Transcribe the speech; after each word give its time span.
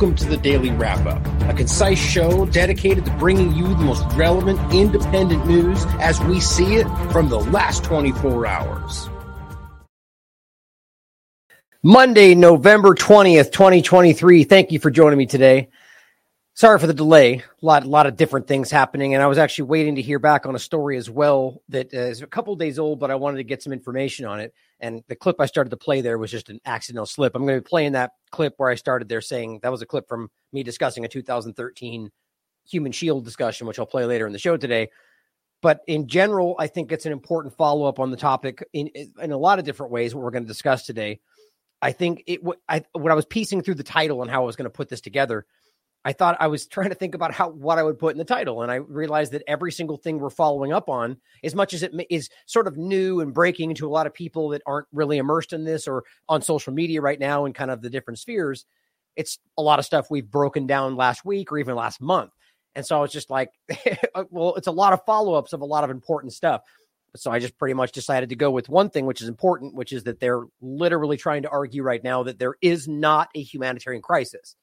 Welcome 0.00 0.16
to 0.16 0.30
the 0.30 0.38
Daily 0.38 0.70
Wrap 0.70 1.04
Up, 1.04 1.26
a 1.50 1.52
concise 1.52 1.98
show 1.98 2.46
dedicated 2.46 3.04
to 3.04 3.10
bringing 3.18 3.52
you 3.52 3.68
the 3.68 3.84
most 3.84 4.02
relevant 4.16 4.58
independent 4.72 5.46
news 5.46 5.84
as 6.00 6.18
we 6.22 6.40
see 6.40 6.76
it 6.76 6.86
from 7.12 7.28
the 7.28 7.38
last 7.38 7.84
24 7.84 8.46
hours. 8.46 9.10
Monday, 11.82 12.34
November 12.34 12.94
20th, 12.94 13.52
2023. 13.52 14.44
Thank 14.44 14.72
you 14.72 14.78
for 14.78 14.90
joining 14.90 15.18
me 15.18 15.26
today. 15.26 15.68
Sorry 16.54 16.78
for 16.78 16.86
the 16.86 16.94
delay. 16.94 17.34
A 17.34 17.42
lot, 17.60 17.84
a 17.84 17.86
lot 17.86 18.06
of 18.06 18.16
different 18.16 18.46
things 18.48 18.70
happening, 18.70 19.12
and 19.12 19.22
I 19.22 19.26
was 19.26 19.36
actually 19.36 19.64
waiting 19.64 19.96
to 19.96 20.02
hear 20.02 20.18
back 20.18 20.46
on 20.46 20.54
a 20.54 20.58
story 20.58 20.96
as 20.96 21.10
well 21.10 21.60
that 21.68 21.92
uh, 21.92 21.98
is 21.98 22.22
a 22.22 22.26
couple 22.26 22.56
days 22.56 22.78
old, 22.78 23.00
but 23.00 23.10
I 23.10 23.16
wanted 23.16 23.36
to 23.36 23.44
get 23.44 23.62
some 23.62 23.74
information 23.74 24.24
on 24.24 24.40
it. 24.40 24.54
And 24.80 25.02
the 25.08 25.16
clip 25.16 25.36
I 25.38 25.46
started 25.46 25.70
to 25.70 25.76
play 25.76 26.00
there 26.00 26.18
was 26.18 26.30
just 26.30 26.48
an 26.48 26.60
accidental 26.64 27.06
slip. 27.06 27.34
I'm 27.34 27.42
going 27.44 27.56
to 27.56 27.60
be 27.60 27.68
playing 27.68 27.92
that 27.92 28.12
clip 28.30 28.54
where 28.56 28.70
I 28.70 28.74
started 28.74 29.08
there 29.08 29.20
saying 29.20 29.60
that 29.62 29.70
was 29.70 29.82
a 29.82 29.86
clip 29.86 30.08
from 30.08 30.30
me 30.52 30.62
discussing 30.62 31.04
a 31.04 31.08
2013 31.08 32.10
human 32.68 32.92
shield 32.92 33.24
discussion, 33.24 33.66
which 33.66 33.78
I'll 33.78 33.86
play 33.86 34.04
later 34.04 34.26
in 34.26 34.32
the 34.32 34.38
show 34.38 34.56
today. 34.56 34.88
But 35.62 35.80
in 35.86 36.06
general, 36.06 36.56
I 36.58 36.66
think 36.66 36.90
it's 36.90 37.06
an 37.06 37.12
important 37.12 37.54
follow 37.56 37.84
up 37.84 37.98
on 37.98 38.10
the 38.10 38.16
topic 38.16 38.64
in 38.72 38.88
in 38.88 39.32
a 39.32 39.36
lot 39.36 39.58
of 39.58 39.64
different 39.64 39.92
ways. 39.92 40.14
What 40.14 40.24
we're 40.24 40.30
going 40.30 40.44
to 40.44 40.48
discuss 40.48 40.86
today, 40.86 41.20
I 41.82 41.92
think 41.92 42.24
it. 42.26 42.40
I 42.68 42.82
when 42.92 43.12
I 43.12 43.14
was 43.14 43.26
piecing 43.26 43.62
through 43.62 43.74
the 43.74 43.82
title 43.82 44.22
and 44.22 44.30
how 44.30 44.42
I 44.42 44.46
was 44.46 44.56
going 44.56 44.64
to 44.64 44.70
put 44.70 44.88
this 44.88 45.02
together, 45.02 45.44
I 46.04 46.12
thought 46.12 46.36
I 46.40 46.46
was 46.46 46.66
trying 46.68 46.88
to 46.90 46.94
think 46.94 47.14
about 47.14 47.32
how 47.32 47.50
what 47.50 47.78
I 47.78 47.82
would 47.82 47.98
put 47.98 48.12
in 48.12 48.18
the 48.18 48.24
title, 48.24 48.62
and 48.62 48.70
I 48.70 48.76
realized 48.76 49.32
that 49.32 49.42
every 49.46 49.72
single 49.72 49.96
thing 49.96 50.18
we're 50.18 50.30
following 50.30 50.72
up 50.72 50.88
on, 50.88 51.16
as 51.44 51.54
much 51.54 51.74
as 51.74 51.82
it 51.82 51.92
is 52.10 52.28
sort 52.46 52.66
of 52.66 52.76
new 52.76 53.20
and 53.20 53.34
breaking 53.34 53.74
to 53.76 53.86
a 53.86 53.90
lot 53.90 54.06
of 54.06 54.14
people 54.14 54.50
that 54.50 54.62
aren't 54.66 54.88
really 54.92 55.18
immersed 55.18 55.52
in 55.52 55.64
this 55.64 55.86
or 55.86 56.04
on 56.28 56.42
social 56.42 56.72
media 56.72 57.00
right 57.00 57.20
now 57.20 57.44
and 57.44 57.54
kind 57.54 57.70
of 57.70 57.82
the 57.82 57.90
different 57.90 58.18
spheres, 58.18 58.64
it's 59.16 59.38
a 59.58 59.62
lot 59.62 59.78
of 59.78 59.84
stuff 59.84 60.10
we've 60.10 60.30
broken 60.30 60.66
down 60.66 60.96
last 60.96 61.24
week 61.24 61.52
or 61.52 61.58
even 61.58 61.74
last 61.74 62.00
month. 62.00 62.30
And 62.74 62.86
so 62.86 62.96
I 62.96 63.00
was 63.00 63.12
just 63.12 63.30
like, 63.30 63.50
uh, 64.14 64.24
well, 64.30 64.54
it's 64.54 64.68
a 64.68 64.72
lot 64.72 64.92
of 64.92 65.04
follow 65.04 65.34
ups 65.34 65.52
of 65.52 65.60
a 65.60 65.66
lot 65.66 65.84
of 65.84 65.90
important 65.90 66.32
stuff. 66.32 66.62
So 67.16 67.32
I 67.32 67.40
just 67.40 67.58
pretty 67.58 67.74
much 67.74 67.90
decided 67.90 68.28
to 68.28 68.36
go 68.36 68.52
with 68.52 68.68
one 68.68 68.88
thing, 68.88 69.04
which 69.04 69.20
is 69.20 69.26
important, 69.26 69.74
which 69.74 69.92
is 69.92 70.04
that 70.04 70.20
they're 70.20 70.44
literally 70.60 71.16
trying 71.16 71.42
to 71.42 71.48
argue 71.48 71.82
right 71.82 72.02
now 72.02 72.22
that 72.22 72.38
there 72.38 72.54
is 72.62 72.86
not 72.86 73.28
a 73.34 73.42
humanitarian 73.42 74.00
crisis 74.00 74.54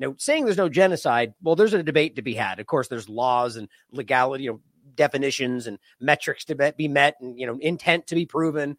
now, 0.00 0.14
saying 0.16 0.46
there's 0.46 0.56
no 0.56 0.70
genocide, 0.70 1.34
well, 1.42 1.54
there's 1.54 1.74
a 1.74 1.82
debate 1.82 2.16
to 2.16 2.22
be 2.22 2.34
had. 2.34 2.58
Of 2.58 2.66
course, 2.66 2.88
there's 2.88 3.08
laws 3.08 3.56
and 3.56 3.68
legality, 3.92 4.44
you 4.44 4.52
know, 4.52 4.60
definitions 4.94 5.66
and 5.66 5.78
metrics 6.00 6.46
to 6.46 6.72
be 6.76 6.88
met 6.88 7.16
and, 7.20 7.38
you 7.38 7.46
know, 7.46 7.58
intent 7.60 8.06
to 8.08 8.14
be 8.14 8.24
proven. 8.24 8.78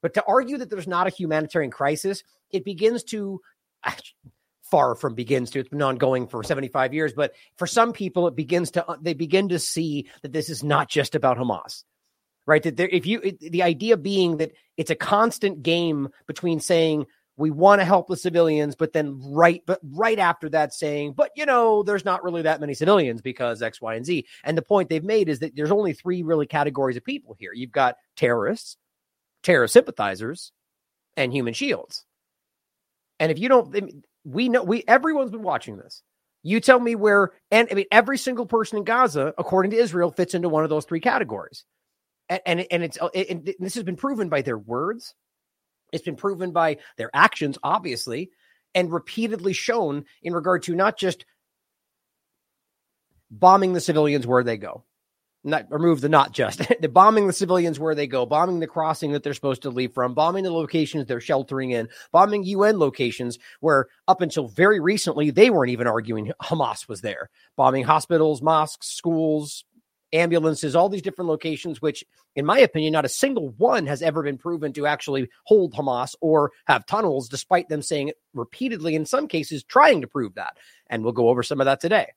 But 0.00 0.14
to 0.14 0.24
argue 0.26 0.56
that 0.58 0.70
there's 0.70 0.86
not 0.86 1.08
a 1.08 1.10
humanitarian 1.10 1.72
crisis, 1.72 2.22
it 2.50 2.64
begins 2.64 3.02
to 3.04 3.40
far 4.62 4.94
from 4.94 5.14
begins 5.14 5.50
to 5.50 5.58
it's 5.58 5.68
been 5.68 5.82
ongoing 5.82 6.28
for 6.28 6.44
75 6.44 6.94
years 6.94 7.12
but 7.12 7.32
for 7.56 7.66
some 7.66 7.92
people 7.92 8.28
it 8.28 8.36
begins 8.36 8.70
to 8.70 8.86
uh, 8.86 8.96
they 9.00 9.14
begin 9.14 9.48
to 9.48 9.58
see 9.58 10.08
that 10.22 10.32
this 10.32 10.48
is 10.48 10.62
not 10.62 10.88
just 10.88 11.16
about 11.16 11.36
hamas 11.36 11.82
right 12.46 12.62
that 12.62 12.76
there, 12.76 12.88
if 12.88 13.04
you 13.04 13.20
it, 13.20 13.40
the 13.40 13.64
idea 13.64 13.96
being 13.96 14.36
that 14.36 14.52
it's 14.76 14.90
a 14.90 14.94
constant 14.94 15.64
game 15.64 16.08
between 16.28 16.60
saying 16.60 17.04
we 17.40 17.50
want 17.50 17.80
to 17.80 17.86
help 17.86 18.06
the 18.06 18.18
civilians, 18.18 18.76
but 18.76 18.92
then 18.92 19.18
right, 19.24 19.62
but 19.64 19.80
right 19.82 20.18
after 20.18 20.50
that 20.50 20.74
saying, 20.74 21.14
but 21.14 21.30
you 21.34 21.46
know, 21.46 21.82
there's 21.82 22.04
not 22.04 22.22
really 22.22 22.42
that 22.42 22.60
many 22.60 22.74
civilians 22.74 23.22
because 23.22 23.62
X, 23.62 23.80
Y, 23.80 23.94
and 23.94 24.04
Z. 24.04 24.26
And 24.44 24.58
the 24.58 24.62
point 24.62 24.90
they've 24.90 25.02
made 25.02 25.30
is 25.30 25.38
that 25.38 25.56
there's 25.56 25.70
only 25.70 25.94
three 25.94 26.22
really 26.22 26.46
categories 26.46 26.98
of 26.98 27.04
people 27.04 27.34
here. 27.38 27.52
You've 27.54 27.72
got 27.72 27.96
terrorists, 28.14 28.76
terror 29.42 29.66
sympathizers, 29.68 30.52
and 31.16 31.32
human 31.32 31.54
shields. 31.54 32.04
And 33.18 33.32
if 33.32 33.38
you 33.38 33.48
don't, 33.48 34.04
we 34.24 34.50
know 34.50 34.62
we 34.62 34.84
everyone's 34.86 35.30
been 35.30 35.42
watching 35.42 35.78
this. 35.78 36.02
You 36.42 36.60
tell 36.60 36.78
me 36.78 36.94
where, 36.94 37.32
and 37.50 37.68
I 37.70 37.74
mean, 37.74 37.86
every 37.90 38.18
single 38.18 38.46
person 38.46 38.76
in 38.78 38.84
Gaza, 38.84 39.32
according 39.38 39.70
to 39.70 39.78
Israel, 39.78 40.10
fits 40.10 40.34
into 40.34 40.50
one 40.50 40.64
of 40.64 40.70
those 40.70 40.84
three 40.84 41.00
categories. 41.00 41.64
And 42.28 42.40
and, 42.44 42.66
and 42.70 42.82
it's 42.82 42.98
and 43.14 43.50
this 43.58 43.74
has 43.74 43.84
been 43.84 43.96
proven 43.96 44.28
by 44.28 44.42
their 44.42 44.58
words 44.58 45.14
it's 45.92 46.04
been 46.04 46.16
proven 46.16 46.52
by 46.52 46.78
their 46.96 47.10
actions, 47.14 47.58
obviously, 47.62 48.30
and 48.74 48.92
repeatedly 48.92 49.52
shown 49.52 50.04
in 50.22 50.32
regard 50.32 50.62
to 50.64 50.74
not 50.74 50.98
just 50.98 51.24
bombing 53.30 53.72
the 53.72 53.80
civilians 53.80 54.26
where 54.26 54.44
they 54.44 54.56
go. 54.56 54.84
Not 55.42 55.70
remove 55.70 56.02
the 56.02 56.10
not 56.10 56.32
just 56.32 56.58
the 56.80 56.88
bombing 56.88 57.26
the 57.26 57.32
civilians 57.32 57.80
where 57.80 57.94
they 57.94 58.06
go, 58.06 58.26
bombing 58.26 58.60
the 58.60 58.66
crossing 58.66 59.12
that 59.12 59.22
they're 59.22 59.32
supposed 59.32 59.62
to 59.62 59.70
leave 59.70 59.94
from, 59.94 60.12
bombing 60.12 60.44
the 60.44 60.52
locations 60.52 61.06
they're 61.06 61.20
sheltering 61.20 61.70
in, 61.70 61.88
bombing 62.12 62.44
UN 62.44 62.78
locations 62.78 63.38
where 63.60 63.86
up 64.06 64.20
until 64.20 64.48
very 64.48 64.80
recently 64.80 65.30
they 65.30 65.48
weren't 65.48 65.70
even 65.70 65.86
arguing 65.86 66.30
Hamas 66.42 66.88
was 66.88 67.00
there, 67.00 67.30
bombing 67.56 67.84
hospitals, 67.84 68.42
mosques, 68.42 68.88
schools, 68.88 69.64
ambulances, 70.12 70.74
all 70.74 70.88
these 70.88 71.02
different 71.02 71.28
locations, 71.28 71.80
which, 71.80 72.04
in 72.36 72.44
my 72.44 72.58
opinion, 72.58 72.92
not 72.92 73.04
a 73.04 73.08
single 73.08 73.50
one 73.50 73.86
has 73.86 74.02
ever 74.02 74.22
been 74.22 74.38
proven 74.38 74.72
to 74.72 74.86
actually 74.86 75.28
hold 75.44 75.74
Hamas 75.74 76.14
or 76.20 76.52
have 76.66 76.86
tunnels, 76.86 77.28
despite 77.28 77.68
them 77.68 77.82
saying 77.82 78.12
repeatedly, 78.34 78.94
in 78.94 79.06
some 79.06 79.28
cases, 79.28 79.64
trying 79.64 80.00
to 80.00 80.06
prove 80.06 80.34
that. 80.34 80.56
And 80.88 81.04
we'll 81.04 81.12
go 81.12 81.28
over 81.28 81.42
some 81.42 81.60
of 81.60 81.66
that 81.66 81.80
today. 81.80 82.08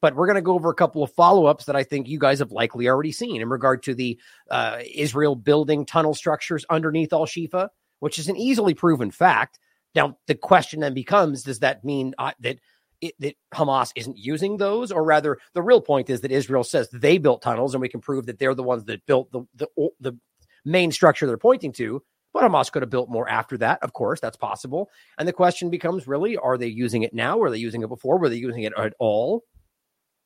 But 0.00 0.16
we're 0.16 0.26
going 0.26 0.36
to 0.36 0.42
go 0.42 0.54
over 0.54 0.68
a 0.68 0.74
couple 0.74 1.02
of 1.02 1.12
follow 1.12 1.46
ups 1.46 1.66
that 1.66 1.76
I 1.76 1.84
think 1.84 2.08
you 2.08 2.18
guys 2.18 2.40
have 2.40 2.50
likely 2.50 2.88
already 2.88 3.12
seen 3.12 3.40
in 3.40 3.48
regard 3.48 3.84
to 3.84 3.94
the 3.94 4.18
uh, 4.50 4.80
Israel 4.92 5.36
building 5.36 5.86
tunnel 5.86 6.14
structures 6.14 6.66
underneath 6.68 7.12
Al 7.12 7.24
Shifa, 7.24 7.68
which 8.00 8.18
is 8.18 8.28
an 8.28 8.36
easily 8.36 8.74
proven 8.74 9.12
fact. 9.12 9.60
Now, 9.94 10.18
the 10.26 10.34
question 10.34 10.80
then 10.80 10.94
becomes 10.94 11.44
does 11.44 11.60
that 11.60 11.84
mean 11.84 12.14
uh, 12.18 12.32
that 12.40 12.58
it, 13.02 13.14
that 13.18 13.34
Hamas 13.52 13.92
isn't 13.96 14.16
using 14.16 14.56
those, 14.56 14.90
or 14.90 15.04
rather, 15.04 15.38
the 15.52 15.62
real 15.62 15.82
point 15.82 16.08
is 16.08 16.22
that 16.22 16.32
Israel 16.32 16.64
says 16.64 16.88
they 16.90 17.18
built 17.18 17.42
tunnels, 17.42 17.74
and 17.74 17.82
we 17.82 17.88
can 17.88 18.00
prove 18.00 18.26
that 18.26 18.38
they're 18.38 18.54
the 18.54 18.62
ones 18.62 18.84
that 18.84 19.04
built 19.04 19.30
the 19.32 19.42
the, 19.54 19.68
the 20.00 20.16
main 20.64 20.92
structure 20.92 21.26
they're 21.26 21.36
pointing 21.36 21.72
to. 21.72 22.02
But 22.32 22.44
Hamas 22.44 22.72
could 22.72 22.80
have 22.80 22.90
built 22.90 23.10
more 23.10 23.28
after 23.28 23.58
that. 23.58 23.82
Of 23.82 23.92
course, 23.92 24.20
that's 24.20 24.38
possible. 24.38 24.88
And 25.18 25.28
the 25.28 25.34
question 25.34 25.68
becomes 25.68 26.06
really, 26.06 26.38
are 26.38 26.56
they 26.56 26.68
using 26.68 27.02
it 27.02 27.12
now? 27.12 27.36
Were 27.36 27.50
they 27.50 27.58
using 27.58 27.82
it 27.82 27.88
before? 27.88 28.18
Were 28.18 28.30
they 28.30 28.36
using 28.36 28.62
it 28.62 28.72
at 28.78 28.94
all? 28.98 29.44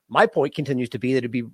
My 0.08 0.26
point 0.26 0.54
continues 0.54 0.90
to 0.90 1.00
be 1.00 1.14
that 1.14 1.18
it'd 1.18 1.32
be 1.32 1.48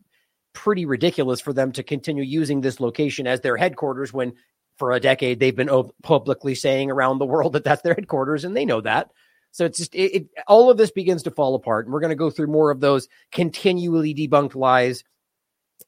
pretty 0.53 0.85
ridiculous 0.85 1.41
for 1.41 1.55
them 1.55 1.73
to 1.73 1.83
continue 1.83 2.23
using 2.23 2.61
this 2.61 2.81
location 2.81 3.27
as 3.27 3.41
their 3.41 3.57
headquarters 3.57 4.13
when 4.13 4.35
for 4.77 4.93
a 4.93 5.01
decade 5.01 5.39
they've 5.39 5.57
been 5.57 5.71
publicly 6.03 6.55
saying 6.55 6.91
around 6.91 7.19
the 7.19 7.27
world 7.27 7.55
that 7.55 7.65
that's 7.65 7.83
their 7.83 7.95
headquarters 7.95 8.45
and 8.45 8.55
they 8.55 8.65
know 8.65 8.81
that 8.81 9.11
so 9.53 9.67
it's 9.67 9.79
just 9.79 9.95
it, 9.95 10.15
it, 10.15 10.27
all 10.49 10.71
of 10.71 10.79
this 10.79 10.91
begins 10.91 11.23
to 11.25 11.31
fall 11.31 11.55
apart, 11.55 11.87
and 11.87 11.93
we're 11.93 12.01
going 12.01 12.11
to 12.11 12.17
go 12.17 12.31
through 12.31 12.49
more 12.49 12.71
of 12.71 12.81
those 12.81 13.07
continually 13.31 14.15
debunked 14.15 14.55
lies, 14.55 15.05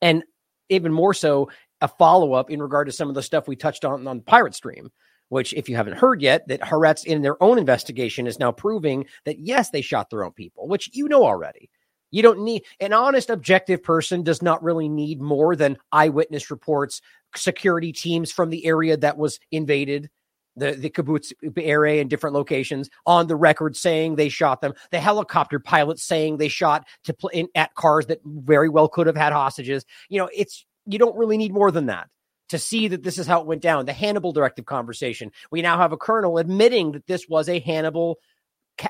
and 0.01 0.23
even 0.69 0.93
more 0.93 1.15
so 1.15 1.51
a 1.81 1.89
follow 1.89 2.35
up 2.35 2.51
in 2.51 2.63
regard 2.63 2.87
to 2.87 2.93
some 2.93 3.09
of 3.09 3.15
the 3.15 3.23
stuff 3.23 3.49
we 3.49 3.57
touched 3.57 3.85
on 3.85 4.07
on 4.07 4.21
Pirate 4.21 4.55
Stream. 4.55 4.91
Which, 5.31 5.55
if 5.55 5.71
you 5.71 5.75
haven't 5.75 5.97
heard 5.97 6.21
yet, 6.21 6.47
that 6.49 6.61
Haaretz 6.61 7.07
in 7.07 7.23
their 7.23 7.43
own 7.43 7.59
investigation 7.59 8.27
is 8.27 8.39
now 8.39 8.53
proving 8.53 9.07
that 9.25 9.39
yes, 9.41 9.71
they 9.71 9.81
shot 9.81 10.11
their 10.11 10.23
own 10.23 10.33
people, 10.33 10.69
which 10.69 10.91
you 10.93 11.09
know 11.09 11.25
already. 11.25 11.71
You 12.11 12.23
don't 12.23 12.45
need 12.45 12.63
an 12.79 12.93
honest, 12.93 13.31
objective 13.31 13.83
person 13.83 14.23
does 14.23 14.43
not 14.43 14.63
really 14.63 14.89
need 14.89 15.21
more 15.21 15.57
than 15.57 15.79
eyewitness 15.91 16.51
reports, 16.51 17.01
security 17.35 17.91
teams 17.91 18.31
from 18.31 18.51
the 18.51 18.65
area 18.67 18.97
that 18.99 19.17
was 19.17 19.41
invaded, 19.51 20.11
the, 20.57 20.73
the 20.73 20.91
kibbutz 20.91 21.33
area 21.57 22.01
in 22.01 22.09
different 22.09 22.35
locations 22.35 22.91
on 23.07 23.27
the 23.27 23.37
record 23.37 23.77
saying 23.77 24.17
they 24.17 24.29
shot 24.29 24.61
them. 24.61 24.75
The 24.91 25.01
helicopter 25.01 25.59
pilots 25.59 26.03
saying 26.03 26.37
they 26.37 26.49
shot 26.49 26.87
to 27.05 27.15
pl- 27.15 27.31
in, 27.31 27.49
at 27.55 27.75
cars 27.75 28.07
that 28.07 28.21
very 28.25 28.69
well 28.69 28.89
could 28.89 29.07
have 29.07 29.17
had 29.17 29.33
hostages. 29.33 29.85
You 30.09 30.21
know, 30.21 30.31
it's 30.35 30.65
you 30.87 30.99
don't 30.99 31.17
really 31.17 31.37
need 31.37 31.53
more 31.53 31.71
than 31.71 31.87
that 31.87 32.09
to 32.51 32.59
see 32.59 32.89
that 32.89 33.03
this 33.03 33.19
is 33.19 33.27
how 33.27 33.41
it 33.41 33.47
went 33.47 33.63
down. 33.63 33.87
The 33.87 33.93
Hannibal 33.93 34.33
directive 34.33 34.67
conversation. 34.67 35.33
We 35.51 35.63
now 35.63 35.79
have 35.79 35.93
a 35.93 35.97
colonel 35.97 36.39
admitting 36.39 36.93
that 36.93 37.07
this 37.07 37.29
was 37.29 37.49
a 37.49 37.59
Hannibal. 37.59 38.19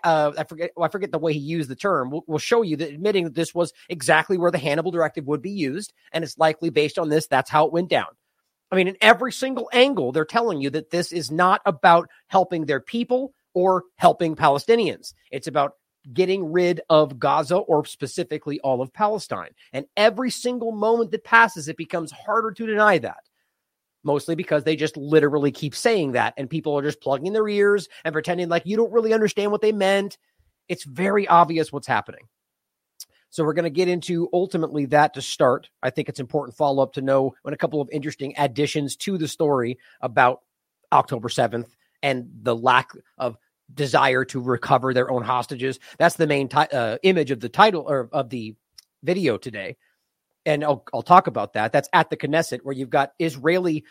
Uh, 0.02 0.32
I 0.36 0.44
forget. 0.44 0.70
I 0.80 0.88
forget 0.88 1.12
the 1.12 1.18
way 1.18 1.34
he 1.34 1.40
used 1.40 1.68
the 1.68 1.76
term. 1.76 2.10
We'll, 2.10 2.24
we'll 2.26 2.38
show 2.38 2.62
you 2.62 2.76
that 2.78 2.90
admitting 2.90 3.24
that 3.24 3.34
this 3.34 3.54
was 3.54 3.72
exactly 3.88 4.38
where 4.38 4.50
the 4.50 4.58
Hannibal 4.58 4.90
directive 4.90 5.26
would 5.26 5.42
be 5.42 5.50
used, 5.50 5.92
and 6.12 6.24
it's 6.24 6.38
likely 6.38 6.70
based 6.70 6.98
on 6.98 7.10
this. 7.10 7.26
That's 7.26 7.50
how 7.50 7.66
it 7.66 7.72
went 7.72 7.90
down. 7.90 8.06
I 8.74 8.76
mean, 8.76 8.88
in 8.88 8.96
every 9.00 9.30
single 9.30 9.70
angle, 9.72 10.10
they're 10.10 10.24
telling 10.24 10.60
you 10.60 10.68
that 10.70 10.90
this 10.90 11.12
is 11.12 11.30
not 11.30 11.60
about 11.64 12.10
helping 12.26 12.66
their 12.66 12.80
people 12.80 13.32
or 13.54 13.84
helping 13.98 14.34
Palestinians. 14.34 15.14
It's 15.30 15.46
about 15.46 15.74
getting 16.12 16.50
rid 16.50 16.80
of 16.90 17.20
Gaza 17.20 17.54
or 17.54 17.84
specifically 17.84 18.58
all 18.64 18.82
of 18.82 18.92
Palestine. 18.92 19.50
And 19.72 19.86
every 19.96 20.28
single 20.28 20.72
moment 20.72 21.12
that 21.12 21.22
passes, 21.22 21.68
it 21.68 21.76
becomes 21.76 22.10
harder 22.10 22.50
to 22.50 22.66
deny 22.66 22.98
that. 22.98 23.20
Mostly 24.02 24.34
because 24.34 24.64
they 24.64 24.74
just 24.74 24.96
literally 24.96 25.52
keep 25.52 25.76
saying 25.76 26.10
that, 26.12 26.34
and 26.36 26.50
people 26.50 26.76
are 26.76 26.82
just 26.82 27.00
plugging 27.00 27.32
their 27.32 27.46
ears 27.46 27.88
and 28.04 28.12
pretending 28.12 28.48
like 28.48 28.66
you 28.66 28.76
don't 28.76 28.92
really 28.92 29.12
understand 29.12 29.52
what 29.52 29.60
they 29.60 29.70
meant. 29.70 30.18
It's 30.68 30.82
very 30.82 31.28
obvious 31.28 31.72
what's 31.72 31.86
happening. 31.86 32.26
So 33.34 33.42
we're 33.42 33.54
going 33.54 33.64
to 33.64 33.70
get 33.70 33.88
into 33.88 34.28
ultimately 34.32 34.86
that 34.86 35.14
to 35.14 35.20
start. 35.20 35.68
I 35.82 35.90
think 35.90 36.08
it's 36.08 36.20
important 36.20 36.56
follow 36.56 36.84
up 36.84 36.92
to 36.92 37.02
know 37.02 37.34
when 37.42 37.52
a 37.52 37.56
couple 37.56 37.80
of 37.80 37.88
interesting 37.90 38.32
additions 38.38 38.94
to 38.98 39.18
the 39.18 39.26
story 39.26 39.76
about 40.00 40.42
October 40.92 41.28
7th 41.28 41.66
and 42.00 42.28
the 42.42 42.54
lack 42.54 42.92
of 43.18 43.36
desire 43.74 44.24
to 44.26 44.40
recover 44.40 44.94
their 44.94 45.10
own 45.10 45.24
hostages. 45.24 45.80
That's 45.98 46.14
the 46.14 46.28
main 46.28 46.48
ti- 46.48 46.70
uh, 46.72 46.98
image 47.02 47.32
of 47.32 47.40
the 47.40 47.48
title 47.48 47.84
or 47.88 48.08
of 48.12 48.30
the 48.30 48.54
video 49.02 49.36
today. 49.36 49.78
And 50.46 50.62
I'll, 50.62 50.84
I'll 50.94 51.02
talk 51.02 51.26
about 51.26 51.54
that. 51.54 51.72
That's 51.72 51.88
at 51.92 52.10
the 52.10 52.16
Knesset, 52.16 52.60
where 52.62 52.76
you've 52.76 52.88
got 52.88 53.14
Israeli 53.18 53.82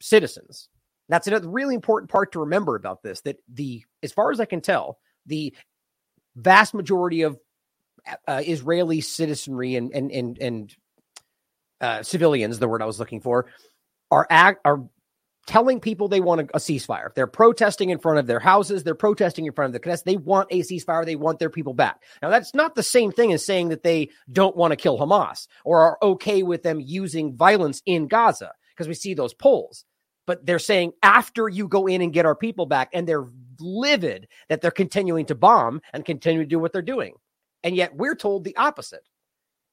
citizens. 0.00 0.70
That's 1.10 1.26
another 1.26 1.50
really 1.50 1.74
important 1.74 2.10
part 2.10 2.32
to 2.32 2.40
remember 2.40 2.74
about 2.74 3.02
this. 3.02 3.20
That 3.20 3.36
the, 3.52 3.84
as 4.02 4.12
far 4.12 4.32
as 4.32 4.40
I 4.40 4.46
can 4.46 4.62
tell, 4.62 4.98
the 5.26 5.54
vast 6.36 6.72
majority 6.72 7.20
of 7.20 7.38
uh, 8.26 8.42
Israeli 8.44 9.00
citizenry 9.00 9.76
and 9.76 9.92
and 9.92 10.10
and 10.10 10.38
and 10.38 10.76
uh, 11.80 12.02
civilians, 12.02 12.58
the 12.58 12.68
word 12.68 12.82
I 12.82 12.86
was 12.86 12.98
looking 12.98 13.20
for, 13.20 13.46
are 14.10 14.26
are 14.64 14.88
telling 15.48 15.80
people 15.80 16.08
they 16.08 16.20
want 16.20 16.42
a, 16.42 16.44
a, 16.54 16.58
ceasefire. 16.58 17.14
They're 17.14 17.26
protesting 17.26 17.88
in 17.88 17.98
front 17.98 18.18
of 18.18 18.26
their 18.26 18.38
houses. 18.38 18.84
They're 18.84 18.94
protesting 18.94 19.46
in 19.46 19.52
front 19.52 19.74
of 19.74 19.80
the 19.80 19.88
Knesset. 19.88 20.04
They 20.04 20.18
want 20.18 20.48
a 20.50 20.60
ceasefire. 20.60 21.06
They 21.06 21.16
want 21.16 21.38
their 21.38 21.48
people 21.48 21.72
back. 21.72 22.02
Now, 22.20 22.28
that's 22.28 22.54
not 22.54 22.74
the 22.74 22.82
same 22.82 23.10
thing 23.12 23.32
as 23.32 23.46
saying 23.46 23.70
that 23.70 23.82
they 23.82 24.10
don't 24.30 24.56
want 24.56 24.72
to 24.72 24.76
kill 24.76 24.98
Hamas 24.98 25.48
or 25.64 25.80
are 25.80 25.98
okay 26.02 26.42
with 26.42 26.62
them 26.62 26.80
using 26.80 27.34
violence 27.34 27.82
in 27.86 28.08
Gaza 28.08 28.52
because 28.74 28.88
we 28.88 28.94
see 28.94 29.14
those 29.14 29.32
polls. 29.32 29.86
But 30.26 30.44
they're 30.44 30.58
saying 30.58 30.92
after 31.02 31.48
you 31.48 31.66
go 31.66 31.86
in 31.86 32.02
and 32.02 32.12
get 32.12 32.26
our 32.26 32.36
people 32.36 32.66
back, 32.66 32.90
and 32.92 33.08
they're 33.08 33.28
livid 33.58 34.28
that 34.50 34.60
they're 34.60 34.70
continuing 34.70 35.24
to 35.26 35.34
bomb 35.34 35.80
and 35.94 36.04
continue 36.04 36.42
to 36.42 36.46
do 36.46 36.58
what 36.58 36.74
they're 36.74 36.82
doing. 36.82 37.14
And 37.62 37.76
yet 37.76 37.96
we're 37.96 38.14
told 38.14 38.44
the 38.44 38.56
opposite. 38.56 39.08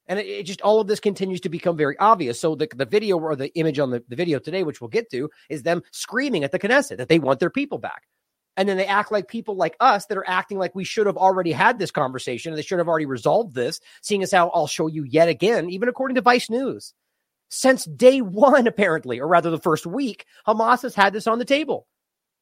And 0.07 0.19
it, 0.19 0.25
it, 0.25 0.43
just 0.43 0.61
all 0.61 0.79
of 0.79 0.87
this 0.87 0.99
continues 0.99 1.41
to 1.41 1.49
become 1.49 1.77
very 1.77 1.97
obvious. 1.97 2.39
So 2.39 2.55
the, 2.55 2.67
the 2.75 2.85
video 2.85 3.17
or 3.17 3.35
the 3.35 3.53
image 3.55 3.79
on 3.79 3.89
the, 3.89 4.03
the 4.07 4.15
video 4.15 4.39
today, 4.39 4.63
which 4.63 4.81
we'll 4.81 4.89
get 4.89 5.09
to, 5.11 5.29
is 5.49 5.63
them 5.63 5.81
screaming 5.91 6.43
at 6.43 6.51
the 6.51 6.59
Knesset 6.59 6.97
that 6.97 7.09
they 7.09 7.19
want 7.19 7.39
their 7.39 7.49
people 7.49 7.77
back. 7.77 8.03
And 8.57 8.69
then 8.69 8.77
they 8.77 8.85
act 8.85 9.11
like 9.11 9.27
people 9.27 9.55
like 9.55 9.75
us 9.79 10.05
that 10.05 10.17
are 10.17 10.27
acting 10.27 10.57
like 10.57 10.75
we 10.75 10.85
should 10.85 11.07
have 11.07 11.17
already 11.17 11.51
had 11.51 11.77
this 11.77 11.91
conversation 11.91 12.51
and 12.51 12.57
they 12.57 12.63
should 12.63 12.77
have 12.79 12.87
already 12.87 13.05
resolved 13.05 13.53
this, 13.53 13.81
seeing 14.01 14.23
as 14.23 14.31
how 14.31 14.49
I'll 14.49 14.67
show 14.67 14.87
you 14.87 15.03
yet 15.03 15.27
again, 15.27 15.69
even 15.69 15.89
according 15.89 16.15
to 16.15 16.21
Vice 16.21 16.49
News. 16.49 16.93
Since 17.49 17.85
day 17.85 18.21
one, 18.21 18.67
apparently, 18.67 19.19
or 19.19 19.27
rather 19.27 19.51
the 19.51 19.59
first 19.59 19.85
week, 19.85 20.25
Hamas 20.47 20.83
has 20.83 20.95
had 20.95 21.13
this 21.13 21.27
on 21.27 21.39
the 21.39 21.45
table. 21.45 21.87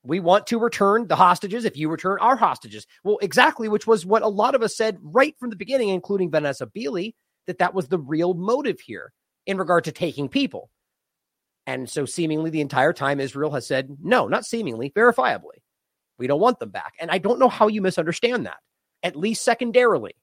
We 0.04 0.20
want 0.20 0.48
to 0.48 0.60
return 0.60 1.08
the 1.08 1.16
hostages 1.16 1.64
if 1.64 1.78
you 1.78 1.90
return 1.90 2.18
our 2.20 2.36
hostages. 2.36 2.86
Well, 3.04 3.20
exactly, 3.22 3.70
which 3.70 3.88
was 3.88 4.06
what 4.06 4.22
a 4.22 4.28
lot 4.28 4.54
of 4.54 4.62
us 4.62 4.76
said 4.76 4.98
right 5.02 5.36
from 5.40 5.50
the 5.50 5.56
beginning, 5.56 5.90
including 5.90 6.30
Vanessa 6.30 6.68
Beeley 6.68 7.16
that 7.48 7.60
that 7.60 7.74
was 7.74 7.88
the 7.88 7.98
real 7.98 8.34
motive 8.34 8.80
here 8.82 9.14
in 9.46 9.58
regard 9.58 9.86
to 9.86 9.92
taking 9.92 10.28
people. 10.28 10.70
And 11.66 11.90
so, 11.90 12.06
seemingly, 12.06 12.50
the 12.50 12.62
entire 12.62 12.92
time, 12.92 13.22
Israel 13.22 13.52
has 13.52 13.66
said, 13.66 13.98
no, 14.02 14.28
not 14.28 14.46
seemingly, 14.46 14.90
verifiably, 14.90 15.62
we 16.18 16.28
don't 16.28 16.42
want 16.42 16.60
them 16.60 16.72
back. 16.72 16.94
And 17.00 17.10
I 17.10 17.18
don't 17.18 17.40
know 17.40 17.48
how 17.48 17.68
you 17.68 17.82
misunderstand 17.82 18.46
that, 18.46 18.58
at 19.02 19.16
least 19.16 19.46
secondarily. 19.46 20.16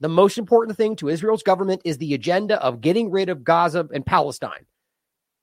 The 0.00 0.08
most 0.08 0.38
important 0.38 0.76
thing 0.76 0.94
to 0.96 1.08
Israel's 1.08 1.42
government 1.42 1.82
is 1.84 1.98
the 1.98 2.14
agenda 2.14 2.62
of 2.62 2.80
getting 2.80 3.10
rid 3.10 3.28
of 3.28 3.42
Gaza 3.42 3.88
and 3.92 4.06
Palestine. 4.06 4.66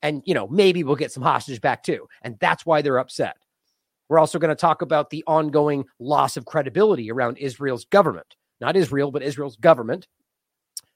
And, 0.01 0.21
you 0.25 0.33
know, 0.33 0.47
maybe 0.47 0.83
we'll 0.83 0.95
get 0.95 1.11
some 1.11 1.23
hostages 1.23 1.59
back 1.59 1.83
too. 1.83 2.07
And 2.21 2.37
that's 2.39 2.65
why 2.65 2.81
they're 2.81 2.99
upset. 2.99 3.35
We're 4.09 4.19
also 4.19 4.39
going 4.39 4.49
to 4.49 4.55
talk 4.55 4.81
about 4.81 5.09
the 5.09 5.23
ongoing 5.27 5.85
loss 5.99 6.37
of 6.37 6.45
credibility 6.45 7.11
around 7.11 7.37
Israel's 7.37 7.85
government, 7.85 8.35
not 8.61 8.75
Israel, 8.75 9.11
but 9.11 9.23
Israel's 9.23 9.57
government 9.57 10.07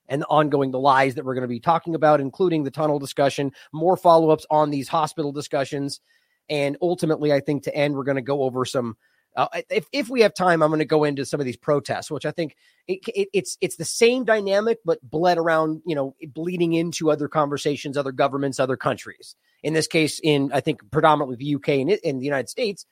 and 0.09 0.21
the 0.21 0.27
ongoing 0.27 0.71
the 0.71 0.79
lies 0.79 1.15
that 1.15 1.23
we're 1.23 1.35
going 1.35 1.43
to 1.43 1.47
be 1.47 1.59
talking 1.59 1.95
about, 1.95 2.19
including 2.19 2.63
the 2.63 2.71
tunnel 2.71 2.99
discussion, 2.99 3.51
more 3.71 3.95
follow 3.95 4.31
ups 4.31 4.45
on 4.49 4.71
these 4.71 4.87
hospital 4.87 5.31
discussions. 5.31 6.01
And 6.49 6.77
ultimately, 6.81 7.31
I 7.31 7.39
think 7.39 7.63
to 7.63 7.75
end, 7.75 7.95
we're 7.95 8.03
going 8.03 8.15
to 8.15 8.21
go 8.21 8.41
over 8.41 8.65
some. 8.65 8.97
Uh, 9.35 9.47
if 9.69 9.85
if 9.93 10.09
we 10.09 10.21
have 10.21 10.33
time, 10.33 10.63
I'm 10.63 10.71
going 10.71 10.79
to 10.79 10.85
go 10.85 11.03
into 11.03 11.23
some 11.23 11.39
of 11.39 11.45
these 11.45 11.55
protests, 11.55 12.09
which 12.09 12.25
I 12.25 12.31
think 12.31 12.55
it, 12.87 12.99
it, 13.07 13.29
it's 13.31 13.57
it's 13.61 13.75
the 13.75 13.85
same 13.85 14.25
dynamic, 14.25 14.79
but 14.83 14.99
bled 15.07 15.37
around, 15.37 15.83
you 15.85 15.93
know, 15.93 16.15
bleeding 16.33 16.73
into 16.73 17.11
other 17.11 17.27
conversations, 17.27 17.95
other 17.95 18.11
governments, 18.11 18.59
other 18.59 18.75
countries. 18.75 19.35
In 19.61 19.73
this 19.73 19.85
case, 19.85 20.19
in 20.23 20.51
I 20.51 20.61
think 20.61 20.81
predominantly 20.89 21.35
the 21.35 21.55
UK 21.55 21.69
and 21.79 21.91
in 21.91 22.17
the 22.17 22.25
United 22.25 22.49
States, 22.49 22.85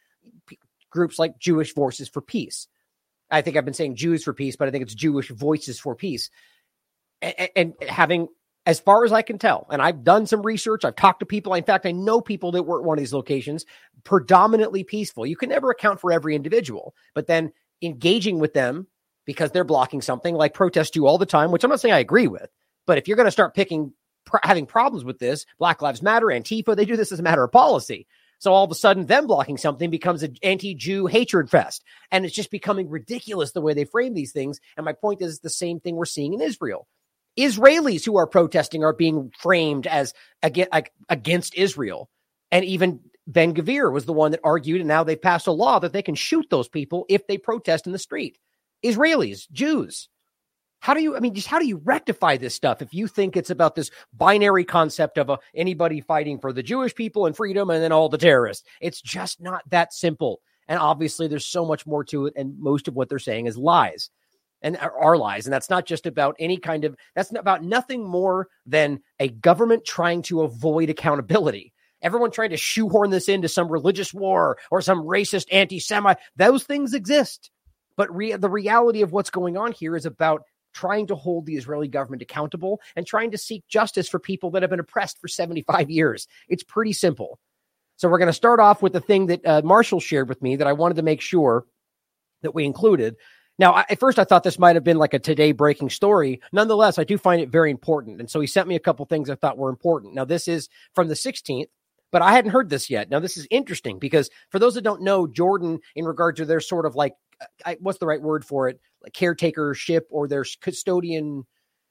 p- 0.45 0.59
groups 0.89 1.19
like 1.19 1.39
Jewish 1.39 1.73
Voices 1.73 2.09
for 2.09 2.21
Peace. 2.21 2.67
I 3.29 3.41
think 3.41 3.57
I've 3.57 3.65
been 3.65 3.73
saying 3.73 3.95
Jews 3.95 4.23
for 4.23 4.33
Peace, 4.33 4.55
but 4.55 4.67
I 4.67 4.71
think 4.71 4.83
it's 4.83 4.95
Jewish 4.95 5.29
Voices 5.29 5.79
for 5.79 5.95
Peace 5.95 6.29
and, 7.21 7.49
and 7.55 7.73
having 7.87 8.27
as 8.65 8.81
far 8.81 9.05
as 9.05 9.13
I 9.13 9.21
can 9.21 9.37
tell, 9.37 9.65
and 9.69 9.81
I've 9.81 10.03
done 10.03 10.27
some 10.27 10.41
research, 10.41 10.83
I've 10.83 10.97
talked 10.97 11.21
to 11.21 11.25
people. 11.25 11.53
In 11.53 11.63
fact, 11.63 11.85
I 11.85 11.93
know 11.93 12.19
people 12.19 12.51
that 12.51 12.63
were 12.63 12.81
at 12.81 12.85
one 12.85 12.97
of 12.97 13.01
these 13.01 13.13
locations, 13.13 13.65
predominantly 14.03 14.83
peaceful. 14.83 15.25
You 15.25 15.37
can 15.37 15.47
never 15.49 15.71
account 15.71 16.01
for 16.01 16.11
every 16.11 16.35
individual, 16.35 16.93
but 17.15 17.27
then 17.27 17.53
engaging 17.81 18.39
with 18.39 18.53
them 18.53 18.87
because 19.25 19.51
they're 19.51 19.63
blocking 19.63 20.01
something 20.01 20.35
like 20.35 20.53
protests 20.53 20.91
do 20.91 21.05
all 21.05 21.17
the 21.17 21.25
time, 21.25 21.51
which 21.51 21.63
I'm 21.63 21.69
not 21.69 21.79
saying 21.79 21.93
I 21.93 21.99
agree 21.99 22.27
with. 22.27 22.49
But 22.85 22.97
if 22.97 23.07
you're 23.07 23.15
going 23.15 23.27
to 23.27 23.31
start 23.31 23.55
picking, 23.55 23.93
having 24.43 24.65
problems 24.65 25.05
with 25.05 25.17
this, 25.17 25.45
Black 25.57 25.81
Lives 25.81 26.01
Matter, 26.01 26.27
Antifa, 26.27 26.75
they 26.75 26.85
do 26.85 26.97
this 26.97 27.13
as 27.13 27.19
a 27.19 27.23
matter 27.23 27.45
of 27.45 27.51
policy. 27.53 28.05
So 28.39 28.53
all 28.53 28.63
of 28.63 28.71
a 28.71 28.75
sudden, 28.75 29.07
them 29.07 29.27
blocking 29.27 29.57
something 29.57 29.89
becomes 29.89 30.23
an 30.23 30.35
anti-Jew 30.43 31.07
hatred 31.07 31.49
fest, 31.49 31.83
and 32.11 32.23
it's 32.23 32.35
just 32.35 32.51
becoming 32.51 32.89
ridiculous 32.89 33.51
the 33.51 33.61
way 33.61 33.73
they 33.73 33.85
frame 33.85 34.13
these 34.13 34.31
things. 34.31 34.59
And 34.75 34.85
my 34.85 34.93
point 34.93 35.21
is 35.21 35.39
the 35.39 35.49
same 35.49 35.79
thing 35.79 35.95
we're 35.95 36.05
seeing 36.05 36.33
in 36.33 36.41
Israel. 36.41 36.87
Israelis 37.37 38.05
who 38.05 38.17
are 38.17 38.27
protesting 38.27 38.83
are 38.83 38.93
being 38.93 39.31
framed 39.39 39.87
as 39.87 40.13
against 40.41 41.55
Israel. 41.55 42.09
And 42.51 42.65
even 42.65 43.01
Ben 43.27 43.53
Gvir 43.53 43.91
was 43.91 44.05
the 44.05 44.13
one 44.13 44.31
that 44.31 44.39
argued, 44.43 44.81
and 44.81 44.87
now 44.87 45.03
they've 45.03 45.21
passed 45.21 45.47
a 45.47 45.51
law 45.51 45.79
that 45.79 45.93
they 45.93 46.01
can 46.01 46.15
shoot 46.15 46.47
those 46.49 46.69
people 46.69 47.05
if 47.09 47.27
they 47.27 47.37
protest 47.37 47.85
in 47.85 47.91
the 47.91 47.99
street. 47.99 48.39
Israelis, 48.83 49.49
Jews. 49.51 50.09
How 50.79 50.93
do 50.93 51.01
you, 51.01 51.15
I 51.15 51.19
mean, 51.19 51.33
just 51.33 51.47
how 51.47 51.59
do 51.59 51.67
you 51.67 51.81
rectify 51.83 52.37
this 52.37 52.55
stuff 52.55 52.81
if 52.81 52.93
you 52.93 53.07
think 53.07 53.35
it's 53.35 53.49
about 53.49 53.75
this 53.75 53.91
binary 54.13 54.63
concept 54.63 55.17
of 55.17 55.29
a, 55.29 55.39
anybody 55.55 56.01
fighting 56.01 56.39
for 56.39 56.53
the 56.53 56.63
Jewish 56.63 56.93
people 56.93 57.25
and 57.25 57.35
freedom 57.35 57.69
and 57.69 57.81
then 57.81 57.91
all 57.91 58.09
the 58.09 58.17
terrorists? 58.17 58.67
It's 58.79 59.01
just 59.01 59.41
not 59.41 59.63
that 59.69 59.93
simple. 59.93 60.39
And 60.67 60.79
obviously, 60.79 61.27
there's 61.27 61.47
so 61.47 61.65
much 61.65 61.85
more 61.87 62.03
to 62.05 62.27
it. 62.27 62.33
And 62.35 62.59
most 62.59 62.87
of 62.87 62.93
what 62.93 63.09
they're 63.09 63.19
saying 63.19 63.47
is 63.47 63.57
lies 63.57 64.09
and 64.61 64.77
are 64.77 65.17
lies. 65.17 65.45
And 65.45 65.53
that's 65.53 65.69
not 65.69 65.85
just 65.85 66.05
about 66.05 66.35
any 66.39 66.57
kind 66.57 66.83
of, 66.83 66.95
that's 67.15 67.33
about 67.33 67.63
nothing 67.63 68.07
more 68.07 68.47
than 68.65 68.99
a 69.19 69.29
government 69.29 69.85
trying 69.85 70.21
to 70.23 70.41
avoid 70.41 70.89
accountability. 70.89 71.73
Everyone 72.01 72.31
trying 72.31 72.51
to 72.51 72.57
shoehorn 72.57 73.09
this 73.09 73.27
into 73.27 73.47
some 73.47 73.71
religious 73.71 74.13
war 74.13 74.57
or 74.69 74.81
some 74.81 75.01
racist 75.01 75.45
anti 75.51 75.79
Semite. 75.79 76.17
Those 76.35 76.63
things 76.63 76.93
exist. 76.93 77.49
But 77.95 78.15
re- 78.15 78.35
the 78.35 78.49
reality 78.49 79.01
of 79.01 79.11
what's 79.11 79.31
going 79.31 79.57
on 79.57 79.71
here 79.71 79.95
is 79.95 80.05
about 80.05 80.43
trying 80.77 81.07
to 81.07 81.15
hold 81.15 81.45
the 81.45 81.55
Israeli 81.55 81.87
government 81.87 82.21
accountable 82.21 82.79
and 82.95 83.05
trying 83.05 83.31
to 83.31 83.37
seek 83.37 83.67
justice 83.67 84.07
for 84.07 84.19
people 84.19 84.51
that 84.51 84.61
have 84.61 84.69
been 84.69 84.79
oppressed 84.79 85.19
for 85.19 85.27
75 85.27 85.89
years. 85.89 86.27
It's 86.49 86.63
pretty 86.63 86.93
simple. 86.93 87.39
So 87.95 88.07
we're 88.07 88.19
going 88.19 88.27
to 88.27 88.33
start 88.33 88.59
off 88.59 88.83
with 88.83 88.93
the 88.93 89.01
thing 89.01 89.25
that 89.25 89.43
uh, 89.43 89.61
Marshall 89.63 89.99
shared 89.99 90.29
with 90.29 90.39
me 90.43 90.55
that 90.57 90.67
I 90.67 90.73
wanted 90.73 90.97
to 90.97 91.01
make 91.01 91.19
sure 91.19 91.65
that 92.43 92.53
we 92.53 92.63
included. 92.63 93.15
Now, 93.57 93.73
I, 93.73 93.85
at 93.89 93.99
first, 93.99 94.19
I 94.19 94.23
thought 94.23 94.43
this 94.43 94.59
might 94.59 94.75
have 94.75 94.83
been 94.83 94.99
like 94.99 95.15
a 95.15 95.19
today 95.19 95.51
breaking 95.51 95.89
story. 95.89 96.41
Nonetheless, 96.51 96.99
I 96.99 97.03
do 97.03 97.17
find 97.17 97.41
it 97.41 97.49
very 97.49 97.71
important. 97.71 98.19
And 98.19 98.29
so 98.29 98.39
he 98.39 98.45
sent 98.45 98.67
me 98.67 98.75
a 98.75 98.79
couple 98.79 99.03
things 99.07 99.31
I 99.31 99.35
thought 99.35 99.57
were 99.57 99.71
important. 99.71 100.13
Now, 100.13 100.25
this 100.25 100.47
is 100.47 100.69
from 100.93 101.07
the 101.07 101.15
16th, 101.15 101.69
but 102.11 102.21
I 102.21 102.33
hadn't 102.33 102.51
heard 102.51 102.69
this 102.69 102.87
yet. 102.87 103.09
Now, 103.09 103.19
this 103.19 103.35
is 103.35 103.47
interesting 103.49 103.97
because 103.97 104.29
for 104.51 104.59
those 104.59 104.75
that 104.75 104.83
don't 104.83 105.01
know, 105.01 105.25
Jordan, 105.25 105.79
in 105.95 106.05
regard 106.05 106.35
to 106.35 106.45
their 106.45 106.61
sort 106.61 106.85
of 106.85 106.95
like, 106.95 107.13
I, 107.65 107.77
what's 107.79 107.97
the 107.97 108.05
right 108.05 108.21
word 108.21 108.45
for 108.45 108.69
it? 108.69 108.79
Like 109.03 109.13
caretakership 109.13 110.01
or 110.09 110.27
their 110.27 110.45
custodian. 110.61 111.45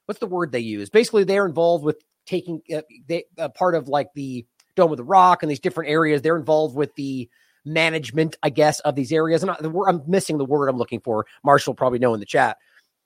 What's 0.07 0.21
the 0.21 0.27
word 0.27 0.53
they 0.53 0.61
use? 0.61 0.91
Basically, 0.91 1.25
they're 1.25 1.47
involved 1.47 1.85
with 1.85 2.03
taking 2.27 2.63
uh, 2.75 2.83
they 3.07 3.25
uh, 3.39 3.49
part 3.49 3.75
of 3.75 3.89
like 3.89 4.09
the 4.15 4.47
Dome 4.75 4.91
of 4.91 4.97
the 4.97 5.05
Rock 5.05 5.43
and 5.43 5.51
these 5.51 5.61
different 5.61 5.91
areas. 5.91 6.23
They're 6.23 6.37
involved 6.37 6.77
with 6.77 6.95
the 6.97 7.29
management, 7.65 8.37
I 8.43 8.51
guess, 8.51 8.81
of 8.81 8.95
these 8.95 9.13
areas. 9.13 9.43
Not, 9.43 9.65
I'm 9.65 10.03
missing 10.07 10.39
the 10.39 10.45
word 10.45 10.69
I'm 10.69 10.77
looking 10.77 11.01
for. 11.01 11.27
Marshall 11.45 11.75
probably 11.75 11.99
know 11.99 12.15
in 12.15 12.21
the 12.21 12.27
chat, 12.27 12.59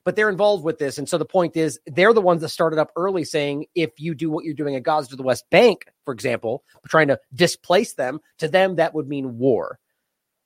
but 0.05 0.17
they're 0.17 0.29
involved 0.29 0.65
with 0.65 0.79
this. 0.79 0.99
And 0.99 1.09
so 1.09 1.17
the 1.17 1.25
point 1.25 1.57
is, 1.57 1.81
they're 1.87 2.13
the 2.13 2.21
ones 2.21 2.43
that 2.43 2.51
started 2.51 2.79
up 2.79 2.91
early 2.97 3.25
saying, 3.25 3.67
if 3.75 3.91
you 3.99 4.15
do 4.15 4.31
what 4.31 4.45
you're 4.45 4.55
doing 4.55 4.77
at 4.77 4.83
Gaza 4.83 5.11
to 5.11 5.17
the 5.17 5.23
West 5.23 5.45
Bank, 5.51 5.87
for 6.05 6.13
example, 6.13 6.63
trying 6.89 7.09
to 7.09 7.19
displace 7.33 7.95
them, 7.95 8.21
to 8.39 8.49
them, 8.49 8.77
that 8.77 8.95
would 8.95 9.09
mean 9.09 9.39
war. 9.39 9.79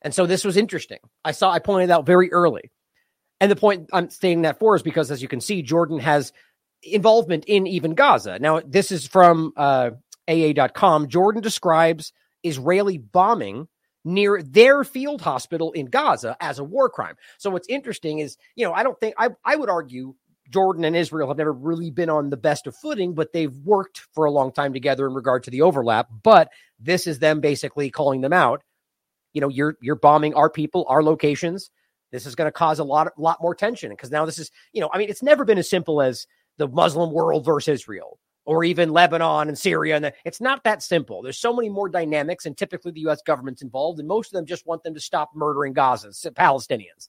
And 0.03 0.15
so 0.15 0.27
this 0.27 0.45
was 0.45 0.57
interesting. 0.57 0.99
I 1.25 1.33
saw, 1.33 1.51
I 1.51 1.59
pointed 1.59 1.91
out 1.91 2.07
very 2.07 2.31
early. 2.31 2.71
And 3.41 3.50
the 3.50 3.57
point 3.57 3.91
I'm 3.93 4.11
stating 4.11 4.43
that 4.43 4.59
for 4.59 4.76
is 4.76 4.83
because, 4.83 5.11
as 5.11 5.21
you 5.21 5.29
can 5.29 5.41
see, 5.41 5.62
Jordan 5.62 5.99
has 5.99 6.33
involvement 6.83 7.45
in 7.47 7.67
even 7.67 7.95
Gaza. 7.95 8.38
Now, 8.38 8.61
this 8.61 8.93
is 8.93 9.07
from 9.07 9.53
uh, 9.57 9.91
AA.com. 10.29 11.09
Jordan 11.09 11.43
describes 11.43 12.12
Israeli 12.43 12.99
bombing 12.99 13.69
near 14.05 14.43
their 14.43 14.85
field 14.85 15.23
hospital 15.23 15.73
in 15.73 15.87
Gaza 15.87 16.37
as 16.41 16.59
a 16.59 16.64
war 16.64 16.88
crime. 16.91 17.17
So 17.38 17.50
what's 17.50 17.69
interesting 17.69 18.19
is, 18.19 18.37
you 18.55 18.67
know, 18.67 18.73
I 18.73 18.83
don't 18.83 18.99
think 19.00 19.14
I 19.19 19.31
I 19.45 19.57
would 19.57 19.71
argue 19.71 20.14
Jordan 20.50 20.85
and 20.85 20.95
Israel 20.95 21.29
have 21.29 21.38
never 21.38 21.53
really 21.53 21.91
been 21.91 22.11
on 22.11 22.29
the 22.29 22.37
best 22.37 22.67
of 22.67 22.76
footing, 22.76 23.14
but 23.14 23.33
they've 23.33 23.55
worked 23.64 24.03
for 24.12 24.26
a 24.26 24.31
long 24.31 24.53
time 24.53 24.75
together 24.75 25.07
in 25.07 25.14
regard 25.14 25.45
to 25.45 25.50
the 25.50 25.62
overlap. 25.62 26.09
But 26.23 26.50
this 26.79 27.07
is 27.07 27.19
them 27.19 27.41
basically 27.41 27.91
calling 27.91 28.21
them 28.21 28.35
out 28.35 28.62
you 29.35 29.41
know, 29.41 29.49
you're 29.49 29.76
you're 29.83 29.97
bombing 29.97 30.33
our 30.35 30.49
people, 30.49 30.87
our 30.88 31.03
locations. 31.03 31.71
This 32.14 32.26
is 32.26 32.37
going 32.37 32.47
to 32.47 32.52
cause 32.52 32.78
a 32.78 32.85
lot 32.85 33.12
lot 33.18 33.42
more 33.42 33.56
tension 33.56 33.90
because 33.90 34.12
now 34.12 34.25
this 34.25 34.38
is, 34.38 34.52
you 34.73 34.80
know, 34.80 34.88
I 34.92 34.99
mean, 34.99 35.11
it's 35.11 35.23
never 35.23 35.44
been 35.44 35.59
as 35.59 35.68
simple 35.68 36.00
as 36.00 36.28
the 36.59 36.68
Muslim 36.68 37.11
world 37.11 37.44
versus 37.44 37.80
Israel 37.80 38.21
or 38.44 38.62
even 38.62 38.92
Lebanon 38.92 39.49
and 39.49 39.59
Syria. 39.59 39.97
And 39.97 40.04
the, 40.04 40.14
it's 40.25 40.40
not 40.40 40.62
that 40.62 40.80
simple. 40.80 41.23
There's 41.23 41.38
so 41.38 41.52
many 41.52 41.68
more 41.68 41.88
dynamics, 41.88 42.47
and 42.47 42.56
typically 42.56 42.92
the 42.92 43.00
U.S. 43.00 43.21
government's 43.26 43.62
involved, 43.62 43.99
and 43.99 44.06
most 44.06 44.28
of 44.28 44.33
them 44.33 44.47
just 44.47 44.64
want 44.64 44.85
them 44.85 44.94
to 44.94 45.00
stop 45.00 45.30
murdering 45.35 45.75
Gazans, 45.75 46.25
uh, 46.25 46.30
Palestinians. 46.30 47.09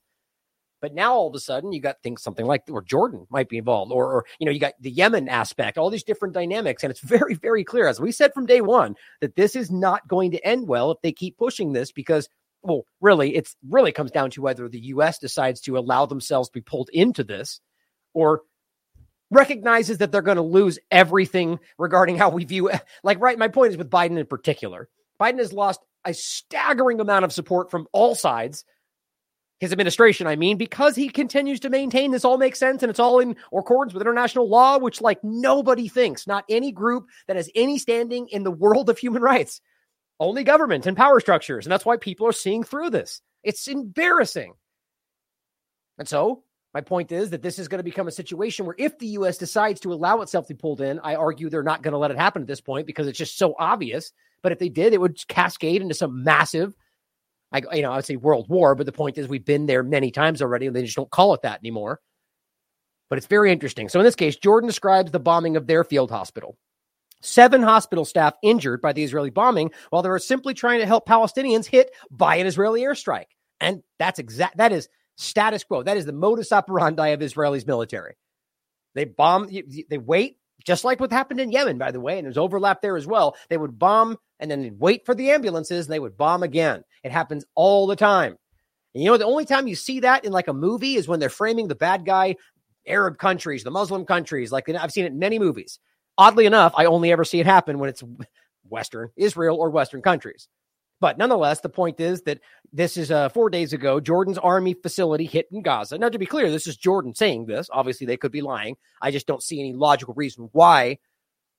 But 0.82 0.96
now 0.96 1.14
all 1.14 1.28
of 1.28 1.36
a 1.36 1.40
sudden 1.40 1.72
you 1.72 1.82
got 1.82 2.02
things 2.02 2.24
something 2.24 2.46
like 2.48 2.64
or 2.70 2.82
Jordan 2.82 3.28
might 3.30 3.48
be 3.48 3.60
involved, 3.60 3.92
or, 3.92 4.12
or 4.12 4.26
you 4.40 4.46
know 4.46 4.52
you 4.52 4.60
got 4.60 4.74
the 4.80 4.92
Yemen 4.92 5.30
aspect, 5.30 5.78
all 5.78 5.92
these 5.92 6.04
different 6.04 6.34
dynamics, 6.34 6.84
and 6.84 6.90
it's 6.90 7.00
very 7.00 7.36
very 7.36 7.64
clear 7.64 7.88
as 7.88 8.00
we 8.00 8.12
said 8.12 8.34
from 8.34 8.46
day 8.46 8.62
one 8.62 8.96
that 9.22 9.36
this 9.36 9.56
is 9.56 9.70
not 9.70 10.08
going 10.08 10.32
to 10.32 10.44
end 10.46 10.68
well 10.68 10.92
if 10.92 11.02
they 11.02 11.12
keep 11.12 11.38
pushing 11.38 11.74
this 11.74 11.92
because 11.92 12.28
well 12.66 12.86
really 13.02 13.36
it's 13.36 13.56
really 13.70 13.92
comes 13.92 14.12
down 14.12 14.30
to 14.32 14.42
whether 14.42 14.68
the 14.68 14.80
U.S. 14.80 15.18
decides 15.20 15.62
to 15.62 15.78
allow 15.78 16.06
themselves 16.06 16.50
to 16.50 16.54
be 16.54 16.62
pulled 16.62 16.90
into 16.92 17.24
this 17.24 17.60
or 18.14 18.42
recognizes 19.32 19.98
that 20.00 20.12
they're 20.12 20.22
going 20.22 20.38
to 20.38 20.44
lose 20.44 20.80
everything 20.92 21.60
regarding 21.78 22.18
how 22.18 22.30
we 22.30 22.46
view 22.46 22.70
like 23.04 23.20
right 23.20 23.38
my 23.38 23.48
point 23.48 23.72
is 23.72 23.78
with 23.78 23.90
Biden 23.90 24.18
in 24.18 24.26
particular 24.26 24.90
Biden 25.20 25.40
has 25.40 25.54
lost 25.54 25.80
a 26.04 26.14
staggering 26.14 27.00
amount 27.00 27.26
of 27.26 27.34
support 27.34 27.72
from 27.72 27.88
all 27.92 28.16
sides 28.16 28.66
his 29.60 29.72
administration, 29.72 30.28
I 30.28 30.36
mean, 30.36 30.58
because 30.58 30.96
he 30.96 31.08
continues 31.08 31.62
to 31.62 31.70
maintain 31.70 32.12
this 32.12 32.26
all 32.26 32.38
makes 32.38 32.60
sense 32.60 32.84
and 32.84 32.90
it's 32.90 33.00
all 33.00 33.20
in 33.20 33.38
accordance 33.54 33.94
with 33.94 34.02
international 34.02 34.50
law, 34.50 34.78
which 34.78 35.02
like 35.02 35.24
nobody 35.24 35.88
thinks, 35.88 36.28
not 36.28 36.44
any 36.50 36.72
group 36.72 37.08
that 37.28 37.38
has 37.38 37.50
any 37.56 37.78
standing 37.78 38.28
in 38.28 38.44
the 38.44 38.52
world 38.52 38.90
of 38.90 38.98
human 38.98 39.22
rights, 39.22 39.62
only 40.20 40.44
government 40.44 40.86
and 40.86 40.96
power 40.96 41.20
structures. 41.20 41.66
And 41.66 41.72
that's 41.72 41.86
why 41.86 41.98
people 41.98 42.28
are 42.28 42.34
seeing 42.34 42.64
through 42.64 42.92
this. 42.92 43.22
It's 43.44 43.68
embarrassing. 43.68 44.54
And 45.98 46.08
so 46.08 46.44
my 46.74 46.82
point 46.82 47.12
is 47.12 47.30
that 47.30 47.42
this 47.42 47.60
is 47.60 47.68
going 47.68 47.80
to 47.80 47.84
become 47.84 48.08
a 48.08 48.12
situation 48.12 48.66
where 48.66 48.76
if 48.78 48.98
the 48.98 49.08
U.S. 49.08 49.38
decides 49.38 49.80
to 49.82 49.94
allow 49.94 50.22
itself 50.22 50.48
to 50.48 50.54
be 50.54 50.60
pulled 50.60 50.82
in, 50.82 51.00
I 51.00 51.16
argue 51.16 51.50
they're 51.50 51.64
not 51.64 51.82
going 51.82 51.94
to 51.94 51.98
let 51.98 52.12
it 52.12 52.18
happen 52.18 52.42
at 52.42 52.48
this 52.48 52.62
point 52.62 52.88
because 52.88 53.08
it's 53.08 53.18
just 53.18 53.38
so 53.38 53.56
obvious. 53.58 54.12
But 54.42 54.52
if 54.52 54.60
they 54.60 54.70
did, 54.70 54.94
it 54.94 55.02
would 55.02 55.26
cascade 55.28 55.82
into 55.82 55.96
some 55.96 56.24
massive 56.24 56.76
I, 57.56 57.62
you 57.76 57.82
know, 57.82 57.92
I 57.92 57.98
would 57.98 58.06
say 58.06 58.18
world 58.18 58.50
war, 58.50 58.76
but 58.76 58.86
the 58.86 58.92
point 58.92 59.18
is 59.18 59.28
we've 59.28 59.46
been 59.46 59.66
there 59.66 59.84
many 59.84 60.12
times 60.12 60.42
already 60.42 60.68
and 60.68 60.76
they 60.76 60.84
just 60.84 60.96
don't 60.96 61.10
call 61.10 61.34
it 61.34 61.42
that 61.44 61.60
anymore. 61.60 62.02
But 63.10 63.18
it's 63.18 63.28
very 63.28 63.52
interesting. 63.52 63.88
So 63.88 64.00
in 64.00 64.04
this 64.04 64.16
case, 64.16 64.36
Jordan 64.36 64.68
describes 64.68 65.12
the 65.12 65.20
bombing 65.20 65.56
of 65.56 65.68
their 65.68 65.84
field 65.84 66.12
hospital. 66.12 66.58
Seven 67.26 67.64
hospital 67.64 68.06
staff 68.06 68.36
injured 68.44 68.82
by 68.82 68.94
the 68.94 69.04
Israeli 69.04 69.30
bombing 69.30 69.72
while 69.90 70.02
they 70.02 70.10
were 70.10 70.20
simply 70.20 70.54
trying 70.54 70.80
to 70.80 70.86
help 70.86 71.08
Palestinians 71.08 71.66
hit 71.66 71.92
by 72.12 72.36
an 72.36 72.48
Israeli 72.48 72.82
airstrike. 72.82 73.32
And 73.60 73.82
that's 74.00 74.20
exact 74.20 74.58
that 74.58 74.72
is 74.72 74.90
status 75.16 75.64
quo. 75.64 75.84
That 75.84 75.98
is 75.98 76.06
the 76.06 76.14
modus 76.14 76.52
operandi 76.52 77.10
of 77.10 77.22
Israelis 77.22 77.66
military. 77.66 78.16
They 78.94 79.06
bomb, 79.06 79.50
they 79.90 79.98
wait, 79.98 80.38
just 80.66 80.84
like 80.84 81.00
what 81.00 81.12
happened 81.12 81.40
in 81.40 81.52
Yemen, 81.52 81.78
by 81.78 81.92
the 81.92 82.00
way, 82.00 82.18
and 82.18 82.26
there's 82.26 82.38
overlap 82.38 82.82
there 82.82 82.96
as 82.96 83.08
well. 83.08 83.36
They 83.50 83.58
would 83.58 83.78
bomb 83.78 84.18
and 84.40 84.50
then 84.50 84.62
they'd 84.62 84.80
wait 84.80 85.06
for 85.06 85.16
the 85.16 85.32
ambulances 85.32 85.86
and 85.86 85.94
they 85.94 86.00
would 86.00 86.18
bomb 86.18 86.44
again. 86.44 86.84
It 87.04 87.12
happens 87.12 87.46
all 87.56 87.88
the 87.88 87.96
time. 87.96 88.38
And 88.94 89.04
you 89.04 89.10
know, 89.10 89.18
the 89.18 89.26
only 89.26 89.46
time 89.46 89.68
you 89.68 89.76
see 89.76 90.02
that 90.02 90.26
in 90.26 90.32
like 90.32 90.48
a 90.48 90.54
movie 90.54 90.96
is 90.96 91.08
when 91.08 91.20
they're 91.20 91.30
framing 91.30 91.68
the 91.68 91.76
bad 91.76 92.06
guy, 92.06 92.36
Arab 92.88 93.18
countries, 93.18 93.64
the 93.64 93.72
Muslim 93.72 94.06
countries. 94.06 94.52
Like 94.52 94.70
I've 94.70 94.92
seen 94.92 95.06
it 95.06 95.12
in 95.12 95.20
many 95.20 95.40
movies. 95.40 95.80
Oddly 96.18 96.46
enough, 96.46 96.74
I 96.78 96.86
only 96.86 97.12
ever 97.12 97.26
see 97.26 97.40
it 97.40 97.46
happen 97.46 97.80
when 97.80 97.90
it's 97.90 98.04
Western 98.68 99.10
Israel 99.16 99.58
or 99.58 99.70
Western 99.70 100.02
countries. 100.02 100.48
But 101.02 101.18
nonetheless, 101.18 101.60
the 101.60 101.70
point 101.70 102.00
is 102.00 102.22
that 102.22 102.40
this 102.72 102.96
is 102.96 103.12
uh, 103.12 103.30
four 103.30 103.50
days 103.50 103.74
ago, 103.74 104.00
Jordan's 104.00 104.38
army 104.38 104.74
facility 104.74 105.26
hit 105.26 105.48
in 105.52 105.62
Gaza. 105.62 105.98
Now, 105.98 106.08
to 106.08 106.18
be 106.18 106.26
clear, 106.26 106.50
this 106.50 106.68
is 106.68 106.78
Jordan 106.78 107.14
saying 107.14 107.48
this. 107.48 107.70
Obviously, 107.72 108.08
they 108.08 108.16
could 108.16 108.32
be 108.32 108.42
lying. 108.42 108.78
I 109.02 109.12
just 109.12 109.28
don't 109.28 109.44
see 109.44 109.60
any 109.60 109.74
logical 109.74 110.14
reason 110.14 110.50
why 110.54 111.00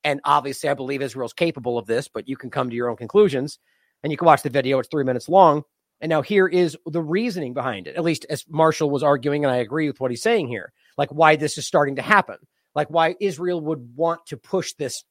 and 0.07 0.21
obviously, 0.23 0.69
I 0.69 0.75
believe 0.75 1.03
Israel's 1.03 1.33
capable 1.33 1.79
of 1.79 1.87
this, 1.87 2.07
but 2.07 2.29
you 2.29 2.37
can 2.37 2.49
come 2.49 2.71
to 2.71 2.77
your 2.77 2.89
own 2.89 2.97
conclusions 2.97 3.59
and 4.05 4.13
you 4.13 4.17
can 4.17 4.27
watch 4.27 4.43
the 4.43 4.51
video. 4.51 4.79
It's 4.79 4.89
three 4.89 5.03
minutes 5.03 5.29
long. 5.29 5.65
And 6.01 6.09
now 6.09 6.23
here 6.23 6.47
is 6.47 6.79
the 6.87 7.03
reasoning 7.03 7.55
behind 7.55 7.89
it, 7.89 7.97
at 7.97 8.05
least 8.05 8.25
as 8.31 8.45
Marshall 8.49 8.89
was 8.89 9.03
arguing. 9.03 9.45
And 9.45 9.53
I 9.53 9.57
agree 9.57 9.89
with 9.89 9.99
what 9.99 10.13
he's 10.13 10.23
saying 10.23 10.47
here, 10.47 10.73
like 10.97 11.11
why 11.11 11.35
this 11.35 11.59
is 11.59 11.67
starting 11.67 11.97
to 11.97 12.03
happen, 12.03 12.37
like 12.77 12.89
why 12.89 13.17
Israel 13.19 13.61
would 13.63 13.97
want 13.97 14.25
to 14.27 14.37
push 14.37 14.75
this 14.75 15.03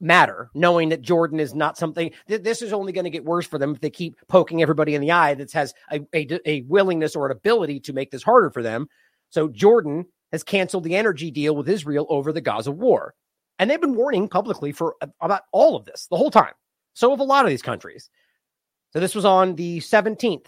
matter, 0.00 0.50
knowing 0.54 0.90
that 0.90 1.02
Jordan 1.02 1.40
is 1.40 1.54
not 1.54 1.76
something 1.76 2.12
th- 2.28 2.42
this 2.42 2.62
is 2.62 2.72
only 2.72 2.92
going 2.92 3.04
to 3.04 3.10
get 3.10 3.24
worse 3.24 3.46
for 3.46 3.58
them 3.58 3.74
if 3.74 3.80
they 3.80 3.90
keep 3.90 4.16
poking 4.28 4.62
everybody 4.62 4.94
in 4.94 5.00
the 5.00 5.10
eye 5.10 5.34
that 5.34 5.50
has 5.52 5.74
a, 5.90 6.00
a, 6.14 6.38
a 6.46 6.60
willingness 6.62 7.16
or 7.16 7.26
an 7.26 7.32
ability 7.32 7.80
to 7.80 7.92
make 7.92 8.10
this 8.10 8.22
harder 8.22 8.50
for 8.50 8.62
them. 8.62 8.86
So 9.30 9.48
Jordan 9.48 10.06
has 10.32 10.44
canceled 10.44 10.84
the 10.84 10.96
energy 10.96 11.30
deal 11.30 11.56
with 11.56 11.68
Israel 11.68 12.06
over 12.08 12.32
the 12.32 12.40
Gaza 12.40 12.70
war. 12.70 13.14
And 13.58 13.70
they've 13.70 13.80
been 13.80 13.94
warning 13.94 14.28
publicly 14.28 14.72
for 14.72 14.96
about 15.20 15.42
all 15.52 15.76
of 15.76 15.84
this 15.84 16.06
the 16.10 16.16
whole 16.16 16.30
time. 16.30 16.54
So 16.94 17.10
have 17.10 17.20
a 17.20 17.24
lot 17.24 17.44
of 17.44 17.50
these 17.50 17.62
countries. 17.62 18.08
So 18.92 19.00
this 19.00 19.14
was 19.14 19.24
on 19.24 19.54
the 19.54 19.80
17th. 19.80 20.46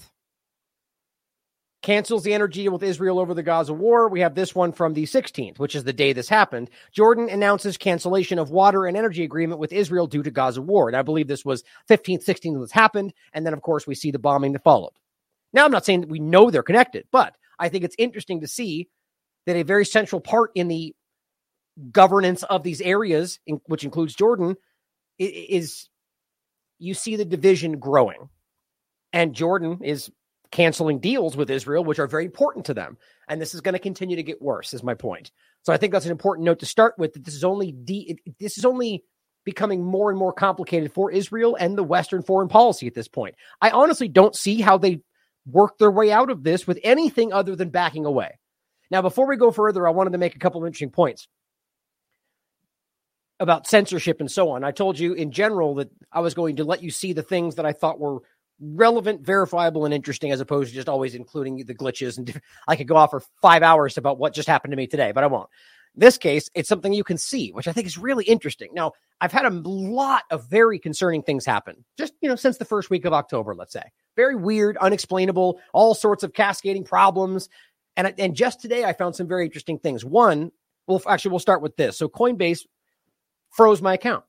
Cancels 1.82 2.22
the 2.22 2.32
energy 2.32 2.68
with 2.68 2.84
Israel 2.84 3.18
over 3.18 3.34
the 3.34 3.42
Gaza 3.42 3.74
war. 3.74 4.08
We 4.08 4.20
have 4.20 4.36
this 4.36 4.54
one 4.54 4.72
from 4.72 4.94
the 4.94 5.02
16th, 5.02 5.58
which 5.58 5.74
is 5.74 5.82
the 5.82 5.92
day 5.92 6.12
this 6.12 6.28
happened. 6.28 6.70
Jordan 6.92 7.28
announces 7.28 7.76
cancellation 7.76 8.38
of 8.38 8.50
water 8.50 8.86
and 8.86 8.96
energy 8.96 9.24
agreement 9.24 9.58
with 9.58 9.72
Israel 9.72 10.06
due 10.06 10.22
to 10.22 10.30
Gaza 10.30 10.62
war. 10.62 10.88
And 10.88 10.96
I 10.96 11.02
believe 11.02 11.26
this 11.26 11.44
was 11.44 11.64
15th, 11.90 12.24
16th 12.24 12.60
this 12.60 12.70
happened. 12.70 13.12
And 13.32 13.44
then, 13.44 13.52
of 13.52 13.62
course, 13.62 13.84
we 13.84 13.96
see 13.96 14.12
the 14.12 14.20
bombing 14.20 14.52
that 14.52 14.62
followed. 14.62 14.92
Now, 15.52 15.64
I'm 15.64 15.72
not 15.72 15.84
saying 15.84 16.02
that 16.02 16.10
we 16.10 16.20
know 16.20 16.50
they're 16.50 16.62
connected, 16.62 17.06
but 17.10 17.34
I 17.58 17.68
think 17.68 17.82
it's 17.82 17.96
interesting 17.98 18.40
to 18.40 18.48
see 18.48 18.88
that 19.46 19.56
a 19.56 19.64
very 19.64 19.84
central 19.84 20.20
part 20.20 20.52
in 20.54 20.68
the 20.68 20.94
governance 21.90 22.44
of 22.44 22.62
these 22.62 22.80
areas, 22.80 23.40
which 23.66 23.82
includes 23.84 24.14
Jordan, 24.14 24.56
is 25.18 25.88
you 26.78 26.94
see 26.94 27.16
the 27.16 27.24
division 27.24 27.78
growing. 27.78 28.28
And 29.12 29.34
Jordan 29.34 29.80
is 29.82 30.10
canceling 30.52 31.00
deals 31.00 31.37
with 31.37 31.50
Israel, 31.50 31.82
which 31.82 31.99
are 31.99 32.06
very 32.06 32.25
important 32.25 32.66
to 32.66 32.75
them. 32.75 32.99
And 33.26 33.40
this 33.40 33.54
is 33.54 33.61
going 33.61 33.73
to 33.73 33.78
continue 33.80 34.16
to 34.16 34.23
get 34.23 34.40
worse, 34.40 34.73
is 34.75 34.82
my 34.82 34.94
point. 34.94 35.32
So 35.62 35.73
I 35.73 35.78
think 35.78 35.92
that's 35.92 36.04
an 36.04 36.12
important 36.12 36.44
note 36.44 36.61
to 36.61 36.66
start 36.66 36.94
with. 36.99 37.14
That 37.14 37.25
this 37.25 37.35
is 37.35 37.44
only 37.44 37.73
de- 37.73 38.18
this 38.38 38.59
is 38.59 38.64
only 38.64 39.02
becoming 39.44 39.82
more 39.82 40.11
and 40.11 40.18
more 40.18 40.32
complicated 40.32 40.92
for 40.92 41.11
Israel 41.11 41.56
and 41.59 41.76
the 41.76 41.82
Western 41.82 42.23
foreign 42.23 42.49
policy 42.49 42.87
at 42.87 42.94
this 42.94 43.09
point. 43.09 43.35
I 43.61 43.71
honestly 43.71 44.09
don't 44.09 44.37
see 44.37 44.61
how 44.61 44.78
they 44.78 45.00
work 45.47 45.78
their 45.78 45.90
way 45.90 46.12
out 46.12 46.30
of 46.30 46.44
this 46.44 46.66
with 46.66 46.78
anything 46.85 47.32
other 47.32 47.56
than 47.56 47.71
backing 47.71 48.04
away. 48.04 48.38
Now, 48.90 49.02
before 49.02 49.26
we 49.26 49.37
go 49.37 49.50
further, 49.50 49.88
I 49.88 49.90
wanted 49.90 50.12
to 50.12 50.18
make 50.18 50.37
a 50.37 50.38
couple 50.38 50.62
of 50.62 50.66
interesting 50.66 50.90
points 50.90 51.26
about 53.40 53.66
censorship 53.66 54.21
and 54.21 54.30
so 54.30 54.50
on. 54.50 54.62
I 54.62 54.71
told 54.71 54.99
you 54.99 55.14
in 55.14 55.32
general 55.32 55.76
that 55.76 55.90
I 56.12 56.21
was 56.21 56.35
going 56.35 56.56
to 56.56 56.64
let 56.64 56.82
you 56.82 56.90
see 56.90 57.12
the 57.12 57.23
things 57.23 57.56
that 57.56 57.66
I 57.66 57.73
thought 57.73 57.99
were 57.99 58.18
relevant, 58.62 59.23
verifiable, 59.23 59.85
and 59.85 59.92
interesting, 59.92 60.31
as 60.31 60.40
opposed 60.40 60.71
to 60.71 60.75
just 60.75 60.88
always 60.88 61.14
including 61.14 61.57
the 61.64 61.75
glitches. 61.75 62.16
And 62.16 62.40
I 62.69 62.76
could 62.76 62.88
go 62.88 62.97
off 62.97 63.11
for 63.11 63.23
five 63.40 63.62
hours 63.62 63.99
about 63.99 64.19
what 64.19 64.35
just 64.35 64.49
happened 64.49 64.73
to 64.73 64.76
me 64.76 64.87
today, 64.87 65.12
but 65.12 65.25
I 65.25 65.26
won't. 65.26 65.50
This 65.95 66.16
case, 66.16 66.49
it's 66.54 66.71
something 66.71 66.95
you 66.95 67.04
can 67.04 67.19
see, 67.19 67.50
which 67.50 67.69
I 67.69 67.73
think 67.73 67.87
is 67.87 67.99
really 67.99 68.25
interesting. 68.25 68.71
Now, 68.73 68.92
I've 69.21 69.33
had 69.33 69.45
a 69.45 69.50
lot 69.50 70.23
of 70.31 70.49
very 70.49 70.78
concerning 70.78 71.23
things 71.23 71.45
happen 71.45 71.85
just, 71.99 72.14
you 72.23 72.31
know, 72.31 72.37
since 72.37 72.57
the 72.57 72.64
first 72.64 72.88
week 72.88 73.04
of 73.04 73.12
October, 73.12 73.54
let's 73.54 73.75
say. 73.75 73.83
Very 74.16 74.35
weird, 74.35 74.78
unexplainable, 74.78 75.61
all 75.75 75.95
sorts 75.95 76.23
of 76.23 76.33
cascading 76.33 76.85
problems. 76.85 77.50
And, 77.97 78.14
and 78.19 78.35
just 78.35 78.61
today, 78.61 78.85
I 78.85 78.95
found 78.95 79.16
some 79.16 79.28
very 79.28 79.45
interesting 79.45 79.78
things. 79.78 80.02
One, 80.02 80.50
well, 80.87 81.02
actually, 81.07 81.33
we'll 81.33 81.40
start 81.40 81.61
with 81.61 81.76
this. 81.76 81.99
So, 81.99 82.09
Coinbase 82.09 82.66
froze 83.50 83.83
my 83.83 83.95
account. 83.95 84.25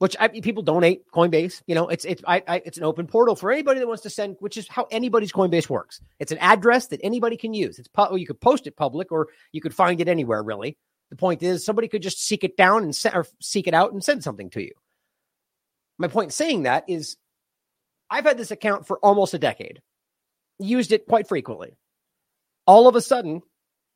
Which 0.00 0.16
I, 0.18 0.28
people 0.28 0.62
donate 0.62 1.08
Coinbase. 1.12 1.62
You 1.66 1.74
know, 1.74 1.88
it's 1.88 2.04
it's 2.04 2.22
I, 2.26 2.42
I, 2.48 2.62
it's 2.64 2.78
an 2.78 2.84
open 2.84 3.06
portal 3.06 3.36
for 3.36 3.52
anybody 3.52 3.78
that 3.80 3.86
wants 3.86 4.02
to 4.02 4.10
send, 4.10 4.36
which 4.40 4.56
is 4.56 4.66
how 4.68 4.86
anybody's 4.90 5.32
Coinbase 5.32 5.68
works. 5.68 6.00
It's 6.18 6.32
an 6.32 6.38
address 6.38 6.88
that 6.88 7.00
anybody 7.02 7.36
can 7.36 7.54
use. 7.54 7.78
It's 7.78 7.88
pu- 7.88 8.16
you 8.16 8.26
could 8.26 8.40
post 8.40 8.66
it 8.66 8.76
public, 8.76 9.12
or 9.12 9.28
you 9.52 9.60
could 9.60 9.74
find 9.74 10.00
it 10.00 10.08
anywhere. 10.08 10.42
Really, 10.42 10.76
the 11.10 11.16
point 11.16 11.42
is 11.42 11.64
somebody 11.64 11.86
could 11.88 12.02
just 12.02 12.20
seek 12.20 12.42
it 12.42 12.56
down 12.56 12.82
and 12.82 12.94
se- 12.94 13.12
or 13.14 13.24
seek 13.40 13.68
it 13.68 13.74
out 13.74 13.92
and 13.92 14.02
send 14.02 14.24
something 14.24 14.50
to 14.50 14.62
you. 14.62 14.72
My 15.96 16.08
point 16.08 16.26
in 16.26 16.30
saying 16.32 16.64
that 16.64 16.84
is, 16.88 17.16
I've 18.10 18.24
had 18.24 18.36
this 18.36 18.50
account 18.50 18.88
for 18.88 18.98
almost 18.98 19.32
a 19.32 19.38
decade, 19.38 19.80
used 20.58 20.90
it 20.90 21.06
quite 21.06 21.28
frequently. 21.28 21.76
All 22.66 22.88
of 22.88 22.96
a 22.96 23.00
sudden, 23.00 23.42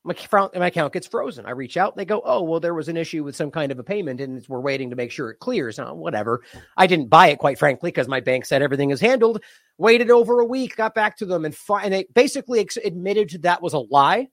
my, 0.04 0.14
my 0.54 0.66
account 0.68 0.92
gets 0.92 1.06
frozen. 1.06 1.44
I 1.46 1.50
reach 1.50 1.76
out, 1.76 1.96
they 1.96 2.04
go, 2.04 2.22
"Oh, 2.24 2.42
well, 2.42 2.60
there 2.60 2.74
was 2.74 2.88
an 2.88 2.96
issue 2.96 3.24
with 3.24 3.36
some 3.36 3.50
kind 3.50 3.72
of 3.72 3.78
a 3.78 3.84
payment, 3.84 4.20
and 4.20 4.44
we're 4.48 4.60
waiting 4.60 4.90
to 4.90 4.96
make 4.96 5.10
sure 5.10 5.30
it 5.30 5.40
clears." 5.40 5.78
Oh, 5.78 5.94
whatever. 5.94 6.42
I 6.76 6.86
didn't 6.86 7.08
buy 7.08 7.28
it, 7.28 7.38
quite 7.38 7.58
frankly, 7.58 7.90
because 7.90 8.08
my 8.08 8.20
bank 8.20 8.46
said 8.46 8.62
everything 8.62 8.90
is 8.90 9.00
handled. 9.00 9.42
Waited 9.76 10.10
over 10.10 10.40
a 10.40 10.44
week, 10.44 10.76
got 10.76 10.94
back 10.94 11.16
to 11.18 11.26
them, 11.26 11.44
and, 11.44 11.54
fi- 11.54 11.82
and 11.82 11.92
they 11.92 12.06
basically 12.14 12.60
ex- 12.60 12.76
admitted 12.78 13.42
that 13.42 13.62
was 13.62 13.74
a 13.74 13.78
lie. 13.78 14.28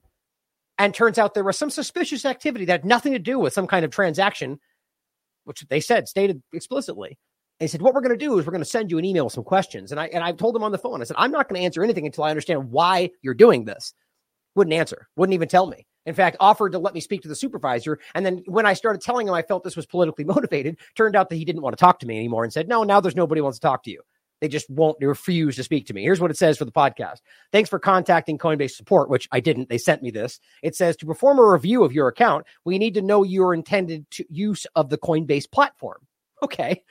And 0.78 0.94
turns 0.94 1.18
out 1.18 1.34
there 1.34 1.44
was 1.44 1.58
some 1.58 1.70
suspicious 1.70 2.26
activity 2.26 2.66
that 2.66 2.82
had 2.82 2.86
nothing 2.86 3.14
to 3.14 3.20
do 3.20 3.40
with 3.40 3.54
some 3.54 3.68
kind 3.68 3.86
of 3.86 3.92
transaction, 3.92 4.60
which 5.46 5.66
they 5.70 5.80
said 5.80 6.08
stated 6.08 6.42
explicitly. 6.52 7.18
They 7.60 7.68
said, 7.68 7.82
What 7.82 7.94
we're 7.94 8.02
going 8.02 8.18
to 8.18 8.26
do 8.26 8.38
is 8.38 8.46
we're 8.46 8.52
going 8.52 8.64
to 8.64 8.70
send 8.70 8.92
you 8.92 8.98
an 8.98 9.06
email 9.06 9.26
with 9.26 9.34
some 9.34 9.44
questions. 9.44 9.92
And 9.92 10.00
I 10.00 10.08
and 10.08 10.24
I 10.24 10.34
told 10.34 10.56
them 10.56 10.64
on 10.64 10.72
the 10.72 10.78
phone, 10.78 11.02
I 11.02 11.06
said, 11.06 11.16
I'm 11.18 11.32
not 11.32 11.48
going 11.48 11.62
to 11.62 11.66
answer 11.66 11.84
anything 11.84 12.06
until 12.06 12.26
I 12.26 12.30
understand 12.30 12.72
why 12.72 13.12
you're 13.22 13.34
doing 13.34 13.66
this. 13.66 13.94
Wouldn't 14.56 14.74
answer, 14.74 15.08
wouldn't 15.16 15.34
even 15.34 15.48
tell 15.48 15.68
me. 15.68 15.86
In 16.06 16.14
fact, 16.14 16.38
offered 16.40 16.72
to 16.74 16.80
let 16.80 16.94
me 16.94 17.02
speak 17.02 17.22
to 17.24 17.28
the 17.28 17.36
supervisor. 17.36 18.00
And 18.14 18.26
then 18.26 18.44
when 18.46 18.66
I 18.66 18.74
started 18.74 19.02
telling 19.02 19.28
him 19.28 19.34
I 19.34 19.42
felt 19.42 19.64
this 19.64 19.76
was 19.76 19.86
politically 19.86 20.24
motivated, 20.26 20.78
turned 20.96 21.16
out 21.16 21.30
that 21.30 21.36
he 21.36 21.46
didn't 21.46 21.62
want 21.62 21.76
to 21.76 21.82
talk 21.82 22.00
to 22.00 22.06
me 22.06 22.18
anymore 22.18 22.44
and 22.44 22.54
said, 22.54 22.68
No, 22.68 22.84
now 22.84 23.00
there's 23.02 23.16
nobody 23.16 23.42
wants 23.42 23.58
to 23.60 23.68
talk 23.68 23.84
to 23.84 23.92
you. 23.92 24.02
They 24.42 24.50
just 24.50 24.70
won't, 24.70 25.00
they 25.00 25.06
refuse 25.06 25.56
to 25.56 25.64
speak 25.64 25.88
to 25.88 25.94
me. 25.94 26.04
Here's 26.04 26.20
what 26.20 26.30
it 26.30 26.38
says 26.38 26.58
for 26.58 26.66
the 26.66 26.72
podcast. 26.72 27.20
Thanks 27.52 27.70
for 27.70 27.80
contacting 27.80 28.38
Coinbase 28.38 28.72
support, 28.72 29.10
which 29.10 29.28
I 29.32 29.40
didn't. 29.40 29.70
They 29.70 29.78
sent 29.78 30.04
me 30.04 30.12
this. 30.12 30.40
It 30.62 30.76
says 30.76 30.98
to 30.98 31.06
perform 31.06 31.40
a 31.40 31.50
review 31.50 31.84
of 31.84 31.94
your 31.94 32.10
account, 32.10 32.46
we 32.66 32.78
need 32.78 32.94
to 32.96 33.02
know 33.02 33.24
your 33.24 33.54
intended 33.54 34.06
use 34.30 34.68
of 34.76 34.90
the 34.90 34.98
Coinbase 34.98 35.50
platform. 35.50 36.06
Okay. 36.44 36.84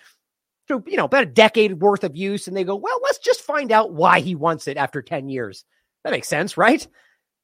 So, 0.69 0.83
you 0.87 0.97
know, 0.97 1.05
about 1.05 1.25
a 1.25 1.27
decade 1.27 1.83
worth 1.83 2.05
of 2.05 2.17
use. 2.17 2.49
And 2.49 2.57
they 2.57 2.65
go, 2.65 2.77
well, 2.77 2.99
let's 3.03 3.19
just 3.19 3.43
find 3.43 3.71
out 3.71 3.93
why 3.93 4.21
he 4.21 4.35
wants 4.35 4.67
it 4.67 4.79
after 4.79 5.03
10 5.03 5.29
years. 5.29 5.65
That 6.03 6.13
makes 6.13 6.29
sense, 6.29 6.57
right? 6.57 6.87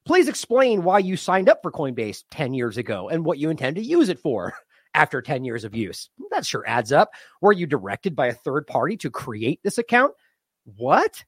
Please 0.06 0.28
explain 0.28 0.82
why 0.82 0.98
you 0.98 1.16
signed 1.16 1.48
up 1.48 1.60
for 1.62 1.70
Coinbase 1.70 2.24
10 2.30 2.54
years 2.54 2.78
ago 2.78 3.08
and 3.08 3.24
what 3.24 3.38
you 3.38 3.50
intend 3.50 3.76
to 3.76 3.82
use 3.82 4.08
it 4.08 4.18
for 4.18 4.54
after 4.94 5.20
10 5.20 5.44
years 5.44 5.64
of 5.64 5.74
use. 5.74 6.08
That 6.30 6.46
sure 6.46 6.64
adds 6.66 6.90
up. 6.92 7.10
Were 7.40 7.52
you 7.52 7.66
directed 7.66 8.16
by 8.16 8.28
a 8.28 8.34
third 8.34 8.66
party 8.66 8.96
to 8.98 9.10
create 9.10 9.60
this 9.62 9.78
account? 9.78 10.14
What? 10.64 11.24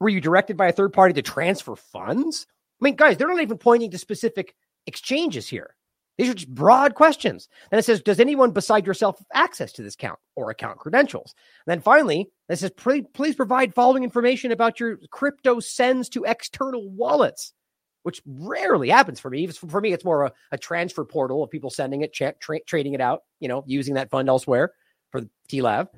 Were 0.00 0.08
you 0.08 0.20
directed 0.20 0.56
by 0.56 0.68
a 0.68 0.72
third 0.72 0.92
party 0.92 1.14
to 1.14 1.22
transfer 1.22 1.76
funds? 1.76 2.46
I 2.80 2.84
mean, 2.84 2.96
guys, 2.96 3.16
they're 3.16 3.28
not 3.28 3.40
even 3.40 3.58
pointing 3.58 3.90
to 3.90 3.98
specific 3.98 4.54
exchanges 4.86 5.48
here. 5.48 5.74
These 6.16 6.28
are 6.28 6.34
just 6.34 6.54
broad 6.54 6.94
questions. 6.94 7.48
Then 7.70 7.80
it 7.80 7.84
says, 7.84 8.00
Does 8.00 8.20
anyone 8.20 8.52
beside 8.52 8.86
yourself 8.86 9.18
have 9.18 9.26
access 9.42 9.72
to 9.72 9.82
this 9.82 9.94
account 9.94 10.18
or 10.36 10.50
account 10.50 10.78
credentials? 10.78 11.34
And 11.66 11.72
then 11.72 11.80
finally, 11.80 12.30
it 12.48 12.56
says, 12.56 12.70
Please 12.70 13.34
provide 13.34 13.74
following 13.74 14.04
information 14.04 14.52
about 14.52 14.78
your 14.78 14.98
crypto 15.10 15.58
sends 15.58 16.08
to 16.10 16.24
external 16.24 16.88
wallets 16.90 17.52
which 18.04 18.22
rarely 18.26 18.90
happens 18.90 19.18
for 19.18 19.30
me. 19.30 19.46
For 19.46 19.80
me, 19.80 19.92
it's 19.92 20.04
more 20.04 20.26
a, 20.26 20.32
a 20.52 20.58
transfer 20.58 21.04
portal 21.04 21.42
of 21.42 21.50
people 21.50 21.70
sending 21.70 22.02
it, 22.02 22.12
tra- 22.12 22.34
trading 22.66 22.92
it 22.92 23.00
out, 23.00 23.22
you 23.40 23.48
know, 23.48 23.64
using 23.66 23.94
that 23.94 24.10
fund 24.10 24.28
elsewhere 24.28 24.72
for 25.10 25.22
TLAV. 25.48 25.88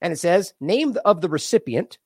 And 0.00 0.12
it 0.12 0.18
says 0.18 0.52
name 0.60 0.96
of 1.04 1.20
the 1.20 1.28
recipient, 1.28 1.98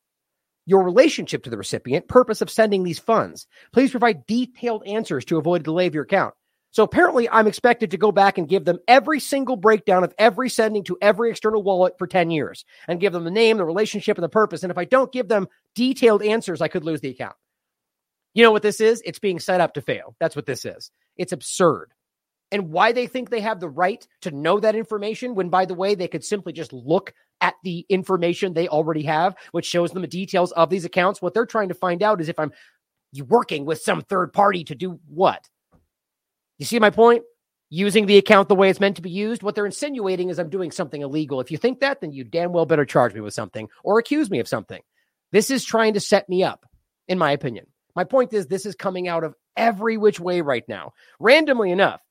your 0.67 0.85
relationship 0.85 1.45
to 1.45 1.51
the 1.51 1.57
recipient, 1.57 2.07
purpose 2.07 2.43
of 2.43 2.51
sending 2.51 2.85
these 2.85 2.99
funds. 2.99 3.47
Please 3.73 3.91
provide 3.91 4.27
detailed 4.27 4.87
answers 4.87 5.25
to 5.25 5.39
avoid 5.39 5.63
delay 5.63 5.87
of 5.87 5.95
your 5.95 6.05
account. 6.05 6.35
So 6.73 6.83
apparently, 6.83 7.27
I'm 7.27 7.47
expected 7.47 7.93
to 7.93 7.97
go 7.97 8.13
back 8.13 8.37
and 8.37 8.47
give 8.47 8.67
them 8.67 8.81
every 8.87 9.21
single 9.21 9.57
breakdown 9.57 10.05
of 10.05 10.13
every 10.19 10.51
sending 10.51 10.85
to 10.85 10.99
every 11.01 11.31
external 11.31 11.63
wallet 11.63 11.97
for 11.97 12.07
10 12.07 12.31
years 12.31 12.67
and 12.87 13.01
give 13.01 13.15
them 13.15 13.25
the 13.25 13.31
name, 13.31 13.57
the 13.57 13.65
relationship, 13.65 14.19
and 14.19 14.23
the 14.23 14.29
purpose. 14.29 14.63
And 14.63 14.71
if 14.71 14.77
I 14.77 14.85
don't 14.85 15.11
give 15.11 15.29
them 15.29 15.49
detailed 15.75 16.23
answers, 16.23 16.61
I 16.61 16.69
could 16.69 16.85
lose 16.85 17.01
the 17.01 17.09
account. 17.09 17.37
You 18.37 18.43
know 18.43 18.53
what 18.53 18.63
this 18.63 18.83
is? 18.83 19.01
It's 19.07 19.19
being 19.19 19.41
set 19.41 19.63
up 19.63 19.73
to 19.75 19.81
fail. 19.81 20.15
That's 20.21 20.37
what 20.37 20.45
this 20.45 20.67
is. 20.67 20.91
It's 21.17 21.33
absurd. 21.33 21.95
And 22.53 22.71
why 22.71 22.93
they 22.93 23.07
think 23.07 23.31
they 23.31 23.41
have 23.41 23.61
the 23.61 23.69
right 23.69 24.07
to 24.21 24.31
know 24.31 24.61
that 24.61 24.77
information 24.77 25.35
when, 25.35 25.49
by 25.49 25.65
the 25.65 25.73
way, 25.73 25.95
they 25.95 26.07
could 26.07 26.23
simply 26.23 26.53
just 26.53 26.71
look 26.71 27.15
at 27.41 27.55
the 27.65 27.87
information 27.89 28.53
they 28.53 28.69
already 28.69 29.05
have, 29.05 29.37
which 29.53 29.65
shows 29.65 29.91
them 29.91 30.03
the 30.03 30.09
details 30.09 30.53
of 30.53 30.69
these 30.69 30.85
accounts. 30.85 31.23
What 31.23 31.33
they're 31.33 31.47
trying 31.47 31.69
to 31.69 31.75
find 31.75 32.03
out 32.03 32.21
is 32.21 32.29
if 32.29 32.39
I'm 32.39 32.53
working 33.27 33.65
with 33.65 33.81
some 33.81 34.03
third 34.03 34.35
party 34.35 34.65
to 34.65 34.75
do 34.75 35.01
what? 35.09 35.43
You 36.59 36.67
see 36.67 36.79
my 36.79 36.91
point? 36.91 37.23
Using 37.71 38.05
the 38.05 38.19
account 38.19 38.51
the 38.51 38.55
way 38.55 38.69
it's 38.69 38.81
meant 38.81 38.97
to 38.97 39.03
be 39.03 39.09
used. 39.09 39.43
What 39.43 39.55
they're 39.55 39.65
insinuating 39.65 40.29
is 40.29 40.39
I'm 40.39 40.51
doing 40.51 40.73
something 40.73 41.01
illegal. 41.01 41.41
If 41.41 41.51
you 41.51 41.57
think 41.57 41.81
that, 41.81 42.03
then 42.03 42.13
you 42.13 42.23
damn 42.23 42.53
well 42.53 42.67
better 42.67 42.85
charge 42.85 43.15
me 43.15 43.23
with 43.23 43.33
something 43.33 43.69
or 43.83 43.99
accuse 43.99 44.31
me 44.31 44.41
of 44.41 44.47
something. 44.47 44.83
This 45.33 45.51
is 45.51 45.65
trying 45.65 45.95
to 45.95 46.01
set 46.01 46.29
me 46.29 46.45
up, 46.45 46.67
in 47.09 47.17
my 47.17 47.33
opinion. 47.33 47.67
My 47.97 48.05
point 48.05 48.35
is, 48.35 48.47
this 48.47 48.67
is 48.67 48.75
coming 48.75 49.09
out 49.09 49.25
of 49.25 49.35
every 49.57 49.97
which 49.97 50.21
way 50.21 50.43
right 50.43 50.65
now. 50.69 50.93
Randomly 51.19 51.71
enough, 51.71 52.03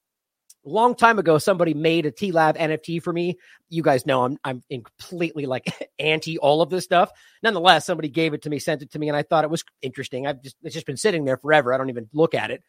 a 0.65 0.69
long 0.69 0.95
time 0.95 1.19
ago, 1.19 1.37
somebody 1.37 1.75
made 1.75 2.07
a 2.07 2.11
TLAV 2.11 2.57
NFT 2.57 3.03
for 3.03 3.13
me. 3.13 3.37
You 3.69 3.83
guys 3.83 4.05
know 4.07 4.23
I'm 4.23 4.39
I'm 4.43 4.63
completely 4.69 5.45
like 5.45 5.65
anti 5.99 6.39
all 6.39 6.63
of 6.63 6.71
this 6.71 6.83
stuff. 6.83 7.11
Nonetheless, 7.43 7.85
somebody 7.85 8.09
gave 8.09 8.33
it 8.33 8.41
to 8.41 8.49
me, 8.49 8.57
sent 8.57 8.81
it 8.81 8.91
to 8.91 8.99
me, 8.99 9.07
and 9.07 9.15
I 9.15 9.21
thought 9.21 9.43
it 9.43 9.49
was 9.51 9.63
interesting. 9.83 10.25
I've 10.25 10.41
just 10.41 10.55
it's 10.63 10.73
just 10.73 10.87
been 10.87 10.97
sitting 10.97 11.23
there 11.23 11.37
forever. 11.37 11.71
I 11.71 11.77
don't 11.77 11.89
even 11.89 12.09
look 12.13 12.33
at 12.33 12.49
it. 12.49 12.63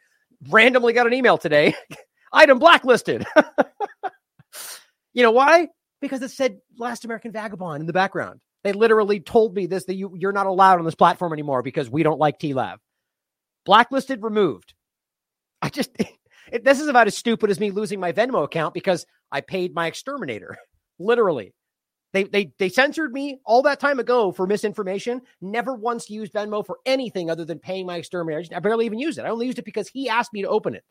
Randomly 0.50 0.92
got 0.92 1.06
an 1.06 1.14
email 1.14 1.38
today. 1.38 1.74
Item 2.32 2.58
blacklisted. 2.58 3.26
you 5.14 5.22
know 5.22 5.30
why? 5.30 5.68
Because 6.02 6.20
it 6.20 6.30
said 6.30 6.58
Last 6.76 7.06
American 7.06 7.32
Vagabond 7.32 7.80
in 7.80 7.86
the 7.86 7.94
background. 7.94 8.40
They 8.62 8.74
literally 8.74 9.20
told 9.20 9.54
me 9.54 9.66
this 9.66 9.84
that 9.84 9.94
you, 9.94 10.12
you're 10.18 10.32
not 10.32 10.46
allowed 10.46 10.80
on 10.80 10.84
this 10.84 10.96
platform 10.96 11.32
anymore 11.32 11.62
because 11.62 11.88
we 11.88 12.02
don't 12.02 12.18
like 12.18 12.38
TLAV 12.38 12.76
blacklisted, 13.66 14.22
removed. 14.22 14.72
I 15.60 15.68
just, 15.68 15.90
it, 16.50 16.64
this 16.64 16.80
is 16.80 16.88
about 16.88 17.06
as 17.06 17.16
stupid 17.16 17.50
as 17.50 17.60
me 17.60 17.70
losing 17.70 18.00
my 18.00 18.12
Venmo 18.12 18.44
account 18.44 18.72
because 18.72 19.04
I 19.30 19.42
paid 19.42 19.74
my 19.74 19.86
exterminator. 19.86 20.56
Literally. 20.98 21.52
They, 22.14 22.24
they, 22.24 22.52
they 22.58 22.70
censored 22.70 23.12
me 23.12 23.40
all 23.44 23.60
that 23.62 23.80
time 23.80 23.98
ago 23.98 24.32
for 24.32 24.46
misinformation. 24.46 25.20
Never 25.42 25.74
once 25.74 26.08
used 26.08 26.32
Venmo 26.32 26.64
for 26.64 26.78
anything 26.86 27.28
other 27.28 27.44
than 27.44 27.58
paying 27.58 27.84
my 27.84 27.96
exterminator. 27.96 28.54
I, 28.54 28.60
barely 28.60 28.86
even 28.86 28.98
used 28.98 29.18
it. 29.18 29.26
I 29.26 29.28
only 29.28 29.44
used 29.44 29.58
it 29.58 29.66
because 29.66 29.88
he 29.88 30.08
asked 30.08 30.32
me 30.32 30.40
to 30.40 30.48
open 30.48 30.74
it. 30.74 30.84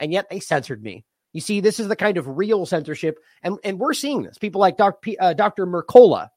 And 0.00 0.12
yet 0.12 0.26
they 0.28 0.40
censored 0.40 0.82
me. 0.82 1.04
You 1.32 1.40
see, 1.40 1.60
this 1.60 1.78
is 1.78 1.86
the 1.86 1.94
kind 1.94 2.16
of 2.16 2.26
real 2.26 2.66
censorship. 2.66 3.18
And, 3.42 3.58
and 3.62 3.78
we're 3.78 3.92
seeing 3.92 4.22
this. 4.22 4.38
People 4.38 4.60
like. 4.60 4.76
P, 5.02 5.16
uh, 5.18 5.34
Dr. 5.34 5.66
Mercola 5.66 6.28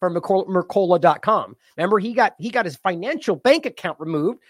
from 0.00 0.14
Mercola.com. 0.14 1.56
Remember, 1.76 1.98
he 1.98 2.14
got 2.14 2.34
he 2.38 2.50
got 2.50 2.64
his 2.64 2.76
financial 2.76 3.36
bank 3.36 3.66
account 3.66 3.98
removed 4.00 4.40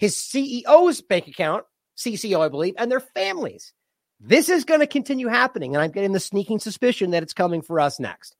his 0.00 0.16
CEO's 0.16 1.02
bank 1.02 1.28
account, 1.28 1.66
CCO, 1.96 2.40
I 2.40 2.48
believe, 2.48 2.74
and 2.78 2.90
their 2.90 3.00
families. 3.00 3.74
This 4.18 4.48
is 4.48 4.64
going 4.64 4.80
to 4.80 4.86
continue 4.86 5.28
happening, 5.28 5.74
and 5.74 5.82
I'm 5.82 5.90
getting 5.90 6.12
the 6.12 6.20
sneaking 6.20 6.58
suspicion 6.58 7.10
that 7.10 7.22
it's 7.22 7.34
coming 7.34 7.60
for 7.60 7.78
us 7.78 8.00
next. 8.00 8.34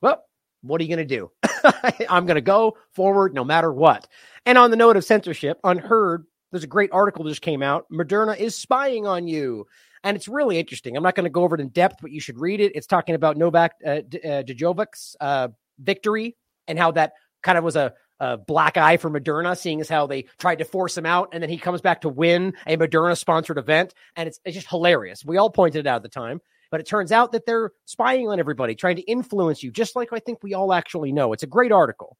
Well, 0.00 0.22
what 0.62 0.80
are 0.80 0.84
you 0.84 0.94
going 0.94 1.06
to 1.06 1.16
do? 1.16 1.30
I'm 2.10 2.26
going 2.26 2.34
to 2.34 2.40
go 2.40 2.76
forward 2.92 3.34
no 3.34 3.44
matter 3.44 3.72
what. 3.72 4.08
And 4.44 4.58
on 4.58 4.72
the 4.72 4.76
note 4.76 4.96
of 4.96 5.04
censorship, 5.04 5.60
UnHerd, 5.62 6.24
there's 6.50 6.64
a 6.64 6.68
great 6.68 6.90
article 6.92 7.22
that 7.24 7.30
just 7.30 7.42
came 7.42 7.62
out. 7.62 7.86
Moderna 7.90 8.36
is 8.36 8.56
spying 8.56 9.06
on 9.06 9.28
you. 9.28 9.68
And 10.02 10.16
it's 10.16 10.26
really 10.26 10.58
interesting. 10.58 10.96
I'm 10.96 11.04
not 11.04 11.14
going 11.14 11.24
to 11.24 11.30
go 11.30 11.44
over 11.44 11.54
it 11.54 11.60
in 11.60 11.68
depth, 11.68 11.98
but 12.02 12.10
you 12.10 12.20
should 12.20 12.40
read 12.40 12.60
it. 12.60 12.72
It's 12.74 12.88
talking 12.88 13.14
about 13.14 13.36
Novak 13.36 13.74
uh, 13.86 13.90
uh, 13.90 14.42
Djokovic's 14.42 15.14
uh, 15.20 15.48
victory 15.78 16.36
and 16.66 16.76
how 16.76 16.90
that 16.92 17.12
kind 17.44 17.56
of 17.56 17.62
was 17.62 17.76
a 17.76 17.94
a 18.22 18.38
black 18.38 18.76
eye 18.76 18.96
for 18.98 19.10
Moderna, 19.10 19.58
seeing 19.58 19.80
as 19.80 19.88
how 19.88 20.06
they 20.06 20.26
tried 20.38 20.60
to 20.60 20.64
force 20.64 20.96
him 20.96 21.04
out, 21.04 21.30
and 21.32 21.42
then 21.42 21.50
he 21.50 21.58
comes 21.58 21.80
back 21.80 22.02
to 22.02 22.08
win 22.08 22.54
a 22.68 22.76
Moderna 22.76 23.18
sponsored 23.18 23.58
event, 23.58 23.94
and 24.14 24.28
it's, 24.28 24.38
it's 24.44 24.54
just 24.54 24.68
hilarious. 24.68 25.24
We 25.24 25.38
all 25.38 25.50
pointed 25.50 25.80
it 25.80 25.88
out 25.88 25.96
at 25.96 26.02
the 26.04 26.08
time, 26.08 26.40
but 26.70 26.78
it 26.78 26.86
turns 26.86 27.10
out 27.10 27.32
that 27.32 27.46
they're 27.46 27.72
spying 27.84 28.28
on 28.28 28.38
everybody, 28.38 28.76
trying 28.76 28.94
to 28.94 29.02
influence 29.02 29.64
you, 29.64 29.72
just 29.72 29.96
like 29.96 30.12
I 30.12 30.20
think 30.20 30.38
we 30.40 30.54
all 30.54 30.72
actually 30.72 31.10
know. 31.10 31.32
It's 31.32 31.42
a 31.42 31.48
great 31.48 31.72
article. 31.72 32.16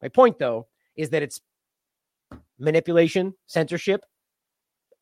My 0.00 0.08
point, 0.08 0.38
though, 0.38 0.68
is 0.94 1.10
that 1.10 1.24
it's 1.24 1.40
manipulation, 2.56 3.34
censorship, 3.46 4.04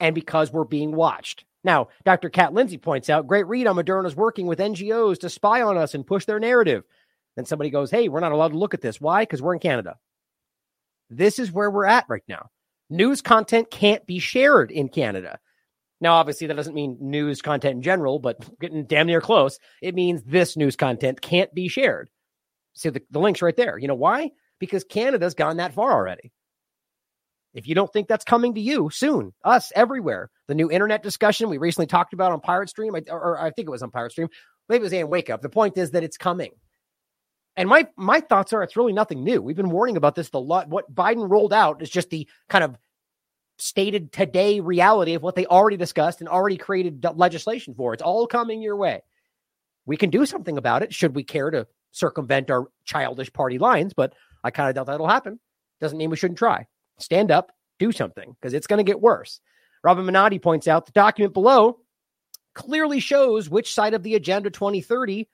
and 0.01 0.15
because 0.15 0.51
we're 0.51 0.65
being 0.65 0.93
watched. 0.93 1.45
Now, 1.65 1.89
Dr. 2.07 2.31
Kat 2.31 2.55
Lindley 2.55 2.79
points 2.79 3.11
out, 3.11 3.27
great 3.27 3.47
read 3.47 3.67
on 3.67 3.77
Moderna's 3.77 4.17
working 4.17 4.47
with 4.47 4.59
NGOs 4.59 5.21
to 5.21 5.29
spy 5.29 5.61
on 5.61 5.77
us 5.77 5.95
and 5.95 6.07
push 6.07 6.25
their 6.25 6.41
narrative. 6.41 6.85
Then 7.37 7.45
somebody 7.45 7.69
goes, 7.69 7.91
hey, 7.91 8.09
we're 8.09 8.21
not 8.21 8.33
allowed 8.33 8.53
to 8.53 8.59
look 8.59 8.73
at 8.73 8.81
this. 8.81 8.99
Why? 8.99 9.23
Because 9.23 9.43
we're 9.43 9.53
in 9.53 9.61
Canada. 9.61 9.99
This 11.11 11.39
is 11.39 11.53
where 11.53 11.71
we're 11.71 11.87
at 11.87 12.07
right 12.09 12.23
now. 12.29 12.49
News 12.89 13.21
content 13.21 13.71
can't 13.71 14.07
be 14.07 14.19
shared 14.19 14.71
in 14.71 14.89
Canada. 14.89 15.39
Now, 16.01 16.15
obviously, 16.15 16.47
that 16.47 16.57
doesn't 16.57 16.75
mean 16.75 16.97
news 17.01 17.43
content 17.43 17.77
in 17.77 17.83
general, 17.83 18.19
but 18.19 18.59
getting 18.59 18.87
damn 18.87 19.07
near 19.07 19.21
close. 19.21 19.59
It 19.83 19.95
means 19.95 20.23
this 20.23 20.57
news 20.57 20.77
content 20.77 21.21
can't 21.21 21.53
be 21.53 21.69
shared. 21.69 22.09
See 22.75 22.89
the, 22.89 23.03
the 23.11 23.21
link's 23.21 23.43
right 23.43 23.57
there. 23.57 23.77
You 23.77 23.89
know 23.89 23.95
why? 23.95 24.31
Because 24.59 24.85
Canada's 24.85 25.35
gone 25.35 25.59
that 25.59 25.75
far 25.75 25.93
already. 25.93 26.33
If 27.53 27.67
you 27.67 27.75
don't 27.75 27.93
think 27.93 28.09
that's 28.09 28.25
coming 28.25 28.55
to 28.55 28.61
you 28.61 28.91
soon, 28.91 29.35
us 29.45 29.73
everywhere, 29.75 30.31
the 30.47 30.55
new 30.55 30.71
internet 30.71 31.03
discussion 31.03 31.51
we 31.51 31.59
recently 31.59 31.87
talked 31.87 32.15
about 32.15 32.33
on 32.33 32.41
Pirate 32.41 32.71
Stream, 32.71 32.95
or, 32.95 33.03
or 33.11 33.41
I 33.41 33.51
think 33.51 33.67
it 33.67 33.73
was 33.73 33.83
on 33.83 33.91
Pirate 33.91 34.13
Stream, 34.13 34.29
maybe 34.69 34.81
it 34.81 34.85
was 34.85 34.93
in 34.93 35.09
Wake 35.09 35.31
Up. 35.31 35.43
The 35.43 35.49
point 35.49 35.77
is 35.77 35.91
that 35.91 36.05
it's 36.05 36.17
coming. 36.17 36.53
And 37.57 37.69
my 37.69 37.89
my 37.97 38.21
thoughts 38.21 38.53
are 38.53 38.63
it's 38.63 38.77
really 38.77 38.93
nothing 38.93 39.25
new. 39.25 39.43
We've 39.43 39.57
been 39.57 39.71
warning 39.71 39.97
about 39.97 40.15
this 40.15 40.31
the 40.31 40.41
lot. 40.41 40.69
What 40.69 40.95
Biden 40.95 41.29
rolled 41.29 41.53
out 41.53 41.83
is 41.83 41.91
just 41.91 42.11
the 42.11 42.29
kind 42.49 42.65
of 42.65 42.77
stated 43.59 44.13
today 44.13 44.61
reality 44.61 45.15
of 45.15 45.23
what 45.23 45.35
they 45.35 45.47
already 45.47 45.77
discussed 45.77 46.21
and 46.21 46.29
already 46.29 46.57
created 46.57 47.05
legislation 47.17 47.75
for. 47.75 47.93
It's 47.93 48.03
all 48.03 48.27
coming 48.27 48.63
your 48.63 48.77
way. 48.77 49.03
We 49.85 49.97
can 49.97 50.11
do 50.11 50.25
something 50.25 50.57
about 50.57 50.83
it 50.83 50.95
should 50.95 51.15
we 51.15 51.25
care 51.25 51.51
to 51.51 51.67
circumvent 51.93 52.51
our 52.51 52.69
childish 52.85 53.33
party 53.33 53.59
lines, 53.59 53.93
but 53.93 54.15
I 54.43 54.51
kind 54.51 54.69
of 54.69 54.75
doubt 54.75 54.87
that'll 54.87 55.09
happen. 55.09 55.41
Doesn't 55.81 55.99
mean 55.99 56.11
we 56.11 56.17
shouldn't 56.17 56.39
try. 56.39 56.67
Stand 56.99 57.31
up, 57.31 57.53
do 57.79 57.93
something 57.93 58.35
because 58.41 58.55
it's 58.55 58.67
going 58.67 58.79
to 58.79 58.91
get 58.91 59.01
worse. 59.01 59.41
Robin 59.83 60.05
Monotti 60.05 60.41
points 60.41 60.69
out 60.69 60.87
the 60.87 60.93
document 60.93 61.35
below 61.35 61.81
clearly 62.55 63.01
shows 63.01 63.49
which 63.49 63.75
side 63.75 63.95
of 63.95 64.03
the 64.03 64.15
Agenda 64.15 64.51
2030 64.51 65.29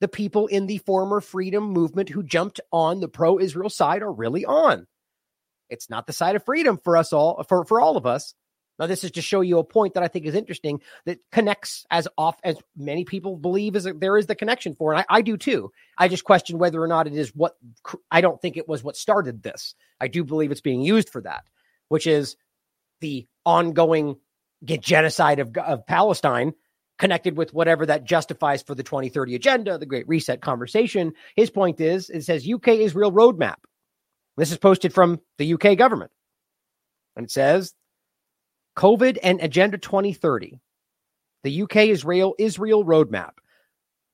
the 0.00 0.08
people 0.08 0.46
in 0.46 0.66
the 0.66 0.78
former 0.78 1.20
freedom 1.20 1.64
movement 1.70 2.08
who 2.08 2.22
jumped 2.22 2.60
on 2.72 3.00
the 3.00 3.08
pro 3.08 3.38
Israel 3.38 3.70
side 3.70 4.02
are 4.02 4.12
really 4.12 4.44
on. 4.44 4.86
It's 5.68 5.90
not 5.90 6.06
the 6.06 6.12
side 6.12 6.36
of 6.36 6.44
freedom 6.44 6.78
for 6.82 6.96
us 6.96 7.12
all, 7.12 7.42
for, 7.44 7.64
for 7.64 7.80
all 7.80 7.96
of 7.96 8.06
us. 8.06 8.34
Now, 8.78 8.86
this 8.86 9.04
is 9.04 9.12
to 9.12 9.22
show 9.22 9.40
you 9.40 9.58
a 9.58 9.64
point 9.64 9.94
that 9.94 10.02
I 10.02 10.08
think 10.08 10.26
is 10.26 10.34
interesting 10.34 10.82
that 11.06 11.18
connects 11.32 11.86
as 11.90 12.06
off 12.18 12.36
as 12.44 12.58
many 12.76 13.04
people 13.04 13.36
believe 13.36 13.74
is 13.74 13.84
there 13.84 14.18
is 14.18 14.26
the 14.26 14.34
connection 14.34 14.74
for, 14.74 14.92
and 14.92 15.00
I, 15.00 15.16
I 15.16 15.22
do 15.22 15.38
too. 15.38 15.72
I 15.96 16.08
just 16.08 16.24
question 16.24 16.58
whether 16.58 16.82
or 16.82 16.86
not 16.86 17.06
it 17.06 17.14
is 17.14 17.34
what 17.34 17.56
I 18.10 18.20
don't 18.20 18.40
think 18.40 18.58
it 18.58 18.68
was 18.68 18.84
what 18.84 18.96
started 18.96 19.42
this. 19.42 19.74
I 19.98 20.08
do 20.08 20.24
believe 20.24 20.50
it's 20.50 20.60
being 20.60 20.82
used 20.82 21.08
for 21.08 21.22
that, 21.22 21.44
which 21.88 22.06
is 22.06 22.36
the 23.00 23.26
ongoing 23.46 24.16
genocide 24.62 25.38
of, 25.38 25.56
of 25.56 25.86
Palestine 25.86 26.52
connected 26.98 27.36
with 27.36 27.52
whatever 27.52 27.86
that 27.86 28.04
justifies 28.04 28.62
for 28.62 28.74
the 28.74 28.82
2030 28.82 29.34
agenda, 29.34 29.78
the 29.78 29.86
Great 29.86 30.08
Reset 30.08 30.40
conversation. 30.40 31.12
His 31.34 31.50
point 31.50 31.80
is 31.80 32.10
it 32.10 32.24
says 32.24 32.48
UK 32.48 32.68
Israel 32.68 33.12
roadmap. 33.12 33.56
This 34.36 34.52
is 34.52 34.58
posted 34.58 34.92
from 34.92 35.20
the 35.38 35.54
UK 35.54 35.76
government. 35.78 36.10
And 37.16 37.24
it 37.24 37.30
says 37.30 37.74
COVID 38.76 39.18
and 39.22 39.40
Agenda 39.40 39.78
2030, 39.78 40.60
the 41.42 41.62
UK 41.62 41.76
Israel 41.76 42.34
Israel 42.38 42.84
roadmap, 42.84 43.32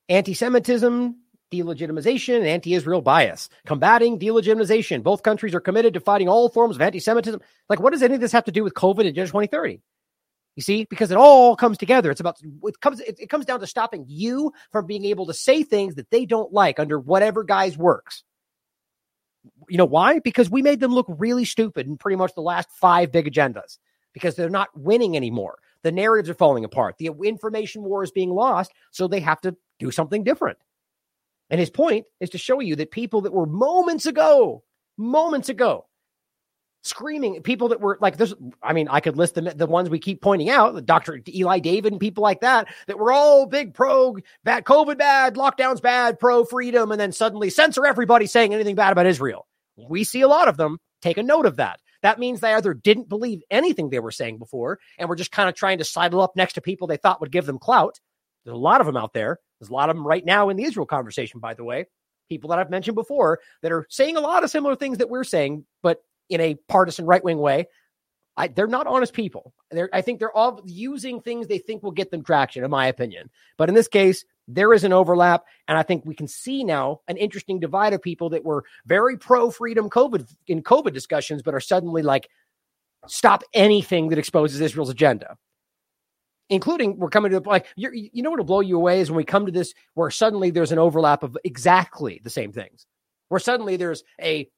anti 0.07 0.33
Semitism, 0.33 1.15
delegitimization, 1.51 2.37
and 2.37 2.47
anti 2.47 2.73
Israel 2.73 3.01
bias, 3.01 3.49
combating 3.65 4.19
delegitimization. 4.19 5.03
Both 5.03 5.23
countries 5.23 5.53
are 5.53 5.59
committed 5.59 5.93
to 5.95 5.99
fighting 5.99 6.29
all 6.29 6.49
forms 6.49 6.77
of 6.77 6.81
anti 6.81 6.99
Semitism. 6.99 7.41
Like, 7.69 7.81
what 7.81 7.91
does 7.91 8.03
any 8.03 8.15
of 8.15 8.21
this 8.21 8.31
have 8.31 8.45
to 8.45 8.51
do 8.51 8.63
with 8.63 8.73
COVID 8.73 8.99
and 8.99 9.09
Agenda 9.09 9.27
2030? 9.27 9.81
You 10.55 10.61
see, 10.61 10.85
because 10.87 11.09
it 11.09 11.17
all 11.17 11.55
comes 11.55 11.77
together. 11.79 12.11
It's 12.11 12.19
about 12.19 12.37
it 12.41 12.79
comes 12.79 12.99
it, 12.99 13.17
it 13.19 13.29
comes 13.29 13.45
down 13.45 13.59
to 13.59 13.67
stopping 13.67 14.05
you 14.07 14.53
from 14.71 14.85
being 14.85 15.05
able 15.05 15.25
to 15.25 15.33
say 15.33 15.63
things 15.63 15.95
that 15.95 16.11
they 16.11 16.25
don't 16.25 16.53
like 16.53 16.79
under 16.79 16.99
whatever 16.99 17.43
guise 17.43 17.77
works. 17.77 18.23
You 19.67 19.77
know 19.77 19.85
why? 19.85 20.19
Because 20.19 20.49
we 20.49 20.61
made 20.61 20.79
them 20.79 20.93
look 20.93 21.07
really 21.09 21.43
stupid 21.43 21.87
in 21.87 21.97
pretty 21.97 22.17
much 22.17 22.35
the 22.35 22.41
last 22.41 22.69
five 22.71 23.11
big 23.11 23.31
agendas 23.31 23.77
because 24.13 24.35
they're 24.35 24.49
not 24.49 24.69
winning 24.75 25.17
anymore. 25.17 25.57
The 25.81 25.91
narratives 25.91 26.29
are 26.29 26.35
falling 26.35 26.63
apart. 26.63 26.97
The 26.97 27.09
information 27.23 27.83
war 27.83 28.03
is 28.03 28.11
being 28.11 28.29
lost, 28.29 28.71
so 28.91 29.07
they 29.07 29.19
have 29.19 29.41
to 29.41 29.55
do 29.79 29.91
something 29.91 30.23
different. 30.23 30.59
And 31.49 31.59
his 31.59 31.69
point 31.69 32.05
is 32.19 32.29
to 32.31 32.37
show 32.37 32.59
you 32.59 32.75
that 32.77 32.91
people 32.91 33.21
that 33.21 33.33
were 33.33 33.45
moments 33.45 34.05
ago, 34.05 34.63
moments 34.97 35.49
ago, 35.49 35.87
screaming, 36.83 37.41
people 37.41 37.69
that 37.69 37.81
were 37.81 37.97
like, 38.01 38.17
this 38.17 38.33
I 38.61 38.73
mean, 38.73 38.87
I 38.89 38.99
could 38.99 39.17
list 39.17 39.35
the, 39.35 39.41
the 39.41 39.65
ones 39.65 39.89
we 39.89 39.99
keep 39.99 40.21
pointing 40.21 40.49
out, 40.49 40.85
Dr. 40.85 41.19
Eli 41.27 41.59
David 41.59 41.93
and 41.93 41.99
people 41.99 42.21
like 42.21 42.41
that, 42.41 42.67
that 42.87 42.99
were 42.99 43.11
all 43.11 43.45
big 43.45 43.73
pro, 43.73 44.17
bad, 44.43 44.65
COVID 44.65 44.97
bad, 44.97 45.35
lockdowns 45.35 45.81
bad, 45.81 46.19
pro 46.19 46.45
freedom, 46.45 46.91
and 46.91 46.99
then 46.99 47.11
suddenly 47.11 47.49
censor 47.49 47.85
everybody 47.85 48.27
saying 48.27 48.53
anything 48.53 48.75
bad 48.75 48.91
about 48.91 49.07
Israel. 49.07 49.47
We 49.77 50.03
see 50.03 50.21
a 50.21 50.27
lot 50.27 50.47
of 50.47 50.57
them. 50.57 50.77
Take 51.01 51.17
a 51.17 51.23
note 51.23 51.45
of 51.45 51.57
that. 51.57 51.79
That 52.01 52.19
means 52.19 52.39
they 52.39 52.53
either 52.53 52.73
didn't 52.73 53.09
believe 53.09 53.41
anything 53.49 53.89
they 53.89 53.99
were 53.99 54.11
saying 54.11 54.37
before 54.37 54.79
and 54.97 55.09
were 55.09 55.15
just 55.15 55.31
kind 55.31 55.49
of 55.49 55.55
trying 55.55 55.77
to 55.79 55.85
sidle 55.85 56.21
up 56.21 56.35
next 56.35 56.53
to 56.53 56.61
people 56.61 56.85
they 56.85 56.97
thought 56.97 57.21
would 57.21 57.31
give 57.31 57.45
them 57.45 57.59
clout. 57.59 57.99
There's 58.43 58.55
a 58.55 58.57
lot 58.57 58.81
of 58.81 58.87
them 58.87 58.97
out 58.97 59.13
there. 59.13 59.39
There's 59.59 59.69
a 59.69 59.73
lot 59.73 59.89
of 59.89 59.95
them 59.95 60.05
right 60.05 60.23
now 60.25 60.49
in 60.49 60.57
the 60.57 60.65
Israel 60.65 60.85
conversation, 60.85 61.39
by 61.39 61.53
the 61.53 61.63
way. 61.63 61.85
People 62.29 62.49
that 62.49 62.59
I've 62.59 62.69
mentioned 62.69 62.95
before 62.95 63.39
that 63.61 63.71
are 63.71 63.85
saying 63.89 64.17
a 64.17 64.21
lot 64.21 64.43
of 64.43 64.49
similar 64.49 64.75
things 64.75 64.97
that 64.97 65.09
we're 65.09 65.23
saying, 65.23 65.65
but 65.81 66.03
in 66.33 66.41
a 66.41 66.55
partisan 66.67 67.05
right 67.05 67.23
wing 67.23 67.37
way. 67.37 67.67
I, 68.35 68.47
they're 68.47 68.65
not 68.65 68.87
honest 68.87 69.13
people. 69.13 69.53
They're, 69.69 69.89
I 69.93 70.01
think 70.01 70.17
they're 70.17 70.35
all 70.35 70.59
using 70.65 71.21
things 71.21 71.45
they 71.47 71.59
think 71.59 71.83
will 71.83 71.91
get 71.91 72.09
them 72.09 72.23
traction, 72.23 72.63
in 72.63 72.71
my 72.71 72.87
opinion. 72.87 73.29
But 73.57 73.69
in 73.69 73.75
this 73.75 73.87
case, 73.87 74.25
there 74.47 74.73
is 74.73 74.83
an 74.83 74.91
overlap. 74.91 75.45
And 75.67 75.77
I 75.77 75.83
think 75.83 76.03
we 76.03 76.15
can 76.15 76.27
see 76.27 76.63
now 76.63 77.01
an 77.07 77.17
interesting 77.17 77.59
divide 77.59 77.93
of 77.93 78.01
people 78.01 78.31
that 78.31 78.43
were 78.43 78.65
very 78.87 79.17
pro 79.17 79.51
freedom 79.51 79.87
COVID 79.87 80.27
in 80.47 80.63
COVID 80.63 80.93
discussions, 80.93 81.43
but 81.43 81.53
are 81.53 81.59
suddenly 81.59 82.01
like, 82.01 82.27
stop 83.07 83.43
anything 83.53 84.09
that 84.09 84.17
exposes 84.17 84.59
Israel's 84.61 84.89
agenda. 84.89 85.37
Including, 86.49 86.97
we're 86.97 87.09
coming 87.09 87.31
to 87.31 87.39
the 87.39 87.47
like, 87.47 87.67
you 87.75 88.23
know, 88.23 88.31
what'll 88.31 88.45
blow 88.45 88.61
you 88.61 88.77
away 88.77 88.99
is 88.99 89.11
when 89.11 89.17
we 89.17 89.23
come 89.23 89.45
to 89.45 89.51
this, 89.51 89.73
where 89.93 90.09
suddenly 90.09 90.49
there's 90.49 90.71
an 90.71 90.79
overlap 90.79 91.21
of 91.21 91.37
exactly 91.43 92.19
the 92.23 92.29
same 92.29 92.51
things, 92.51 92.85
where 93.29 93.39
suddenly 93.39 93.77
there's 93.77 94.03
a, 94.19 94.49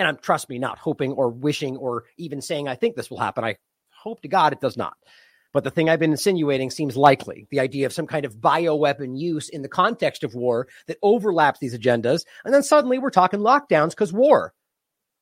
and 0.00 0.08
I'm, 0.08 0.16
trust 0.16 0.48
me, 0.48 0.58
not 0.58 0.78
hoping 0.78 1.12
or 1.12 1.28
wishing 1.28 1.76
or 1.76 2.04
even 2.16 2.40
saying 2.40 2.66
I 2.66 2.74
think 2.74 2.96
this 2.96 3.10
will 3.10 3.18
happen. 3.18 3.44
I 3.44 3.56
hope 3.90 4.22
to 4.22 4.28
God 4.28 4.54
it 4.54 4.60
does 4.60 4.76
not. 4.76 4.94
But 5.52 5.62
the 5.62 5.70
thing 5.70 5.90
I've 5.90 5.98
been 5.98 6.12
insinuating 6.12 6.70
seems 6.70 6.96
likely 6.96 7.46
the 7.50 7.60
idea 7.60 7.84
of 7.84 7.92
some 7.92 8.06
kind 8.06 8.24
of 8.24 8.36
bioweapon 8.36 9.18
use 9.18 9.50
in 9.50 9.60
the 9.60 9.68
context 9.68 10.24
of 10.24 10.34
war 10.34 10.68
that 10.86 10.96
overlaps 11.02 11.58
these 11.58 11.76
agendas. 11.76 12.24
And 12.44 12.54
then 12.54 12.62
suddenly 12.62 12.98
we're 12.98 13.10
talking 13.10 13.40
lockdowns 13.40 13.90
because 13.90 14.12
war. 14.12 14.54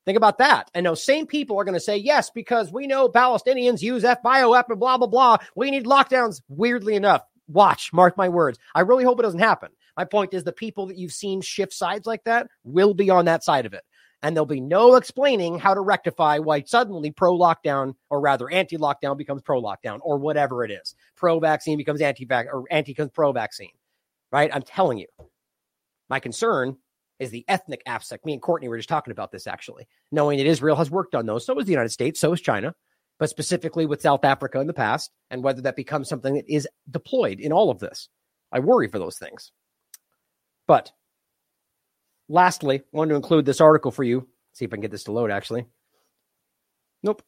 Think 0.04 0.16
about 0.16 0.38
that. 0.38 0.70
And 0.74 0.86
those 0.86 1.02
same 1.02 1.26
people 1.26 1.58
are 1.58 1.64
going 1.64 1.74
to 1.74 1.80
say, 1.80 1.96
yes, 1.96 2.30
because 2.30 2.72
we 2.72 2.86
know 2.86 3.08
Palestinians 3.08 3.82
use 3.82 4.04
F 4.04 4.22
bioweapon, 4.22 4.78
blah, 4.78 4.96
blah, 4.96 5.08
blah. 5.08 5.38
We 5.56 5.72
need 5.72 5.86
lockdowns. 5.86 6.40
Weirdly 6.48 6.94
enough, 6.94 7.22
watch, 7.48 7.92
mark 7.92 8.16
my 8.16 8.28
words. 8.28 8.58
I 8.74 8.82
really 8.82 9.04
hope 9.04 9.18
it 9.18 9.24
doesn't 9.24 9.40
happen. 9.40 9.70
My 9.96 10.04
point 10.04 10.34
is 10.34 10.44
the 10.44 10.52
people 10.52 10.86
that 10.86 10.98
you've 10.98 11.12
seen 11.12 11.40
shift 11.40 11.72
sides 11.72 12.06
like 12.06 12.22
that 12.24 12.46
will 12.62 12.94
be 12.94 13.10
on 13.10 13.24
that 13.24 13.42
side 13.42 13.66
of 13.66 13.74
it 13.74 13.82
and 14.22 14.34
there'll 14.34 14.46
be 14.46 14.60
no 14.60 14.96
explaining 14.96 15.58
how 15.58 15.74
to 15.74 15.80
rectify 15.80 16.38
why 16.38 16.62
suddenly 16.62 17.10
pro 17.10 17.36
lockdown 17.36 17.94
or 18.10 18.20
rather 18.20 18.50
anti 18.50 18.76
lockdown 18.76 19.16
becomes 19.16 19.42
pro 19.42 19.62
lockdown 19.62 19.98
or 20.02 20.18
whatever 20.18 20.64
it 20.64 20.70
is. 20.70 20.94
Pro 21.16 21.38
vaccine 21.38 21.76
becomes 21.76 22.00
anti 22.00 22.24
vac 22.24 22.46
or 22.52 22.64
anti 22.70 22.94
pro 22.94 23.32
vaccine. 23.32 23.70
Right? 24.32 24.50
I'm 24.52 24.62
telling 24.62 24.98
you. 24.98 25.06
My 26.08 26.20
concern 26.20 26.76
is 27.18 27.30
the 27.30 27.44
ethnic 27.48 27.82
aspect. 27.86 28.24
Me 28.24 28.32
and 28.32 28.42
Courtney 28.42 28.68
were 28.68 28.76
just 28.76 28.88
talking 28.88 29.12
about 29.12 29.30
this 29.30 29.46
actually, 29.46 29.86
knowing 30.10 30.38
that 30.38 30.46
Israel 30.46 30.76
has 30.76 30.90
worked 30.90 31.14
on 31.14 31.26
those. 31.26 31.44
So 31.44 31.56
has 31.56 31.66
the 31.66 31.72
United 31.72 31.90
States, 31.90 32.20
so 32.20 32.30
has 32.30 32.40
China, 32.40 32.74
but 33.18 33.30
specifically 33.30 33.86
with 33.86 34.02
South 34.02 34.24
Africa 34.24 34.60
in 34.60 34.66
the 34.66 34.74
past, 34.74 35.10
and 35.30 35.42
whether 35.42 35.60
that 35.62 35.76
becomes 35.76 36.08
something 36.08 36.34
that 36.34 36.52
is 36.52 36.68
deployed 36.90 37.40
in 37.40 37.52
all 37.52 37.70
of 37.70 37.78
this. 37.78 38.08
I 38.52 38.60
worry 38.60 38.88
for 38.88 38.98
those 38.98 39.18
things. 39.18 39.52
But 40.66 40.92
lastly, 42.28 42.80
I 42.80 42.96
wanted 42.96 43.10
to 43.10 43.16
include 43.16 43.44
this 43.44 43.60
article 43.60 43.90
for 43.90 44.04
you. 44.04 44.26
See 44.52 44.64
if 44.64 44.72
I 44.72 44.76
can 44.76 44.82
get 44.82 44.90
this 44.90 45.04
to 45.04 45.12
load 45.12 45.30
actually. 45.30 45.66
Nope. 47.02 47.22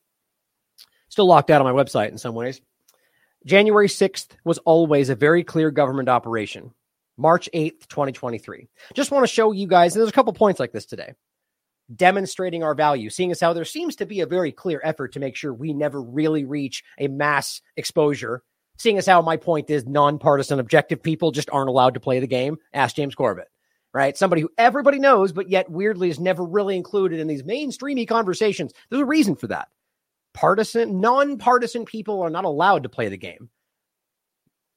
Still 1.08 1.26
locked 1.26 1.50
out 1.50 1.60
on 1.60 1.72
my 1.72 1.82
website 1.82 2.10
in 2.10 2.18
some 2.18 2.34
ways. 2.34 2.60
January 3.46 3.88
6th 3.88 4.28
was 4.44 4.58
always 4.58 5.08
a 5.08 5.14
very 5.14 5.44
clear 5.44 5.70
government 5.70 6.08
operation. 6.08 6.72
March 7.16 7.48
8th, 7.54 7.86
2023. 7.88 8.68
Just 8.94 9.10
want 9.10 9.24
to 9.24 9.32
show 9.32 9.52
you 9.52 9.66
guys, 9.66 9.94
and 9.94 10.00
there's 10.00 10.10
a 10.10 10.14
couple 10.14 10.32
points 10.32 10.60
like 10.60 10.72
this 10.72 10.86
today, 10.86 11.14
demonstrating 11.94 12.62
our 12.62 12.74
value, 12.74 13.10
seeing 13.10 13.30
as 13.30 13.40
how 13.40 13.52
there 13.52 13.64
seems 13.64 13.96
to 13.96 14.06
be 14.06 14.20
a 14.20 14.26
very 14.26 14.52
clear 14.52 14.80
effort 14.84 15.12
to 15.12 15.20
make 15.20 15.36
sure 15.36 15.52
we 15.52 15.72
never 15.72 16.00
really 16.00 16.44
reach 16.44 16.82
a 16.98 17.08
mass 17.08 17.60
exposure. 17.76 18.42
Seeing 18.78 18.98
as 18.98 19.06
how 19.06 19.20
my 19.20 19.36
point 19.36 19.68
is 19.68 19.86
nonpartisan, 19.86 20.58
objective 20.58 21.02
people 21.02 21.30
just 21.30 21.50
aren't 21.50 21.68
allowed 21.68 21.94
to 21.94 22.00
play 22.00 22.20
the 22.20 22.26
game. 22.26 22.56
Ask 22.72 22.96
James 22.96 23.14
Corbett 23.14 23.48
right? 23.92 24.16
Somebody 24.16 24.42
who 24.42 24.50
everybody 24.58 24.98
knows, 24.98 25.32
but 25.32 25.50
yet 25.50 25.70
weirdly 25.70 26.10
is 26.10 26.20
never 26.20 26.44
really 26.44 26.76
included 26.76 27.20
in 27.20 27.26
these 27.26 27.42
mainstreamy 27.42 28.06
conversations. 28.06 28.72
There's 28.88 29.02
a 29.02 29.06
reason 29.06 29.36
for 29.36 29.48
that. 29.48 29.68
Partisan, 30.32 31.00
non-partisan 31.00 31.84
people 31.84 32.22
are 32.22 32.30
not 32.30 32.44
allowed 32.44 32.84
to 32.84 32.88
play 32.88 33.08
the 33.08 33.16
game. 33.16 33.50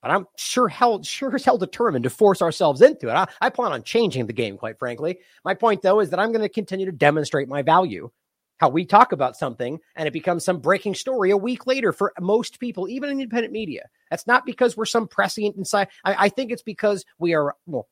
But 0.01 0.11
I'm 0.11 0.27
sure 0.35 0.67
hell, 0.67 1.01
sure 1.01 1.33
as 1.33 1.45
hell 1.45 1.57
determined 1.57 2.03
to 2.03 2.09
force 2.09 2.41
ourselves 2.41 2.81
into 2.81 3.07
it. 3.07 3.13
I, 3.13 3.27
I 3.39 3.49
plan 3.49 3.71
on 3.71 3.83
changing 3.83 4.27
the 4.27 4.33
game, 4.33 4.57
quite 4.57 4.77
frankly. 4.77 5.19
My 5.45 5.53
point, 5.53 5.81
though, 5.81 6.01
is 6.01 6.09
that 6.09 6.19
I'm 6.19 6.31
going 6.33 6.41
to 6.41 6.49
continue 6.49 6.85
to 6.85 6.91
demonstrate 6.91 7.47
my 7.47 7.61
value. 7.61 8.11
How 8.57 8.69
we 8.69 8.85
talk 8.85 9.11
about 9.11 9.35
something 9.35 9.79
and 9.95 10.07
it 10.07 10.11
becomes 10.11 10.45
some 10.45 10.59
breaking 10.59 10.95
story 10.95 11.31
a 11.31 11.37
week 11.37 11.67
later 11.67 11.91
for 11.91 12.13
most 12.19 12.59
people, 12.59 12.87
even 12.87 13.09
in 13.09 13.19
independent 13.19 13.51
media. 13.51 13.83
That's 14.09 14.27
not 14.27 14.45
because 14.45 14.77
we're 14.77 14.85
some 14.85 15.07
prescient 15.07 15.55
inside. 15.55 15.87
I, 16.03 16.25
I 16.25 16.29
think 16.29 16.51
it's 16.51 16.61
because 16.61 17.03
we 17.17 17.33
are, 17.33 17.55
well, 17.65 17.87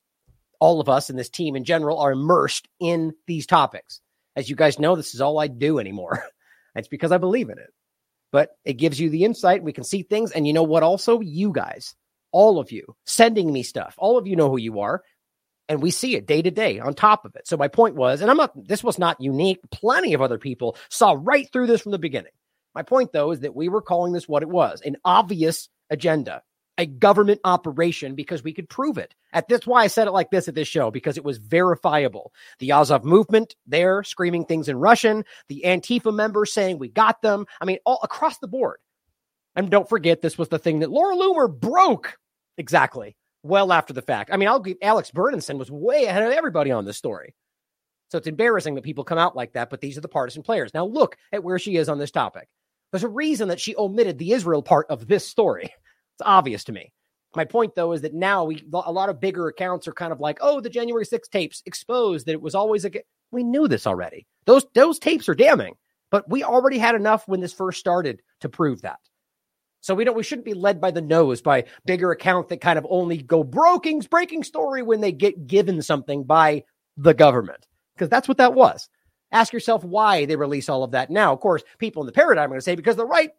all 0.62 0.80
of 0.80 0.88
us 0.88 1.10
and 1.10 1.20
this 1.20 1.30
team 1.30 1.56
in 1.58 1.66
general 1.66 2.00
are 2.00 2.12
immersed 2.12 2.70
in 2.80 3.14
these 3.28 3.48
topics. 3.48 4.00
As 4.36 4.50
you 4.50 4.56
guys 4.56 4.80
know, 4.80 4.96
this 4.96 5.14
is 5.14 5.20
all 5.20 5.40
I 5.40 5.48
do 5.48 5.80
anymore. 5.80 6.24
it's 6.76 6.88
because 6.88 7.12
I 7.12 7.18
believe 7.18 7.50
in 7.50 7.58
it. 7.58 7.74
But 8.32 8.52
it 8.64 8.74
gives 8.74 8.98
you 8.98 9.10
the 9.10 9.26
insight. 9.26 9.64
We 9.64 9.74
can 9.74 9.84
see 9.84 10.04
things. 10.04 10.32
And 10.32 10.48
you 10.48 10.54
know 10.54 10.64
what? 10.64 10.84
Also, 10.84 11.20
you 11.20 11.52
guys, 11.52 11.96
all 12.32 12.60
of 12.60 12.72
you 12.72 12.96
sending 13.06 13.52
me 13.52 13.64
stuff, 13.64 13.96
all 13.98 14.18
of 14.18 14.28
you 14.28 14.38
know 14.38 14.50
who 14.50 14.60
you 14.60 14.80
are. 14.80 15.02
And 15.68 15.82
we 15.82 15.90
see 15.90 16.16
it 16.16 16.28
day 16.28 16.42
to 16.42 16.52
day 16.52 16.80
on 16.80 16.94
top 16.94 17.26
of 17.26 17.36
it. 17.36 17.48
So 17.48 17.58
my 17.58 17.68
point 17.68 17.96
was, 17.96 18.22
and 18.22 18.30
I'm 18.30 18.38
not, 18.38 18.52
this 18.56 18.84
was 18.84 19.00
not 19.00 19.20
unique. 19.20 19.60
Plenty 19.72 20.14
of 20.14 20.22
other 20.22 20.38
people 20.38 20.78
saw 20.90 21.18
right 21.20 21.52
through 21.52 21.68
this 21.68 21.82
from 21.82 21.92
the 21.92 22.00
beginning. 22.00 22.32
My 22.76 22.84
point, 22.84 23.12
though, 23.12 23.32
is 23.32 23.42
that 23.42 23.56
we 23.56 23.68
were 23.68 23.82
calling 23.82 24.14
this 24.14 24.28
what 24.28 24.44
it 24.44 24.50
was 24.50 24.82
an 24.82 24.98
obvious 25.04 25.70
agenda 25.90 26.44
a 26.82 26.86
government 26.88 27.40
operation 27.44 28.16
because 28.16 28.44
we 28.44 28.54
could 28.54 28.68
prove 28.68 28.98
it. 28.98 29.14
At 29.34 29.48
this 29.48 29.68
why 29.68 29.84
I 29.84 29.88
said 29.88 30.08
it 30.08 30.12
like 30.12 30.32
this 30.32 30.48
at 30.48 30.56
this 30.56 30.68
show 30.68 30.90
because 30.90 31.16
it 31.16 31.24
was 31.24 31.38
verifiable. 31.38 32.34
The 32.58 32.72
Azov 32.72 33.06
movement 33.06 33.56
there 33.68 34.04
screaming 34.04 34.46
things 34.46 34.68
in 34.68 34.78
Russian, 34.78 35.24
the 35.48 35.62
Antifa 35.64 36.12
members 36.14 36.52
saying 36.52 36.80
we 36.80 36.90
got 36.90 37.22
them. 37.22 37.46
I 37.62 37.66
mean, 37.66 37.78
all 37.86 38.00
across 38.02 38.40
the 38.40 38.48
board. 38.48 38.80
And 39.56 39.70
don't 39.70 39.88
forget, 39.88 40.22
this 40.24 40.40
was 40.40 40.50
the 40.50 40.58
thing 40.58 40.80
that 40.80 40.90
Laura 40.90 41.16
Loomer 41.16 41.48
broke. 41.48 42.18
Exactly. 42.58 43.16
well 43.44 43.72
after 43.72 43.94
the 43.94 44.02
fact. 44.02 44.32
I 44.34 44.38
mean, 44.38 44.50
I'll 44.50 44.60
give 44.60 44.78
Alex 44.82 45.12
Berenson 45.12 45.60
was 45.60 45.70
way 45.70 46.06
ahead 46.06 46.24
of 46.24 46.32
everybody 46.32 46.72
on 46.72 46.86
this 46.86 46.98
story. 46.98 47.36
So 48.10 48.18
it's 48.18 48.28
embarrassing 48.28 48.76
that 48.76 48.84
people 48.84 49.04
come 49.04 49.20
out 49.20 49.36
like 49.36 49.54
that, 49.54 49.70
but 49.70 49.82
these 49.82 49.98
are 49.98 50.02
the 50.02 50.08
partisan 50.08 50.42
players. 50.42 50.74
Now 50.74 50.86
look 50.86 51.16
at 51.32 51.44
where 51.44 51.60
she 51.60 51.78
is 51.78 51.90
on 51.90 52.00
this 52.00 52.12
topic. 52.12 52.50
There's 52.92 53.04
a 53.04 53.10
reason 53.10 53.48
that 53.50 53.60
she 53.60 53.76
omitted 53.76 54.18
the 54.18 54.34
Israel 54.34 54.62
part 54.64 54.88
of 54.90 55.08
this 55.08 55.28
story. 55.28 55.70
It's 56.16 56.28
obvious 56.28 56.64
to 56.66 56.72
me. 56.72 56.94
My 57.36 57.46
point, 57.46 57.76
though, 57.76 57.94
is 57.94 58.02
that 58.02 58.14
now 58.14 58.44
we 58.44 58.64
a 58.74 58.92
lot 58.92 59.10
of 59.10 59.22
bigger 59.22 59.48
accounts 59.48 59.88
are 59.88 59.94
kind 59.94 60.12
of 60.12 60.20
like, 60.20 60.40
oh, 60.42 60.60
the 60.60 60.70
January 60.70 61.06
6 61.06 61.28
tapes 61.30 61.64
exposed 61.66 62.26
that 62.26 62.34
it 62.34 62.42
was 62.42 62.56
always 62.56 62.86
a. 62.86 62.92
We 63.32 63.44
knew 63.44 63.68
this 63.68 63.88
already. 63.88 64.28
Those 64.46 64.66
those 64.74 65.00
tapes 65.00 65.30
are 65.30 65.36
damning, 65.36 65.76
but 66.10 66.30
we 66.30 66.44
already 66.44 66.78
had 66.78 66.96
enough 66.96 67.28
when 67.28 67.40
this 67.40 67.54
first 67.54 67.80
started 67.80 68.22
to 68.42 68.50
prove 68.50 68.82
that. 68.82 69.00
So 69.80 69.96
we 69.96 70.04
don't 70.04 70.16
we 70.16 70.24
shouldn't 70.24 70.46
be 70.46 70.54
led 70.54 70.82
by 70.82 70.92
the 70.92 71.02
nose 71.02 71.42
by 71.42 71.66
bigger 71.86 72.12
account 72.12 72.50
that 72.50 72.62
kind 72.62 72.78
of 72.78 72.86
only 72.90 73.18
go 73.18 73.44
breaking 73.44 74.02
breaking 74.02 74.44
story 74.44 74.84
when 74.84 75.02
they 75.02 75.12
get 75.12 75.48
given 75.48 75.82
something 75.82 76.24
by 76.24 76.64
the 76.98 77.14
government 77.14 77.66
because 77.96 78.10
that's 78.10 78.28
what 78.28 78.38
that 78.38 78.54
was. 78.54 78.90
Ask 79.32 79.54
yourself 79.54 79.84
why 79.84 80.26
they 80.26 80.36
release 80.36 80.70
all 80.70 80.84
of 80.84 80.92
that 80.92 81.10
now. 81.10 81.34
Of 81.34 81.40
course, 81.40 81.64
people 81.80 82.04
in 82.04 82.06
the 82.06 82.12
paradigm 82.12 82.46
are 82.46 82.50
going 82.50 82.60
to 82.60 82.64
say 82.64 82.76
because 82.76 82.98
the 82.98 83.06
right 83.06 83.32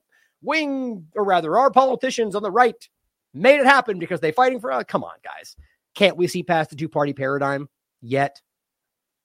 wing, 0.42 1.09
or 1.14 1.24
rather, 1.24 1.57
our 1.57 1.70
politicians 1.70 2.35
on 2.35 2.42
the 2.42 2.50
right 2.50 2.88
made 3.33 3.61
it 3.61 3.66
happen 3.66 3.98
because 3.98 4.20
they 4.20 4.33
fighting 4.33 4.61
for. 4.61 4.72
Uh, 4.72 4.85
come 4.85 5.05
on, 5.05 5.14
guys, 5.24 5.57
can't 5.94 6.16
we 6.16 6.26
see 6.26 6.42
past 6.42 6.70
the 6.70 6.76
two 6.76 6.88
party 6.88 7.12
paradigm 7.12 7.68
yet? 8.00 8.40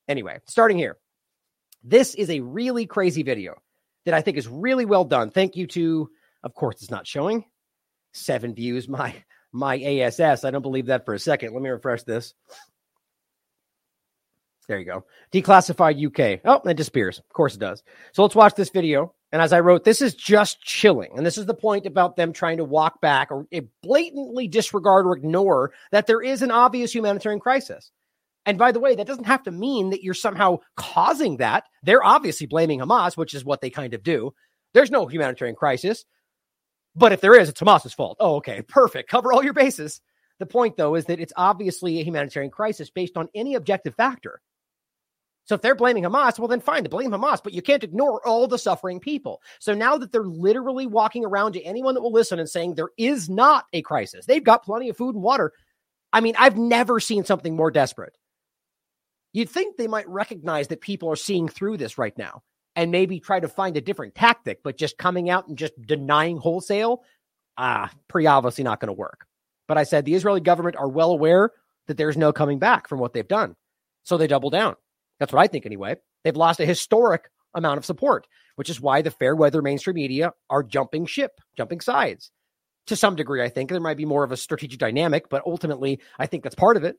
Anyway, 0.08 0.40
starting 0.48 0.78
here, 0.78 0.98
this 1.84 2.16
is 2.16 2.30
a 2.30 2.40
really 2.40 2.86
crazy 2.86 3.24
video 3.24 3.56
that 4.06 4.14
I 4.14 4.22
think 4.22 4.38
is 4.38 4.48
really 4.48 4.86
well 4.86 5.04
done. 5.04 5.32
Thank 5.32 5.56
you 5.56 5.68
to, 5.68 6.10
of 6.44 6.54
course, 6.54 6.82
it's 6.82 6.92
not 6.92 7.08
showing 7.08 7.46
seven 8.14 8.56
views. 8.56 8.88
My 8.90 9.14
my 9.54 9.80
ASS. 9.80 10.44
I 10.44 10.52
don't 10.52 10.62
believe 10.62 10.88
that 10.88 11.06
for 11.06 11.14
a 11.14 11.20
second. 11.20 11.54
Let 11.54 11.62
me 11.62 11.70
refresh 11.70 12.04
this. 12.04 12.34
There 14.68 14.80
you 14.80 14.86
go. 14.86 15.06
Declassified 15.32 16.06
UK. 16.06 16.42
Oh, 16.44 16.68
it 16.70 16.76
disappears. 16.76 17.20
Of 17.20 17.30
course 17.30 17.56
it 17.56 17.60
does. 17.60 17.84
So 18.12 18.22
let's 18.24 18.36
watch 18.36 18.56
this 18.56 18.70
video. 18.70 19.14
And 19.32 19.42
as 19.42 19.54
I 19.54 19.60
wrote, 19.62 19.84
this 19.84 20.02
is 20.02 20.14
just 20.14 20.62
chilling. 20.62 21.12
And 21.16 21.26
this 21.26 21.38
is 21.38 21.46
the 21.46 21.54
point 21.54 21.86
about 21.86 22.16
them 22.16 22.34
trying 22.34 22.58
to 22.58 22.64
walk 22.64 23.02
back 23.02 23.30
or 23.32 23.48
blatantly 23.82 24.48
disregard 24.48 25.06
or 25.06 25.16
ignore 25.16 25.72
that 25.92 26.08
there 26.08 26.22
is 26.22 26.42
an 26.42 26.52
obvious 26.52 26.94
humanitarian 26.94 27.40
crisis. 27.40 27.92
And 28.46 28.58
by 28.58 28.72
the 28.72 28.80
way, 28.80 28.96
that 28.96 29.08
doesn't 29.08 29.26
have 29.26 29.44
to 29.44 29.52
mean 29.52 29.90
that 29.90 30.04
you're 30.04 30.14
somehow 30.14 30.60
causing 30.78 31.38
that. 31.38 31.66
They're 31.84 32.04
obviously 32.04 32.48
blaming 32.48 32.80
Hamas, 32.80 33.18
which 33.18 33.34
is 33.34 33.44
what 33.44 33.60
they 33.60 33.70
kind 33.70 33.94
of 33.94 34.04
do. 34.04 34.34
There's 34.74 34.92
no 34.92 35.06
humanitarian 35.06 35.56
crisis. 35.56 36.06
But 36.96 37.12
if 37.12 37.22
there 37.22 37.38
is, 37.38 37.50
it's 37.50 37.62
Hamas's 37.62 37.94
fault. 37.94 38.18
Oh, 38.20 38.36
okay. 38.38 38.62
Perfect. 38.62 39.10
Cover 39.10 39.34
all 39.34 39.44
your 39.44 39.54
bases. 39.54 40.02
The 40.40 40.46
point, 40.46 40.78
though, 40.78 40.96
is 40.96 41.06
that 41.06 41.20
it's 41.20 41.34
obviously 41.36 42.00
a 42.00 42.04
humanitarian 42.04 42.52
crisis 42.52 42.90
based 42.90 43.18
on 43.18 43.28
any 43.36 43.56
objective 43.56 43.96
factor. 43.96 44.40
So 45.48 45.56
if 45.56 45.62
they're 45.62 45.76
blaming 45.76 46.04
Hamas, 46.04 46.38
well, 46.38 46.50
then 46.50 46.60
fine 46.60 46.84
to 46.84 46.90
blame 46.90 47.12
Hamas, 47.12 47.42
but 47.42 47.54
you 47.54 47.62
can't 47.62 47.84
ignore 47.84 48.26
all 48.28 48.48
the 48.48 48.58
suffering 48.58 49.00
people. 49.00 49.42
So 49.60 49.74
now 49.74 49.98
that 49.98 50.12
they're 50.12 50.24
literally 50.24 50.86
walking 50.86 51.24
around 51.26 51.54
to 51.54 51.64
anyone 51.64 51.94
that 51.96 52.02
will 52.02 52.12
listen 52.12 52.38
and 52.38 52.50
saying 52.50 52.76
there 52.76 52.90
is 52.98 53.30
not 53.30 53.66
a 53.72 53.82
crisis, 53.82 54.26
they've 54.26 54.44
got 54.44 54.66
plenty 54.66 54.90
of 54.90 54.98
food 54.98 55.16
and 55.16 55.24
water. 55.24 55.54
I 56.12 56.20
mean, 56.20 56.36
I've 56.38 56.58
never 56.58 57.00
seen 57.00 57.24
something 57.24 57.56
more 57.56 57.72
desperate. 57.72 58.18
You'd 59.32 59.50
think 59.50 59.78
they 59.78 59.88
might 59.88 60.08
recognize 60.10 60.68
that 60.68 60.82
people 60.82 61.10
are 61.10 61.16
seeing 61.16 61.48
through 61.48 61.78
this 61.78 61.98
right 61.98 62.18
now 62.18 62.44
and 62.76 62.92
maybe 62.92 63.22
try 63.22 63.40
to 63.40 63.48
find 63.48 63.78
a 63.78 63.82
different 63.82 64.16
tactic, 64.16 64.64
but 64.64 64.78
just 64.78 64.98
coming 64.98 65.30
out 65.30 65.48
and 65.48 65.58
just 65.58 65.82
denying 65.82 66.38
wholesale, 66.38 67.04
ah, 67.58 67.90
pretty 68.10 68.28
obviously 68.28 68.66
not 68.66 68.82
going 68.82 68.88
to 68.88 68.94
work. 68.94 69.26
But 69.68 69.78
I 69.78 69.84
said 69.84 70.04
the 70.04 70.16
Israeli 70.16 70.42
government 70.42 70.76
are 70.76 70.90
well 70.90 71.12
aware 71.12 71.52
that 71.88 71.96
there's 71.96 72.18
no 72.18 72.34
coming 72.34 72.60
back 72.60 72.90
from 72.90 73.00
what 73.00 73.14
they've 73.14 73.28
done. 73.28 73.56
So 74.04 74.18
they 74.18 74.28
double 74.28 74.50
down. 74.50 74.76
That's 75.20 75.34
what 75.34 75.42
I 75.42 75.48
think 75.48 75.66
anyway. 75.66 75.96
They've 76.24 76.36
lost 76.36 76.60
a 76.60 76.66
historic 76.66 77.30
amount 77.54 77.78
of 77.78 77.86
support, 77.86 78.28
which 78.56 78.70
is 78.70 78.82
why 78.82 79.02
the 79.02 79.12
fair 79.12 79.36
weather 79.36 79.62
mainstream 79.62 79.96
media 79.96 80.34
are 80.50 80.64
jumping 80.64 81.06
ship, 81.06 81.32
jumping 81.56 81.82
sides. 81.82 82.32
To 82.88 82.96
some 82.96 83.16
degree, 83.16 83.42
I 83.42 83.50
think 83.50 83.70
there 83.70 83.80
might 83.80 83.98
be 83.98 84.06
more 84.06 84.24
of 84.24 84.32
a 84.32 84.38
strategic 84.38 84.80
dynamic, 84.80 85.30
but 85.30 85.44
ultimately, 85.46 86.00
I 86.18 86.26
think 86.26 86.44
that's 86.44 86.56
part 86.56 86.78
of 86.78 86.84
it. 86.84 86.96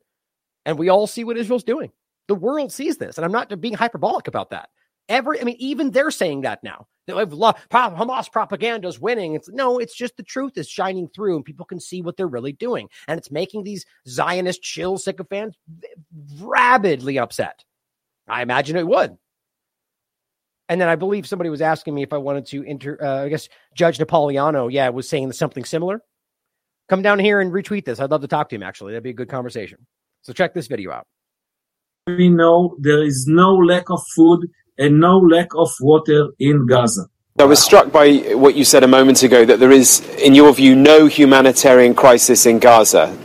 And 0.67 0.79
we 0.79 0.89
all 0.89 1.07
see 1.07 1.25
what 1.25 1.39
Israel's 1.39 1.65
doing. 1.65 1.93
The 2.27 2.35
world 2.35 2.73
sees 2.73 2.99
this, 2.99 3.17
and 3.17 3.25
I'm 3.25 3.33
not 3.33 3.59
being 3.61 3.75
hyperbolic 3.75 4.29
about 4.29 4.51
that. 4.51 4.69
Every, 5.09 5.41
I 5.41 5.45
mean, 5.45 5.57
even 5.59 5.91
they're 5.91 6.11
saying 6.11 6.43
that 6.43 6.63
now. 6.63 6.87
That 7.07 7.17
Hamas 7.17 8.31
propaganda 8.31 8.87
is 8.87 9.01
winning. 9.01 9.35
It's 9.35 9.49
no, 9.49 9.79
it's 9.79 9.97
just 9.97 10.19
the 10.19 10.23
truth 10.23 10.59
is 10.59 10.69
shining 10.69 11.09
through, 11.09 11.37
and 11.37 11.45
people 11.45 11.65
can 11.65 11.81
see 11.81 12.03
what 12.03 12.19
they're 12.19 12.27
really 12.27 12.53
doing, 12.53 12.89
and 13.07 13.17
it's 13.17 13.31
making 13.31 13.65
these 13.65 13.87
Zionist 14.07 14.61
chill 14.61 14.99
sycophants 14.99 15.57
rabidly 16.39 17.19
upset. 17.19 17.65
I 18.29 18.43
imagine 18.43 18.77
it 18.77 18.87
would. 18.87 19.17
And 20.69 20.81
then 20.81 20.89
I 20.89 20.97
believe 20.97 21.27
somebody 21.27 21.49
was 21.49 21.63
asking 21.63 21.95
me 21.95 22.03
if 22.03 22.13
I 22.13 22.19
wanted 22.19 22.47
to 22.47 22.65
enter. 22.67 23.03
Uh, 23.03 23.25
I 23.25 23.29
guess 23.29 23.49
Judge 23.75 23.99
Napolitano, 23.99 24.71
yeah, 24.71 24.89
was 24.91 25.09
saying 25.09 25.33
something 25.33 25.65
similar. 25.65 26.03
Come 26.89 27.03
down 27.03 27.19
here 27.19 27.41
and 27.41 27.53
retweet 27.53 27.85
this. 27.85 28.01
I'd 28.01 28.11
love 28.11 28.21
to 28.21 28.29
talk 28.29 28.49
to 28.51 28.57
him. 28.57 28.63
Actually, 28.63 28.93
that'd 28.93 29.03
be 29.03 29.11
a 29.11 29.15
good 29.15 29.29
conversation. 29.29 29.87
So 30.23 30.33
check 30.33 30.53
this 30.55 30.67
video 30.67 30.91
out. 30.91 31.07
We 32.07 32.29
know 32.29 32.77
there 32.79 33.03
is 33.03 33.27
no 33.27 33.55
lack 33.55 33.91
of 33.91 34.01
food 34.15 34.47
and 34.79 35.01
no 35.01 35.19
lack 35.19 35.49
of 35.55 35.71
water 35.81 36.29
in 36.39 36.67
Gaza. 36.67 37.07
I 37.39 37.45
was 37.45 37.63
struck 37.63 37.93
by 37.93 38.17
what 38.35 38.55
you 38.57 38.65
said 38.65 38.83
a 38.83 38.89
moment 38.89 39.23
ago 39.23 39.45
that 39.45 39.61
there 39.61 39.71
is, 39.71 40.01
in 40.19 40.35
your 40.35 40.53
view, 40.53 40.75
no 40.75 41.07
humanitarian 41.07 41.95
crisis 41.95 42.47
in 42.47 42.59
Gaza. 42.59 43.17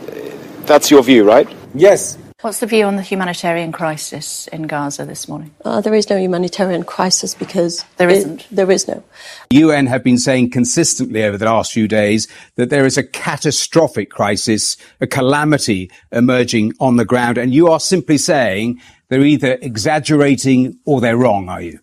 That's 0.66 0.90
your 0.90 1.02
view, 1.02 1.24
right? 1.24 1.48
Yes. 1.74 2.16
What's 2.44 2.60
the 2.60 2.66
view 2.66 2.84
on 2.84 2.96
the 2.96 3.02
humanitarian 3.02 3.72
crisis 3.72 4.48
in 4.48 4.64
Gaza 4.64 5.06
this 5.06 5.28
morning? 5.28 5.50
Uh, 5.64 5.80
there 5.80 5.94
is 5.94 6.10
no 6.10 6.18
humanitarian 6.18 6.84
crisis 6.84 7.34
because 7.34 7.86
there 7.96 8.10
isn't. 8.10 8.42
It, 8.42 8.46
there 8.50 8.70
is 8.70 8.86
no. 8.86 9.02
The 9.48 9.56
UN 9.56 9.86
have 9.86 10.04
been 10.04 10.18
saying 10.18 10.50
consistently 10.50 11.24
over 11.24 11.38
the 11.38 11.46
last 11.46 11.72
few 11.72 11.88
days 11.88 12.28
that 12.56 12.68
there 12.68 12.84
is 12.84 12.98
a 12.98 13.02
catastrophic 13.02 14.10
crisis, 14.10 14.76
a 15.00 15.06
calamity 15.06 15.90
emerging 16.12 16.74
on 16.80 16.96
the 16.96 17.06
ground, 17.06 17.38
and 17.38 17.54
you 17.54 17.68
are 17.68 17.80
simply 17.80 18.18
saying 18.18 18.78
they're 19.08 19.24
either 19.24 19.56
exaggerating 19.62 20.78
or 20.84 21.00
they're 21.00 21.16
wrong, 21.16 21.48
are 21.48 21.62
you? 21.62 21.78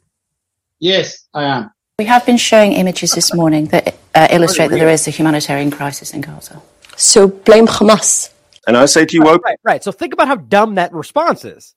Yes, 0.78 1.26
I 1.34 1.46
am. 1.46 1.72
We 1.98 2.06
have 2.06 2.24
been 2.24 2.38
showing 2.38 2.74
images 2.74 3.14
this 3.14 3.34
morning 3.34 3.66
that 3.70 3.96
uh, 4.14 4.28
illustrate 4.30 4.68
that 4.68 4.78
there 4.78 4.90
is 4.90 5.08
a 5.08 5.12
humanitarian 5.12 5.72
crisis 5.72 6.14
in 6.14 6.22
Gaza. 6.22 6.62
So 6.98 7.30
blame 7.30 7.66
Hamas. 7.66 8.30
And 8.68 8.78
I 8.78 8.86
say 8.86 9.06
to 9.06 9.16
you, 9.16 9.24
right, 9.24 9.40
right, 9.44 9.60
right. 9.64 9.84
So 9.84 9.92
think 9.92 10.14
about 10.14 10.28
how 10.28 10.36
dumb 10.36 10.76
that 10.76 10.94
response 10.94 11.46
is. 11.46 11.76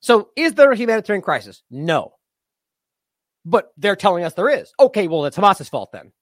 So 0.00 0.30
is 0.36 0.54
there 0.54 0.70
a 0.70 0.76
humanitarian 0.76 1.22
crisis? 1.22 1.62
No. 1.70 2.14
But 3.44 3.72
they're 3.76 3.96
telling 3.96 4.24
us 4.24 4.34
there 4.34 4.50
is. 4.50 4.72
Okay, 4.78 5.08
well, 5.08 5.24
it's 5.24 5.36
Hamas's 5.36 5.68
fault 5.68 5.90
then. 5.92 6.12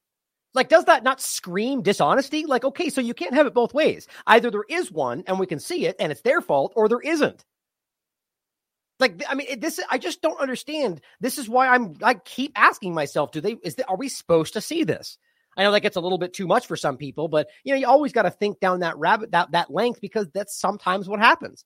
Like, 0.55 0.69
does 0.69 0.85
that 0.87 1.03
not 1.03 1.21
scream 1.21 1.83
dishonesty? 1.83 2.47
Like, 2.47 2.65
okay, 2.65 2.89
so 2.89 3.01
you 3.01 3.15
can't 3.15 3.35
have 3.35 3.47
it 3.47 3.53
both 3.53 3.75
ways. 3.75 4.09
Either 4.27 4.51
there 4.51 4.65
is 4.69 4.91
one 4.91 5.25
and 5.27 5.39
we 5.39 5.47
can 5.47 5.59
see 5.59 5.87
it 5.87 5.97
and 5.99 6.11
it's 6.11 6.23
their 6.23 6.41
fault, 6.41 6.73
or 6.77 6.89
there 6.89 7.01
isn't. 7.01 7.45
Like, 8.99 9.23
I 9.29 9.35
mean, 9.35 9.61
this 9.61 9.79
I 9.91 9.99
just 9.99 10.23
don't 10.23 10.41
understand. 10.41 11.03
This 11.21 11.37
is 11.37 11.49
why 11.49 11.69
I'm 11.69 11.97
I 12.03 12.15
keep 12.15 12.53
asking 12.57 12.95
myself, 12.95 13.33
do 13.33 13.43
they 13.43 13.57
is 13.63 13.75
the, 13.75 13.87
are 13.87 13.97
we 13.97 14.09
supposed 14.09 14.55
to 14.55 14.63
see 14.63 14.85
this? 14.85 15.19
I 15.57 15.63
know 15.63 15.73
that 15.73 15.81
gets 15.81 15.97
a 15.97 16.01
little 16.01 16.19
bit 16.19 16.35
too 16.35 16.47
much 16.47 16.67
for 16.67 16.77
some 16.77 16.97
people, 16.97 17.29
but 17.29 17.49
you 17.65 17.73
know, 17.73 17.79
you 17.79 17.87
always 17.87 18.13
got 18.13 18.23
to 18.23 18.31
think 18.31 18.61
down 18.61 18.81
that 18.81 18.97
rabbit 18.99 19.33
that 19.33 19.53
that 19.53 19.71
length 19.71 20.01
because 20.01 20.29
that's 20.33 20.59
sometimes 20.59 21.09
what 21.09 21.21
happens. 21.21 21.65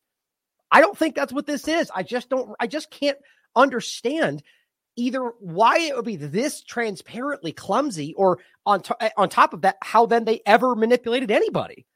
I 0.70 0.80
don't 0.80 0.96
think 0.96 1.14
that's 1.14 1.32
what 1.32 1.46
this 1.46 1.66
is. 1.66 1.90
I 1.94 2.02
just 2.02 2.28
don't 2.28 2.54
I 2.60 2.66
just 2.66 2.90
can't 2.90 3.18
understand 3.56 4.42
either 4.96 5.32
why 5.40 5.78
it 5.78 5.96
would 5.96 6.04
be 6.04 6.16
this 6.16 6.62
transparently 6.62 7.52
clumsy 7.52 8.14
or 8.14 8.38
on 8.66 8.82
to, 8.82 8.96
on 9.16 9.28
top 9.28 9.54
of 9.54 9.62
that 9.62 9.76
how 9.82 10.06
then 10.06 10.24
they 10.24 10.40
ever 10.46 10.74
manipulated 10.74 11.30
anybody. 11.30 11.86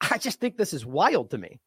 I 0.00 0.16
just 0.18 0.40
think 0.40 0.56
this 0.56 0.72
is 0.72 0.86
wild 0.86 1.30
to 1.30 1.38
me. 1.38 1.60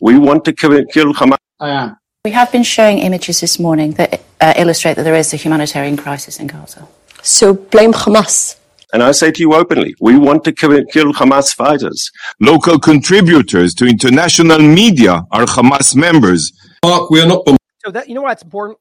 We 0.00 0.18
want 0.18 0.44
to 0.46 0.52
kill 0.52 0.72
Hamas. 1.12 1.36
I 1.60 1.70
am. 1.70 1.96
We 2.24 2.30
have 2.30 2.50
been 2.50 2.62
showing 2.62 2.98
images 2.98 3.40
this 3.40 3.58
morning 3.58 3.92
that 3.92 4.22
uh, 4.40 4.54
illustrate 4.56 4.94
that 4.94 5.02
there 5.02 5.14
is 5.14 5.34
a 5.34 5.36
humanitarian 5.36 5.96
crisis 5.98 6.40
in 6.40 6.46
Gaza. 6.46 6.88
So 7.22 7.52
blame 7.52 7.92
Hamas. 7.92 8.56
And 8.94 9.02
I 9.02 9.10
say 9.10 9.32
to 9.32 9.40
you 9.40 9.54
openly, 9.54 9.96
we 10.00 10.16
want 10.16 10.44
to 10.44 10.52
kill 10.52 11.12
Hamas 11.12 11.52
fighters. 11.52 12.12
Local 12.40 12.78
contributors 12.78 13.74
to 13.74 13.86
international 13.86 14.60
media 14.60 15.24
are 15.32 15.46
Hamas 15.46 15.96
members. 15.96 16.52
Mark, 16.84 17.10
we 17.10 17.20
are 17.20 17.26
not. 17.26 17.44
So 17.84 17.90
that 17.90 18.08
you 18.08 18.14
know 18.14 18.22
why 18.22 18.30
it's 18.30 18.44
important 18.44 18.78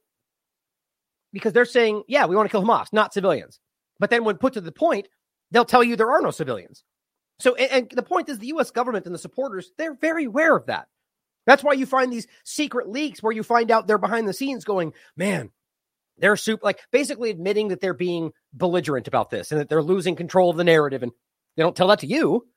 because 1.34 1.52
they're 1.52 1.66
saying, 1.66 2.04
yeah, 2.08 2.28
we 2.28 2.36
want 2.36 2.48
to 2.48 2.52
kill 2.52 2.62
Hamas, 2.62 2.94
not 2.94 3.12
civilians. 3.12 3.60
But 4.00 4.12
then 4.12 4.24
when 4.24 4.38
put 4.38 4.54
to 4.54 4.62
the 4.62 4.72
point, 4.72 5.08
they'll 5.50 5.66
tell 5.66 5.84
you 5.84 5.96
there 5.96 6.12
are 6.12 6.22
no 6.22 6.30
civilians. 6.30 6.84
So, 7.40 7.56
and, 7.56 7.72
and 7.72 7.90
the 7.90 8.04
point 8.04 8.30
is, 8.30 8.38
the 8.38 8.48
U.S. 8.48 8.70
government 8.70 9.08
and 9.08 9.16
the 9.16 9.20
supporters 9.20 9.72
they're 9.80 9.96
very 9.96 10.26
aware 10.26 10.56
of 10.56 10.68
that. 10.68 10.90
That's 11.48 11.64
why 11.64 11.74
you 11.74 11.88
find 11.88 12.14
these 12.14 12.28
secret 12.44 12.88
leaks 12.88 13.24
where 13.24 13.34
you 13.34 13.42
find 13.42 13.72
out 13.72 13.88
they're 13.88 13.98
behind 13.98 14.28
the 14.28 14.34
scenes 14.34 14.64
going, 14.64 14.94
man, 15.18 15.50
they're 16.18 16.36
super 16.36 16.64
like 16.64 16.80
basically 16.92 17.30
admitting 17.30 17.70
that 17.70 17.82
they're 17.82 17.94
being 17.94 18.32
belligerent 18.54 19.08
about 19.08 19.30
this 19.30 19.52
and 19.52 19.60
that 19.60 19.70
they're 19.70 19.84
losing 19.84 20.16
control 20.16 20.50
of 20.50 20.58
the 20.58 20.64
narrative 20.64 21.04
and 21.04 21.12
they 21.56 21.64
don't 21.64 21.76
tell 21.76 21.88
that 21.88 22.00
to 22.00 22.08
you. 22.08 22.48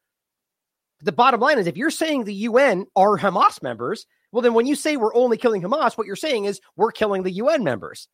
The 1.03 1.13
bottom 1.13 1.41
line 1.41 1.59
is 1.59 1.67
if 1.67 1.77
you're 1.77 1.91
saying 1.91 2.25
the 2.25 2.35
UN 2.35 2.87
are 2.97 3.19
Hamas 3.19 3.63
members, 3.63 4.07
well, 4.33 4.43
then 4.43 4.55
when 4.55 4.67
you 4.67 4.75
say 4.75 4.97
we're 4.97 5.15
only 5.15 5.37
killing 5.37 5.63
Hamas, 5.63 5.97
what 5.97 6.07
you're 6.07 6.17
saying 6.17 6.47
is 6.47 6.61
we're 6.77 6.93
killing 6.93 7.23
the 7.23 7.33
UN 7.33 7.65
members, 7.65 8.09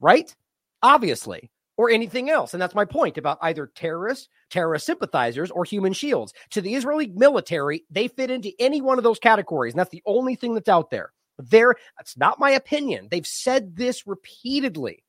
right? 0.00 0.34
Obviously, 0.82 1.50
or 1.76 1.90
anything 1.90 2.30
else. 2.30 2.52
And 2.52 2.60
that's 2.60 2.74
my 2.74 2.84
point 2.84 3.18
about 3.18 3.38
either 3.42 3.66
terrorists, 3.74 4.28
terrorist 4.50 4.86
sympathizers, 4.86 5.50
or 5.50 5.64
human 5.64 5.92
shields. 5.92 6.32
To 6.50 6.60
the 6.60 6.74
Israeli 6.74 7.08
military, 7.08 7.84
they 7.90 8.06
fit 8.06 8.30
into 8.30 8.52
any 8.58 8.80
one 8.80 8.98
of 8.98 9.04
those 9.04 9.18
categories. 9.18 9.72
And 9.72 9.80
that's 9.80 9.90
the 9.90 10.02
only 10.06 10.34
thing 10.34 10.54
that's 10.54 10.68
out 10.68 10.90
there. 10.90 11.12
There, 11.48 11.74
that's 11.96 12.16
not 12.16 12.38
my 12.38 12.50
opinion. 12.50 13.08
They've 13.10 13.26
said 13.26 13.76
this 13.76 14.06
repeatedly. 14.06 15.04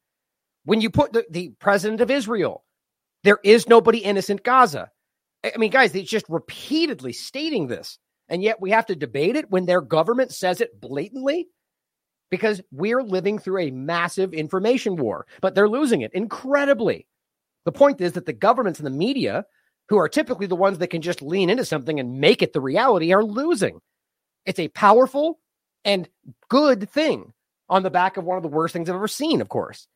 When 0.65 0.81
you 0.81 0.89
put 0.89 1.13
the, 1.13 1.25
the 1.29 1.49
president 1.59 2.01
of 2.01 2.11
Israel, 2.11 2.63
there 3.23 3.39
is 3.43 3.67
nobody 3.67 3.99
innocent 3.99 4.43
Gaza. 4.43 4.91
I 5.43 5.57
mean, 5.57 5.71
guys, 5.71 5.91
they're 5.91 6.03
just 6.03 6.29
repeatedly 6.29 7.13
stating 7.13 7.67
this. 7.67 7.97
And 8.29 8.41
yet 8.41 8.61
we 8.61 8.71
have 8.71 8.85
to 8.85 8.95
debate 8.95 9.35
it 9.35 9.51
when 9.51 9.65
their 9.65 9.81
government 9.81 10.31
says 10.31 10.61
it 10.61 10.79
blatantly 10.79 11.49
because 12.29 12.61
we're 12.71 13.03
living 13.03 13.37
through 13.37 13.59
a 13.59 13.71
massive 13.71 14.33
information 14.33 14.95
war, 14.95 15.27
but 15.41 15.53
they're 15.53 15.67
losing 15.67 16.01
it 16.01 16.13
incredibly. 16.13 17.05
The 17.65 17.73
point 17.73 17.99
is 17.99 18.13
that 18.13 18.25
the 18.25 18.33
governments 18.33 18.79
and 18.79 18.85
the 18.85 18.91
media, 18.91 19.45
who 19.89 19.97
are 19.97 20.07
typically 20.07 20.47
the 20.47 20.55
ones 20.55 20.77
that 20.77 20.87
can 20.87 21.01
just 21.01 21.21
lean 21.21 21.49
into 21.49 21.65
something 21.65 21.99
and 21.99 22.21
make 22.21 22.41
it 22.41 22.53
the 22.53 22.61
reality, 22.61 23.13
are 23.13 23.23
losing. 23.23 23.81
It's 24.45 24.59
a 24.59 24.69
powerful 24.69 25.40
and 25.85 26.07
good 26.49 26.89
thing 26.89 27.33
on 27.69 27.83
the 27.83 27.89
back 27.89 28.17
of 28.17 28.23
one 28.25 28.37
of 28.37 28.43
the 28.43 28.49
worst 28.49 28.73
things 28.73 28.89
I've 28.89 28.95
ever 28.95 29.07
seen, 29.07 29.41
of 29.41 29.49
course. 29.49 29.87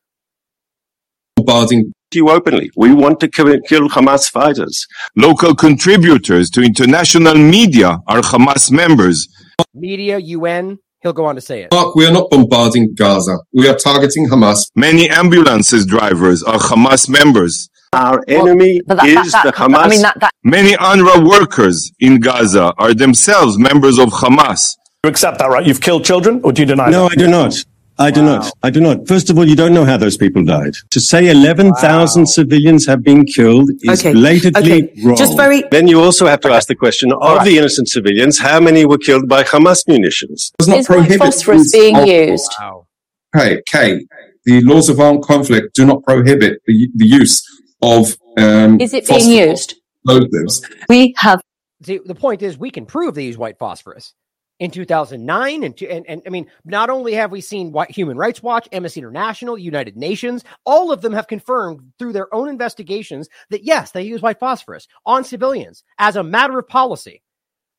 bombarding 1.36 1.92
you 2.14 2.30
openly. 2.30 2.70
We 2.76 2.94
want 2.94 3.20
to 3.20 3.28
kill, 3.28 3.60
kill 3.68 3.88
Hamas 3.88 4.30
fighters. 4.30 4.86
Local 5.16 5.54
contributors 5.54 6.50
to 6.50 6.62
international 6.62 7.34
media 7.34 7.98
are 8.06 8.20
Hamas 8.20 8.70
members. 8.70 9.28
Media, 9.74 10.18
UN, 10.18 10.78
he'll 11.02 11.12
go 11.12 11.26
on 11.26 11.34
to 11.34 11.40
say 11.40 11.62
it. 11.62 11.72
Mark, 11.72 11.94
we 11.94 12.06
are 12.06 12.12
not 12.12 12.30
bombarding 12.30 12.94
Gaza. 12.94 13.38
We 13.52 13.68
are 13.68 13.76
targeting 13.76 14.28
Hamas. 14.28 14.70
Many 14.74 15.10
ambulances 15.10 15.84
drivers 15.84 16.42
are 16.42 16.58
Hamas 16.58 17.08
members. 17.08 17.68
Our 17.92 18.22
enemy 18.28 18.80
But 18.86 18.96
that, 18.98 19.26
is 19.26 19.32
that, 19.32 19.44
the 19.44 19.52
Hamas. 19.52 19.76
I 19.76 19.88
mean, 19.88 20.02
that, 20.02 20.18
that, 20.20 20.32
Many 20.42 20.72
UNRWA 20.72 21.28
workers 21.28 21.92
in 22.00 22.20
Gaza 22.20 22.72
are 22.78 22.94
themselves 22.94 23.58
members 23.58 23.98
of 23.98 24.08
Hamas. 24.08 24.74
You 25.06 25.10
accept 25.10 25.38
that, 25.38 25.48
right? 25.50 25.64
You've 25.64 25.80
killed 25.80 26.04
children, 26.04 26.40
or 26.42 26.50
do 26.52 26.62
you 26.62 26.66
deny 26.66 26.90
No, 26.90 27.04
that? 27.04 27.12
I 27.12 27.14
do 27.14 27.28
not. 27.28 27.64
I 27.96 28.10
do 28.10 28.22
not. 28.24 28.50
I 28.64 28.70
do 28.70 28.80
not. 28.80 29.06
First 29.06 29.30
of 29.30 29.38
all, 29.38 29.46
you 29.46 29.54
don't 29.54 29.72
know 29.72 29.84
how 29.84 29.96
those 29.96 30.16
people 30.16 30.44
died. 30.44 30.74
To 30.90 30.98
say 30.98 31.28
11,000 31.30 32.22
Wow. 32.22 32.24
civilians 32.24 32.86
have 32.88 33.04
been 33.04 33.24
killed 33.24 33.70
is 33.82 34.00
Okay, 34.00 34.12
blatantly 34.12 34.82
okay. 34.90 35.02
wrong. 35.04 35.16
Just 35.16 35.36
very 35.36 35.62
then 35.70 35.86
you 35.86 36.02
also 36.02 36.26
have 36.26 36.40
to 36.40 36.48
ask 36.50 36.66
the 36.66 36.74
question 36.74 37.12
of 37.12 37.20
right. 37.22 37.44
the 37.44 37.56
innocent 37.56 37.88
civilians, 37.88 38.40
how 38.40 38.58
many 38.58 38.84
were 38.84 38.98
killed 38.98 39.28
by 39.28 39.44
Hamas 39.44 39.86
munitions? 39.86 40.50
is 40.58 40.88
white 40.88 41.18
phosphorus 41.20 41.70
being 41.70 42.04
used? 42.04 42.52
Wow. 42.60 42.88
Kay, 43.36 43.62
Kay, 43.64 44.04
the 44.44 44.60
laws 44.62 44.88
of 44.88 44.98
armed 44.98 45.22
conflict 45.22 45.72
do 45.76 45.86
not 45.86 46.02
prohibit 46.02 46.60
the, 46.66 46.88
the 46.96 47.06
use 47.06 47.44
of 47.80 48.16
um, 48.38 48.80
Is 48.80 48.92
it 48.92 49.06
being 49.06 49.30
used? 49.30 49.76
explosives. 50.04 50.68
we 50.88 51.14
have 51.18 51.40
See, 51.84 52.00
the 52.04 52.14
point 52.16 52.42
is, 52.42 52.58
we 52.58 52.70
can 52.70 52.86
prove 52.86 53.14
they 53.14 53.26
use 53.26 53.38
white 53.38 53.58
phosphorus. 53.58 54.12
In 54.58 54.70
2009, 54.70 55.64
and, 55.64 55.82
and 55.82 56.06
and 56.08 56.22
I 56.26 56.30
mean, 56.30 56.46
not 56.64 56.88
only 56.88 57.12
have 57.12 57.30
we 57.30 57.42
seen 57.42 57.72
White 57.72 57.90
Human 57.90 58.16
Rights 58.16 58.42
Watch, 58.42 58.66
Amnesty 58.72 59.00
International, 59.00 59.58
United 59.58 59.98
Nations, 59.98 60.44
all 60.64 60.90
of 60.90 61.02
them 61.02 61.12
have 61.12 61.26
confirmed 61.26 61.92
through 61.98 62.14
their 62.14 62.34
own 62.34 62.48
investigations 62.48 63.28
that 63.50 63.64
yes, 63.64 63.90
they 63.90 64.02
use 64.02 64.22
white 64.22 64.40
phosphorus 64.40 64.88
on 65.04 65.24
civilians 65.24 65.84
as 65.98 66.16
a 66.16 66.22
matter 66.22 66.58
of 66.58 66.68
policy, 66.68 67.22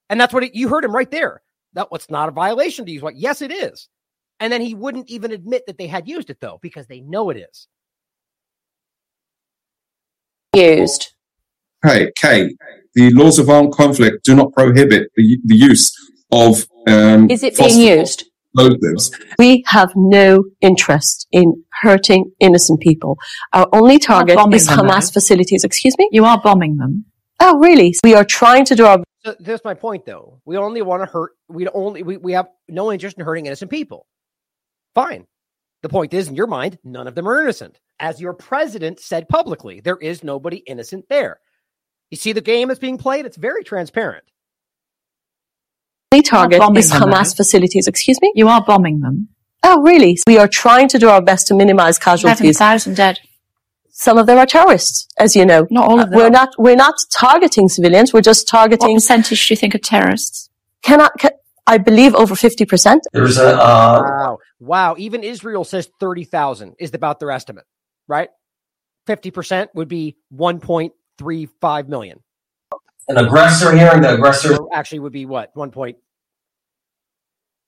and 0.08 0.22
that's 0.22 0.32
what 0.36 0.44
it, 0.44 0.54
you 0.54 0.70
heard 0.70 0.86
him 0.86 0.96
right 0.96 1.10
there. 1.10 1.42
That 1.74 1.92
what's 1.92 2.12
not 2.12 2.30
a 2.30 2.32
violation 2.32 2.86
to 2.86 2.92
use 2.92 3.02
white. 3.02 3.16
Yes, 3.16 3.42
it 3.42 3.52
is, 3.52 3.90
and 4.40 4.54
then 4.54 4.62
he 4.62 4.76
wouldn't 4.76 5.10
even 5.10 5.32
admit 5.32 5.64
that 5.66 5.80
they 5.80 5.88
had 5.88 6.08
used 6.08 6.30
it 6.30 6.40
though 6.42 6.60
because 6.62 6.86
they 6.86 7.02
know 7.02 7.32
it 7.32 7.38
is. 7.38 7.68
Used. 10.54 11.14
Kay, 11.84 12.12
Kay, 12.16 12.56
the 12.94 13.10
laws 13.12 13.40
of 13.40 13.50
armed 13.50 13.74
conflict 13.74 14.26
do 14.26 14.36
not 14.36 14.54
prohibit 14.54 15.10
the, 15.16 15.40
the 15.46 15.56
use 15.56 15.92
of 16.32 16.66
um, 16.88 17.30
Is 17.30 17.44
it 17.44 17.58
being 17.58 17.80
used? 17.80 18.26
explosives. 18.54 19.12
we 19.38 19.64
have 19.68 19.92
no 19.96 20.44
interest 20.62 21.28
in 21.32 21.64
hurting 21.82 22.32
innocent 22.40 22.80
people. 22.80 23.18
Our 23.54 23.68
only 23.74 24.00
target 24.00 24.38
is 24.54 24.68
Hamas 24.68 25.08
though. 25.08 25.14
facilities. 25.14 25.64
Excuse 25.64 25.96
me? 25.98 26.10
You 26.12 26.26
are 26.26 26.42
bombing 26.42 26.78
them. 26.78 27.06
Oh, 27.40 27.60
really? 27.60 27.94
We 28.04 28.16
are 28.16 28.26
trying 28.26 28.66
to 28.66 28.76
do 28.76 28.86
our 28.86 29.04
So 29.24 29.36
that's 29.40 29.64
my 29.64 29.74
point, 29.76 30.06
though. 30.06 30.42
We 30.46 30.58
only 30.58 30.82
want 30.82 31.04
to 31.04 31.06
hurt. 31.06 31.32
We 31.50 31.68
only 31.68 32.04
we, 32.04 32.18
we 32.18 32.34
have 32.34 32.48
no 32.68 32.92
interest 32.92 33.18
in 33.18 33.26
hurting 33.26 33.46
innocent 33.46 33.70
people. 33.70 34.08
Fine. 34.96 35.28
The 35.84 35.90
point 35.90 36.14
is, 36.14 36.28
in 36.28 36.36
your 36.36 36.48
mind, 36.48 36.80
none 36.84 37.08
of 37.08 37.14
them 37.14 37.28
are 37.28 37.40
innocent. 37.40 37.80
As 38.00 38.20
your 38.20 38.34
president 38.34 39.00
said 39.00 39.30
publicly, 39.30 39.80
there 39.80 39.98
is 39.98 40.24
nobody 40.24 40.58
innocent 40.58 41.06
there. 41.10 41.40
You 42.10 42.18
see 42.18 42.32
the 42.32 42.42
game 42.42 42.68
that's 42.70 42.80
being 42.80 42.98
played? 42.98 43.26
It's 43.26 43.38
very 43.38 43.64
transparent. 43.64 44.24
Only 46.14 46.24
target 46.24 46.62
is 46.78 46.92
Hamas 46.92 47.32
though. 47.32 47.38
facilities. 47.38 47.88
Excuse 47.88 48.20
me? 48.22 48.32
You 48.36 48.48
are 48.48 48.64
bombing 48.64 49.00
them. 49.02 49.30
Oh, 49.64 49.82
really? 49.82 50.18
We 50.28 50.38
are 50.38 50.48
trying 50.48 50.88
to 50.90 51.00
do 51.00 51.10
our 51.10 51.22
best 51.22 51.48
to 51.48 51.54
minimize 51.54 51.98
casualties. 52.00 52.58
11,000 52.58 52.96
dead. 52.96 53.20
Some 53.90 54.18
of 54.18 54.28
them 54.28 54.38
are 54.38 54.46
terrorists, 54.46 55.08
as 55.18 55.36
you 55.36 55.46
know. 55.46 55.68
Not 55.72 55.90
all 55.90 56.00
of 56.00 56.10
them. 56.12 56.18
We're 56.18 56.30
not, 56.30 56.50
we're 56.58 56.76
not 56.76 56.96
targeting 57.12 57.68
civilians. 57.68 58.14
We're 58.14 58.22
just 58.22 58.48
targeting. 58.48 58.74
What 58.74 58.80
targeting, 58.80 58.96
percentage 58.98 59.48
do 59.48 59.54
you 59.54 59.58
think 59.58 59.76
are 59.76 59.80
terrorists? 59.80 60.50
cannot, 60.84 61.18
can, 61.20 61.32
I 61.66 61.78
believe 61.80 62.16
over 62.16 62.36
50%. 62.36 63.00
There's 63.12 63.38
a, 63.38 63.58
uh, 63.62 64.02
Wow. 64.04 64.38
Wow. 64.60 64.96
Even 64.98 65.24
Israel 65.24 65.64
says 65.64 65.90
30,000 66.00 66.76
is 66.80 66.94
about 66.94 67.20
their 67.20 67.32
estimate, 67.32 67.66
right? 68.08 68.30
50% 69.08 69.70
would 69.74 69.88
be 69.88 70.16
1.35 70.34 71.88
million. 71.88 72.20
An 73.08 73.18
aggressor 73.18 73.76
here, 73.76 73.92
and 73.94 74.04
the 74.04 74.14
aggressor 74.16 74.58
actually 74.74 75.00
would 75.00 75.14
be 75.14 75.26
what? 75.26 75.52
1. 75.54 75.72
Point, 75.72 75.98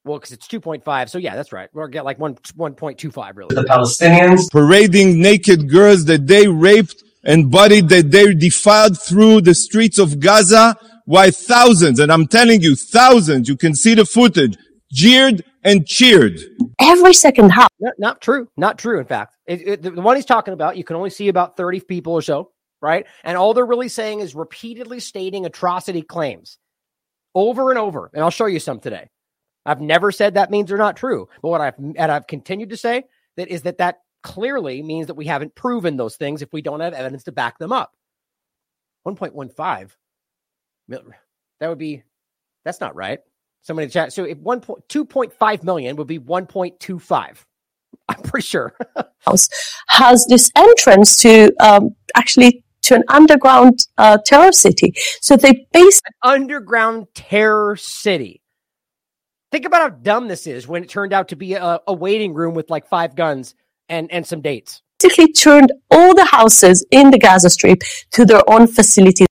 well, 0.06 0.18
because 0.18 0.32
it's 0.32 0.48
2.5. 0.48 1.10
So 1.10 1.18
yeah, 1.18 1.36
that's 1.36 1.52
right. 1.52 1.70
We'll 1.74 1.88
get 1.88 2.06
like 2.06 2.20
1, 2.20 2.36
1.25 2.36 3.36
really. 3.36 3.56
the 3.56 3.64
Palestinians. 3.64 4.50
Parading 4.52 5.22
naked 5.22 5.70
girls 5.70 6.06
that 6.06 6.28
they 6.28 6.48
raped 6.48 7.04
and 7.24 7.52
bodied 7.52 7.90
that 7.90 8.12
they 8.12 8.34
defiled 8.34 9.00
through 9.00 9.42
the 9.42 9.54
streets 9.54 10.00
of 10.00 10.20
Gaza. 10.20 10.78
Why 11.06 11.32
thousands, 11.32 12.00
and 12.00 12.12
I'm 12.12 12.28
telling 12.28 12.62
you, 12.62 12.76
thousands, 12.76 13.50
you 13.50 13.58
can 13.58 13.74
see 13.74 13.96
the 13.96 14.06
footage, 14.06 14.56
jeered 14.92 15.44
and 15.64 15.86
cheered. 15.86 16.40
Every 16.80 17.14
second 17.14 17.50
house. 17.52 17.70
No, 17.80 17.92
not 17.98 18.22
true. 18.22 18.48
Not 18.56 18.78
true. 18.78 19.00
In 19.00 19.06
fact, 19.06 19.36
it, 19.48 19.68
it, 19.68 19.82
the, 19.82 19.92
the 19.92 20.02
one 20.02 20.16
he's 20.16 20.26
talking 20.26 20.54
about, 20.54 20.78
you 20.78 20.84
can 20.84 20.96
only 20.96 21.10
see 21.10 21.28
about 21.28 21.58
30 21.58 21.82
people 21.82 22.14
or 22.14 22.22
so, 22.22 22.52
right? 22.82 23.06
And 23.24 23.38
all 23.38 23.54
they're 23.54 23.66
really 23.66 23.90
saying 23.90 24.20
is 24.20 24.36
repeatedly 24.36 25.00
stating 25.00 25.46
atrocity 25.46 26.02
claims 26.02 26.58
over 27.36 27.70
and 27.70 27.80
over. 27.80 28.10
And 28.14 28.24
I'll 28.24 28.30
show 28.30 28.46
you 28.46 28.60
some 28.60 28.80
today. 28.80 29.10
I've 29.66 29.82
never 29.82 30.12
said 30.12 30.34
that 30.34 30.52
means 30.52 30.70
they're 30.70 30.78
not 30.78 30.98
true. 30.98 31.28
But 31.42 31.50
what 31.50 31.62
I've, 31.62 31.78
and 31.78 32.12
I've 32.12 32.28
continued 32.28 32.70
to 32.70 32.78
say 32.78 33.04
that 33.38 33.50
is 33.50 33.64
that 33.64 33.78
that 33.80 34.00
clearly 34.24 34.82
means 34.82 35.08
that 35.08 35.16
we 35.16 35.26
haven't 35.26 35.56
proven 35.56 35.98
those 35.98 36.16
things 36.16 36.42
if 36.42 36.52
we 36.52 36.62
don't 36.62 36.80
have 36.80 36.94
evidence 36.94 37.24
to 37.24 37.32
back 37.32 37.58
them 37.58 37.72
up. 37.72 37.94
1.15 39.08 39.92
that 41.60 41.70
would 41.70 41.78
be 41.78 42.04
that's 42.66 42.82
not 42.82 42.96
right 42.96 43.20
somebody 43.62 43.84
in 43.84 43.90
the 43.90 43.94
chat 43.94 44.14
so 44.14 44.24
if 44.24 44.38
1 44.40 44.62
point, 44.62 44.88
2.5 44.90 45.64
million 45.64 45.96
would 45.96 46.08
be 46.08 46.20
1.25 46.20 47.46
i'm 48.10 48.22
pretty 48.24 48.46
sure 48.46 48.74
has 49.88 50.26
this 50.30 50.52
entrance 50.56 51.18
to 51.18 51.52
um, 51.60 51.96
actually 52.16 52.64
to 52.90 52.96
an 52.96 53.04
underground 53.08 53.80
uh, 53.98 54.18
terror 54.26 54.52
city. 54.52 54.94
So 55.22 55.36
they 55.36 55.66
base 55.72 56.00
underground 56.22 57.08
terror 57.16 57.76
city 57.76 58.42
think 59.52 59.66
about 59.66 59.82
how 59.82 59.90
dumb 59.90 60.28
this 60.28 60.46
is 60.46 60.68
when 60.68 60.84
it 60.84 60.90
turned 60.90 61.12
out 61.12 61.30
to 61.30 61.36
be 61.36 61.54
a, 61.54 61.80
a 61.88 61.94
waiting 61.94 62.36
room 62.36 62.54
with 62.54 62.70
like 62.70 62.88
five 62.88 63.16
guns 63.16 63.56
and 63.88 64.12
and 64.12 64.28
some 64.28 64.42
dates 64.42 64.84
basically 65.10 65.34
turned 65.34 65.72
all 65.92 66.14
the 66.14 66.26
houses 66.26 66.86
in 66.92 67.12
the 67.12 67.20
Gaza 67.20 67.50
Strip 67.50 67.82
to 68.12 68.26
their 68.26 68.48
own 68.50 68.68
facilities. 68.68 69.28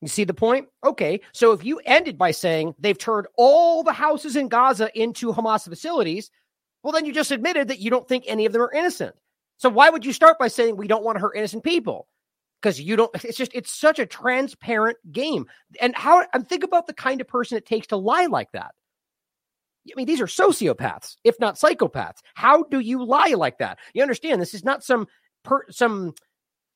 You 0.00 0.08
see 0.08 0.24
the 0.24 0.34
point? 0.34 0.68
Okay. 0.84 1.20
So 1.32 1.52
if 1.52 1.64
you 1.64 1.80
ended 1.84 2.16
by 2.16 2.30
saying 2.30 2.74
they've 2.78 2.96
turned 2.96 3.26
all 3.36 3.82
the 3.82 3.92
houses 3.92 4.36
in 4.36 4.48
Gaza 4.48 4.90
into 4.94 5.32
Hamas 5.32 5.68
facilities, 5.68 6.30
well, 6.82 6.92
then 6.92 7.04
you 7.04 7.12
just 7.12 7.32
admitted 7.32 7.68
that 7.68 7.80
you 7.80 7.90
don't 7.90 8.06
think 8.06 8.24
any 8.26 8.46
of 8.46 8.52
them 8.52 8.62
are 8.62 8.72
innocent. 8.72 9.14
So 9.56 9.68
why 9.68 9.90
would 9.90 10.06
you 10.06 10.12
start 10.12 10.38
by 10.38 10.48
saying 10.48 10.76
we 10.76 10.86
don't 10.86 11.02
want 11.02 11.16
to 11.16 11.20
hurt 11.20 11.36
innocent 11.36 11.64
people? 11.64 12.06
Because 12.60 12.80
you 12.80 12.96
don't, 12.96 13.10
it's 13.24 13.38
just, 13.38 13.52
it's 13.54 13.72
such 13.72 13.98
a 13.98 14.06
transparent 14.06 14.98
game. 15.12 15.46
And 15.80 15.94
how, 15.94 16.26
and 16.34 16.48
think 16.48 16.64
about 16.64 16.86
the 16.86 16.94
kind 16.94 17.20
of 17.20 17.28
person 17.28 17.56
it 17.56 17.66
takes 17.66 17.88
to 17.88 17.96
lie 17.96 18.26
like 18.26 18.52
that. 18.52 18.72
I 19.90 19.92
mean, 19.96 20.06
these 20.06 20.20
are 20.20 20.26
sociopaths, 20.26 21.16
if 21.24 21.38
not 21.40 21.54
psychopaths. 21.54 22.18
How 22.34 22.64
do 22.64 22.80
you 22.80 23.04
lie 23.04 23.34
like 23.36 23.58
that? 23.58 23.78
You 23.94 24.02
understand 24.02 24.40
this 24.40 24.54
is 24.54 24.64
not 24.64 24.84
some 24.84 25.06
per, 25.44 25.64
some 25.70 26.14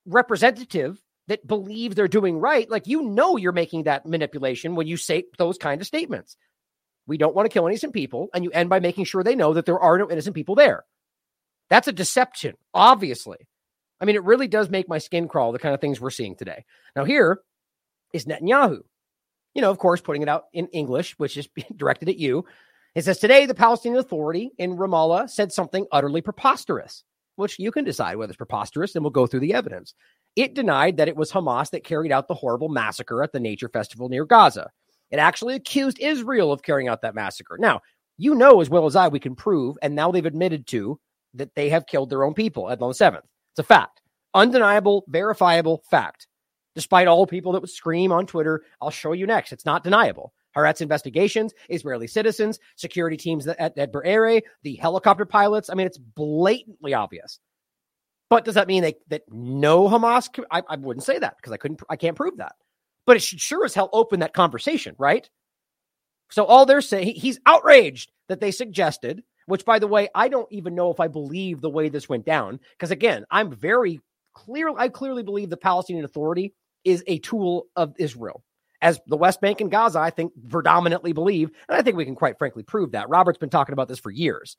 representative 0.06 1.02
that 1.28 1.46
believe 1.46 1.94
they're 1.94 2.08
doing 2.08 2.38
right, 2.38 2.68
like 2.68 2.86
you 2.86 3.02
know 3.02 3.36
you're 3.36 3.52
making 3.52 3.84
that 3.84 4.06
manipulation 4.06 4.74
when 4.74 4.86
you 4.86 4.96
say 4.96 5.24
those 5.38 5.58
kind 5.58 5.80
of 5.80 5.86
statements. 5.86 6.36
We 7.06 7.16
don't 7.16 7.34
want 7.34 7.46
to 7.46 7.52
kill 7.52 7.66
innocent 7.66 7.92
people, 7.92 8.28
and 8.34 8.44
you 8.44 8.50
end 8.50 8.68
by 8.68 8.80
making 8.80 9.04
sure 9.04 9.22
they 9.22 9.36
know 9.36 9.54
that 9.54 9.66
there 9.66 9.78
are 9.78 9.98
no 9.98 10.10
innocent 10.10 10.34
people 10.34 10.54
there. 10.54 10.84
That's 11.70 11.88
a 11.88 11.92
deception, 11.92 12.56
obviously. 12.74 13.38
I 14.02 14.04
mean, 14.04 14.16
it 14.16 14.24
really 14.24 14.48
does 14.48 14.68
make 14.68 14.88
my 14.88 14.98
skin 14.98 15.28
crawl, 15.28 15.52
the 15.52 15.60
kind 15.60 15.74
of 15.74 15.80
things 15.80 16.00
we're 16.00 16.10
seeing 16.10 16.34
today. 16.34 16.64
Now, 16.96 17.04
here 17.04 17.40
is 18.12 18.26
Netanyahu. 18.26 18.80
You 19.54 19.62
know, 19.62 19.70
of 19.70 19.78
course, 19.78 20.00
putting 20.00 20.22
it 20.22 20.28
out 20.28 20.46
in 20.52 20.66
English, 20.68 21.12
which 21.18 21.36
is 21.36 21.48
directed 21.76 22.08
at 22.08 22.18
you. 22.18 22.44
It 22.96 23.04
says 23.04 23.18
today 23.18 23.46
the 23.46 23.54
Palestinian 23.54 24.00
Authority 24.00 24.50
in 24.58 24.76
Ramallah 24.76 25.30
said 25.30 25.52
something 25.52 25.86
utterly 25.92 26.20
preposterous, 26.20 27.04
which 27.36 27.60
you 27.60 27.70
can 27.70 27.84
decide 27.84 28.16
whether 28.16 28.32
it's 28.32 28.36
preposterous, 28.36 28.96
and 28.96 29.04
we'll 29.04 29.12
go 29.12 29.26
through 29.26 29.40
the 29.40 29.54
evidence. 29.54 29.94
It 30.34 30.54
denied 30.54 30.96
that 30.96 31.08
it 31.08 31.16
was 31.16 31.30
Hamas 31.30 31.70
that 31.70 31.84
carried 31.84 32.10
out 32.10 32.26
the 32.26 32.34
horrible 32.34 32.68
massacre 32.68 33.22
at 33.22 33.32
the 33.32 33.40
Nature 33.40 33.68
Festival 33.68 34.08
near 34.08 34.24
Gaza. 34.24 34.70
It 35.10 35.18
actually 35.18 35.54
accused 35.54 36.00
Israel 36.00 36.50
of 36.50 36.62
carrying 36.62 36.88
out 36.88 37.02
that 37.02 37.14
massacre. 37.14 37.56
Now, 37.58 37.82
you 38.18 38.34
know 38.34 38.60
as 38.60 38.68
well 38.68 38.86
as 38.86 38.96
I, 38.96 39.08
we 39.08 39.20
can 39.20 39.36
prove, 39.36 39.76
and 39.80 39.94
now 39.94 40.10
they've 40.10 40.26
admitted 40.26 40.66
to, 40.68 40.98
that 41.34 41.54
they 41.54 41.68
have 41.68 41.86
killed 41.86 42.10
their 42.10 42.24
own 42.24 42.34
people 42.34 42.68
at 42.68 42.78
the 42.78 42.86
7th. 42.86 43.22
It's 43.52 43.60
a 43.60 43.62
fact. 43.62 44.00
Undeniable, 44.34 45.04
verifiable 45.08 45.82
fact. 45.90 46.26
Despite 46.74 47.06
all 47.06 47.26
people 47.26 47.52
that 47.52 47.60
would 47.60 47.70
scream 47.70 48.12
on 48.12 48.26
Twitter, 48.26 48.62
I'll 48.80 48.90
show 48.90 49.12
you 49.12 49.26
next. 49.26 49.52
It's 49.52 49.66
not 49.66 49.84
deniable. 49.84 50.32
Haaretz 50.56 50.80
investigations, 50.80 51.52
Israeli 51.68 52.06
citizens, 52.06 52.58
security 52.76 53.16
teams 53.16 53.46
at, 53.46 53.76
at 53.76 53.92
Be'eri, 53.92 54.42
the 54.62 54.76
helicopter 54.76 55.24
pilots. 55.24 55.70
I 55.70 55.74
mean, 55.74 55.86
it's 55.86 55.98
blatantly 55.98 56.94
obvious. 56.94 57.40
But 58.30 58.44
does 58.44 58.54
that 58.54 58.68
mean 58.68 58.82
they, 58.82 58.94
that 59.08 59.22
no 59.28 59.88
Hamas? 59.88 60.28
I, 60.50 60.62
I 60.68 60.76
wouldn't 60.76 61.04
say 61.04 61.18
that 61.18 61.36
because 61.36 61.52
I 61.52 61.58
couldn't, 61.58 61.82
I 61.90 61.96
can't 61.96 62.16
prove 62.16 62.38
that. 62.38 62.54
But 63.06 63.16
it 63.16 63.22
should 63.22 63.40
sure 63.40 63.64
as 63.64 63.74
hell 63.74 63.90
open 63.92 64.20
that 64.20 64.32
conversation, 64.32 64.94
right? 64.98 65.28
So 66.30 66.44
all 66.46 66.64
they're 66.64 66.80
saying, 66.80 67.14
he's 67.16 67.40
outraged 67.44 68.10
that 68.28 68.40
they 68.40 68.50
suggested, 68.50 69.22
which 69.52 69.66
by 69.66 69.78
the 69.78 69.86
way, 69.86 70.08
I 70.14 70.28
don't 70.28 70.50
even 70.50 70.74
know 70.74 70.90
if 70.90 70.98
I 70.98 71.08
believe 71.08 71.60
the 71.60 71.68
way 71.68 71.90
this 71.90 72.08
went 72.08 72.24
down. 72.24 72.58
Because 72.70 72.90
again, 72.90 73.26
I'm 73.30 73.52
very 73.54 74.00
clear. 74.32 74.70
I 74.74 74.88
clearly 74.88 75.22
believe 75.22 75.50
the 75.50 75.58
Palestinian 75.58 76.06
Authority 76.06 76.54
is 76.84 77.04
a 77.06 77.18
tool 77.18 77.66
of 77.76 77.92
Israel. 77.98 78.42
As 78.80 78.98
the 79.06 79.18
West 79.18 79.42
Bank 79.42 79.60
and 79.60 79.70
Gaza, 79.70 79.98
I 79.98 80.08
think 80.08 80.32
predominantly 80.48 81.12
believe, 81.12 81.50
and 81.68 81.76
I 81.76 81.82
think 81.82 81.98
we 81.98 82.06
can 82.06 82.14
quite 82.14 82.38
frankly 82.38 82.62
prove 82.62 82.92
that. 82.92 83.10
Robert's 83.10 83.36
been 83.36 83.50
talking 83.50 83.74
about 83.74 83.88
this 83.88 83.98
for 83.98 84.10
years. 84.10 84.56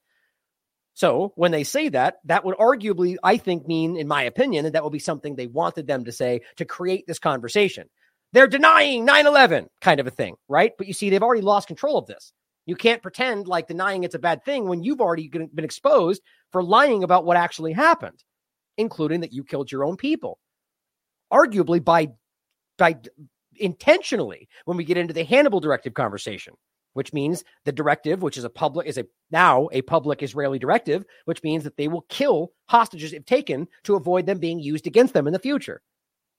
So 0.93 1.33
when 1.33 1.49
they 1.49 1.63
say 1.63 1.89
that, 1.89 2.17
that 2.25 2.45
would 2.45 2.57
arguably, 2.57 3.15
I 3.23 3.37
think, 3.37 3.67
mean, 3.67 3.97
in 3.97 4.07
my 4.07 4.21
opinion, 4.25 4.65
that 4.65 4.73
that 4.73 4.83
would 4.83 4.93
be 4.93 4.99
something 4.99 5.35
they 5.35 5.47
wanted 5.47 5.87
them 5.87 6.05
to 6.05 6.11
say 6.11 6.41
to 6.57 6.65
create 6.65 7.07
this 7.07 7.17
conversation. 7.17 7.89
They're 8.31 8.45
denying 8.45 9.05
9 9.05 9.25
11 9.25 9.69
kind 9.81 9.99
of 9.99 10.05
a 10.05 10.11
thing, 10.11 10.35
right? 10.47 10.73
But 10.77 10.85
you 10.85 10.93
see, 10.93 11.09
they've 11.09 11.23
already 11.23 11.41
lost 11.41 11.67
control 11.67 11.97
of 11.97 12.05
this. 12.05 12.31
You 12.66 12.76
can't 12.76 13.01
pretend 13.01 13.47
like 13.47 13.68
denying 13.68 14.03
it's 14.03 14.16
a 14.16 14.20
bad 14.20 14.45
thing 14.45 14.68
when 14.68 14.84
you've 14.84 15.01
already 15.01 15.28
been 15.28 15.66
exposed 15.66 16.22
for 16.51 16.64
lying 16.64 17.03
about 17.03 17.26
what 17.26 17.38
actually 17.38 17.74
happened, 17.74 18.24
including 18.78 19.22
that 19.22 19.34
you 19.34 19.43
killed 19.43 19.72
your 19.72 19.84
own 19.84 19.97
people, 19.97 20.39
arguably 21.32 21.84
by 21.84 22.09
by 22.78 22.95
intentionally. 23.57 24.47
When 24.66 24.78
we 24.78 24.86
get 24.86 24.97
into 24.97 25.14
the 25.14 25.26
Hannibal 25.26 25.59
directive 25.59 25.93
conversation, 25.93 26.53
which 26.93 27.11
means 27.11 27.43
the 27.66 27.72
directive, 27.72 28.22
which 28.22 28.38
is 28.38 28.45
a 28.45 28.49
public, 28.49 28.88
is 28.88 28.97
a 28.97 29.05
now 29.32 29.68
a 29.72 29.82
public 29.82 30.24
Israeli 30.24 30.59
directive, 30.59 31.03
which 31.26 31.43
means 31.43 31.64
that 31.66 31.76
they 31.76 31.88
will 31.89 32.05
kill 32.09 32.51
hostages 32.70 33.14
if 33.14 33.26
taken 33.26 33.68
to 33.84 33.95
avoid 33.95 34.26
them 34.26 34.39
being 34.39 34.59
used 34.59 34.88
against 34.88 35.14
them 35.14 35.28
in 35.28 35.34
the 35.34 35.39
future. 35.39 35.82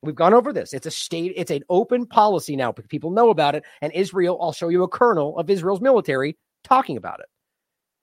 We've 0.04 0.14
gone 0.14 0.34
over 0.34 0.52
this. 0.52 0.72
It's 0.72 0.86
a 0.86 0.90
state, 0.90 1.32
it's 1.36 1.50
an 1.50 1.64
open 1.68 2.06
policy 2.06 2.56
now. 2.56 2.72
People 2.72 3.10
know 3.10 3.30
about 3.30 3.54
it. 3.54 3.64
And 3.80 3.92
Israel, 3.92 4.38
I'll 4.40 4.52
show 4.52 4.68
you 4.68 4.82
a 4.82 4.88
colonel 4.88 5.38
of 5.38 5.50
Israel's 5.50 5.80
military 5.80 6.36
talking 6.62 6.96
about 6.96 7.20
it. 7.20 7.26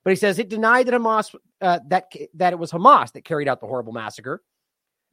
But 0.03 0.11
he 0.11 0.15
says 0.15 0.39
it 0.39 0.49
denied 0.49 0.87
that 0.87 0.93
Hamas 0.93 1.35
uh, 1.61 1.79
that 1.87 2.11
that 2.33 2.53
it 2.53 2.59
was 2.59 2.71
Hamas 2.71 3.11
that 3.13 3.23
carried 3.23 3.47
out 3.47 3.61
the 3.61 3.67
horrible 3.67 3.93
massacre, 3.93 4.41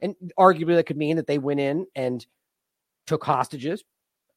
and 0.01 0.15
arguably 0.37 0.75
that 0.75 0.87
could 0.87 0.97
mean 0.97 1.17
that 1.17 1.27
they 1.27 1.37
went 1.37 1.59
in 1.59 1.85
and 1.95 2.25
took 3.05 3.23
hostages, 3.23 3.83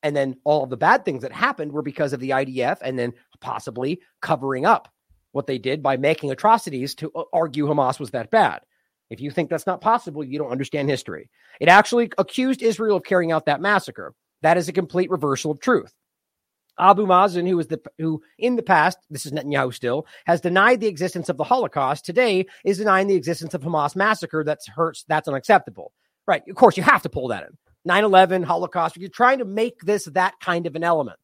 and 0.02 0.14
then 0.14 0.36
all 0.44 0.64
of 0.64 0.70
the 0.70 0.76
bad 0.76 1.04
things 1.04 1.22
that 1.22 1.32
happened 1.32 1.72
were 1.72 1.82
because 1.82 2.12
of 2.12 2.20
the 2.20 2.30
IDF, 2.30 2.78
and 2.82 2.98
then 2.98 3.14
possibly 3.40 4.00
covering 4.20 4.66
up 4.66 4.92
what 5.32 5.46
they 5.46 5.56
did 5.56 5.82
by 5.82 5.96
making 5.96 6.30
atrocities 6.30 6.94
to 6.96 7.10
uh, 7.14 7.24
argue 7.32 7.66
Hamas 7.66 7.98
was 7.98 8.10
that 8.10 8.30
bad. 8.30 8.60
If 9.12 9.20
you 9.20 9.30
think 9.30 9.50
that's 9.50 9.66
not 9.66 9.82
possible, 9.82 10.24
you 10.24 10.38
don't 10.38 10.50
understand 10.50 10.88
history. 10.88 11.28
It 11.60 11.68
actually 11.68 12.10
accused 12.16 12.62
Israel 12.62 12.96
of 12.96 13.04
carrying 13.04 13.30
out 13.30 13.44
that 13.44 13.60
massacre. 13.60 14.14
That 14.40 14.56
is 14.56 14.68
a 14.68 14.72
complete 14.72 15.10
reversal 15.10 15.50
of 15.50 15.60
truth. 15.60 15.92
Abu 16.78 17.06
Mazen, 17.06 17.46
who 17.46 17.58
is 17.58 17.66
the 17.66 17.78
who 17.98 18.22
in 18.38 18.56
the 18.56 18.62
past, 18.62 18.98
this 19.10 19.26
is 19.26 19.32
Netanyahu 19.32 19.74
still, 19.74 20.06
has 20.24 20.40
denied 20.40 20.80
the 20.80 20.86
existence 20.86 21.28
of 21.28 21.36
the 21.36 21.44
Holocaust, 21.44 22.06
today 22.06 22.46
is 22.64 22.78
denying 22.78 23.06
the 23.06 23.14
existence 23.14 23.52
of 23.52 23.60
Hamas 23.60 23.94
massacre. 23.94 24.42
That's 24.44 24.66
hurts. 24.66 25.04
That's 25.06 25.28
unacceptable. 25.28 25.92
Right. 26.26 26.42
Of 26.48 26.56
course, 26.56 26.78
you 26.78 26.82
have 26.82 27.02
to 27.02 27.10
pull 27.10 27.28
that 27.28 27.44
in. 27.44 27.58
9-11, 27.90 28.44
Holocaust. 28.44 28.96
You're 28.96 29.10
trying 29.10 29.38
to 29.40 29.44
make 29.44 29.80
this 29.82 30.06
that 30.06 30.34
kind 30.40 30.66
of 30.66 30.74
an 30.74 30.84
element. 30.84 31.18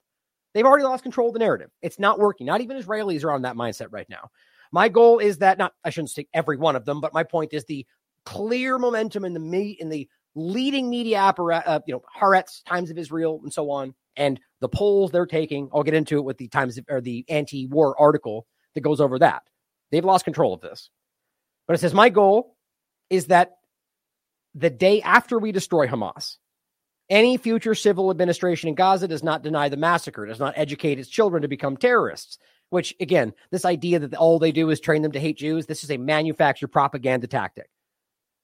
They've 0.53 0.67
already 0.67 0.85
lost 0.85 1.05
control 1.05 1.29
of 1.29 1.35
the 1.35 1.39
narrative. 1.39 1.71
It's 1.83 1.99
not 1.99 2.19
working. 2.19 2.47
Not 2.47 2.61
even 2.61 2.77
Israelis 2.77 3.25
are 3.25 3.33
on 3.33 3.43
that 3.43 3.57
mindset 3.57 3.89
right 3.91 4.09
now. 4.11 4.31
My 4.73 4.89
goal 4.89 5.19
is 5.19 5.39
that 5.39 5.59
not 5.59 5.73
I 5.85 5.91
shouldn't 5.91 6.11
say 6.11 6.27
every 6.35 6.57
one 6.57 6.77
of 6.77 6.85
them, 6.85 7.01
but 7.01 7.15
my 7.15 7.25
point 7.25 7.53
is 7.53 7.65
the 7.65 7.87
clear 8.25 8.79
momentum 8.79 9.25
in 9.25 9.35
the 9.35 9.77
in 9.81 9.89
the 9.89 10.09
leading 10.35 10.91
media 10.91 11.19
apparatus, 11.19 11.69
uh, 11.69 11.81
you 11.87 11.95
know, 11.95 12.03
Haaretz, 12.21 12.63
Times 12.65 12.91
of 12.91 12.99
Israel, 12.99 13.41
and 13.43 13.53
so 13.53 13.71
on, 13.71 13.95
and 14.17 14.39
the 14.61 14.69
polls 14.69 15.11
they're 15.11 15.27
taking. 15.27 15.69
I'll 15.73 15.83
get 15.83 15.95
into 15.95 16.19
it 16.19 16.25
with 16.25 16.39
the 16.39 16.49
Times 16.49 16.79
of, 16.79 16.85
or 16.89 17.01
the 17.01 17.25
anti-war 17.29 18.01
article 18.01 18.47
that 18.75 18.83
goes 18.83 19.01
over 19.01 19.19
that. 19.19 19.43
They've 19.91 20.05
lost 20.05 20.25
control 20.25 20.55
of 20.55 20.61
this, 20.61 20.91
but 21.67 21.75
it 21.75 21.79
says 21.79 21.95
my 21.95 22.09
goal 22.11 22.57
is 23.11 23.27
that 23.27 23.53
the 24.55 24.71
day 24.71 25.01
after 25.03 25.39
we 25.39 25.53
destroy 25.53 25.87
Hamas, 25.87 26.37
any 27.09 27.39
future 27.39 27.75
civil 27.75 28.11
administration 28.11 28.69
in 28.69 28.75
Gaza 28.75 29.09
does 29.09 29.23
not 29.23 29.43
deny 29.43 29.69
the 29.69 29.77
massacre, 29.77 30.27
does 30.27 30.39
not 30.41 30.55
educate 30.57 30.99
its 30.99 31.09
children 31.09 31.43
to 31.43 31.49
become 31.49 31.77
terrorists, 31.77 32.39
which 32.71 32.95
again, 33.01 33.33
this 33.51 33.65
idea 33.65 33.99
that 33.99 34.15
all 34.15 34.39
they 34.39 34.53
do 34.53 34.71
is 34.71 34.81
train 34.81 35.03
them 35.03 35.13
to 35.13 35.21
hate 35.21 35.39
Jews, 35.39 35.67
this 35.67 35.85
is 35.85 35.91
a 35.91 35.97
manufactured 35.97 36.69
propaganda 36.69 37.27
tactic. 37.27 37.71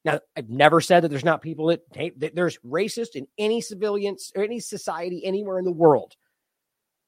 Now, 0.05 0.21
I've 0.37 0.51
never 0.51 0.81
said 0.81 1.01
that 1.01 1.09
there's 1.09 1.25
not 1.25 1.41
people 1.41 1.69
that 1.69 1.81
hate, 1.95 2.21
that 2.21 2.35
there's 2.35 2.59
racist 2.59 3.15
in 3.15 3.27
any 3.39 3.61
civilians 3.61 4.33
or 4.37 4.45
any 4.45 4.61
society 4.61 5.25
anywhere 5.25 5.59
in 5.59 5.65
the 5.65 5.73
world. 5.73 6.15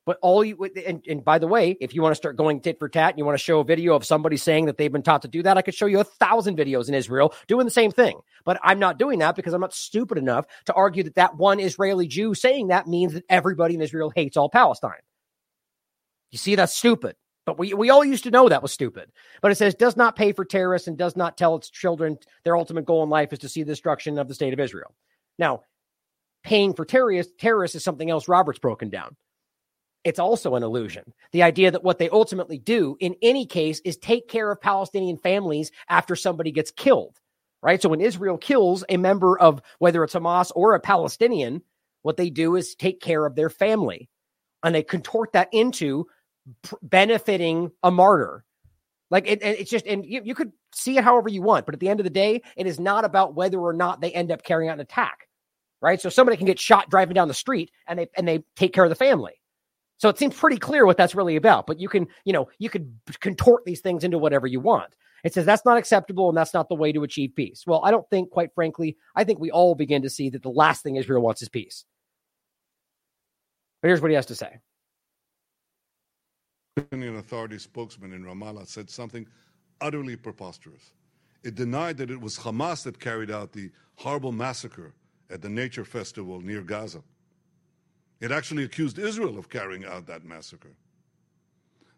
But 0.07 0.19
all 0.23 0.45
you, 0.45 0.57
and, 0.87 1.05
and 1.09 1.25
by 1.25 1.41
the 1.41 1.49
way, 1.49 1.77
if 1.81 1.93
you 1.93 2.01
want 2.01 2.13
to 2.13 2.17
start 2.17 2.37
going 2.37 2.61
tit 2.61 2.79
for 2.79 2.89
tat 2.89 3.11
and 3.11 3.19
you 3.19 3.25
want 3.25 3.37
to 3.37 3.43
show 3.43 3.59
a 3.59 3.65
video 3.65 3.97
of 3.97 4.05
somebody 4.05 4.37
saying 4.37 4.67
that 4.67 4.79
they've 4.79 4.93
been 4.93 5.03
taught 5.03 5.23
to 5.23 5.29
do 5.29 5.43
that, 5.43 5.59
I 5.59 5.63
could 5.63 5.75
show 5.75 5.87
you 5.87 5.99
a 5.99 6.05
thousand 6.05 6.57
videos 6.57 6.89
in 6.89 6.95
Israel 6.95 7.35
doing 7.49 7.65
the 7.65 7.73
same 7.73 7.91
thing. 7.91 8.21
But 8.45 8.61
I'm 8.63 8.79
not 8.79 9.01
doing 9.01 9.19
that 9.19 9.35
because 9.35 9.53
I'm 9.53 9.61
not 9.61 9.75
stupid 9.75 10.17
enough 10.17 10.47
to 10.67 10.73
argue 10.75 11.03
that 11.03 11.17
that 11.17 11.37
one 11.37 11.59
Israeli 11.59 12.07
Jew 12.07 12.35
saying 12.35 12.69
that 12.69 12.87
means 12.87 13.15
that 13.15 13.25
everybody 13.29 13.75
in 13.75 13.81
Israel 13.81 14.13
hates 14.15 14.37
all 14.37 14.49
Palestine. 14.49 14.93
You 16.31 16.39
see, 16.39 16.55
that's 16.55 16.77
stupid. 16.77 17.17
But 17.47 17.59
we, 17.59 17.73
we 17.75 17.91
all 17.91 18.05
used 18.05 18.25
to 18.25 18.31
know 18.31 18.49
that 18.49 18.63
was 18.63 18.73
stupid. 18.73 19.11
But 19.41 19.53
it 19.53 19.55
says 19.55 19.75
does 19.75 19.97
not 19.97 20.17
pay 20.17 20.33
for 20.33 20.45
terrorists 20.45 20.89
and 20.89 20.99
does 20.99 21.17
not 21.17 21.39
tell 21.39 21.55
its 21.55 21.71
children 21.71 22.19
their 22.45 22.57
ultimate 22.57 22.85
goal 22.85 23.05
in 23.05 23.09
life 23.09 23.33
is 23.33 23.39
to 23.41 23.49
see 23.49 23.63
the 23.63 23.73
destruction 23.73 24.19
of 24.19 24.27
the 24.27 24.35
state 24.35 24.53
of 24.53 24.61
Israel. 24.61 24.95
Now, 25.39 25.63
paying 26.43 26.75
for 26.75 26.85
terrorists, 26.85 27.33
terrorists 27.39 27.77
is 27.77 27.85
something 27.85 28.11
else 28.11 28.29
Robert's 28.29 28.59
broken 28.59 28.91
down. 28.91 29.17
It's 30.03 30.19
also 30.19 30.55
an 30.55 30.63
illusion. 30.63 31.13
The 31.33 31.45
idea 31.45 31.71
that 31.71 31.83
what 31.83 31.99
they 31.99 32.09
ultimately 32.09 32.59
do 32.59 32.97
in 33.01 33.17
any 33.23 33.47
case 33.47 33.81
is 33.85 33.97
take 33.97 34.29
care 34.29 34.51
of 34.51 34.61
Palestinian 34.61 35.17
families 35.17 35.71
after 35.89 36.15
somebody 36.15 36.53
gets 36.53 36.71
killed, 36.71 37.19
right? 37.63 37.81
So 37.81 37.89
when 37.89 38.01
Israel 38.01 38.39
kills 38.39 38.85
a 38.89 38.97
member 38.99 39.39
of 39.39 39.61
whether 39.79 40.03
it's 40.05 40.15
Hamas 40.15 40.53
or 40.55 40.75
a 40.75 40.81
Palestinian, 40.81 41.63
what 42.03 42.17
they 42.17 42.31
do 42.31 42.55
is 42.55 42.75
take 42.75 43.01
care 43.01 43.27
of 43.27 43.35
their 43.35 43.51
family 43.51 44.09
and 44.63 44.75
they 44.75 44.83
contort 44.83 45.33
that 45.33 45.49
into 45.53 46.07
benefiting 46.83 47.71
a 47.83 47.91
martyr. 47.91 48.45
Like 49.11 49.29
it, 49.29 49.43
it's 49.43 49.71
just, 49.71 49.87
and 49.87 50.05
you, 50.05 50.21
you 50.25 50.35
could 50.35 50.53
see 50.75 50.99
it 50.99 51.05
however 51.05 51.29
you 51.29 51.43
want, 51.43 51.65
but 51.67 51.75
at 51.75 51.81
the 51.81 51.89
end 51.89 52.01
of 52.01 52.05
the 52.05 52.11
day, 52.11 52.43
it 52.57 52.67
is 52.67 52.81
not 52.81 53.05
about 53.05 53.35
whether 53.35 53.59
or 53.59 53.73
not 53.73 54.01
they 54.01 54.13
end 54.13 54.33
up 54.33 54.43
carrying 54.43 54.69
out 54.69 54.75
an 54.75 54.81
attack, 54.81 55.29
right? 55.81 56.01
So 56.01 56.09
somebody 56.09 56.37
can 56.37 56.47
get 56.47 56.59
shot 56.59 56.91
driving 56.91 57.15
down 57.15 57.29
the 57.29 57.35
street, 57.35 57.71
and 57.87 58.01
they 58.01 58.09
and 58.17 58.27
they 58.27 58.43
take 58.57 58.73
care 58.73 58.85
of 58.85 58.91
the 58.91 58.97
family. 58.97 59.41
So 59.99 60.09
it 60.09 60.19
seems 60.19 60.35
pretty 60.35 60.59
clear 60.59 60.85
what 60.85 60.97
that's 60.97 61.15
really 61.15 61.37
about. 61.37 61.67
But 61.67 61.81
you 61.81 61.89
can, 61.89 62.09
you 62.25 62.33
know, 62.33 62.49
you 62.59 62.69
could 62.69 62.93
contort 63.21 63.65
these 63.65 63.81
things 63.81 64.05
into 64.05 64.19
whatever 64.19 64.47
you 64.47 64.61
want. 64.61 64.95
It 65.25 65.33
says 65.33 65.47
that's 65.47 65.65
not 65.65 65.79
acceptable 65.79 66.29
and 66.29 66.37
that's 66.37 66.55
not 66.55 66.69
the 66.69 66.75
way 66.75 66.93
to 66.93 67.03
achieve 67.03 67.35
peace. 67.35 67.65
Well, 67.67 67.81
I 67.85 67.91
don't 67.91 68.09
think, 68.11 68.31
quite 68.31 68.55
frankly, 68.55 68.97
I 69.15 69.25
think 69.25 69.41
we 69.41 69.51
all 69.51 69.75
begin 69.75 70.03
to 70.03 70.11
see 70.11 70.31
that 70.31 70.43
the 70.43 70.51
last 70.51 70.83
thing 70.83 70.97
Israel 70.97 71.23
wants 71.23 71.43
is 71.43 71.49
peace. 71.49 71.85
But 73.81 73.89
here's 73.89 74.01
what 74.01 74.11
he 74.11 74.15
has 74.17 74.27
to 74.27 74.35
say. 74.35 74.59
Palestinian 76.77 77.17
Authority 77.17 77.59
spokesman 77.59 78.13
in 78.13 78.23
Ramallah 78.23 78.67
said 78.67 78.91
something 78.91 79.27
utterly 79.81 80.15
preposterous. 80.15 80.93
It 81.43 81.55
denied 81.55 81.97
that 81.97 82.11
it 82.11 82.21
was 82.21 82.37
Hamas 82.37 82.83
that 82.83 83.01
carried 83.01 83.31
out 83.31 83.53
the 83.53 83.71
horrible 83.95 84.31
massacre 84.31 84.93
at 85.31 85.41
the 85.41 85.49
Nature 85.49 85.87
Festival 85.87 86.41
near 86.43 86.61
Gaza. 86.61 87.03
It 88.21 88.31
actually 88.31 88.65
accused 88.65 88.99
Israel 88.99 89.39
of 89.39 89.49
carrying 89.49 89.87
out 89.87 90.07
that 90.07 90.25
massacre. 90.25 90.75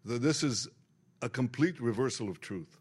This 0.04 0.44
is 0.44 0.68
a 1.22 1.28
complete 1.28 1.80
reversal 1.80 2.28
of 2.28 2.40
truth. 2.40 2.78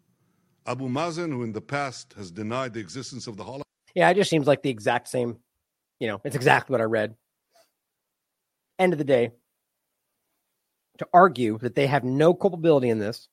Abu 0.68 0.88
Mazen, 0.90 1.32
who 1.32 1.44
in 1.44 1.52
the 1.52 1.62
past 1.62 2.14
has 2.14 2.30
denied 2.30 2.74
the 2.74 2.80
existence 2.80 3.26
of 3.26 3.38
the 3.38 3.44
Holocaust. 3.44 3.66
Yeah, 3.96 4.10
it 4.12 4.16
just 4.16 4.30
seems 4.30 4.46
like 4.46 4.62
the 4.62 4.70
exact 4.70 5.08
same. 5.08 5.38
You 6.00 6.10
know, 6.10 6.22
it's 6.24 6.36
exactly 6.36 6.74
what 6.74 6.82
I 6.82 6.84
read. 6.84 7.16
End 8.78 8.94
of 8.94 9.00
the 9.00 9.06
day, 9.06 9.32
to 11.00 11.08
argue 11.14 11.58
that 11.60 11.76
they 11.76 11.88
have 11.88 12.04
no 12.04 12.34
culpability 12.34 12.90
in 12.90 13.00
this, 13.00 13.28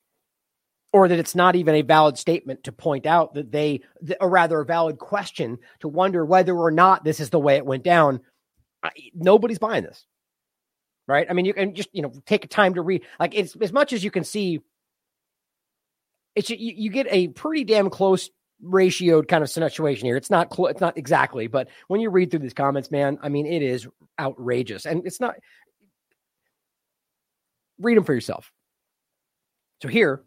or 0.93 1.07
that 1.07 1.19
it's 1.19 1.35
not 1.35 1.55
even 1.55 1.75
a 1.75 1.81
valid 1.81 2.17
statement 2.17 2.63
to 2.63 2.71
point 2.71 3.05
out 3.05 3.33
that 3.33 3.51
they, 3.51 3.81
or 4.21 4.29
rather, 4.29 4.61
a 4.61 4.65
valid 4.65 4.97
question 4.97 5.57
to 5.79 5.87
wonder 5.87 6.25
whether 6.25 6.55
or 6.55 6.71
not 6.71 7.03
this 7.03 7.19
is 7.19 7.29
the 7.29 7.39
way 7.39 7.57
it 7.57 7.65
went 7.65 7.83
down. 7.83 8.21
Nobody's 9.13 9.59
buying 9.59 9.83
this, 9.83 10.05
right? 11.07 11.27
I 11.29 11.33
mean, 11.33 11.45
you 11.45 11.53
can 11.53 11.75
just 11.75 11.89
you 11.91 12.01
know 12.01 12.13
take 12.25 12.47
time 12.49 12.75
to 12.75 12.81
read. 12.81 13.01
Like 13.19 13.35
it's 13.35 13.55
as 13.57 13.73
much 13.73 13.93
as 13.93 14.03
you 14.03 14.11
can 14.11 14.23
see. 14.23 14.61
It's 16.35 16.49
you, 16.49 16.57
you 16.59 16.89
get 16.89 17.07
a 17.09 17.29
pretty 17.29 17.63
damn 17.63 17.89
close 17.89 18.29
ratioed 18.63 19.27
kind 19.27 19.43
of 19.43 19.49
situation 19.49 20.05
here. 20.05 20.17
It's 20.17 20.29
not 20.29 20.53
cl- 20.53 20.67
it's 20.67 20.81
not 20.81 20.97
exactly, 20.97 21.47
but 21.47 21.67
when 21.87 21.99
you 21.99 22.09
read 22.09 22.31
through 22.31 22.39
these 22.39 22.53
comments, 22.53 22.91
man, 22.91 23.17
I 23.21 23.29
mean, 23.29 23.45
it 23.45 23.61
is 23.61 23.87
outrageous, 24.19 24.85
and 24.85 25.05
it's 25.05 25.19
not. 25.19 25.35
Read 27.79 27.97
them 27.97 28.03
for 28.03 28.13
yourself. 28.13 28.51
So 29.81 29.87
here 29.87 30.23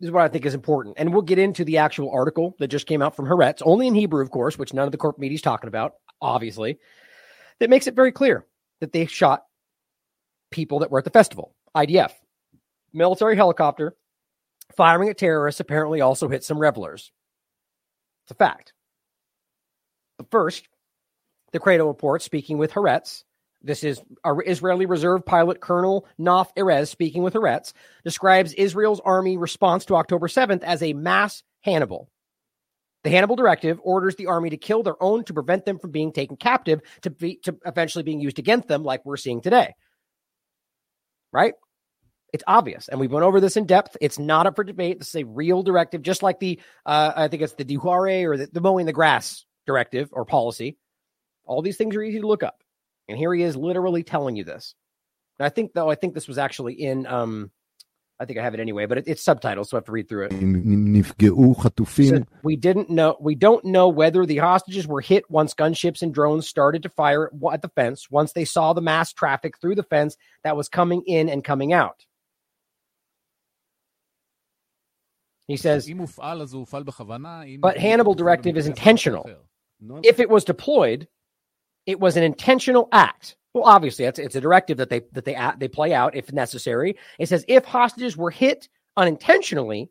is 0.00 0.10
what 0.10 0.24
I 0.24 0.28
think 0.28 0.46
is 0.46 0.54
important, 0.54 0.96
and 0.98 1.12
we'll 1.12 1.22
get 1.22 1.38
into 1.38 1.64
the 1.64 1.78
actual 1.78 2.10
article 2.10 2.56
that 2.58 2.68
just 2.68 2.86
came 2.86 3.02
out 3.02 3.14
from 3.14 3.26
Haaretz, 3.26 3.62
only 3.64 3.86
in 3.86 3.94
Hebrew, 3.94 4.22
of 4.22 4.30
course, 4.30 4.58
which 4.58 4.72
none 4.72 4.86
of 4.86 4.92
the 4.92 4.98
corp 4.98 5.18
media 5.18 5.36
is 5.36 5.42
talking 5.42 5.68
about, 5.68 5.94
obviously. 6.20 6.78
That 7.60 7.70
makes 7.70 7.86
it 7.86 7.94
very 7.94 8.10
clear 8.10 8.46
that 8.80 8.92
they 8.92 9.06
shot 9.06 9.44
people 10.50 10.80
that 10.80 10.90
were 10.90 10.98
at 10.98 11.04
the 11.04 11.10
festival. 11.10 11.54
IDF, 11.76 12.12
military 12.92 13.36
helicopter, 13.36 13.94
firing 14.76 15.08
at 15.08 15.18
terrorists 15.18 15.60
apparently 15.60 16.00
also 16.00 16.28
hit 16.28 16.42
some 16.42 16.58
revelers. 16.58 17.12
It's 18.24 18.32
a 18.32 18.34
fact. 18.34 18.72
But 20.18 20.30
first, 20.30 20.66
the 21.52 21.60
Cradle 21.60 21.88
report 21.88 22.22
speaking 22.22 22.58
with 22.58 22.72
Haaretz. 22.72 23.22
This 23.62 23.84
is 23.84 24.00
our 24.24 24.42
Israeli 24.44 24.86
Reserve 24.86 25.24
pilot 25.24 25.60
Colonel 25.60 26.06
Nof 26.18 26.48
Erez 26.56 26.88
speaking 26.88 27.22
with 27.22 27.34
Haaretz, 27.34 27.72
describes 28.04 28.54
Israel's 28.54 29.00
army 29.00 29.36
response 29.36 29.84
to 29.86 29.96
October 29.96 30.28
7th 30.28 30.62
as 30.62 30.82
a 30.82 30.92
mass 30.92 31.42
Hannibal. 31.60 32.10
The 33.04 33.10
Hannibal 33.10 33.36
Directive 33.36 33.80
orders 33.82 34.16
the 34.16 34.26
army 34.26 34.50
to 34.50 34.56
kill 34.56 34.82
their 34.82 35.00
own 35.02 35.24
to 35.24 35.34
prevent 35.34 35.64
them 35.64 35.78
from 35.78 35.90
being 35.90 36.12
taken 36.12 36.36
captive 36.36 36.80
to 37.02 37.10
be 37.10 37.36
to 37.44 37.56
eventually 37.66 38.04
being 38.04 38.20
used 38.20 38.38
against 38.38 38.68
them, 38.68 38.84
like 38.84 39.04
we're 39.04 39.16
seeing 39.16 39.40
today. 39.40 39.74
Right? 41.32 41.54
It's 42.32 42.44
obvious, 42.46 42.88
and 42.88 42.98
we've 42.98 43.12
went 43.12 43.24
over 43.24 43.40
this 43.40 43.56
in 43.56 43.66
depth. 43.66 43.96
It's 44.00 44.18
not 44.18 44.46
up 44.46 44.56
for 44.56 44.64
debate. 44.64 44.98
This 44.98 45.08
is 45.08 45.16
a 45.16 45.24
real 45.24 45.62
directive, 45.62 46.02
just 46.02 46.22
like 46.22 46.38
the 46.40 46.60
uh, 46.86 47.12
I 47.14 47.28
think 47.28 47.42
it's 47.42 47.54
the 47.54 47.64
Dahiya 47.64 48.24
or 48.24 48.36
the, 48.36 48.48
the 48.50 48.60
mowing 48.60 48.86
the 48.86 48.92
grass 48.92 49.44
directive 49.66 50.08
or 50.12 50.24
policy. 50.24 50.78
All 51.44 51.60
these 51.60 51.76
things 51.76 51.96
are 51.96 52.02
easy 52.02 52.20
to 52.20 52.26
look 52.26 52.42
up, 52.42 52.61
and 53.08 53.18
here 53.18 53.34
he 53.34 53.42
is 53.42 53.56
literally 53.56 54.02
telling 54.02 54.36
you 54.36 54.44
this. 54.44 54.74
And 55.38 55.46
I 55.46 55.48
think 55.48 55.72
though 55.72 55.90
I 55.90 55.94
think 55.94 56.14
this 56.14 56.28
was 56.28 56.38
actually 56.38 56.74
in 56.74 57.06
um, 57.06 57.50
I 58.20 58.24
think 58.24 58.38
I 58.38 58.42
have 58.44 58.54
it 58.54 58.60
anyway, 58.60 58.86
but 58.86 58.98
it, 58.98 59.04
it's 59.08 59.22
subtitles, 59.22 59.70
so 59.70 59.76
I 59.76 59.78
have 59.78 59.86
to 59.86 59.92
read 59.92 60.08
through 60.08 60.26
it. 60.26 60.32
So 62.30 62.38
we 62.44 62.54
didn't 62.54 62.88
know. 62.88 63.16
We 63.20 63.34
don't 63.34 63.64
know 63.64 63.88
whether 63.88 64.24
the 64.24 64.36
hostages 64.36 64.86
were 64.86 65.00
hit 65.00 65.28
once 65.28 65.54
gunships 65.54 66.02
and 66.02 66.14
drones 66.14 66.46
started 66.46 66.84
to 66.84 66.88
fire 66.88 67.30
at 67.52 67.62
the 67.62 67.68
fence. 67.70 68.08
Once 68.10 68.32
they 68.32 68.44
saw 68.44 68.74
the 68.74 68.80
mass 68.80 69.12
traffic 69.12 69.58
through 69.58 69.74
the 69.74 69.82
fence 69.82 70.16
that 70.44 70.56
was 70.56 70.68
coming 70.68 71.02
in 71.06 71.28
and 71.28 71.42
coming 71.42 71.72
out. 71.72 72.04
He 75.48 75.56
says, 75.56 75.90
but 77.60 77.76
Hannibal 77.76 78.14
directive 78.14 78.56
is 78.56 78.66
intentional. 78.68 79.28
If 80.04 80.20
it 80.20 80.30
was 80.30 80.44
deployed, 80.44 81.08
it 81.86 82.00
was 82.00 82.16
an 82.16 82.22
intentional 82.22 82.88
act. 82.92 83.36
Well, 83.54 83.64
obviously, 83.64 84.06
it's, 84.06 84.18
it's 84.18 84.34
a 84.34 84.40
directive 84.40 84.78
that 84.78 84.88
they 84.88 85.02
that 85.12 85.24
they 85.24 85.36
they 85.58 85.68
play 85.68 85.92
out 85.92 86.16
if 86.16 86.32
necessary. 86.32 86.96
It 87.18 87.28
says 87.28 87.44
if 87.48 87.64
hostages 87.64 88.16
were 88.16 88.30
hit 88.30 88.68
unintentionally, 88.96 89.90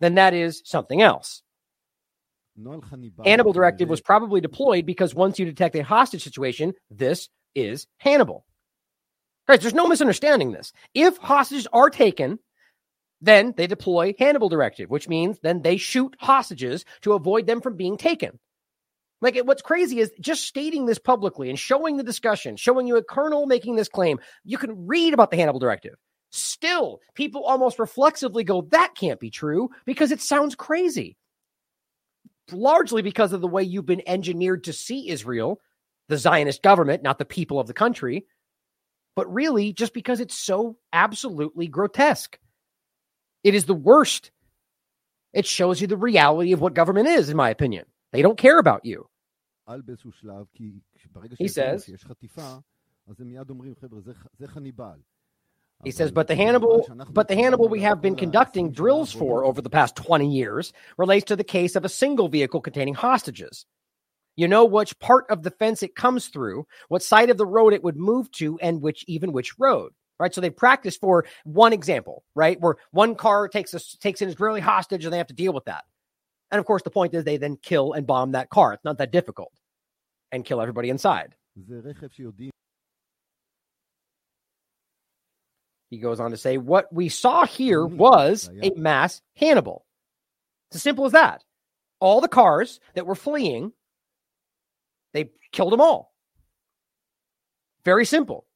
then 0.00 0.16
that 0.16 0.34
is 0.34 0.62
something 0.64 1.00
else. 1.00 1.42
Hannibal 3.24 3.52
directive 3.52 3.88
was 3.88 4.00
probably 4.00 4.40
deployed 4.40 4.84
because 4.84 5.14
once 5.14 5.38
you 5.38 5.44
detect 5.44 5.76
a 5.76 5.82
hostage 5.82 6.24
situation, 6.24 6.74
this 6.90 7.28
is 7.54 7.86
Hannibal. 7.98 8.44
Guys, 9.46 9.60
there's 9.60 9.74
no 9.74 9.86
misunderstanding 9.86 10.52
this. 10.52 10.72
If 10.92 11.16
hostages 11.18 11.68
are 11.72 11.88
taken, 11.88 12.38
then 13.20 13.54
they 13.56 13.66
deploy 13.66 14.14
Hannibal 14.18 14.48
directive, 14.48 14.90
which 14.90 15.08
means 15.08 15.38
then 15.40 15.62
they 15.62 15.76
shoot 15.76 16.14
hostages 16.18 16.84
to 17.02 17.14
avoid 17.14 17.46
them 17.46 17.60
from 17.60 17.76
being 17.76 17.96
taken. 17.96 18.38
Like 19.20 19.36
what's 19.44 19.62
crazy 19.62 19.98
is 19.98 20.12
just 20.20 20.44
stating 20.44 20.86
this 20.86 20.98
publicly 20.98 21.50
and 21.50 21.58
showing 21.58 21.96
the 21.96 22.04
discussion, 22.04 22.56
showing 22.56 22.86
you 22.86 22.96
a 22.96 23.02
colonel 23.02 23.46
making 23.46 23.76
this 23.76 23.88
claim. 23.88 24.20
You 24.44 24.58
can 24.58 24.86
read 24.86 25.12
about 25.12 25.30
the 25.30 25.36
Hannibal 25.36 25.58
directive. 25.58 25.94
Still, 26.30 27.00
people 27.14 27.42
almost 27.42 27.78
reflexively 27.78 28.44
go, 28.44 28.62
that 28.70 28.94
can't 28.94 29.18
be 29.18 29.30
true 29.30 29.70
because 29.86 30.12
it 30.12 30.20
sounds 30.20 30.54
crazy. 30.54 31.16
Largely 32.52 33.02
because 33.02 33.32
of 33.32 33.40
the 33.40 33.48
way 33.48 33.62
you've 33.62 33.86
been 33.86 34.06
engineered 34.06 34.64
to 34.64 34.72
see 34.72 35.08
Israel, 35.10 35.60
the 36.08 36.16
Zionist 36.16 36.62
government, 36.62 37.02
not 37.02 37.18
the 37.18 37.24
people 37.24 37.58
of 37.58 37.66
the 37.66 37.74
country, 37.74 38.26
but 39.16 39.32
really 39.32 39.72
just 39.72 39.94
because 39.94 40.20
it's 40.20 40.38
so 40.38 40.76
absolutely 40.92 41.66
grotesque. 41.66 42.38
It 43.42 43.54
is 43.54 43.64
the 43.64 43.74
worst. 43.74 44.30
It 45.32 45.44
shows 45.44 45.80
you 45.80 45.86
the 45.86 45.96
reality 45.96 46.52
of 46.52 46.60
what 46.60 46.74
government 46.74 47.08
is, 47.08 47.28
in 47.28 47.36
my 47.36 47.50
opinion. 47.50 47.84
They 48.12 48.22
don't 48.22 48.38
care 48.38 48.58
about 48.58 48.84
you. 48.84 49.06
He 51.38 51.48
says, 51.48 51.84
he 55.84 55.90
says, 55.90 56.10
but 56.10 56.26
the 56.26 56.34
Hannibal, 56.34 56.88
but 57.10 57.28
the 57.28 57.36
Hannibal 57.36 57.68
we 57.68 57.80
have 57.80 58.00
been 58.00 58.16
conducting 58.16 58.72
drills 58.72 59.12
for 59.12 59.44
over 59.44 59.62
the 59.62 59.70
past 59.70 59.94
20 59.96 60.30
years 60.32 60.72
relates 60.96 61.26
to 61.26 61.36
the 61.36 61.44
case 61.44 61.76
of 61.76 61.84
a 61.84 61.88
single 61.88 62.28
vehicle 62.28 62.60
containing 62.60 62.94
hostages. 62.94 63.66
You 64.36 64.48
know 64.48 64.64
which 64.64 64.98
part 65.00 65.26
of 65.30 65.42
the 65.42 65.50
fence 65.50 65.82
it 65.82 65.94
comes 65.94 66.28
through, 66.28 66.66
what 66.88 67.02
side 67.02 67.30
of 67.30 67.36
the 67.38 67.46
road 67.46 67.74
it 67.74 67.82
would 67.84 67.96
move 67.96 68.30
to, 68.32 68.58
and 68.60 68.80
which 68.80 69.04
even 69.06 69.32
which 69.32 69.58
road 69.58 69.92
right? 70.18 70.34
So 70.34 70.40
they 70.40 70.50
practice 70.50 70.96
for 70.96 71.24
one 71.44 71.72
example, 71.72 72.24
right? 72.34 72.60
Where 72.60 72.76
one 72.90 73.14
car 73.14 73.48
takes 73.48 73.74
a, 73.74 73.98
takes 73.98 74.20
an 74.20 74.28
Israeli 74.28 74.60
hostage 74.60 75.04
and 75.04 75.12
they 75.12 75.18
have 75.18 75.28
to 75.28 75.34
deal 75.34 75.52
with 75.52 75.66
that. 75.66 75.84
And 76.50 76.58
of 76.58 76.64
course, 76.64 76.82
the 76.82 76.90
point 76.90 77.14
is 77.14 77.24
they 77.24 77.36
then 77.36 77.56
kill 77.56 77.92
and 77.92 78.06
bomb 78.06 78.32
that 78.32 78.50
car. 78.50 78.72
It's 78.72 78.84
not 78.84 78.98
that 78.98 79.12
difficult 79.12 79.52
and 80.32 80.44
kill 80.44 80.60
everybody 80.60 80.90
inside. 80.90 81.34
He 85.90 85.98
goes 85.98 86.20
on 86.20 86.32
to 86.32 86.36
say, 86.36 86.58
what 86.58 86.92
we 86.92 87.08
saw 87.08 87.46
here 87.46 87.80
mm-hmm. 87.80 87.96
was 87.96 88.50
a 88.62 88.70
mass 88.76 89.22
Hannibal. 89.36 89.86
It's 90.68 90.76
as 90.76 90.82
simple 90.82 91.06
as 91.06 91.12
that. 91.12 91.42
All 92.00 92.20
the 92.20 92.28
cars 92.28 92.78
that 92.94 93.06
were 93.06 93.14
fleeing, 93.14 93.72
they 95.14 95.30
killed 95.50 95.72
them 95.72 95.80
all. 95.80 96.12
Very 97.84 98.04
simple. 98.04 98.46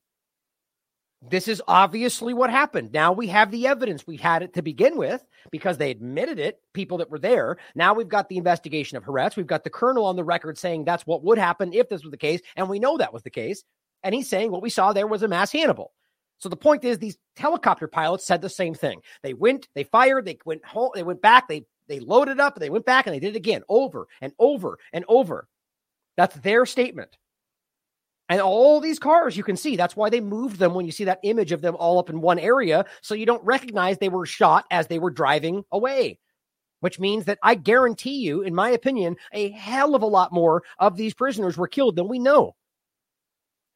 This 1.30 1.46
is 1.46 1.62
obviously 1.68 2.34
what 2.34 2.50
happened. 2.50 2.92
Now 2.92 3.12
we 3.12 3.28
have 3.28 3.52
the 3.52 3.68
evidence. 3.68 4.06
We 4.06 4.16
had 4.16 4.42
it 4.42 4.54
to 4.54 4.62
begin 4.62 4.96
with 4.96 5.24
because 5.52 5.78
they 5.78 5.92
admitted 5.92 6.40
it, 6.40 6.60
people 6.72 6.98
that 6.98 7.10
were 7.10 7.18
there. 7.18 7.58
Now 7.76 7.94
we've 7.94 8.08
got 8.08 8.28
the 8.28 8.38
investigation 8.38 8.96
of 8.96 9.04
Haaretz. 9.04 9.36
We've 9.36 9.46
got 9.46 9.62
the 9.62 9.70
colonel 9.70 10.04
on 10.04 10.16
the 10.16 10.24
record 10.24 10.58
saying 10.58 10.84
that's 10.84 11.06
what 11.06 11.22
would 11.22 11.38
happen 11.38 11.72
if 11.72 11.88
this 11.88 12.02
was 12.02 12.10
the 12.10 12.16
case. 12.16 12.40
And 12.56 12.68
we 12.68 12.80
know 12.80 12.98
that 12.98 13.12
was 13.12 13.22
the 13.22 13.30
case. 13.30 13.62
And 14.02 14.14
he's 14.14 14.28
saying 14.28 14.50
what 14.50 14.62
we 14.62 14.70
saw 14.70 14.92
there 14.92 15.06
was 15.06 15.22
a 15.22 15.28
mass 15.28 15.52
Hannibal. 15.52 15.92
So 16.38 16.48
the 16.48 16.56
point 16.56 16.84
is, 16.84 16.98
these 16.98 17.16
helicopter 17.36 17.86
pilots 17.86 18.26
said 18.26 18.42
the 18.42 18.48
same 18.48 18.74
thing. 18.74 19.00
They 19.22 19.32
went, 19.32 19.68
they 19.76 19.84
fired, 19.84 20.24
they 20.24 20.38
went 20.44 20.64
home, 20.64 20.90
they 20.92 21.04
went 21.04 21.22
back, 21.22 21.46
they 21.46 21.66
they 21.86 22.00
loaded 22.00 22.40
up, 22.40 22.58
they 22.58 22.70
went 22.70 22.84
back, 22.84 23.06
and 23.06 23.14
they 23.14 23.20
did 23.20 23.34
it 23.34 23.38
again, 23.38 23.62
over 23.68 24.08
and 24.20 24.32
over 24.38 24.78
and 24.92 25.04
over. 25.08 25.46
That's 26.16 26.34
their 26.36 26.66
statement. 26.66 27.16
And 28.32 28.40
all 28.40 28.80
these 28.80 28.98
cars 28.98 29.36
you 29.36 29.44
can 29.44 29.58
see, 29.58 29.76
that's 29.76 29.94
why 29.94 30.08
they 30.08 30.22
moved 30.22 30.58
them 30.58 30.72
when 30.72 30.86
you 30.86 30.92
see 30.92 31.04
that 31.04 31.20
image 31.22 31.52
of 31.52 31.60
them 31.60 31.76
all 31.76 31.98
up 31.98 32.08
in 32.08 32.22
one 32.22 32.38
area. 32.38 32.86
So 33.02 33.12
you 33.14 33.26
don't 33.26 33.44
recognize 33.44 33.98
they 33.98 34.08
were 34.08 34.24
shot 34.24 34.64
as 34.70 34.86
they 34.86 34.98
were 34.98 35.10
driving 35.10 35.66
away, 35.70 36.18
which 36.80 36.98
means 36.98 37.26
that 37.26 37.38
I 37.42 37.56
guarantee 37.56 38.22
you, 38.22 38.40
in 38.40 38.54
my 38.54 38.70
opinion, 38.70 39.16
a 39.34 39.50
hell 39.50 39.94
of 39.94 40.00
a 40.00 40.06
lot 40.06 40.32
more 40.32 40.62
of 40.78 40.96
these 40.96 41.12
prisoners 41.12 41.58
were 41.58 41.68
killed 41.68 41.94
than 41.94 42.08
we 42.08 42.18
know. 42.18 42.56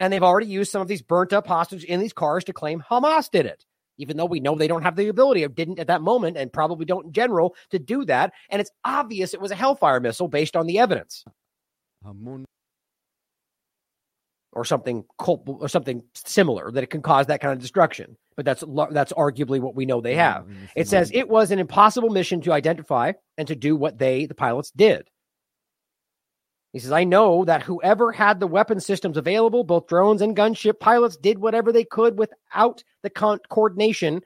And 0.00 0.10
they've 0.10 0.22
already 0.22 0.46
used 0.46 0.72
some 0.72 0.80
of 0.80 0.88
these 0.88 1.02
burnt 1.02 1.34
up 1.34 1.46
hostages 1.46 1.84
in 1.84 2.00
these 2.00 2.14
cars 2.14 2.44
to 2.44 2.54
claim 2.54 2.82
Hamas 2.90 3.30
did 3.30 3.44
it, 3.44 3.62
even 3.98 4.16
though 4.16 4.24
we 4.24 4.40
know 4.40 4.54
they 4.54 4.68
don't 4.68 4.84
have 4.84 4.96
the 4.96 5.08
ability 5.08 5.44
or 5.44 5.48
didn't 5.48 5.80
at 5.80 5.88
that 5.88 6.00
moment 6.00 6.38
and 6.38 6.50
probably 6.50 6.86
don't 6.86 7.08
in 7.08 7.12
general 7.12 7.56
to 7.72 7.78
do 7.78 8.06
that. 8.06 8.32
And 8.48 8.62
it's 8.62 8.72
obvious 8.86 9.34
it 9.34 9.40
was 9.42 9.50
a 9.50 9.54
Hellfire 9.54 10.00
missile 10.00 10.28
based 10.28 10.56
on 10.56 10.66
the 10.66 10.78
evidence. 10.78 11.26
Or 14.56 14.64
something 14.64 15.04
or 15.18 15.68
something 15.68 16.02
similar 16.14 16.70
that 16.72 16.82
it 16.82 16.90
can 16.90 17.02
cause 17.02 17.26
that 17.26 17.40
kind 17.40 17.52
of 17.52 17.60
destruction. 17.60 18.16
But 18.36 18.44
that's 18.46 18.64
that's 18.90 19.12
arguably 19.12 19.60
what 19.60 19.76
we 19.76 19.86
know 19.86 20.00
they 20.00 20.16
have. 20.16 20.46
It 20.74 20.88
says 20.88 21.10
it 21.14 21.28
was 21.28 21.50
an 21.50 21.58
impossible 21.58 22.10
mission 22.10 22.40
to 22.42 22.52
identify 22.52 23.12
and 23.38 23.46
to 23.48 23.54
do 23.54 23.76
what 23.76 23.98
they, 23.98 24.26
the 24.26 24.34
pilots, 24.34 24.70
did. 24.70 25.08
He 26.72 26.78
says, 26.80 26.92
I 26.92 27.04
know 27.04 27.44
that 27.44 27.62
whoever 27.62 28.12
had 28.12 28.40
the 28.40 28.46
weapon 28.46 28.80
systems 28.80 29.16
available, 29.16 29.64
both 29.64 29.86
drones 29.86 30.20
and 30.20 30.36
gunship 30.36 30.80
pilots, 30.80 31.16
did 31.16 31.38
whatever 31.38 31.72
they 31.72 31.84
could 31.84 32.18
without 32.18 32.82
the 33.02 33.10
con- 33.10 33.40
coordination 33.48 34.20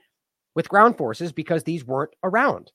with 0.57 0.69
ground 0.69 0.97
forces 0.97 1.33
because 1.33 1.63
these 1.63 1.85
weren't 1.85 2.15
around. 2.25 2.73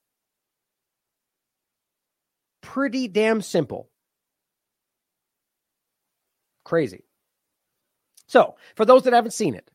Pretty 2.61 3.07
damn 3.07 3.41
simple. 3.41 3.89
Crazy. 6.63 7.03
So, 8.27 8.55
for 8.75 8.85
those 8.85 9.03
that 9.03 9.13
haven't 9.13 9.31
seen 9.31 9.55
it, 9.55 9.69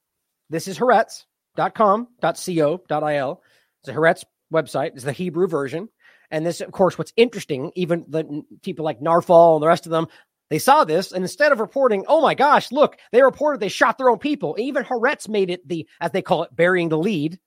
this 0.49 0.69
is 0.69 0.79
Haaretz.com.co.il. 0.79 3.43
It's 3.81 3.89
a 3.89 3.93
Haaretz 3.93 4.25
website. 4.53 4.93
It's 4.95 5.05
the 5.05 5.13
Hebrew 5.13 5.47
version. 5.47 5.89
And 6.31 6.47
this, 6.47 6.61
of 6.61 6.73
course, 6.73 6.99
what's 6.99 7.13
interesting, 7.17 7.73
even 7.75 8.05
the 8.09 8.45
people 8.63 8.85
like 8.85 9.01
Narfall 9.01 9.57
and 9.57 9.63
the 9.63 9.69
rest 9.69 9.87
of 9.87 9.91
them, 9.91 10.07
they 10.49 10.59
saw 10.59 10.85
this, 10.85 11.13
and 11.13 11.23
instead 11.23 11.53
of 11.53 11.61
reporting, 11.61 12.05
oh 12.09 12.21
my 12.21 12.35
gosh, 12.35 12.73
look, 12.73 12.99
they 13.13 13.23
reported 13.23 13.61
they 13.61 13.69
shot 13.69 13.99
their 13.99 14.11
own 14.11 14.19
people. 14.19 14.57
Even 14.59 14.85
Haaretz 14.85 15.29
made 15.29 15.49
it 15.49 15.67
the, 15.67 15.89
as 16.01 16.11
they 16.11 16.23
call 16.23 16.43
it, 16.43 16.55
burying 16.55 16.89
the 16.89 16.99
lead. 16.99 17.39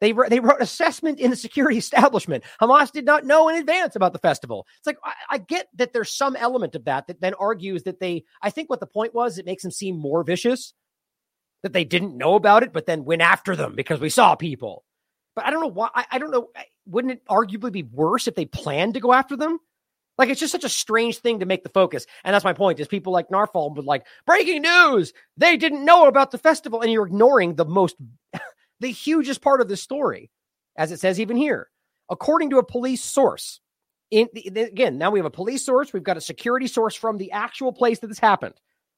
They, 0.00 0.12
they 0.28 0.40
wrote 0.40 0.60
assessment 0.60 1.18
in 1.18 1.30
the 1.30 1.36
security 1.36 1.78
establishment. 1.78 2.44
Hamas 2.60 2.92
did 2.92 3.04
not 3.04 3.24
know 3.24 3.48
in 3.48 3.56
advance 3.56 3.96
about 3.96 4.12
the 4.12 4.18
festival. 4.18 4.66
It's 4.78 4.86
like, 4.86 4.98
I, 5.04 5.12
I, 5.30 5.38
get 5.38 5.68
that 5.74 5.92
there's 5.92 6.14
some 6.14 6.36
element 6.36 6.74
of 6.74 6.84
that 6.84 7.08
that 7.08 7.20
then 7.20 7.34
argues 7.34 7.82
that 7.84 8.00
they, 8.00 8.24
I 8.42 8.50
think 8.50 8.70
what 8.70 8.80
the 8.80 8.86
point 8.86 9.14
was, 9.14 9.38
it 9.38 9.46
makes 9.46 9.62
them 9.62 9.72
seem 9.72 9.98
more 9.98 10.22
vicious, 10.22 10.72
that 11.62 11.72
they 11.72 11.84
didn't 11.84 12.16
know 12.16 12.34
about 12.34 12.62
it, 12.62 12.72
but 12.72 12.86
then 12.86 13.04
went 13.04 13.22
after 13.22 13.56
them 13.56 13.74
because 13.74 14.00
we 14.00 14.10
saw 14.10 14.34
people. 14.34 14.84
But 15.34 15.44
I 15.46 15.50
don't 15.50 15.60
know 15.60 15.68
why. 15.68 15.88
I, 15.94 16.04
I 16.12 16.18
don't 16.18 16.30
know. 16.30 16.48
Wouldn't 16.86 17.12
it 17.12 17.26
arguably 17.26 17.72
be 17.72 17.82
worse 17.82 18.26
if 18.28 18.34
they 18.34 18.44
planned 18.44 18.94
to 18.94 19.00
go 19.00 19.12
after 19.12 19.36
them? 19.36 19.58
Like 20.18 20.30
it's 20.30 20.40
just 20.40 20.52
such 20.52 20.64
a 20.64 20.68
strange 20.68 21.18
thing 21.18 21.38
to 21.38 21.46
make 21.46 21.62
the 21.62 21.68
focus. 21.68 22.06
And 22.24 22.34
that's 22.34 22.44
my 22.44 22.52
point 22.52 22.80
is 22.80 22.88
people 22.88 23.12
like 23.12 23.28
Narfall 23.30 23.74
would 23.76 23.84
like 23.84 24.04
breaking 24.26 24.62
news. 24.62 25.12
They 25.36 25.56
didn't 25.56 25.84
know 25.84 26.08
about 26.08 26.32
the 26.32 26.38
festival. 26.38 26.80
And 26.80 26.90
you're 26.90 27.06
ignoring 27.06 27.54
the 27.54 27.64
most, 27.64 27.94
the 28.80 28.90
hugest 28.90 29.42
part 29.42 29.60
of 29.60 29.68
the 29.68 29.76
story, 29.76 30.30
as 30.76 30.92
it 30.92 31.00
says 31.00 31.20
even 31.20 31.36
here. 31.36 31.68
According 32.10 32.50
to 32.50 32.58
a 32.58 32.64
police 32.64 33.04
source, 33.04 33.60
in 34.10 34.28
the, 34.32 34.62
again, 34.62 34.96
now 34.96 35.10
we 35.10 35.18
have 35.18 35.26
a 35.26 35.30
police 35.30 35.64
source. 35.64 35.92
We've 35.92 36.02
got 36.02 36.16
a 36.16 36.22
security 36.22 36.66
source 36.66 36.94
from 36.94 37.18
the 37.18 37.32
actual 37.32 37.72
place 37.72 37.98
that 37.98 38.06
this 38.06 38.18
happened. 38.18 38.54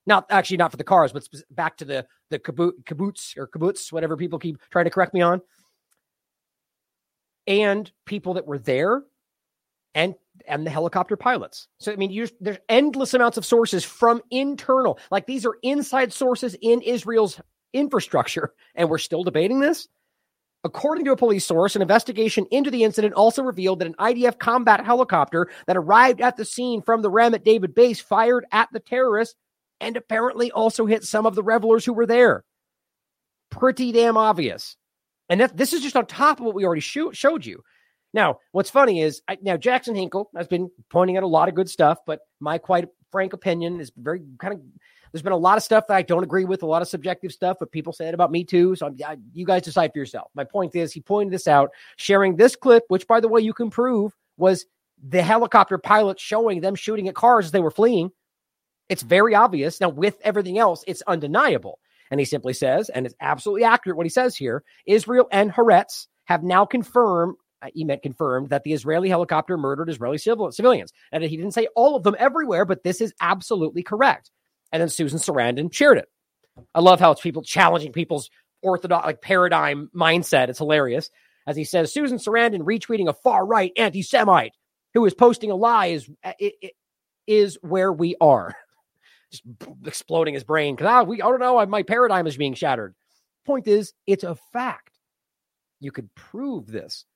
Not 0.06 0.26
actually 0.30 0.58
not 0.58 0.70
for 0.70 0.76
the 0.76 0.84
cars, 0.84 1.12
but 1.12 1.26
back 1.50 1.76
to 1.78 1.84
the 1.84 2.06
the 2.30 2.38
kibbutz 2.38 3.36
or 3.36 3.48
kibbutz, 3.48 3.92
whatever 3.92 4.16
people 4.16 4.38
keep 4.38 4.58
trying 4.70 4.86
to 4.86 4.90
correct 4.90 5.12
me 5.12 5.20
on 5.20 5.42
and 7.46 7.90
people 8.06 8.34
that 8.34 8.46
were 8.46 8.58
there 8.58 9.02
and 9.94 10.14
and 10.46 10.64
the 10.64 10.70
helicopter 10.70 11.16
pilots. 11.16 11.68
So 11.78 11.92
I 11.92 11.96
mean, 11.96 12.10
you, 12.10 12.28
there's 12.40 12.58
endless 12.68 13.12
amounts 13.12 13.36
of 13.36 13.44
sources 13.44 13.84
from 13.84 14.22
internal, 14.30 14.98
like 15.10 15.26
these 15.26 15.44
are 15.44 15.56
inside 15.62 16.12
sources 16.12 16.56
in 16.62 16.80
Israel's 16.80 17.40
infrastructure, 17.72 18.52
and 18.74 18.88
we're 18.88 18.98
still 18.98 19.24
debating 19.24 19.60
this. 19.60 19.88
According 20.62 21.06
to 21.06 21.12
a 21.12 21.16
police 21.16 21.46
source, 21.46 21.74
an 21.74 21.82
investigation 21.82 22.46
into 22.50 22.70
the 22.70 22.84
incident 22.84 23.14
also 23.14 23.42
revealed 23.42 23.78
that 23.78 23.88
an 23.88 23.94
IDF 23.94 24.38
combat 24.38 24.84
helicopter 24.84 25.48
that 25.66 25.76
arrived 25.76 26.20
at 26.20 26.36
the 26.36 26.44
scene 26.44 26.82
from 26.82 27.00
the 27.00 27.10
Ramat 27.10 27.44
David 27.44 27.74
base 27.74 27.98
fired 27.98 28.44
at 28.52 28.68
the 28.72 28.80
terrorists 28.80 29.36
and 29.80 29.96
apparently 29.96 30.50
also 30.52 30.84
hit 30.84 31.04
some 31.04 31.24
of 31.24 31.34
the 31.34 31.42
revelers 31.42 31.84
who 31.84 31.94
were 31.94 32.06
there. 32.06 32.44
Pretty 33.50 33.90
damn 33.90 34.18
obvious. 34.18 34.76
And 35.30 35.40
that, 35.40 35.56
this 35.56 35.72
is 35.72 35.80
just 35.80 35.96
on 35.96 36.04
top 36.04 36.40
of 36.40 36.46
what 36.46 36.54
we 36.54 36.66
already 36.66 36.82
show, 36.82 37.10
showed 37.12 37.46
you. 37.46 37.62
Now, 38.12 38.40
what's 38.52 38.70
funny 38.70 39.00
is 39.00 39.22
I, 39.28 39.38
now 39.40 39.56
Jackson 39.56 39.94
Hinkle 39.94 40.30
has 40.36 40.48
been 40.48 40.70
pointing 40.90 41.16
out 41.16 41.22
a 41.22 41.28
lot 41.28 41.48
of 41.48 41.54
good 41.54 41.70
stuff, 41.70 41.98
but 42.06 42.20
my 42.38 42.58
quite 42.58 42.88
frank 43.12 43.32
opinion 43.32 43.80
is 43.80 43.92
very 43.96 44.20
kind 44.38 44.54
of. 44.54 44.60
There's 45.12 45.22
been 45.22 45.32
a 45.32 45.36
lot 45.36 45.56
of 45.56 45.62
stuff 45.62 45.86
that 45.88 45.94
I 45.94 46.02
don't 46.02 46.22
agree 46.22 46.44
with, 46.44 46.62
a 46.62 46.66
lot 46.66 46.82
of 46.82 46.88
subjective 46.88 47.32
stuff, 47.32 47.56
but 47.58 47.72
people 47.72 47.92
say 47.92 48.08
it 48.08 48.14
about 48.14 48.30
me 48.30 48.44
too. 48.44 48.76
So 48.76 48.94
I, 49.06 49.16
you 49.32 49.44
guys 49.44 49.62
decide 49.62 49.92
for 49.92 49.98
yourself. 49.98 50.30
My 50.34 50.44
point 50.44 50.74
is, 50.76 50.92
he 50.92 51.00
pointed 51.00 51.32
this 51.32 51.48
out, 51.48 51.70
sharing 51.96 52.36
this 52.36 52.56
clip, 52.56 52.84
which 52.88 53.06
by 53.06 53.20
the 53.20 53.28
way 53.28 53.40
you 53.40 53.52
can 53.52 53.70
prove 53.70 54.14
was 54.36 54.66
the 55.02 55.22
helicopter 55.22 55.78
pilot 55.78 56.20
showing 56.20 56.60
them 56.60 56.74
shooting 56.74 57.08
at 57.08 57.14
cars 57.14 57.46
as 57.46 57.50
they 57.52 57.60
were 57.60 57.70
fleeing. 57.70 58.10
It's 58.88 59.02
very 59.02 59.34
obvious. 59.34 59.80
Now, 59.80 59.88
with 59.88 60.16
everything 60.22 60.58
else, 60.58 60.84
it's 60.86 61.02
undeniable. 61.06 61.78
And 62.10 62.20
he 62.20 62.26
simply 62.26 62.52
says, 62.52 62.88
and 62.88 63.06
it's 63.06 63.14
absolutely 63.20 63.64
accurate 63.64 63.96
what 63.96 64.06
he 64.06 64.10
says 64.10 64.36
here 64.36 64.64
Israel 64.86 65.28
and 65.30 65.52
Haaretz 65.52 66.06
have 66.24 66.42
now 66.42 66.64
confirmed, 66.64 67.36
uh, 67.62 67.68
he 67.72 67.84
meant 67.84 68.02
confirmed, 68.02 68.50
that 68.50 68.64
the 68.64 68.72
Israeli 68.72 69.08
helicopter 69.08 69.56
murdered 69.56 69.88
Israeli 69.88 70.18
civil, 70.18 70.50
civilians. 70.52 70.92
And 71.12 71.22
he 71.22 71.36
didn't 71.36 71.54
say 71.54 71.68
all 71.76 71.96
of 71.96 72.02
them 72.02 72.16
everywhere, 72.18 72.64
but 72.64 72.82
this 72.82 73.00
is 73.00 73.14
absolutely 73.20 73.82
correct. 73.82 74.30
And 74.72 74.80
then 74.80 74.88
Susan 74.88 75.18
Sarandon 75.18 75.72
shared 75.72 75.98
it. 75.98 76.08
I 76.74 76.80
love 76.80 77.00
how 77.00 77.12
it's 77.12 77.20
people 77.20 77.42
challenging 77.42 77.92
people's 77.92 78.30
orthodox 78.62 79.06
like 79.06 79.22
paradigm 79.22 79.90
mindset. 79.94 80.48
It's 80.48 80.58
hilarious. 80.58 81.10
As 81.46 81.56
he 81.56 81.64
says, 81.64 81.92
Susan 81.92 82.18
Sarandon 82.18 82.62
retweeting 82.62 83.08
a 83.08 83.12
far 83.12 83.44
right 83.44 83.72
anti 83.76 84.02
Semite 84.02 84.52
who 84.94 85.04
is 85.06 85.14
posting 85.14 85.50
a 85.50 85.56
lie 85.56 85.86
is, 85.86 86.08
uh, 86.22 86.32
is 87.26 87.58
where 87.62 87.92
we 87.92 88.16
are 88.20 88.54
just 89.32 89.44
exploding 89.84 90.34
his 90.34 90.44
brain 90.44 90.74
because 90.74 90.88
ah, 90.88 91.02
we 91.02 91.22
I 91.22 91.26
don't 91.26 91.40
know, 91.40 91.64
my 91.66 91.82
paradigm 91.82 92.26
is 92.26 92.36
being 92.36 92.54
shattered. 92.54 92.94
Point 93.46 93.66
is, 93.68 93.92
it's 94.06 94.24
a 94.24 94.36
fact. 94.52 94.98
You 95.80 95.92
could 95.92 96.14
prove 96.14 96.66
this. 96.66 97.06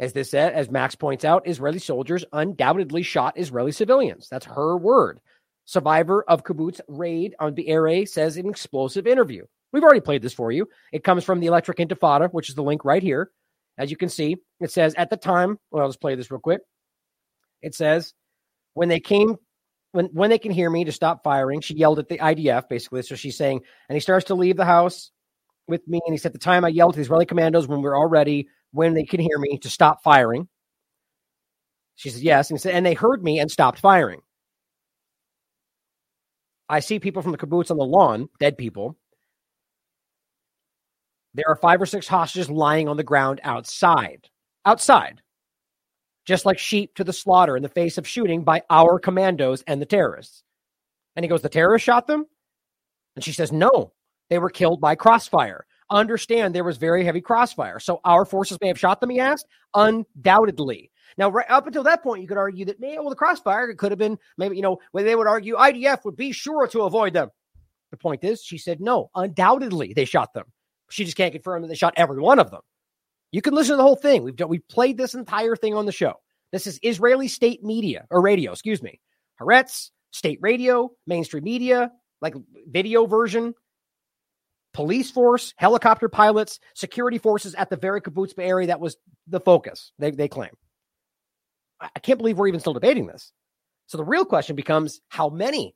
As 0.00 0.12
this 0.12 0.30
said, 0.30 0.54
as 0.54 0.70
Max 0.70 0.94
points 0.94 1.24
out, 1.24 1.46
Israeli 1.46 1.78
soldiers 1.78 2.24
undoubtedly 2.32 3.02
shot 3.02 3.38
Israeli 3.38 3.72
civilians. 3.72 4.28
That's 4.28 4.46
her 4.46 4.76
word. 4.76 5.20
Survivor 5.64 6.24
of 6.28 6.44
kibbutz 6.44 6.80
raid 6.88 7.34
on 7.40 7.54
the 7.54 7.64
Be'eri 7.64 8.06
says 8.06 8.36
in 8.36 8.48
explosive 8.48 9.06
interview. 9.06 9.44
We've 9.72 9.82
already 9.82 10.00
played 10.00 10.22
this 10.22 10.34
for 10.34 10.52
you. 10.52 10.68
It 10.92 11.04
comes 11.04 11.24
from 11.24 11.40
the 11.40 11.46
Electric 11.46 11.78
Intifada, 11.78 12.30
which 12.30 12.48
is 12.48 12.54
the 12.54 12.62
link 12.62 12.84
right 12.84 13.02
here. 13.02 13.30
As 13.76 13.90
you 13.90 13.96
can 13.96 14.08
see, 14.08 14.36
it 14.60 14.70
says 14.70 14.94
at 14.96 15.10
the 15.10 15.16
time, 15.16 15.58
well, 15.70 15.82
I'll 15.82 15.88
just 15.88 16.00
play 16.00 16.14
this 16.14 16.30
real 16.30 16.40
quick. 16.40 16.60
It 17.60 17.74
says, 17.74 18.12
when 18.74 18.88
they 18.88 19.00
came 19.00 19.36
when 19.94 20.06
when 20.06 20.28
they 20.28 20.38
can 20.38 20.50
hear 20.50 20.68
me 20.68 20.84
to 20.84 20.92
stop 20.92 21.22
firing. 21.22 21.60
She 21.60 21.74
yelled 21.74 22.00
at 22.00 22.08
the 22.08 22.18
IDF 22.18 22.68
basically. 22.68 23.02
So 23.02 23.14
she's 23.14 23.36
saying, 23.36 23.60
and 23.88 23.94
he 23.94 24.00
starts 24.00 24.26
to 24.26 24.34
leave 24.34 24.56
the 24.56 24.64
house 24.64 25.12
with 25.68 25.86
me. 25.86 26.00
And 26.04 26.12
he 26.12 26.18
said, 26.18 26.32
the 26.32 26.38
time 26.38 26.64
I 26.64 26.68
yelled 26.68 26.94
to 26.94 26.96
the 26.96 27.02
Israeli 27.02 27.26
commandos 27.26 27.68
when 27.68 27.80
we 27.80 27.88
are 27.88 27.94
all 27.94 28.08
ready, 28.08 28.48
when 28.72 28.94
they 28.94 29.04
can 29.04 29.20
hear 29.20 29.38
me 29.38 29.58
to 29.58 29.70
stop 29.70 30.02
firing. 30.02 30.48
She 31.94 32.10
says, 32.10 32.24
yes. 32.24 32.50
And 32.50 32.58
he 32.58 32.60
said, 32.60 32.74
and 32.74 32.84
they 32.84 32.94
heard 32.94 33.22
me 33.22 33.38
and 33.38 33.48
stopped 33.48 33.78
firing. 33.78 34.20
I 36.68 36.80
see 36.80 36.98
people 36.98 37.22
from 37.22 37.32
the 37.32 37.38
kibbutz 37.38 37.70
on 37.70 37.76
the 37.76 37.84
lawn, 37.84 38.28
dead 38.40 38.56
people. 38.56 38.96
There 41.34 41.48
are 41.48 41.56
five 41.56 41.82
or 41.82 41.86
six 41.86 42.06
hostages 42.06 42.50
lying 42.50 42.88
on 42.88 42.96
the 42.96 43.02
ground 43.02 43.40
outside. 43.42 44.28
Outside 44.64 45.20
just 46.24 46.46
like 46.46 46.58
sheep 46.58 46.94
to 46.94 47.04
the 47.04 47.12
slaughter 47.12 47.56
in 47.56 47.62
the 47.62 47.68
face 47.68 47.98
of 47.98 48.08
shooting 48.08 48.44
by 48.44 48.62
our 48.70 48.98
commandos 48.98 49.62
and 49.66 49.80
the 49.80 49.86
terrorists. 49.86 50.42
And 51.16 51.24
he 51.24 51.28
goes, 51.28 51.42
The 51.42 51.48
terrorists 51.48 51.84
shot 51.84 52.06
them? 52.06 52.26
And 53.14 53.24
she 53.24 53.32
says, 53.32 53.52
No, 53.52 53.92
they 54.30 54.38
were 54.38 54.50
killed 54.50 54.80
by 54.80 54.94
crossfire. 54.94 55.66
Understand 55.90 56.54
there 56.54 56.64
was 56.64 56.78
very 56.78 57.04
heavy 57.04 57.20
crossfire. 57.20 57.78
So 57.78 58.00
our 58.04 58.24
forces 58.24 58.58
may 58.60 58.68
have 58.68 58.78
shot 58.78 59.00
them, 59.00 59.10
he 59.10 59.20
asked? 59.20 59.46
Undoubtedly. 59.74 60.90
Now, 61.16 61.30
right 61.30 61.46
up 61.48 61.66
until 61.66 61.84
that 61.84 62.02
point, 62.02 62.22
you 62.22 62.28
could 62.28 62.38
argue 62.38 62.64
that, 62.66 62.80
well, 62.80 63.10
the 63.10 63.16
crossfire 63.16 63.72
could 63.74 63.92
have 63.92 63.98
been 63.98 64.18
maybe, 64.36 64.56
you 64.56 64.62
know, 64.62 64.78
where 64.92 65.04
they 65.04 65.14
would 65.14 65.26
argue 65.26 65.56
IDF 65.56 66.04
would 66.04 66.16
be 66.16 66.32
sure 66.32 66.66
to 66.68 66.82
avoid 66.82 67.12
them. 67.12 67.30
The 67.90 67.96
point 67.96 68.24
is, 68.24 68.42
she 68.42 68.58
said, 68.58 68.80
no, 68.80 69.10
undoubtedly 69.14 69.92
they 69.92 70.04
shot 70.04 70.34
them. 70.34 70.44
She 70.90 71.04
just 71.04 71.16
can't 71.16 71.32
confirm 71.32 71.62
that 71.62 71.68
they 71.68 71.74
shot 71.76 71.94
every 71.96 72.20
one 72.20 72.38
of 72.38 72.50
them. 72.50 72.60
You 73.30 73.42
can 73.42 73.54
listen 73.54 73.74
to 73.74 73.76
the 73.76 73.82
whole 73.82 73.96
thing. 73.96 74.22
We've 74.22 74.36
done, 74.36 74.48
we've 74.48 74.66
played 74.68 74.96
this 74.96 75.14
entire 75.14 75.56
thing 75.56 75.74
on 75.74 75.86
the 75.86 75.92
show. 75.92 76.14
This 76.52 76.66
is 76.66 76.78
Israeli 76.82 77.28
state 77.28 77.64
media 77.64 78.06
or 78.10 78.20
radio, 78.20 78.52
excuse 78.52 78.82
me. 78.82 79.00
Haaretz, 79.40 79.90
state 80.12 80.38
radio, 80.40 80.90
mainstream 81.06 81.44
media, 81.44 81.90
like 82.20 82.34
video 82.68 83.06
version, 83.06 83.54
police 84.72 85.10
force, 85.10 85.52
helicopter 85.56 86.08
pilots, 86.08 86.60
security 86.74 87.18
forces 87.18 87.54
at 87.54 87.70
the 87.70 87.76
very 87.76 88.00
kibbutz 88.00 88.34
area. 88.38 88.68
That 88.68 88.80
was 88.80 88.96
the 89.26 89.40
focus, 89.40 89.92
they, 89.98 90.10
they 90.10 90.28
claim. 90.28 90.50
I 91.94 91.98
can't 92.00 92.18
believe 92.18 92.38
we're 92.38 92.48
even 92.48 92.60
still 92.60 92.74
debating 92.74 93.06
this. 93.06 93.32
So 93.86 93.98
the 93.98 94.04
real 94.04 94.24
question 94.24 94.56
becomes 94.56 95.00
how 95.08 95.28
many? 95.28 95.74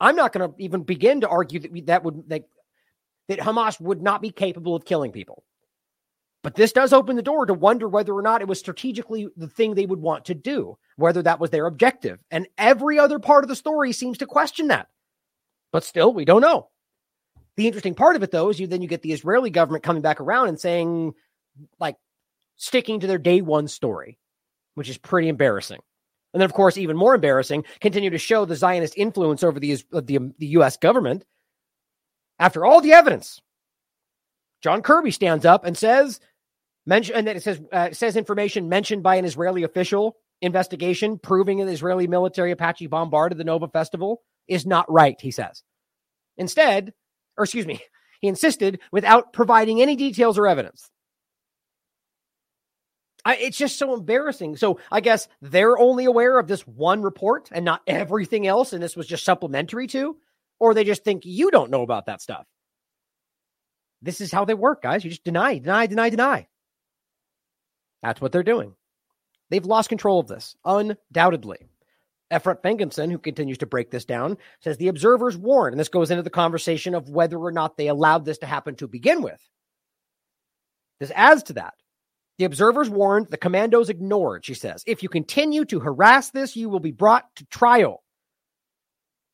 I'm 0.00 0.16
not 0.16 0.32
going 0.32 0.50
to 0.50 0.62
even 0.62 0.82
begin 0.82 1.20
to 1.20 1.28
argue 1.28 1.60
that 1.60 1.72
we, 1.72 1.80
that 1.82 2.04
would 2.04 2.28
that, 2.28 2.44
that 3.28 3.38
Hamas 3.38 3.80
would 3.80 4.02
not 4.02 4.22
be 4.22 4.30
capable 4.30 4.74
of 4.74 4.84
killing 4.84 5.12
people. 5.12 5.44
But 6.42 6.56
this 6.56 6.72
does 6.72 6.92
open 6.92 7.14
the 7.14 7.22
door 7.22 7.46
to 7.46 7.54
wonder 7.54 7.88
whether 7.88 8.12
or 8.12 8.22
not 8.22 8.42
it 8.42 8.48
was 8.48 8.58
strategically 8.58 9.28
the 9.36 9.46
thing 9.46 9.74
they 9.74 9.86
would 9.86 10.00
want 10.00 10.24
to 10.24 10.34
do, 10.34 10.76
whether 10.96 11.22
that 11.22 11.38
was 11.38 11.50
their 11.50 11.66
objective. 11.66 12.18
And 12.32 12.48
every 12.58 12.98
other 12.98 13.20
part 13.20 13.44
of 13.44 13.48
the 13.48 13.54
story 13.54 13.92
seems 13.92 14.18
to 14.18 14.26
question 14.26 14.68
that. 14.68 14.88
But 15.70 15.84
still, 15.84 16.12
we 16.12 16.24
don't 16.24 16.42
know. 16.42 16.68
The 17.56 17.66
interesting 17.66 17.94
part 17.94 18.16
of 18.16 18.22
it, 18.22 18.32
though, 18.32 18.48
is 18.48 18.58
you 18.58 18.66
then 18.66 18.82
you 18.82 18.88
get 18.88 19.02
the 19.02 19.12
Israeli 19.12 19.50
government 19.50 19.84
coming 19.84 20.02
back 20.02 20.20
around 20.20 20.48
and 20.48 20.58
saying, 20.58 21.14
like, 21.78 21.96
sticking 22.56 23.00
to 23.00 23.06
their 23.06 23.18
day 23.18 23.40
one 23.40 23.68
story, 23.68 24.18
which 24.74 24.88
is 24.88 24.98
pretty 24.98 25.28
embarrassing. 25.28 25.80
And 26.32 26.40
then, 26.40 26.46
of 26.46 26.54
course, 26.54 26.78
even 26.78 26.96
more 26.96 27.14
embarrassing, 27.14 27.64
continue 27.80 28.10
to 28.10 28.18
show 28.18 28.44
the 28.44 28.56
Zionist 28.56 28.94
influence 28.96 29.42
over 29.42 29.60
the, 29.60 29.76
the, 29.92 30.32
the 30.38 30.46
U.S. 30.46 30.76
government. 30.78 31.24
After 32.38 32.64
all 32.64 32.80
the 32.80 32.92
evidence, 32.92 33.40
John 34.62 34.82
Kirby 34.82 35.10
stands 35.10 35.44
up 35.44 35.64
and 35.64 35.76
says, 35.76 36.20
mention, 36.86 37.16
and 37.16 37.26
then 37.26 37.36
it 37.36 37.42
says, 37.42 37.60
uh, 37.70 37.90
says 37.92 38.16
information 38.16 38.68
mentioned 38.68 39.02
by 39.02 39.16
an 39.16 39.24
Israeli 39.24 39.62
official 39.62 40.16
investigation 40.40 41.18
proving 41.18 41.60
an 41.60 41.68
Israeli 41.68 42.06
military 42.06 42.50
Apache 42.50 42.88
bombarded 42.88 43.38
the 43.38 43.44
Nova 43.44 43.68
Festival 43.68 44.22
is 44.48 44.66
not 44.66 44.90
right, 44.90 45.20
he 45.20 45.30
says. 45.30 45.62
Instead, 46.36 46.92
or 47.36 47.44
excuse 47.44 47.66
me, 47.66 47.80
he 48.20 48.28
insisted 48.28 48.80
without 48.90 49.32
providing 49.32 49.82
any 49.82 49.96
details 49.96 50.38
or 50.38 50.46
evidence. 50.46 50.90
I, 53.24 53.36
it's 53.36 53.56
just 53.56 53.78
so 53.78 53.94
embarrassing. 53.94 54.56
So 54.56 54.80
I 54.90 55.00
guess 55.00 55.28
they're 55.40 55.78
only 55.78 56.06
aware 56.06 56.38
of 56.38 56.48
this 56.48 56.66
one 56.66 57.02
report 57.02 57.48
and 57.52 57.64
not 57.64 57.82
everything 57.86 58.46
else, 58.46 58.72
and 58.72 58.82
this 58.82 58.96
was 58.96 59.06
just 59.06 59.24
supplementary 59.24 59.86
to, 59.88 60.16
or 60.58 60.74
they 60.74 60.84
just 60.84 61.04
think 61.04 61.24
you 61.24 61.50
don't 61.50 61.70
know 61.70 61.82
about 61.82 62.06
that 62.06 62.20
stuff. 62.20 62.46
This 64.00 64.20
is 64.20 64.32
how 64.32 64.44
they 64.44 64.54
work, 64.54 64.82
guys. 64.82 65.04
You 65.04 65.10
just 65.10 65.24
deny, 65.24 65.58
deny, 65.58 65.86
deny, 65.86 66.10
deny. 66.10 66.48
That's 68.02 68.20
what 68.20 68.32
they're 68.32 68.42
doing. 68.42 68.74
They've 69.50 69.64
lost 69.64 69.88
control 69.88 70.18
of 70.18 70.26
this, 70.26 70.56
undoubtedly. 70.64 71.58
Efrat 72.32 72.62
Fenigson, 72.62 73.12
who 73.12 73.18
continues 73.18 73.58
to 73.58 73.66
break 73.66 73.90
this 73.90 74.06
down, 74.06 74.38
says 74.60 74.78
the 74.78 74.88
observers 74.88 75.36
warned, 75.36 75.74
and 75.74 75.80
this 75.80 75.90
goes 75.90 76.10
into 76.10 76.22
the 76.22 76.30
conversation 76.30 76.94
of 76.94 77.10
whether 77.10 77.38
or 77.38 77.52
not 77.52 77.76
they 77.76 77.88
allowed 77.88 78.24
this 78.24 78.38
to 78.38 78.46
happen 78.46 78.74
to 78.76 78.88
begin 78.88 79.22
with. 79.22 79.40
This 80.98 81.12
adds 81.14 81.42
to 81.44 81.52
that. 81.54 81.74
The 82.42 82.46
observers 82.46 82.90
warned, 82.90 83.28
the 83.30 83.36
commandos 83.36 83.88
ignored, 83.88 84.44
she 84.44 84.54
says. 84.54 84.82
If 84.84 85.00
you 85.04 85.08
continue 85.08 85.64
to 85.66 85.78
harass 85.78 86.30
this, 86.30 86.56
you 86.56 86.68
will 86.68 86.80
be 86.80 86.90
brought 86.90 87.32
to 87.36 87.44
trial. 87.44 88.02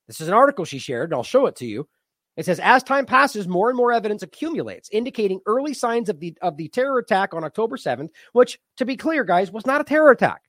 This 0.06 0.20
is 0.20 0.28
an 0.28 0.34
article 0.34 0.66
she 0.66 0.78
shared, 0.78 1.08
and 1.08 1.14
I'll 1.14 1.22
show 1.22 1.46
it 1.46 1.56
to 1.56 1.66
you. 1.66 1.88
It 2.36 2.44
says, 2.44 2.60
as 2.60 2.82
time 2.82 3.06
passes, 3.06 3.48
more 3.48 3.70
and 3.70 3.78
more 3.78 3.92
evidence 3.94 4.22
accumulates, 4.22 4.90
indicating 4.90 5.40
early 5.46 5.72
signs 5.72 6.10
of 6.10 6.20
the 6.20 6.36
of 6.42 6.58
the 6.58 6.68
terror 6.68 6.98
attack 6.98 7.32
on 7.32 7.44
October 7.44 7.78
7th, 7.78 8.10
which, 8.34 8.58
to 8.76 8.84
be 8.84 8.94
clear, 8.94 9.24
guys, 9.24 9.50
was 9.50 9.64
not 9.64 9.80
a 9.80 9.84
terror 9.84 10.10
attack. 10.10 10.42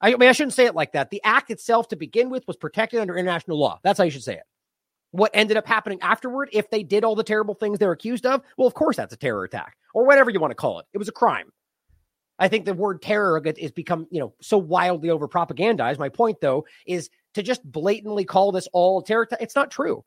I 0.00 0.14
mean, 0.14 0.28
I 0.28 0.32
shouldn't 0.32 0.54
say 0.54 0.66
it 0.66 0.76
like 0.76 0.92
that. 0.92 1.10
The 1.10 1.20
act 1.24 1.50
itself, 1.50 1.88
to 1.88 1.96
begin 1.96 2.30
with, 2.30 2.46
was 2.46 2.56
protected 2.56 3.00
under 3.00 3.16
international 3.16 3.58
law. 3.58 3.80
That's 3.82 3.98
how 3.98 4.04
you 4.04 4.12
should 4.12 4.22
say 4.22 4.34
it. 4.34 4.44
What 5.10 5.32
ended 5.34 5.56
up 5.56 5.66
happening 5.66 6.00
afterward, 6.00 6.48
if 6.52 6.70
they 6.70 6.84
did 6.84 7.02
all 7.02 7.16
the 7.16 7.24
terrible 7.24 7.54
things 7.54 7.80
they're 7.80 7.90
accused 7.90 8.24
of, 8.24 8.42
well, 8.56 8.68
of 8.68 8.74
course, 8.74 8.96
that's 8.96 9.14
a 9.14 9.16
terror 9.16 9.42
attack 9.42 9.76
or 9.94 10.06
whatever 10.06 10.30
you 10.30 10.38
want 10.38 10.52
to 10.52 10.54
call 10.54 10.78
it. 10.78 10.86
It 10.94 10.98
was 10.98 11.08
a 11.08 11.12
crime. 11.12 11.50
I 12.38 12.48
think 12.48 12.64
the 12.64 12.74
word 12.74 13.02
terror 13.02 13.40
is 13.44 13.70
become, 13.70 14.06
you 14.10 14.20
know, 14.20 14.34
so 14.40 14.58
wildly 14.58 15.10
over 15.10 15.28
propagandized. 15.28 15.98
My 15.98 16.08
point, 16.08 16.40
though, 16.40 16.66
is 16.86 17.10
to 17.34 17.42
just 17.42 17.62
blatantly 17.64 18.24
call 18.24 18.52
this 18.52 18.68
all 18.72 19.02
terror. 19.02 19.28
It's 19.40 19.56
not 19.56 19.70
true. 19.70 20.04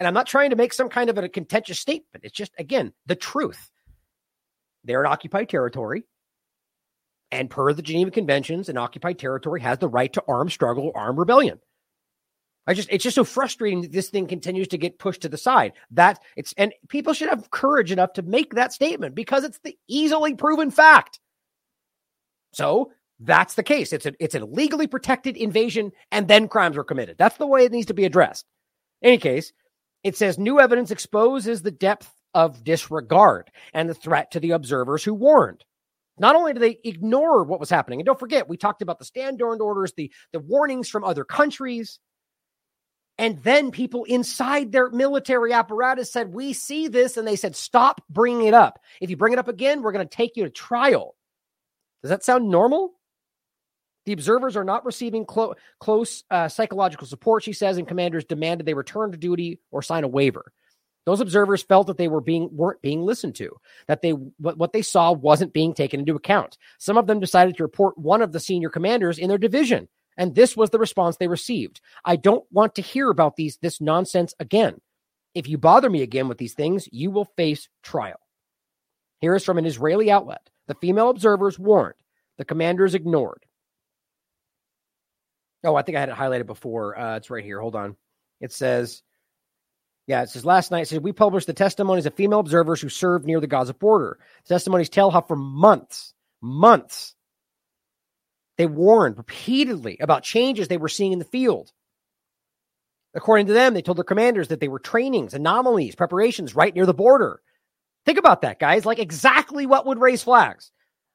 And 0.00 0.06
I'm 0.06 0.14
not 0.14 0.26
trying 0.26 0.50
to 0.50 0.56
make 0.56 0.72
some 0.72 0.88
kind 0.88 1.10
of 1.10 1.18
a 1.18 1.28
contentious 1.28 1.78
statement. 1.78 2.24
It's 2.24 2.34
just, 2.34 2.52
again, 2.58 2.92
the 3.06 3.16
truth. 3.16 3.70
They're 4.84 5.02
an 5.02 5.10
occupied 5.10 5.48
territory. 5.48 6.04
And 7.30 7.50
per 7.50 7.72
the 7.72 7.82
Geneva 7.82 8.10
Conventions, 8.10 8.68
an 8.68 8.78
occupied 8.78 9.18
territory 9.18 9.60
has 9.60 9.78
the 9.78 9.88
right 9.88 10.12
to 10.14 10.24
armed 10.26 10.52
struggle 10.52 10.92
or 10.94 10.96
arm 10.96 11.18
rebellion. 11.18 11.60
I 12.66 12.74
just 12.74 12.88
it's 12.90 13.02
just 13.02 13.14
so 13.14 13.24
frustrating 13.24 13.80
that 13.80 13.92
this 13.92 14.10
thing 14.10 14.26
continues 14.26 14.68
to 14.68 14.78
get 14.78 14.98
pushed 14.98 15.22
to 15.22 15.28
the 15.30 15.38
side. 15.38 15.72
That 15.90 16.20
it's 16.36 16.52
and 16.58 16.74
people 16.88 17.14
should 17.14 17.30
have 17.30 17.50
courage 17.50 17.90
enough 17.90 18.12
to 18.14 18.22
make 18.22 18.54
that 18.54 18.74
statement 18.74 19.14
because 19.14 19.44
it's 19.44 19.58
the 19.60 19.76
easily 19.88 20.34
proven 20.34 20.70
fact. 20.70 21.18
So 22.52 22.92
that's 23.20 23.54
the 23.54 23.62
case. 23.62 23.92
It's 23.92 24.06
a 24.06 24.12
it's 24.20 24.34
a 24.34 24.44
legally 24.44 24.86
protected 24.86 25.36
invasion, 25.36 25.92
and 26.12 26.28
then 26.28 26.48
crimes 26.48 26.76
were 26.76 26.84
committed. 26.84 27.16
That's 27.18 27.36
the 27.36 27.46
way 27.46 27.64
it 27.64 27.72
needs 27.72 27.86
to 27.86 27.94
be 27.94 28.04
addressed. 28.04 28.46
In 29.02 29.08
any 29.08 29.18
case, 29.18 29.52
it 30.04 30.16
says 30.16 30.38
new 30.38 30.60
evidence 30.60 30.90
exposes 30.90 31.62
the 31.62 31.70
depth 31.70 32.12
of 32.34 32.62
disregard 32.62 33.50
and 33.72 33.88
the 33.88 33.94
threat 33.94 34.30
to 34.32 34.40
the 34.40 34.52
observers 34.52 35.02
who 35.02 35.14
warned. 35.14 35.64
Not 36.20 36.36
only 36.36 36.52
do 36.52 36.60
they 36.60 36.78
ignore 36.84 37.44
what 37.44 37.60
was 37.60 37.70
happening, 37.70 38.00
and 38.00 38.06
don't 38.06 38.18
forget, 38.18 38.48
we 38.48 38.56
talked 38.56 38.82
about 38.82 38.98
the 38.98 39.04
stand 39.04 39.40
orders, 39.40 39.92
the, 39.96 40.12
the 40.32 40.40
warnings 40.40 40.88
from 40.88 41.04
other 41.04 41.24
countries. 41.24 42.00
And 43.18 43.42
then 43.42 43.70
people 43.70 44.04
inside 44.04 44.70
their 44.70 44.90
military 44.90 45.52
apparatus 45.52 46.12
said, 46.12 46.32
We 46.32 46.52
see 46.52 46.88
this. 46.88 47.16
And 47.16 47.26
they 47.26 47.36
said, 47.36 47.56
Stop 47.56 48.00
bringing 48.08 48.46
it 48.46 48.54
up. 48.54 48.78
If 49.00 49.10
you 49.10 49.16
bring 49.16 49.32
it 49.32 49.38
up 49.38 49.48
again, 49.48 49.82
we're 49.82 49.92
going 49.92 50.06
to 50.06 50.16
take 50.16 50.36
you 50.36 50.44
to 50.44 50.50
trial. 50.50 51.16
Does 52.02 52.10
that 52.10 52.24
sound 52.24 52.48
normal? 52.48 52.94
The 54.06 54.12
observers 54.12 54.56
are 54.56 54.64
not 54.64 54.86
receiving 54.86 55.26
clo- 55.26 55.54
close 55.80 56.24
uh, 56.30 56.48
psychological 56.48 57.06
support, 57.06 57.42
she 57.42 57.52
says, 57.52 57.76
and 57.76 57.86
commanders 57.86 58.24
demanded 58.24 58.66
they 58.66 58.74
return 58.74 59.12
to 59.12 59.18
duty 59.18 59.60
or 59.70 59.82
sign 59.82 60.04
a 60.04 60.08
waiver. 60.08 60.52
Those 61.04 61.20
observers 61.20 61.62
felt 61.62 61.86
that 61.86 61.96
they 61.96 62.08
were 62.08 62.20
being 62.20 62.50
weren't 62.52 62.82
being 62.82 63.02
listened 63.02 63.34
to, 63.36 63.56
that 63.86 64.02
they 64.02 64.10
what, 64.10 64.58
what 64.58 64.72
they 64.72 64.82
saw 64.82 65.12
wasn't 65.12 65.54
being 65.54 65.72
taken 65.72 66.00
into 66.00 66.14
account. 66.14 66.58
Some 66.78 66.98
of 66.98 67.06
them 67.06 67.20
decided 67.20 67.56
to 67.56 67.62
report 67.62 67.96
one 67.96 68.20
of 68.20 68.32
the 68.32 68.40
senior 68.40 68.68
commanders 68.68 69.18
in 69.18 69.28
their 69.28 69.38
division, 69.38 69.88
and 70.18 70.34
this 70.34 70.56
was 70.56 70.70
the 70.70 70.78
response 70.78 71.16
they 71.16 71.28
received. 71.28 71.80
I 72.04 72.16
don't 72.16 72.44
want 72.50 72.74
to 72.74 72.82
hear 72.82 73.10
about 73.10 73.36
these 73.36 73.56
this 73.58 73.80
nonsense 73.80 74.34
again. 74.38 74.80
If 75.34 75.48
you 75.48 75.56
bother 75.56 75.88
me 75.88 76.02
again 76.02 76.28
with 76.28 76.36
these 76.38 76.54
things, 76.54 76.88
you 76.92 77.10
will 77.10 77.26
face 77.36 77.68
trial. 77.82 78.20
Here 79.20 79.34
is 79.34 79.44
from 79.44 79.58
an 79.58 79.66
Israeli 79.66 80.10
outlet. 80.10 80.48
The 80.66 80.74
female 80.74 81.10
observers 81.10 81.58
warned. 81.58 81.94
The 82.36 82.44
commanders 82.44 82.94
ignored. 82.94 83.44
Oh, 85.64 85.74
I 85.74 85.82
think 85.82 85.96
I 85.96 86.00
had 86.00 86.08
it 86.08 86.14
highlighted 86.14 86.46
before. 86.46 86.98
Uh, 86.98 87.16
it's 87.16 87.30
right 87.30 87.44
here. 87.44 87.60
Hold 87.60 87.74
on. 87.74 87.96
It 88.40 88.52
says, 88.52 89.02
yeah, 90.06 90.22
it 90.22 90.28
says 90.28 90.44
last 90.44 90.70
night, 90.70 90.82
it 90.82 90.88
says 90.88 91.00
we 91.00 91.12
published 91.12 91.48
the 91.48 91.52
testimonies 91.52 92.06
of 92.06 92.14
female 92.14 92.38
observers 92.38 92.80
who 92.80 92.88
served 92.88 93.26
near 93.26 93.40
the 93.40 93.48
Gaza 93.48 93.74
border. 93.74 94.18
The 94.46 94.54
testimonies 94.54 94.88
tell 94.88 95.10
how 95.10 95.20
for 95.20 95.36
months, 95.36 96.14
months, 96.40 97.14
they 98.56 98.66
warned 98.66 99.18
repeatedly 99.18 99.98
about 100.00 100.22
changes 100.22 100.68
they 100.68 100.76
were 100.76 100.88
seeing 100.88 101.12
in 101.12 101.18
the 101.18 101.24
field. 101.24 101.72
According 103.14 103.46
to 103.46 103.52
them, 103.52 103.74
they 103.74 103.82
told 103.82 103.98
their 103.98 104.04
commanders 104.04 104.48
that 104.48 104.60
they 104.60 104.68
were 104.68 104.78
trainings, 104.78 105.34
anomalies, 105.34 105.94
preparations 105.94 106.54
right 106.54 106.74
near 106.74 106.86
the 106.86 106.94
border. 106.94 107.40
Think 108.08 108.18
about 108.18 108.40
that, 108.40 108.58
guys. 108.58 108.86
Like 108.86 108.98
exactly 108.98 109.66
what 109.66 109.84
would 109.84 110.00
raise 110.00 110.22
flags. 110.22 110.72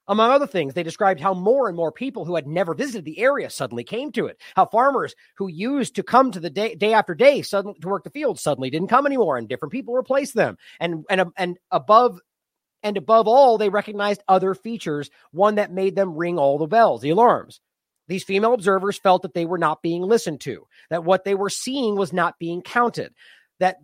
Among 0.08 0.30
other 0.30 0.46
things, 0.46 0.76
they 0.76 0.84
described 0.84 1.20
how 1.20 1.34
more 1.34 1.68
and 1.68 1.76
more 1.76 1.92
people 1.92 2.24
who 2.24 2.36
had 2.36 2.46
never 2.46 2.76
visited 2.76 3.04
the 3.04 3.18
area 3.18 3.50
suddenly 3.50 3.84
came 3.84 4.12
to 4.12 4.28
it. 4.28 4.40
How 4.56 4.68
farmers 4.68 5.16
who 5.38 5.48
used 5.48 5.96
to 5.96 6.04
come 6.04 6.30
to 6.32 6.40
the 6.40 6.52
day, 6.52 6.76
day 6.76 6.94
after 6.94 7.16
day 7.16 7.42
suddenly 7.42 7.80
to 7.82 7.88
work 7.88 8.04
the 8.04 8.12
fields 8.12 8.44
suddenly 8.44 8.70
didn't 8.70 8.90
come 8.90 9.08
anymore, 9.08 9.38
and 9.38 9.50
different 9.50 9.72
people 9.72 9.96
replaced 9.96 10.36
them. 10.36 10.56
And 10.80 11.04
and 11.10 11.32
and 11.36 11.58
above 11.72 12.20
and 12.84 12.96
above 12.96 13.28
all, 13.28 13.58
they 13.58 13.70
recognized 13.70 14.22
other 14.28 14.54
features. 14.54 15.10
One 15.32 15.56
that 15.56 15.74
made 15.74 15.96
them 15.96 16.16
ring 16.16 16.38
all 16.38 16.60
the 16.60 16.68
bells, 16.68 17.02
the 17.02 17.10
alarms. 17.10 17.60
These 18.08 18.24
female 18.24 18.54
observers 18.54 19.00
felt 19.00 19.24
that 19.24 19.34
they 19.34 19.48
were 19.48 19.58
not 19.58 19.82
being 19.82 20.04
listened 20.04 20.42
to, 20.42 20.68
that 20.92 21.06
what 21.06 21.24
they 21.24 21.34
were 21.34 21.50
seeing 21.50 21.96
was 21.96 22.14
not 22.14 22.38
being 22.38 22.62
counted, 22.62 23.16
that 23.60 23.78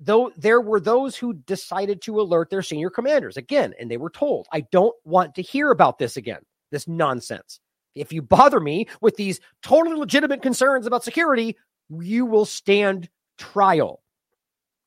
though 0.00 0.32
there 0.36 0.60
were 0.60 0.80
those 0.80 1.16
who 1.16 1.34
decided 1.34 2.02
to 2.02 2.20
alert 2.20 2.50
their 2.50 2.62
senior 2.62 2.90
commanders 2.90 3.36
again, 3.36 3.74
and 3.78 3.90
they 3.90 3.96
were 3.96 4.10
told, 4.10 4.46
I 4.52 4.60
don't 4.60 4.94
want 5.04 5.36
to 5.36 5.42
hear 5.42 5.70
about 5.70 5.98
this 5.98 6.16
again, 6.16 6.42
this 6.70 6.88
nonsense. 6.88 7.60
If 7.94 8.12
you 8.12 8.22
bother 8.22 8.58
me 8.58 8.88
with 9.00 9.16
these 9.16 9.40
totally 9.62 9.96
legitimate 9.96 10.42
concerns 10.42 10.86
about 10.86 11.04
security, 11.04 11.56
you 11.90 12.26
will 12.26 12.44
stand 12.44 13.08
trial. 13.38 14.02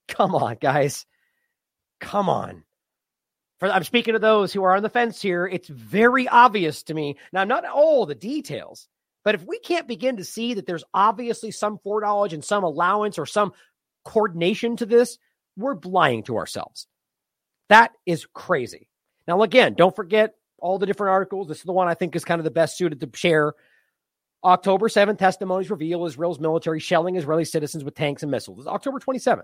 Come 0.08 0.36
on, 0.36 0.58
guys. 0.60 1.06
Come 2.00 2.30
on. 2.30 2.64
For, 3.60 3.70
I'm 3.72 3.84
speaking 3.84 4.14
to 4.14 4.20
those 4.20 4.54
who 4.54 4.64
are 4.64 4.76
on 4.76 4.84
the 4.84 4.90
fence 4.90 5.22
here. 5.22 5.48
It's 5.48 5.68
very 5.68 6.28
obvious 6.28 6.84
to 6.84 6.94
me. 6.94 7.18
Now, 7.32 7.44
not 7.44 7.66
all 7.66 8.06
the 8.06 8.16
details, 8.16 8.88
but 9.24 9.36
if 9.36 9.44
we 9.44 9.60
can't 9.60 9.88
begin 9.88 10.18
to 10.18 10.24
see 10.24 10.54
that 10.54 10.66
there's 10.66 10.84
obviously 10.94 11.52
some 11.52 11.80
foreknowledge 11.80 12.34
and 12.34 12.44
some 12.44 12.64
allowance 12.64 13.18
or 13.18 13.26
some 13.26 13.54
coordination 14.08 14.78
to 14.78 14.86
this, 14.86 15.18
we're 15.58 15.76
lying 15.84 16.24
to 16.24 16.38
ourselves. 16.38 16.88
That 17.68 17.92
is 18.06 18.26
crazy. 18.34 18.88
Now, 19.28 19.42
again, 19.42 19.74
don't 19.74 19.96
forget 19.96 20.36
all 20.60 20.80
the 20.80 20.86
different 20.86 21.12
articles. 21.12 21.48
This 21.48 21.58
is 21.58 21.64
the 21.66 21.74
one 21.74 21.90
I 21.90 21.94
think 21.94 22.16
is 22.16 22.24
kind 22.24 22.40
of 22.40 22.46
the 22.46 22.52
best 22.52 22.78
suited 22.78 23.02
to 23.02 23.10
share. 23.14 23.54
October 24.44 24.88
7th, 24.88 25.18
testimonies 25.18 25.70
reveal 25.70 26.06
Israel's 26.06 26.40
military 26.40 26.80
shelling 26.80 27.18
Israeli 27.18 27.44
citizens 27.44 27.84
with 27.84 27.96
tanks 27.96 28.24
and 28.24 28.32
missiles. 28.32 28.60
It's 28.60 28.68
October 28.68 29.00
27th. 29.00 29.44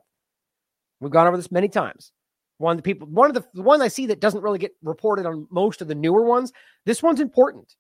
We've 1.01 1.11
gone 1.11 1.28
over 1.28 1.36
this 1.36 1.51
many 1.51 1.68
times. 1.68 2.14
One 2.59 2.72
of 2.72 2.78
the 2.78 2.84
people, 2.84 3.07
one 3.07 3.30
of 3.30 3.34
the, 3.34 3.43
the 3.53 3.64
one 3.64 3.82
I 3.82 3.89
see 3.89 4.05
that 4.07 4.22
doesn't 4.22 4.43
really 4.43 4.59
get 4.59 4.72
reported 4.82 5.26
on 5.26 5.47
most 5.51 5.82
of 5.82 5.89
the 5.89 5.95
newer 5.95 6.24
ones. 6.24 6.53
This 6.86 7.03
one's 7.03 7.20
important, 7.20 7.76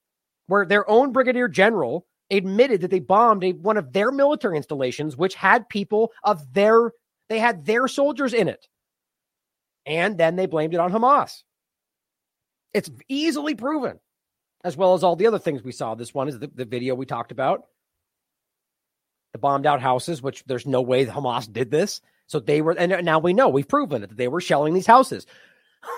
where 0.47 0.65
their 0.65 0.89
own 0.89 1.13
brigadier 1.13 1.47
general 1.47 2.05
admitted 2.31 2.81
that 2.81 2.91
they 2.91 2.99
bombed 2.99 3.43
a, 3.43 3.51
one 3.53 3.77
of 3.77 3.93
their 3.93 4.11
military 4.11 4.57
installations, 4.57 5.17
which 5.17 5.35
had 5.35 5.69
people 5.69 6.11
of 6.23 6.53
their, 6.53 6.91
they 7.29 7.39
had 7.39 7.65
their 7.65 7.87
soldiers 7.87 8.33
in 8.33 8.47
it. 8.47 8.67
And 9.85 10.17
then 10.17 10.35
they 10.35 10.45
blamed 10.45 10.73
it 10.73 10.79
on 10.79 10.91
Hamas. 10.91 11.43
It's 12.73 12.89
easily 13.07 13.55
proven, 13.55 13.99
as 14.63 14.77
well 14.77 14.93
as 14.93 15.03
all 15.03 15.15
the 15.15 15.27
other 15.27 15.39
things 15.39 15.61
we 15.61 15.71
saw. 15.71 15.95
This 15.95 16.13
one 16.13 16.27
is 16.27 16.39
the, 16.39 16.49
the 16.53 16.65
video 16.65 16.95
we 16.95 17.05
talked 17.05 17.31
about. 17.31 17.65
The 19.33 19.39
bombed 19.39 19.65
out 19.65 19.81
houses, 19.81 20.21
which 20.21 20.43
there's 20.45 20.65
no 20.65 20.81
way 20.81 21.05
Hamas 21.05 21.51
did 21.51 21.69
this. 21.69 22.01
So 22.27 22.39
they 22.39 22.61
were, 22.61 22.71
and 22.71 23.05
now 23.05 23.19
we 23.19 23.33
know 23.33 23.49
we've 23.49 23.67
proven 23.67 24.03
it 24.03 24.09
that 24.09 24.17
they 24.17 24.27
were 24.27 24.41
shelling 24.41 24.73
these 24.73 24.87
houses 24.87 25.25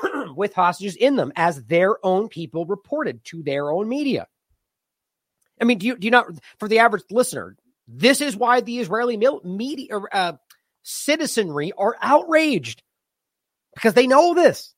with 0.35 0.53
hostages 0.53 0.95
in 0.95 1.15
them, 1.15 1.31
as 1.35 1.63
their 1.65 2.03
own 2.05 2.27
people 2.27 2.65
reported 2.65 3.23
to 3.25 3.43
their 3.43 3.69
own 3.71 3.87
media. 3.87 4.27
I 5.61 5.65
mean, 5.65 5.77
do 5.77 5.87
you 5.87 5.97
do 5.97 6.05
you 6.05 6.11
not 6.11 6.27
for 6.59 6.67
the 6.67 6.79
average 6.79 7.03
listener? 7.09 7.55
This 7.87 8.21
is 8.21 8.35
why 8.35 8.61
the 8.61 8.79
Israeli 8.79 9.17
media 9.43 9.97
uh, 9.97 10.33
citizenry 10.83 11.71
are 11.77 11.95
outraged 12.01 12.81
because 13.75 13.93
they 13.93 14.07
know 14.07 14.33
this. 14.33 14.73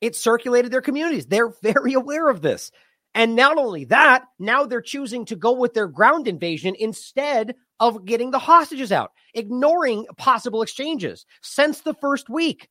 It 0.00 0.16
circulated 0.16 0.72
their 0.72 0.80
communities. 0.80 1.26
They're 1.26 1.52
very 1.62 1.94
aware 1.94 2.28
of 2.28 2.42
this. 2.42 2.70
And 3.14 3.34
not 3.36 3.58
only 3.58 3.86
that, 3.86 4.24
now 4.38 4.64
they're 4.64 4.80
choosing 4.80 5.24
to 5.26 5.36
go 5.36 5.52
with 5.52 5.74
their 5.74 5.88
ground 5.88 6.28
invasion 6.28 6.74
instead 6.78 7.54
of 7.80 8.04
getting 8.04 8.30
the 8.30 8.38
hostages 8.38 8.92
out, 8.92 9.12
ignoring 9.34 10.06
possible 10.16 10.62
exchanges 10.62 11.26
since 11.42 11.80
the 11.80 11.94
first 11.94 12.28
week. 12.28 12.68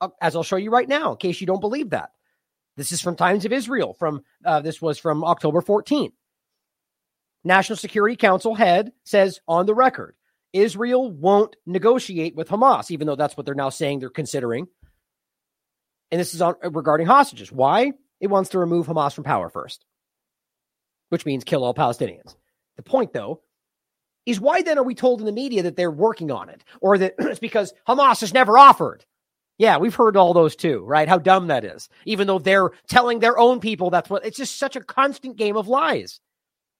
Uh, 0.00 0.08
as 0.20 0.36
I'll 0.36 0.42
show 0.42 0.56
you 0.56 0.70
right 0.70 0.88
now, 0.88 1.12
in 1.12 1.16
case 1.16 1.40
you 1.40 1.46
don't 1.46 1.60
believe 1.60 1.90
that. 1.90 2.10
This 2.76 2.92
is 2.92 3.00
from 3.00 3.16
Times 3.16 3.44
of 3.44 3.52
Israel. 3.52 3.94
From 3.98 4.22
uh, 4.44 4.60
this 4.60 4.80
was 4.80 4.98
from 4.98 5.24
October 5.24 5.60
14th. 5.60 6.12
National 7.44 7.76
Security 7.76 8.16
Council 8.16 8.54
head 8.54 8.92
says 9.04 9.40
on 9.48 9.66
the 9.66 9.74
record, 9.74 10.14
Israel 10.52 11.10
won't 11.10 11.56
negotiate 11.66 12.34
with 12.34 12.48
Hamas, 12.48 12.90
even 12.90 13.06
though 13.06 13.16
that's 13.16 13.36
what 13.36 13.46
they're 13.46 13.54
now 13.54 13.70
saying 13.70 14.00
they're 14.00 14.10
considering. 14.10 14.66
And 16.10 16.20
this 16.20 16.34
is 16.34 16.42
on, 16.42 16.56
regarding 16.62 17.06
hostages. 17.06 17.52
Why? 17.52 17.92
It 18.20 18.26
wants 18.26 18.50
to 18.50 18.58
remove 18.58 18.86
Hamas 18.86 19.14
from 19.14 19.24
power 19.24 19.48
first, 19.48 19.84
which 21.08 21.24
means 21.24 21.44
kill 21.44 21.64
all 21.64 21.72
Palestinians. 21.74 22.34
The 22.76 22.82
point, 22.82 23.12
though, 23.12 23.40
is 24.26 24.40
why 24.40 24.62
then 24.62 24.78
are 24.78 24.84
we 24.84 24.94
told 24.94 25.20
in 25.20 25.26
the 25.26 25.32
media 25.32 25.62
that 25.62 25.76
they're 25.76 25.90
working 25.90 26.30
on 26.30 26.48
it 26.48 26.64
or 26.80 26.98
that 26.98 27.14
it's 27.18 27.40
because 27.40 27.72
Hamas 27.88 28.20
has 28.20 28.34
never 28.34 28.58
offered? 28.58 29.04
Yeah, 29.58 29.76
we've 29.76 29.94
heard 29.94 30.16
all 30.16 30.32
those 30.32 30.56
too, 30.56 30.84
right? 30.86 31.08
How 31.08 31.18
dumb 31.18 31.48
that 31.48 31.64
is. 31.64 31.88
Even 32.06 32.26
though 32.26 32.38
they're 32.38 32.70
telling 32.88 33.18
their 33.18 33.38
own 33.38 33.60
people 33.60 33.90
that's 33.90 34.08
what 34.08 34.24
it's 34.24 34.38
just 34.38 34.58
such 34.58 34.74
a 34.74 34.80
constant 34.80 35.36
game 35.36 35.56
of 35.56 35.68
lies. 35.68 36.20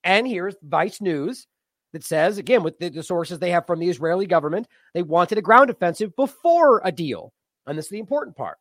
And 0.04 0.26
here's 0.26 0.56
Vice 0.62 1.00
News 1.00 1.46
that 1.92 2.04
says, 2.04 2.38
again, 2.38 2.62
with 2.62 2.78
the, 2.78 2.88
the 2.88 3.02
sources 3.02 3.38
they 3.38 3.50
have 3.50 3.66
from 3.66 3.80
the 3.80 3.88
Israeli 3.88 4.26
government, 4.26 4.68
they 4.94 5.02
wanted 5.02 5.38
a 5.38 5.42
ground 5.42 5.70
offensive 5.70 6.14
before 6.16 6.80
a 6.84 6.92
deal. 6.92 7.32
And 7.66 7.76
this 7.76 7.86
is 7.86 7.90
the 7.90 7.98
important 7.98 8.36
part. 8.36 8.58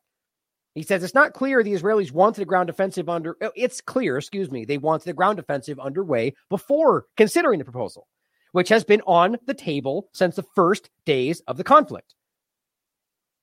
He 0.74 0.82
says 0.82 1.02
it's 1.02 1.14
not 1.14 1.32
clear 1.32 1.62
the 1.62 1.72
Israelis 1.72 2.12
wanted 2.12 2.42
a 2.42 2.46
ground 2.46 2.70
offensive 2.70 3.08
under. 3.08 3.36
oh, 3.42 3.50
It's 3.56 3.80
clear, 3.80 4.18
excuse 4.18 4.50
me, 4.50 4.64
they 4.64 4.78
wanted 4.78 5.08
a 5.08 5.14
ground 5.14 5.38
offensive 5.38 5.80
underway 5.80 6.34
before 6.48 7.06
considering 7.16 7.58
the 7.58 7.64
proposal, 7.64 8.06
which 8.52 8.68
has 8.68 8.84
been 8.84 9.02
on 9.06 9.36
the 9.46 9.54
table 9.54 10.08
since 10.12 10.36
the 10.36 10.44
first 10.54 10.90
days 11.04 11.40
of 11.48 11.56
the 11.56 11.64
conflict. 11.64 12.14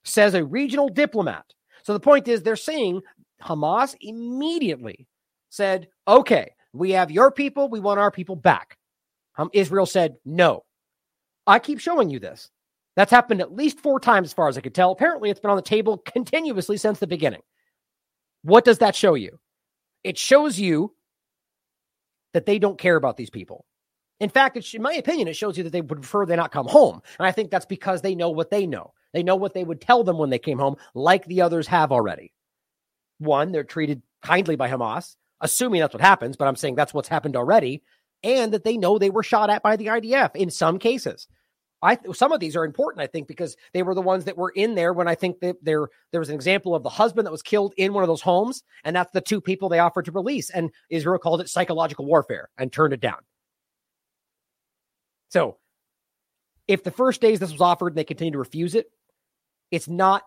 Says 0.03 0.35
a 0.35 0.45
regional 0.45 0.87
diplomat. 0.87 1.45
So 1.83 1.91
the 1.91 1.99
point 1.99 2.29
is, 2.29 2.43
they're 2.43 2.55
saying 2.55 3.01
Hamas 3.41 3.95
immediately 3.99 5.07
said, 5.49 5.89
"Okay, 6.07 6.51
we 6.77 6.91
have 6.91 7.11
your 7.11 7.31
people. 7.31 7.69
We 7.69 7.79
want 7.79 7.99
our 7.99 8.11
people 8.11 8.35
back." 8.35 8.77
Um, 9.37 9.49
Israel 9.53 9.85
said, 9.85 10.17
"No." 10.25 10.63
I 11.45 11.59
keep 11.59 11.79
showing 11.79 12.09
you 12.09 12.19
this. 12.19 12.51
That's 12.97 13.11
happened 13.11 13.41
at 13.41 13.55
least 13.55 13.79
four 13.79 13.99
times, 13.99 14.29
as 14.29 14.33
far 14.33 14.49
as 14.49 14.57
I 14.57 14.61
could 14.61 14.75
tell. 14.75 14.91
Apparently, 14.91 15.29
it's 15.29 15.39
been 15.39 15.51
on 15.51 15.55
the 15.55 15.61
table 15.61 15.99
continuously 15.99 16.77
since 16.77 16.99
the 16.99 17.07
beginning. 17.07 17.41
What 18.41 18.65
does 18.65 18.79
that 18.79 18.95
show 18.95 19.13
you? 19.13 19.39
It 20.03 20.17
shows 20.17 20.59
you 20.59 20.93
that 22.33 22.45
they 22.45 22.59
don't 22.59 22.77
care 22.77 22.95
about 22.95 23.17
these 23.17 23.29
people. 23.29 23.65
In 24.19 24.29
fact, 24.29 24.57
in 24.73 24.81
my 24.81 24.93
opinion, 24.93 25.27
it 25.27 25.35
shows 25.35 25.57
you 25.57 25.63
that 25.63 25.69
they 25.69 25.81
would 25.81 26.01
prefer 26.01 26.25
they 26.25 26.35
not 26.35 26.51
come 26.51 26.67
home. 26.67 27.01
And 27.19 27.27
I 27.27 27.31
think 27.31 27.51
that's 27.51 27.65
because 27.65 28.01
they 28.01 28.15
know 28.15 28.29
what 28.29 28.49
they 28.49 28.65
know. 28.65 28.93
They 29.13 29.23
know 29.23 29.35
what 29.35 29.53
they 29.53 29.63
would 29.63 29.79
tell 29.79 30.03
them 30.03 30.17
when 30.17 30.29
they 30.29 30.39
came 30.39 30.57
home, 30.57 30.75
like 30.93 31.25
the 31.25 31.41
others 31.41 31.67
have 31.67 31.91
already. 31.91 32.33
One, 33.19 33.51
they're 33.51 33.63
treated 33.63 34.01
kindly 34.23 34.55
by 34.55 34.69
Hamas, 34.69 35.15
assuming 35.41 35.81
that's 35.81 35.93
what 35.93 36.01
happens, 36.01 36.35
but 36.37 36.47
I'm 36.47 36.55
saying 36.55 36.75
that's 36.75 36.93
what's 36.93 37.07
happened 37.07 37.35
already, 37.35 37.83
and 38.23 38.53
that 38.53 38.63
they 38.63 38.77
know 38.77 38.97
they 38.97 39.09
were 39.09 39.23
shot 39.23 39.49
at 39.49 39.63
by 39.63 39.75
the 39.75 39.87
IDF 39.87 40.35
in 40.35 40.49
some 40.49 40.79
cases. 40.79 41.27
I 41.81 41.97
some 42.13 42.31
of 42.31 42.39
these 42.39 42.55
are 42.55 42.65
important, 42.65 43.03
I 43.03 43.07
think, 43.07 43.27
because 43.27 43.55
they 43.73 43.83
were 43.83 43.93
the 43.93 44.01
ones 44.01 44.25
that 44.25 44.37
were 44.37 44.49
in 44.49 44.73
there 44.73 44.93
when 44.93 45.07
I 45.07 45.13
think 45.13 45.39
that 45.41 45.57
there 45.63 45.87
there 46.11 46.19
was 46.19 46.29
an 46.29 46.35
example 46.35 46.73
of 46.73 46.81
the 46.81 46.89
husband 46.89 47.27
that 47.27 47.31
was 47.31 47.43
killed 47.43 47.73
in 47.77 47.93
one 47.93 48.03
of 48.03 48.07
those 48.07 48.21
homes, 48.21 48.63
and 48.83 48.95
that's 48.95 49.11
the 49.11 49.21
two 49.21 49.39
people 49.39 49.69
they 49.69 49.79
offered 49.79 50.05
to 50.05 50.11
release. 50.11 50.49
And 50.49 50.71
Israel 50.89 51.19
called 51.19 51.41
it 51.41 51.49
psychological 51.49 52.05
warfare 52.05 52.49
and 52.57 52.73
turned 52.73 52.93
it 52.93 52.99
down. 52.99 53.19
So 55.29 55.57
if 56.67 56.83
the 56.83 56.91
first 56.91 57.21
days 57.21 57.39
this 57.39 57.51
was 57.51 57.61
offered 57.61 57.89
and 57.89 57.97
they 57.97 58.03
continue 58.03 58.31
to 58.31 58.39
refuse 58.39 58.73
it, 58.73 58.87
it's 59.69 59.87
not 59.87 60.23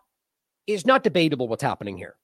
it's 0.69 0.87
not 0.87 1.03
debatable 1.03 1.49
what's 1.49 1.63
happening 1.63 1.97
here. 1.97 2.15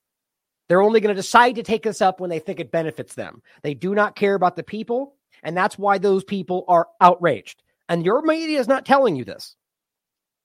They're 0.68 0.82
only 0.82 1.00
going 1.00 1.14
to 1.14 1.20
decide 1.20 1.56
to 1.56 1.62
take 1.62 1.84
this 1.84 2.02
up 2.02 2.20
when 2.20 2.30
they 2.30 2.38
think 2.38 2.60
it 2.60 2.72
benefits 2.72 3.14
them. 3.14 3.42
They 3.62 3.74
do 3.74 3.94
not 3.94 4.16
care 4.16 4.34
about 4.34 4.56
the 4.56 4.62
people, 4.62 5.14
and 5.42 5.56
that's 5.56 5.78
why 5.78 5.98
those 5.98 6.24
people 6.24 6.64
are 6.66 6.88
outraged. 7.00 7.62
And 7.88 8.04
your 8.04 8.22
media 8.22 8.58
is 8.58 8.68
not 8.68 8.84
telling 8.84 9.14
you 9.16 9.24
this. 9.24 9.54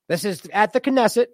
This 0.07 0.25
is 0.25 0.43
at 0.53 0.73
the 0.73 0.81
Knesset, 0.81 1.27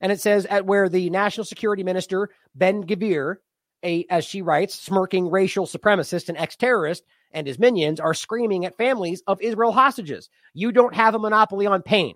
and 0.00 0.10
it 0.10 0.20
says 0.20 0.46
at 0.46 0.64
where 0.64 0.88
the 0.88 1.10
National 1.10 1.44
Security 1.44 1.82
Minister 1.82 2.30
Ben 2.54 2.84
Gvir, 2.84 3.36
a 3.84 4.06
as 4.08 4.24
she 4.24 4.42
writes, 4.42 4.74
smirking 4.74 5.30
racial 5.30 5.66
supremacist 5.66 6.28
and 6.28 6.38
ex-terrorist, 6.38 7.04
and 7.32 7.46
his 7.46 7.58
minions 7.58 8.00
are 8.00 8.14
screaming 8.14 8.64
at 8.64 8.76
families 8.76 9.22
of 9.26 9.42
Israel 9.42 9.72
hostages. 9.72 10.28
You 10.54 10.72
don't 10.72 10.94
have 10.94 11.14
a 11.14 11.18
monopoly 11.18 11.66
on 11.66 11.82
pain. 11.82 12.14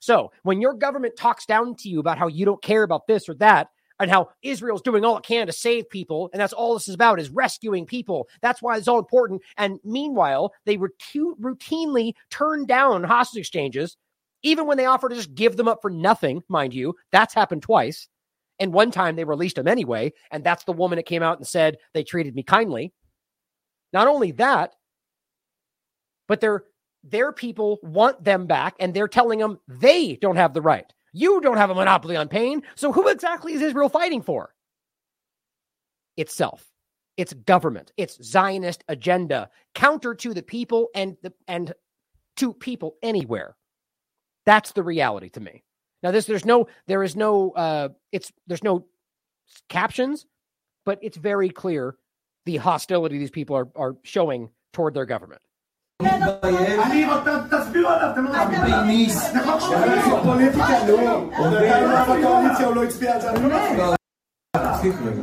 So 0.00 0.30
when 0.44 0.60
your 0.60 0.74
government 0.74 1.16
talks 1.16 1.44
down 1.44 1.74
to 1.76 1.88
you 1.88 2.00
about 2.00 2.18
how 2.18 2.28
you 2.28 2.44
don't 2.44 2.62
care 2.62 2.84
about 2.84 3.06
this 3.06 3.28
or 3.28 3.34
that, 3.34 3.68
and 4.00 4.10
how 4.10 4.30
Israel's 4.42 4.82
doing 4.82 5.04
all 5.04 5.16
it 5.16 5.24
can 5.24 5.46
to 5.46 5.52
save 5.52 5.90
people, 5.90 6.30
and 6.32 6.40
that's 6.40 6.52
all 6.52 6.74
this 6.74 6.88
is 6.88 6.94
about 6.94 7.20
is 7.20 7.30
rescuing 7.30 7.86
people. 7.86 8.28
That's 8.42 8.62
why 8.62 8.76
it's 8.76 8.88
all 8.88 8.98
important. 8.98 9.42
And 9.56 9.78
meanwhile, 9.84 10.52
they 10.66 10.76
routu- 10.76 11.38
routinely 11.40 12.14
turn 12.30 12.66
down 12.66 13.04
hostage 13.04 13.40
exchanges, 13.40 13.96
even 14.42 14.66
when 14.66 14.76
they 14.76 14.86
offer 14.86 15.08
to 15.08 15.14
just 15.14 15.34
give 15.34 15.56
them 15.56 15.68
up 15.68 15.82
for 15.82 15.90
nothing, 15.90 16.42
mind 16.48 16.74
you. 16.74 16.94
That's 17.12 17.34
happened 17.34 17.62
twice. 17.62 18.08
And 18.60 18.72
one 18.72 18.90
time 18.90 19.16
they 19.16 19.24
released 19.24 19.56
them 19.56 19.68
anyway, 19.68 20.12
and 20.30 20.42
that's 20.42 20.64
the 20.64 20.72
woman 20.72 20.96
that 20.96 21.06
came 21.06 21.22
out 21.22 21.38
and 21.38 21.46
said 21.46 21.78
they 21.94 22.02
treated 22.02 22.34
me 22.34 22.42
kindly. 22.42 22.92
Not 23.92 24.08
only 24.08 24.32
that, 24.32 24.74
but 26.26 26.40
their 26.40 26.64
their 27.04 27.32
people 27.32 27.78
want 27.82 28.22
them 28.22 28.46
back, 28.46 28.74
and 28.80 28.92
they're 28.92 29.08
telling 29.08 29.38
them 29.38 29.60
they 29.68 30.16
don't 30.16 30.36
have 30.36 30.52
the 30.52 30.60
right. 30.60 30.92
You 31.18 31.40
don't 31.40 31.56
have 31.56 31.70
a 31.70 31.74
monopoly 31.74 32.14
on 32.16 32.28
pain. 32.28 32.62
So 32.76 32.92
who 32.92 33.08
exactly 33.08 33.52
is 33.52 33.60
Israel 33.60 33.88
fighting 33.88 34.22
for? 34.22 34.54
Itself. 36.16 36.64
Its 37.16 37.32
government, 37.32 37.92
its 37.96 38.24
Zionist 38.24 38.84
agenda, 38.86 39.50
counter 39.74 40.14
to 40.14 40.32
the 40.32 40.42
people 40.42 40.88
and 40.94 41.16
the 41.22 41.32
and 41.48 41.72
to 42.36 42.52
people 42.52 42.94
anywhere. 43.02 43.56
That's 44.46 44.70
the 44.70 44.84
reality 44.84 45.28
to 45.30 45.40
me. 45.40 45.64
Now, 46.04 46.12
this 46.12 46.26
there's 46.26 46.44
no 46.44 46.68
there 46.86 47.02
is 47.02 47.16
no 47.16 47.50
uh 47.50 47.88
it's 48.12 48.32
there's 48.46 48.62
no 48.62 48.86
captions, 49.68 50.24
but 50.86 51.00
it's 51.02 51.16
very 51.16 51.50
clear 51.50 51.96
the 52.46 52.58
hostility 52.58 53.18
these 53.18 53.32
people 53.32 53.56
are 53.56 53.68
are 53.74 53.96
showing 54.04 54.50
toward 54.72 54.94
their 54.94 55.06
government. 55.06 55.42
אני 56.02 57.06
רוצה, 57.06 57.30
תסבירו 57.50 57.88
עליו, 57.88 58.10
אתם 58.12 58.24
לא 58.24 58.30
מסבירים. 58.30 59.08
נכון 59.34 59.60
שהוא 59.60 60.20
פוליטיקה, 60.22 60.66
נו. 60.86 61.30
עדיין 61.44 61.84
לא 61.84 62.02
בקואליציה, 62.02 62.66
הוא 62.66 62.74
לא 62.74 62.84
הצביע 62.84 63.14
על 63.14 63.20
זה. 63.20 63.30
אני 63.30 63.50
לא 63.50 63.58
מצביע. 63.58 63.94
תפסיק 64.56 64.94
רגע. 65.04 65.22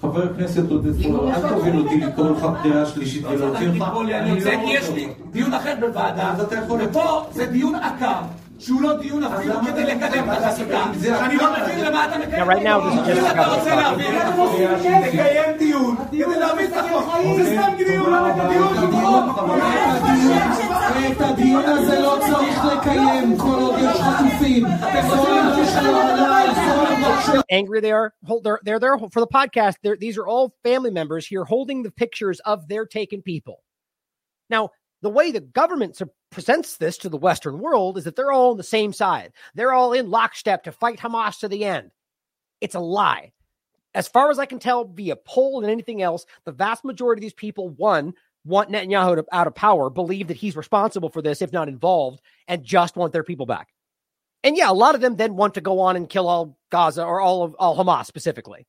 חבר 0.00 0.22
הכנסת 0.22 0.70
עודד 0.70 1.02
פורר, 1.02 1.34
אל 1.34 1.48
תוביל 1.48 1.78
אותי 1.78 2.00
לקרוא 2.00 2.30
לך 2.30 2.46
קריאה 2.62 2.86
שלישית 2.86 3.24
ולהוציא 3.24 3.68
אותך. 3.68 3.84
אני 4.10 4.30
יוצא 4.30 4.50
כי 4.50 4.72
יש 4.72 4.90
לי 4.90 5.08
דיון 5.30 5.54
אחר 5.54 5.74
בוועדה, 5.80 6.34
ופה 6.78 7.26
זה 7.32 7.46
דיון 7.46 7.74
עקר. 7.74 8.20
שהוא 8.63 8.81
לא 8.81 8.97
דיון 8.97 9.23
אפילו 9.23 9.55
כדי 9.67 9.83
לקדם 9.83 10.29
את 10.31 10.37
החקיקה. 10.37 10.83
אני 11.25 11.35
לא 11.35 11.51
מבין 11.51 11.85
למה 11.85 12.05
אתה 12.05 12.17
מקיים 12.17 12.43
Now, 12.43 12.47
right 12.47 12.63
now, 12.63 12.79
this 12.79 12.93
is 12.93 13.07
just 13.07 13.19
אם 13.19 13.31
אתה 13.31 13.45
a 13.45 13.57
רוצה 13.57 13.75
להעביר 13.75 14.17
את 14.17 14.33
הנושאים, 14.33 14.69
תקיים 15.09 15.57
דיון 15.57 15.95
כדי 16.11 16.39
להעביר 16.39 16.67
את 16.67 16.73
החוק. 16.73 17.37
זה 17.37 17.55
סתם 17.55 17.73
דיון, 17.77 18.13
את 21.11 21.21
הדיון 21.21 21.65
הזה 21.65 21.99
לא 21.99 22.17
צריך 22.19 22.65
לקיים 22.65 23.37
כל 23.37 23.59
עוד 23.59 23.75
יש 23.79 23.97
חטופים. 24.01 24.65
זו 25.09 25.27
העמדה 25.27 25.65
שלו 25.71 25.97
עליי, 25.97 26.47
זו 26.55 26.61
העמדה 26.61 27.21
שלו. 27.25 27.41
angry 27.51 27.81
they 27.81 27.91
are. 27.91 28.13
Hold, 28.25 28.43
they're 28.43 28.59
they're 28.65 28.79
there 28.79 28.97
for 28.97 29.19
the 29.19 29.27
podcast. 29.27 29.75
They're, 29.83 29.97
these 29.97 30.17
are 30.17 30.27
all 30.27 30.53
family 30.63 30.91
members 30.91 31.25
here 31.27 31.43
holding 31.43 31.83
the 31.83 31.91
pictures 31.91 32.39
of 32.45 32.67
their 32.67 32.85
taken 32.85 33.21
people. 33.21 33.57
Now, 34.49 34.69
the 35.01 35.09
way 35.09 35.31
the 35.31 35.41
government 35.61 35.95
presents 36.34 36.76
this 36.76 36.98
to 36.98 37.08
the 37.08 37.16
Western 37.16 37.60
world 37.60 37.96
is 37.96 38.04
that 38.04 38.16
they're 38.16 38.32
all 38.32 38.50
on 38.50 38.56
the 38.56 38.62
same 38.62 38.92
side. 38.92 39.32
They're 39.54 39.72
all 39.72 39.92
in 39.92 40.10
lockstep 40.10 40.64
to 40.64 40.72
fight 40.72 40.98
Hamas 40.98 41.38
to 41.40 41.48
the 41.48 41.64
end. 41.64 41.92
It's 42.60 42.74
a 42.74 42.80
lie. 42.80 43.32
As 43.94 44.08
far 44.08 44.30
as 44.30 44.38
I 44.38 44.46
can 44.46 44.58
tell 44.58 44.84
via 44.84 45.16
poll 45.16 45.62
and 45.62 45.70
anything 45.70 46.02
else, 46.02 46.26
the 46.44 46.52
vast 46.52 46.84
majority 46.84 47.20
of 47.20 47.22
these 47.22 47.32
people, 47.32 47.70
one, 47.70 48.12
want 48.44 48.70
Netanyahu 48.70 49.16
to, 49.16 49.24
out 49.32 49.46
of 49.46 49.54
power, 49.54 49.88
believe 49.88 50.28
that 50.28 50.36
he's 50.36 50.56
responsible 50.56 51.08
for 51.08 51.22
this, 51.22 51.40
if 51.40 51.52
not 51.52 51.68
involved, 51.68 52.20
and 52.48 52.64
just 52.64 52.96
want 52.96 53.12
their 53.12 53.24
people 53.24 53.46
back. 53.46 53.68
And 54.42 54.56
yeah, 54.56 54.70
a 54.70 54.74
lot 54.74 54.94
of 54.94 55.00
them 55.00 55.16
then 55.16 55.36
want 55.36 55.54
to 55.54 55.60
go 55.60 55.80
on 55.80 55.96
and 55.96 56.08
kill 56.08 56.28
all 56.28 56.58
Gaza 56.70 57.04
or 57.04 57.20
all 57.20 57.44
of 57.44 57.54
all 57.54 57.76
Hamas 57.76 58.06
specifically. 58.06 58.66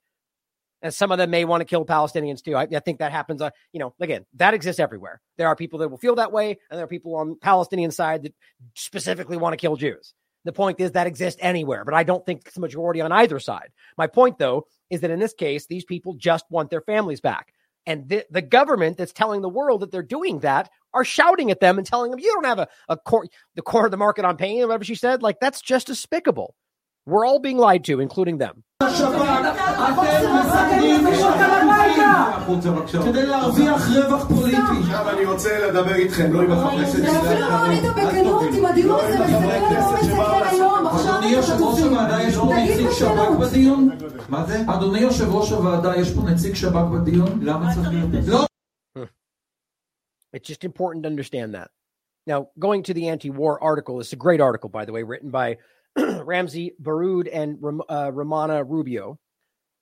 And 0.85 0.93
some 0.93 1.11
of 1.11 1.17
them 1.17 1.31
may 1.31 1.45
want 1.45 1.61
to 1.61 1.65
kill 1.65 1.83
Palestinians 1.83 2.43
too. 2.43 2.55
I, 2.55 2.67
I 2.71 2.79
think 2.79 2.99
that 2.99 3.11
happens. 3.11 3.41
Uh, 3.41 3.49
you 3.73 3.79
know, 3.79 3.95
again, 3.99 4.23
that 4.35 4.53
exists 4.53 4.79
everywhere. 4.79 5.19
There 5.35 5.47
are 5.47 5.55
people 5.55 5.79
that 5.79 5.89
will 5.89 5.97
feel 5.97 6.13
that 6.17 6.31
way, 6.31 6.59
and 6.69 6.77
there 6.77 6.83
are 6.83 6.87
people 6.87 7.15
on 7.15 7.39
Palestinian 7.41 7.89
side 7.89 8.21
that 8.21 8.35
specifically 8.75 9.35
want 9.35 9.53
to 9.53 9.57
kill 9.57 9.77
Jews. 9.77 10.13
The 10.43 10.53
point 10.53 10.79
is 10.79 10.91
that 10.91 11.07
exists 11.07 11.39
anywhere, 11.41 11.85
but 11.85 11.95
I 11.95 12.03
don't 12.03 12.23
think 12.23 12.43
it's 12.45 12.53
the 12.53 12.61
majority 12.61 13.01
on 13.01 13.11
either 13.11 13.39
side. 13.39 13.69
My 13.97 14.05
point, 14.05 14.37
though, 14.37 14.67
is 14.91 15.01
that 15.01 15.09
in 15.09 15.17
this 15.17 15.33
case, 15.33 15.65
these 15.65 15.85
people 15.85 16.13
just 16.13 16.45
want 16.51 16.69
their 16.69 16.81
families 16.81 17.19
back. 17.19 17.51
And 17.87 18.07
the, 18.07 18.23
the 18.29 18.43
government 18.43 18.97
that's 18.97 19.11
telling 19.11 19.41
the 19.41 19.49
world 19.49 19.79
that 19.79 19.91
they're 19.91 20.03
doing 20.03 20.41
that 20.41 20.69
are 20.93 21.03
shouting 21.03 21.49
at 21.49 21.61
them 21.61 21.79
and 21.79 21.87
telling 21.87 22.11
them, 22.11 22.19
you 22.19 22.31
don't 22.31 22.45
have 22.45 22.59
a, 22.59 22.67
a 22.89 22.97
cor- 22.97 23.25
the 23.55 23.63
core 23.63 23.85
of 23.85 23.91
the 23.91 23.97
market 23.97 24.23
on 24.23 24.37
pain, 24.37 24.61
whatever 24.67 24.83
she 24.83 24.93
said. 24.93 25.23
Like, 25.23 25.39
that's 25.39 25.61
just 25.61 25.87
despicable. 25.87 26.53
We're 27.06 27.26
all 27.26 27.40
being 27.40 27.58
lied 27.58 27.84
to, 27.84 28.00
including 28.00 28.38
them. 28.38 28.62
כדי 33.04 33.26
להרוויח 33.26 33.88
רווח 33.88 34.28
פוליטי. 34.28 34.58
עכשיו 34.80 35.10
אני 35.10 35.24
רוצה 35.24 35.68
לדבר 35.68 35.94
איתכם, 35.94 36.32
לא 36.32 36.42
עם 36.42 36.52
החברי 36.52 36.86
כנסת. 36.86 36.98
אפילו 37.04 37.40
לא 37.40 37.64
ענית 37.64 37.84
בכנות 37.84 38.42
אם 38.58 38.66
הדיון 38.66 39.00
הזה 39.00 39.18
מסתכל 39.18 39.44
או 39.54 39.74
לא 39.74 39.94
מסתכל 40.02 40.48
היום. 40.50 40.86
אדוני 40.86 41.26
יושב 41.26 41.60
ראש 41.60 41.80
הוועדה, 41.80 42.22
יש 42.22 42.36
פה 42.36 42.44
נציג 42.44 42.90
שב"כ 42.90 43.38
בדיון? 43.40 43.88
מה 44.28 44.44
זה? 44.44 44.62
אדוני 44.68 44.98
יושב 45.00 45.34
ראש 45.34 45.50
הוועדה, 45.50 45.96
יש 45.96 46.14
פה 46.14 46.20
נציג 46.20 46.54
שב"כ 46.54 46.84
בדיון? 46.94 47.40
למה 47.42 47.74
צריך 47.74 47.88
להיות? 47.88 48.10
לא. 48.26 48.46
It's 50.36 50.46
just 50.46 50.64
important 50.64 51.02
to 51.02 51.08
understand 51.08 51.54
that. 51.54 51.68
Now, 52.26 52.48
going 52.58 52.82
to 52.84 52.94
the 52.94 53.08
anti 53.08 53.30
war 53.30 53.54
article, 53.70 53.94
it's 54.00 54.12
a 54.12 54.22
great 54.26 54.40
article, 54.40 54.70
by 54.78 54.84
the 54.84 54.92
way, 54.92 55.02
written 55.02 55.30
by 55.30 55.56
Ramzy 56.25 56.73
Baroud 56.79 57.27
and 57.27 57.57
uh, 57.89 58.11
Romana 58.11 58.63
Rubio, 58.63 59.17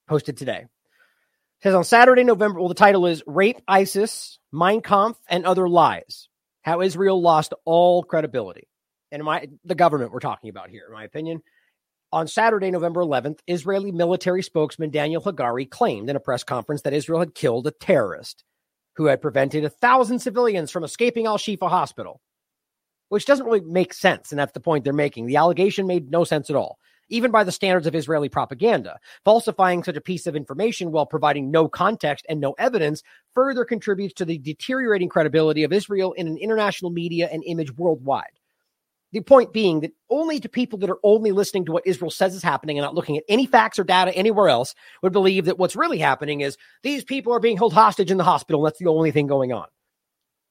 posted 0.08 0.38
today. 0.38 0.60
It 0.60 1.64
says 1.64 1.76
on 1.76 1.84
Saturday, 1.84 2.24
November, 2.24 2.60
well, 2.60 2.68
the 2.68 2.76
title 2.76 3.06
is 3.06 3.24
Rape 3.26 3.62
ISIS, 3.68 4.40
Mein 4.52 4.82
Kampf, 4.82 5.18
and 5.28 5.46
Other 5.46 5.70
Lies 5.70 6.28
How 6.62 6.82
Israel 6.82 7.22
Lost 7.22 7.54
All 7.66 8.04
Credibility. 8.04 8.68
And 9.12 9.24
my, 9.24 9.48
the 9.64 9.76
government 9.76 10.12
we're 10.12 10.20
talking 10.20 10.50
about 10.50 10.70
here, 10.70 10.84
in 10.88 10.94
my 10.94 11.04
opinion. 11.04 11.42
On 12.12 12.28
Saturday, 12.28 12.70
November 12.70 13.02
11th, 13.02 13.40
Israeli 13.48 13.92
military 13.92 14.44
spokesman 14.44 14.92
Daniel 14.92 15.22
Hagari 15.22 15.68
claimed 15.68 16.10
in 16.10 16.16
a 16.16 16.20
press 16.20 16.44
conference 16.44 16.84
that 16.84 16.94
Israel 16.94 17.20
had 17.20 17.34
killed 17.34 17.66
a 17.66 17.72
terrorist 17.72 18.44
who 18.96 19.06
had 19.06 19.22
prevented 19.22 19.66
a 19.66 19.70
thousand 19.70 20.20
civilians 20.20 20.70
from 20.70 20.84
escaping 20.84 21.26
Al 21.26 21.38
Shifa 21.38 21.70
Hospital 21.70 22.22
which 23.10 23.26
doesn't 23.26 23.46
really 23.46 23.62
make 23.62 23.94
sense. 23.94 24.32
And 24.32 24.40
that's 24.40 24.54
the 24.54 24.60
point 24.60 24.84
they're 24.84 24.94
making. 24.94 25.26
The 25.26 25.38
allegation 25.38 25.88
made 25.88 26.12
no 26.12 26.24
sense 26.24 26.50
at 26.50 26.56
all, 26.56 26.80
even 27.10 27.32
by 27.32 27.44
the 27.44 27.52
standards 27.52 27.88
of 27.88 27.96
Israeli 27.96 28.30
propaganda. 28.30 29.00
Falsifying 29.24 29.84
such 29.84 29.98
a 29.98 30.02
piece 30.02 30.28
of 30.28 30.36
information 30.36 30.92
while 30.92 31.06
providing 31.06 31.52
no 31.52 31.68
context 31.68 32.26
and 32.30 32.40
no 32.40 32.54
evidence 32.58 33.04
further 33.34 33.66
contributes 33.66 34.14
to 34.16 34.26
the 34.26 34.38
deteriorating 34.40 35.10
credibility 35.10 35.64
of 35.64 35.74
Israel 35.74 36.14
in 36.14 36.28
an 36.28 36.38
international 36.38 36.92
media 36.92 37.30
and 37.32 37.44
image 37.46 37.72
worldwide. 37.76 38.40
The 39.12 39.22
point 39.22 39.54
being 39.54 39.82
that 39.82 39.92
only 40.10 40.40
to 40.40 40.50
people 40.50 40.80
that 40.80 40.90
are 40.90 40.98
only 41.04 41.32
listening 41.32 41.66
to 41.66 41.72
what 41.72 41.86
Israel 41.86 42.10
says 42.10 42.34
is 42.34 42.42
happening 42.42 42.80
and 42.80 42.84
not 42.84 42.96
looking 42.96 43.16
at 43.16 43.24
any 43.30 43.46
facts 43.46 43.78
or 43.78 43.84
data 43.84 44.12
anywhere 44.16 44.50
else 44.50 44.74
would 45.04 45.14
believe 45.14 45.46
that 45.46 45.60
what's 45.60 45.76
really 45.76 46.00
happening 46.00 46.42
is 46.42 46.58
these 46.82 47.04
people 47.04 47.32
are 47.32 47.40
being 47.40 47.58
held 47.58 47.74
hostage 47.74 48.10
in 48.10 48.18
the 48.18 48.24
hospital. 48.24 48.62
And 48.62 48.72
that's 48.72 48.80
the 48.80 48.88
only 48.88 49.12
thing 49.12 49.28
going 49.28 49.54
on. 49.54 49.68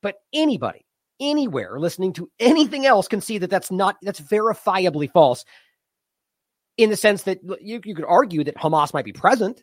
But 0.00 0.18
anybody 0.32 0.86
anywhere 1.22 1.78
listening 1.78 2.12
to 2.12 2.30
anything 2.38 2.84
else 2.84 3.08
can 3.08 3.20
see 3.20 3.38
that 3.38 3.48
that's 3.50 3.70
not 3.70 3.96
that's 4.02 4.20
verifiably 4.20 5.10
false 5.10 5.44
in 6.76 6.90
the 6.90 6.96
sense 6.96 7.22
that 7.24 7.40
you, 7.60 7.80
you 7.84 7.94
could 7.94 8.04
argue 8.04 8.44
that 8.44 8.56
Hamas 8.56 8.92
might 8.92 9.04
be 9.04 9.12
present. 9.12 9.62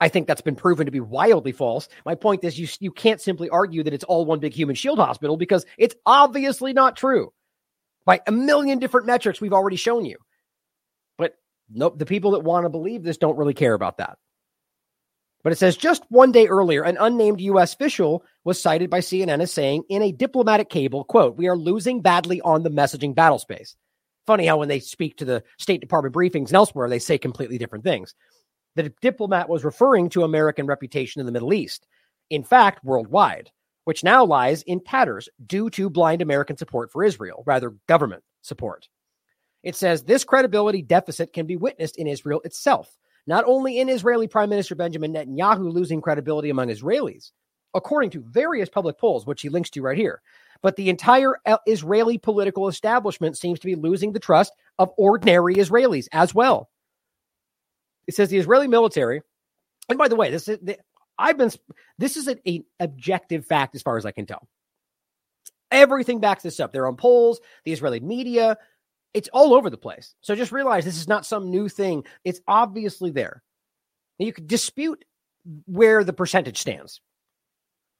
I 0.00 0.08
think 0.08 0.26
that's 0.26 0.40
been 0.40 0.56
proven 0.56 0.86
to 0.86 0.92
be 0.92 1.00
wildly 1.00 1.52
false. 1.52 1.88
My 2.06 2.14
point 2.14 2.42
is 2.44 2.58
you 2.58 2.68
you 2.80 2.90
can't 2.90 3.20
simply 3.20 3.50
argue 3.50 3.82
that 3.82 3.92
it's 3.92 4.04
all 4.04 4.24
one 4.24 4.40
big 4.40 4.54
human 4.54 4.74
shield 4.74 4.98
hospital 4.98 5.36
because 5.36 5.66
it's 5.78 5.94
obviously 6.06 6.72
not 6.72 6.96
true. 6.96 7.32
By 8.06 8.20
a 8.26 8.32
million 8.32 8.78
different 8.78 9.06
metrics 9.06 9.40
we've 9.40 9.52
already 9.52 9.76
shown 9.76 10.04
you. 10.06 10.16
But 11.18 11.34
nope, 11.68 11.98
the 11.98 12.06
people 12.06 12.30
that 12.32 12.40
want 12.40 12.64
to 12.64 12.70
believe 12.70 13.02
this 13.02 13.18
don't 13.18 13.36
really 13.36 13.54
care 13.54 13.74
about 13.74 13.98
that. 13.98 14.16
But 15.42 15.52
it 15.52 15.56
says 15.58 15.76
just 15.76 16.02
one 16.08 16.32
day 16.32 16.46
earlier, 16.46 16.82
an 16.82 16.98
unnamed 17.00 17.40
U.S. 17.40 17.72
official 17.72 18.24
was 18.44 18.60
cited 18.60 18.90
by 18.90 19.00
CNN 19.00 19.40
as 19.40 19.52
saying 19.52 19.84
in 19.88 20.02
a 20.02 20.12
diplomatic 20.12 20.68
cable, 20.68 21.04
quote, 21.04 21.36
we 21.36 21.48
are 21.48 21.56
losing 21.56 22.02
badly 22.02 22.40
on 22.42 22.62
the 22.62 22.70
messaging 22.70 23.14
battle 23.14 23.38
space. 23.38 23.76
Funny 24.26 24.46
how 24.46 24.58
when 24.58 24.68
they 24.68 24.80
speak 24.80 25.16
to 25.16 25.24
the 25.24 25.42
State 25.58 25.80
Department 25.80 26.14
briefings 26.14 26.48
and 26.48 26.54
elsewhere, 26.54 26.88
they 26.88 26.98
say 26.98 27.16
completely 27.16 27.56
different 27.58 27.84
things. 27.84 28.14
The 28.76 28.92
diplomat 29.00 29.48
was 29.48 29.64
referring 29.64 30.10
to 30.10 30.24
American 30.24 30.66
reputation 30.66 31.20
in 31.20 31.26
the 31.26 31.32
Middle 31.32 31.54
East, 31.54 31.86
in 32.28 32.44
fact, 32.44 32.84
worldwide, 32.84 33.50
which 33.84 34.04
now 34.04 34.24
lies 34.24 34.62
in 34.62 34.80
tatters 34.84 35.28
due 35.44 35.70
to 35.70 35.90
blind 35.90 36.22
American 36.22 36.56
support 36.56 36.92
for 36.92 37.02
Israel, 37.02 37.42
rather 37.46 37.74
government 37.88 38.22
support. 38.42 38.88
It 39.62 39.74
says 39.74 40.04
this 40.04 40.24
credibility 40.24 40.82
deficit 40.82 41.32
can 41.32 41.46
be 41.46 41.56
witnessed 41.56 41.96
in 41.96 42.06
Israel 42.06 42.40
itself 42.44 42.96
not 43.26 43.44
only 43.46 43.78
in 43.78 43.88
Israeli 43.88 44.28
Prime 44.28 44.50
Minister 44.50 44.74
Benjamin 44.74 45.12
Netanyahu 45.12 45.72
losing 45.72 46.00
credibility 46.00 46.50
among 46.50 46.68
Israelis, 46.68 47.32
according 47.74 48.10
to 48.10 48.20
various 48.20 48.68
public 48.68 48.98
polls, 48.98 49.26
which 49.26 49.42
he 49.42 49.48
links 49.48 49.70
to 49.70 49.82
right 49.82 49.98
here, 49.98 50.20
but 50.62 50.76
the 50.76 50.90
entire 50.90 51.36
uh, 51.46 51.58
Israeli 51.66 52.18
political 52.18 52.68
establishment 52.68 53.36
seems 53.36 53.60
to 53.60 53.66
be 53.66 53.76
losing 53.76 54.12
the 54.12 54.20
trust 54.20 54.52
of 54.78 54.90
ordinary 54.96 55.54
Israelis 55.54 56.08
as 56.12 56.34
well. 56.34 56.68
It 58.06 58.14
says 58.14 58.28
the 58.28 58.38
Israeli 58.38 58.68
military, 58.68 59.22
and 59.88 59.98
by 59.98 60.08
the 60.08 60.16
way, 60.16 60.30
this 60.30 60.48
is 60.48 60.58
the, 60.60 60.78
I've 61.18 61.38
been 61.38 61.50
this 61.98 62.16
is 62.16 62.28
an, 62.28 62.64
objective 62.78 63.46
fact 63.46 63.74
as 63.74 63.82
far 63.82 63.96
as 63.98 64.06
I 64.06 64.10
can 64.10 64.26
tell. 64.26 64.48
Everything 65.70 66.18
backs 66.18 66.42
this 66.42 66.58
up. 66.58 66.72
They're 66.72 66.92
polls, 66.94 67.40
the 67.64 67.72
Israeli 67.72 68.00
media, 68.00 68.58
it's 69.14 69.28
all 69.32 69.54
over 69.54 69.70
the 69.70 69.76
place. 69.76 70.14
So 70.20 70.34
just 70.34 70.52
realize 70.52 70.84
this 70.84 70.96
is 70.96 71.08
not 71.08 71.26
some 71.26 71.50
new 71.50 71.68
thing. 71.68 72.04
It's 72.24 72.40
obviously 72.46 73.10
there. 73.10 73.42
You 74.18 74.32
could 74.32 74.46
dispute 74.46 75.04
where 75.66 76.04
the 76.04 76.12
percentage 76.12 76.58
stands, 76.58 77.00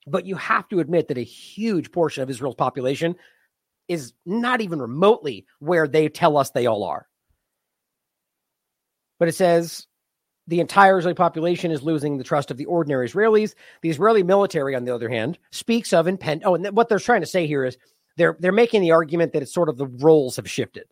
but 0.06 0.26
you 0.26 0.36
have 0.36 0.68
to 0.68 0.80
admit 0.80 1.08
that 1.08 1.18
a 1.18 1.22
huge 1.22 1.90
portion 1.92 2.22
of 2.22 2.30
Israel's 2.30 2.54
population 2.54 3.16
is 3.88 4.12
not 4.24 4.60
even 4.60 4.80
remotely 4.80 5.46
where 5.58 5.88
they 5.88 6.08
tell 6.08 6.36
us 6.36 6.50
they 6.50 6.66
all 6.66 6.84
are. 6.84 7.06
But 9.18 9.28
it 9.28 9.34
says 9.34 9.86
the 10.46 10.60
entire 10.60 10.98
Israeli 10.98 11.14
population 11.14 11.70
is 11.70 11.82
losing 11.82 12.16
the 12.16 12.24
trust 12.24 12.50
of 12.50 12.56
the 12.56 12.66
ordinary 12.66 13.08
Israelis. 13.08 13.54
The 13.82 13.90
Israeli 13.90 14.22
military, 14.22 14.74
on 14.74 14.84
the 14.84 14.94
other 14.94 15.08
hand, 15.08 15.38
speaks 15.50 15.92
of 15.92 16.06
impend. 16.06 16.42
Oh, 16.44 16.54
and 16.54 16.66
what 16.76 16.88
they're 16.88 16.98
trying 16.98 17.20
to 17.22 17.26
say 17.26 17.46
here 17.46 17.64
is 17.64 17.76
they're 18.16 18.36
they're 18.38 18.52
making 18.52 18.82
the 18.82 18.92
argument 18.92 19.32
that 19.32 19.42
it's 19.42 19.52
sort 19.52 19.68
of 19.68 19.76
the 19.76 19.86
roles 19.86 20.36
have 20.36 20.48
shifted 20.48 20.84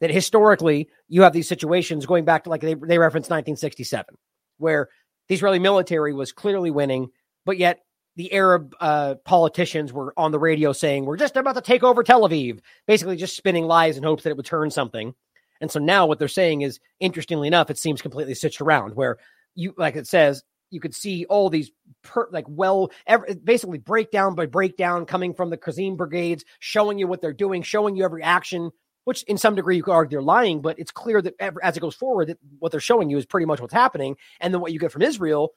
that 0.00 0.10
historically 0.10 0.88
you 1.08 1.22
have 1.22 1.32
these 1.32 1.48
situations 1.48 2.06
going 2.06 2.24
back 2.24 2.44
to 2.44 2.50
like 2.50 2.60
they, 2.60 2.74
they 2.74 2.98
reference 2.98 3.26
1967, 3.26 4.16
where 4.58 4.88
the 5.28 5.34
Israeli 5.34 5.58
military 5.58 6.12
was 6.12 6.32
clearly 6.32 6.70
winning, 6.70 7.08
but 7.44 7.58
yet 7.58 7.80
the 8.16 8.32
Arab 8.32 8.74
uh, 8.80 9.14
politicians 9.24 9.92
were 9.92 10.12
on 10.16 10.32
the 10.32 10.38
radio 10.38 10.72
saying, 10.72 11.04
We're 11.04 11.16
just 11.16 11.36
about 11.36 11.54
to 11.54 11.60
take 11.60 11.82
over 11.82 12.02
Tel 12.02 12.28
Aviv, 12.28 12.60
basically 12.86 13.16
just 13.16 13.36
spinning 13.36 13.66
lies 13.66 13.96
in 13.96 14.02
hopes 14.02 14.24
that 14.24 14.30
it 14.30 14.36
would 14.36 14.46
turn 14.46 14.70
something. 14.70 15.14
And 15.60 15.70
so 15.70 15.78
now 15.78 16.06
what 16.06 16.18
they're 16.18 16.28
saying 16.28 16.62
is, 16.62 16.80
interestingly 17.00 17.46
enough, 17.46 17.70
it 17.70 17.78
seems 17.78 18.02
completely 18.02 18.34
switched 18.34 18.60
around, 18.60 18.96
where 18.96 19.18
you, 19.54 19.74
like 19.76 19.94
it 19.96 20.06
says, 20.06 20.42
you 20.70 20.80
could 20.80 20.94
see 20.94 21.26
all 21.26 21.50
these 21.50 21.70
per, 22.02 22.28
like 22.30 22.46
well 22.48 22.90
every, 23.06 23.34
basically 23.34 23.78
breakdown 23.78 24.34
by 24.34 24.46
breakdown 24.46 25.04
coming 25.04 25.34
from 25.34 25.50
the 25.50 25.58
Qassam 25.58 25.96
brigades 25.96 26.44
showing 26.60 26.98
you 26.98 27.06
what 27.06 27.20
they're 27.20 27.32
doing 27.32 27.62
showing 27.62 27.96
you 27.96 28.04
every 28.04 28.22
action 28.22 28.70
which 29.04 29.22
in 29.24 29.38
some 29.38 29.54
degree 29.54 29.76
you 29.76 29.82
could 29.82 29.92
argue 29.92 30.18
they're 30.18 30.22
lying, 30.22 30.60
but 30.60 30.78
it's 30.78 30.90
clear 30.90 31.22
that 31.22 31.34
as 31.62 31.76
it 31.76 31.80
goes 31.80 31.94
forward, 31.94 32.28
that 32.28 32.38
what 32.58 32.72
they're 32.72 32.80
showing 32.80 33.10
you 33.10 33.18
is 33.18 33.26
pretty 33.26 33.46
much 33.46 33.60
what's 33.60 33.74
happening. 33.74 34.16
And 34.40 34.52
then 34.52 34.60
what 34.60 34.72
you 34.72 34.78
get 34.78 34.92
from 34.92 35.02
Israel 35.02 35.50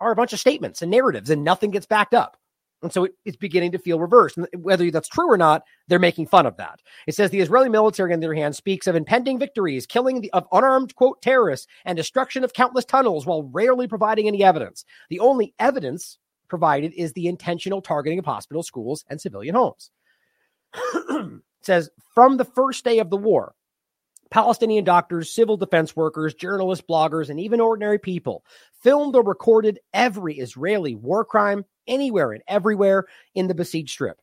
are 0.00 0.12
a 0.12 0.16
bunch 0.16 0.32
of 0.32 0.40
statements 0.40 0.82
and 0.82 0.90
narratives, 0.90 1.30
and 1.30 1.44
nothing 1.44 1.70
gets 1.70 1.86
backed 1.86 2.14
up. 2.14 2.36
And 2.82 2.92
so 2.92 3.04
it, 3.04 3.14
it's 3.24 3.36
beginning 3.36 3.72
to 3.72 3.78
feel 3.78 3.98
reversed. 3.98 4.36
And 4.36 4.46
whether 4.58 4.90
that's 4.90 5.08
true 5.08 5.30
or 5.30 5.38
not, 5.38 5.62
they're 5.88 5.98
making 5.98 6.26
fun 6.26 6.46
of 6.46 6.58
that. 6.58 6.80
It 7.06 7.14
says 7.14 7.30
the 7.30 7.40
Israeli 7.40 7.70
military, 7.70 8.12
on 8.12 8.20
the 8.20 8.26
other 8.26 8.34
hand, 8.34 8.54
speaks 8.54 8.86
of 8.86 8.94
impending 8.94 9.38
victories, 9.38 9.86
killing 9.86 10.20
the, 10.20 10.30
of 10.32 10.46
unarmed, 10.52 10.94
quote, 10.94 11.22
terrorists, 11.22 11.66
and 11.84 11.96
destruction 11.96 12.44
of 12.44 12.52
countless 12.52 12.84
tunnels 12.84 13.24
while 13.24 13.44
rarely 13.44 13.88
providing 13.88 14.28
any 14.28 14.44
evidence. 14.44 14.84
The 15.08 15.20
only 15.20 15.54
evidence 15.58 16.18
provided 16.48 16.92
is 16.94 17.12
the 17.12 17.26
intentional 17.26 17.80
targeting 17.80 18.18
of 18.18 18.26
hospitals, 18.26 18.66
schools, 18.66 19.04
and 19.08 19.20
civilian 19.20 19.54
homes. 19.54 19.90
says 21.66 21.90
from 22.14 22.36
the 22.36 22.44
first 22.44 22.84
day 22.84 22.98
of 23.00 23.10
the 23.10 23.16
war, 23.16 23.54
Palestinian 24.30 24.84
doctors, 24.84 25.32
civil 25.32 25.56
defense 25.56 25.94
workers, 25.94 26.34
journalists, 26.34 26.84
bloggers, 26.88 27.28
and 27.28 27.38
even 27.38 27.60
ordinary 27.60 27.98
people 27.98 28.44
filmed 28.82 29.14
or 29.14 29.22
recorded 29.22 29.78
every 29.92 30.38
Israeli 30.38 30.94
war 30.94 31.24
crime 31.24 31.64
anywhere 31.86 32.32
and 32.32 32.42
everywhere 32.48 33.04
in 33.34 33.46
the 33.46 33.54
besieged 33.54 33.90
strip. 33.90 34.18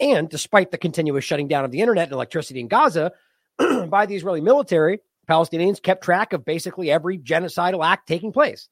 And 0.00 0.28
despite 0.28 0.70
the 0.70 0.78
continuous 0.78 1.24
shutting 1.24 1.48
down 1.48 1.64
of 1.64 1.70
the 1.70 1.80
internet 1.80 2.04
and 2.04 2.12
electricity 2.12 2.60
in 2.60 2.68
Gaza 2.68 3.12
by 3.88 4.06
the 4.06 4.16
Israeli 4.16 4.40
military, 4.40 5.00
Palestinians 5.28 5.82
kept 5.82 6.04
track 6.04 6.32
of 6.32 6.44
basically 6.44 6.90
every 6.90 7.18
genocidal 7.18 7.84
act 7.84 8.08
taking 8.08 8.32
place. 8.32 8.68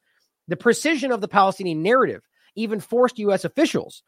The 0.49 0.57
precision 0.57 1.13
of 1.13 1.21
the 1.21 1.29
Palestinian 1.29 1.83
narrative 1.83 2.23
even 2.55 2.81
forced 2.81 3.19
U.S. 3.21 3.45
officials 3.45 4.03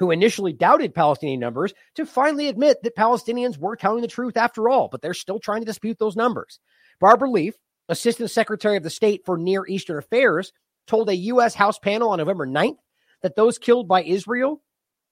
who 0.00 0.10
initially 0.10 0.54
doubted 0.54 0.94
Palestinian 0.94 1.38
numbers 1.38 1.74
to 1.94 2.06
finally 2.06 2.48
admit 2.48 2.82
that 2.82 2.96
Palestinians 2.96 3.58
were 3.58 3.76
telling 3.76 4.00
the 4.00 4.08
truth 4.08 4.36
after 4.36 4.68
all, 4.70 4.88
but 4.88 5.02
they're 5.02 5.12
still 5.12 5.38
trying 5.38 5.60
to 5.60 5.66
dispute 5.66 5.98
those 5.98 6.16
numbers. 6.16 6.58
Barbara 7.00 7.30
Leaf, 7.30 7.54
Assistant 7.90 8.30
Secretary 8.30 8.78
of 8.78 8.82
the 8.82 8.88
State 8.88 9.20
for 9.26 9.36
Near 9.36 9.66
Eastern 9.66 9.98
Affairs, 9.98 10.52
told 10.86 11.10
a 11.10 11.16
U.S. 11.16 11.54
House 11.54 11.78
panel 11.78 12.08
on 12.08 12.18
November 12.18 12.46
9th 12.46 12.78
that 13.22 13.36
those 13.36 13.58
killed 13.58 13.88
by 13.88 14.02
Israel 14.02 14.62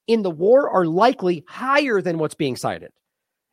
in 0.07 0.23
the 0.23 0.31
war 0.31 0.71
are 0.71 0.87
likely 0.87 1.45
higher 1.47 2.01
than 2.01 2.17
what's 2.17 2.35
being 2.35 2.57
cited. 2.57 2.91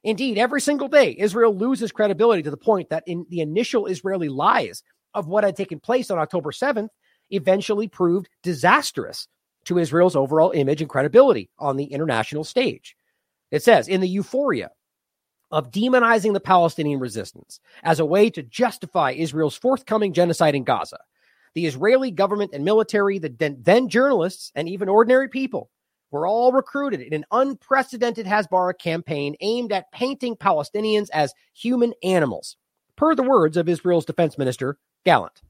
Indeed, 0.05 0.37
every 0.37 0.61
single 0.61 0.87
day, 0.87 1.13
Israel 1.19 1.53
loses 1.53 1.91
credibility 1.91 2.43
to 2.43 2.51
the 2.51 2.55
point 2.55 2.91
that 2.91 3.03
in 3.07 3.25
the 3.29 3.41
initial 3.41 3.87
Israeli 3.87 4.29
lies 4.29 4.83
of 5.13 5.27
what 5.27 5.43
had 5.43 5.57
taken 5.57 5.81
place 5.81 6.09
on 6.09 6.17
October 6.17 6.51
7th 6.51 6.89
eventually 7.29 7.89
proved 7.89 8.29
disastrous 8.41 9.27
to 9.65 9.79
Israel's 9.79 10.15
overall 10.15 10.51
image 10.51 10.81
and 10.81 10.89
credibility 10.89 11.49
on 11.59 11.77
the 11.77 11.85
international 11.85 12.43
stage. 12.43 12.95
It 13.51 13.63
says 13.63 13.87
in 13.87 14.01
the 14.01 14.07
euphoria 14.07 14.71
of 15.51 15.71
demonizing 15.71 16.33
the 16.33 16.39
Palestinian 16.39 16.99
resistance 16.99 17.59
as 17.83 17.99
a 17.99 18.05
way 18.05 18.29
to 18.31 18.43
justify 18.43 19.11
Israel's 19.11 19.55
forthcoming 19.55 20.13
genocide 20.13 20.55
in 20.55 20.63
Gaza, 20.63 20.99
the 21.53 21.65
Israeli 21.65 22.11
government 22.11 22.51
and 22.53 22.65
military, 22.65 23.19
the 23.19 23.29
then 23.63 23.89
journalists, 23.89 24.51
and 24.55 24.67
even 24.67 24.89
ordinary 24.89 25.29
people 25.29 25.69
were 26.11 26.27
all 26.27 26.51
recruited 26.51 27.01
in 27.01 27.13
an 27.13 27.25
unprecedented 27.31 28.25
Hasbara 28.25 28.77
campaign 28.77 29.35
aimed 29.41 29.71
at 29.71 29.91
painting 29.91 30.35
Palestinians 30.35 31.09
as 31.13 31.33
human 31.53 31.93
animals, 32.03 32.57
per 32.95 33.15
the 33.15 33.23
words 33.23 33.57
of 33.57 33.69
Israel's 33.69 34.05
defense 34.05 34.37
minister, 34.37 34.77
Gallant. 35.05 35.41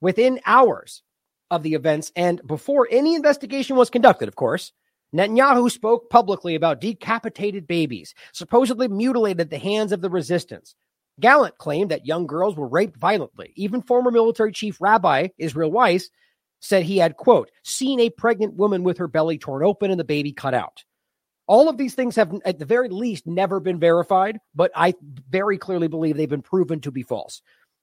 Within 0.00 0.40
hours 0.46 1.02
of 1.50 1.62
the 1.62 1.74
events 1.74 2.12
and 2.16 2.40
before 2.46 2.88
any 2.90 3.14
investigation 3.14 3.76
was 3.76 3.90
conducted, 3.90 4.28
of 4.28 4.36
course, 4.36 4.72
Netanyahu 5.14 5.70
spoke 5.70 6.10
publicly 6.10 6.54
about 6.54 6.80
decapitated 6.80 7.66
babies, 7.66 8.14
supposedly 8.32 8.88
mutilated 8.88 9.40
at 9.40 9.50
the 9.50 9.58
hands 9.58 9.92
of 9.92 10.02
the 10.02 10.10
resistance. 10.10 10.74
Gallant 11.20 11.58
claimed 11.58 11.90
that 11.90 12.06
young 12.06 12.26
girls 12.26 12.56
were 12.56 12.68
raped 12.68 12.96
violently. 12.96 13.52
Even 13.56 13.82
former 13.82 14.10
military 14.10 14.52
chief 14.52 14.80
Rabbi 14.80 15.28
Israel 15.38 15.72
Weiss 15.72 16.10
said 16.60 16.82
he 16.82 16.98
had, 16.98 17.16
quote, 17.16 17.50
seen 17.62 18.00
a 18.00 18.10
pregnant 18.10 18.54
woman 18.54 18.82
with 18.82 18.98
her 18.98 19.08
belly 19.08 19.38
torn 19.38 19.64
open 19.64 19.90
and 19.90 19.98
the 19.98 20.04
baby 20.04 20.32
cut 20.32 20.54
out. 20.54 20.84
All 21.46 21.68
of 21.68 21.78
these 21.78 21.94
things 21.94 22.14
have, 22.16 22.34
at 22.44 22.58
the 22.58 22.66
very 22.66 22.90
least, 22.90 23.26
never 23.26 23.58
been 23.58 23.80
verified, 23.80 24.38
but 24.54 24.70
I 24.76 24.94
very 25.30 25.56
clearly 25.56 25.88
believe 25.88 26.16
they've 26.16 26.28
been 26.28 26.42
proven 26.42 26.80
to 26.82 26.90
be 26.90 27.02
false 27.02 27.40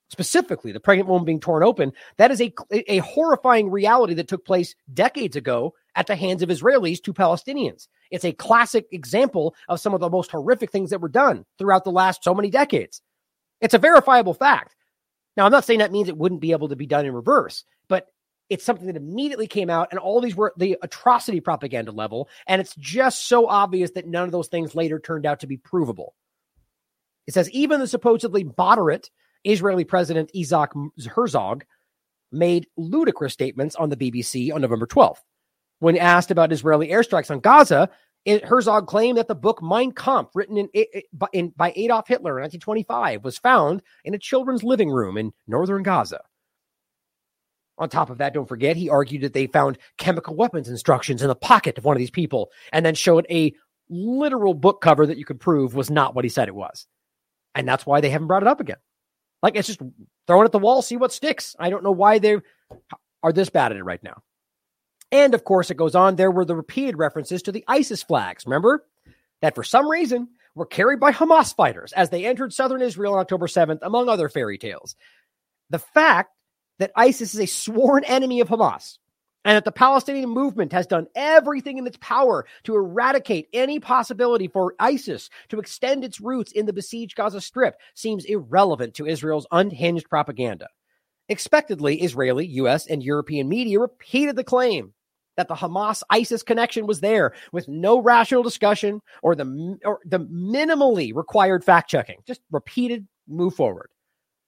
specifically 0.10 0.72
the 0.72 0.80
pregnant 0.80 1.10
woman 1.10 1.26
being 1.26 1.39
torn 1.39 1.64
open, 1.64 1.91
that 2.18 2.32
is 2.32 2.41
a, 2.41 2.53
a 2.72 2.99
horrifying 2.99 3.72
reality 3.72 4.14
that 4.16 4.28
took 4.28 4.45
place 4.45 4.76
decades 4.93 5.36
ago 5.36 5.74
at 5.95 6.08
the 6.08 6.16
hands 6.16 6.43
of 6.43 6.49
Israelis 6.49 7.01
to 7.03 7.14
Palestinians. 7.14 7.88
It's 8.12 8.26
a 8.26 8.34
classic 8.34 8.86
example 8.91 9.56
of 9.68 9.80
some 9.80 9.93
of 9.93 9.99
the 9.99 10.10
most 10.10 10.32
horrific 10.32 10.72
things 10.72 10.89
that 10.91 11.01
were 11.01 11.10
done 11.10 11.45
throughout 11.58 11.84
the 11.84 11.91
last 11.91 12.24
so 12.24 12.34
many 12.36 12.49
decades. 12.49 13.01
It's 13.62 13.74
a 13.74 13.80
verifiable 13.80 14.34
fact. 14.34 14.76
Now, 15.38 15.45
I'm 15.45 15.51
not 15.51 15.66
saying 15.66 15.80
that 15.80 15.91
means 15.91 16.08
it 16.08 16.18
wouldn't 16.18 16.41
be 16.41 16.51
able 16.51 16.70
to 16.70 16.76
be 16.76 16.86
done 16.86 17.06
in 17.06 17.14
reverse, 17.14 17.66
but 17.88 18.08
it's 18.49 18.64
something 18.64 18.88
that 18.88 18.95
immediately 18.95 19.47
came 19.47 19.70
out, 19.70 19.88
and 19.91 19.99
all 19.99 20.22
these 20.22 20.36
were 20.36 20.53
the 20.56 20.78
atrocity 20.82 21.41
propaganda 21.41 21.91
level. 21.91 22.30
And 22.47 22.62
it's 22.62 22.76
just 22.76 23.28
so 23.28 23.47
obvious 23.47 23.91
that 23.91 24.08
none 24.08 24.26
of 24.26 24.32
those 24.32 24.49
things 24.49 24.76
later 24.76 24.99
turned 24.99 25.26
out 25.26 25.39
to 25.39 25.47
be 25.47 25.58
provable. 25.58 26.14
It 27.26 27.34
says 27.34 27.49
even 27.51 27.80
the 27.80 27.88
supposedly 27.88 28.45
moderate 28.58 29.10
Israeli 29.45 29.83
President 29.83 30.29
Isaac 30.35 30.71
Herzog 31.07 31.63
made 32.31 32.67
ludicrous 32.77 33.33
statements 33.33 33.75
on 33.75 33.89
the 33.89 33.97
BBC 33.97 34.53
on 34.53 34.61
November 34.61 34.87
12th. 34.87 35.21
When 35.79 35.97
asked 35.97 36.31
about 36.31 36.51
Israeli 36.51 36.89
airstrikes 36.89 37.31
on 37.31 37.39
Gaza, 37.39 37.89
Herzog 38.43 38.87
claimed 38.87 39.17
that 39.17 39.27
the 39.27 39.35
book 39.35 39.61
Mein 39.61 39.91
Kampf, 39.91 40.31
written 40.33 40.57
in, 40.57 40.69
in, 41.31 41.53
by 41.55 41.73
Adolf 41.75 42.07
Hitler 42.07 42.39
in 42.39 42.43
1925, 42.43 43.23
was 43.23 43.37
found 43.37 43.83
in 44.03 44.15
a 44.15 44.19
children's 44.19 44.63
living 44.63 44.89
room 44.89 45.17
in 45.17 45.31
northern 45.47 45.83
Gaza. 45.83 46.21
On 47.77 47.89
top 47.89 48.09
of 48.09 48.17
that, 48.17 48.33
don't 48.33 48.47
forget, 48.47 48.77
he 48.77 48.89
argued 48.89 49.21
that 49.21 49.33
they 49.33 49.47
found 49.47 49.77
chemical 49.97 50.35
weapons 50.35 50.69
instructions 50.69 51.21
in 51.21 51.27
the 51.27 51.35
pocket 51.35 51.77
of 51.77 51.83
one 51.83 51.95
of 51.95 51.99
these 51.99 52.09
people 52.09 52.49
and 52.71 52.85
then 52.85 52.95
showed 52.95 53.27
a 53.29 53.53
literal 53.89 54.53
book 54.53 54.81
cover 54.81 55.05
that 55.05 55.17
you 55.17 55.25
could 55.25 55.39
prove 55.39 55.75
was 55.75 55.91
not 55.91 56.15
what 56.15 56.25
he 56.25 56.29
said 56.29 56.47
it 56.47 56.55
was. 56.55 56.87
And 57.53 57.67
that's 57.67 57.85
why 57.85 58.01
they 58.01 58.09
haven't 58.09 58.27
brought 58.27 58.43
it 58.43 58.47
up 58.47 58.59
again. 58.59 58.77
Like 59.45 59.55
it's 59.55 59.67
just 59.67 59.81
throw 60.25 60.41
it 60.41 60.45
at 60.45 60.51
the 60.51 60.57
wall, 60.57 60.81
see 60.81 60.97
what 60.97 61.13
sticks. 61.13 61.55
I 61.59 61.69
don't 61.69 61.83
know 61.83 61.91
why 61.91 62.17
they 62.17 62.37
are 63.21 63.31
this 63.31 63.51
bad 63.51 63.71
at 63.71 63.77
it 63.77 63.83
right 63.83 64.01
now. 64.01 64.23
And 65.11 65.35
of 65.35 65.43
course, 65.43 65.69
it 65.69 65.77
goes 65.77 65.93
on. 65.93 66.15
There 66.15 66.31
were 66.31 66.45
the 66.45 66.55
repeated 66.55 66.97
references 66.97 67.43
to 67.43 67.51
the 67.51 67.63
ISIS 67.67 68.01
flags. 68.01 68.47
Remember 68.47 68.87
that 69.43 69.53
for 69.53 69.63
some 69.63 69.87
reason 69.87 70.29
were 70.55 70.65
carried 70.65 70.99
by 70.99 71.11
Hamas 71.11 71.55
fighters 71.55 71.93
as 71.93 72.09
they 72.09 72.25
entered 72.25 72.53
southern 72.53 72.81
Israel 72.81 73.13
on 73.13 73.19
October 73.19 73.45
7th, 73.45 73.77
among 73.83 74.09
other 74.09 74.29
fairy 74.29 74.57
tales. 74.57 74.95
The 75.69 75.77
fact 75.77 76.31
that 76.79 76.91
ISIS 76.95 77.35
is 77.35 77.39
a 77.39 77.45
sworn 77.45 78.03
enemy 78.03 78.39
of 78.39 78.47
Hamas 78.47 78.97
and 79.45 79.55
that 79.55 79.63
the 79.63 79.71
Palestinian 79.71 80.29
movement 80.29 80.73
has 80.73 80.87
done 80.87 81.07
everything 81.15 81.77
in 81.77 81.87
its 81.87 81.97
power 82.01 82.45
to 82.63 82.75
eradicate 82.75 83.47
any 83.53 83.80
possibility 83.80 84.47
for 84.47 84.76
ISIS 84.80 85.30
to 85.49 85.59
extend 85.59 86.03
its 86.03 86.19
roots 86.19 86.51
in 86.51 86.65
the 86.65 86.73
besieged 86.73 87.15
Gaza 87.15 87.39
Strip 87.39 87.77
seems 87.93 88.26
irrelevant 88.26 88.95
to 88.95 89.05
Israel's 89.05 89.47
unhinged 89.51 90.09
propaganda. 90.09 90.67
Expectedly, 91.30 92.01
Israeli, 92.01 92.45
US, 92.47 92.88
and 92.88 93.01
European 93.01 93.47
media 93.47 93.80
repeated 93.80 94.35
the 94.35 94.43
claim 94.43 94.93
that 95.38 95.47
the 95.47 95.55
Hamas 95.55 96.01
ISIS 96.09 96.43
connection 96.43 96.88
was 96.88 96.99
there 96.99 97.34
with 97.51 97.67
no 97.67 97.99
rational 97.99 98.43
discussion 98.43 99.01
or 99.22 99.35
the 99.35 99.77
or 99.84 99.99
the 100.05 100.19
minimally 100.19 101.13
required 101.13 101.63
fact 101.63 101.89
checking. 101.89 102.17
Just 102.26 102.41
repeated 102.51 103.07
move 103.27 103.55
forward. 103.55 103.89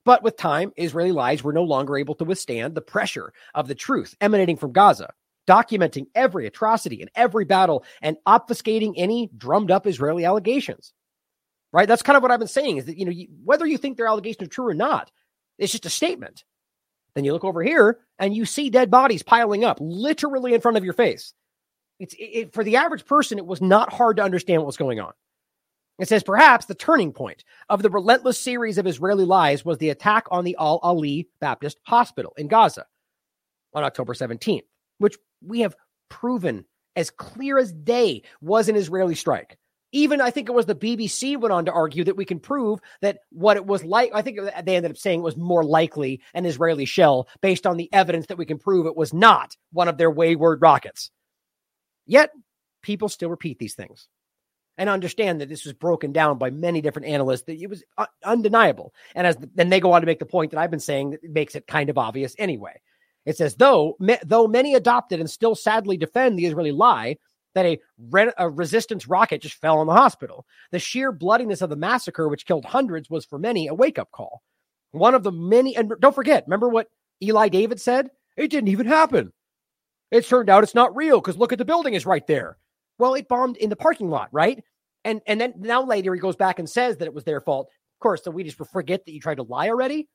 But 0.07 0.23
with 0.23 0.37
time, 0.37 0.71
Israeli 0.77 1.11
lies 1.11 1.43
were 1.43 1.51
no 1.51 1.63
longer 1.63 1.97
able 1.97 2.15
to 2.15 2.23
withstand 2.23 2.75
the 2.75 2.81
pressure 2.81 3.33
of 3.53 3.67
the 3.67 3.75
truth 3.75 4.15
emanating 4.21 4.55
from 4.55 4.71
Gaza, 4.71 5.11
documenting 5.49 6.05
every 6.15 6.47
atrocity 6.47 7.01
and 7.01 7.11
every 7.13 7.43
battle 7.43 7.83
and 8.01 8.15
obfuscating 8.25 8.93
any 8.95 9.29
drummed 9.35 9.69
up 9.69 9.85
Israeli 9.85 10.23
allegations. 10.23 10.93
Right? 11.73 11.89
That's 11.89 12.03
kind 12.03 12.15
of 12.15 12.23
what 12.23 12.31
I've 12.31 12.39
been 12.39 12.47
saying 12.47 12.77
is 12.77 12.85
that, 12.85 12.97
you 12.97 13.03
know, 13.03 13.11
whether 13.43 13.65
you 13.65 13.77
think 13.77 13.97
their 13.97 14.07
allegations 14.07 14.47
are 14.47 14.49
true 14.49 14.69
or 14.69 14.73
not, 14.73 15.11
it's 15.57 15.73
just 15.73 15.85
a 15.85 15.89
statement. 15.89 16.45
Then 17.13 17.25
you 17.25 17.33
look 17.33 17.43
over 17.43 17.61
here 17.61 17.99
and 18.17 18.33
you 18.33 18.45
see 18.45 18.69
dead 18.69 18.89
bodies 18.89 19.23
piling 19.23 19.65
up 19.65 19.77
literally 19.81 20.53
in 20.53 20.61
front 20.61 20.77
of 20.77 20.85
your 20.85 20.93
face. 20.93 21.33
It's 21.99 22.15
it, 22.17 22.53
for 22.53 22.63
the 22.63 22.77
average 22.77 23.05
person, 23.05 23.39
it 23.39 23.45
was 23.45 23.59
not 23.59 23.91
hard 23.91 24.15
to 24.17 24.23
understand 24.23 24.61
what 24.61 24.67
was 24.67 24.77
going 24.77 25.01
on. 25.01 25.11
It 25.99 26.07
says 26.07 26.23
perhaps 26.23 26.65
the 26.65 26.75
turning 26.75 27.11
point 27.11 27.43
of 27.69 27.81
the 27.81 27.89
relentless 27.89 28.39
series 28.39 28.77
of 28.77 28.85
Israeli 28.85 29.25
lies 29.25 29.65
was 29.65 29.79
the 29.79 29.89
attack 29.89 30.25
on 30.29 30.43
the 30.43 30.55
Al 30.59 30.79
Ahli 30.81 31.25
Baptist 31.39 31.79
Hospital 31.83 32.33
in 32.37 32.47
Gaza 32.47 32.85
on 33.73 33.83
October 33.83 34.13
17th, 34.13 34.63
which 34.99 35.17
we 35.41 35.61
have 35.61 35.75
proven 36.09 36.65
as 36.95 37.09
clear 37.09 37.57
as 37.57 37.73
day 37.73 38.21
was 38.41 38.69
an 38.69 38.75
Israeli 38.75 39.15
strike. 39.15 39.57
Even 39.91 40.19
I 40.21 40.31
think 40.31 40.49
it 40.49 40.53
was 40.53 40.65
the 40.65 40.75
BBC 40.75 41.39
went 41.39 41.53
on 41.53 41.65
to 41.65 41.71
argue 41.71 42.03
that 42.03 42.17
we 42.17 42.25
can 42.25 42.39
prove 42.39 42.79
that 43.01 43.19
what 43.31 43.57
it 43.57 43.65
was 43.65 43.83
like, 43.83 44.11
I 44.13 44.21
think 44.21 44.37
they 44.65 44.75
ended 44.75 44.91
up 44.91 44.97
saying 44.97 45.21
it 45.21 45.23
was 45.23 45.37
more 45.37 45.63
likely 45.63 46.21
an 46.33 46.45
Israeli 46.45 46.85
shell 46.85 47.27
based 47.41 47.65
on 47.65 47.77
the 47.77 47.91
evidence 47.93 48.27
that 48.27 48.37
we 48.37 48.45
can 48.45 48.59
prove 48.59 48.85
it 48.85 48.97
was 48.97 49.13
not 49.13 49.55
one 49.71 49.87
of 49.87 49.97
their 49.97 50.11
wayward 50.11 50.61
rockets. 50.61 51.09
Yet 52.05 52.31
people 52.83 53.09
still 53.09 53.29
repeat 53.29 53.59
these 53.59 53.75
things 53.75 54.07
and 54.77 54.89
understand 54.89 55.41
that 55.41 55.49
this 55.49 55.65
was 55.65 55.73
broken 55.73 56.11
down 56.11 56.37
by 56.37 56.49
many 56.49 56.81
different 56.81 57.07
analysts 57.07 57.43
that 57.43 57.59
it 57.59 57.67
was 57.67 57.83
uh, 57.97 58.05
undeniable. 58.23 58.93
And 59.15 59.25
as 59.25 59.37
then 59.55 59.69
they 59.69 59.79
go 59.79 59.93
on 59.93 60.01
to 60.01 60.07
make 60.07 60.19
the 60.19 60.25
point 60.25 60.51
that 60.51 60.59
I've 60.59 60.71
been 60.71 60.79
saying 60.79 61.11
that 61.11 61.23
makes 61.23 61.55
it 61.55 61.67
kind 61.67 61.89
of 61.89 61.97
obvious 61.97 62.35
anyway. 62.37 62.79
It 63.25 63.37
says 63.37 63.55
though 63.55 63.95
me, 63.99 64.17
though 64.25 64.47
many 64.47 64.75
adopted 64.75 65.19
and 65.19 65.29
still 65.29 65.55
sadly 65.55 65.97
defend 65.97 66.37
the 66.37 66.45
Israeli 66.45 66.71
lie 66.71 67.17
that 67.55 67.65
a, 67.65 67.79
re- 68.11 68.33
a 68.37 68.47
resistance 68.47 69.07
rocket 69.07 69.41
just 69.41 69.59
fell 69.59 69.79
on 69.79 69.87
the 69.87 69.93
hospital. 69.93 70.45
The 70.71 70.79
sheer 70.79 71.11
bloodiness 71.11 71.61
of 71.61 71.71
the 71.71 71.75
massacre, 71.75 72.27
which 72.27 72.45
killed 72.45 72.65
hundreds, 72.65 73.09
was 73.09 73.25
for 73.25 73.39
many 73.39 73.67
a 73.67 73.73
wake 73.73 73.97
up 73.97 74.11
call. 74.11 74.43
One 74.91 75.15
of 75.15 75.23
the 75.23 75.31
many, 75.31 75.75
and 75.75 75.91
don't 75.99 76.13
forget, 76.13 76.43
remember 76.45 76.69
what 76.69 76.87
Eli 77.21 77.49
David 77.49 77.81
said? 77.81 78.09
It 78.35 78.51
didn't 78.51 78.67
even 78.67 78.85
happen. 78.85 79.33
It 80.11 80.25
turned 80.25 80.49
out 80.49 80.63
it's 80.63 80.75
not 80.75 80.95
real 80.95 81.19
because 81.19 81.37
look 81.37 81.51
at 81.51 81.57
the 81.57 81.65
building 81.65 81.95
is 81.95 82.05
right 82.05 82.25
there. 82.27 82.57
Well, 82.99 83.13
it 83.13 83.27
bombed 83.27 83.57
in 83.57 83.69
the 83.69 83.75
parking 83.75 84.09
lot, 84.09 84.29
right? 84.31 84.63
And 85.03 85.21
and 85.27 85.39
then 85.39 85.53
now 85.57 85.83
later 85.83 86.13
he 86.13 86.19
goes 86.19 86.35
back 86.35 86.59
and 86.59 86.69
says 86.69 86.97
that 86.97 87.05
it 87.05 87.13
was 87.13 87.23
their 87.23 87.41
fault. 87.41 87.67
Of 87.67 87.99
course, 88.01 88.23
so 88.23 88.31
we 88.31 88.43
just 88.43 88.57
forget 88.71 89.05
that 89.05 89.11
you 89.11 89.19
tried 89.19 89.35
to 89.35 89.43
lie 89.43 89.69
already. 89.69 90.07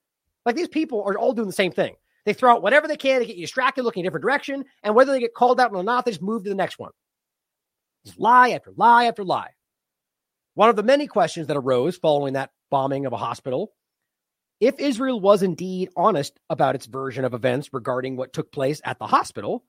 Like 0.44 0.56
these 0.56 0.68
people 0.68 1.02
are 1.04 1.18
all 1.18 1.32
doing 1.32 1.48
the 1.48 1.52
same 1.52 1.72
thing. 1.72 1.94
They 2.24 2.32
throw 2.32 2.52
out 2.52 2.62
whatever 2.62 2.86
they 2.86 2.96
can 2.96 3.20
to 3.20 3.26
get 3.26 3.36
you 3.36 3.44
distracted, 3.44 3.82
looking 3.82 4.02
a 4.02 4.06
different 4.06 4.22
direction, 4.22 4.64
and 4.82 4.94
whether 4.94 5.12
they 5.12 5.20
get 5.20 5.34
called 5.34 5.60
out 5.60 5.74
or 5.74 5.82
not, 5.82 6.04
they 6.04 6.12
just 6.12 6.22
move 6.22 6.44
to 6.44 6.50
the 6.50 6.54
next 6.54 6.78
one. 6.78 6.92
Just 8.04 8.18
lie 8.18 8.50
after 8.50 8.72
lie 8.76 9.06
after 9.06 9.24
lie. 9.24 9.50
One 10.54 10.68
of 10.68 10.76
the 10.76 10.82
many 10.82 11.06
questions 11.06 11.46
that 11.46 11.56
arose 11.56 11.96
following 11.96 12.34
that 12.34 12.50
bombing 12.70 13.06
of 13.06 13.12
a 13.12 13.16
hospital 13.16 13.72
if 14.62 14.78
Israel 14.78 15.18
was 15.18 15.42
indeed 15.42 15.88
honest 15.96 16.38
about 16.48 16.76
its 16.76 16.86
version 16.86 17.24
of 17.24 17.34
events 17.34 17.70
regarding 17.72 18.14
what 18.14 18.32
took 18.32 18.52
place 18.52 18.80
at 18.84 18.96
the 19.00 19.08
hospital, 19.08 19.64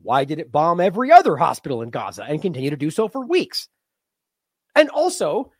why 0.00 0.24
did 0.24 0.38
it 0.38 0.52
bomb 0.52 0.80
every 0.80 1.12
other 1.12 1.36
hospital 1.36 1.82
in 1.82 1.90
Gaza 1.90 2.24
and 2.24 2.42
continue 2.42 2.70
to 2.70 2.76
do 2.76 2.90
so 2.90 3.08
for 3.08 3.26
weeks? 3.26 3.68
And 4.74 4.88
also, 4.90 5.52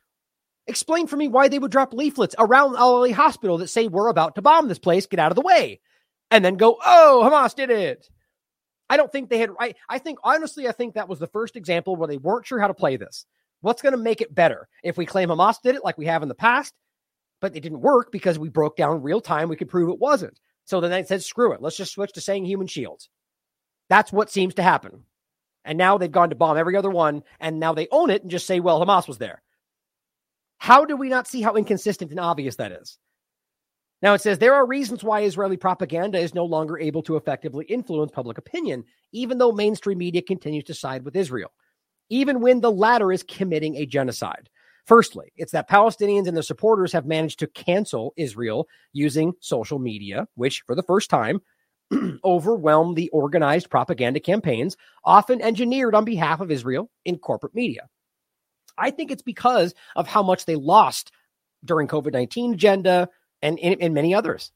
explain 0.67 1.07
for 1.07 1.15
me 1.15 1.27
why 1.27 1.47
they 1.47 1.59
would 1.59 1.71
drop 1.71 1.93
leaflets 1.93 2.35
around 2.39 2.75
Al 2.75 2.95
Ahli 2.95 3.11
Hospital 3.11 3.57
that 3.59 3.69
say, 3.69 3.87
We're 3.87 4.07
about 4.07 4.35
to 4.35 4.41
bomb 4.41 4.67
this 4.67 4.79
place, 4.79 5.05
get 5.05 5.19
out 5.19 5.31
of 5.31 5.35
the 5.35 5.41
way. 5.41 5.81
And 6.31 6.43
then 6.43 6.57
go, 6.57 6.77
Oh, 6.83 7.21
Hamas 7.23 7.55
did 7.55 7.69
it. 7.69 8.09
I 8.89 8.97
don't 8.97 9.11
think 9.11 9.29
they 9.29 9.37
had. 9.37 9.51
I, 9.59 9.75
I 9.89 9.97
think, 9.97 10.19
honestly, 10.23 10.67
I 10.67 10.71
think 10.71 10.95
that 10.95 11.09
was 11.09 11.19
the 11.19 11.27
first 11.27 11.55
example 11.55 11.95
where 11.95 12.07
they 12.07 12.17
weren't 12.17 12.45
sure 12.45 12.59
how 12.59 12.67
to 12.67 12.73
play 12.73 12.97
this. 12.97 13.25
What's 13.61 13.81
going 13.81 13.93
to 13.93 13.97
make 13.97 14.19
it 14.19 14.35
better? 14.35 14.67
If 14.83 14.97
we 14.97 15.05
claim 15.05 15.29
Hamas 15.29 15.61
did 15.61 15.75
it 15.75 15.83
like 15.83 15.97
we 15.97 16.05
have 16.05 16.21
in 16.21 16.27
the 16.27 16.35
past, 16.35 16.73
but 17.39 17.55
it 17.55 17.61
didn't 17.61 17.81
work 17.81 18.11
because 18.11 18.37
we 18.37 18.49
broke 18.49 18.75
down 18.75 19.01
real 19.01 19.21
time, 19.21 19.47
we 19.47 19.55
could 19.55 19.69
prove 19.69 19.89
it 19.89 19.99
wasn't. 19.99 20.39
So 20.65 20.81
then 20.81 20.91
they 20.91 21.03
said, 21.03 21.23
screw 21.23 21.53
it. 21.53 21.61
Let's 21.61 21.77
just 21.77 21.93
switch 21.93 22.13
to 22.13 22.21
saying 22.21 22.45
human 22.45 22.67
shields. 22.67 23.09
That's 23.89 24.11
what 24.11 24.31
seems 24.31 24.55
to 24.55 24.63
happen. 24.63 25.03
And 25.65 25.77
now 25.77 25.97
they've 25.97 26.11
gone 26.11 26.29
to 26.29 26.35
bomb 26.35 26.57
every 26.57 26.75
other 26.75 26.89
one, 26.89 27.23
and 27.39 27.59
now 27.59 27.73
they 27.73 27.87
own 27.91 28.09
it 28.09 28.21
and 28.21 28.31
just 28.31 28.47
say, 28.47 28.59
well, 28.59 28.83
Hamas 28.83 29.07
was 29.07 29.17
there. 29.17 29.41
How 30.57 30.85
do 30.85 30.95
we 30.95 31.09
not 31.09 31.27
see 31.27 31.41
how 31.41 31.55
inconsistent 31.55 32.11
and 32.11 32.19
obvious 32.19 32.57
that 32.57 32.71
is? 32.71 32.97
Now 34.01 34.13
it 34.13 34.21
says 34.21 34.37
there 34.37 34.53
are 34.53 34.65
reasons 34.65 35.03
why 35.03 35.21
Israeli 35.21 35.55
propaganda 35.55 36.19
is 36.19 36.33
no 36.33 36.43
longer 36.43 36.77
able 36.77 37.03
to 37.03 37.15
effectively 37.15 37.65
influence 37.65 38.11
public 38.11 38.37
opinion, 38.37 38.83
even 39.13 39.37
though 39.37 39.53
mainstream 39.53 39.97
media 39.97 40.21
continues 40.21 40.65
to 40.65 40.73
side 40.73 41.05
with 41.05 41.15
Israel, 41.15 41.51
even 42.09 42.41
when 42.41 42.59
the 42.59 42.71
latter 42.71 43.13
is 43.13 43.23
committing 43.23 43.77
a 43.77 43.85
genocide. 43.85 44.49
Firstly, 44.85 45.31
it's 45.37 45.53
that 45.53 45.69
Palestinians 45.69 46.27
and 46.27 46.35
their 46.35 46.43
supporters 46.43 46.91
have 46.91 47.05
managed 47.05 47.39
to 47.39 47.47
cancel 47.47 48.13
Israel 48.17 48.67
using 48.91 49.33
social 49.39 49.79
media, 49.79 50.27
which 50.35 50.63
for 50.65 50.75
the 50.75 50.83
first 50.83 51.09
time 51.09 51.39
overwhelm 52.23 52.95
the 52.95 53.09
organized 53.09 53.69
propaganda 53.69 54.19
campaigns, 54.19 54.77
often 55.03 55.41
engineered 55.41 55.95
on 55.95 56.05
behalf 56.05 56.39
of 56.41 56.51
Israel 56.51 56.89
in 57.05 57.17
corporate 57.17 57.55
media. 57.55 57.87
I 58.77 58.91
think 58.91 59.11
it's 59.11 59.21
because 59.21 59.73
of 59.95 60.07
how 60.07 60.23
much 60.23 60.45
they 60.45 60.55
lost 60.55 61.11
during 61.63 61.87
COVID 61.87 62.13
19 62.13 62.53
agenda 62.53 63.09
and 63.41 63.59
in, 63.59 63.93
many 63.93 64.15
others. 64.15 64.51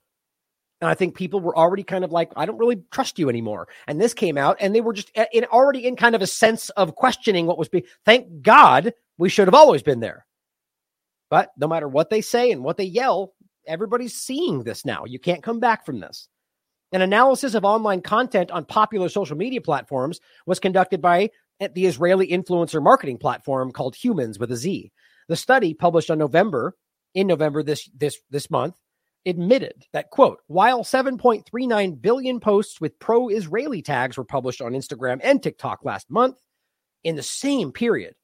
And 0.79 0.89
I 0.89 0.93
think 0.93 1.15
people 1.15 1.39
were 1.39 1.57
already 1.57 1.83
kind 1.83 2.03
of 2.03 2.11
like, 2.11 2.31
I 2.35 2.45
don't 2.45 2.57
really 2.57 2.83
trust 2.91 3.17
you 3.17 3.29
anymore. 3.29 3.67
And 3.87 3.99
this 3.99 4.13
came 4.13 4.37
out, 4.37 4.57
and 4.59 4.75
they 4.75 4.81
were 4.81 4.93
just 4.93 5.11
in, 5.33 5.45
already 5.45 5.85
in 5.87 5.95
kind 5.95 6.15
of 6.15 6.21
a 6.21 6.27
sense 6.27 6.69
of 6.71 6.95
questioning 6.95 7.47
what 7.47 7.57
was 7.57 7.67
being. 7.67 7.83
Thank 8.05 8.41
God 8.41 8.93
we 9.17 9.29
should 9.29 9.47
have 9.47 9.55
always 9.55 9.81
been 9.81 9.99
there. 9.99 10.25
But 11.29 11.49
no 11.57 11.67
matter 11.67 11.87
what 11.87 12.09
they 12.09 12.21
say 12.21 12.51
and 12.51 12.63
what 12.63 12.77
they 12.77 12.85
yell, 12.85 13.33
everybody's 13.67 14.15
seeing 14.15 14.63
this 14.63 14.85
now. 14.85 15.03
You 15.05 15.19
can't 15.19 15.43
come 15.43 15.59
back 15.59 15.85
from 15.85 15.99
this. 15.99 16.29
An 16.91 17.01
analysis 17.01 17.53
of 17.53 17.65
online 17.65 18.01
content 18.01 18.51
on 18.51 18.65
popular 18.65 19.09
social 19.09 19.35
media 19.35 19.61
platforms 19.61 20.19
was 20.45 20.59
conducted 20.59 21.01
by 21.01 21.29
the 21.59 21.85
Israeli 21.85 22.27
influencer 22.27 22.81
marketing 22.81 23.17
platform 23.17 23.71
called 23.71 23.95
Humans 23.95 24.39
with 24.39 24.51
a 24.51 24.55
Z. 24.55 24.91
The 25.27 25.35
study 25.35 25.73
published 25.73 26.09
on 26.09 26.17
November 26.17 26.75
in 27.13 27.27
November 27.27 27.63
this 27.63 27.89
this 27.97 28.17
this 28.29 28.49
month 28.49 28.75
admitted 29.25 29.83
that 29.91 30.09
quote 30.09 30.39
while 30.47 30.83
7.39 30.83 32.01
billion 32.01 32.39
posts 32.39 32.79
with 32.79 32.97
pro-Israeli 32.99 33.81
tags 33.81 34.15
were 34.15 34.23
published 34.23 34.61
on 34.61 34.71
Instagram 34.71 35.19
and 35.21 35.43
TikTok 35.43 35.83
last 35.83 36.09
month 36.09 36.37
in 37.03 37.17
the 37.17 37.23
same 37.23 37.73
period 37.73 38.15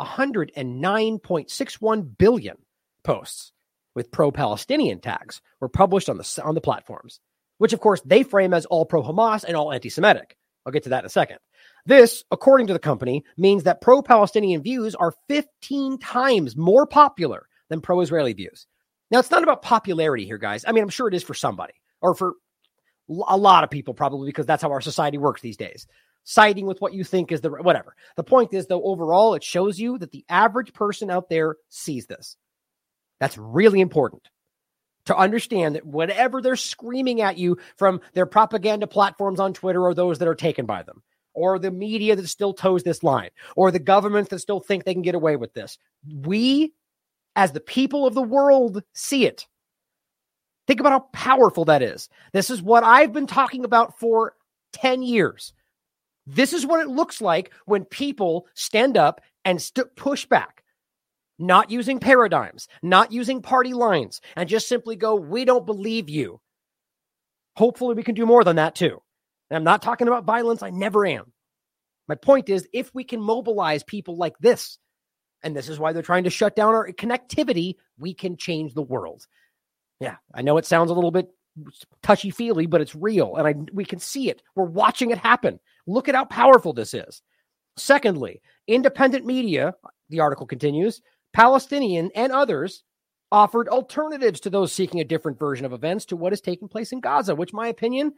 109.61 0.00 2.18
billion 2.18 2.56
posts 3.02 3.52
with 3.94 4.12
pro-Palestinian 4.12 5.00
tags 5.00 5.40
were 5.60 5.68
published 5.68 6.08
on 6.08 6.18
the 6.18 6.40
on 6.44 6.54
the 6.54 6.60
platforms, 6.60 7.18
which 7.58 7.72
of 7.72 7.80
course 7.80 8.00
they 8.04 8.22
frame 8.22 8.54
as 8.54 8.66
all 8.66 8.84
pro-Hamas 8.84 9.44
and 9.44 9.56
all 9.56 9.72
anti-Semitic. 9.72 10.36
I'll 10.64 10.72
get 10.72 10.84
to 10.84 10.90
that 10.90 11.00
in 11.00 11.06
a 11.06 11.10
second. 11.10 11.38
This, 11.86 12.24
according 12.30 12.66
to 12.66 12.72
the 12.72 12.78
company, 12.78 13.24
means 13.36 13.64
that 13.64 13.80
pro-Palestinian 13.80 14.62
views 14.62 14.94
are 14.94 15.14
15 15.28 15.98
times 15.98 16.56
more 16.56 16.86
popular 16.86 17.48
than 17.68 17.80
pro-Israeli 17.80 18.32
views. 18.32 18.66
Now, 19.10 19.20
it's 19.20 19.30
not 19.30 19.42
about 19.42 19.62
popularity 19.62 20.26
here, 20.26 20.38
guys. 20.38 20.64
I 20.66 20.72
mean, 20.72 20.82
I'm 20.82 20.90
sure 20.90 21.08
it 21.08 21.14
is 21.14 21.22
for 21.22 21.34
somebody 21.34 21.74
or 22.02 22.14
for 22.14 22.34
a 23.26 23.36
lot 23.36 23.64
of 23.64 23.70
people, 23.70 23.94
probably 23.94 24.28
because 24.28 24.44
that's 24.44 24.62
how 24.62 24.70
our 24.70 24.82
society 24.82 25.16
works 25.16 25.40
these 25.40 25.56
days 25.56 25.86
siding 26.28 26.66
with 26.66 26.78
what 26.82 26.92
you 26.92 27.04
think 27.04 27.32
is 27.32 27.40
the 27.40 27.48
whatever. 27.48 27.96
The 28.16 28.22
point 28.22 28.52
is, 28.52 28.66
though, 28.66 28.82
overall, 28.82 29.32
it 29.32 29.42
shows 29.42 29.78
you 29.78 29.96
that 29.96 30.10
the 30.10 30.26
average 30.28 30.74
person 30.74 31.10
out 31.10 31.30
there 31.30 31.56
sees 31.70 32.06
this. 32.06 32.36
That's 33.18 33.38
really 33.38 33.80
important 33.80 34.28
to 35.08 35.16
understand 35.16 35.74
that 35.74 35.86
whatever 35.86 36.40
they're 36.40 36.54
screaming 36.54 37.20
at 37.20 37.38
you 37.38 37.58
from 37.76 38.00
their 38.12 38.26
propaganda 38.26 38.86
platforms 38.86 39.40
on 39.40 39.54
Twitter 39.54 39.82
or 39.82 39.94
those 39.94 40.18
that 40.18 40.28
are 40.28 40.34
taken 40.34 40.66
by 40.66 40.82
them, 40.82 41.02
or 41.32 41.58
the 41.58 41.70
media 41.70 42.14
that 42.14 42.28
still 42.28 42.52
toes 42.52 42.82
this 42.82 43.02
line, 43.02 43.30
or 43.56 43.70
the 43.70 43.78
governments 43.78 44.28
that 44.30 44.38
still 44.38 44.60
think 44.60 44.84
they 44.84 44.92
can 44.92 45.02
get 45.02 45.14
away 45.14 45.36
with 45.36 45.54
this, 45.54 45.78
we, 46.22 46.74
as 47.36 47.52
the 47.52 47.60
people 47.60 48.06
of 48.06 48.14
the 48.14 48.22
world, 48.22 48.82
see 48.92 49.24
it. 49.24 49.46
Think 50.66 50.80
about 50.80 50.92
how 50.92 51.08
powerful 51.12 51.64
that 51.64 51.80
is. 51.80 52.10
This 52.34 52.50
is 52.50 52.60
what 52.60 52.84
I've 52.84 53.14
been 53.14 53.26
talking 53.26 53.64
about 53.64 53.98
for 53.98 54.34
10 54.74 55.02
years. 55.02 55.54
This 56.26 56.52
is 56.52 56.66
what 56.66 56.82
it 56.82 56.88
looks 56.88 57.22
like 57.22 57.50
when 57.64 57.86
people 57.86 58.46
stand 58.52 58.98
up 58.98 59.22
and 59.46 59.62
st- 59.62 59.96
push 59.96 60.26
back, 60.26 60.57
not 61.38 61.70
using 61.70 62.00
paradigms, 62.00 62.68
not 62.82 63.12
using 63.12 63.42
party 63.42 63.72
lines, 63.72 64.20
and 64.36 64.48
just 64.48 64.68
simply 64.68 64.96
go, 64.96 65.14
We 65.14 65.44
don't 65.44 65.66
believe 65.66 66.08
you. 66.08 66.40
Hopefully, 67.56 67.94
we 67.94 68.02
can 68.02 68.14
do 68.14 68.26
more 68.26 68.44
than 68.44 68.56
that 68.56 68.74
too. 68.74 69.00
And 69.50 69.56
I'm 69.56 69.64
not 69.64 69.82
talking 69.82 70.08
about 70.08 70.24
violence, 70.24 70.62
I 70.62 70.70
never 70.70 71.06
am. 71.06 71.32
My 72.06 72.14
point 72.14 72.48
is, 72.48 72.66
if 72.72 72.94
we 72.94 73.04
can 73.04 73.20
mobilize 73.20 73.82
people 73.82 74.16
like 74.16 74.38
this, 74.38 74.78
and 75.42 75.54
this 75.54 75.68
is 75.68 75.78
why 75.78 75.92
they're 75.92 76.02
trying 76.02 76.24
to 76.24 76.30
shut 76.30 76.56
down 76.56 76.74
our 76.74 76.90
connectivity, 76.92 77.74
we 77.98 78.14
can 78.14 78.36
change 78.36 78.74
the 78.74 78.82
world. 78.82 79.26
Yeah, 80.00 80.16
I 80.34 80.42
know 80.42 80.56
it 80.58 80.66
sounds 80.66 80.90
a 80.90 80.94
little 80.94 81.10
bit 81.10 81.28
touchy 82.02 82.30
feely, 82.30 82.66
but 82.66 82.80
it's 82.80 82.94
real, 82.94 83.36
and 83.36 83.46
I 83.46 83.54
we 83.72 83.84
can 83.84 83.98
see 83.98 84.30
it. 84.30 84.42
We're 84.54 84.64
watching 84.64 85.10
it 85.10 85.18
happen. 85.18 85.60
Look 85.86 86.08
at 86.08 86.14
how 86.14 86.24
powerful 86.24 86.72
this 86.72 86.94
is. 86.94 87.22
Secondly, 87.76 88.40
independent 88.66 89.24
media, 89.24 89.74
the 90.08 90.20
article 90.20 90.46
continues, 90.46 91.00
Palestinian 91.32 92.10
and 92.14 92.32
others 92.32 92.82
offered 93.30 93.68
alternatives 93.68 94.40
to 94.40 94.50
those 94.50 94.72
seeking 94.72 95.00
a 95.00 95.04
different 95.04 95.38
version 95.38 95.66
of 95.66 95.72
events 95.72 96.06
to 96.06 96.16
what 96.16 96.32
is 96.32 96.40
taking 96.40 96.68
place 96.68 96.92
in 96.92 97.00
Gaza, 97.00 97.34
which, 97.34 97.52
my 97.52 97.68
opinion, 97.68 98.12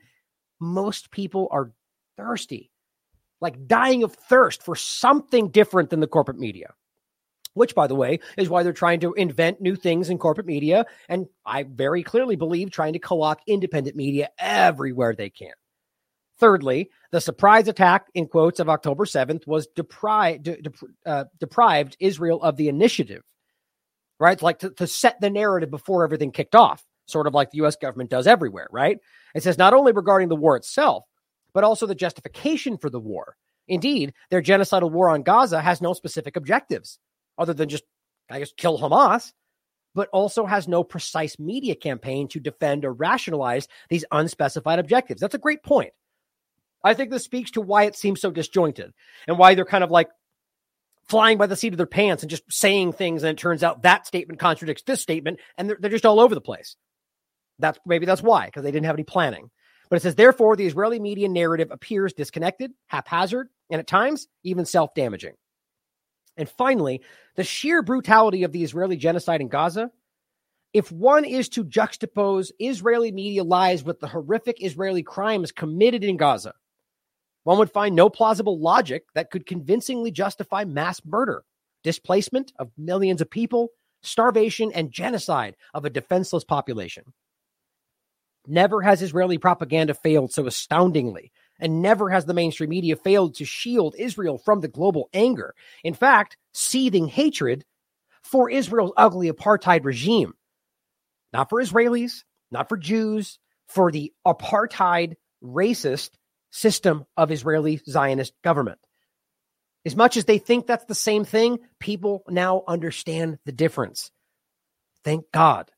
most 0.61 1.11
people 1.11 1.49
are 1.51 1.73
thirsty, 2.17 2.71
like 3.41 3.67
dying 3.67 4.03
of 4.03 4.15
thirst 4.15 4.63
for 4.63 4.77
something 4.77 5.51
different 5.51 5.91
than 5.91 6.01
the 6.01 6.07
corporate 6.07 6.39
media 6.39 6.75
which, 7.55 7.75
by 7.75 7.87
the 7.87 7.95
way, 7.95 8.21
is 8.37 8.49
why 8.49 8.63
they're 8.63 8.73
trying 8.73 9.01
to 9.01 9.13
invent 9.15 9.61
new 9.61 9.77
things 9.77 10.11
in 10.11 10.19
corporate 10.19 10.47
media. 10.47 10.87
And 11.09 11.27
I 11.45 11.65
very 11.65 12.03
clearly 12.03 12.37
believe 12.37 12.71
trying 12.71 12.93
to 12.93 12.99
co 12.99 13.23
opt 13.23 13.45
independent 13.47 13.97
media 13.97 14.29
everywhere 14.39 15.15
they 15.15 15.31
can. 15.31 15.53
Thirdly, 16.41 16.91
the 17.13 17.21
surprise 17.21 17.69
attack, 17.69 18.07
in 18.15 18.27
quotes, 18.27 18.61
of 18.61 18.69
October 18.71 19.05
7th 19.05 19.47
was 19.47 19.67
deprived, 19.77 20.45
de- 20.45 20.63
de- 20.63 20.73
uh, 21.05 21.25
deprived 21.39 21.99
Israel 22.01 22.43
of 22.43 22.57
the 22.57 22.69
initiative, 22.69 23.23
right? 24.19 24.41
Like 24.41 24.61
to, 24.61 24.71
to 24.71 24.87
set 24.87 25.21
the 25.21 25.29
narrative 25.29 25.71
before 25.71 26.03
everything 26.03 26.33
kicked 26.33 26.55
off, 26.55 26.83
sort 27.07 27.27
of 27.27 27.35
like 27.35 27.51
the 27.51 27.63
US 27.65 27.77
government 27.77 28.09
does 28.09 28.27
everywhere, 28.27 28.69
right? 28.73 28.99
It 29.35 29.43
says 29.43 29.59
not 29.59 29.75
only 29.75 29.93
regarding 29.93 30.31
the 30.31 30.37
war 30.37 30.57
itself, 30.57 31.05
but 31.53 31.63
also 31.63 31.87
the 31.87 31.95
justification 31.95 32.79
for 32.79 32.89
the 32.89 33.01
war. 33.01 33.37
Indeed, 33.69 34.15
their 34.31 34.43
genocidal 34.43 34.91
war 34.91 35.11
on 35.11 35.23
Gaza 35.23 35.61
has 35.61 35.83
no 35.83 35.93
specific 35.93 36.37
objectives 36.37 36.99
other 37.37 37.53
than 37.53 37.69
just, 37.69 37.85
I 38.31 38.39
guess, 38.39 38.53
kill 38.57 38.79
Hamas, 38.79 39.33
but 39.95 40.09
also 40.13 40.47
has 40.47 40.69
no 40.69 40.85
precise 40.85 41.39
media 41.39 41.75
campaign 41.75 42.29
to 42.29 42.41
defend 42.41 42.85
or 42.85 42.93
rationalize 42.95 43.69
these 43.91 44.05
unspecified 44.11 44.79
objectives. 44.79 45.21
That's 45.21 45.35
a 45.35 45.39
great 45.39 45.63
point. 45.63 45.93
I 46.83 46.95
think 46.95 47.11
this 47.11 47.25
speaks 47.25 47.53
to 47.53 47.61
why 47.61 47.85
it 47.85 47.97
seems 47.97 48.21
so 48.21 48.31
disjointed 48.31 48.93
and 49.29 49.39
why 49.39 49.55
they're 49.55 49.65
kind 49.65 49.85
of 49.85 49.91
like 49.91 50.09
flying 51.09 51.39
by 51.39 51.47
the 51.47 51.57
seat 51.57 51.73
of 51.73 51.77
their 51.77 51.87
pants 51.87 52.23
and 52.23 52.31
just 52.31 52.45
saying 52.49 52.93
things. 52.93 53.23
And 53.23 53.31
it 53.31 53.41
turns 53.41 53.63
out 53.63 53.83
that 53.83 54.07
statement 54.07 54.41
contradicts 54.41 54.83
this 54.85 55.03
statement 55.03 55.41
and 55.59 55.69
they're, 55.69 55.77
they're 55.79 55.91
just 55.91 56.07
all 56.07 56.21
over 56.21 56.35
the 56.35 56.41
place. 56.41 56.77
That's 57.59 57.79
maybe 57.85 58.07
that's 58.07 58.23
why, 58.23 58.47
because 58.47 58.63
they 58.63 58.71
didn't 58.71 58.87
have 58.87 58.97
any 58.97 59.05
planning. 59.05 59.51
But 59.91 59.97
it 59.97 60.03
says, 60.03 60.15
therefore, 60.15 60.55
the 60.57 60.67
Israeli 60.67 61.01
media 61.01 61.29
narrative 61.29 61.71
appears 61.73 62.13
disconnected, 62.13 62.71
haphazard, 62.87 63.49
and 63.71 63.81
at 63.81 63.89
times 63.89 64.29
even 64.45 64.65
self 64.65 64.95
damaging. 64.95 65.35
And 66.37 66.49
finally, 66.49 67.03
the 67.35 67.45
sheer 67.45 67.83
brutality 67.83 68.45
of 68.45 68.53
the 68.53 68.63
Israeli 68.63 68.97
genocide 68.97 69.41
in 69.41 69.49
Gaza. 69.49 69.91
If 70.73 70.93
one 70.93 71.25
is 71.25 71.49
to 71.51 71.65
juxtapose 71.65 72.53
Israeli 72.61 73.11
media 73.11 73.43
lies 73.43 73.83
with 73.83 73.99
the 73.99 74.07
horrific 74.07 74.63
Israeli 74.65 75.03
crimes 75.03 75.51
committed 75.51 76.05
in 76.05 76.17
Gaza, 76.17 76.55
one 77.45 77.59
would 77.59 77.71
find 77.71 77.95
no 77.95 78.11
plausible 78.11 78.61
logic 78.61 79.05
that 79.15 79.31
could 79.31 79.47
convincingly 79.47 80.11
justify 80.11 80.65
mass 80.65 81.01
murder, 81.05 81.43
displacement 81.83 82.53
of 82.59 82.71
millions 82.77 83.21
of 83.21 83.31
people, 83.31 83.71
starvation, 84.03 84.71
and 84.73 84.93
genocide 84.93 85.57
of 85.73 85.85
a 85.85 85.91
defenseless 85.91 86.45
population. 86.45 87.05
Never 88.47 88.83
has 88.83 89.03
Israeli 89.03 89.39
propaganda 89.39 89.95
failed 89.95 90.33
so 90.33 90.47
astoundingly, 90.47 91.33
and 91.59 91.83
never 91.83 92.11
has 92.11 92.25
the 92.25 92.35
mainstream 92.35 92.71
media 92.71 92.97
failed 92.97 93.35
to 93.37 93.45
shield 93.45 93.95
Israel 93.99 94.39
from 94.39 94.61
the 94.61 94.69
global 94.69 95.09
anger. 95.13 95.55
In 95.85 95.95
fact, 95.95 96.37
seething 96.53 97.07
hatred 97.07 97.65
for 98.23 98.51
Israel's 98.51 98.93
ugly 98.97 99.31
apartheid 99.31 99.85
regime. 99.85 100.35
Not 101.33 101.49
for 101.49 101.61
Israelis, 101.61 102.25
not 102.51 102.69
for 102.69 102.77
Jews, 102.77 103.39
for 103.69 103.93
the 103.93 104.13
apartheid 104.27 105.15
racist 105.43 106.11
system 106.51 107.05
of 107.17 107.31
Israeli 107.31 107.81
Zionist 107.89 108.33
government. 108.43 108.79
As 109.85 109.97
much 109.97 110.17
as 110.17 110.27
they 110.27 110.39
think 110.39 110.67
that's 110.67 110.85
the 110.85 110.95
same 110.95 111.25
thing, 111.25 111.59
people 111.79 112.23
now 112.29 112.63
understand 112.69 113.39
the 113.47 113.53
difference. 113.53 114.11
Thank 115.05 115.31
God. 115.33 115.71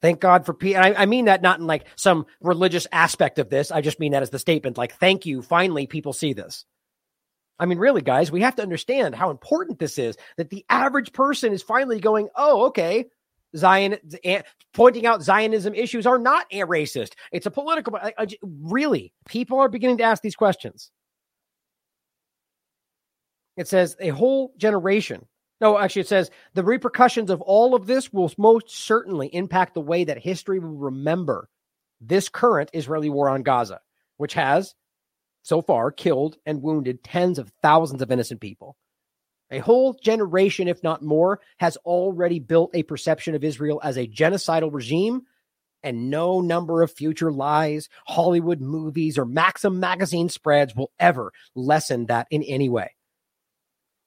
Thank 0.00 0.20
God 0.20 0.46
for 0.46 0.54
peace. 0.54 0.76
I, 0.76 0.94
I 0.94 1.06
mean 1.06 1.26
that 1.26 1.42
not 1.42 1.60
in 1.60 1.66
like 1.66 1.86
some 1.96 2.26
religious 2.40 2.86
aspect 2.92 3.38
of 3.38 3.50
this. 3.50 3.70
I 3.70 3.80
just 3.80 4.00
mean 4.00 4.12
that 4.12 4.22
as 4.22 4.30
the 4.30 4.38
statement, 4.38 4.78
like, 4.78 4.94
thank 4.96 5.26
you. 5.26 5.42
Finally, 5.42 5.86
people 5.86 6.12
see 6.12 6.32
this. 6.32 6.64
I 7.58 7.66
mean, 7.66 7.78
really, 7.78 8.02
guys, 8.02 8.32
we 8.32 8.40
have 8.40 8.56
to 8.56 8.62
understand 8.62 9.14
how 9.14 9.30
important 9.30 9.78
this 9.78 9.98
is 9.98 10.16
that 10.36 10.50
the 10.50 10.64
average 10.68 11.12
person 11.12 11.52
is 11.52 11.62
finally 11.62 12.00
going, 12.00 12.28
oh, 12.34 12.66
okay, 12.66 13.06
Zion, 13.56 13.96
pointing 14.72 15.06
out 15.06 15.22
Zionism 15.22 15.74
issues 15.74 16.06
are 16.06 16.18
not 16.18 16.50
racist. 16.50 17.12
It's 17.32 17.46
a 17.46 17.50
political. 17.50 17.96
I, 17.96 18.12
I, 18.18 18.26
really, 18.42 19.12
people 19.28 19.58
are 19.60 19.68
beginning 19.68 19.98
to 19.98 20.04
ask 20.04 20.22
these 20.22 20.36
questions. 20.36 20.90
It 23.56 23.68
says 23.68 23.96
a 24.00 24.08
whole 24.08 24.52
generation. 24.56 25.26
No, 25.60 25.78
actually, 25.78 26.02
it 26.02 26.08
says 26.08 26.30
the 26.54 26.64
repercussions 26.64 27.30
of 27.30 27.40
all 27.40 27.74
of 27.74 27.86
this 27.86 28.12
will 28.12 28.30
most 28.36 28.70
certainly 28.70 29.28
impact 29.28 29.74
the 29.74 29.80
way 29.80 30.04
that 30.04 30.18
history 30.18 30.58
will 30.58 30.76
remember 30.76 31.48
this 32.00 32.28
current 32.28 32.70
Israeli 32.72 33.08
war 33.08 33.28
on 33.28 33.42
Gaza, 33.42 33.80
which 34.16 34.34
has 34.34 34.74
so 35.42 35.62
far 35.62 35.92
killed 35.92 36.36
and 36.44 36.62
wounded 36.62 37.04
tens 37.04 37.38
of 37.38 37.52
thousands 37.62 38.02
of 38.02 38.10
innocent 38.10 38.40
people. 38.40 38.76
A 39.54 39.60
whole 39.60 39.92
generation, 39.92 40.66
if 40.66 40.82
not 40.82 41.00
more, 41.00 41.38
has 41.58 41.76
already 41.84 42.40
built 42.40 42.72
a 42.74 42.82
perception 42.82 43.36
of 43.36 43.44
Israel 43.44 43.80
as 43.84 43.96
a 43.96 44.08
genocidal 44.08 44.72
regime, 44.72 45.22
and 45.84 46.10
no 46.10 46.40
number 46.40 46.82
of 46.82 46.90
future 46.90 47.30
lies, 47.30 47.88
Hollywood 48.04 48.60
movies, 48.60 49.16
or 49.16 49.24
Maxim 49.24 49.78
magazine 49.78 50.28
spreads 50.28 50.74
will 50.74 50.90
ever 50.98 51.30
lessen 51.54 52.06
that 52.06 52.26
in 52.32 52.42
any 52.42 52.68
way. 52.68 52.96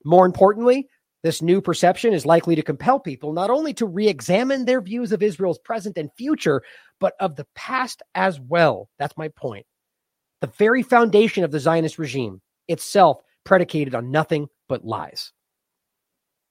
More 0.04 0.26
importantly, 0.26 0.90
this 1.24 1.42
new 1.42 1.62
perception 1.62 2.14
is 2.14 2.26
likely 2.26 2.56
to 2.56 2.62
compel 2.62 3.00
people 3.00 3.32
not 3.32 3.50
only 3.50 3.74
to 3.76 3.86
re 3.86 4.10
examine 4.10 4.66
their 4.66 4.82
views 4.82 5.14
of 5.14 5.24
Israel's 5.24 5.60
present 5.60 5.98
and 5.98 6.10
future, 6.18 6.62
but 7.00 7.14
of 7.22 7.38
the 7.38 7.48
past 7.56 8.04
as 8.16 8.38
well. 8.38 8.90
That's 9.00 9.16
my 9.16 9.30
point. 9.30 9.66
The 10.42 10.52
very 10.58 10.84
foundation 10.84 11.46
of 11.46 11.52
the 11.52 11.62
Zionist 11.62 11.98
regime 11.98 12.42
itself 12.68 13.22
predicated 13.46 13.96
on 13.96 14.12
nothing 14.12 14.50
but 14.68 14.84
lies. 14.84 15.32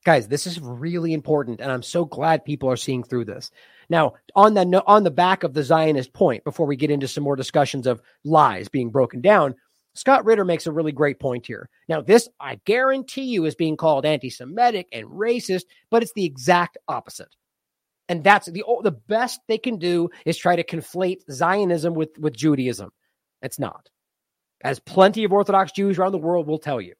Guys, 0.07 0.29
this 0.29 0.47
is 0.47 0.61
really 0.61 1.13
important, 1.13 1.61
and 1.61 1.73
I'm 1.73 1.83
so 1.83 2.05
glad 2.05 2.45
people 2.45 2.71
are 2.71 2.77
seeing 2.77 3.03
through 3.03 3.25
this. 3.25 3.51
Now, 3.89 4.15
on 4.37 4.55
the 4.55 4.81
on 4.87 5.03
the 5.03 5.11
back 5.11 5.43
of 5.43 5.53
the 5.53 5.65
Zionist 5.65 6.13
point, 6.13 6.45
before 6.45 6.65
we 6.65 6.77
get 6.77 6.93
into 6.93 7.09
some 7.09 7.25
more 7.25 7.35
discussions 7.35 7.89
of 7.89 8.01
lies 8.23 8.69
being 8.69 8.91
broken 8.91 9.21
down, 9.21 9.57
Scott 9.97 10.25
Ritter 10.25 10.45
makes 10.45 10.69
a 10.69 10.71
really 10.71 10.93
great 10.93 11.19
point 11.19 11.45
here. 11.45 11.69
Now, 11.89 12.03
this 12.03 12.29
I 12.39 12.61
guarantee 12.67 13.25
you 13.25 13.47
is 13.47 13.57
being 13.57 13.77
called 13.77 14.07
anti-Semitic 14.07 14.87
and 14.93 15.09
racist, 15.09 15.65
but 15.91 16.05
it's 16.05 16.13
the 16.13 16.25
exact 16.25 16.79
opposite. 16.87 17.35
And 18.09 18.23
that's 18.23 18.47
the 18.47 18.63
the 18.85 18.93
best 18.93 19.41
they 19.49 19.59
can 19.59 19.77
do 19.77 20.09
is 20.25 20.37
try 20.37 20.55
to 20.55 20.63
conflate 20.63 21.29
Zionism 21.33 21.95
with 21.95 22.17
with 22.21 22.37
Judaism. 22.37 22.93
It's 23.43 23.59
not. 23.59 23.91
As 24.63 24.79
plenty 24.79 25.25
of 25.25 25.33
Orthodox 25.33 25.73
Jews 25.73 25.99
around 25.99 26.13
the 26.13 26.19
world 26.19 26.47
will 26.47 26.61
tell 26.61 26.81
you. 26.81 26.95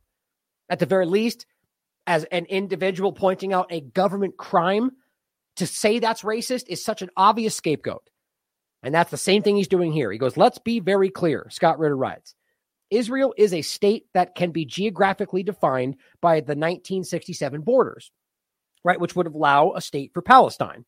At 0.69 0.81
the 0.81 0.87
very 0.87 1.07
least, 1.07 1.47
as 2.07 2.25
an 2.25 2.47
individual 2.47 3.13
pointing 3.13 3.53
out 3.53 3.73
a 3.73 3.81
government 3.81 4.37
crime, 4.37 4.91
to 5.57 5.67
say 5.67 5.99
that's 5.99 6.23
racist 6.23 6.65
is 6.69 6.85
such 6.85 7.03
an 7.03 7.11
obvious 7.17 7.55
scapegoat. 7.57 8.09
And 8.83 8.95
that's 8.95 9.11
the 9.11 9.17
same 9.17 9.43
thing 9.43 9.57
he's 9.57 9.69
doing 9.69 9.93
here. 9.93 10.13
He 10.13 10.19
goes, 10.19 10.37
let's 10.37 10.59
be 10.59 10.81
very 10.81 11.11
clear. 11.11 11.49
Scott 11.51 11.79
Ritter 11.79 11.97
writes 11.97 12.35
Israel 12.91 13.35
is 13.37 13.53
a 13.53 13.63
state 13.63 14.07
that 14.15 14.35
can 14.35 14.53
be 14.53 14.65
geographically 14.65 15.43
defined 15.43 15.97
by 16.21 16.37
the 16.37 16.55
1967 16.55 17.63
borders, 17.63 18.13
right? 18.85 19.01
Which 19.01 19.17
would 19.17 19.27
allow 19.27 19.73
a 19.73 19.81
state 19.81 20.13
for 20.15 20.23
Palestine. 20.23 20.85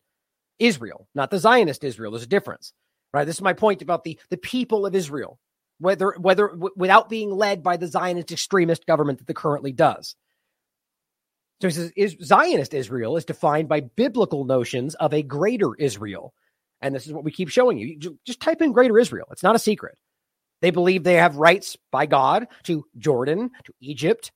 Israel, 0.59 1.07
not 1.15 1.31
the 1.31 1.39
Zionist 1.39 1.83
Israel. 1.83 2.11
There's 2.11 2.23
a 2.23 2.27
difference, 2.27 2.73
right? 3.13 3.25
This 3.25 3.37
is 3.37 3.41
my 3.41 3.53
point 3.53 3.81
about 3.81 4.03
the, 4.03 4.19
the 4.29 4.37
people 4.37 4.85
of 4.85 4.95
Israel, 4.95 5.39
whether, 5.79 6.13
whether 6.19 6.49
w- 6.49 6.73
without 6.75 7.09
being 7.09 7.31
led 7.31 7.63
by 7.63 7.77
the 7.77 7.87
Zionist 7.87 8.31
extremist 8.31 8.85
government 8.85 9.19
that 9.19 9.29
it 9.29 9.35
currently 9.35 9.71
does. 9.71 10.15
So 11.61 11.67
he 11.67 11.73
says 11.73 11.91
is, 11.95 12.15
Zionist 12.23 12.73
Israel 12.73 13.17
is 13.17 13.25
defined 13.25 13.67
by 13.67 13.81
biblical 13.81 14.45
notions 14.45 14.95
of 14.95 15.13
a 15.13 15.23
greater 15.23 15.75
Israel. 15.75 16.33
And 16.81 16.95
this 16.95 17.05
is 17.05 17.13
what 17.13 17.25
we 17.25 17.31
keep 17.31 17.49
showing 17.49 17.77
you. 17.77 17.97
you 17.99 18.19
just 18.25 18.39
type 18.39 18.61
in 18.61 18.71
greater 18.71 18.97
Israel. 18.97 19.27
It's 19.31 19.43
not 19.43 19.55
a 19.55 19.59
secret. 19.59 19.97
They 20.61 20.71
believe 20.71 21.03
they 21.03 21.15
have 21.15 21.35
rights 21.37 21.77
by 21.91 22.05
God 22.05 22.47
to 22.63 22.85
Jordan, 22.97 23.49
to 23.65 23.73
Egypt, 23.81 24.31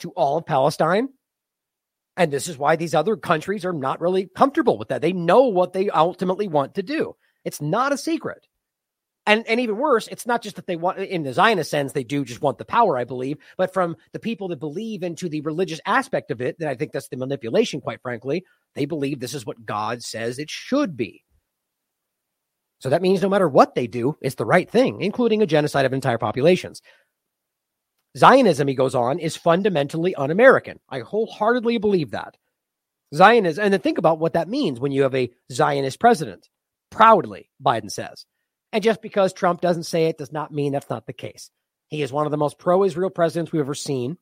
to 0.00 0.10
all 0.10 0.38
of 0.38 0.46
Palestine. 0.46 1.08
And 2.16 2.32
this 2.32 2.48
is 2.48 2.56
why 2.56 2.76
these 2.76 2.94
other 2.94 3.16
countries 3.16 3.64
are 3.64 3.72
not 3.72 4.00
really 4.00 4.28
comfortable 4.36 4.78
with 4.78 4.88
that. 4.88 5.02
They 5.02 5.12
know 5.12 5.44
what 5.44 5.72
they 5.72 5.90
ultimately 5.90 6.48
want 6.48 6.74
to 6.76 6.82
do. 6.82 7.16
It's 7.44 7.60
not 7.60 7.92
a 7.92 7.98
secret. 7.98 8.46
And, 9.26 9.46
and 9.48 9.58
even 9.58 9.78
worse, 9.78 10.06
it's 10.08 10.26
not 10.26 10.42
just 10.42 10.56
that 10.56 10.66
they 10.66 10.76
want, 10.76 10.98
in 10.98 11.22
the 11.22 11.32
Zionist 11.32 11.70
sense, 11.70 11.92
they 11.92 12.04
do 12.04 12.24
just 12.26 12.42
want 12.42 12.58
the 12.58 12.64
power, 12.66 12.98
I 12.98 13.04
believe, 13.04 13.38
but 13.56 13.72
from 13.72 13.96
the 14.12 14.18
people 14.18 14.48
that 14.48 14.60
believe 14.60 15.02
into 15.02 15.30
the 15.30 15.40
religious 15.40 15.80
aspect 15.86 16.30
of 16.30 16.42
it, 16.42 16.58
that 16.58 16.68
I 16.68 16.74
think 16.74 16.92
that's 16.92 17.08
the 17.08 17.16
manipulation, 17.16 17.80
quite 17.80 18.02
frankly, 18.02 18.44
they 18.74 18.84
believe 18.84 19.20
this 19.20 19.32
is 19.32 19.46
what 19.46 19.64
God 19.64 20.02
says 20.02 20.38
it 20.38 20.50
should 20.50 20.94
be. 20.96 21.24
So 22.80 22.90
that 22.90 23.00
means 23.00 23.22
no 23.22 23.30
matter 23.30 23.48
what 23.48 23.74
they 23.74 23.86
do, 23.86 24.18
it's 24.20 24.34
the 24.34 24.44
right 24.44 24.68
thing, 24.68 25.00
including 25.00 25.40
a 25.40 25.46
genocide 25.46 25.86
of 25.86 25.94
entire 25.94 26.18
populations. 26.18 26.82
Zionism, 28.18 28.68
he 28.68 28.74
goes 28.74 28.94
on, 28.94 29.18
is 29.18 29.36
fundamentally 29.36 30.14
un 30.14 30.30
American. 30.30 30.78
I 30.90 31.00
wholeheartedly 31.00 31.78
believe 31.78 32.10
that. 32.10 32.36
Zionism, 33.14 33.64
and 33.64 33.72
then 33.72 33.80
think 33.80 33.96
about 33.96 34.18
what 34.18 34.34
that 34.34 34.48
means 34.48 34.78
when 34.78 34.92
you 34.92 35.02
have 35.02 35.14
a 35.14 35.30
Zionist 35.50 35.98
president. 35.98 36.50
Proudly, 36.90 37.48
Biden 37.64 37.90
says. 37.90 38.26
And 38.74 38.82
just 38.82 39.00
because 39.00 39.32
Trump 39.32 39.60
doesn't 39.60 39.84
say 39.84 40.06
it 40.06 40.18
does 40.18 40.32
not 40.32 40.52
mean 40.52 40.72
that's 40.72 40.90
not 40.90 41.06
the 41.06 41.12
case. 41.12 41.48
He 41.86 42.02
is 42.02 42.12
one 42.12 42.26
of 42.26 42.32
the 42.32 42.36
most 42.36 42.58
pro 42.58 42.82
Israel 42.82 43.08
presidents 43.08 43.52
we've 43.52 43.60
ever 43.60 43.72
seen. 43.72 44.18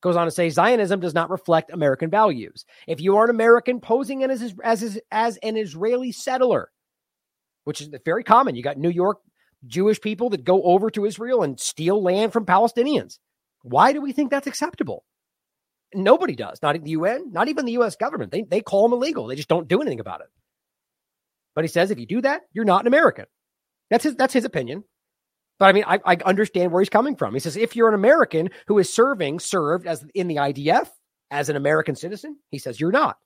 Goes 0.00 0.16
on 0.16 0.24
to 0.24 0.30
say 0.30 0.48
Zionism 0.48 1.00
does 1.00 1.12
not 1.12 1.28
reflect 1.28 1.70
American 1.70 2.08
values. 2.08 2.64
If 2.86 2.98
you 3.02 3.18
are 3.18 3.24
an 3.24 3.30
American 3.30 3.80
posing 3.80 4.24
as, 4.24 4.54
as, 4.64 4.98
as 5.10 5.36
an 5.42 5.58
Israeli 5.58 6.12
settler, 6.12 6.70
which 7.64 7.82
is 7.82 7.90
very 8.06 8.24
common, 8.24 8.56
you 8.56 8.62
got 8.62 8.78
New 8.78 8.88
York 8.88 9.18
Jewish 9.66 10.00
people 10.00 10.30
that 10.30 10.44
go 10.44 10.62
over 10.62 10.88
to 10.92 11.04
Israel 11.04 11.42
and 11.42 11.60
steal 11.60 12.02
land 12.02 12.32
from 12.32 12.46
Palestinians. 12.46 13.18
Why 13.62 13.92
do 13.92 14.00
we 14.00 14.12
think 14.12 14.30
that's 14.30 14.46
acceptable? 14.46 15.04
Nobody 15.92 16.36
does. 16.36 16.60
Not 16.62 16.82
the 16.82 16.90
UN, 16.90 17.32
not 17.32 17.48
even 17.48 17.66
the 17.66 17.72
US 17.72 17.96
government. 17.96 18.32
They, 18.32 18.44
they 18.44 18.62
call 18.62 18.88
them 18.88 18.94
illegal. 18.94 19.26
They 19.26 19.36
just 19.36 19.48
don't 19.48 19.68
do 19.68 19.82
anything 19.82 20.00
about 20.00 20.22
it. 20.22 20.28
But 21.54 21.64
he 21.64 21.68
says 21.68 21.90
if 21.90 21.98
you 21.98 22.06
do 22.06 22.22
that, 22.22 22.42
you're 22.54 22.64
not 22.64 22.84
an 22.84 22.86
American. 22.86 23.26
That's 23.90 24.04
his 24.04 24.16
that's 24.16 24.34
his 24.34 24.44
opinion. 24.44 24.84
But 25.58 25.66
I 25.66 25.72
mean, 25.72 25.84
I, 25.86 25.98
I 26.04 26.16
understand 26.24 26.70
where 26.72 26.80
he's 26.80 26.88
coming 26.88 27.16
from. 27.16 27.34
He 27.34 27.40
says 27.40 27.56
if 27.56 27.74
you're 27.74 27.88
an 27.88 27.94
American 27.94 28.50
who 28.66 28.78
is 28.78 28.92
serving, 28.92 29.40
served 29.40 29.86
as 29.86 30.04
in 30.14 30.28
the 30.28 30.36
IDF 30.36 30.88
as 31.30 31.48
an 31.48 31.56
American 31.56 31.96
citizen, 31.96 32.38
he 32.50 32.58
says 32.58 32.80
you're 32.80 32.92
not. 32.92 33.18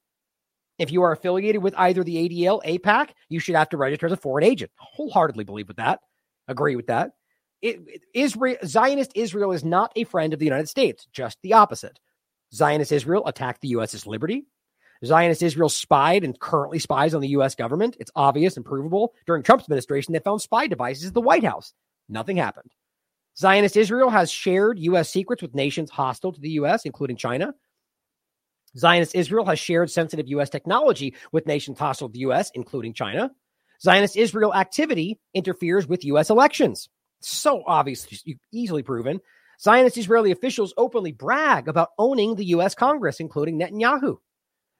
If 0.79 0.91
you 0.91 1.03
are 1.03 1.13
affiliated 1.13 1.63
with 1.63 1.75
either 1.77 2.03
the 2.03 2.29
ADL, 2.29 2.63
AIPAC, 2.65 3.11
you 3.29 3.39
should 3.39 3.55
have 3.55 3.69
to 3.71 3.77
register 3.77 4.07
as 4.07 4.13
a 4.13 4.17
foreign 4.17 4.45
agent. 4.45 4.71
Wholeheartedly 4.77 5.45
believe 5.45 5.69
with 5.69 5.77
that. 5.77 6.01
Agree 6.49 6.77
with 6.77 6.87
that. 6.87 7.13
It, 7.61 7.81
Israel, 8.15 8.57
Zionist 8.65 9.13
Israel 9.15 9.53
is 9.53 9.65
not 9.65 9.93
a 9.95 10.05
friend 10.05 10.33
of 10.33 10.39
the 10.39 10.47
United 10.47 10.69
States, 10.69 11.07
just 11.13 11.39
the 11.43 11.53
opposite. 11.53 12.01
Zionist 12.53 12.91
Israel 12.91 13.23
attacked 13.27 13.61
the 13.61 13.75
USS 13.75 14.07
Liberty. 14.07 14.47
Zionist 15.05 15.43
Israel 15.43 15.69
spied 15.69 16.25
and 16.25 16.39
currently 16.39 16.79
spies 16.79 17.15
on 17.15 17.21
the 17.21 17.29
U.S. 17.29 17.55
government. 17.55 17.97
It's 17.99 18.13
obvious 18.15 18.57
and 18.57 18.65
provable. 18.65 19.15
During 19.27 19.43
Trump's 19.43 19.65
administration, 19.65 20.13
they 20.13 20.21
found 20.21 20.41
spy 20.41 20.67
devices 20.67 21.09
at 21.09 21.15
the 21.15 21.21
White 21.21 21.45
House. 21.45 21.73
Nothing 22.09 22.37
happened. 22.37 22.71
Zionist 23.37 23.77
Israel 23.77 24.11
has 24.11 24.31
shared 24.31 24.79
U.S. 24.79 25.11
secrets 25.11 25.43
with 25.43 25.55
nations 25.55 25.91
hostile 25.91 26.33
to 26.33 26.41
the 26.41 26.51
U.S., 26.51 26.85
including 26.85 27.17
China. 27.17 27.55
Zionist 28.77 29.15
Israel 29.15 29.45
has 29.47 29.59
shared 29.59 29.91
sensitive 29.91 30.29
U.S. 30.29 30.51
technology 30.51 31.15
with 31.33 31.47
nations 31.47 31.79
hostile 31.79 32.09
to 32.09 32.13
the 32.13 32.21
U.S., 32.21 32.51
including 32.55 32.95
China. 32.95 33.31
Zionist 33.81 34.17
Israel 34.17 34.55
activity 34.55 35.19
interferes 35.35 35.87
with 35.87 36.05
U.S. 36.05 36.31
elections. 36.31 36.89
So 37.21 37.65
obviously, 37.67 38.39
easily 38.53 38.83
proven. 38.83 39.21
Zionist 39.61 39.97
Israeli 39.97 40.31
officials 40.31 40.75
openly 40.77 41.13
brag 41.13 41.69
about 41.69 41.91
owning 41.99 42.35
the 42.35 42.47
U.S. 42.47 42.75
Congress, 42.75 43.21
including 43.21 43.59
Netanyahu. 43.59 44.19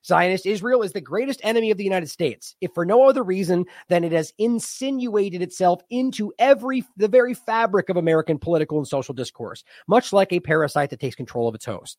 Zionist 0.05 0.47
Israel 0.47 0.83
is 0.83 0.93
the 0.93 1.01
greatest 1.01 1.41
enemy 1.45 1.71
of 1.71 1.79
the 1.79 1.85
United 1.85 2.11
States, 2.11 2.57
if 2.61 2.73
for 2.75 2.85
no 2.85 3.09
other 3.09 3.23
reason 3.23 3.67
than 3.89 4.03
it 4.03 4.13
has 4.13 4.33
insinuated 4.39 5.43
itself 5.43 5.81
into 5.91 6.33
every 6.39 6.85
the 6.97 7.09
very 7.09 7.35
fabric 7.35 7.89
of 7.89 7.97
American 7.97 8.39
political 8.39 8.79
and 8.79 8.89
social 8.89 9.15
discourse, 9.15 9.63
much 9.87 10.13
like 10.13 10.33
a 10.33 10.41
parasite 10.41 10.91
that 10.91 11.01
takes 11.01 11.15
control 11.15 11.49
of 11.49 11.55
its 11.55 11.65
host. 11.65 11.99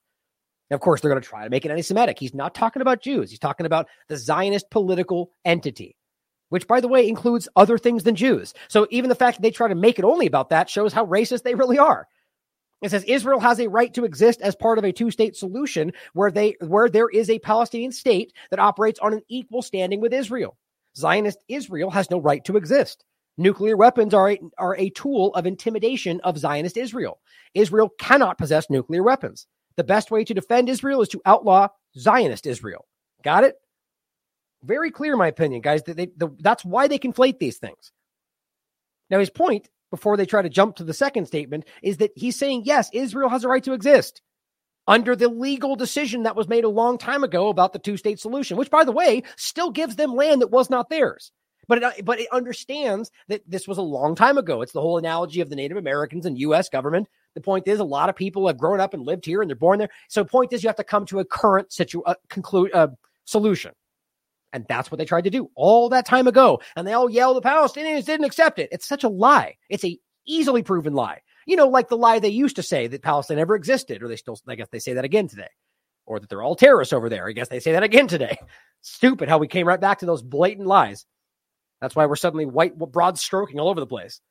Of 0.71 0.80
course, 0.80 1.01
they're 1.01 1.11
going 1.11 1.21
to 1.21 1.27
try 1.27 1.43
to 1.43 1.49
make 1.49 1.65
it 1.65 1.71
anti-Semitic. 1.71 2.17
He's 2.19 2.34
not 2.34 2.55
talking 2.55 2.81
about 2.81 3.01
Jews. 3.01 3.30
He's 3.30 3.39
talking 3.39 3.65
about 3.65 3.88
the 4.07 4.17
Zionist 4.17 4.69
political 4.71 5.31
entity, 5.45 5.95
which, 6.49 6.67
by 6.67 6.81
the 6.81 6.88
way, 6.88 7.07
includes 7.07 7.47
other 7.55 7.77
things 7.77 8.03
than 8.03 8.15
Jews. 8.15 8.53
So 8.69 8.88
even 8.89 9.09
the 9.09 9.15
fact 9.15 9.38
that 9.38 9.43
they 9.43 9.51
try 9.51 9.67
to 9.67 9.75
make 9.75 9.99
it 9.99 10.05
only 10.05 10.25
about 10.25 10.49
that 10.49 10.69
shows 10.69 10.91
how 10.91 11.05
racist 11.05 11.43
they 11.43 11.55
really 11.55 11.77
are. 11.77 12.07
It 12.84 12.91
says 12.91 13.05
Israel 13.05 13.39
has 13.39 13.60
a 13.61 13.69
right 13.69 13.93
to 13.93 14.03
exist 14.03 14.41
as 14.41 14.55
part 14.55 14.77
of 14.77 14.84
a 14.84 14.91
two-state 14.91 15.38
solution 15.38 15.93
where 16.14 16.30
they 16.30 16.57
where 16.60 16.89
there 16.89 17.10
is 17.10 17.30
a 17.30 17.39
Palestinian 17.39 17.93
state 17.93 18.34
that 18.51 18.60
operates 18.60 18.99
on 18.99 19.14
an 19.14 19.22
equal 19.30 19.61
standing 19.61 20.01
with 20.01 20.14
Israel. 20.14 20.57
Zionist 20.97 21.39
Israel 21.47 21.89
has 21.91 22.11
no 22.11 22.19
right 22.19 22.43
to 22.45 22.57
exist. 22.57 23.05
Nuclear 23.38 23.77
weapons 23.77 24.14
are 24.14 24.31
a, 24.31 24.39
are 24.57 24.76
a 24.76 24.89
tool 24.91 25.34
of 25.34 25.47
intimidation 25.47 26.19
of 26.23 26.38
Zionist 26.38 26.76
Israel. 26.77 27.19
Israel 27.55 27.89
cannot 27.97 28.38
possess 28.38 28.69
nuclear 28.69 29.01
weapons. 29.01 29.47
The 29.77 29.84
best 29.85 30.11
way 30.11 30.26
to 30.26 30.34
defend 30.34 30.69
Israel 30.69 31.01
is 31.01 31.07
to 31.10 31.22
outlaw 31.26 31.69
Zionist 31.97 32.45
Israel. 32.45 32.85
Got 33.23 33.45
it? 33.45 33.55
Very 34.61 34.91
clear, 34.91 35.14
in 35.14 35.19
my 35.19 35.27
opinion, 35.27 35.61
guys. 35.61 35.84
That 35.84 35.97
they, 35.97 36.10
the, 36.18 36.30
that's 36.39 36.65
why 36.65 36.88
they 36.88 36.99
conflate 36.99 37.39
these 37.39 37.57
things. 37.57 37.91
Now, 39.10 39.19
his 39.19 39.30
point 39.30 39.69
before 39.94 40.18
they 40.18 40.26
try 40.26 40.41
to 40.41 40.49
jump 40.49 40.76
to 40.76 40.84
the 40.84 40.91
second 40.91 41.28
statement 41.28 41.65
is 41.84 41.98
that 41.98 42.10
he's 42.15 42.36
saying, 42.36 42.64
yes, 42.65 42.90
Israel 42.94 43.30
has 43.30 43.44
a 43.44 43.48
right 43.48 43.64
to 43.64 43.74
exist 43.74 44.24
under 44.88 45.15
the 45.15 45.28
legal 45.28 45.76
decision 45.76 46.24
that 46.24 46.36
was 46.36 46.48
made 46.48 46.64
a 46.64 46.70
long 46.70 46.98
time 46.98 47.24
ago 47.24 47.49
about 47.49 47.74
the 47.74 47.80
two 47.80 47.95
state 47.95 48.20
solution, 48.20 48.57
which, 48.57 48.72
by 48.72 48.84
the 48.84 48.91
way, 48.91 49.22
still 49.36 49.70
gives 49.70 49.95
them 49.95 50.15
land 50.15 50.41
that 50.41 50.49
was 50.49 50.68
not 50.68 50.90
theirs. 50.90 51.32
But 51.68 51.84
it, 51.84 52.06
but 52.06 52.20
it 52.20 52.28
understands 52.32 53.11
that 53.28 53.44
this 53.48 53.68
was 53.68 53.78
a 53.78 53.84
long 53.84 54.15
time 54.15 54.40
ago. 54.40 54.64
It's 54.64 54.72
the 54.72 54.82
whole 54.82 54.98
analogy 54.98 55.41
of 55.41 55.52
the 55.52 55.56
Native 55.56 55.78
Americans 55.78 56.26
and 56.26 56.40
U.S. 56.40 56.70
government. 56.70 57.07
The 57.36 57.41
point 57.41 57.68
is, 57.68 57.80
a 57.80 57.84
lot 57.84 58.10
of 58.10 58.15
people 58.15 58.48
have 58.48 58.57
grown 58.57 58.80
up 58.80 58.95
and 58.95 59.06
lived 59.06 59.28
here 59.28 59.41
and 59.41 59.49
they're 59.49 59.56
born 59.56 59.78
there. 59.78 59.90
So, 60.10 60.26
point 60.26 60.53
is, 60.53 60.64
you 60.64 60.70
have 60.70 60.76
to 60.78 60.84
come 60.84 61.06
to 61.06 61.20
a 61.20 61.26
current 61.26 61.72
situ- 61.72 62.02
uh, 62.02 62.15
uh, 62.74 62.88
solution. 63.26 63.74
And 64.53 64.65
that's 64.69 64.91
what 64.91 64.99
they 64.99 65.05
tried 65.05 65.23
to 65.25 65.30
do 65.31 65.49
all 65.55 65.89
that 65.89 66.05
time 66.05 66.27
ago. 66.27 66.61
And 66.75 66.88
they 66.88 66.93
all 66.93 67.09
yelled, 67.09 67.38
the 67.38 67.41
Palestinians 67.41 68.05
didn't 68.05 68.27
accept 68.27 68.59
it. 68.59 68.69
It's 68.71 68.88
such 68.88 69.03
a 69.03 69.09
lie. 69.09 69.57
It's 69.69 69.84
a 69.84 69.99
easily 70.25 70.63
proven 70.63 70.93
lie. 70.93 71.21
You 71.45 71.57
know, 71.57 71.67
like 71.67 71.89
the 71.89 71.97
lie 71.97 72.19
they 72.19 72.30
used 72.30 72.55
to 72.55 72.63
say 72.63 72.88
that 72.88 73.01
Palestine 73.01 73.38
never 73.38 73.55
existed, 73.55 74.01
or 74.01 74.07
they 74.07 74.15
still, 74.15 74.39
I 74.47 74.55
guess 74.55 74.69
they 74.71 74.80
say 74.80 74.93
that 74.93 75.03
again 75.03 75.27
today, 75.27 75.49
or 76.05 76.19
that 76.19 76.30
they're 76.30 76.43
all 76.43 76.55
terrorists 76.55 76.93
over 76.93 77.09
there. 77.09 77.27
I 77.27 77.34
guess 77.34 77.49
they 77.49 77.59
say 77.59 77.73
that 77.73 77.84
again 77.84 78.07
today. 78.07 78.38
Stupid 78.81 79.27
how 79.27 79.39
we 79.39 79.47
came 79.47 79.67
right 79.67 79.81
back 79.81 79.99
to 79.99 80.05
those 80.05 80.21
blatant 80.21 80.67
lies. 80.67 81.05
That's 81.81 81.95
why 81.95 82.05
we're 82.05 82.15
suddenly 82.15 82.45
white, 82.45 82.77
broad 82.77 83.17
stroking 83.17 83.59
all 83.59 83.69
over 83.69 83.80
the 83.80 83.88
place. 83.88 84.21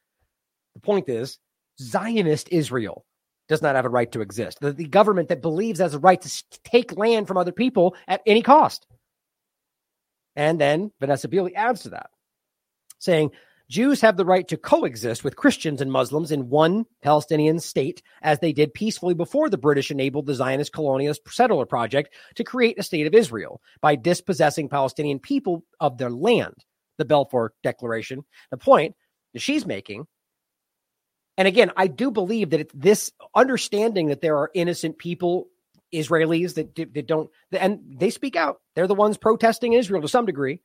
The 0.74 0.80
point 0.80 1.08
is, 1.08 1.38
Zionist 1.80 2.48
Israel 2.50 3.04
does 3.48 3.60
not 3.60 3.74
have 3.74 3.84
a 3.84 3.90
right 3.90 4.10
to 4.12 4.22
exist. 4.22 4.58
The, 4.60 4.72
the 4.72 4.86
government 4.86 5.28
that 5.28 5.42
believes 5.42 5.80
has 5.80 5.92
a 5.92 5.98
right 5.98 6.20
to 6.20 6.44
take 6.64 6.96
land 6.96 7.28
from 7.28 7.36
other 7.36 7.52
people 7.52 7.94
at 8.08 8.22
any 8.24 8.40
cost. 8.40 8.86
And 10.36 10.60
then 10.60 10.92
Vanessa 11.00 11.28
Beeley 11.28 11.54
adds 11.54 11.82
to 11.82 11.90
that, 11.90 12.10
saying 12.98 13.30
Jews 13.68 14.00
have 14.00 14.16
the 14.16 14.24
right 14.24 14.46
to 14.48 14.56
coexist 14.56 15.24
with 15.24 15.36
Christians 15.36 15.80
and 15.80 15.90
Muslims 15.90 16.30
in 16.30 16.48
one 16.48 16.84
Palestinian 17.02 17.60
state, 17.60 18.02
as 18.22 18.38
they 18.38 18.52
did 18.52 18.74
peacefully 18.74 19.14
before 19.14 19.48
the 19.48 19.59
British 19.59 19.90
enabled 19.90 20.26
the 20.26 20.34
Zionist 20.34 20.72
colonialist 20.72 21.20
settler 21.30 21.66
project 21.66 22.14
to 22.34 22.44
create 22.44 22.78
a 22.78 22.82
state 22.82 23.06
of 23.06 23.14
Israel 23.14 23.60
by 23.80 23.96
dispossessing 23.96 24.68
Palestinian 24.68 25.18
people 25.18 25.64
of 25.80 25.98
their 25.98 26.10
land. 26.10 26.54
The 26.98 27.04
Balfour 27.06 27.54
Declaration. 27.62 28.24
The 28.50 28.59
point 28.59 28.94
that 29.32 29.40
she's 29.40 29.64
making 29.64 30.06
and 31.38 31.48
again, 31.48 31.70
I 31.76 31.86
do 31.86 32.10
believe 32.10 32.50
that 32.50 32.60
it's 32.60 32.74
this 32.74 33.10
understanding 33.34 34.09
that 34.09 34.20
there 34.20 34.36
are 34.36 34.50
innocent 34.54 34.98
people 34.98 35.48
Israelis 35.93 36.55
that, 36.55 36.74
that 36.94 37.06
don't, 37.06 37.31
and 37.52 37.81
they 37.86 38.10
speak 38.10 38.36
out. 38.36 38.60
They're 38.74 38.86
the 38.86 38.94
ones 38.94 39.16
protesting 39.16 39.74
Israel 39.74 40.02
to 40.02 40.09
some 40.09 40.27
degree, 40.27 40.60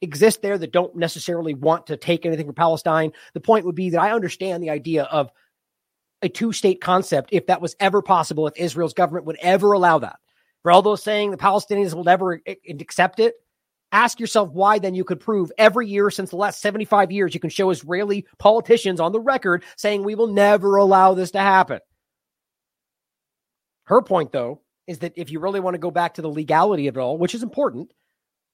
exist 0.00 0.42
there 0.42 0.58
that 0.58 0.72
don't 0.72 0.96
necessarily 0.96 1.54
want 1.54 1.86
to 1.86 1.96
take 1.96 2.26
anything 2.26 2.46
from 2.46 2.54
Palestine. 2.54 3.12
The 3.34 3.40
point 3.40 3.64
would 3.64 3.74
be 3.74 3.90
that 3.90 4.00
I 4.00 4.12
understand 4.12 4.62
the 4.62 4.70
idea 4.70 5.04
of 5.04 5.30
a 6.22 6.28
two 6.28 6.52
state 6.52 6.80
concept 6.80 7.30
if 7.32 7.46
that 7.46 7.60
was 7.60 7.76
ever 7.80 8.02
possible, 8.02 8.46
if 8.46 8.56
Israel's 8.56 8.94
government 8.94 9.26
would 9.26 9.38
ever 9.40 9.72
allow 9.72 9.98
that. 10.00 10.16
For 10.62 10.70
all 10.70 10.82
those 10.82 11.02
saying 11.02 11.30
the 11.30 11.36
Palestinians 11.36 11.94
will 11.94 12.04
never 12.04 12.40
eh, 12.46 12.54
accept 12.68 13.20
it, 13.20 13.34
ask 13.90 14.20
yourself 14.20 14.50
why 14.52 14.78
then 14.78 14.94
you 14.94 15.04
could 15.04 15.20
prove 15.20 15.52
every 15.58 15.88
year 15.88 16.10
since 16.10 16.30
the 16.30 16.36
last 16.36 16.60
75 16.60 17.10
years 17.10 17.34
you 17.34 17.40
can 17.40 17.50
show 17.50 17.70
Israeli 17.70 18.26
politicians 18.38 19.00
on 19.00 19.12
the 19.12 19.20
record 19.20 19.64
saying 19.76 20.02
we 20.02 20.14
will 20.14 20.28
never 20.28 20.76
allow 20.76 21.14
this 21.14 21.32
to 21.32 21.40
happen. 21.40 21.80
Her 23.84 24.02
point, 24.02 24.32
though, 24.32 24.60
is 24.86 24.98
that 24.98 25.12
if 25.16 25.30
you 25.30 25.40
really 25.40 25.60
want 25.60 25.74
to 25.74 25.78
go 25.78 25.90
back 25.90 26.14
to 26.14 26.22
the 26.22 26.30
legality 26.30 26.88
of 26.88 26.96
it 26.96 27.00
all, 27.00 27.18
which 27.18 27.34
is 27.34 27.42
important, 27.42 27.92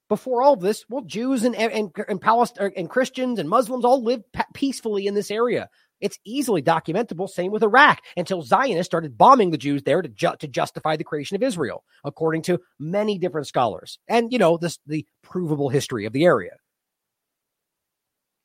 before 0.08 0.42
all 0.42 0.54
of 0.54 0.60
this, 0.60 0.84
well, 0.88 1.02
Jews 1.02 1.44
and 1.44 1.54
and 1.54 1.92
and, 2.08 2.20
Palestine, 2.20 2.72
and 2.76 2.88
Christians 2.88 3.38
and 3.38 3.48
Muslims 3.48 3.84
all 3.84 4.02
lived 4.02 4.24
peacefully 4.54 5.06
in 5.06 5.14
this 5.14 5.30
area. 5.30 5.68
It's 6.00 6.18
easily 6.24 6.62
documentable. 6.62 7.28
Same 7.28 7.50
with 7.50 7.62
Iraq 7.62 8.00
until 8.16 8.42
Zionists 8.42 8.88
started 8.88 9.18
bombing 9.18 9.50
the 9.50 9.58
Jews 9.58 9.82
there 9.82 10.00
to 10.00 10.08
ju- 10.08 10.36
to 10.38 10.48
justify 10.48 10.96
the 10.96 11.04
creation 11.04 11.34
of 11.34 11.42
Israel, 11.42 11.84
according 12.04 12.42
to 12.42 12.60
many 12.78 13.18
different 13.18 13.46
scholars, 13.46 13.98
and 14.08 14.32
you 14.32 14.38
know 14.38 14.56
this 14.56 14.78
the 14.86 15.04
provable 15.22 15.68
history 15.68 16.06
of 16.06 16.12
the 16.12 16.24
area. 16.24 16.52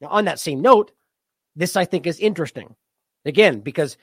Now, 0.02 0.10
on 0.10 0.26
that 0.26 0.40
same 0.40 0.62
note, 0.62 0.92
this 1.56 1.78
I 1.78 1.86
think 1.86 2.08
is 2.08 2.20
interesting, 2.20 2.76
again 3.26 3.62
because 3.62 3.98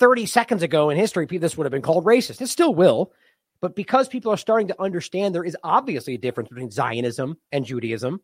30 0.00 0.26
seconds 0.26 0.62
ago 0.62 0.90
in 0.90 0.96
history, 0.96 1.26
this 1.26 1.56
would 1.56 1.66
have 1.66 1.72
been 1.72 1.82
called 1.82 2.04
racist. 2.04 2.40
It 2.40 2.48
still 2.48 2.74
will. 2.74 3.12
But 3.60 3.76
because 3.76 4.08
people 4.08 4.32
are 4.32 4.38
starting 4.38 4.68
to 4.68 4.82
understand 4.82 5.34
there 5.34 5.44
is 5.44 5.56
obviously 5.62 6.14
a 6.14 6.18
difference 6.18 6.48
between 6.48 6.70
Zionism 6.70 7.36
and 7.52 7.66
Judaism, 7.66 8.20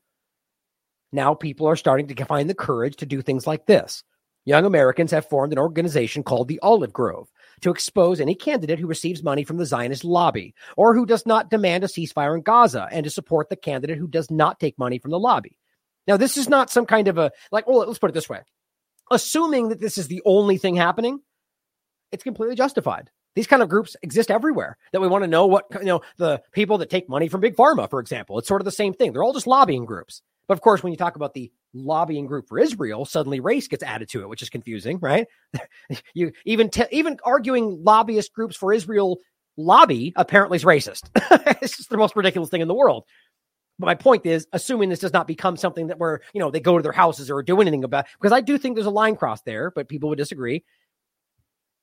now 1.13 1.35
people 1.35 1.69
are 1.69 1.77
starting 1.77 2.09
to 2.09 2.25
find 2.25 2.49
the 2.49 2.55
courage 2.55 2.97
to 2.97 3.07
do 3.07 3.21
things 3.21 3.47
like 3.47 3.67
this. 3.67 4.03
Young 4.47 4.65
Americans 4.65 5.11
have 5.11 5.29
formed 5.29 5.53
an 5.53 5.59
organization 5.59 6.23
called 6.23 6.49
the 6.49 6.61
Olive 6.61 6.93
Grove 6.93 7.29
to 7.61 7.71
expose 7.71 8.21
any 8.21 8.35
candidate 8.35 8.79
who 8.79 8.87
receives 8.87 9.23
money 9.23 9.45
from 9.45 9.57
the 9.59 9.67
Zionist 9.67 10.05
lobby 10.05 10.55
or 10.77 10.95
who 10.95 11.05
does 11.05 11.27
not 11.27 11.51
demand 11.51 11.85
a 11.85 11.89
ceasefire 11.89 12.35
in 12.35 12.43
Gaza 12.43 12.89
and 12.91 13.05
to 13.05 13.11
support 13.11 13.51
the 13.51 13.57
candidate 13.57 13.99
who 13.99 14.09
does 14.09 14.31
not 14.31 14.59
take 14.61 14.79
money 14.79 14.99
from 14.99 15.11
the 15.11 15.19
lobby. 15.19 15.59
Now, 16.07 16.17
this 16.17 16.39
is 16.39 16.49
not 16.49 16.71
some 16.71 16.87
kind 16.87 17.09
of 17.09 17.19
a, 17.19 17.33
like, 17.51 17.67
well, 17.67 17.79
let's 17.79 17.99
put 17.99 18.11
it 18.11 18.15
this 18.15 18.29
way. 18.29 18.41
Assuming 19.11 19.69
that 19.69 19.81
this 19.81 19.99
is 19.99 20.09
the 20.09 20.23
only 20.25 20.59
thing 20.59 20.77
happening, 20.77 21.21
it's 22.13 22.25
completely 22.25 22.57
justified. 22.57 23.11
These 23.35 23.47
kind 23.47 23.63
of 23.63 23.69
groups 23.69 23.97
exist 24.03 24.31
everywhere 24.31 24.79
that 24.93 25.01
we 25.01 25.09
want 25.09 25.25
to 25.25 25.29
know 25.29 25.47
what, 25.47 25.67
you 25.73 25.85
know, 25.85 26.01
the 26.17 26.43
people 26.53 26.79
that 26.79 26.89
take 26.89 27.09
money 27.09 27.29
from 27.29 27.43
Big 27.43 27.55
Pharma, 27.55 27.89
for 27.91 28.01
example. 28.01 28.39
It's 28.39 28.49
sort 28.49 28.63
of 28.63 28.65
the 28.65 28.73
same 28.73 28.95
thing. 28.95 29.13
They're 29.13 29.23
all 29.23 29.35
just 29.35 29.47
lobbying 29.47 29.85
groups. 29.85 30.23
But 30.49 30.55
of 30.55 30.61
course, 30.61 30.83
when 30.83 30.93
you 30.93 30.97
talk 30.97 31.17
about 31.17 31.35
the 31.35 31.53
lobbying 31.75 32.27
group 32.27 32.49
for 32.49 32.59
Israel, 32.59 33.05
suddenly 33.05 33.41
race 33.41 33.69
gets 33.69 33.83
added 33.83 34.09
to 34.11 34.23
it, 34.23 34.29
which 34.29 34.43
is 34.43 34.49
confusing, 34.49 34.99
right? 35.01 35.27
you 36.15 36.33
even 36.45 36.71
even 36.91 37.19
arguing 37.25 37.83
lobbyist 37.85 38.33
groups 38.33 38.57
for 38.57 38.73
Israel 38.73 39.19
lobby 39.57 40.13
apparently 40.17 40.57
is 40.57 40.65
racist. 40.65 41.11
it's 41.63 41.77
just 41.77 41.91
the 41.91 41.97
most 41.97 42.17
ridiculous 42.17 42.51
thing 42.51 42.61
in 42.61 42.69
the 42.69 42.75
world. 42.75 43.05
But 43.79 43.87
my 43.87 43.95
point 43.95 44.25
is, 44.25 44.47
assuming 44.53 44.89
this 44.89 45.01
does 45.01 45.13
not 45.13 45.27
become 45.27 45.57
something 45.57 45.89
that 45.89 45.99
where 45.99 46.21
you 46.33 46.41
know 46.41 46.51
they 46.51 46.61
go 46.61 46.79
to 46.79 46.83
their 46.83 46.93
houses 46.93 47.31
or 47.31 47.43
do 47.43 47.61
anything 47.61 47.85
about, 47.85 48.07
because 48.21 48.33
I 48.33 48.41
do 48.41 48.57
think 48.57 48.77
there's 48.77 48.87
a 48.87 48.91
line 48.91 49.17
cross 49.17 49.43
there, 49.43 49.71
but 49.71 49.89
people 49.89 50.09
would 50.09 50.19
disagree. 50.19 50.65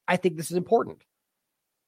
I 0.08 0.18
think 0.18 0.38
this 0.38 0.52
is 0.52 0.58
important 0.58 1.04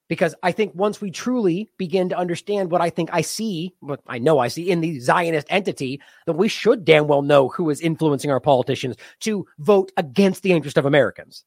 because 0.08 0.36
I 0.44 0.52
think 0.52 0.74
once 0.76 1.02
we 1.02 1.12
truly 1.12 1.70
begin 1.78 2.10
to 2.10 2.18
understand 2.18 2.72
what 2.72 2.82
I 2.82 2.90
think 2.90 3.10
I 3.12 3.22
see, 3.22 3.74
what 3.80 4.02
I 4.08 4.20
know 4.20 4.40
I 4.40 4.48
see 4.48 4.70
in 4.70 4.82
the 4.82 5.00
Zionist 5.00 5.48
entity, 5.50 6.02
then 6.26 6.38
we 6.38 6.48
should 6.48 6.86
damn 6.86 7.08
well 7.08 7.22
know 7.22 7.50
who 7.50 7.70
is 7.70 7.82
influencing 7.82 8.32
our 8.32 8.40
politicians 8.40 8.96
to 9.22 9.48
vote 9.60 9.92
against 9.98 10.44
the 10.44 10.52
interest 10.52 10.78
of 10.78 10.86
Americans. 10.86 11.44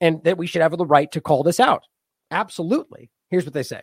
And 0.00 0.22
that 0.24 0.38
we 0.38 0.46
should 0.46 0.62
have 0.62 0.76
the 0.76 0.86
right 0.86 1.10
to 1.12 1.20
call 1.20 1.42
this 1.42 1.58
out. 1.58 1.84
Absolutely. 2.30 3.10
Here's 3.30 3.44
what 3.44 3.54
they 3.54 3.62
say 3.62 3.82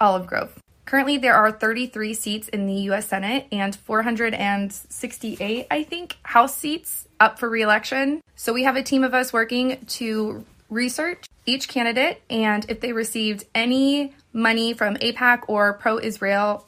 Olive 0.00 0.26
Grove. 0.26 0.60
Currently, 0.88 1.18
there 1.18 1.34
are 1.34 1.52
33 1.52 2.14
seats 2.14 2.48
in 2.48 2.66
the 2.66 2.88
US 2.88 3.08
Senate 3.08 3.46
and 3.52 3.76
468, 3.76 5.66
I 5.70 5.82
think, 5.82 6.16
House 6.22 6.56
seats 6.56 7.06
up 7.20 7.38
for 7.38 7.46
reelection. 7.46 8.22
So 8.36 8.54
we 8.54 8.62
have 8.62 8.74
a 8.74 8.82
team 8.82 9.04
of 9.04 9.12
us 9.12 9.30
working 9.30 9.84
to 9.98 10.46
research 10.70 11.26
each 11.44 11.68
candidate 11.68 12.22
and 12.30 12.64
if 12.70 12.80
they 12.80 12.94
received 12.94 13.44
any 13.54 14.14
money 14.32 14.72
from 14.72 14.94
AIPAC 14.94 15.42
or 15.46 15.74
pro 15.74 15.98
Israel 15.98 16.64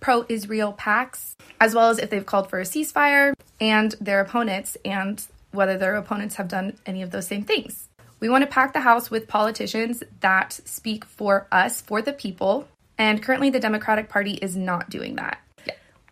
pro 0.00 0.24
Israel 0.30 0.74
PACs, 0.78 1.34
as 1.60 1.74
well 1.74 1.90
as 1.90 1.98
if 1.98 2.08
they've 2.08 2.24
called 2.24 2.48
for 2.48 2.60
a 2.60 2.64
ceasefire 2.64 3.34
and 3.60 3.94
their 4.00 4.22
opponents 4.22 4.78
and 4.86 5.22
whether 5.52 5.76
their 5.76 5.96
opponents 5.96 6.36
have 6.36 6.48
done 6.48 6.78
any 6.86 7.02
of 7.02 7.10
those 7.10 7.26
same 7.26 7.44
things. 7.44 7.90
We 8.20 8.30
want 8.30 8.40
to 8.42 8.50
pack 8.50 8.72
the 8.72 8.80
House 8.80 9.10
with 9.10 9.28
politicians 9.28 10.02
that 10.20 10.54
speak 10.64 11.04
for 11.04 11.46
us, 11.52 11.82
for 11.82 12.00
the 12.00 12.14
people, 12.14 12.68
and 12.98 13.22
currently 13.22 13.50
the 13.50 13.60
Democratic 13.60 14.08
Party 14.08 14.34
is 14.34 14.56
not 14.56 14.90
doing 14.90 15.16
that. 15.16 15.38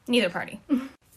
Neither 0.09 0.31
party. 0.31 0.61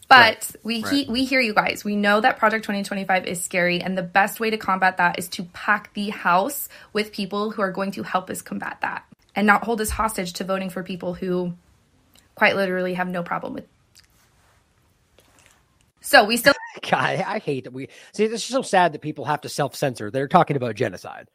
But 0.08 0.54
we 0.62 0.82
Right. 0.82 0.92
he, 0.92 1.10
we 1.10 1.24
hear 1.24 1.40
you 1.40 1.52
guys. 1.52 1.84
We 1.84 1.96
know 1.96 2.20
that 2.20 2.38
Project 2.38 2.64
2025 2.64 3.26
is 3.26 3.42
scary, 3.42 3.80
and 3.80 3.98
the 3.98 4.04
best 4.04 4.38
way 4.38 4.50
to 4.50 4.56
combat 4.56 4.98
that 4.98 5.18
is 5.18 5.28
to 5.30 5.42
pack 5.52 5.92
the 5.94 6.10
House 6.10 6.68
with 6.92 7.12
people 7.12 7.50
who 7.50 7.62
are 7.62 7.72
going 7.72 7.90
to 7.92 8.04
help 8.04 8.30
us 8.30 8.40
combat 8.40 8.78
that, 8.82 9.04
and 9.34 9.48
not 9.48 9.64
hold 9.64 9.80
us 9.80 9.90
hostage 9.90 10.32
to 10.34 10.44
voting 10.44 10.70
for 10.70 10.84
people 10.84 11.14
who, 11.14 11.54
quite 12.36 12.54
literally, 12.54 12.94
have 12.94 13.08
no 13.08 13.24
problem 13.24 13.54
with. 13.54 13.66
So 16.00 16.24
we 16.24 16.36
still 16.36 16.54
God, 16.88 17.00
I 17.00 17.24
I 17.26 17.38
hate 17.40 17.64
that 17.64 17.72
we 17.72 17.88
see. 18.12 18.24
It's 18.24 18.42
just 18.42 18.48
so 18.48 18.62
sad 18.62 18.92
that 18.92 19.02
people 19.02 19.24
have 19.24 19.40
to 19.40 19.48
self 19.48 19.74
censor. 19.74 20.12
They're 20.12 20.28
talking 20.28 20.56
about 20.56 20.76
genocide, 20.76 21.28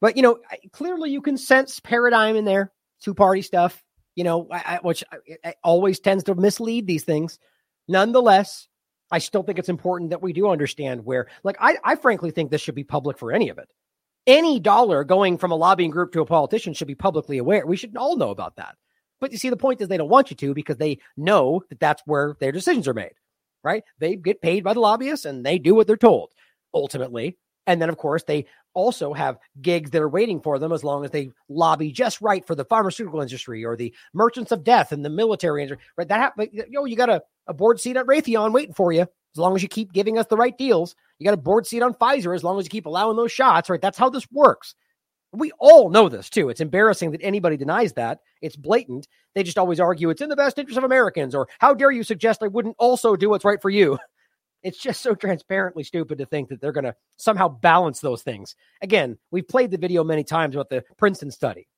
but 0.00 0.16
you 0.16 0.22
know, 0.22 0.38
clearly 0.72 1.10
you 1.10 1.20
can 1.20 1.36
sense 1.36 1.80
paradigm 1.80 2.36
in 2.36 2.46
there, 2.46 2.72
two 3.06 3.14
party 3.14 3.42
stuff. 3.42 3.82
You 4.14 4.24
know, 4.24 4.48
I, 4.50 4.62
I, 4.66 4.78
which 4.82 5.04
I, 5.44 5.54
always 5.62 6.00
tends 6.00 6.24
to 6.24 6.34
mislead 6.34 6.86
these 6.86 7.04
things. 7.04 7.38
Nonetheless, 7.88 8.68
I 9.10 9.18
still 9.18 9.42
think 9.42 9.58
it's 9.58 9.68
important 9.68 10.10
that 10.10 10.22
we 10.22 10.32
do 10.32 10.48
understand 10.48 11.04
where. 11.04 11.28
Like, 11.44 11.56
I, 11.60 11.76
I 11.84 11.96
frankly 11.96 12.30
think 12.30 12.50
this 12.50 12.60
should 12.60 12.74
be 12.74 12.84
public 12.84 13.18
for 13.18 13.32
any 13.32 13.48
of 13.48 13.58
it. 13.58 13.68
Any 14.26 14.58
dollar 14.58 15.04
going 15.04 15.38
from 15.38 15.52
a 15.52 15.56
lobbying 15.56 15.90
group 15.90 16.12
to 16.12 16.20
a 16.20 16.26
politician 16.26 16.74
should 16.74 16.88
be 16.88 16.94
publicly 16.94 17.38
aware. 17.38 17.64
We 17.64 17.76
should 17.76 17.96
all 17.96 18.16
know 18.16 18.30
about 18.30 18.56
that. 18.56 18.74
But 19.20 19.32
you 19.32 19.38
see, 19.38 19.50
the 19.50 19.56
point 19.56 19.80
is 19.80 19.88
they 19.88 19.96
don't 19.96 20.10
want 20.10 20.30
you 20.30 20.36
to 20.36 20.52
because 20.52 20.76
they 20.76 20.98
know 21.16 21.62
that 21.70 21.78
that's 21.78 22.02
where 22.06 22.36
their 22.40 22.52
decisions 22.52 22.88
are 22.88 22.94
made 22.94 23.14
right? 23.66 23.82
They 23.98 24.14
get 24.14 24.40
paid 24.40 24.62
by 24.62 24.74
the 24.74 24.80
lobbyists 24.80 25.26
and 25.26 25.44
they 25.44 25.58
do 25.58 25.74
what 25.74 25.88
they're 25.88 25.96
told 25.96 26.30
ultimately. 26.72 27.36
And 27.66 27.82
then, 27.82 27.88
of 27.88 27.96
course, 27.96 28.22
they 28.22 28.46
also 28.74 29.12
have 29.12 29.38
gigs 29.60 29.90
that 29.90 30.02
are 30.02 30.08
waiting 30.08 30.40
for 30.40 30.58
them 30.58 30.72
as 30.72 30.84
long 30.84 31.04
as 31.04 31.10
they 31.10 31.30
lobby 31.48 31.90
just 31.90 32.20
right 32.20 32.46
for 32.46 32.54
the 32.54 32.64
pharmaceutical 32.64 33.20
industry 33.20 33.64
or 33.64 33.76
the 33.76 33.94
merchants 34.12 34.52
of 34.52 34.62
death 34.62 34.92
and 34.92 35.04
the 35.04 35.10
military 35.10 35.62
industry. 35.62 35.84
Right? 35.96 36.08
That 36.08 36.20
happens. 36.20 36.50
You 36.52 36.64
know, 36.70 36.84
you 36.84 36.96
got 36.96 37.10
a, 37.10 37.22
a 37.46 37.54
board 37.54 37.80
seat 37.80 37.96
at 37.96 38.06
Raytheon 38.06 38.52
waiting 38.52 38.74
for 38.74 38.92
you 38.92 39.02
as 39.02 39.38
long 39.38 39.56
as 39.56 39.62
you 39.62 39.68
keep 39.68 39.92
giving 39.92 40.18
us 40.18 40.26
the 40.26 40.36
right 40.36 40.56
deals. 40.56 40.94
You 41.18 41.24
got 41.24 41.34
a 41.34 41.38
board 41.38 41.66
seat 41.66 41.82
on 41.82 41.94
Pfizer 41.94 42.34
as 42.34 42.44
long 42.44 42.58
as 42.58 42.66
you 42.66 42.70
keep 42.70 42.86
allowing 42.86 43.16
those 43.16 43.32
shots. 43.32 43.68
Right? 43.68 43.80
That's 43.80 43.98
how 43.98 44.10
this 44.10 44.30
works. 44.30 44.74
We 45.32 45.50
all 45.58 45.90
know 45.90 46.08
this 46.08 46.30
too. 46.30 46.48
It's 46.48 46.60
embarrassing 46.60 47.10
that 47.10 47.22
anybody 47.22 47.56
denies 47.56 47.94
that. 47.94 48.20
It's 48.40 48.56
blatant. 48.56 49.08
They 49.34 49.42
just 49.42 49.58
always 49.58 49.80
argue 49.80 50.08
it's 50.08 50.22
in 50.22 50.28
the 50.28 50.36
best 50.36 50.58
interest 50.58 50.78
of 50.78 50.84
Americans, 50.84 51.34
or 51.34 51.48
how 51.58 51.74
dare 51.74 51.90
you 51.90 52.04
suggest 52.04 52.42
I 52.42 52.46
wouldn't 52.46 52.76
also 52.78 53.16
do 53.16 53.28
what's 53.28 53.44
right 53.44 53.60
for 53.60 53.70
you? 53.70 53.98
It's 54.66 54.82
just 54.82 55.00
so 55.00 55.14
transparently 55.14 55.84
stupid 55.84 56.18
to 56.18 56.26
think 56.26 56.48
that 56.48 56.60
they're 56.60 56.72
going 56.72 56.84
to 56.86 56.96
somehow 57.16 57.46
balance 57.46 58.00
those 58.00 58.22
things. 58.22 58.56
Again, 58.82 59.16
we've 59.30 59.46
played 59.46 59.70
the 59.70 59.78
video 59.78 60.02
many 60.02 60.24
times 60.24 60.56
about 60.56 60.70
the 60.70 60.82
Princeton 60.98 61.30
study 61.30 61.68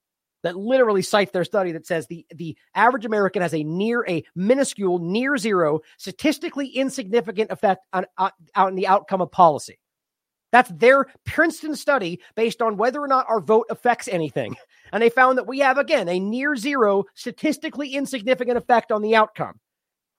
that 0.42 0.56
literally 0.56 1.02
cites 1.02 1.32
their 1.32 1.44
study 1.44 1.72
that 1.72 1.86
says 1.86 2.06
the 2.06 2.24
the 2.34 2.56
average 2.74 3.04
American 3.04 3.42
has 3.42 3.52
a 3.52 3.62
near 3.62 4.06
a 4.08 4.24
minuscule 4.34 5.00
near 5.00 5.36
zero 5.36 5.80
statistically 5.98 6.68
insignificant 6.68 7.50
effect 7.50 7.84
on 7.92 8.06
out 8.16 8.32
on 8.56 8.74
the 8.74 8.86
outcome 8.86 9.20
of 9.20 9.30
policy. 9.30 9.78
That's 10.50 10.70
their 10.70 11.08
Princeton 11.26 11.76
study 11.76 12.20
based 12.36 12.62
on 12.62 12.78
whether 12.78 13.02
or 13.02 13.08
not 13.08 13.26
our 13.28 13.40
vote 13.40 13.66
affects 13.68 14.08
anything. 14.08 14.56
And 14.90 15.02
they 15.02 15.10
found 15.10 15.36
that 15.36 15.46
we 15.46 15.58
have, 15.58 15.76
again, 15.76 16.08
a 16.08 16.18
near 16.18 16.56
zero, 16.56 17.04
statistically 17.14 17.90
insignificant 17.90 18.56
effect 18.56 18.90
on 18.90 19.02
the 19.02 19.16
outcome. 19.16 19.60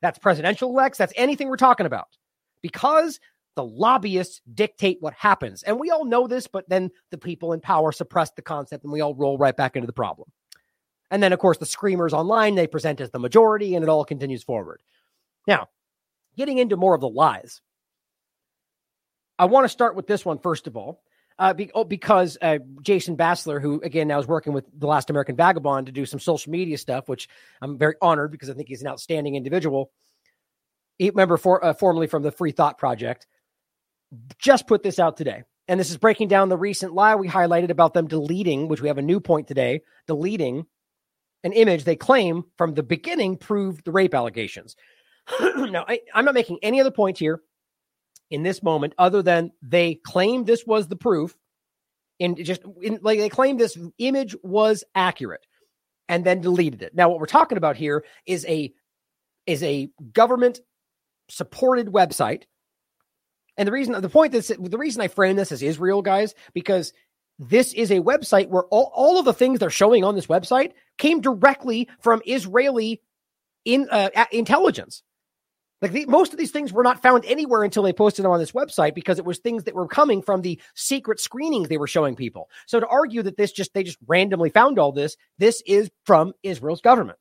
That's 0.04 0.20
presidential 0.20 0.70
elects, 0.70 1.00
that's 1.00 1.12
anything 1.16 1.50
we're 1.50 1.58
talking 1.58 1.88
about. 1.88 2.19
Because 2.62 3.20
the 3.56 3.64
lobbyists 3.64 4.42
dictate 4.54 4.98
what 5.02 5.14
happens. 5.14 5.64
And 5.64 5.80
we 5.80 5.90
all 5.90 6.06
know 6.06 6.28
this, 6.28 6.48
but 6.48 6.70
then 6.70 6.92
the 7.12 7.18
people 7.18 7.52
in 7.54 7.60
power 7.60 7.92
suppress 7.92 8.32
the 8.32 8.42
concept 8.42 8.84
and 8.84 8.94
we 8.94 9.02
all 9.02 9.16
roll 9.16 9.38
right 9.38 9.56
back 9.56 9.76
into 9.76 9.88
the 9.88 9.94
problem. 9.94 10.32
And 11.12 11.22
then, 11.22 11.34
of 11.34 11.40
course, 11.40 11.58
the 11.58 11.66
screamers 11.66 12.14
online, 12.14 12.56
they 12.56 12.68
present 12.68 13.02
as 13.02 13.12
the 13.12 13.20
majority 13.20 13.76
and 13.76 13.84
it 13.84 13.90
all 13.90 14.06
continues 14.06 14.44
forward. 14.44 14.82
Now, 15.48 15.68
getting 16.38 16.58
into 16.58 16.78
more 16.78 16.96
of 16.96 17.02
the 17.02 17.10
lies. 17.10 17.62
I 19.38 19.46
want 19.46 19.66
to 19.66 19.70
start 19.70 19.96
with 19.96 20.08
this 20.08 20.26
one 20.26 20.40
first 20.40 20.68
of 20.68 20.78
all, 20.78 21.02
uh, 21.40 21.54
be, 21.54 21.72
oh, 21.74 21.86
because 21.86 22.38
uh, 22.42 22.60
Jason 22.82 23.16
Bassler, 23.16 23.62
who 23.62 23.82
again 23.82 24.10
now 24.10 24.20
is 24.20 24.28
working 24.28 24.54
with 24.54 24.66
the 24.78 24.88
Last 24.88 25.10
American 25.10 25.38
Vagabond 25.38 25.88
to 25.88 25.94
do 25.94 26.06
some 26.06 26.20
social 26.20 26.52
media 26.52 26.78
stuff, 26.78 27.08
which 27.08 27.30
I'm 27.62 27.78
very 27.78 27.96
honored 28.02 28.32
because 28.32 28.50
I 28.50 28.54
think 28.54 28.68
he's 28.68 28.82
an 28.82 28.90
outstanding 28.90 29.36
individual. 29.36 29.92
Member 31.00 31.38
for 31.38 31.64
uh, 31.64 31.74
formerly 31.74 32.08
from 32.08 32.24
the 32.24 32.32
Free 32.32 32.52
Thought 32.52 32.78
Project, 32.78 33.28
just 34.38 34.68
put 34.68 34.84
this 34.84 35.00
out 35.00 35.18
today, 35.18 35.44
and 35.68 35.80
this 35.80 35.90
is 35.90 35.98
breaking 35.98 36.28
down 36.28 36.50
the 36.50 36.58
recent 36.58 36.94
lie 36.94 37.16
we 37.16 37.28
highlighted 37.28 37.70
about 37.70 37.94
them 37.94 38.08
deleting, 38.08 38.68
which 38.68 38.82
we 38.82 38.88
have 38.88 38.98
a 38.98 39.04
new 39.04 39.20
point 39.20 39.48
today, 39.48 39.82
deleting 40.08 40.66
an 41.44 41.54
image 41.54 41.84
they 41.86 41.96
claim 41.96 42.44
from 42.58 42.74
the 42.74 42.84
beginning 42.84 43.38
proved 43.38 43.86
the 43.86 43.92
rape 43.92 44.14
allegations. 44.14 44.76
now, 45.40 45.86
I, 45.88 46.02
I'm 46.14 46.26
not 46.26 46.34
making 46.34 46.60
any 46.62 46.82
other 46.82 46.92
point 46.92 47.18
here 47.18 47.42
in 48.30 48.44
this 48.44 48.62
moment 48.62 48.94
other 48.98 49.22
than 49.22 49.52
they 49.62 49.96
claim 49.96 50.44
this 50.44 50.66
was 50.66 50.88
the 50.88 50.96
proof 50.96 51.36
and 52.20 52.38
just 52.44 52.62
in, 52.82 53.00
like 53.02 53.20
they 53.20 53.30
claim 53.30 53.58
this 53.58 53.78
image 53.98 54.36
was 54.44 54.84
accurate 54.94 55.46
and 56.08 56.26
then 56.26 56.42
deleted 56.42 56.82
it. 56.82 56.94
Now 56.96 57.10
what 57.10 57.20
we're 57.20 57.26
talking 57.26 57.58
about 57.58 57.78
here 57.78 58.04
is 58.26 58.46
a 58.46 58.74
is 59.46 59.64
a 59.64 59.90
government 60.14 60.60
supported 61.30 61.88
website. 61.88 62.44
And 63.58 63.68
the 63.68 63.72
reason 63.72 64.00
the 64.00 64.10
point 64.10 64.34
is 64.34 64.48
the 64.48 64.78
reason 64.78 65.02
I 65.02 65.08
frame 65.08 65.36
this 65.36 65.52
as 65.52 65.62
Israel 65.62 66.02
guys 66.02 66.34
because 66.54 66.94
this 67.40 67.74
is 67.74 67.92
a 67.92 68.02
website 68.02 68.50
where 68.50 68.64
all, 68.66 68.92
all 68.94 69.18
of 69.18 69.26
the 69.26 69.34
things 69.34 69.60
they're 69.60 69.70
showing 69.70 70.04
on 70.04 70.16
this 70.16 70.28
website 70.28 70.74
came 70.98 71.22
directly 71.22 71.90
from 72.02 72.22
Israeli 72.26 73.02
in 73.66 73.88
uh, 73.90 74.10
intelligence. 74.32 75.04
Like 75.82 75.94
the, 75.94 76.06
most 76.08 76.34
of 76.34 76.40
these 76.40 76.52
things 76.52 76.74
were 76.74 76.84
not 76.84 77.02
found 77.02 77.24
anywhere 77.26 77.64
until 77.64 77.84
they 77.84 77.94
posted 77.94 78.26
them 78.26 78.32
on 78.32 78.40
this 78.40 78.52
website 78.52 78.94
because 78.94 79.18
it 79.18 79.26
was 79.26 79.40
things 79.40 79.64
that 79.64 79.76
were 79.76 79.88
coming 79.88 80.22
from 80.22 80.42
the 80.42 80.62
secret 80.76 81.20
screenings 81.22 81.70
they 81.70 81.78
were 81.78 81.88
showing 81.88 82.16
people. 82.16 82.50
So 82.68 82.82
to 82.82 82.88
argue 82.88 83.24
that 83.24 83.38
this 83.38 83.54
just 83.54 83.74
they 83.74 83.84
just 83.84 83.98
randomly 84.06 84.50
found 84.50 84.78
all 84.78 84.92
this, 84.92 85.16
this 85.38 85.64
is 85.66 85.90
from 86.06 86.34
Israel's 86.44 86.82
government. 86.82 87.18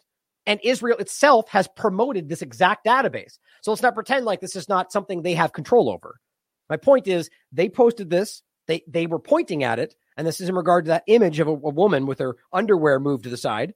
And 0.47 0.61
Israel 0.65 0.99
itself 0.99 1.49
has 1.51 1.69
promoted 1.77 2.29
this 2.29 2.43
exact 2.43 2.87
database. 2.87 3.39
So 3.63 3.71
let's 3.71 3.83
not 3.83 3.95
pretend 3.95 4.25
like 4.25 4.41
this 4.41 4.57
is 4.57 4.69
not 4.69 4.93
something 4.93 5.23
they 5.23 5.35
have 5.35 5.53
control 5.53 5.91
over. 5.91 6.17
My 6.71 6.77
point 6.77 7.07
is 7.07 7.29
they 7.53 7.69
posted 7.69 8.11
this, 8.11 8.43
they 8.67 8.83
they 8.89 9.07
were 9.07 9.19
pointing 9.19 9.65
at 9.65 9.79
it, 9.79 9.95
and 10.17 10.27
this 10.27 10.41
is 10.41 10.49
in 10.49 10.55
regard 10.55 10.85
to 10.85 10.91
that 10.91 11.05
image 11.07 11.41
of 11.41 11.49
a, 11.49 11.53
a 11.53 11.71
woman 11.71 12.07
with 12.07 12.19
her 12.19 12.37
underwear 12.53 12.99
moved 12.99 13.25
to 13.25 13.31
the 13.31 13.37
side 13.37 13.75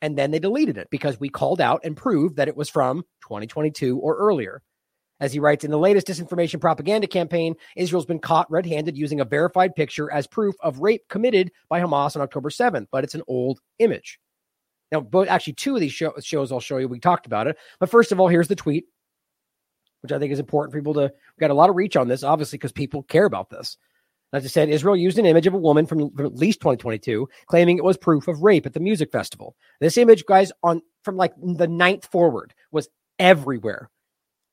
and 0.00 0.16
then 0.16 0.30
they 0.30 0.38
deleted 0.38 0.78
it 0.78 0.88
because 0.90 1.18
we 1.18 1.28
called 1.28 1.60
out 1.60 1.80
and 1.84 1.96
proved 1.96 2.36
that 2.36 2.48
it 2.48 2.56
was 2.56 2.68
from 2.68 3.02
2022 3.22 3.98
or 3.98 4.16
earlier. 4.16 4.62
As 5.20 5.32
he 5.32 5.40
writes, 5.40 5.64
in 5.64 5.72
the 5.72 5.78
latest 5.78 6.06
disinformation 6.06 6.60
propaganda 6.60 7.08
campaign, 7.08 7.56
Israel's 7.76 8.06
been 8.06 8.20
caught 8.20 8.50
red 8.50 8.66
handed 8.66 8.96
using 8.96 9.20
a 9.20 9.24
verified 9.24 9.74
picture 9.74 10.12
as 10.12 10.28
proof 10.28 10.54
of 10.60 10.78
rape 10.78 11.02
committed 11.08 11.50
by 11.68 11.80
Hamas 11.80 12.14
on 12.14 12.22
October 12.22 12.50
7th, 12.50 12.86
but 12.92 13.02
it's 13.02 13.16
an 13.16 13.24
old 13.26 13.58
image. 13.80 14.20
Now, 14.90 15.00
both 15.00 15.28
actually, 15.28 15.54
two 15.54 15.74
of 15.74 15.80
these 15.80 15.92
show, 15.92 16.14
shows 16.20 16.50
I'll 16.50 16.60
show 16.60 16.78
you, 16.78 16.88
we 16.88 16.98
talked 16.98 17.26
about 17.26 17.46
it. 17.46 17.56
But 17.78 17.90
first 17.90 18.12
of 18.12 18.20
all, 18.20 18.28
here's 18.28 18.48
the 18.48 18.56
tweet, 18.56 18.86
which 20.00 20.12
I 20.12 20.18
think 20.18 20.32
is 20.32 20.38
important 20.38 20.72
for 20.72 20.78
people 20.78 20.94
to, 20.94 21.12
we 21.12 21.40
got 21.40 21.50
a 21.50 21.54
lot 21.54 21.70
of 21.70 21.76
reach 21.76 21.96
on 21.96 22.08
this, 22.08 22.22
obviously, 22.22 22.56
because 22.56 22.72
people 22.72 23.02
care 23.02 23.26
about 23.26 23.50
this. 23.50 23.76
As 24.32 24.44
I 24.44 24.48
said, 24.48 24.68
Israel 24.68 24.96
used 24.96 25.18
an 25.18 25.26
image 25.26 25.46
of 25.46 25.54
a 25.54 25.58
woman 25.58 25.86
from, 25.86 26.10
from 26.10 26.26
at 26.26 26.36
least 26.36 26.60
2022, 26.60 27.28
claiming 27.46 27.78
it 27.78 27.84
was 27.84 27.96
proof 27.96 28.28
of 28.28 28.42
rape 28.42 28.66
at 28.66 28.74
the 28.74 28.80
music 28.80 29.10
festival. 29.10 29.56
This 29.80 29.96
image, 29.96 30.26
guys, 30.26 30.52
on 30.62 30.82
from 31.02 31.16
like 31.16 31.32
the 31.42 31.68
ninth 31.68 32.06
forward, 32.06 32.52
was 32.70 32.88
everywhere. 33.18 33.90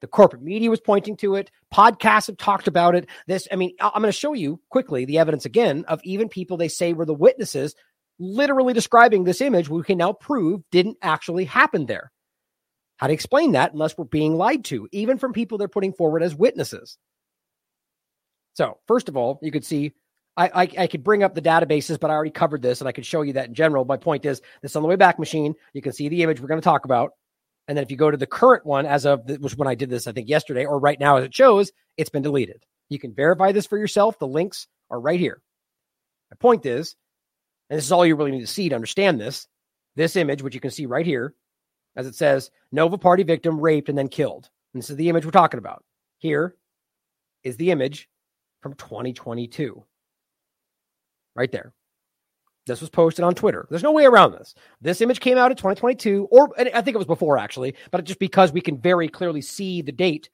The 0.02 0.08
corporate 0.08 0.44
media 0.44 0.70
was 0.70 0.80
pointing 0.80 1.18
to 1.18 1.36
it. 1.36 1.52
Podcasts 1.74 2.28
have 2.28 2.38
talked 2.38 2.68
about 2.68 2.96
it. 2.96 3.08
This, 3.28 3.48
I 3.52 3.56
mean, 3.56 3.76
I'm 3.82 4.02
going 4.02 4.06
to 4.06 4.12
show 4.12 4.34
you 4.34 4.62
quickly 4.70 5.04
the 5.04 5.18
evidence 5.18 5.46
again 5.46 5.84
of 5.88 6.00
even 6.04 6.30
people 6.30 6.58
they 6.58 6.68
say 6.68 6.94
were 6.94 7.06
the 7.06 7.14
witnesses, 7.14 7.76
literally 8.20 8.74
describing 8.74 9.24
this 9.24 9.42
image, 9.42 9.70
we 9.70 9.84
can 9.84 9.98
now 9.98 10.14
prove 10.14 10.62
didn't 10.72 10.98
actually 11.02 11.46
happen 11.46 11.86
there. 11.86 12.12
How 12.98 13.08
to 13.08 13.14
explain 13.14 13.54
that 13.54 13.74
unless 13.74 13.98
we're 13.98 14.06
being 14.06 14.36
lied 14.36 14.66
to, 14.66 14.88
even 14.92 15.18
from 15.18 15.34
people 15.34 15.58
they're 15.58 15.68
putting 15.68 15.94
forward 15.94 16.24
as 16.24 16.34
witnesses? 16.34 16.98
So, 18.54 18.80
first 18.88 19.10
of 19.10 19.18
all, 19.18 19.40
you 19.42 19.52
could 19.52 19.66
see 19.66 19.94
I, 20.38 20.48
I, 20.48 20.70
I 20.80 20.88
could 20.88 21.04
bring 21.04 21.24
up 21.24 21.34
the 21.34 21.42
databases, 21.42 22.00
but 22.00 22.12
I 22.12 22.14
already 22.14 22.32
covered 22.32 22.62
this 22.62 22.82
and 22.82 22.88
I 22.88 22.92
could 22.92 23.06
show 23.06 23.22
you 23.22 23.34
that 23.34 23.48
in 23.48 23.54
general. 23.54 23.86
My 23.86 23.98
point 23.98 24.26
is 24.26 24.42
this 24.62 24.76
on 24.76 24.82
the 24.82 24.88
way 24.88 24.96
back 24.96 25.18
machine. 25.18 25.56
You 25.74 25.82
can 25.82 25.94
see 25.94 26.10
the 26.10 26.24
image 26.24 26.42
we're 26.42 26.48
going 26.48 26.60
to 26.60 26.66
talk 26.66 26.86
about. 26.86 27.12
And 27.68 27.78
then 27.78 27.84
if 27.84 27.92
you 27.92 27.98
go 27.98 28.12
to 28.12 28.18
the 28.18 28.28
current 28.28 28.66
one 28.66 28.86
as 28.86 29.06
of 29.06 29.22
which 29.28 29.56
when 29.56 29.68
I 29.68 29.76
did 29.76 29.90
this, 29.90 30.08
I 30.08 30.12
think 30.12 30.30
yesterday 30.30 30.66
or 30.66 30.80
right 30.80 31.00
now 31.00 31.18
as 31.18 31.24
it 31.24 31.34
shows, 31.34 31.72
it's 31.98 32.10
been 32.10 32.22
deleted. 32.22 32.64
You 32.90 33.00
can 33.00 33.14
verify 33.14 33.54
this 33.54 33.66
for 33.66 33.78
yourself. 33.78 34.20
The 34.20 34.28
links 34.28 34.68
are 34.92 35.00
right 35.00 35.20
here. 35.20 35.42
My 36.32 36.36
point 36.40 36.66
is, 36.66 36.96
and 37.70 37.78
this 37.78 37.86
is 37.86 37.92
all 37.92 38.06
you 38.06 38.16
really 38.16 38.32
need 38.32 38.42
to 38.42 38.48
see 38.48 38.70
to 38.70 38.76
understand 38.76 39.20
this, 39.20 39.48
this 39.96 40.16
image, 40.16 40.42
which 40.42 40.54
you 40.54 40.62
can 40.62 40.72
see 40.72 40.86
right 40.86 41.06
here, 41.06 41.34
as 41.96 42.08
it 42.08 42.16
says, 42.16 42.52
Nova 42.72 42.98
Party 42.98 43.24
victim 43.24 43.60
raped 43.60 43.90
and 43.90 43.98
then 43.98 44.08
killed. 44.08 44.50
And 44.74 44.82
this 44.82 44.90
is 44.90 44.98
the 44.98 45.10
image 45.10 45.26
we're 45.26 45.32
talking 45.32 45.58
about. 45.58 45.84
Here 46.18 46.56
is 47.44 47.58
the 47.58 47.72
image 47.72 48.10
from 48.62 48.74
2022. 48.74 49.84
Right 51.36 51.52
there. 51.52 51.74
This 52.66 52.82
was 52.82 52.90
posted 52.90 53.24
on 53.24 53.36
Twitter. 53.36 53.68
There's 53.70 53.84
no 53.84 53.92
way 53.92 54.06
around 54.06 54.32
this. 54.32 54.56
This 54.82 55.02
image 55.02 55.20
came 55.20 55.38
out 55.38 55.52
in 55.52 55.58
2022, 55.58 56.28
or 56.32 56.50
I 56.58 56.82
think 56.82 56.96
it 56.96 56.98
was 56.98 57.06
before 57.06 57.38
actually, 57.38 57.76
but 57.92 58.04
just 58.06 58.20
because 58.20 58.52
we 58.52 58.62
can 58.62 58.80
very 58.80 59.08
clearly 59.08 59.42
see 59.42 59.82
the 59.82 59.92
date 59.92 60.30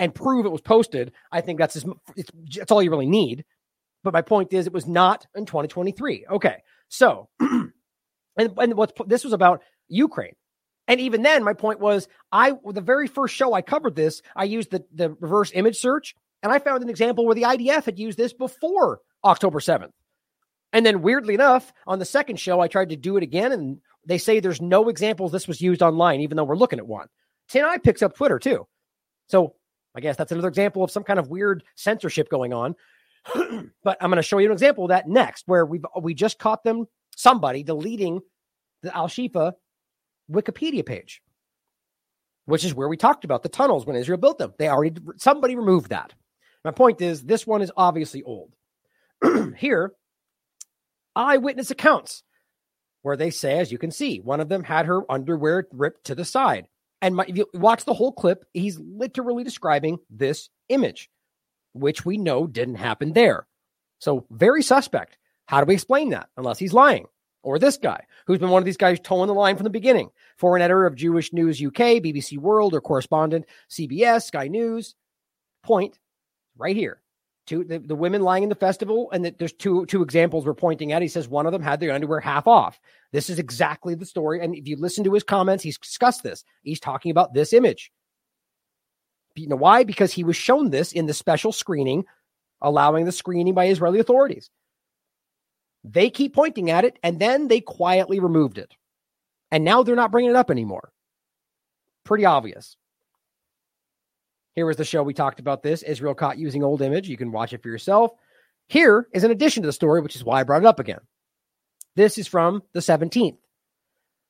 and 0.00 0.14
prove 0.14 0.44
it 0.44 0.52
was 0.52 0.60
posted, 0.60 1.12
I 1.30 1.40
think 1.40 1.58
that's 1.58 1.74
just, 1.74 1.86
it's, 2.16 2.30
it's 2.56 2.72
all 2.72 2.82
you 2.82 2.90
really 2.90 3.06
need. 3.06 3.44
But 4.04 4.12
my 4.12 4.22
point 4.22 4.52
is, 4.52 4.66
it 4.66 4.72
was 4.72 4.86
not 4.86 5.26
in 5.34 5.44
2023. 5.44 6.26
Okay, 6.30 6.62
so 6.88 7.28
and 7.40 7.72
and 8.36 8.74
what's 8.74 8.92
this 9.06 9.24
was 9.24 9.32
about 9.32 9.62
Ukraine, 9.88 10.34
and 10.86 11.00
even 11.00 11.22
then, 11.22 11.44
my 11.44 11.52
point 11.52 11.80
was, 11.80 12.08
I 12.32 12.54
the 12.72 12.80
very 12.80 13.08
first 13.08 13.34
show 13.34 13.52
I 13.54 13.62
covered 13.62 13.96
this, 13.96 14.22
I 14.36 14.44
used 14.44 14.70
the 14.70 14.84
the 14.92 15.10
reverse 15.20 15.50
image 15.54 15.78
search, 15.78 16.14
and 16.42 16.52
I 16.52 16.58
found 16.58 16.82
an 16.82 16.90
example 16.90 17.26
where 17.26 17.34
the 17.34 17.42
IDF 17.42 17.84
had 17.84 17.98
used 17.98 18.18
this 18.18 18.32
before 18.32 19.00
October 19.24 19.58
7th. 19.60 19.92
And 20.72 20.84
then 20.84 21.02
weirdly 21.02 21.34
enough, 21.34 21.72
on 21.86 21.98
the 21.98 22.04
second 22.04 22.38
show, 22.38 22.60
I 22.60 22.68
tried 22.68 22.90
to 22.90 22.96
do 22.96 23.16
it 23.16 23.22
again, 23.22 23.52
and 23.52 23.78
they 24.04 24.18
say 24.18 24.40
there's 24.40 24.60
no 24.60 24.88
examples 24.88 25.32
this 25.32 25.48
was 25.48 25.60
used 25.60 25.82
online, 25.82 26.20
even 26.20 26.36
though 26.36 26.44
we're 26.44 26.56
looking 26.56 26.78
at 26.78 26.86
one. 26.86 27.08
TinEye 27.50 27.82
picks 27.82 28.02
up 28.02 28.14
Twitter 28.14 28.38
too. 28.38 28.66
So 29.28 29.54
I 29.94 30.00
guess 30.00 30.16
that's 30.16 30.32
another 30.32 30.48
example 30.48 30.84
of 30.84 30.90
some 30.90 31.04
kind 31.04 31.18
of 31.18 31.28
weird 31.28 31.64
censorship 31.74 32.28
going 32.30 32.52
on. 32.52 32.74
but 33.82 33.98
I'm 34.00 34.10
going 34.10 34.16
to 34.16 34.22
show 34.22 34.38
you 34.38 34.46
an 34.46 34.52
example 34.52 34.84
of 34.84 34.88
that 34.90 35.08
next, 35.08 35.44
where 35.46 35.64
we 35.66 35.80
we 36.00 36.14
just 36.14 36.38
caught 36.38 36.64
them 36.64 36.86
somebody 37.16 37.62
deleting 37.62 38.20
the 38.82 38.96
Al 38.96 39.08
Shifa 39.08 39.52
Wikipedia 40.30 40.84
page, 40.84 41.22
which 42.46 42.64
is 42.64 42.74
where 42.74 42.88
we 42.88 42.96
talked 42.96 43.24
about 43.24 43.42
the 43.42 43.48
tunnels 43.48 43.86
when 43.86 43.96
Israel 43.96 44.18
built 44.18 44.38
them. 44.38 44.54
They 44.58 44.68
already 44.68 45.00
somebody 45.16 45.56
removed 45.56 45.90
that. 45.90 46.14
My 46.64 46.70
point 46.70 47.00
is, 47.00 47.22
this 47.22 47.46
one 47.46 47.62
is 47.62 47.72
obviously 47.76 48.22
old. 48.22 48.52
Here, 49.56 49.92
eyewitness 51.14 51.70
accounts 51.70 52.22
where 53.02 53.16
they 53.16 53.30
say, 53.30 53.58
as 53.58 53.72
you 53.72 53.78
can 53.78 53.90
see, 53.90 54.18
one 54.18 54.40
of 54.40 54.48
them 54.48 54.64
had 54.64 54.86
her 54.86 55.10
underwear 55.10 55.66
ripped 55.72 56.04
to 56.04 56.14
the 56.14 56.24
side. 56.24 56.66
And 57.00 57.14
my, 57.14 57.24
if 57.28 57.36
you 57.36 57.46
watch 57.54 57.84
the 57.84 57.94
whole 57.94 58.12
clip, 58.12 58.44
he's 58.52 58.78
literally 58.78 59.44
describing 59.44 59.98
this 60.10 60.50
image, 60.68 61.08
which 61.72 62.04
we 62.04 62.18
know 62.18 62.46
didn't 62.46 62.76
happen 62.76 63.12
there. 63.12 63.46
So, 63.98 64.26
very 64.30 64.62
suspect. 64.62 65.18
How 65.46 65.60
do 65.60 65.66
we 65.66 65.74
explain 65.74 66.10
that? 66.10 66.28
Unless 66.36 66.58
he's 66.58 66.72
lying. 66.72 67.06
Or 67.42 67.58
this 67.58 67.78
guy, 67.78 68.04
who's 68.26 68.38
been 68.38 68.50
one 68.50 68.60
of 68.60 68.66
these 68.66 68.76
guys 68.76 68.98
toeing 69.00 69.28
the 69.28 69.34
line 69.34 69.56
from 69.56 69.64
the 69.64 69.70
beginning. 69.70 70.10
Foreign 70.36 70.60
editor 70.60 70.86
of 70.86 70.96
Jewish 70.96 71.32
News 71.32 71.62
UK, 71.62 72.02
BBC 72.02 72.36
World, 72.36 72.74
or 72.74 72.80
correspondent, 72.80 73.46
CBS, 73.70 74.24
Sky 74.24 74.48
News. 74.48 74.94
Point 75.62 75.98
right 76.56 76.76
here. 76.76 77.00
Two, 77.46 77.64
the, 77.64 77.78
the 77.78 77.94
women 77.94 78.20
lying 78.20 78.42
in 78.42 78.50
the 78.50 78.54
festival, 78.54 79.10
and 79.10 79.24
that 79.24 79.38
there's 79.38 79.54
two 79.54 79.86
two 79.86 80.02
examples 80.02 80.44
we're 80.44 80.52
pointing 80.52 80.92
at. 80.92 81.00
He 81.00 81.08
says 81.08 81.28
one 81.28 81.46
of 81.46 81.52
them 81.52 81.62
had 81.62 81.80
their 81.80 81.94
underwear 81.94 82.20
half 82.20 82.46
off. 82.46 82.78
This 83.12 83.30
is 83.30 83.38
exactly 83.38 83.94
the 83.94 84.04
story. 84.04 84.42
And 84.42 84.54
if 84.54 84.68
you 84.68 84.76
listen 84.76 85.02
to 85.04 85.14
his 85.14 85.22
comments, 85.22 85.64
he's 85.64 85.78
discussed 85.78 86.22
this. 86.22 86.44
He's 86.62 86.80
talking 86.80 87.10
about 87.10 87.32
this 87.32 87.54
image. 87.54 87.90
You 89.38 89.48
know 89.48 89.56
why? 89.56 89.84
Because 89.84 90.12
he 90.12 90.24
was 90.24 90.36
shown 90.36 90.70
this 90.70 90.92
in 90.92 91.06
the 91.06 91.14
special 91.14 91.52
screening, 91.52 92.04
allowing 92.60 93.04
the 93.04 93.12
screening 93.12 93.54
by 93.54 93.68
Israeli 93.68 94.00
authorities. 94.00 94.50
They 95.84 96.10
keep 96.10 96.34
pointing 96.34 96.70
at 96.70 96.84
it, 96.84 96.98
and 97.02 97.18
then 97.18 97.48
they 97.48 97.60
quietly 97.60 98.20
removed 98.20 98.58
it. 98.58 98.74
And 99.50 99.64
now 99.64 99.82
they're 99.82 99.96
not 99.96 100.10
bringing 100.10 100.30
it 100.30 100.36
up 100.36 100.50
anymore. 100.50 100.92
Pretty 102.04 102.24
obvious. 102.24 102.76
Here 104.54 104.66
was 104.66 104.76
the 104.76 104.84
show 104.84 105.02
we 105.02 105.14
talked 105.14 105.40
about 105.40 105.62
this 105.62 105.82
Israel 105.82 106.14
caught 106.14 106.36
using 106.36 106.64
old 106.64 106.82
image. 106.82 107.08
You 107.08 107.16
can 107.16 107.30
watch 107.30 107.52
it 107.52 107.62
for 107.62 107.68
yourself. 107.68 108.10
Here 108.66 109.06
is 109.14 109.24
an 109.24 109.30
addition 109.30 109.62
to 109.62 109.68
the 109.68 109.72
story, 109.72 110.00
which 110.00 110.16
is 110.16 110.24
why 110.24 110.40
I 110.40 110.42
brought 110.42 110.62
it 110.62 110.66
up 110.66 110.80
again. 110.80 111.00
This 111.96 112.18
is 112.18 112.26
from 112.26 112.62
the 112.72 112.80
17th. 112.80 113.38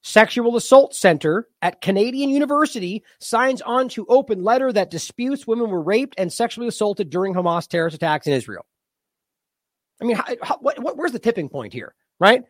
Sexual 0.09 0.56
Assault 0.56 0.94
Center 0.94 1.47
at 1.60 1.82
Canadian 1.82 2.30
University 2.30 3.05
signs 3.20 3.60
on 3.60 3.90
to 3.90 4.06
open 4.09 4.43
letter 4.43 4.72
that 4.72 4.90
disputes 4.90 5.47
women 5.47 5.68
were 5.68 5.82
raped 5.82 6.14
and 6.16 6.32
sexually 6.32 6.66
assaulted 6.66 7.10
during 7.10 7.35
Hamas 7.35 7.68
terrorist 7.68 7.94
attacks 7.94 8.26
in 8.26 8.32
Israel. 8.32 8.64
I 10.01 10.06
mean, 10.06 10.16
how, 10.16 10.24
how, 10.40 10.59
what, 10.62 10.78
what, 10.78 10.97
where's 10.97 11.12
the 11.12 11.18
tipping 11.18 11.51
point 11.51 11.74
here, 11.74 11.94
right? 12.18 12.43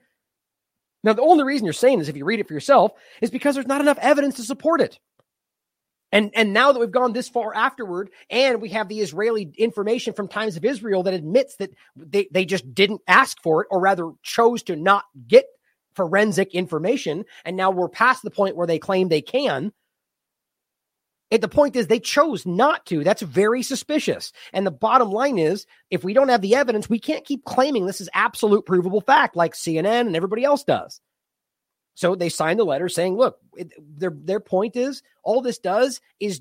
Now, 1.03 1.15
the 1.15 1.23
only 1.23 1.43
reason 1.43 1.65
you're 1.65 1.73
saying 1.73 1.99
this, 1.99 2.07
if 2.07 2.17
you 2.17 2.25
read 2.25 2.39
it 2.39 2.47
for 2.47 2.55
yourself, 2.55 2.93
is 3.21 3.33
because 3.33 3.57
there's 3.57 3.67
not 3.67 3.81
enough 3.81 3.99
evidence 3.99 4.37
to 4.37 4.45
support 4.45 4.81
it. 4.81 5.01
And 6.13 6.31
and 6.35 6.53
now 6.53 6.71
that 6.71 6.79
we've 6.79 6.93
gone 6.93 7.13
this 7.13 7.29
far 7.29 7.53
afterward, 7.57 8.11
and 8.31 8.63
we 8.63 8.69
have 8.69 8.89
the 8.89 9.01
Israeli 9.01 9.53
information 9.59 10.15
from 10.15 10.29
Times 10.29 10.57
of 10.57 10.65
Israel 10.65 11.03
that 11.03 11.13
admits 11.13 11.57
that 11.57 11.71
they, 11.97 12.29
they 12.31 12.45
just 12.45 12.73
didn't 12.73 13.01
ask 13.09 13.37
for 13.43 13.63
it, 13.63 13.69
or 13.69 13.81
rather 13.81 14.13
chose 14.23 14.63
to 14.65 14.77
not 14.77 15.05
get 15.27 15.47
forensic 15.99 16.55
information, 16.55 17.25
and 17.45 17.57
now 17.57 17.73
we're 17.73 17.89
past 17.89 18.23
the 18.23 18.31
point 18.31 18.55
where 18.55 18.69
they 18.69 18.79
claim 18.79 19.09
they 19.09 19.21
can. 19.21 19.73
It, 21.31 21.41
the 21.41 21.49
point 21.49 21.75
is 21.75 21.89
they 21.89 21.99
chose 21.99 22.47
not 22.47 22.87
to. 22.87 23.03
That's 23.03 23.21
very 23.21 23.63
suspicious. 23.63 24.33
And 24.53 24.65
the 24.65 24.71
bottom 24.71 25.11
line 25.11 25.39
is, 25.39 25.67
if 25.91 26.05
we 26.05 26.15
don't 26.15 26.31
have 26.31 26.41
the 26.41 26.55
evidence, 26.55 26.89
we 26.89 27.01
can't 27.01 27.25
keep 27.25 27.45
claiming 27.45 27.85
this 27.85 28.01
is 28.01 28.09
absolute 28.15 28.65
provable 28.65 29.03
fact 29.03 29.37
like 29.37 29.55
CNN 29.55 30.07
and 30.07 30.17
everybody 30.17 30.45
else 30.45 30.63
does. 30.63 31.01
So 31.95 32.15
they 32.15 32.29
signed 32.29 32.61
the 32.61 32.65
letter 32.65 32.89
saying, 32.89 33.17
look, 33.17 33.39
it, 33.57 33.73
their 33.77 34.13
their 34.15 34.41
point 34.41 34.77
is 34.77 35.03
all 35.25 35.43
this 35.43 35.59
does 35.59 36.01
is 36.21 36.41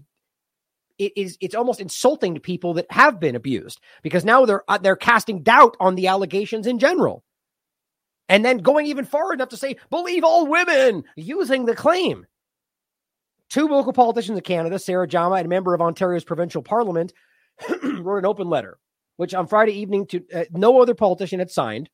it 1.00 1.14
is 1.18 1.38
it's 1.42 1.56
almost 1.56 1.82
insulting 1.82 2.36
to 2.36 2.40
people 2.40 2.76
that 2.76 2.90
have 2.92 3.20
been 3.20 3.36
abused 3.36 3.80
because 4.04 4.24
now 4.24 4.46
they're 4.46 4.64
uh, 4.68 4.78
they're 4.78 4.96
casting 4.96 5.42
doubt 5.42 5.76
on 5.80 5.96
the 5.96 6.08
allegations 6.08 6.68
in 6.68 6.78
general. 6.80 7.24
And 8.30 8.44
then 8.44 8.58
going 8.58 8.88
even 8.88 9.06
far 9.06 9.34
enough 9.34 9.50
to 9.50 9.58
say, 9.58 9.78
believe 9.90 10.24
all 10.24 10.48
women 10.48 11.04
using 11.16 11.66
the 11.66 11.76
claim. 11.76 12.26
Two 13.50 13.68
local 13.68 13.94
politicians 13.94 14.38
in 14.38 14.44
Canada, 14.44 14.78
Sarah 14.78 15.08
Jama, 15.08 15.36
and 15.36 15.46
a 15.46 15.50
member 15.50 15.74
of 15.74 15.82
Ontario's 15.82 16.26
provincial 16.26 16.62
parliament, 16.62 17.14
wrote 17.84 18.18
an 18.18 18.26
open 18.26 18.50
letter, 18.50 18.78
which 19.16 19.34
on 19.34 19.48
Friday 19.48 19.80
evening 19.80 20.06
to 20.08 20.24
uh, 20.34 20.44
no 20.52 20.82
other 20.82 20.94
politician 20.94 21.40
had 21.40 21.50
signed. 21.50 21.90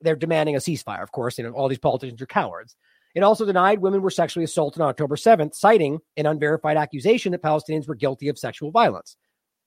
They're 0.00 0.16
demanding 0.16 0.54
a 0.54 0.60
ceasefire, 0.60 1.02
of 1.02 1.10
course. 1.10 1.38
You 1.38 1.44
know, 1.44 1.52
all 1.52 1.68
these 1.68 1.78
politicians 1.78 2.20
are 2.22 2.26
cowards. 2.26 2.76
It 3.14 3.22
also 3.22 3.46
denied 3.46 3.80
women 3.80 4.02
were 4.02 4.10
sexually 4.10 4.44
assaulted 4.44 4.80
on 4.80 4.88
October 4.88 5.16
7th, 5.16 5.54
citing 5.54 5.98
an 6.16 6.26
unverified 6.26 6.76
accusation 6.76 7.32
that 7.32 7.42
Palestinians 7.42 7.88
were 7.88 7.94
guilty 7.94 8.28
of 8.28 8.38
sexual 8.38 8.70
violence. 8.70 9.16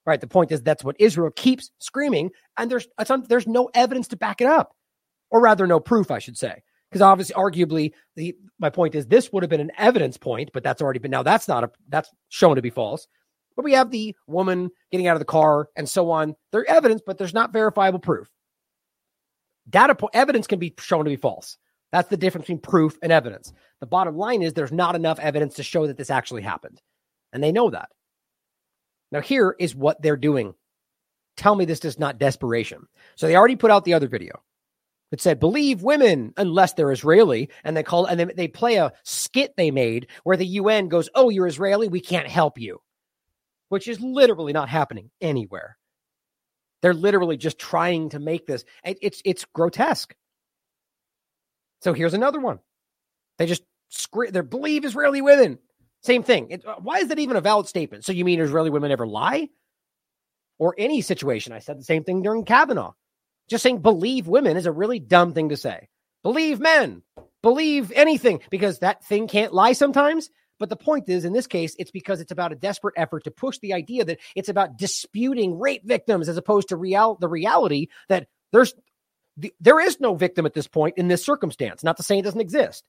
Right. 0.05 0.21
The 0.21 0.27
point 0.27 0.51
is 0.51 0.61
that's 0.61 0.83
what 0.83 0.95
Israel 0.99 1.31
keeps 1.31 1.69
screaming, 1.79 2.31
and 2.57 2.71
there's 2.71 2.87
there's 3.27 3.47
no 3.47 3.69
evidence 3.73 4.07
to 4.09 4.17
back 4.17 4.41
it 4.41 4.47
up, 4.47 4.75
or 5.31 5.41
rather, 5.41 5.65
no 5.65 5.79
proof, 5.79 6.11
I 6.11 6.19
should 6.19 6.37
say. 6.37 6.61
Because 6.89 7.01
obviously, 7.01 7.35
arguably, 7.35 7.93
the 8.15 8.35
my 8.59 8.69
point 8.69 8.95
is 8.95 9.07
this 9.07 9.31
would 9.31 9.43
have 9.43 9.49
been 9.49 9.61
an 9.61 9.71
evidence 9.77 10.17
point, 10.17 10.51
but 10.53 10.63
that's 10.63 10.81
already 10.81 10.99
been 10.99 11.11
now 11.11 11.23
that's 11.23 11.47
not 11.47 11.63
a 11.63 11.71
that's 11.87 12.09
shown 12.29 12.57
to 12.57 12.61
be 12.61 12.69
false. 12.69 13.07
But 13.55 13.65
we 13.65 13.73
have 13.73 13.91
the 13.91 14.15
woman 14.27 14.71
getting 14.91 15.07
out 15.07 15.15
of 15.15 15.19
the 15.21 15.25
car 15.25 15.69
and 15.75 15.87
so 15.87 16.11
on. 16.11 16.35
They're 16.51 16.69
evidence, 16.69 17.01
but 17.05 17.17
there's 17.17 17.33
not 17.33 17.53
verifiable 17.53 17.99
proof. 17.99 18.29
Data 19.69 19.95
po- 19.95 20.09
evidence 20.13 20.47
can 20.47 20.59
be 20.59 20.73
shown 20.79 21.05
to 21.05 21.09
be 21.09 21.15
false. 21.15 21.57
That's 21.91 22.09
the 22.09 22.17
difference 22.17 22.45
between 22.45 22.59
proof 22.59 22.97
and 23.01 23.11
evidence. 23.11 23.53
The 23.79 23.85
bottom 23.85 24.17
line 24.17 24.41
is 24.41 24.53
there's 24.53 24.71
not 24.71 24.95
enough 24.95 25.19
evidence 25.19 25.55
to 25.55 25.63
show 25.63 25.87
that 25.87 25.97
this 25.97 26.09
actually 26.09 26.41
happened. 26.41 26.81
And 27.33 27.43
they 27.43 27.51
know 27.51 27.69
that. 27.69 27.89
Now, 29.11 29.21
here 29.21 29.55
is 29.59 29.75
what 29.75 30.01
they're 30.01 30.17
doing. 30.17 30.53
Tell 31.35 31.55
me 31.55 31.65
this 31.65 31.83
is 31.83 31.99
not 31.99 32.17
desperation. 32.17 32.87
So 33.15 33.27
they 33.27 33.35
already 33.35 33.55
put 33.57 33.71
out 33.71 33.83
the 33.83 33.93
other 33.93 34.07
video. 34.07 34.41
It 35.11 35.19
said, 35.19 35.39
believe 35.39 35.83
women 35.83 36.33
unless 36.37 36.73
they're 36.73 36.91
Israeli. 36.91 37.49
And 37.63 37.75
they 37.75 37.83
call 37.83 38.05
and 38.05 38.19
then 38.19 38.31
they 38.35 38.47
play 38.47 38.75
a 38.75 38.93
skit 39.03 39.53
they 39.57 39.71
made 39.71 40.07
where 40.23 40.37
the 40.37 40.45
UN 40.45 40.87
goes, 40.87 41.09
Oh, 41.13 41.29
you're 41.29 41.47
Israeli, 41.47 41.87
we 41.87 41.99
can't 41.99 42.27
help 42.27 42.57
you. 42.57 42.79
Which 43.69 43.87
is 43.87 43.99
literally 43.99 44.53
not 44.53 44.69
happening 44.69 45.11
anywhere. 45.19 45.77
They're 46.81 46.93
literally 46.93 47.37
just 47.37 47.59
trying 47.59 48.09
to 48.09 48.19
make 48.19 48.47
this. 48.47 48.65
It's 48.83 49.21
it's 49.23 49.45
grotesque. 49.53 50.15
So 51.81 51.93
here's 51.93 52.13
another 52.13 52.39
one. 52.39 52.59
They 53.37 53.45
just 53.45 53.63
scream, 53.89 54.31
they 54.31 54.41
believe 54.41 54.85
Israeli 54.85 55.21
women. 55.21 55.59
Same 56.03 56.23
thing. 56.23 56.47
It, 56.49 56.65
uh, 56.65 56.75
why 56.79 56.97
is 56.97 57.09
that 57.09 57.19
even 57.19 57.35
a 57.37 57.41
valid 57.41 57.67
statement? 57.67 58.05
So 58.05 58.11
you 58.11 58.25
mean 58.25 58.39
Israeli 58.39 58.69
women 58.69 58.91
ever 58.91 59.05
lie? 59.05 59.49
Or 60.57 60.75
any 60.77 61.01
situation? 61.01 61.53
I 61.53 61.59
said 61.59 61.79
the 61.79 61.83
same 61.83 62.03
thing 62.03 62.21
during 62.21 62.45
Kavanaugh. 62.45 62.93
Just 63.51 63.63
saying 63.63 63.79
believe 63.81 64.29
women 64.29 64.55
is 64.55 64.65
a 64.65 64.71
really 64.71 64.97
dumb 64.97 65.33
thing 65.33 65.49
to 65.49 65.57
say. 65.57 65.89
Believe 66.23 66.61
men, 66.61 67.03
believe 67.41 67.91
anything, 67.91 68.39
because 68.49 68.79
that 68.79 69.03
thing 69.03 69.27
can't 69.27 69.53
lie 69.53 69.73
sometimes. 69.73 70.29
But 70.57 70.69
the 70.69 70.77
point 70.77 71.09
is, 71.09 71.25
in 71.25 71.33
this 71.33 71.47
case, 71.47 71.75
it's 71.77 71.91
because 71.91 72.21
it's 72.21 72.31
about 72.31 72.53
a 72.53 72.55
desperate 72.55 72.93
effort 72.95 73.25
to 73.25 73.31
push 73.31 73.59
the 73.59 73.73
idea 73.73 74.05
that 74.05 74.19
it's 74.37 74.47
about 74.47 74.77
disputing 74.77 75.59
rape 75.59 75.81
victims 75.83 76.29
as 76.29 76.37
opposed 76.37 76.69
to 76.69 76.77
real 76.77 77.17
the 77.19 77.27
reality 77.27 77.87
that 78.07 78.27
there's 78.53 78.73
the, 79.35 79.53
there 79.59 79.81
is 79.81 79.99
no 79.99 80.15
victim 80.15 80.45
at 80.45 80.53
this 80.53 80.67
point 80.69 80.97
in 80.97 81.09
this 81.09 81.25
circumstance. 81.25 81.83
Not 81.83 81.97
to 81.97 82.03
say 82.03 82.17
it 82.17 82.21
doesn't 82.21 82.39
exist. 82.39 82.85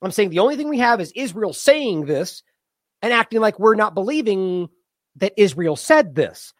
I'm 0.00 0.12
saying 0.12 0.30
the 0.30 0.38
only 0.38 0.56
thing 0.56 0.70
we 0.70 0.78
have 0.78 0.98
is 0.98 1.12
Israel 1.14 1.52
saying 1.52 2.06
this 2.06 2.42
and 3.02 3.12
acting 3.12 3.40
like 3.40 3.58
we're 3.58 3.74
not 3.74 3.94
believing 3.94 4.70
that 5.16 5.34
Israel 5.36 5.76
said 5.76 6.14
this. 6.14 6.54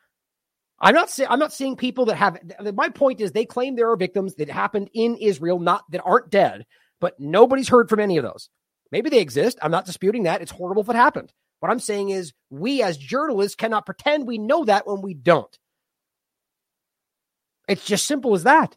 I'm 0.79 0.95
not 0.95 1.11
saying 1.11 1.29
I'm 1.31 1.39
not 1.39 1.53
seeing 1.53 1.77
people 1.77 2.07
that 2.07 2.17
have 2.17 2.39
my 2.75 2.89
point 2.91 3.21
is 3.21 3.33
they 3.33 3.47
claim 3.47 3.77
there 3.77 3.91
are 3.91 3.97
victims 3.97 4.35
that 4.37 4.51
happened 4.51 4.91
in 4.93 5.17
Israel, 5.17 5.59
not 5.59 5.85
that 5.91 6.03
aren't 6.05 6.31
dead, 6.31 6.67
but 7.01 7.19
nobody's 7.19 7.69
heard 7.69 7.89
from 7.89 8.01
any 8.01 8.19
of 8.19 8.25
those. 8.25 8.51
Maybe 8.93 9.11
they 9.11 9.21
exist. 9.21 9.59
I'm 9.63 9.71
not 9.71 9.87
disputing 9.87 10.25
that. 10.25 10.43
It's 10.43 10.53
horrible 10.53 10.83
if 10.83 10.89
it 10.89 10.97
happened. 10.97 11.33
What 11.61 11.71
I'm 11.71 11.81
saying 11.81 12.11
is 12.11 12.33
we 12.51 12.83
as 12.83 12.99
journalists 12.99 13.57
cannot 13.57 13.87
pretend 13.87 14.27
we 14.27 14.39
know 14.39 14.65
that 14.65 14.87
when 14.87 15.01
we 15.01 15.15
don't. 15.15 15.59
It's 17.69 17.85
just 17.85 18.07
simple 18.07 18.35
as 18.35 18.45
that. 18.45 18.77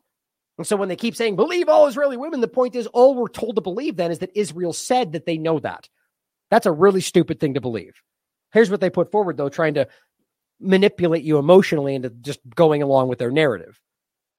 And 0.57 0.65
so 0.65 0.75
when 0.75 0.89
they 0.89 0.95
keep 0.95 1.15
saying, 1.15 1.35
believe 1.35 1.69
all 1.69 1.87
Israeli 1.87 2.17
women, 2.17 2.41
the 2.41 2.47
point 2.47 2.75
is, 2.75 2.87
all 2.87 3.15
we're 3.15 3.27
told 3.27 3.55
to 3.55 3.61
believe 3.61 3.95
then 3.95 4.11
is 4.11 4.19
that 4.19 4.35
Israel 4.35 4.73
said 4.73 5.13
that 5.13 5.25
they 5.25 5.37
know 5.37 5.59
that. 5.59 5.87
That's 6.49 6.65
a 6.65 6.71
really 6.71 7.01
stupid 7.01 7.39
thing 7.39 7.53
to 7.53 7.61
believe. 7.61 8.01
Here's 8.51 8.71
what 8.71 8.81
they 8.81 8.89
put 8.89 9.11
forward, 9.11 9.37
though, 9.37 9.49
trying 9.49 9.75
to 9.75 9.87
manipulate 10.59 11.23
you 11.23 11.37
emotionally 11.37 11.95
into 11.95 12.09
just 12.09 12.39
going 12.55 12.81
along 12.81 13.07
with 13.07 13.19
their 13.19 13.31
narrative. 13.31 13.79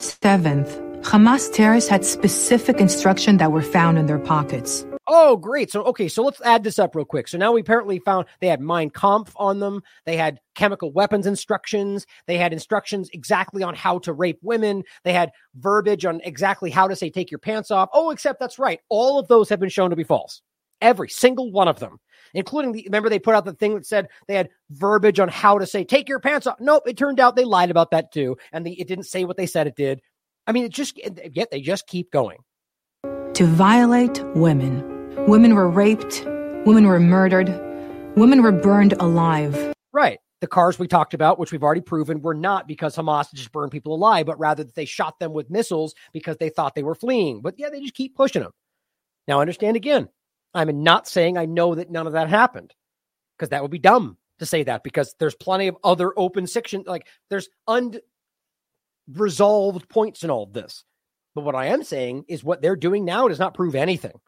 Seventh, 0.01 0.69
Hamas 1.03 1.53
terrorists 1.53 1.91
had 1.91 2.05
specific 2.05 2.81
instruction 2.81 3.37
that 3.39 3.53
were 3.53 3.63
found 3.63 3.99
in 3.99 4.07
their 4.07 4.19
pockets. 4.19 4.85
Oh, 5.13 5.37
great. 5.37 5.73
So, 5.73 5.83
okay, 5.85 6.07
so 6.07 6.23
let's 6.23 6.41
add 6.43 6.63
this 6.63 6.79
up 6.79 6.95
real 6.95 7.05
quick. 7.05 7.27
So 7.27 7.37
now 7.37 7.51
we 7.51 7.63
apparently 7.63 7.99
found 7.99 8.27
they 8.41 8.47
had 8.47 8.61
Mein 8.61 8.91
Kampf 8.91 9.33
on 9.35 9.59
them. 9.59 9.83
They 10.07 10.17
had 10.17 10.39
chemical 10.55 10.93
weapons 10.93 11.27
instructions. 11.27 12.07
They 12.27 12.39
had 12.39 12.53
instructions 12.53 13.11
exactly 13.13 13.65
on 13.65 13.75
how 13.75 13.99
to 14.01 14.13
rape 14.13 14.39
women. 14.41 14.85
They 15.03 15.13
had 15.13 15.33
verbiage 15.57 16.05
on 16.05 16.21
exactly 16.23 16.71
how 16.71 16.87
to 16.87 16.95
say, 16.95 17.11
take 17.11 17.31
your 17.31 17.41
pants 17.41 17.73
off. 17.73 17.89
Oh, 17.93 18.11
except 18.11 18.39
that's 18.39 18.59
right. 18.59 18.79
All 18.89 19.19
of 19.19 19.27
those 19.27 19.49
have 19.49 19.59
been 19.59 19.69
shown 19.69 19.91
to 19.91 19.97
be 19.97 20.05
false. 20.05 20.43
Every 20.81 21.09
single 21.09 21.51
one 21.53 21.69
of 21.69 21.79
them, 21.79 21.99
including 22.35 22.73
the, 22.73 22.85
remember 22.87 23.09
they 23.09 23.19
put 23.19 23.35
out 23.35 23.45
the 23.45 23.53
thing 23.53 23.75
that 23.75 23.87
said 23.87 24.09
they 24.29 24.35
had 24.35 24.51
verbiage 24.71 25.21
on 25.21 25.29
how 25.29 25.59
to 25.59 25.67
say, 25.67 25.85
take 25.85 26.09
your 26.09 26.21
pants 26.21 26.47
off. 26.47 26.61
Nope. 26.61 26.85
It 26.87 26.97
turned 26.97 27.21
out 27.21 27.37
they 27.37 27.45
lied 27.45 27.71
about 27.71 27.91
that 27.91 28.13
too. 28.13 28.37
And 28.53 28.65
the, 28.65 28.81
it 28.81 28.89
didn't 28.89 29.05
say 29.05 29.25
what 29.25 29.37
they 29.37 29.47
said 29.47 29.67
it 29.67 29.77
did. 29.77 30.01
I 30.47 30.53
mean, 30.53 30.65
it 30.65 30.73
just, 30.73 30.99
yet 31.33 31.51
they 31.51 31.61
just 31.61 31.87
keep 31.87 32.11
going. 32.11 32.39
To 33.35 33.47
violate 33.47 34.25
women. 34.35 35.27
Women 35.27 35.55
were 35.55 35.69
raped, 35.69 36.25
women 36.65 36.87
were 36.87 36.99
murdered, 36.99 37.49
women 38.17 38.43
were 38.43 38.53
burned 38.53 38.95
alive. 38.95 39.75
Right. 39.93 40.19
The 40.41 40.47
cars 40.47 40.79
we 40.79 40.89
talked 40.89 41.13
about, 41.13 41.39
which 41.39 41.53
we've 41.53 41.63
already 41.63 41.83
proven 41.83 42.23
were 42.23 42.35
not 42.35 42.67
because 42.67 42.97
Hamas 42.97 43.31
just 43.35 43.53
burned 43.53 43.71
people 43.71 43.95
alive, 43.95 44.25
but 44.25 44.39
rather 44.39 44.65
that 44.65 44.75
they 44.75 44.87
shot 44.87 45.19
them 45.19 45.35
with 45.35 45.51
missiles 45.51 45.95
because 46.15 46.39
they 46.39 46.49
thought 46.49 46.75
they 46.75 46.83
were 46.83 46.95
fleeing. 46.95 47.43
But 47.43 47.57
yeah, 47.59 47.69
they 47.69 47.81
just 47.81 47.95
keep 47.95 48.17
pushing 48.17 48.43
them. 48.43 48.53
Now, 49.29 49.41
understand 49.41 49.77
again, 49.77 50.09
I'm 50.55 50.83
not 50.83 51.07
saying 51.09 51.37
I 51.37 51.47
know 51.47 51.75
that 51.75 51.91
none 51.91 52.07
of 52.07 52.15
that 52.15 52.29
happened 52.29 52.75
because 53.37 53.51
that 53.51 53.63
would 53.63 53.71
be 53.71 53.79
dumb 53.79 54.17
to 54.39 54.47
say 54.47 54.65
that 54.65 54.83
because 54.83 55.15
there's 55.19 55.35
plenty 55.35 55.69
of 55.69 55.77
other 55.85 56.13
open 56.17 56.47
section, 56.47 56.85
like 56.87 57.07
there's 57.29 57.49
unresolved 59.07 59.89
points 59.89 60.25
in 60.25 60.31
all 60.31 60.45
of 60.45 60.53
this. 60.53 60.85
But 61.35 61.45
what 61.45 61.55
I 61.55 61.67
am 61.67 61.85
saying 61.85 62.25
is 62.29 62.43
what 62.43 62.61
they're 62.61 62.77
doing 62.77 63.05
now 63.05 63.29
does 63.29 63.39
not 63.39 63.55
prove 63.55 63.75
anything. 63.75 64.19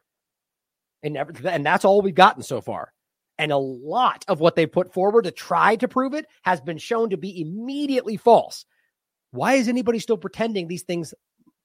And, 1.01 1.15
never, 1.15 1.33
and 1.45 1.65
that's 1.65 1.83
all 1.83 2.01
we've 2.01 2.15
gotten 2.15 2.43
so 2.43 2.61
far. 2.61 2.93
And 3.37 3.51
a 3.51 3.57
lot 3.57 4.23
of 4.27 4.39
what 4.39 4.55
they 4.55 4.65
put 4.65 4.93
forward 4.93 5.23
to 5.23 5.31
try 5.31 5.75
to 5.77 5.87
prove 5.87 6.13
it 6.13 6.27
has 6.43 6.61
been 6.61 6.77
shown 6.77 7.09
to 7.09 7.17
be 7.17 7.41
immediately 7.41 8.15
false. 8.15 8.65
Why 9.31 9.55
is 9.55 9.67
anybody 9.67 9.99
still 9.99 10.17
pretending 10.17 10.67
these 10.67 10.83
things 10.83 11.13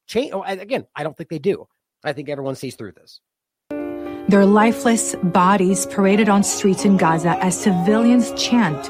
change? 0.06 0.32
Oh, 0.32 0.42
again, 0.42 0.86
I 0.96 1.04
don't 1.04 1.16
think 1.16 1.28
they 1.28 1.38
do. 1.38 1.68
I 2.02 2.14
think 2.14 2.28
everyone 2.28 2.56
sees 2.56 2.74
through 2.74 2.92
this. 2.92 3.20
Their 4.28 4.44
lifeless 4.44 5.14
bodies 5.14 5.86
paraded 5.86 6.28
on 6.28 6.42
streets 6.44 6.84
in 6.84 6.98
Gaza 6.98 7.42
as 7.42 7.58
civilians 7.58 8.30
chant, 8.32 8.84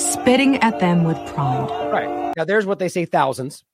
spitting 0.00 0.56
at 0.58 0.78
them 0.78 1.02
with 1.02 1.16
pride. 1.34 1.68
Right. 1.90 2.32
Now, 2.36 2.44
there's 2.44 2.64
what 2.64 2.78
they 2.78 2.88
say 2.88 3.04
thousands, 3.04 3.64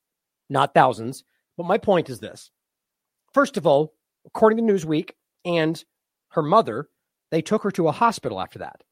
not 0.49 0.73
thousands. 0.73 1.23
But 1.59 1.67
my 1.67 1.77
point 1.77 2.09
is 2.09 2.21
this. 2.21 2.51
First 3.35 3.59
of 3.59 3.67
all, 3.67 3.93
according 4.25 4.67
to 4.67 4.73
Newsweek 4.73 5.11
and 5.45 5.85
her 6.31 6.43
mother, 6.43 6.89
they 7.31 7.43
took 7.43 7.65
her 7.65 7.71
to 7.73 7.89
a 7.89 7.93
hospital 7.93 8.41
after 8.41 8.61
that, 8.61 8.83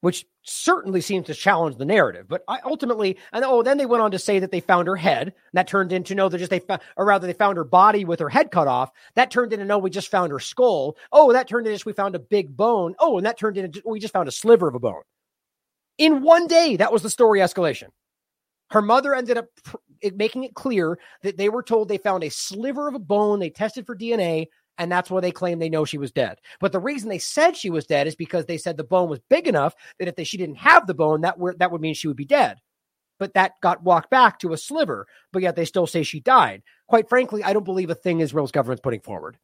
which 0.00 0.26
certainly 0.42 1.00
seems 1.00 1.26
to 1.26 1.34
challenge 1.34 1.76
the 1.76 1.84
narrative. 1.84 2.26
But 2.28 2.42
I 2.48 2.60
ultimately, 2.64 3.18
and 3.32 3.44
oh, 3.44 3.62
then 3.62 3.78
they 3.78 3.86
went 3.86 4.02
on 4.02 4.10
to 4.12 4.18
say 4.18 4.38
that 4.38 4.50
they 4.50 4.60
found 4.60 4.88
her 4.88 4.96
head. 4.96 5.28
And 5.28 5.34
that 5.54 5.68
turned 5.68 5.92
into 5.92 6.14
no, 6.14 6.28
they 6.28 6.38
just 6.38 6.50
they 6.50 6.60
found, 6.60 6.80
or 6.96 7.04
rather, 7.04 7.26
they 7.26 7.32
found 7.32 7.56
her 7.56 7.64
body 7.64 8.04
with 8.04 8.20
her 8.20 8.28
head 8.28 8.50
cut 8.50 8.68
off. 8.68 8.90
That 9.14 9.30
turned 9.30 9.52
into 9.52 9.64
no, 9.64 9.78
we 9.78 9.90
just 9.90 10.10
found 10.10 10.32
her 10.32 10.40
skull. 10.40 10.96
Oh, 11.12 11.32
that 11.32 11.48
turned 11.48 11.66
into 11.66 11.82
we 11.86 11.92
found 11.92 12.14
a 12.14 12.20
big 12.20 12.56
bone. 12.56 12.94
Oh, 12.98 13.18
and 13.18 13.26
that 13.26 13.38
turned 13.38 13.56
into 13.56 13.82
we 13.84 14.00
just 14.00 14.12
found 14.12 14.28
a 14.28 14.32
sliver 14.32 14.68
of 14.68 14.74
a 14.74 14.80
bone. 14.80 15.02
In 15.98 16.22
one 16.22 16.46
day, 16.46 16.76
that 16.76 16.92
was 16.92 17.02
the 17.02 17.10
story 17.10 17.40
escalation. 17.40 17.88
Her 18.70 18.80
mother 18.80 19.14
ended 19.14 19.36
up 19.36 19.46
pr- 19.64 19.76
making 20.14 20.44
it 20.44 20.54
clear 20.54 20.98
that 21.22 21.36
they 21.36 21.48
were 21.48 21.62
told 21.62 21.88
they 21.88 21.98
found 21.98 22.24
a 22.24 22.30
sliver 22.30 22.88
of 22.88 22.94
a 22.94 23.00
bone. 23.00 23.40
They 23.40 23.50
tested 23.50 23.84
for 23.84 23.96
DNA, 23.96 24.46
and 24.80 24.90
that's 24.90 25.10
why 25.10 25.20
they 25.20 25.30
claim 25.30 25.58
they 25.58 25.68
know 25.68 25.84
she 25.84 25.98
was 25.98 26.10
dead. 26.10 26.40
But 26.58 26.72
the 26.72 26.80
reason 26.80 27.10
they 27.10 27.18
said 27.18 27.54
she 27.54 27.68
was 27.68 27.84
dead 27.84 28.06
is 28.06 28.16
because 28.16 28.46
they 28.46 28.56
said 28.56 28.78
the 28.78 28.82
bone 28.82 29.10
was 29.10 29.20
big 29.28 29.46
enough 29.46 29.74
that 29.98 30.08
if 30.08 30.16
they, 30.16 30.24
she 30.24 30.38
didn't 30.38 30.56
have 30.56 30.86
the 30.86 30.94
bone, 30.94 31.20
that 31.20 31.38
were, 31.38 31.54
that 31.58 31.70
would 31.70 31.82
mean 31.82 31.92
she 31.92 32.08
would 32.08 32.16
be 32.16 32.24
dead. 32.24 32.56
But 33.18 33.34
that 33.34 33.60
got 33.60 33.82
walked 33.82 34.08
back 34.08 34.38
to 34.38 34.54
a 34.54 34.56
sliver. 34.56 35.06
But 35.34 35.42
yet 35.42 35.54
they 35.54 35.66
still 35.66 35.86
say 35.86 36.02
she 36.02 36.20
died. 36.20 36.62
Quite 36.88 37.10
frankly, 37.10 37.44
I 37.44 37.52
don't 37.52 37.66
believe 37.66 37.90
a 37.90 37.94
thing 37.94 38.20
Israel's 38.20 38.52
government's 38.52 38.80
putting 38.80 39.02
forward. 39.02 39.36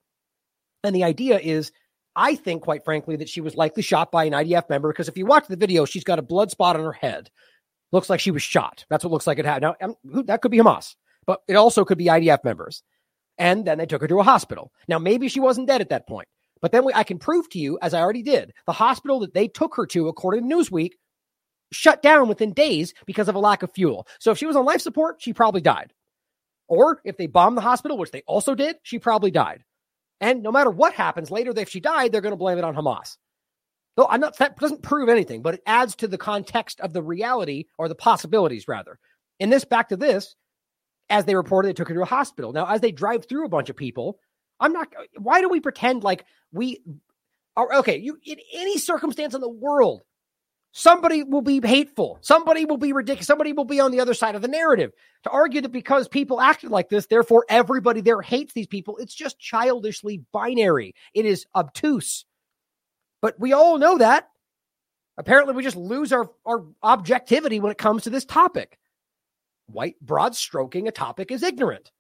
And 0.83 0.97
the 0.97 1.05
idea 1.05 1.39
is, 1.39 1.71
I 2.17 2.35
think, 2.35 2.63
quite 2.63 2.87
frankly, 2.87 3.17
that 3.17 3.29
she 3.29 3.43
was 3.43 3.57
likely 3.57 3.83
shot 3.83 4.11
by 4.11 4.25
an 4.25 4.33
IDF 4.33 4.71
member 4.71 4.89
because 4.91 5.09
if 5.09 5.19
you 5.19 5.27
watch 5.27 5.49
the 5.49 5.57
video, 5.57 5.85
she's 5.85 6.05
got 6.05 6.19
a 6.19 6.23
blood 6.23 6.51
spot 6.51 6.77
on 6.77 6.83
her 6.83 6.93
head. 6.93 7.31
Looks 7.93 8.09
like 8.09 8.21
she 8.21 8.31
was 8.31 8.43
shot. 8.43 8.87
That's 8.89 9.05
what 9.05 9.13
looks 9.13 9.27
like 9.27 9.39
it 9.39 9.45
had. 9.45 9.61
Now, 9.61 9.75
um, 9.83 9.97
that 10.25 10.41
could 10.41 10.51
be 10.51 10.59
Hamas, 10.59 10.97
but 11.27 11.43
it 11.47 11.57
also 11.57 11.85
could 11.85 11.99
be 11.99 12.07
IDF 12.07 12.43
members. 12.43 12.83
And 13.39 13.67
then 13.67 13.79
they 13.79 13.87
took 13.87 14.01
her 14.01 14.09
to 14.09 14.21
a 14.21 14.25
hospital. 14.25 14.73
Now, 14.89 14.99
maybe 14.99 15.29
she 15.29 15.41
wasn't 15.41 15.69
dead 15.69 15.81
at 15.81 15.91
that 15.91 16.07
point, 16.07 16.29
but 16.61 16.73
then 16.73 16.85
we, 16.85 16.93
I 16.95 17.05
can 17.05 17.19
prove 17.19 17.49
to 17.51 17.59
you, 17.59 17.79
as 17.83 17.95
I 17.95 18.01
already 18.01 18.23
did, 18.23 18.53
the 18.67 18.73
hospital 18.73 19.21
that 19.21 19.35
they 19.35 19.49
took 19.49 19.75
her 19.77 19.87
to, 19.87 20.09
according 20.09 20.49
to 20.49 20.55
Newsweek, 20.55 20.93
shut 21.73 22.03
down 22.03 22.29
within 22.29 22.53
days 22.53 22.95
because 23.07 23.29
of 23.29 23.35
a 23.35 23.41
lack 23.41 23.63
of 23.63 23.73
fuel. 23.73 24.07
So 24.19 24.31
if 24.31 24.39
she 24.39 24.47
was 24.47 24.57
on 24.57 24.65
life 24.65 24.81
support, 24.81 25.17
she 25.21 25.33
probably 25.33 25.61
died. 25.61 25.93
Or 26.69 27.01
if 27.05 27.17
they 27.17 27.27
bombed 27.27 27.57
the 27.57 27.63
hospital, 27.63 27.99
which 27.99 28.11
they 28.11 28.23
also 28.27 28.55
did, 28.55 28.77
she 28.83 28.99
probably 28.99 29.31
died. 29.31 29.65
And 30.21 30.43
no 30.43 30.51
matter 30.51 30.71
what 30.71 30.95
happens 30.95 31.31
later, 31.31 31.53
if 31.57 31.69
she 31.69 31.81
died, 31.81 32.11
they're 32.11 32.21
going 32.21 32.33
to 32.33 32.37
blame 32.37 32.59
it 32.59 32.65
on 32.65 32.75
Hamas. 32.75 33.17
Though 33.97 34.07
I'm 34.09 34.21
not 34.21 34.37
that 34.39 34.59
doesn't 34.59 34.83
prove 34.83 35.09
anything, 35.09 35.43
but 35.43 35.55
it 35.55 35.63
adds 35.67 35.97
to 35.97 36.09
the 36.09 36.19
context 36.19 36.81
of 36.81 36.93
the 36.93 37.03
reality 37.03 37.65
or 37.79 37.89
the 37.89 37.95
possibilities 37.95 38.69
rather. 38.69 38.99
In 39.41 39.51
this, 39.51 39.65
back 39.65 39.89
to 39.89 39.97
this, 39.97 40.35
as 41.09 41.25
they 41.25 41.35
reported, 41.35 41.69
they 41.69 41.73
took 41.73 41.89
her 41.89 41.95
to 41.95 42.03
a 42.03 42.07
hospital. 42.07 42.53
Now, 42.53 42.67
as 42.67 42.81
they 42.81 42.93
drive 42.93 43.27
through 43.27 43.45
a 43.45 43.49
bunch 43.49 43.71
of 43.71 43.77
people, 43.77 44.19
I'm 44.61 44.73
not. 44.73 44.89
Why 45.19 45.41
do 45.41 45.49
we 45.49 45.61
pretend 45.61 46.03
like 46.03 46.25
we 46.53 46.83
are 47.57 47.73
okay? 47.75 47.99
You 47.99 48.19
in 48.25 48.39
any 48.55 48.79
circumstance 48.79 49.35
in 49.35 49.41
the 49.41 49.49
world, 49.49 50.03
somebody 50.73 51.23
will 51.23 51.43
be 51.43 51.61
hateful, 51.61 52.19
somebody 52.23 52.65
will 52.65 52.79
be 52.79 52.93
ridiculous, 52.93 53.27
somebody 53.27 53.53
will 53.53 53.65
be 53.65 53.81
on 53.81 53.93
the 53.93 54.01
other 54.01 54.15
side 54.15 54.35
of 54.35 54.43
the 54.43 54.49
narrative 54.49 54.93
to 55.25 55.31
argue 55.31 55.61
that 55.61 55.73
because 55.73 56.09
people 56.09 56.41
acted 56.41 56.71
like 56.71 56.89
this, 56.89 57.07
therefore 57.07 57.45
everybody 57.49 58.01
there 58.01 58.23
hates 58.23 58.53
these 58.55 58.67
people. 58.67 58.97
It's 58.99 59.15
just 59.15 59.39
childishly 59.39 60.23
binary. 60.33 60.95
It 61.15 61.27
is 61.27 61.47
obtuse. 61.55 62.25
But 63.23 63.39
we 63.41 63.53
all 63.53 63.79
know 63.79 63.99
that. 63.99 64.29
Apparently, 65.19 65.55
we 65.55 65.63
just 65.63 65.77
lose 65.77 66.13
our, 66.13 66.31
our 66.45 66.65
objectivity 66.83 67.59
when 67.59 67.73
it 67.73 67.79
comes 67.79 68.03
to 68.03 68.11
this 68.11 68.27
topic. 68.27 68.79
White 69.67 69.97
broad 70.01 70.35
stroking 70.35 70.89
a 70.89 70.93
topic 70.93 71.31
is 71.31 71.43
ignorant. 71.43 71.91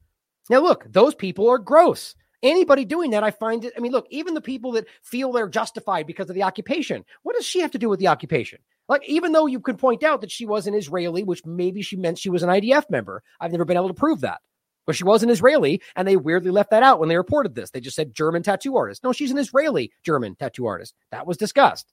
Now, 0.48 0.60
look, 0.60 0.86
those 0.88 1.14
people 1.14 1.48
are 1.48 1.58
gross. 1.58 2.14
Anybody 2.42 2.84
doing 2.84 3.10
that, 3.10 3.24
I 3.24 3.30
find 3.30 3.64
it. 3.64 3.72
I 3.76 3.80
mean, 3.80 3.92
look, 3.92 4.06
even 4.10 4.34
the 4.34 4.40
people 4.40 4.72
that 4.72 4.86
feel 5.02 5.32
they're 5.32 5.48
justified 5.48 6.06
because 6.06 6.28
of 6.28 6.34
the 6.34 6.42
occupation, 6.42 7.04
what 7.22 7.34
does 7.34 7.46
she 7.46 7.60
have 7.60 7.70
to 7.72 7.78
do 7.78 7.88
with 7.88 7.98
the 7.98 8.08
occupation? 8.08 8.58
Like, 8.88 9.08
even 9.08 9.32
though 9.32 9.46
you 9.46 9.58
could 9.58 9.78
point 9.78 10.04
out 10.04 10.20
that 10.20 10.30
she 10.30 10.46
was 10.46 10.66
an 10.66 10.74
Israeli, 10.74 11.24
which 11.24 11.44
maybe 11.44 11.82
she 11.82 11.96
meant 11.96 12.18
she 12.18 12.30
was 12.30 12.42
an 12.42 12.50
IDF 12.50 12.88
member, 12.88 13.22
I've 13.40 13.50
never 13.50 13.64
been 13.64 13.76
able 13.76 13.88
to 13.88 13.94
prove 13.94 14.20
that. 14.20 14.40
But 14.86 14.94
she 14.94 15.02
was 15.02 15.24
an 15.24 15.30
Israeli, 15.30 15.82
and 15.96 16.06
they 16.06 16.16
weirdly 16.16 16.52
left 16.52 16.70
that 16.70 16.84
out 16.84 17.00
when 17.00 17.08
they 17.08 17.16
reported 17.16 17.56
this. 17.56 17.70
They 17.70 17.80
just 17.80 17.96
said 17.96 18.14
German 18.14 18.44
tattoo 18.44 18.76
artist. 18.76 19.02
No, 19.02 19.12
she's 19.12 19.32
an 19.32 19.38
Israeli 19.38 19.90
German 20.04 20.36
tattoo 20.36 20.66
artist. 20.66 20.94
That 21.10 21.26
was 21.26 21.36
discussed. 21.36 21.92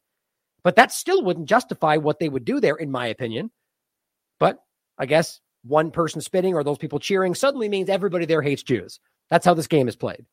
But 0.63 0.75
that 0.75 0.91
still 0.91 1.23
wouldn't 1.23 1.49
justify 1.49 1.97
what 1.97 2.19
they 2.19 2.29
would 2.29 2.45
do 2.45 2.59
there, 2.59 2.75
in 2.75 2.91
my 2.91 3.07
opinion. 3.07 3.49
But 4.39 4.59
I 4.99 5.07
guess 5.07 5.41
one 5.63 5.91
person 5.91 6.21
spitting 6.21 6.53
or 6.55 6.63
those 6.63 6.77
people 6.77 6.99
cheering 6.99 7.35
suddenly 7.35 7.69
means 7.69 7.89
everybody 7.89 8.25
there 8.25 8.41
hates 8.41 8.63
Jews. 8.63 8.99
That's 9.29 9.45
how 9.45 9.53
this 9.53 9.67
game 9.67 9.87
is 9.87 9.95
played. 9.95 10.25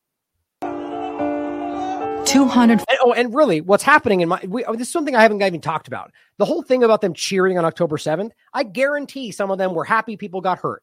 200. 2.31 2.79
And, 2.79 2.99
oh, 3.03 3.13
and 3.13 3.35
really, 3.35 3.61
what's 3.61 3.83
happening 3.83 4.21
in 4.21 4.29
my 4.29 4.41
we, 4.47 4.65
oh, 4.65 4.75
this 4.75 4.87
is 4.87 4.93
something 4.93 5.17
I 5.17 5.23
haven't 5.23 5.43
even 5.43 5.61
talked 5.61 5.89
about. 5.89 6.13
The 6.39 6.45
whole 6.45 6.63
thing 6.63 6.85
about 6.85 7.01
them 7.01 7.13
cheering 7.13 7.59
on 7.59 7.65
October 7.65 7.97
7th, 7.97 8.31
I 8.55 8.63
guarantee 8.63 9.33
some 9.33 9.51
of 9.51 9.59
them 9.59 9.75
were 9.75 9.85
happy 9.85 10.17
people 10.17 10.41
got 10.41 10.59
hurt. 10.59 10.83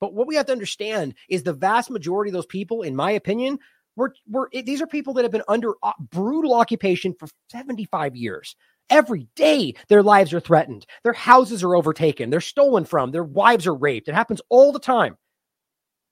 But 0.00 0.14
what 0.14 0.26
we 0.26 0.36
have 0.36 0.46
to 0.46 0.52
understand 0.52 1.14
is 1.28 1.42
the 1.42 1.52
vast 1.52 1.90
majority 1.90 2.30
of 2.30 2.34
those 2.34 2.46
people, 2.46 2.82
in 2.82 2.94
my 2.94 3.10
opinion, 3.10 3.58
were, 3.96 4.14
were 4.28 4.48
these 4.52 4.80
are 4.80 4.86
people 4.86 5.12
that 5.14 5.24
have 5.24 5.32
been 5.32 5.42
under 5.48 5.74
uh, 5.82 5.92
brutal 5.98 6.54
occupation 6.54 7.14
for 7.18 7.28
75 7.50 8.16
years. 8.16 8.56
Every 8.90 9.28
day, 9.36 9.74
their 9.88 10.02
lives 10.02 10.34
are 10.34 10.40
threatened. 10.40 10.84
Their 11.04 11.12
houses 11.12 11.62
are 11.62 11.76
overtaken. 11.76 12.28
They're 12.28 12.40
stolen 12.40 12.84
from. 12.84 13.12
Their 13.12 13.24
wives 13.24 13.66
are 13.68 13.74
raped. 13.74 14.08
It 14.08 14.14
happens 14.14 14.42
all 14.48 14.72
the 14.72 14.80
time. 14.80 15.16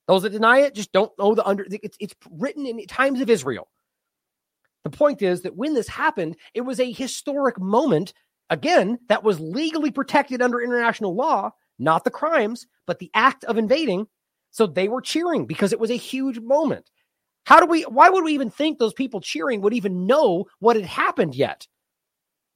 Those 0.07 0.23
that 0.23 0.31
deny 0.31 0.61
it 0.61 0.75
just 0.75 0.93
don't 0.93 1.13
know 1.19 1.35
the 1.35 1.45
under. 1.45 1.67
It's, 1.71 1.97
it's 2.01 2.15
written 2.31 2.67
in 2.67 2.85
times 2.87 3.21
of 3.21 3.29
Israel. 3.29 3.69
The 4.85 4.91
point 4.91 5.21
is 5.23 5.43
that 5.43 5.57
when 5.57 5.75
this 5.75 5.89
happened, 5.89 6.37
it 6.55 6.63
was 6.63 6.81
a 6.81 6.93
historic 6.93 7.61
moment, 7.61 8.15
again, 8.49 8.99
that 9.09 9.25
was 9.25 9.41
legally 9.41 9.91
protected 9.91 10.41
under 10.41 10.63
international 10.63 11.15
law, 11.15 11.51
not 11.79 12.05
the 12.05 12.11
crimes, 12.11 12.67
but 12.87 13.01
the 13.01 13.11
act 13.13 13.45
of 13.45 13.59
invading. 13.59 14.07
So 14.51 14.67
they 14.67 14.89
were 14.89 15.03
cheering 15.03 15.47
because 15.47 15.73
it 15.73 15.81
was 15.81 15.91
a 15.91 15.97
huge 15.97 16.39
moment. 16.39 16.91
How 17.45 17.61
do 17.61 17.67
we, 17.67 17.83
why 17.83 18.09
would 18.09 18.25
we 18.25 18.33
even 18.35 18.51
think 18.51 18.79
those 18.79 18.95
people 18.95 19.21
cheering 19.21 19.61
would 19.61 19.75
even 19.75 20.07
know 20.07 20.47
what 20.61 20.77
had 20.77 20.87
happened 20.87 21.35
yet? 21.35 21.67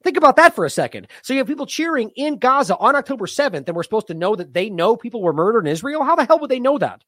Think 0.03 0.17
about 0.17 0.35
that 0.35 0.53
for 0.53 0.65
a 0.65 0.69
second. 0.69 1.07
So 1.21 1.33
you 1.33 1.39
have 1.39 1.47
people 1.47 1.65
cheering 1.65 2.11
in 2.15 2.37
Gaza 2.37 2.77
on 2.77 2.95
October 2.95 3.25
7th, 3.25 3.67
and 3.67 3.75
we're 3.75 3.83
supposed 3.83 4.07
to 4.07 4.13
know 4.13 4.35
that 4.35 4.53
they 4.53 4.69
know 4.69 4.97
people 4.97 5.21
were 5.21 5.33
murdered 5.33 5.65
in 5.65 5.71
Israel. 5.71 6.03
How 6.03 6.15
the 6.15 6.25
hell 6.25 6.39
would 6.39 6.51
they 6.51 6.59
know 6.59 6.77
that? 6.77 7.03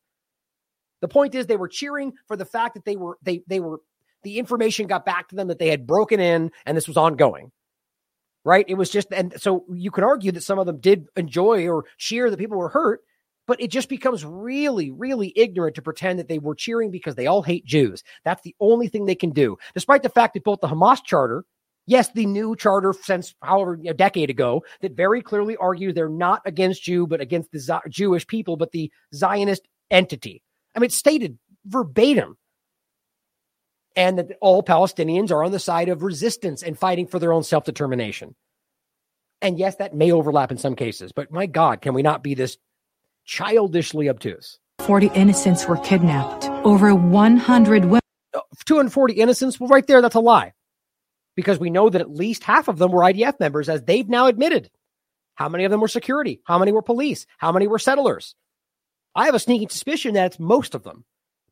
The 1.02 1.10
point 1.10 1.36
is 1.36 1.46
they 1.46 1.58
were 1.58 1.68
cheering 1.68 2.14
for 2.28 2.38
the 2.38 2.46
fact 2.46 2.76
that 2.76 2.86
they 2.86 2.96
were 2.96 3.18
they 3.22 3.44
they 3.48 3.60
were 3.60 3.82
the 4.24 4.40
information 4.40 4.88
got 4.88 5.06
back 5.06 5.30
to 5.30 5.36
them 5.36 5.50
that 5.50 5.60
they 5.60 5.70
had 5.70 5.86
broken 5.86 6.20
in 6.20 6.52
and 6.66 6.76
this 6.76 6.88
was 6.88 6.98
ongoing. 6.98 7.52
Right? 8.44 8.66
It 8.68 8.76
was 8.76 8.90
just, 8.92 9.08
and 9.12 9.34
so 9.38 9.66
you 9.74 9.90
could 9.90 10.04
argue 10.04 10.32
that 10.32 10.44
some 10.44 10.60
of 10.60 10.68
them 10.68 10.80
did 10.80 11.08
enjoy 11.16 11.68
or 11.68 11.86
cheer 11.98 12.30
that 12.30 12.38
people 12.38 12.58
were 12.58 12.70
hurt, 12.70 13.02
but 13.48 13.60
it 13.60 13.72
just 13.72 13.90
becomes 13.90 14.24
really, 14.24 14.92
really 14.92 15.34
ignorant 15.36 15.76
to 15.76 15.82
pretend 15.82 16.20
that 16.20 16.28
they 16.28 16.38
were 16.38 16.54
cheering 16.54 16.92
because 16.92 17.16
they 17.16 17.26
all 17.26 17.42
hate 17.42 17.66
Jews. 17.66 18.04
That's 18.24 18.44
the 18.44 18.56
only 18.60 18.88
thing 18.88 19.06
they 19.06 19.16
can 19.16 19.32
do, 19.32 19.58
despite 19.74 20.04
the 20.04 20.10
fact 20.10 20.36
that 20.36 20.44
both 20.44 20.62
the 20.62 20.68
Hamas 20.68 21.04
charter, 21.04 21.44
yes, 21.88 22.10
the 22.14 22.26
new 22.26 22.56
charter 22.56 22.94
since 22.94 23.36
however 23.41 23.80
a 23.88 23.94
decade 23.94 24.30
ago, 24.30 24.64
that 24.82 24.95
very 24.95 25.22
clearly 25.22 25.56
argues 25.57 25.94
they're 25.94 26.10
not 26.10 26.41
against 26.45 26.84
Jew, 26.84 27.07
but 27.07 27.22
against 27.22 27.52
the 27.52 27.60
Z- 27.60 27.74
Jewish 27.90 28.26
people, 28.28 28.57
but 28.57 28.72
the 28.72 28.91
Zionist 29.14 29.68
entity. 29.91 30.41
I 30.76 30.80
mean, 30.80 30.86
it's 30.86 30.95
stated 30.95 31.38
verbatim 31.66 32.38
and 33.95 34.18
that 34.18 34.38
all 34.41 34.62
Palestinians 34.62 35.32
are 35.32 35.44
on 35.44 35.52
the 35.52 35.60
side 35.60 35.90
of 35.90 36.03
resistance 36.03 36.62
and 36.64 36.78
fighting 36.78 37.07
for 37.07 37.20
their 37.20 37.34
own 37.34 37.44
self 37.44 37.64
determination. 37.64 38.36
And 39.41 39.60
yes, 39.60 39.76
that 39.78 39.95
may 39.95 40.12
overlap 40.12 40.52
in 40.52 40.57
some 40.57 40.76
cases, 40.76 41.12
but 41.12 41.32
my 41.32 41.45
God, 41.45 41.82
can 41.82 41.94
we 41.94 42.02
not 42.02 42.24
be 42.24 42.34
this 42.34 42.57
childishly 43.26 44.10
obtuse? 44.10 44.60
40 44.80 45.07
innocents 45.16 45.68
were 45.68 45.78
kidnapped. 45.78 46.45
Over 46.66 46.94
100 46.94 47.86
women. 47.86 48.02
Uh, 48.34 48.41
240 48.66 49.14
innocents? 49.14 49.60
Well, 49.60 49.70
right 49.70 49.86
there, 49.88 50.02
that's 50.02 50.16
a 50.16 50.20
lie. 50.20 50.53
Because 51.36 51.60
we 51.60 51.70
know 51.70 51.90
that 51.90 52.02
at 52.02 52.10
least 52.10 52.44
half 52.44 52.68
of 52.68 52.78
them 52.78 52.91
were 52.91 53.02
IDF 53.02 53.40
members, 53.40 53.68
as 53.70 53.84
they've 53.84 54.07
now 54.07 54.28
admitted. 54.28 54.70
How 55.36 55.49
many 55.49 55.66
of 55.66 55.72
them 55.72 55.82
were 55.82 55.88
security? 55.90 56.41
How 56.45 56.57
many 56.57 56.72
were 56.72 56.82
police? 56.82 57.26
How 57.38 57.52
many 57.52 57.68
were 57.68 57.80
settlers? 57.80 58.36
I 59.14 59.26
have 59.26 59.36
a 59.36 59.40
sneaking 59.40 59.70
suspicion 59.70 60.14
that 60.14 60.28
it's 60.28 60.40
most 60.40 60.76
of 60.76 60.84
them. 60.84 61.06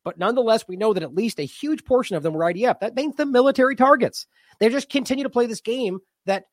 But 0.04 0.18
nonetheless, 0.18 0.68
we 0.68 0.76
know 0.76 0.94
that 0.94 1.04
at 1.04 1.14
least 1.14 1.40
a 1.40 1.44
huge 1.44 1.86
portion 1.86 2.16
of 2.16 2.24
them 2.24 2.34
were 2.34 2.44
IDF. 2.44 2.80
That 2.80 2.96
means 2.96 3.16
the 3.16 3.26
military 3.26 3.76
targets. 3.76 4.26
They 4.60 4.70
just 4.70 4.90
continue 4.90 5.24
to 5.24 5.30
play 5.30 5.46
this 5.46 5.62
game 5.62 6.00
that 6.26 6.46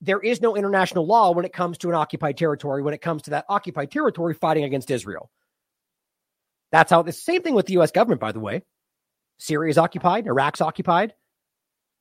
there 0.00 0.20
is 0.20 0.40
no 0.40 0.56
international 0.56 1.06
law 1.06 1.32
when 1.32 1.44
it 1.44 1.52
comes 1.52 1.78
to 1.78 1.88
an 1.88 1.96
occupied 1.96 2.36
territory, 2.36 2.82
when 2.82 2.94
it 2.94 3.00
comes 3.00 3.22
to 3.22 3.30
that 3.30 3.46
occupied 3.48 3.90
territory 3.90 4.34
fighting 4.34 4.64
against 4.64 4.90
Israel. 4.90 5.30
That's 6.70 6.90
how 6.90 7.02
the 7.02 7.12
same 7.12 7.42
thing 7.42 7.54
with 7.54 7.66
the 7.66 7.78
US 7.80 7.90
government, 7.90 8.20
by 8.20 8.32
the 8.32 8.40
way. 8.40 8.62
Syria 9.38 9.70
is 9.70 9.78
occupied, 9.78 10.26
Iraq's 10.26 10.60
occupied. 10.60 11.14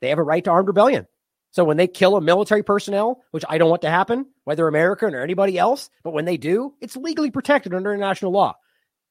They 0.02 0.10
have 0.10 0.19
a 0.19 0.24
right 0.24 0.44
to 0.44 0.52
armed 0.52 0.68
rebellion. 0.68 1.07
So 1.52 1.64
when 1.64 1.78
they 1.78 1.88
kill 1.88 2.18
a 2.18 2.22
military 2.22 2.64
personnel, 2.64 3.24
which 3.32 3.45
I 3.49 3.57
don't 3.57 3.69
want 3.69 3.82
to 3.84 3.90
happen, 3.90 4.28
whether 4.44 4.68
American 4.68 5.15
or 5.15 5.22
anybody 5.22 5.57
else, 5.57 5.90
but 6.03 6.14
when 6.14 6.26
they 6.26 6.38
do, 6.38 6.74
it's 6.82 6.95
legally 6.95 7.32
protected 7.32 7.74
under 7.74 7.94
international 7.94 8.32
law. 8.32 8.56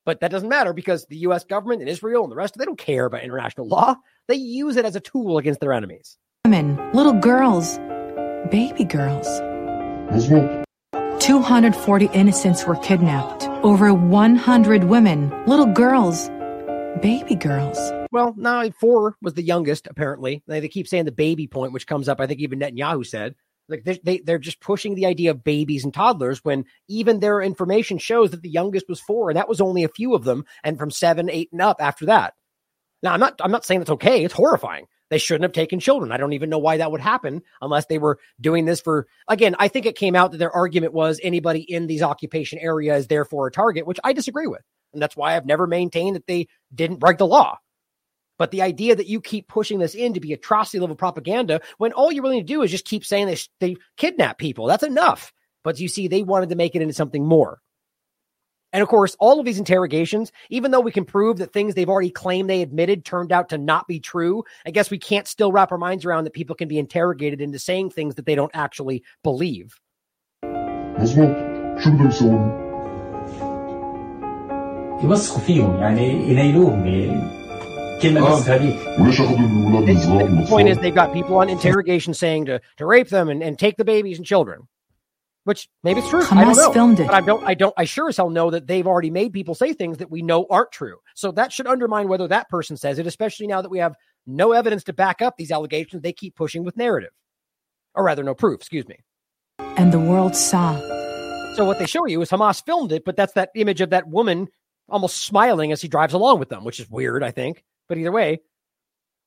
But 0.05 0.21
that 0.21 0.31
doesn't 0.31 0.49
matter 0.49 0.73
because 0.73 1.07
the 1.07 1.17
US 1.19 1.45
government 1.45 1.81
and 1.81 1.91
Israel 1.91 2.23
and 2.23 2.31
the 2.31 2.37
rest, 2.37 2.57
they 2.57 2.65
don't 2.65 2.79
care 2.79 3.07
about 3.07 3.25
international 3.25 3.67
law. 3.67 3.97
They 4.29 4.37
use 4.37 4.77
it 4.77 4.85
as 4.85 4.95
a 4.95 5.01
tool 5.01 5.39
against 5.39 5.61
their 5.61 5.73
enemies. 5.73 6.17
Women, 6.45 6.79
little 6.93 7.15
girls, 7.15 7.79
baby 8.51 8.85
girls. 8.85 9.27
240 11.21 12.09
innocents 12.13 12.65
were 12.65 12.77
kidnapped. 12.77 13.49
Over 13.65 13.93
100 13.93 14.85
women, 14.85 15.33
little 15.47 15.67
girls, 15.67 16.29
baby 17.03 17.35
girls. 17.35 17.79
Well, 18.17 18.33
now 18.35 18.71
four 18.71 19.15
was 19.21 19.35
the 19.35 19.43
youngest, 19.43 19.87
apparently. 19.87 20.43
They, 20.47 20.61
they 20.61 20.69
keep 20.69 20.89
saying 20.89 21.05
the 21.05 21.13
baby 21.13 21.47
point, 21.47 21.75
which 21.75 21.87
comes 21.87 22.09
up, 22.09 22.19
I 22.19 22.27
think 22.27 22.41
even 22.41 22.61
Netanyahu 22.61 23.05
said. 23.05 23.35
Like 23.69 23.85
they, 23.85 24.01
they 24.03 24.19
they're 24.21 24.39
just 24.39 24.61
pushing 24.61 24.95
the 24.95 25.05
idea 25.05 25.33
of 25.33 25.45
babies 25.45 25.85
and 25.85 25.93
toddlers 25.93 26.43
when 26.43 26.65
even 26.89 27.21
their 27.21 27.43
information 27.43 27.99
shows 27.99 28.31
that 28.31 28.41
the 28.41 28.49
youngest 28.49 28.89
was 28.89 29.03
four, 29.03 29.29
and 29.29 29.37
that 29.37 29.51
was 29.51 29.61
only 29.61 29.85
a 29.85 29.91
few 29.91 30.15
of 30.15 30.25
them, 30.25 30.47
and 30.65 30.79
from 30.79 30.91
seven, 30.91 31.29
eight, 31.29 31.51
and 31.53 31.61
up 31.61 31.77
after 31.79 32.07
that. 32.07 32.33
Now 33.03 33.13
I'm 33.13 33.21
not 33.21 33.39
I'm 33.45 33.51
not 33.51 33.67
saying 33.67 33.83
it's 33.83 33.91
okay. 33.91 34.25
It's 34.25 34.33
horrifying. 34.33 34.87
They 35.11 35.19
shouldn't 35.19 35.43
have 35.43 35.53
taken 35.53 35.79
children. 35.79 36.11
I 36.11 36.17
don't 36.17 36.33
even 36.33 36.49
know 36.49 36.59
why 36.59 36.79
that 36.79 36.91
would 36.93 37.03
happen 37.03 37.43
unless 37.61 37.85
they 37.85 37.99
were 37.99 38.19
doing 38.41 38.65
this 38.65 38.81
for 38.81 39.09
again, 39.29 39.57
I 39.59 39.69
think 39.69 39.85
it 39.85 39.95
came 39.95 40.17
out 40.17 40.31
that 40.31 40.39
their 40.39 40.57
argument 40.57 40.95
was 40.95 41.21
anybody 41.23 41.61
in 41.61 41.87
these 41.87 42.01
occupation 42.01 42.61
areas 42.61 43.09
therefore 43.09 43.49
a 43.49 43.53
target, 43.53 43.87
which 43.87 44.01
I 44.03 44.15
disagree 44.15 44.47
with. 44.47 44.63
And 44.95 45.03
that's 45.03 45.19
why 45.19 45.37
I've 45.37 45.45
never 45.45 45.67
maintained 45.67 46.17
that 46.17 46.27
they 46.27 46.47
didn't 46.75 47.01
break 47.01 47.19
the 47.19 47.27
law. 47.27 47.59
But 48.39 48.51
the 48.51 48.63
idea 48.63 48.95
that 48.95 49.07
you 49.07 49.21
keep 49.21 49.49
pushing 49.49 49.79
this 49.79 49.95
in 49.95 50.15
to 50.15 50.21
be 50.21 50.33
atrocity 50.33 50.79
level 50.79 50.97
propaganda 50.97 51.61
when 51.79 51.93
all 51.93 52.13
you 52.13 52.23
really 52.23 52.37
need 52.37 52.47
to 52.47 52.55
do 52.55 52.63
is 52.63 52.71
just 52.71 52.85
keep 52.85 53.05
saying 53.05 53.27
they, 53.27 53.39
they 53.61 53.77
kidnap 53.97 54.39
people, 54.39 54.67
that's 54.67 54.83
enough. 54.83 55.33
But 55.65 55.81
you 55.81 55.89
see, 55.89 56.09
they 56.09 56.23
wanted 56.23 56.51
to 56.51 56.57
make 56.57 56.75
it 56.75 56.83
into 56.83 56.95
something 56.95 57.27
more. 57.27 57.61
And 58.73 58.83
of 58.83 58.89
course, 58.89 59.17
all 59.19 59.41
of 59.41 59.47
these 59.47 59.59
interrogations, 59.59 60.33
even 60.51 60.71
though 60.71 60.81
we 60.81 60.93
can 60.93 61.05
prove 61.05 61.39
that 61.39 61.53
things 61.53 61.75
they've 61.75 61.89
already 61.89 62.11
claimed 62.11 62.51
they 62.51 62.63
admitted 62.63 63.05
turned 63.05 63.33
out 63.33 63.49
to 63.49 63.59
not 63.59 63.89
be 63.89 64.01
true, 64.01 64.45
I 64.67 64.71
guess 64.71 64.91
we 64.91 64.99
can't 64.99 65.27
still 65.27 65.51
wrap 65.51 65.73
our 65.73 65.79
minds 65.79 66.05
around 66.05 66.25
that 66.25 66.35
people 66.35 66.57
can 66.57 66.69
be 66.69 66.79
interrogated 66.79 67.41
into 67.41 67.59
saying 67.59 67.91
things 67.91 68.17
that 68.17 68.27
they 68.27 68.35
don't 68.35 68.51
actually 68.55 69.03
believe. 69.23 69.81
The 80.41 80.47
point 80.49 80.69
is, 80.69 80.79
they've 80.79 80.95
got 80.95 81.13
people 81.13 81.37
on 81.39 81.49
interrogation 81.49 82.15
saying 82.15 82.47
to, 82.47 82.61
to 82.77 82.87
rape 82.87 83.09
them 83.09 83.29
and, 83.29 83.43
and 83.43 83.59
take 83.59 83.77
the 83.77 83.85
babies 83.85 84.19
and 84.19 84.27
children, 84.27 84.69
which 85.45 85.69
maybe 85.83 86.01
it's 86.01 86.11
true. 86.11 86.23
I 86.31 86.45
don't 86.45 86.55
Hamas 86.55 86.57
know. 86.57 86.73
filmed 86.73 87.01
it. 87.01 87.07
But 87.07 87.15
I 87.15 87.21
don't, 87.21 87.45
I 87.45 87.55
don't, 87.55 87.75
I 87.77 87.85
sure 87.85 88.09
as 88.09 88.17
hell 88.17 88.31
know 88.31 88.51
that 88.51 88.67
they've 88.67 88.87
already 88.87 89.11
made 89.11 89.33
people 89.33 89.55
say 89.55 89.73
things 89.73 89.99
that 89.99 90.11
we 90.11 90.23
know 90.23 90.47
aren't 90.51 90.73
true. 90.73 90.99
So 91.15 91.33
that 91.33 91.53
should 91.53 91.67
undermine 91.67 92.09
whether 92.09 92.29
that 92.29 92.49
person 92.49 92.77
says 92.77 92.99
it, 92.99 93.07
especially 93.07 93.47
now 93.47 93.63
that 93.63 93.71
we 93.71 93.79
have 93.79 93.95
no 94.27 94.53
evidence 94.53 94.85
to 94.85 94.93
back 94.93 95.23
up 95.23 95.37
these 95.37 95.51
allegations. 95.51 96.03
They 96.03 96.13
keep 96.13 96.35
pushing 96.37 96.65
with 96.65 96.77
narrative, 96.77 97.13
or 97.95 98.05
rather, 98.05 98.23
no 98.23 98.35
proof. 98.35 98.61
Excuse 98.61 98.87
me. 98.89 98.99
And 99.59 99.93
the 99.93 100.01
world 100.01 100.37
saw. 100.37 100.77
So 101.55 101.65
what 101.65 101.79
they 101.79 101.87
show 101.87 102.07
you 102.07 102.21
is 102.21 102.31
Hamas 102.31 102.63
filmed 102.65 102.93
it, 102.93 103.05
but 103.07 103.17
that's 103.17 103.33
that 103.33 103.51
image 103.55 103.81
of 103.81 103.91
that 103.91 104.07
woman 104.07 104.49
almost 104.89 105.25
smiling 105.25 105.73
as 105.73 105.81
he 105.81 105.89
drives 105.89 106.13
along 106.13 106.39
with 106.39 106.51
them, 106.51 106.65
which 106.65 106.79
is 106.79 106.91
weird, 106.91 107.25
I 107.25 107.31
think. 107.31 107.65
But 107.89 107.99
either 107.99 108.13
way, 108.13 108.41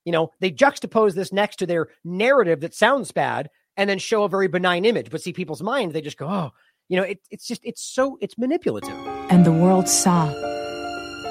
you 0.05 0.11
know, 0.11 0.31
they 0.39 0.51
juxtapose 0.51 1.13
this 1.13 1.31
next 1.31 1.57
to 1.57 1.65
their 1.65 1.89
narrative 2.03 2.61
that 2.61 2.73
sounds 2.73 3.11
bad 3.11 3.49
and 3.77 3.89
then 3.89 3.99
show 3.99 4.23
a 4.23 4.29
very 4.29 4.47
benign 4.47 4.85
image. 4.85 5.09
But 5.09 5.21
see, 5.21 5.33
people's 5.33 5.61
minds, 5.61 5.93
they 5.93 6.01
just 6.01 6.17
go, 6.17 6.27
oh, 6.27 6.51
you 6.89 6.97
know, 6.97 7.03
it, 7.03 7.19
it's 7.29 7.47
just, 7.47 7.61
it's 7.63 7.81
so, 7.81 8.17
it's 8.21 8.37
manipulative. 8.37 8.95
And 9.29 9.45
the 9.45 9.51
world 9.51 9.87
saw. 9.87 10.27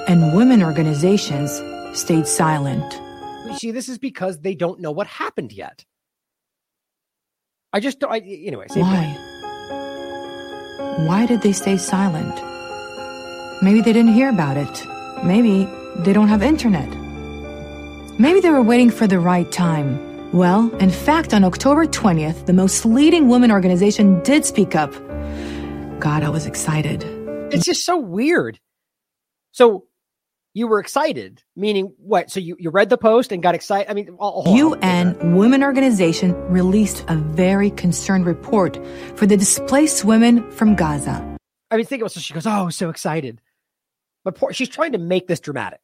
And 0.07 0.35
women 0.35 0.63
organizations 0.63 1.51
stayed 1.93 2.25
silent. 2.25 2.93
You 3.47 3.57
see, 3.57 3.71
this 3.71 3.89
is 3.89 3.97
because 3.97 4.39
they 4.39 4.55
don't 4.55 4.79
know 4.79 4.91
what 4.91 5.07
happened 5.07 5.51
yet. 5.51 5.85
I 7.73 7.79
just 7.79 7.99
don't, 7.99 8.11
I, 8.11 8.17
anyway. 8.17 8.65
Why? 8.73 9.15
point. 9.17 11.07
Why 11.07 11.25
did 11.25 11.41
they 11.41 11.51
stay 11.51 11.77
silent? 11.77 12.35
Maybe 13.61 13.81
they 13.81 13.93
didn't 13.93 14.13
hear 14.13 14.29
about 14.29 14.57
it. 14.57 14.85
Maybe 15.23 15.67
they 15.97 16.13
don't 16.13 16.29
have 16.29 16.41
internet. 16.41 16.89
Maybe 18.19 18.41
they 18.41 18.49
were 18.49 18.61
waiting 18.61 18.89
for 18.89 19.07
the 19.07 19.17
right 19.17 19.49
time. 19.49 19.97
Well, 20.33 20.75
in 20.75 20.89
fact, 20.89 21.33
on 21.33 21.45
October 21.45 21.85
20th, 21.85 22.47
the 22.47 22.53
most 22.53 22.85
leading 22.85 23.29
women 23.29 23.49
organization 23.49 24.21
did 24.23 24.43
speak 24.43 24.75
up. 24.75 24.91
God, 26.01 26.21
I 26.21 26.27
was 26.27 26.45
excited. 26.45 27.05
It's 27.53 27.65
just 27.65 27.85
so 27.85 27.97
weird. 27.97 28.59
So 29.53 29.85
you 30.53 30.67
were 30.67 30.81
excited, 30.81 31.43
meaning 31.55 31.93
what? 31.97 32.29
So 32.29 32.41
you, 32.41 32.57
you 32.59 32.71
read 32.71 32.89
the 32.89 32.97
post 32.97 33.31
and 33.31 33.41
got 33.41 33.55
excited. 33.55 33.89
I 33.89 33.93
mean, 33.93 34.09
on. 34.19 34.53
UN 34.53 35.37
Women 35.37 35.63
Organization 35.63 36.33
released 36.49 37.05
a 37.07 37.15
very 37.15 37.71
concerned 37.71 38.25
report 38.25 38.77
for 39.15 39.27
the 39.27 39.37
displaced 39.37 40.03
women 40.03 40.51
from 40.51 40.75
Gaza. 40.75 41.37
I 41.71 41.77
mean, 41.77 41.85
think 41.85 42.01
about 42.01 42.11
so 42.11 42.19
she 42.19 42.33
goes, 42.33 42.45
"Oh, 42.45 42.67
so 42.67 42.89
excited," 42.89 43.39
but 44.25 44.35
poor, 44.35 44.51
she's 44.51 44.67
trying 44.67 44.91
to 44.91 44.97
make 44.97 45.27
this 45.27 45.39
dramatic. 45.39 45.79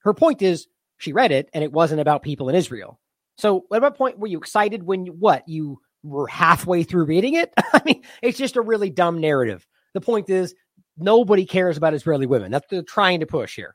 Her 0.00 0.12
point 0.12 0.42
is, 0.42 0.66
she 1.02 1.12
read 1.12 1.32
it 1.32 1.50
and 1.52 1.64
it 1.64 1.72
wasn't 1.72 2.00
about 2.00 2.22
people 2.22 2.48
in 2.48 2.54
Israel. 2.54 3.00
So, 3.38 3.66
at 3.72 3.82
what 3.82 3.96
point 3.96 4.18
were 4.18 4.26
you 4.28 4.38
excited 4.38 4.84
when 4.84 5.06
you 5.06 5.12
what 5.12 5.48
you 5.48 5.80
were 6.02 6.28
halfway 6.28 6.82
through 6.84 7.04
reading 7.04 7.34
it? 7.34 7.52
I 7.72 7.82
mean, 7.84 8.02
it's 8.22 8.38
just 8.38 8.56
a 8.56 8.60
really 8.60 8.90
dumb 8.90 9.20
narrative. 9.20 9.66
The 9.94 10.00
point 10.00 10.30
is, 10.30 10.54
nobody 10.96 11.44
cares 11.44 11.76
about 11.76 11.94
Israeli 11.94 12.26
women. 12.26 12.52
That's 12.52 12.64
what 12.64 12.70
they're 12.70 12.82
trying 12.82 13.20
to 13.20 13.26
push 13.26 13.56
here. 13.56 13.74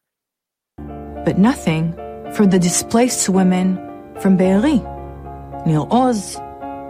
But 0.78 1.38
nothing 1.38 1.94
for 2.34 2.46
the 2.46 2.60
displaced 2.60 3.28
women 3.28 3.76
from 4.20 4.38
Be'eri, 4.38 4.80
Nir 5.66 5.86
Oz, 5.92 6.38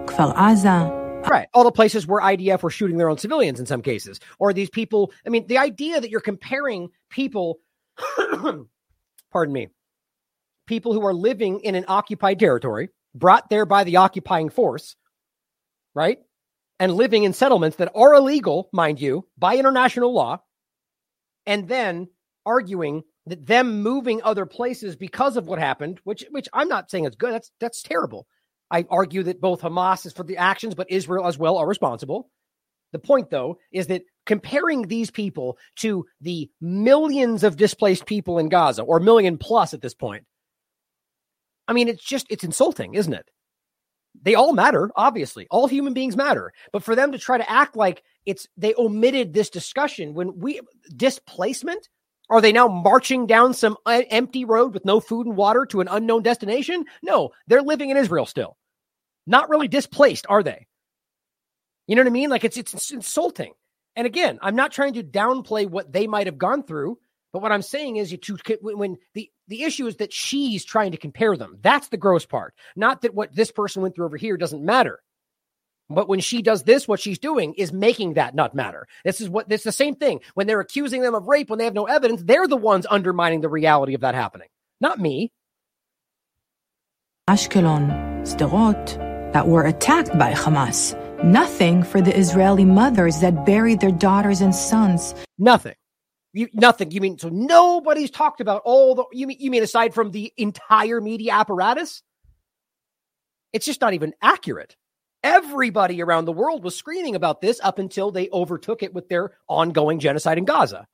Kfar 0.05 0.35
Aza, 0.35 0.97
Right. 1.29 1.47
All 1.53 1.65
the 1.65 1.71
places 1.71 2.07
where 2.07 2.21
IDF 2.21 2.61
were 2.63 2.69
shooting 2.69 2.97
their 2.97 3.09
own 3.09 3.17
civilians 3.17 3.59
in 3.59 3.65
some 3.65 3.81
cases. 3.81 4.21
Or 4.39 4.53
these 4.53 4.69
people, 4.69 5.11
I 5.25 5.29
mean, 5.29 5.45
the 5.47 5.57
idea 5.57 5.99
that 5.99 6.09
you're 6.09 6.21
comparing 6.21 6.87
people, 7.09 7.59
pardon 9.31 9.53
me, 9.53 9.67
people 10.67 10.93
who 10.93 11.05
are 11.05 11.13
living 11.13 11.61
in 11.61 11.75
an 11.75 11.85
occupied 11.87 12.39
territory, 12.39 12.89
brought 13.15 13.49
there 13.49 13.65
by 13.65 13.83
the 13.83 13.97
occupying 13.97 14.49
force, 14.49 14.95
right? 15.95 16.19
And 16.79 16.93
living 16.93 17.23
in 17.23 17.33
settlements 17.33 17.77
that 17.77 17.91
are 17.95 18.13
illegal, 18.13 18.69
mind 18.71 19.01
you, 19.01 19.27
by 19.37 19.57
international 19.57 20.13
law, 20.13 20.43
and 21.47 21.67
then 21.67 22.09
arguing 22.45 23.03
that 23.25 23.45
them 23.45 23.81
moving 23.81 24.21
other 24.23 24.45
places 24.45 24.95
because 24.95 25.37
of 25.37 25.47
what 25.47 25.59
happened, 25.59 25.99
which 26.03 26.23
which 26.29 26.47
I'm 26.53 26.67
not 26.67 26.91
saying 26.91 27.05
is 27.05 27.15
good. 27.15 27.33
That's 27.33 27.51
that's 27.59 27.81
terrible. 27.81 28.27
I 28.69 28.85
argue 28.89 29.23
that 29.23 29.41
both 29.41 29.61
Hamas 29.61 30.05
is 30.05 30.13
for 30.13 30.23
the 30.23 30.37
actions, 30.37 30.75
but 30.75 30.91
Israel 30.91 31.25
as 31.25 31.37
well 31.37 31.57
are 31.57 31.67
responsible. 31.67 32.29
The 32.93 32.99
point, 32.99 33.29
though, 33.29 33.57
is 33.71 33.87
that 33.87 34.03
comparing 34.25 34.83
these 34.83 35.11
people 35.11 35.57
to 35.77 36.05
the 36.21 36.49
millions 36.61 37.43
of 37.43 37.57
displaced 37.57 38.05
people 38.05 38.39
in 38.39 38.49
Gaza, 38.49 38.83
or 38.83 38.99
million 38.99 39.37
plus 39.37 39.73
at 39.73 39.81
this 39.81 39.93
point, 39.93 40.25
I 41.67 41.73
mean, 41.73 41.87
it's 41.87 42.03
just, 42.03 42.27
it's 42.29 42.43
insulting, 42.43 42.93
isn't 42.93 43.13
it? 43.13 43.29
They 44.21 44.35
all 44.35 44.53
matter, 44.53 44.89
obviously. 44.95 45.47
All 45.51 45.67
human 45.67 45.93
beings 45.93 46.15
matter. 46.15 46.51
But 46.71 46.83
for 46.83 46.95
them 46.95 47.11
to 47.11 47.19
try 47.19 47.37
to 47.37 47.49
act 47.49 47.75
like 47.75 48.03
it's, 48.25 48.47
they 48.57 48.73
omitted 48.75 49.33
this 49.33 49.49
discussion 49.49 50.13
when 50.13 50.39
we, 50.39 50.59
displacement, 50.95 51.87
are 52.29 52.41
they 52.41 52.51
now 52.51 52.67
marching 52.67 53.25
down 53.25 53.53
some 53.53 53.77
empty 53.85 54.43
road 54.43 54.73
with 54.73 54.85
no 54.85 54.99
food 54.99 55.27
and 55.27 55.37
water 55.37 55.65
to 55.67 55.81
an 55.81 55.87
unknown 55.89 56.23
destination? 56.23 56.85
No, 57.01 57.29
they're 57.47 57.61
living 57.61 57.89
in 57.89 57.97
Israel 57.97 58.25
still. 58.25 58.57
Not 59.25 59.49
really 59.49 59.67
displaced, 59.67 60.25
are 60.27 60.43
they? 60.43 60.67
You 61.87 61.95
know 61.95 62.01
what 62.01 62.07
I 62.07 62.11
mean? 62.11 62.29
Like 62.29 62.43
it's 62.43 62.57
it's 62.57 62.91
insulting. 62.91 63.53
And 63.95 64.05
again, 64.05 64.39
I'm 64.41 64.55
not 64.55 64.71
trying 64.71 64.93
to 64.93 65.03
downplay 65.03 65.67
what 65.67 65.91
they 65.91 66.05
might 66.05 66.27
have 66.27 66.37
gone 66.37 66.63
through, 66.63 66.99
but 67.31 67.41
what 67.41 67.51
I'm 67.51 67.61
saying 67.61 67.95
is 67.95 68.11
you 68.11 68.17
to 68.17 68.57
when 68.61 68.97
the 69.13 69.31
the 69.47 69.63
issue 69.63 69.87
is 69.87 69.97
that 69.97 70.13
she's 70.13 70.65
trying 70.65 70.91
to 70.91 70.97
compare 70.97 71.37
them. 71.37 71.57
That's 71.61 71.87
the 71.87 71.97
gross 71.97 72.25
part. 72.25 72.53
Not 72.75 73.01
that 73.01 73.13
what 73.13 73.35
this 73.35 73.51
person 73.51 73.81
went 73.81 73.95
through 73.95 74.05
over 74.05 74.17
here 74.17 74.37
doesn't 74.37 74.63
matter. 74.63 74.99
But 75.89 76.09
when 76.09 76.19
she 76.19 76.41
does 76.41 76.63
this, 76.63 76.87
what 76.87 76.99
she's 76.99 77.19
doing 77.19 77.53
is 77.53 77.71
making 77.71 78.15
that 78.15 78.35
not 78.35 78.53
matter. 78.53 78.87
This 79.05 79.21
is 79.21 79.29
what 79.29 79.47
this 79.47 79.61
is 79.61 79.65
the 79.65 79.71
same 79.71 79.95
thing. 79.95 80.19
When 80.33 80.45
they're 80.45 80.59
accusing 80.59 81.01
them 81.01 81.15
of 81.15 81.27
rape 81.27 81.49
when 81.49 81.59
they 81.59 81.65
have 81.65 81.73
no 81.73 81.85
evidence, 81.85 82.23
they're 82.23 82.47
the 82.47 82.57
ones 82.57 82.85
undermining 82.89 83.41
the 83.41 83.49
reality 83.49 83.93
of 83.93 84.01
that 84.01 84.15
happening, 84.15 84.49
not 84.81 84.99
me. 84.99 85.31
Ashkelon, 87.29 88.25
Sderot, 88.25 89.31
that 89.33 89.47
were 89.47 89.63
attacked 89.63 90.17
by 90.17 90.33
Hamas. 90.33 90.95
Nothing 91.23 91.83
for 91.83 92.01
the 92.01 92.17
Israeli 92.17 92.65
mothers 92.65 93.21
that 93.21 93.45
buried 93.45 93.79
their 93.79 93.91
daughters 93.91 94.41
and 94.41 94.53
sons. 94.53 95.15
Nothing. 95.37 95.75
You, 96.37 96.47
nothing. 96.53 96.91
You 96.91 97.01
mean 97.01 97.17
so 97.17 97.29
nobody's 97.29 98.11
talked 98.11 98.41
about 98.41 98.61
all 98.63 98.93
the 98.93 99.05
you 99.11 99.25
mean 99.25 99.37
you 99.39 99.49
mean 99.49 99.63
aside 99.63 99.95
from 99.95 100.11
the 100.11 100.31
entire 100.37 101.01
media 101.01 101.33
apparatus? 101.33 102.03
It's 103.53 103.65
just 103.65 103.81
not 103.81 103.95
even 103.95 104.13
accurate. 104.21 104.75
Everybody 105.23 105.99
around 105.99 106.25
the 106.25 106.31
world 106.31 106.63
was 106.63 106.75
screaming 106.75 107.15
about 107.15 107.41
this 107.41 107.59
up 107.63 107.79
until 107.79 108.11
they 108.11 108.29
overtook 108.31 108.83
it 108.83 108.93
with 108.93 109.09
their 109.09 109.31
ongoing 109.49 109.97
genocide 109.97 110.37
in 110.37 110.45
Gaza. 110.45 110.85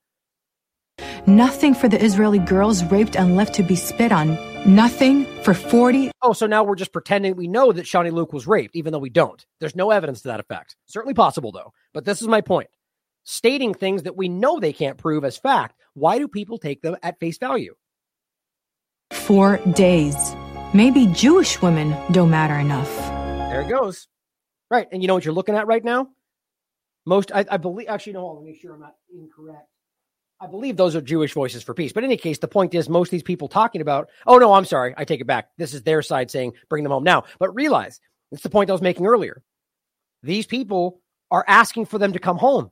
Nothing 1.28 1.74
for 1.74 1.90
the 1.90 2.02
Israeli 2.02 2.40
girls 2.40 2.82
raped 2.86 3.18
and 3.18 3.36
left 3.36 3.53
to 3.56 3.64
be 3.64 3.76
spit 3.76 4.14
on. 4.14 4.38
Nothing 4.65 5.26
for 5.44 5.53
40. 5.53 6.11
Oh, 6.22 6.32
so 6.32 6.48
now 6.48 6.64
we're 6.64 6.76
just 6.76 6.94
pretending 6.94 7.36
we 7.36 7.49
know 7.49 7.74
that 7.74 7.86
Shani 7.86 8.11
Louk 8.11 8.32
was 8.32 8.48
raped, 8.48 8.78
even 8.78 8.94
though 8.94 8.99
we 8.99 9.10
don't. 9.10 9.45
There's 9.60 9.76
no 9.76 9.91
evidence 9.91 10.22
to 10.22 10.30
that 10.30 10.40
effect. 10.40 10.78
Certainly 10.86 11.15
possible, 11.15 11.52
though. 11.52 11.74
But 11.94 12.06
this 12.06 12.22
is 12.22 12.30
my 12.30 12.40
point. 12.40 12.70
Stating 13.23 13.73
things 13.73 14.03
that 14.03 14.17
we 14.17 14.27
know 14.27 14.59
they 14.59 14.73
can't 14.73 14.97
prove 14.97 15.23
as 15.23 15.37
fact. 15.37 15.79
Why 15.93 16.17
do 16.17 16.27
people 16.27 16.57
take 16.57 16.81
them 16.81 16.97
at 17.03 17.19
face 17.19 17.37
value? 17.37 17.75
Four 19.11 19.57
days. 19.73 20.35
Maybe 20.73 21.07
Jewish 21.07 21.61
women 21.61 21.95
don't 22.11 22.29
matter 22.29 22.55
enough. 22.55 22.89
There 23.49 23.61
it 23.61 23.69
goes. 23.69 24.07
Right. 24.69 24.87
And 24.91 25.01
you 25.01 25.07
know 25.07 25.13
what 25.13 25.23
you're 25.23 25.33
looking 25.33 25.55
at 25.55 25.67
right 25.67 25.83
now? 25.83 26.09
Most, 27.05 27.31
I, 27.33 27.45
I 27.49 27.57
believe, 27.57 27.87
actually, 27.89 28.13
no, 28.13 28.41
me 28.41 28.51
make 28.51 28.61
sure 28.61 28.73
I'm 28.73 28.79
not 28.79 28.95
incorrect. 29.13 29.67
I 30.41 30.47
believe 30.47 30.75
those 30.75 30.95
are 30.95 31.01
Jewish 31.01 31.33
voices 31.33 31.63
for 31.63 31.73
peace. 31.73 31.93
But 31.93 32.03
in 32.03 32.09
any 32.09 32.17
case, 32.17 32.39
the 32.39 32.47
point 32.47 32.73
is 32.73 32.89
most 32.89 33.07
of 33.07 33.11
these 33.11 33.23
people 33.23 33.47
talking 33.47 33.81
about, 33.81 34.09
oh, 34.25 34.37
no, 34.37 34.53
I'm 34.53 34.65
sorry. 34.65 34.93
I 34.97 35.05
take 35.05 35.21
it 35.21 35.27
back. 35.27 35.49
This 35.57 35.73
is 35.73 35.83
their 35.83 36.01
side 36.01 36.31
saying, 36.31 36.53
bring 36.69 36.83
them 36.83 36.91
home 36.91 37.03
now. 37.03 37.23
But 37.39 37.55
realize 37.55 38.01
it's 38.31 38.43
the 38.43 38.49
point 38.49 38.69
I 38.69 38.73
was 38.73 38.81
making 38.81 39.05
earlier. 39.05 39.43
These 40.23 40.47
people 40.47 40.99
are 41.31 41.45
asking 41.47 41.85
for 41.85 41.97
them 41.97 42.13
to 42.13 42.19
come 42.19 42.37
home. 42.37 42.71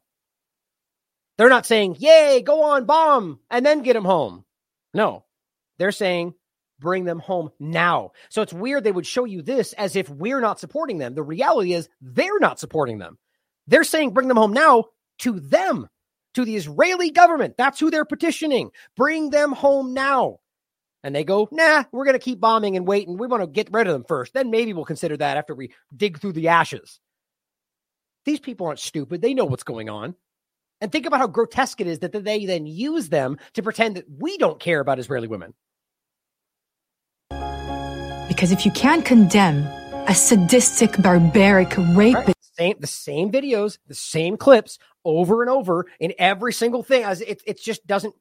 They're 1.37 1.49
not 1.49 1.65
saying, 1.65 1.97
yay, 1.99 2.41
go 2.41 2.63
on, 2.63 2.85
bomb, 2.85 3.39
and 3.49 3.65
then 3.65 3.81
get 3.81 3.93
them 3.93 4.05
home. 4.05 4.45
No, 4.93 5.25
they're 5.77 5.91
saying, 5.91 6.33
bring 6.79 7.05
them 7.05 7.19
home 7.19 7.51
now. 7.59 8.11
So 8.29 8.41
it's 8.41 8.53
weird 8.53 8.83
they 8.83 8.91
would 8.91 9.07
show 9.07 9.25
you 9.25 9.41
this 9.41 9.73
as 9.73 9.95
if 9.95 10.09
we're 10.09 10.41
not 10.41 10.59
supporting 10.59 10.97
them. 10.97 11.15
The 11.15 11.23
reality 11.23 11.73
is 11.73 11.89
they're 12.01 12.39
not 12.39 12.59
supporting 12.59 12.99
them. 12.99 13.17
They're 13.67 13.83
saying, 13.83 14.11
bring 14.11 14.27
them 14.27 14.37
home 14.37 14.53
now 14.53 14.85
to 15.19 15.39
them 15.39 15.87
to 16.33 16.45
the 16.45 16.55
Israeli 16.55 17.11
government. 17.11 17.55
That's 17.57 17.79
who 17.79 17.89
they're 17.89 18.05
petitioning. 18.05 18.71
Bring 18.95 19.29
them 19.29 19.51
home 19.51 19.93
now. 19.93 20.39
And 21.03 21.15
they 21.15 21.23
go, 21.23 21.47
nah, 21.51 21.83
we're 21.91 22.05
going 22.05 22.17
to 22.17 22.23
keep 22.23 22.39
bombing 22.39 22.75
and 22.75 22.85
wait, 22.85 23.07
and 23.07 23.19
we 23.19 23.27
want 23.27 23.41
to 23.41 23.47
get 23.47 23.71
rid 23.71 23.87
of 23.87 23.93
them 23.93 24.05
first. 24.07 24.33
Then 24.33 24.51
maybe 24.51 24.73
we'll 24.73 24.85
consider 24.85 25.17
that 25.17 25.37
after 25.37 25.55
we 25.55 25.73
dig 25.95 26.19
through 26.19 26.33
the 26.33 26.49
ashes. 26.49 26.99
These 28.23 28.39
people 28.39 28.67
aren't 28.67 28.79
stupid. 28.79 29.21
They 29.21 29.33
know 29.33 29.45
what's 29.45 29.63
going 29.63 29.89
on. 29.89 30.15
And 30.81 30.91
think 30.91 31.05
about 31.05 31.19
how 31.19 31.27
grotesque 31.27 31.79
it 31.79 31.87
is 31.87 31.99
that 31.99 32.11
they 32.11 32.45
then 32.45 32.65
use 32.65 33.09
them 33.09 33.37
to 33.53 33.61
pretend 33.61 33.95
that 33.95 34.05
we 34.09 34.37
don't 34.37 34.59
care 34.59 34.79
about 34.79 34.97
Israeli 34.97 35.27
women. 35.27 35.53
Because 38.27 38.51
if 38.51 38.65
you 38.65 38.71
can't 38.71 39.05
condemn 39.05 39.67
a 40.07 40.15
sadistic, 40.15 40.99
barbaric 41.01 41.75
rape, 41.95 42.15
right. 42.15 42.35
same, 42.57 42.75
the 42.79 42.87
same 42.87 43.31
videos, 43.31 43.77
the 43.87 43.93
same 43.93 44.37
clips 44.37 44.79
over 45.05 45.41
and 45.41 45.51
over 45.51 45.85
in 45.99 46.13
every 46.17 46.53
single 46.53 46.81
thing. 46.81 47.03
As 47.03 47.21
it, 47.21 47.41
it 47.45 47.61
just 47.61 47.85
doesn't. 47.85 48.15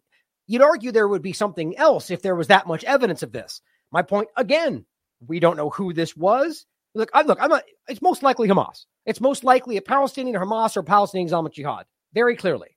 You'd 0.47 0.63
argue 0.63 0.91
there 0.91 1.09
would 1.09 1.23
be 1.23 1.33
something 1.33 1.77
else 1.79 2.11
if 2.11 2.23
there 2.23 2.35
was 2.35 2.49
that 2.49 2.67
much 2.67 2.85
evidence 2.85 3.23
of 3.23 3.33
this. 3.33 3.63
My 3.93 4.03
point 4.03 4.29
again, 4.37 4.85
we 5.27 5.41
don't 5.41 5.57
know 5.57 5.71
who 5.71 5.93
this 5.93 6.17
was. 6.17 6.67
Look, 6.95 7.11
I, 7.15 7.23
look, 7.23 7.39
I'm 7.41 7.51
not. 7.51 7.63
It's 7.89 8.03
most 8.03 8.23
likely 8.23 8.49
Hamas. 8.49 8.85
It's 9.07 9.21
most 9.21 9.45
likely 9.45 9.77
a 9.77 9.83
Palestinian 9.83 10.37
Hamas 10.37 10.77
or 10.77 10.83
Palestinian 10.83 11.29
Islamic 11.29 11.53
Jihad. 11.53 11.87
Very 12.15 12.37
clearly, 12.37 12.77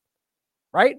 right? 0.74 0.98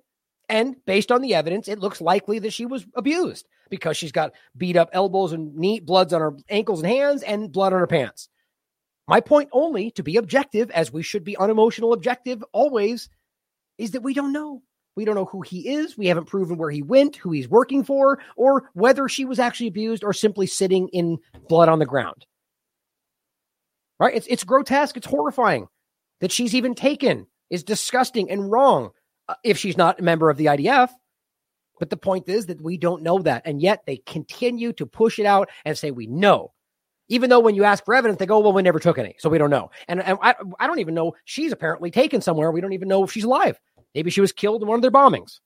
And 0.48 0.76
based 0.86 1.10
on 1.10 1.22
the 1.22 1.34
evidence, 1.34 1.68
it 1.68 1.78
looks 1.78 2.00
likely 2.00 2.38
that 2.40 2.52
she 2.52 2.66
was 2.66 2.84
abused 2.94 3.46
because 3.70 3.96
she's 3.96 4.12
got 4.12 4.32
beat 4.56 4.76
up 4.76 4.90
elbows 4.92 5.32
and 5.32 5.54
knee 5.54 5.80
bloods 5.80 6.12
on 6.12 6.20
her 6.20 6.36
ankles 6.48 6.82
and 6.82 6.92
hands 6.92 7.22
and 7.22 7.52
blood 7.52 7.72
on 7.72 7.80
her 7.80 7.86
pants. 7.86 8.28
My 9.06 9.20
point 9.20 9.50
only 9.52 9.90
to 9.92 10.02
be 10.02 10.16
objective, 10.16 10.70
as 10.70 10.92
we 10.92 11.02
should 11.02 11.24
be 11.24 11.36
unemotional 11.36 11.92
objective 11.92 12.42
always, 12.52 13.08
is 13.78 13.92
that 13.92 14.02
we 14.02 14.14
don't 14.14 14.32
know. 14.32 14.62
We 14.96 15.04
don't 15.04 15.16
know 15.16 15.24
who 15.24 15.42
he 15.42 15.68
is. 15.68 15.98
We 15.98 16.06
haven't 16.06 16.26
proven 16.26 16.56
where 16.56 16.70
he 16.70 16.82
went, 16.82 17.16
who 17.16 17.32
he's 17.32 17.48
working 17.48 17.82
for, 17.82 18.20
or 18.36 18.70
whether 18.74 19.08
she 19.08 19.24
was 19.24 19.38
actually 19.38 19.66
abused 19.66 20.04
or 20.04 20.12
simply 20.12 20.46
sitting 20.46 20.88
in 20.88 21.18
blood 21.48 21.68
on 21.68 21.80
the 21.80 21.86
ground. 21.86 22.26
Right? 23.98 24.14
It's, 24.14 24.26
it's 24.28 24.44
grotesque. 24.44 24.96
It's 24.96 25.06
horrifying 25.06 25.66
that 26.20 26.32
she's 26.32 26.54
even 26.54 26.74
taken 26.74 27.26
is 27.50 27.62
disgusting 27.64 28.30
and 28.30 28.50
wrong 28.50 28.90
uh, 29.28 29.34
if 29.44 29.58
she's 29.58 29.76
not 29.76 30.00
a 30.00 30.02
member 30.02 30.30
of 30.30 30.36
the 30.36 30.46
IDF. 30.46 30.90
But 31.78 31.90
the 31.90 31.96
point 31.96 32.28
is 32.28 32.46
that 32.46 32.60
we 32.60 32.76
don't 32.76 33.02
know 33.02 33.18
that. 33.20 33.42
And 33.44 33.60
yet 33.60 33.82
they 33.86 33.96
continue 33.98 34.72
to 34.74 34.86
push 34.86 35.18
it 35.18 35.26
out 35.26 35.50
and 35.64 35.76
say, 35.76 35.90
we 35.90 36.06
know. 36.06 36.52
Even 37.08 37.28
though 37.28 37.40
when 37.40 37.54
you 37.54 37.64
ask 37.64 37.84
for 37.84 37.94
evidence, 37.94 38.18
they 38.18 38.26
go, 38.26 38.40
well, 38.40 38.52
we 38.52 38.62
never 38.62 38.78
took 38.78 38.96
any, 38.96 39.14
so 39.18 39.28
we 39.28 39.36
don't 39.36 39.50
know. 39.50 39.70
And, 39.88 40.02
and 40.02 40.18
I, 40.22 40.34
I 40.58 40.66
don't 40.66 40.78
even 40.78 40.94
know. 40.94 41.14
She's 41.26 41.52
apparently 41.52 41.90
taken 41.90 42.22
somewhere. 42.22 42.50
We 42.50 42.62
don't 42.62 42.72
even 42.72 42.88
know 42.88 43.04
if 43.04 43.12
she's 43.12 43.24
alive. 43.24 43.60
Maybe 43.94 44.10
she 44.10 44.22
was 44.22 44.32
killed 44.32 44.62
in 44.62 44.68
one 44.68 44.76
of 44.76 44.82
their 44.82 44.90
bombings. 44.90 45.40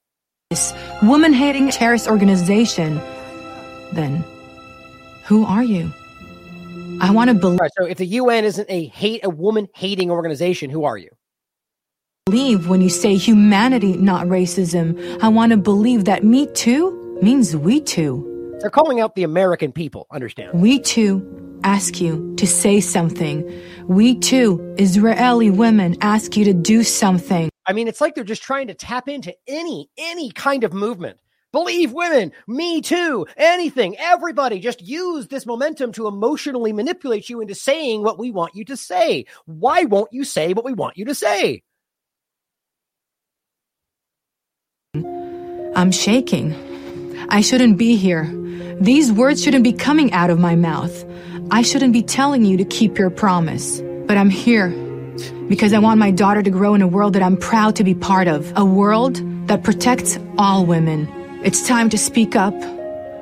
This 0.51 0.73
woman 1.03 1.33
hating 1.33 1.70
terrorist 1.70 2.07
organization, 2.07 3.01
then 3.93 4.25
who 5.25 5.45
are 5.45 5.65
you? 5.65 5.93
I 7.01 7.11
want 7.11 7.29
to 7.29 7.35
believe. 7.35 7.61
Right, 7.61 7.70
so 7.77 7.85
if 7.85 7.99
the 7.99 8.07
UN 8.07 8.45
isn't 8.45 8.69
a 8.70 8.87
hate 8.87 9.25
a 9.25 9.31
woman 9.31 9.69
hating 9.75 10.11
organization, 10.11 10.70
who 10.70 10.85
are 10.85 10.97
you? 10.97 11.11
Believe 12.29 12.69
when 12.69 12.83
you 12.83 12.91
say 12.91 13.17
humanity, 13.17 13.97
not 13.97 14.27
racism. 14.27 15.19
I 15.23 15.29
want 15.29 15.51
to 15.53 15.57
believe 15.57 16.05
that 16.05 16.25
me 16.25 16.47
too 16.49 17.19
means 17.23 17.57
we 17.57 17.81
too. 17.81 18.59
They're 18.61 18.69
calling 18.69 19.01
out 19.01 19.15
the 19.15 19.23
American 19.23 19.73
people, 19.73 20.07
understand? 20.11 20.61
We 20.61 20.79
too 20.79 21.25
ask 21.65 22.03
you 22.03 22.35
to 22.37 22.47
say 22.47 22.81
something. 22.81 23.51
We 23.87 24.15
too, 24.19 24.75
Israeli 24.79 25.49
women, 25.49 25.97
ask 26.03 26.37
you 26.37 26.45
to 26.45 26.53
do 26.53 26.83
something. 26.83 27.49
I 27.65 27.73
mean, 27.73 27.89
it's 27.89 28.03
like 28.03 28.15
they're 28.15 28.25
just 28.25 28.43
trying 28.43 28.67
to 28.67 28.75
tap 28.75 29.09
into 29.09 29.35
any 29.47 29.89
any 29.97 30.31
kind 30.31 30.65
of 30.65 30.75
movement. 30.75 31.19
Believe 31.51 31.93
women, 31.93 32.33
me 32.47 32.83
too, 32.83 33.27
anything, 33.39 33.97
everybody. 33.97 34.61
Just 34.61 34.87
use 34.87 35.29
this 35.29 35.47
momentum 35.47 35.93
to 35.93 36.07
emotionally 36.07 36.75
manipulate 36.75 37.31
you 37.31 37.41
into 37.41 37.55
saying 37.55 38.03
what 38.03 38.19
we 38.19 38.31
want 38.31 38.55
you 38.55 38.67
to 38.67 38.77
say. 38.77 39.25
Why 39.47 39.85
won't 39.85 40.13
you 40.13 40.25
say 40.25 40.53
what 40.53 40.67
we 40.67 40.75
want 40.75 40.99
you 40.99 41.07
to 41.07 41.15
say? 41.15 41.63
I'm 45.79 45.93
shaking. 45.93 46.57
I 47.29 47.41
shouldn't 47.41 47.79
be 47.79 47.95
here. 47.95 48.29
These 48.81 49.13
words 49.13 49.41
shouldn't 49.41 49.63
be 49.63 49.73
coming 49.73 50.13
out 50.13 50.29
of 50.29 50.41
my 50.41 50.57
mouth. 50.57 51.05
I 51.53 51.63
shouldn't 51.63 51.93
be 51.93 52.03
telling 52.03 52.45
you 52.45 52.57
to 52.57 52.65
keep 52.65 52.99
your 52.99 53.11
promise. 53.11 53.81
But 54.09 54.17
I'm 54.17 54.29
here 54.29 54.71
because 55.49 55.73
I 55.73 55.79
want 55.79 56.01
my 56.01 56.11
daughter 56.11 56.43
to 56.43 56.51
grow 56.51 56.75
in 56.75 56.83
a 56.83 56.89
world 56.89 57.13
that 57.13 57.23
I'm 57.23 57.37
proud 57.37 57.77
to 57.77 57.85
be 57.85 57.95
part 57.95 58.27
of. 58.27 58.53
A 58.57 58.65
world 58.65 59.23
that 59.47 59.63
protects 59.63 60.19
all 60.37 60.67
women. 60.67 61.07
It's 61.45 61.65
time 61.65 61.91
to 61.91 61.97
speak 61.97 62.35
up 62.35 62.59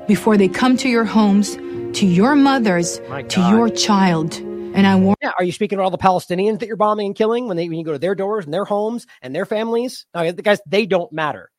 before 0.09 0.39
they 0.39 0.49
come 0.49 0.79
to 0.79 0.89
your 0.89 1.05
homes, 1.05 1.57
to 1.99 2.07
your 2.07 2.35
mothers, 2.37 2.99
to 3.29 3.41
your 3.51 3.69
child. 3.69 4.35
And 4.35 4.87
I 4.87 4.97
warn. 4.97 5.17
Yeah, 5.21 5.33
are 5.39 5.45
you 5.45 5.53
speaking 5.53 5.77
to 5.77 5.85
all 5.85 5.91
the 5.91 5.99
Palestinians 5.99 6.61
that 6.61 6.69
you're 6.69 6.77
bombing 6.77 7.09
and 7.09 7.15
killing 7.15 7.49
when 7.49 7.59
they 7.59 7.69
when 7.69 7.79
you 7.79 7.85
go 7.85 7.93
to 7.93 7.99
their 7.99 8.15
doors 8.15 8.47
and 8.47 8.55
their 8.55 8.65
homes 8.65 9.07
and 9.21 9.35
their 9.35 9.45
families? 9.45 10.07
No, 10.15 10.33
the 10.33 10.41
guys, 10.41 10.61
they 10.67 10.87
don't 10.87 11.13
matter, 11.13 11.51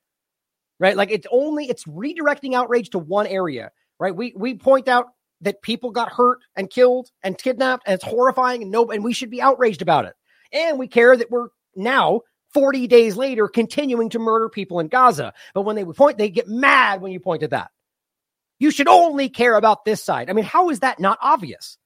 right? 0.79 0.95
Like 0.95 1.11
it's 1.11 1.27
only 1.31 1.69
it's 1.69 1.85
redirecting 1.85 2.53
outrage 2.53 2.91
to 2.91 2.99
one 2.99 3.27
area, 3.27 3.71
right? 3.99 4.15
We 4.15 4.33
we 4.35 4.55
point 4.55 4.87
out 4.87 5.07
that 5.41 5.61
people 5.61 5.91
got 5.91 6.11
hurt 6.11 6.39
and 6.55 6.69
killed 6.69 7.09
and 7.23 7.37
kidnapped, 7.37 7.83
and 7.85 7.95
it's 7.95 8.03
horrifying, 8.03 8.63
and 8.63 8.71
no, 8.71 8.89
and 8.91 9.03
we 9.03 9.13
should 9.13 9.29
be 9.29 9.41
outraged 9.41 9.81
about 9.81 10.05
it, 10.05 10.13
and 10.51 10.79
we 10.79 10.87
care 10.87 11.15
that 11.15 11.29
we're 11.29 11.49
now 11.75 12.21
40 12.53 12.87
days 12.87 13.15
later 13.15 13.47
continuing 13.47 14.09
to 14.09 14.19
murder 14.19 14.49
people 14.49 14.79
in 14.79 14.87
Gaza. 14.87 15.33
But 15.53 15.61
when 15.61 15.75
they 15.75 15.85
point, 15.85 16.17
they 16.17 16.29
get 16.29 16.47
mad 16.47 17.01
when 17.01 17.11
you 17.11 17.19
point 17.19 17.43
at 17.43 17.51
that. 17.51 17.69
You 18.59 18.71
should 18.71 18.87
only 18.87 19.29
care 19.29 19.55
about 19.55 19.85
this 19.85 20.03
side. 20.03 20.29
I 20.29 20.33
mean, 20.33 20.45
how 20.45 20.69
is 20.71 20.79
that 20.79 20.99
not 20.99 21.19
obvious? 21.21 21.77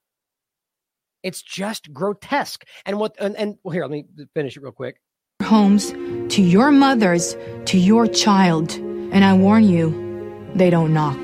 It's 1.24 1.42
just 1.42 1.92
grotesque. 1.92 2.64
And 2.86 2.98
what 2.98 3.16
and, 3.20 3.36
and 3.36 3.58
well, 3.64 3.74
here, 3.74 3.84
let 3.84 3.92
me 3.92 4.06
finish 4.34 4.56
it 4.56 4.64
real 4.64 4.72
quick. 4.72 5.00
Homes, 5.42 5.92
to 6.34 6.42
your 6.42 6.72
mothers, 6.72 7.36
to 7.66 7.78
your 7.78 8.08
child. 8.08 8.72
And 9.12 9.26
I 9.26 9.34
warn 9.34 9.68
you, 9.68 10.52
they 10.56 10.70
don't 10.70 10.94
knock. 10.94 11.18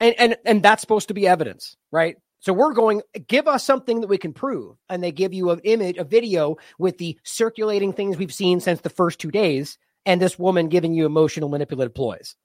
And 0.00 0.14
and 0.18 0.36
and 0.44 0.62
that's 0.62 0.82
supposed 0.82 1.08
to 1.08 1.14
be 1.14 1.26
evidence, 1.26 1.76
right? 1.90 2.16
So 2.40 2.52
we're 2.52 2.74
going 2.74 3.00
give 3.26 3.48
us 3.48 3.64
something 3.64 4.02
that 4.02 4.08
we 4.08 4.18
can 4.18 4.34
prove, 4.34 4.76
and 4.90 5.02
they 5.02 5.12
give 5.12 5.32
you 5.32 5.50
an 5.50 5.60
image, 5.64 5.96
a 5.96 6.04
video 6.04 6.58
with 6.78 6.98
the 6.98 7.18
circulating 7.22 7.94
things 7.94 8.18
we've 8.18 8.34
seen 8.34 8.60
since 8.60 8.82
the 8.82 8.90
first 8.90 9.18
two 9.18 9.30
days, 9.30 9.78
and 10.04 10.20
this 10.20 10.38
woman 10.38 10.68
giving 10.68 10.92
you 10.92 11.06
emotional 11.06 11.48
manipulative 11.48 11.94
ploys. 11.94 12.36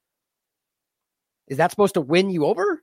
Is 1.49 1.57
that 1.57 1.71
supposed 1.71 1.95
to 1.95 2.01
win 2.01 2.29
you 2.29 2.45
over? 2.45 2.81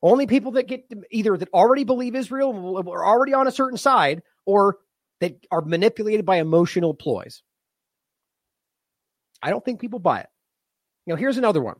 Only 0.00 0.26
people 0.26 0.52
that 0.52 0.68
get 0.68 0.84
either 1.10 1.36
that 1.36 1.52
already 1.52 1.84
believe 1.84 2.14
Israel 2.14 2.78
are 2.88 3.04
already 3.04 3.34
on 3.34 3.48
a 3.48 3.52
certain 3.52 3.78
side, 3.78 4.22
or 4.46 4.78
that 5.20 5.46
are 5.50 5.62
manipulated 5.62 6.26
by 6.26 6.36
emotional 6.36 6.94
ploys. 6.94 7.42
I 9.42 9.50
don't 9.50 9.64
think 9.64 9.80
people 9.80 9.98
buy 9.98 10.20
it. 10.20 10.28
Know, 11.06 11.16
here's 11.16 11.38
another 11.38 11.60
one. 11.60 11.76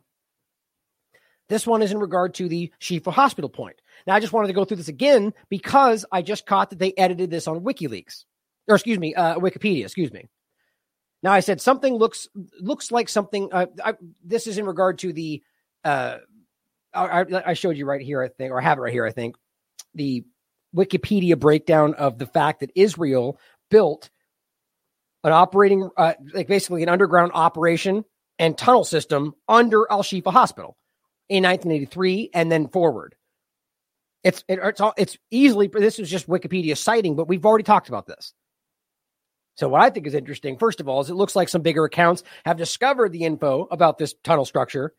This 1.48 1.66
one 1.66 1.82
is 1.82 1.92
in 1.92 1.98
regard 1.98 2.34
to 2.34 2.48
the 2.48 2.72
Shifa 2.80 3.12
hospital 3.12 3.50
point. 3.50 3.76
Now, 4.06 4.14
I 4.14 4.20
just 4.20 4.32
wanted 4.32 4.48
to 4.48 4.54
go 4.54 4.64
through 4.64 4.78
this 4.78 4.88
again 4.88 5.32
because 5.48 6.04
I 6.10 6.22
just 6.22 6.46
caught 6.46 6.70
that 6.70 6.78
they 6.78 6.92
edited 6.96 7.30
this 7.30 7.46
on 7.46 7.60
WikiLeaks, 7.60 8.24
or 8.68 8.74
excuse 8.74 8.98
me, 8.98 9.14
uh, 9.14 9.36
Wikipedia. 9.38 9.84
Excuse 9.84 10.12
me. 10.12 10.28
Now, 11.22 11.32
I 11.32 11.40
said 11.40 11.60
something 11.60 11.94
looks 11.94 12.28
looks 12.58 12.90
like 12.90 13.08
something. 13.08 13.50
Uh, 13.52 13.66
I, 13.84 13.94
this 14.24 14.46
is 14.46 14.58
in 14.58 14.66
regard 14.66 14.98
to 15.00 15.12
the. 15.12 15.42
Uh, 15.84 16.18
I, 16.94 17.24
I 17.46 17.54
showed 17.54 17.76
you 17.76 17.86
right 17.86 18.02
here, 18.02 18.22
I 18.22 18.28
think, 18.28 18.50
or 18.50 18.60
I 18.60 18.64
have 18.64 18.78
it 18.78 18.82
right 18.82 18.92
here. 18.92 19.06
I 19.06 19.12
think 19.12 19.36
the 19.94 20.24
Wikipedia 20.74 21.38
breakdown 21.38 21.94
of 21.94 22.18
the 22.18 22.26
fact 22.26 22.60
that 22.60 22.70
Israel 22.74 23.38
built 23.70 24.10
an 25.24 25.32
operating, 25.32 25.88
uh, 25.96 26.14
like 26.34 26.48
basically 26.48 26.82
an 26.82 26.88
underground 26.88 27.32
operation 27.34 28.04
and 28.38 28.56
tunnel 28.58 28.84
system 28.84 29.34
under 29.48 29.86
Al 29.90 30.02
Shifa 30.02 30.32
Hospital 30.32 30.76
in 31.28 31.44
1983 31.44 32.30
and 32.34 32.50
then 32.50 32.68
forward. 32.68 33.14
It's 34.24 34.44
it, 34.48 34.60
it's 34.62 34.80
all, 34.80 34.94
it's 34.96 35.18
easily 35.30 35.66
this 35.66 35.98
is 35.98 36.10
just 36.10 36.28
Wikipedia 36.28 36.76
citing, 36.76 37.16
but 37.16 37.28
we've 37.28 37.44
already 37.44 37.64
talked 37.64 37.88
about 37.88 38.06
this. 38.06 38.32
So 39.56 39.68
what 39.68 39.82
I 39.82 39.90
think 39.90 40.06
is 40.06 40.14
interesting, 40.14 40.56
first 40.56 40.80
of 40.80 40.88
all, 40.88 41.00
is 41.00 41.10
it 41.10 41.14
looks 41.14 41.36
like 41.36 41.48
some 41.48 41.62
bigger 41.62 41.84
accounts 41.84 42.22
have 42.44 42.56
discovered 42.56 43.12
the 43.12 43.24
info 43.24 43.68
about 43.70 43.98
this 43.98 44.14
tunnel 44.24 44.44
structure. 44.44 44.94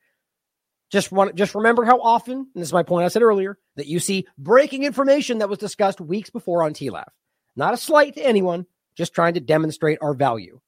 Just 0.93 1.11
want 1.11 1.33
just 1.33 1.55
remember 1.55 1.85
how 1.85 1.99
often, 1.99 2.37
and 2.37 2.47
this 2.53 2.67
is 2.67 2.73
my 2.73 2.83
point 2.83 3.03
I 3.03 3.07
said 3.07 3.23
earlier, 3.23 3.57
that 3.77 3.87
you 3.87 3.97
see 3.97 4.27
breaking 4.37 4.83
information 4.83 5.39
that 5.39 5.49
was 5.49 5.57
discussed 5.57 5.99
weeks 5.99 6.29
before 6.29 6.61
on 6.61 6.75
TLAV. 6.75 7.05
Not 7.55 7.73
a 7.73 7.77
slight 7.77 8.13
to 8.13 8.23
anyone, 8.23 8.67
just 8.95 9.15
trying 9.15 9.33
to 9.33 9.39
demonstrate 9.39 9.97
our 10.03 10.13
value. 10.13 10.59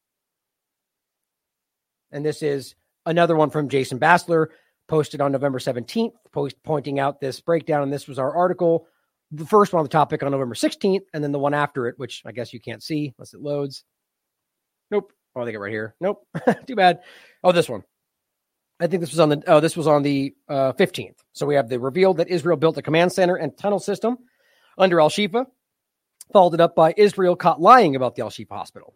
And 2.11 2.25
this 2.25 2.41
is 2.41 2.73
another 3.05 3.35
one 3.35 3.51
from 3.51 3.69
Jason 3.69 3.99
Bassler, 3.99 4.47
posted 4.87 5.21
on 5.21 5.31
November 5.31 5.59
17th, 5.59 6.13
post 6.31 6.55
pointing 6.63 6.97
out 6.97 7.21
this 7.21 7.39
breakdown. 7.39 7.83
And 7.83 7.93
this 7.93 8.07
was 8.07 8.17
our 8.17 8.35
article, 8.35 8.87
the 9.29 9.45
first 9.45 9.73
one 9.73 9.81
on 9.81 9.85
the 9.85 9.89
topic 9.89 10.23
on 10.23 10.31
November 10.31 10.55
16th, 10.55 11.03
and 11.13 11.23
then 11.23 11.33
the 11.33 11.37
one 11.37 11.53
after 11.53 11.85
it, 11.85 11.99
which 11.99 12.23
I 12.25 12.31
guess 12.31 12.51
you 12.51 12.59
can't 12.59 12.81
see 12.81 13.13
unless 13.15 13.35
it 13.35 13.41
loads. 13.41 13.83
Nope. 14.89 15.13
Oh, 15.35 15.41
I 15.41 15.45
think 15.45 15.53
it 15.53 15.59
right 15.59 15.71
here. 15.71 15.93
Nope. 16.01 16.25
Too 16.65 16.75
bad. 16.75 17.01
Oh, 17.43 17.51
this 17.51 17.69
one. 17.69 17.83
I 18.79 18.87
think 18.87 19.01
this 19.01 19.11
was 19.11 19.19
on 19.19 19.29
the 19.29 19.43
oh, 19.47 19.59
this 19.59 19.77
was 19.77 19.87
on 19.87 20.03
the 20.03 20.33
uh, 20.49 20.73
15th. 20.73 21.17
So 21.33 21.45
we 21.45 21.55
have 21.55 21.69
the 21.69 21.79
revealed 21.79 22.17
that 22.17 22.27
Israel 22.27 22.57
built 22.57 22.77
a 22.77 22.81
command 22.81 23.11
center 23.13 23.35
and 23.35 23.57
tunnel 23.57 23.79
system 23.79 24.17
under 24.77 24.99
Al 24.99 25.09
Shifa, 25.09 25.45
followed 26.33 26.55
it 26.55 26.61
up 26.61 26.75
by 26.75 26.93
Israel 26.97 27.35
caught 27.35 27.61
lying 27.61 27.95
about 27.95 28.15
the 28.15 28.23
Al 28.23 28.29
Shifa 28.29 28.51
hospital. 28.51 28.93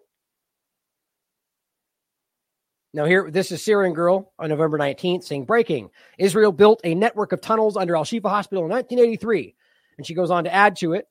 Now, 2.91 3.05
here, 3.05 3.29
this 3.29 3.51
is 3.51 3.63
Syrian 3.63 3.93
Girl 3.93 4.33
on 4.39 4.49
November 4.49 4.79
19th 4.79 5.23
saying, 5.23 5.45
breaking 5.45 5.91
Israel 6.17 6.51
built 6.51 6.81
a 6.83 6.95
network 6.95 7.31
of 7.31 7.39
tunnels 7.39 7.77
under 7.77 7.95
Al 7.95 8.03
Shifa 8.03 8.29
Hospital 8.29 8.63
in 8.63 8.71
1983. 8.71 9.55
And 9.97 10.07
she 10.07 10.15
goes 10.15 10.31
on 10.31 10.45
to 10.45 10.53
add 10.53 10.75
to 10.77 10.93
it, 10.93 11.05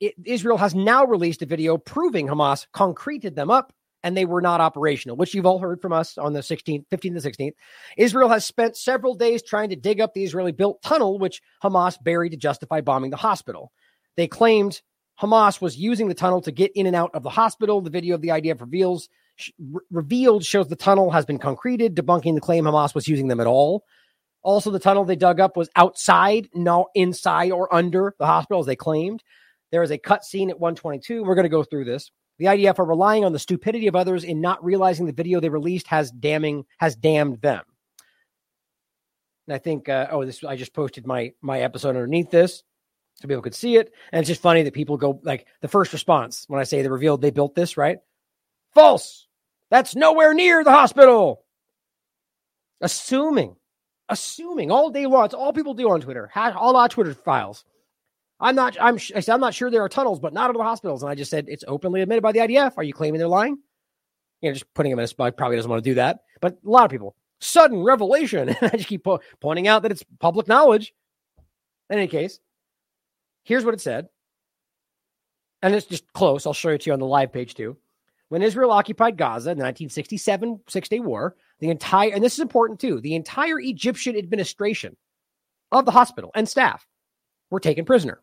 it 0.00 0.14
Israel 0.24 0.58
has 0.58 0.74
now 0.74 1.04
released 1.06 1.42
a 1.42 1.46
video 1.46 1.78
proving 1.78 2.26
Hamas 2.26 2.66
concreted 2.72 3.36
them 3.36 3.50
up 3.50 3.72
and 4.02 4.16
they 4.16 4.24
were 4.24 4.40
not 4.40 4.60
operational, 4.60 5.16
which 5.16 5.34
you've 5.34 5.46
all 5.46 5.58
heard 5.58 5.80
from 5.80 5.92
us 5.92 6.18
on 6.18 6.32
the 6.32 6.40
16th, 6.40 6.84
15th, 6.90 7.04
and 7.04 7.16
16th. 7.16 7.52
Israel 7.96 8.28
has 8.28 8.44
spent 8.44 8.76
several 8.76 9.14
days 9.14 9.42
trying 9.42 9.70
to 9.70 9.76
dig 9.76 10.00
up 10.00 10.14
the 10.14 10.24
Israeli 10.24 10.52
built 10.52 10.82
tunnel, 10.82 11.18
which 11.18 11.40
Hamas 11.62 12.02
buried 12.02 12.30
to 12.30 12.36
justify 12.36 12.80
bombing 12.80 13.10
the 13.10 13.16
hospital. 13.16 13.72
They 14.16 14.26
claimed 14.26 14.82
Hamas 15.20 15.60
was 15.60 15.76
using 15.76 16.08
the 16.08 16.14
tunnel 16.14 16.40
to 16.42 16.52
get 16.52 16.72
in 16.74 16.86
and 16.86 16.96
out 16.96 17.10
of 17.14 17.22
the 17.22 17.30
hospital. 17.30 17.80
The 17.80 17.90
video 17.90 18.14
of 18.14 18.22
the 18.22 18.28
IDF 18.28 18.60
reveals 18.60 19.08
revealed 19.90 20.44
shows 20.44 20.68
the 20.68 20.76
tunnel 20.76 21.10
has 21.10 21.24
been 21.24 21.38
concreted, 21.38 21.94
debunking 21.94 22.34
the 22.34 22.40
claim 22.40 22.64
Hamas 22.64 22.94
was 22.94 23.08
using 23.08 23.28
them 23.28 23.40
at 23.40 23.46
all. 23.46 23.84
Also, 24.42 24.70
the 24.70 24.78
tunnel 24.78 25.04
they 25.04 25.16
dug 25.16 25.40
up 25.40 25.56
was 25.56 25.70
outside, 25.76 26.48
not 26.54 26.86
inside 26.94 27.52
or 27.52 27.72
under 27.72 28.14
the 28.18 28.26
hospital, 28.26 28.60
as 28.60 28.66
they 28.66 28.76
claimed. 28.76 29.22
There 29.70 29.82
is 29.82 29.90
a 29.90 29.98
cut 29.98 30.24
scene 30.24 30.50
at 30.50 30.58
122. 30.58 31.22
We're 31.22 31.36
going 31.36 31.44
to 31.44 31.48
go 31.48 31.62
through 31.62 31.84
this. 31.84 32.10
The 32.38 32.46
IDF 32.46 32.78
are 32.78 32.84
relying 32.84 33.24
on 33.24 33.32
the 33.32 33.38
stupidity 33.38 33.86
of 33.86 33.96
others 33.96 34.24
in 34.24 34.40
not 34.40 34.64
realizing 34.64 35.06
the 35.06 35.12
video 35.12 35.40
they 35.40 35.48
released 35.48 35.86
has 35.88 36.10
damning 36.10 36.64
has 36.78 36.96
damned 36.96 37.40
them. 37.40 37.62
And 39.46 39.54
I 39.54 39.58
think, 39.58 39.88
uh, 39.88 40.08
oh, 40.10 40.24
this 40.24 40.42
I 40.44 40.56
just 40.56 40.72
posted 40.72 41.06
my 41.06 41.32
my 41.40 41.60
episode 41.60 41.90
underneath 41.90 42.30
this 42.30 42.62
so 43.14 43.28
people 43.28 43.42
could 43.42 43.54
see 43.54 43.76
it. 43.76 43.92
And 44.10 44.20
it's 44.20 44.28
just 44.28 44.42
funny 44.42 44.62
that 44.62 44.74
people 44.74 44.96
go 44.96 45.20
like 45.22 45.46
the 45.60 45.68
first 45.68 45.92
response 45.92 46.44
when 46.48 46.60
I 46.60 46.64
say 46.64 46.82
they 46.82 46.88
revealed 46.88 47.22
they 47.22 47.30
built 47.30 47.54
this, 47.54 47.76
right? 47.76 47.98
False. 48.74 49.26
That's 49.70 49.94
nowhere 49.94 50.34
near 50.34 50.64
the 50.64 50.70
hospital. 50.70 51.44
Assuming, 52.80 53.56
assuming 54.08 54.70
all 54.70 54.90
day 54.90 55.06
long. 55.06 55.24
It's 55.24 55.34
all 55.34 55.52
people 55.52 55.74
do 55.74 55.90
on 55.90 56.00
Twitter. 56.00 56.30
All 56.34 56.76
our 56.76 56.88
Twitter 56.88 57.14
files. 57.14 57.64
I'm 58.42 58.56
not. 58.56 58.76
I'm. 58.80 58.96
I 58.96 59.20
said 59.20 59.32
I'm 59.32 59.40
not 59.40 59.54
sure 59.54 59.70
there 59.70 59.84
are 59.84 59.88
tunnels, 59.88 60.18
but 60.18 60.32
not 60.32 60.50
at 60.50 60.56
the 60.56 60.62
hospitals. 60.62 61.02
And 61.02 61.10
I 61.10 61.14
just 61.14 61.30
said 61.30 61.46
it's 61.48 61.64
openly 61.68 62.02
admitted 62.02 62.22
by 62.22 62.32
the 62.32 62.40
IDF. 62.40 62.72
Are 62.76 62.82
you 62.82 62.92
claiming 62.92 63.20
they're 63.20 63.28
lying? 63.28 63.56
You 64.40 64.50
know, 64.50 64.54
just 64.54 64.72
putting 64.74 64.90
him 64.90 64.98
in 64.98 65.04
a 65.04 65.08
spot. 65.08 65.36
Probably 65.36 65.56
doesn't 65.56 65.70
want 65.70 65.82
to 65.82 65.90
do 65.90 65.94
that. 65.94 66.24
But 66.40 66.58
a 66.66 66.68
lot 66.68 66.84
of 66.84 66.90
people. 66.90 67.14
Sudden 67.40 67.82
revelation. 67.82 68.54
I 68.60 68.68
just 68.70 68.88
keep 68.88 69.04
po- 69.04 69.20
pointing 69.40 69.68
out 69.68 69.82
that 69.82 69.92
it's 69.92 70.04
public 70.18 70.48
knowledge. 70.48 70.92
In 71.88 71.98
any 71.98 72.08
case, 72.08 72.40
here's 73.44 73.64
what 73.64 73.74
it 73.74 73.80
said, 73.80 74.08
and 75.62 75.74
it's 75.74 75.86
just 75.86 76.10
close. 76.12 76.46
I'll 76.46 76.52
show 76.52 76.70
it 76.70 76.82
to 76.82 76.90
you 76.90 76.94
on 76.94 77.00
the 77.00 77.06
live 77.06 77.32
page 77.32 77.54
too. 77.54 77.76
When 78.28 78.42
Israel 78.42 78.70
occupied 78.70 79.18
Gaza 79.18 79.50
in 79.50 79.58
the 79.58 79.64
1967 79.64 80.60
Six 80.68 80.88
Day 80.88 81.00
War, 81.00 81.36
the 81.60 81.68
entire 81.68 82.12
and 82.12 82.24
this 82.24 82.32
is 82.34 82.40
important 82.40 82.80
too. 82.80 83.00
The 83.00 83.14
entire 83.14 83.60
Egyptian 83.60 84.16
administration 84.16 84.96
of 85.70 85.84
the 85.84 85.90
hospital 85.90 86.30
and 86.34 86.48
staff 86.48 86.86
were 87.50 87.60
taken 87.60 87.84
prisoner. 87.84 88.20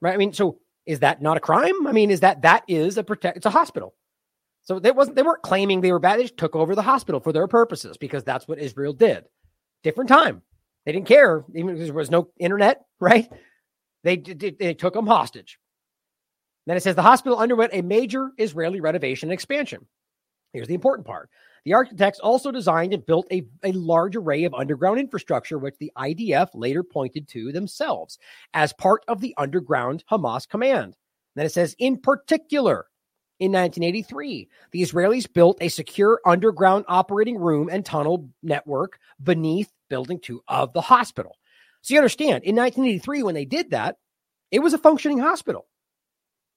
Right? 0.00 0.14
I 0.14 0.16
mean, 0.16 0.32
so 0.32 0.58
is 0.86 1.00
that 1.00 1.20
not 1.22 1.36
a 1.36 1.40
crime? 1.40 1.86
I 1.86 1.92
mean, 1.92 2.10
is 2.10 2.20
that 2.20 2.42
that 2.42 2.64
is 2.68 2.98
a 2.98 3.04
protect? 3.04 3.36
It's 3.36 3.46
a 3.46 3.50
hospital. 3.50 3.94
So 4.62 4.78
they 4.78 4.90
wasn't 4.90 5.16
they 5.16 5.22
weren't 5.22 5.42
claiming 5.42 5.80
they 5.80 5.92
were 5.92 5.98
bad. 5.98 6.18
They 6.18 6.24
just 6.24 6.36
took 6.36 6.56
over 6.56 6.74
the 6.74 6.82
hospital 6.82 7.20
for 7.20 7.32
their 7.32 7.46
purposes 7.46 7.96
because 7.96 8.24
that's 8.24 8.48
what 8.48 8.58
Israel 8.58 8.92
did. 8.92 9.24
Different 9.82 10.08
time. 10.08 10.42
They 10.84 10.92
didn't 10.92 11.06
care, 11.08 11.44
even 11.54 11.78
there 11.78 11.92
was 11.92 12.10
no 12.10 12.30
internet, 12.38 12.84
right? 13.00 13.28
They 14.02 14.16
they 14.16 14.74
took 14.74 14.94
them 14.94 15.06
hostage. 15.06 15.58
Then 16.66 16.76
it 16.76 16.82
says 16.82 16.96
the 16.96 17.02
hospital 17.02 17.38
underwent 17.38 17.72
a 17.74 17.82
major 17.82 18.30
Israeli 18.38 18.80
renovation 18.80 19.28
and 19.28 19.34
expansion. 19.34 19.86
Here's 20.52 20.68
the 20.68 20.74
important 20.74 21.06
part. 21.06 21.30
The 21.66 21.74
architects 21.74 22.20
also 22.20 22.52
designed 22.52 22.94
and 22.94 23.04
built 23.04 23.26
a, 23.32 23.44
a 23.64 23.72
large 23.72 24.14
array 24.14 24.44
of 24.44 24.54
underground 24.54 25.00
infrastructure, 25.00 25.58
which 25.58 25.74
the 25.80 25.90
IDF 25.98 26.50
later 26.54 26.84
pointed 26.84 27.26
to 27.30 27.50
themselves 27.50 28.18
as 28.54 28.72
part 28.72 29.02
of 29.08 29.20
the 29.20 29.34
underground 29.36 30.04
Hamas 30.08 30.48
command. 30.48 30.96
Then 31.34 31.44
it 31.44 31.52
says, 31.52 31.74
in 31.80 31.98
particular, 31.98 32.86
in 33.40 33.50
1983, 33.50 34.48
the 34.70 34.80
Israelis 34.80 35.30
built 35.30 35.58
a 35.60 35.68
secure 35.68 36.20
underground 36.24 36.84
operating 36.86 37.36
room 37.36 37.68
and 37.68 37.84
tunnel 37.84 38.30
network 38.44 39.00
beneath 39.20 39.72
Building 39.90 40.20
2 40.20 40.40
of 40.46 40.72
the 40.72 40.80
hospital. 40.80 41.36
So 41.82 41.94
you 41.94 41.98
understand, 41.98 42.44
in 42.44 42.54
1983, 42.54 43.24
when 43.24 43.34
they 43.34 43.44
did 43.44 43.72
that, 43.72 43.96
it 44.52 44.60
was 44.60 44.72
a 44.72 44.78
functioning 44.78 45.18
hospital. 45.18 45.66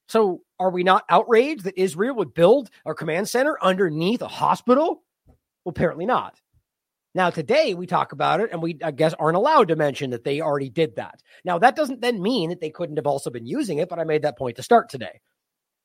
So 0.09 0.41
are 0.59 0.71
we 0.71 0.83
not 0.83 1.05
outraged 1.07 1.65
that 1.65 1.79
Israel 1.79 2.15
would 2.15 2.33
build 2.33 2.71
a 2.83 2.95
command 2.95 3.29
center 3.29 3.57
underneath 3.61 4.23
a 4.23 4.27
hospital? 4.27 5.03
Well, 5.27 5.37
apparently 5.67 6.07
not. 6.07 6.41
Now, 7.13 7.29
today 7.29 7.75
we 7.75 7.85
talk 7.85 8.11
about 8.11 8.39
it 8.39 8.49
and 8.51 8.61
we, 8.61 8.79
I 8.83 8.89
guess, 8.89 9.13
aren't 9.13 9.37
allowed 9.37 9.67
to 9.67 9.75
mention 9.75 10.09
that 10.09 10.23
they 10.23 10.41
already 10.41 10.69
did 10.69 10.95
that. 10.95 11.21
Now, 11.45 11.59
that 11.59 11.75
doesn't 11.75 12.01
then 12.01 12.23
mean 12.23 12.49
that 12.49 12.59
they 12.59 12.71
couldn't 12.71 12.97
have 12.97 13.05
also 13.05 13.29
been 13.29 13.45
using 13.45 13.77
it, 13.77 13.87
but 13.87 13.99
I 13.99 14.03
made 14.03 14.23
that 14.23 14.37
point 14.37 14.55
to 14.57 14.63
start 14.63 14.89
today. 14.89 15.21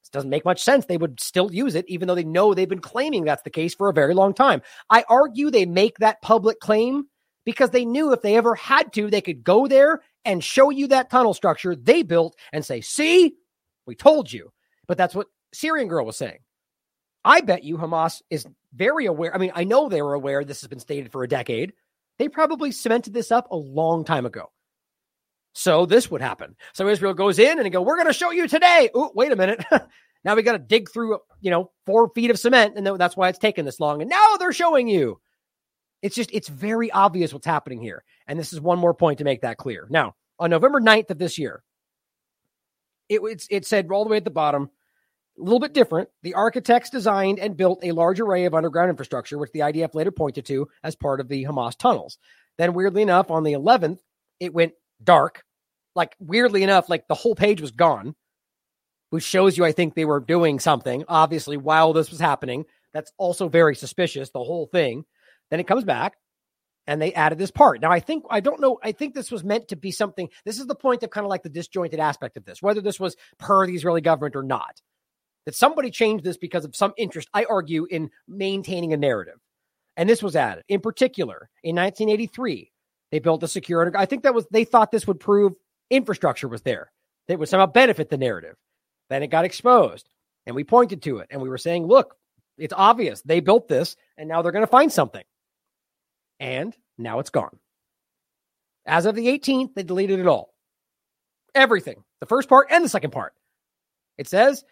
This 0.02 0.08
doesn't 0.10 0.30
make 0.30 0.44
much 0.46 0.62
sense. 0.62 0.86
They 0.86 0.96
would 0.96 1.20
still 1.20 1.52
use 1.52 1.74
it, 1.74 1.84
even 1.88 2.08
though 2.08 2.14
they 2.14 2.24
know 2.24 2.54
they've 2.54 2.68
been 2.68 2.80
claiming 2.80 3.24
that's 3.24 3.42
the 3.42 3.50
case 3.50 3.74
for 3.74 3.90
a 3.90 3.94
very 3.94 4.14
long 4.14 4.32
time. 4.32 4.62
I 4.88 5.04
argue 5.08 5.50
they 5.50 5.66
make 5.66 5.98
that 5.98 6.22
public 6.22 6.60
claim 6.60 7.08
because 7.44 7.70
they 7.70 7.84
knew 7.84 8.12
if 8.12 8.22
they 8.22 8.36
ever 8.36 8.54
had 8.54 8.92
to, 8.94 9.10
they 9.10 9.20
could 9.20 9.44
go 9.44 9.66
there 9.66 10.00
and 10.24 10.42
show 10.42 10.70
you 10.70 10.88
that 10.88 11.10
tunnel 11.10 11.34
structure 11.34 11.76
they 11.76 12.02
built 12.02 12.36
and 12.54 12.64
say, 12.64 12.80
see, 12.80 13.34
we 13.86 13.94
told 13.94 14.32
you. 14.32 14.52
But 14.86 14.98
that's 14.98 15.14
what 15.14 15.28
Syrian 15.52 15.88
Girl 15.88 16.04
was 16.04 16.16
saying. 16.16 16.38
I 17.24 17.40
bet 17.40 17.64
you 17.64 17.78
Hamas 17.78 18.20
is 18.28 18.46
very 18.74 19.06
aware. 19.06 19.34
I 19.34 19.38
mean, 19.38 19.52
I 19.54 19.64
know 19.64 19.88
they 19.88 20.02
were 20.02 20.14
aware 20.14 20.44
this 20.44 20.60
has 20.60 20.68
been 20.68 20.80
stated 20.80 21.10
for 21.10 21.22
a 21.22 21.28
decade. 21.28 21.72
They 22.18 22.28
probably 22.28 22.70
cemented 22.70 23.14
this 23.14 23.32
up 23.32 23.50
a 23.50 23.56
long 23.56 24.04
time 24.04 24.26
ago. 24.26 24.50
So 25.54 25.86
this 25.86 26.10
would 26.10 26.20
happen. 26.20 26.56
So 26.74 26.88
Israel 26.88 27.14
goes 27.14 27.38
in 27.38 27.58
and 27.58 27.64
they 27.64 27.70
go, 27.70 27.80
we're 27.80 27.96
going 27.96 28.08
to 28.08 28.12
show 28.12 28.30
you 28.30 28.48
today. 28.48 28.90
Oh, 28.94 29.12
wait 29.14 29.32
a 29.32 29.36
minute. 29.36 29.64
now 30.24 30.34
we 30.34 30.42
got 30.42 30.52
to 30.52 30.58
dig 30.58 30.90
through, 30.90 31.18
you 31.40 31.50
know, 31.50 31.70
four 31.86 32.10
feet 32.10 32.30
of 32.30 32.38
cement. 32.38 32.76
And 32.76 32.86
that's 32.98 33.16
why 33.16 33.28
it's 33.28 33.38
taken 33.38 33.64
this 33.64 33.80
long. 33.80 34.00
And 34.02 34.10
now 34.10 34.36
they're 34.36 34.52
showing 34.52 34.88
you. 34.88 35.20
It's 36.02 36.16
just, 36.16 36.30
it's 36.32 36.48
very 36.48 36.90
obvious 36.90 37.32
what's 37.32 37.46
happening 37.46 37.80
here. 37.80 38.04
And 38.26 38.38
this 38.38 38.52
is 38.52 38.60
one 38.60 38.78
more 38.78 38.94
point 38.94 39.18
to 39.18 39.24
make 39.24 39.40
that 39.42 39.56
clear. 39.56 39.86
Now, 39.88 40.16
on 40.38 40.50
November 40.50 40.80
9th 40.80 41.10
of 41.10 41.18
this 41.18 41.38
year, 41.38 41.62
it, 43.08 43.20
it's, 43.22 43.46
it 43.50 43.66
said 43.66 43.88
all 43.90 44.04
the 44.04 44.10
way 44.10 44.16
at 44.16 44.24
the 44.24 44.30
bottom, 44.30 44.70
a 45.38 45.42
little 45.42 45.60
bit 45.60 45.74
different. 45.74 46.08
The 46.22 46.34
architects 46.34 46.90
designed 46.90 47.38
and 47.38 47.56
built 47.56 47.80
a 47.82 47.92
large 47.92 48.20
array 48.20 48.44
of 48.44 48.54
underground 48.54 48.90
infrastructure, 48.90 49.38
which 49.38 49.52
the 49.52 49.60
IDF 49.60 49.94
later 49.94 50.12
pointed 50.12 50.46
to 50.46 50.68
as 50.82 50.94
part 50.94 51.20
of 51.20 51.28
the 51.28 51.44
Hamas 51.44 51.76
tunnels. 51.76 52.18
Then, 52.56 52.74
weirdly 52.74 53.02
enough, 53.02 53.30
on 53.30 53.42
the 53.42 53.52
11th, 53.52 53.98
it 54.38 54.54
went 54.54 54.74
dark. 55.02 55.42
Like, 55.96 56.14
weirdly 56.18 56.62
enough, 56.62 56.88
like 56.88 57.08
the 57.08 57.14
whole 57.14 57.34
page 57.34 57.60
was 57.60 57.72
gone, 57.72 58.14
which 59.10 59.24
shows 59.24 59.56
you, 59.56 59.64
I 59.64 59.72
think, 59.72 59.94
they 59.94 60.04
were 60.04 60.20
doing 60.20 60.60
something, 60.60 61.04
obviously, 61.08 61.56
while 61.56 61.92
this 61.92 62.10
was 62.10 62.20
happening. 62.20 62.64
That's 62.92 63.12
also 63.18 63.48
very 63.48 63.74
suspicious, 63.74 64.30
the 64.30 64.42
whole 64.42 64.66
thing. 64.66 65.04
Then 65.50 65.60
it 65.60 65.66
comes 65.66 65.84
back 65.84 66.14
and 66.86 67.00
they 67.00 67.14
added 67.14 67.38
this 67.38 67.50
part. 67.50 67.80
Now, 67.80 67.90
I 67.90 68.00
think, 68.00 68.24
I 68.30 68.40
don't 68.40 68.60
know, 68.60 68.78
I 68.82 68.92
think 68.92 69.14
this 69.14 69.30
was 69.30 69.44
meant 69.44 69.68
to 69.68 69.76
be 69.76 69.90
something. 69.90 70.28
This 70.44 70.58
is 70.58 70.66
the 70.66 70.74
point 70.74 71.02
of 71.02 71.10
kind 71.10 71.24
of 71.24 71.30
like 71.30 71.42
the 71.42 71.48
disjointed 71.48 72.00
aspect 72.00 72.36
of 72.36 72.44
this, 72.44 72.62
whether 72.62 72.80
this 72.80 73.00
was 73.00 73.16
per 73.38 73.66
the 73.66 73.74
Israeli 73.74 74.00
government 74.00 74.36
or 74.36 74.42
not. 74.42 74.80
That 75.46 75.54
somebody 75.54 75.90
changed 75.90 76.24
this 76.24 76.38
because 76.38 76.64
of 76.64 76.74
some 76.74 76.94
interest, 76.96 77.28
I 77.34 77.44
argue, 77.44 77.86
in 77.90 78.10
maintaining 78.26 78.92
a 78.92 78.96
narrative. 78.96 79.38
And 79.96 80.08
this 80.08 80.22
was 80.22 80.36
added. 80.36 80.64
In 80.68 80.80
particular, 80.80 81.50
in 81.62 81.76
1983, 81.76 82.70
they 83.10 83.18
built 83.18 83.42
a 83.42 83.48
secure, 83.48 83.92
I 83.96 84.06
think 84.06 84.22
that 84.22 84.34
was, 84.34 84.46
they 84.50 84.64
thought 84.64 84.90
this 84.90 85.06
would 85.06 85.20
prove 85.20 85.52
infrastructure 85.90 86.48
was 86.48 86.62
there. 86.62 86.90
That 87.28 87.38
would 87.38 87.48
somehow 87.48 87.66
benefit 87.66 88.10
the 88.10 88.18
narrative. 88.18 88.56
Then 89.10 89.22
it 89.22 89.28
got 89.28 89.44
exposed 89.44 90.08
and 90.46 90.56
we 90.56 90.64
pointed 90.64 91.02
to 91.02 91.18
it 91.18 91.28
and 91.30 91.40
we 91.40 91.48
were 91.48 91.58
saying, 91.58 91.86
look, 91.86 92.16
it's 92.58 92.74
obvious 92.76 93.22
they 93.22 93.40
built 93.40 93.68
this 93.68 93.96
and 94.16 94.28
now 94.28 94.42
they're 94.42 94.52
going 94.52 94.62
to 94.62 94.66
find 94.66 94.92
something. 94.92 95.24
And 96.44 96.76
now 96.98 97.20
it's 97.20 97.30
gone. 97.30 97.58
As 98.84 99.06
of 99.06 99.14
the 99.14 99.28
18th, 99.28 99.72
they 99.74 99.82
deleted 99.82 100.20
it 100.20 100.26
all. 100.26 100.52
Everything, 101.54 102.04
the 102.20 102.26
first 102.26 102.50
part 102.50 102.66
and 102.70 102.84
the 102.84 102.88
second 102.90 103.12
part. 103.12 103.32
It 104.18 104.28
says 104.28 104.62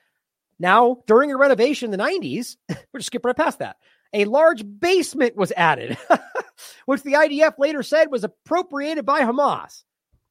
now 0.58 0.98
during 1.06 1.32
a 1.32 1.36
renovation 1.36 1.90
in 1.90 1.98
the 1.98 2.04
90s, 2.04 2.56
we're 2.68 2.98
just 2.98 3.06
skipping 3.06 3.30
right 3.30 3.36
past 3.36 3.60
that. 3.60 3.76
A 4.12 4.26
large 4.26 4.62
basement 4.80 5.34
was 5.34 5.50
added, 5.56 5.96
which 6.84 7.02
the 7.04 7.14
IDF 7.14 7.54
later 7.58 7.82
said 7.82 8.10
was 8.10 8.22
appropriated 8.22 9.06
by 9.06 9.22
Hamas 9.22 9.82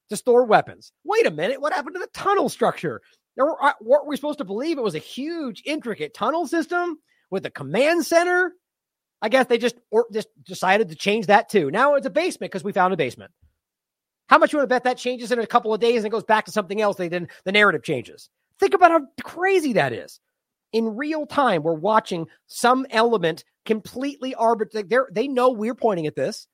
to 0.09 0.17
store 0.17 0.45
weapons. 0.45 0.91
Wait 1.03 1.25
a 1.25 1.31
minute, 1.31 1.59
what 1.59 1.73
happened 1.73 1.95
to 1.95 1.99
the 1.99 2.09
tunnel 2.13 2.49
structure? 2.49 3.01
Were, 3.35 3.63
uh, 3.63 3.73
weren't 3.81 4.05
we 4.05 4.15
supposed 4.15 4.37
to 4.37 4.45
believe 4.45 4.77
it 4.77 4.83
was 4.83 4.93
a 4.93 4.99
huge, 4.99 5.63
intricate 5.65 6.13
tunnel 6.13 6.45
system 6.45 6.99
with 7.31 7.47
a 7.47 7.49
command 7.49 8.05
center? 8.05 8.53
I 9.21 9.29
guess 9.29 9.47
they 9.47 9.57
just 9.57 9.75
or 9.91 10.07
just 10.11 10.27
decided 10.43 10.89
to 10.89 10.95
change 10.95 11.27
that 11.27 11.49
too. 11.49 11.69
Now 11.69 11.95
it's 11.95 12.07
a 12.07 12.11
basement 12.11 12.51
because 12.51 12.63
we 12.63 12.71
found 12.71 12.93
a 12.93 12.97
basement. 12.97 13.31
How 14.27 14.37
much 14.37 14.53
you 14.53 14.59
want 14.59 14.69
to 14.69 14.73
bet 14.73 14.85
that 14.85 14.97
changes 14.97 15.31
in 15.31 15.39
a 15.39 15.47
couple 15.47 15.73
of 15.73 15.81
days 15.81 15.97
and 15.97 16.07
it 16.07 16.09
goes 16.09 16.23
back 16.23 16.45
to 16.45 16.51
something 16.51 16.81
else? 16.81 16.97
They 16.97 17.07
then 17.07 17.27
the 17.43 17.51
narrative 17.51 17.83
changes. 17.83 18.29
Think 18.59 18.73
about 18.73 18.91
how 18.91 19.01
crazy 19.23 19.73
that 19.73 19.93
is. 19.93 20.19
In 20.73 20.95
real 20.95 21.25
time, 21.25 21.63
we're 21.63 21.73
watching 21.73 22.27
some 22.47 22.85
element 22.91 23.43
completely 23.65 24.33
arbitrary. 24.35 24.87
They 24.87 24.97
they 25.11 25.27
know 25.27 25.49
we're 25.49 25.75
pointing 25.75 26.07
at 26.07 26.15
this, 26.15 26.47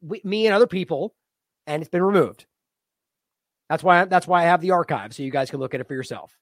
we, 0.00 0.20
me 0.24 0.46
and 0.46 0.54
other 0.54 0.66
people, 0.66 1.14
and 1.66 1.82
it's 1.82 1.90
been 1.90 2.02
removed. 2.02 2.46
That's 3.68 3.82
why 3.82 4.04
that's 4.04 4.26
why 4.26 4.42
I 4.42 4.46
have 4.46 4.60
the 4.60 4.70
archive 4.70 5.14
so 5.14 5.22
you 5.22 5.32
guys 5.32 5.50
can 5.50 5.60
look 5.60 5.74
at 5.74 5.80
it 5.80 5.88
for 5.88 5.94
yourself. 5.94 6.36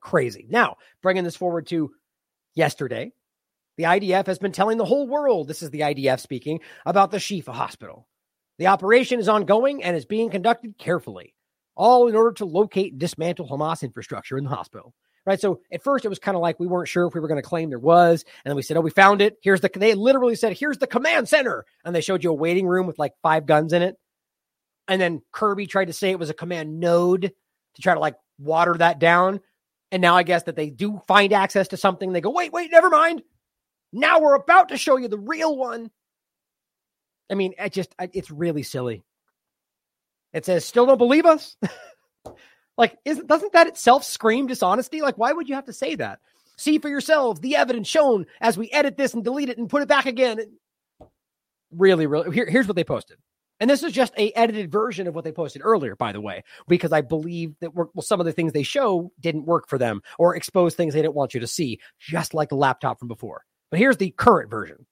Crazy. 0.00 0.46
Now, 0.50 0.76
bringing 1.02 1.24
this 1.24 1.36
forward 1.36 1.66
to 1.68 1.92
yesterday, 2.54 3.12
the 3.76 3.84
IDF 3.84 4.26
has 4.26 4.38
been 4.38 4.52
telling 4.52 4.78
the 4.78 4.84
whole 4.84 5.06
world, 5.06 5.48
this 5.48 5.62
is 5.62 5.70
the 5.70 5.80
IDF 5.80 6.20
speaking, 6.20 6.60
about 6.84 7.10
the 7.10 7.18
Shifa 7.18 7.52
hospital. 7.52 8.06
The 8.58 8.68
operation 8.68 9.20
is 9.20 9.28
ongoing 9.28 9.82
and 9.82 9.96
is 9.96 10.06
being 10.06 10.30
conducted 10.30 10.78
carefully, 10.78 11.34
all 11.74 12.08
in 12.08 12.16
order 12.16 12.32
to 12.32 12.46
locate 12.46 12.92
and 12.92 13.00
dismantle 13.00 13.48
Hamas 13.48 13.82
infrastructure 13.82 14.38
in 14.38 14.44
the 14.44 14.50
hospital. 14.50 14.94
Right. 15.26 15.40
So 15.40 15.60
at 15.72 15.82
first 15.82 16.04
it 16.04 16.08
was 16.08 16.20
kind 16.20 16.36
of 16.36 16.40
like 16.40 16.60
we 16.60 16.68
weren't 16.68 16.88
sure 16.88 17.06
if 17.06 17.14
we 17.14 17.20
were 17.20 17.26
going 17.26 17.42
to 17.42 17.48
claim 17.48 17.68
there 17.68 17.80
was. 17.80 18.24
And 18.44 18.50
then 18.50 18.56
we 18.56 18.62
said, 18.62 18.76
oh, 18.76 18.80
we 18.80 18.90
found 18.90 19.20
it. 19.20 19.36
Here's 19.42 19.60
the, 19.60 19.68
they 19.74 19.94
literally 19.94 20.36
said, 20.36 20.56
here's 20.56 20.78
the 20.78 20.86
command 20.86 21.28
center. 21.28 21.64
And 21.84 21.92
they 21.92 22.00
showed 22.00 22.22
you 22.22 22.30
a 22.30 22.34
waiting 22.34 22.64
room 22.64 22.86
with 22.86 22.96
like 22.96 23.12
five 23.22 23.44
guns 23.44 23.72
in 23.72 23.82
it. 23.82 23.96
And 24.86 25.00
then 25.00 25.22
Kirby 25.32 25.66
tried 25.66 25.86
to 25.86 25.92
say 25.92 26.12
it 26.12 26.18
was 26.20 26.30
a 26.30 26.34
command 26.34 26.78
node 26.78 27.32
to 27.74 27.82
try 27.82 27.94
to 27.94 27.98
like 27.98 28.14
water 28.38 28.76
that 28.78 29.00
down. 29.00 29.40
And 29.90 30.00
now 30.00 30.16
I 30.16 30.22
guess 30.22 30.44
that 30.44 30.54
they 30.54 30.70
do 30.70 31.02
find 31.08 31.32
access 31.32 31.68
to 31.68 31.76
something. 31.76 32.12
They 32.12 32.20
go, 32.20 32.30
wait, 32.30 32.52
wait, 32.52 32.70
never 32.70 32.88
mind. 32.88 33.22
Now 33.96 34.20
we're 34.20 34.34
about 34.34 34.68
to 34.68 34.76
show 34.76 34.98
you 34.98 35.08
the 35.08 35.18
real 35.18 35.56
one. 35.56 35.90
I 37.30 37.34
mean, 37.34 37.54
it 37.58 37.72
just, 37.72 37.94
it's 38.12 38.30
really 38.30 38.62
silly. 38.62 39.02
It 40.34 40.44
says, 40.44 40.66
still 40.66 40.84
don't 40.84 40.98
believe 40.98 41.24
us? 41.24 41.56
like, 42.76 42.98
isn't, 43.06 43.26
doesn't 43.26 43.54
that 43.54 43.68
itself 43.68 44.04
scream 44.04 44.48
dishonesty? 44.48 45.00
Like, 45.00 45.16
why 45.16 45.32
would 45.32 45.48
you 45.48 45.54
have 45.54 45.64
to 45.64 45.72
say 45.72 45.94
that? 45.94 46.20
See 46.58 46.78
for 46.78 46.90
yourselves 46.90 47.40
the 47.40 47.56
evidence 47.56 47.88
shown 47.88 48.26
as 48.38 48.58
we 48.58 48.70
edit 48.70 48.98
this 48.98 49.14
and 49.14 49.24
delete 49.24 49.48
it 49.48 49.56
and 49.56 49.68
put 49.68 49.80
it 49.80 49.88
back 49.88 50.04
again. 50.04 50.40
really, 51.72 52.06
really. 52.06 52.34
Here, 52.34 52.48
here's 52.48 52.68
what 52.68 52.76
they 52.76 52.84
posted. 52.84 53.16
And 53.60 53.70
this 53.70 53.82
is 53.82 53.92
just 53.92 54.12
a 54.18 54.30
edited 54.32 54.70
version 54.70 55.06
of 55.06 55.14
what 55.14 55.24
they 55.24 55.32
posted 55.32 55.62
earlier, 55.64 55.96
by 55.96 56.12
the 56.12 56.20
way, 56.20 56.44
because 56.68 56.92
I 56.92 57.00
believe 57.00 57.54
that 57.60 57.74
well, 57.74 57.90
some 58.00 58.20
of 58.20 58.26
the 58.26 58.32
things 58.32 58.52
they 58.52 58.62
show 58.62 59.10
didn't 59.20 59.46
work 59.46 59.68
for 59.68 59.78
them 59.78 60.02
or 60.18 60.36
expose 60.36 60.74
things 60.74 60.92
they 60.92 61.00
didn't 61.00 61.14
want 61.14 61.32
you 61.32 61.40
to 61.40 61.46
see, 61.46 61.80
just 61.98 62.34
like 62.34 62.50
the 62.50 62.56
laptop 62.56 62.98
from 62.98 63.08
before. 63.08 63.42
But 63.70 63.80
here's 63.80 63.96
the 63.96 64.10
current 64.10 64.50
version. 64.50 64.86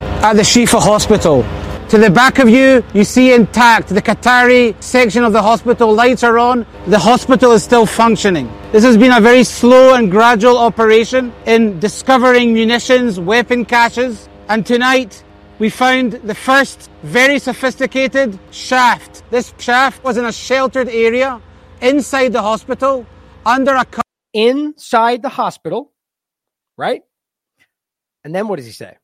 At 0.00 0.34
the 0.34 0.42
Shifa 0.42 0.80
Hospital. 0.80 1.44
To 1.90 1.98
the 1.98 2.10
back 2.10 2.38
of 2.38 2.48
you, 2.48 2.82
you 2.92 3.04
see 3.04 3.32
intact 3.32 3.88
the 3.88 4.02
Qatari 4.02 4.74
section 4.82 5.22
of 5.22 5.32
the 5.32 5.42
hospital. 5.42 5.94
Lights 5.94 6.24
are 6.24 6.38
on. 6.38 6.66
The 6.86 6.98
hospital 6.98 7.52
is 7.52 7.62
still 7.62 7.86
functioning. 7.86 8.50
This 8.72 8.82
has 8.82 8.96
been 8.96 9.12
a 9.12 9.20
very 9.20 9.44
slow 9.44 9.94
and 9.94 10.10
gradual 10.10 10.58
operation 10.58 11.32
in 11.46 11.78
discovering 11.78 12.52
munitions, 12.52 13.20
weapon 13.20 13.64
caches. 13.64 14.28
And 14.48 14.66
tonight, 14.66 15.22
we 15.58 15.70
found 15.70 16.14
the 16.14 16.34
first 16.34 16.90
very 17.02 17.38
sophisticated 17.38 18.38
shaft. 18.50 19.22
This 19.30 19.54
shaft 19.58 20.02
was 20.02 20.16
in 20.16 20.24
a 20.24 20.32
sheltered 20.32 20.88
area 20.88 21.40
inside 21.80 22.32
the 22.32 22.42
hospital 22.42 23.06
under 23.46 23.74
a. 23.74 23.86
Inside 24.32 25.22
the 25.22 25.28
hospital, 25.28 25.92
right? 26.76 27.04
And 28.24 28.34
then 28.34 28.48
what 28.48 28.56
does 28.56 28.66
he 28.66 28.72
say? 28.72 28.96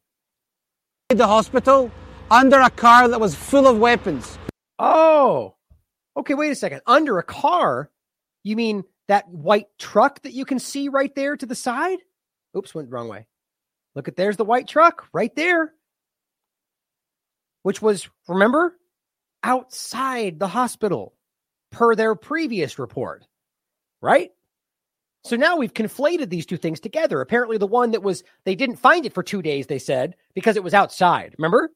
The 1.11 1.27
hospital 1.27 1.91
under 2.31 2.61
a 2.61 2.71
car 2.71 3.09
that 3.09 3.21
was 3.21 3.35
full 3.35 3.67
of 3.67 3.79
weapons. 3.79 4.39
Oh, 4.79 5.55
okay. 6.17 6.35
Wait 6.35 6.51
a 6.51 6.55
second. 6.55 6.81
Under 6.87 7.19
a 7.19 7.23
car, 7.23 7.91
you 8.43 8.57
mean 8.57 8.85
that 9.09 9.29
white 9.29 9.67
truck 9.79 10.23
that 10.23 10.33
you 10.33 10.45
can 10.45 10.59
see 10.59 10.89
right 10.89 11.15
there 11.15 11.37
to 11.37 11.47
the 11.47 11.55
side? 11.55 11.99
Oops, 12.57 12.75
went 12.75 12.89
the 12.89 12.95
wrong 12.95 13.09
way. 13.09 13.27
Look 13.95 14.09
at 14.09 14.17
there's 14.17 14.37
the 14.37 14.45
white 14.45 14.69
truck 14.69 15.09
right 15.13 15.35
there, 15.35 15.75
which 17.65 17.83
was, 17.83 18.09
remember, 18.29 18.77
outside 19.43 20.39
the 20.39 20.49
hospital 20.49 21.15
per 21.73 21.95
their 21.95 22.15
previous 22.15 22.79
report, 22.79 23.27
right? 24.01 24.31
So 25.25 25.37
now 25.37 25.57
we've 25.57 25.75
conflated 25.75 26.31
these 26.31 26.47
two 26.47 26.57
things 26.57 26.81
together. 26.81 27.21
Apparently, 27.21 27.59
the 27.59 27.67
one 27.67 27.91
that 27.91 28.03
was, 28.03 28.25
they 28.45 28.55
didn't 28.55 28.77
find 28.77 29.05
it 29.05 29.13
for 29.13 29.23
two 29.23 29.43
days, 29.43 29.67
they 29.67 29.79
said, 29.79 30.17
because 30.35 30.57
it 30.57 30.65
was 30.65 30.75
outside. 30.75 31.35
Remember? 31.39 31.71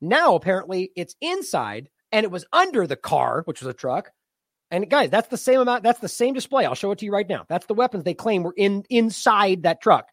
Now, 0.00 0.34
apparently, 0.34 0.92
it's 0.94 1.16
inside 1.20 1.88
and 2.12 2.24
it 2.24 2.30
was 2.30 2.44
under 2.52 2.86
the 2.86 2.96
car, 2.96 3.42
which 3.46 3.60
was 3.60 3.68
a 3.68 3.76
truck. 3.76 4.12
And 4.70 4.88
guys, 4.88 5.10
that's 5.10 5.28
the 5.28 5.36
same 5.36 5.60
amount. 5.60 5.82
That's 5.82 6.00
the 6.00 6.08
same 6.08 6.34
display. 6.34 6.64
I'll 6.64 6.74
show 6.74 6.92
it 6.92 6.98
to 7.00 7.04
you 7.04 7.12
right 7.12 7.28
now. 7.28 7.44
That's 7.48 7.66
the 7.66 7.74
weapons 7.74 8.04
they 8.04 8.14
claim 8.14 8.42
were 8.42 8.54
in 8.56 8.84
inside 8.88 9.64
that 9.64 9.82
truck, 9.82 10.08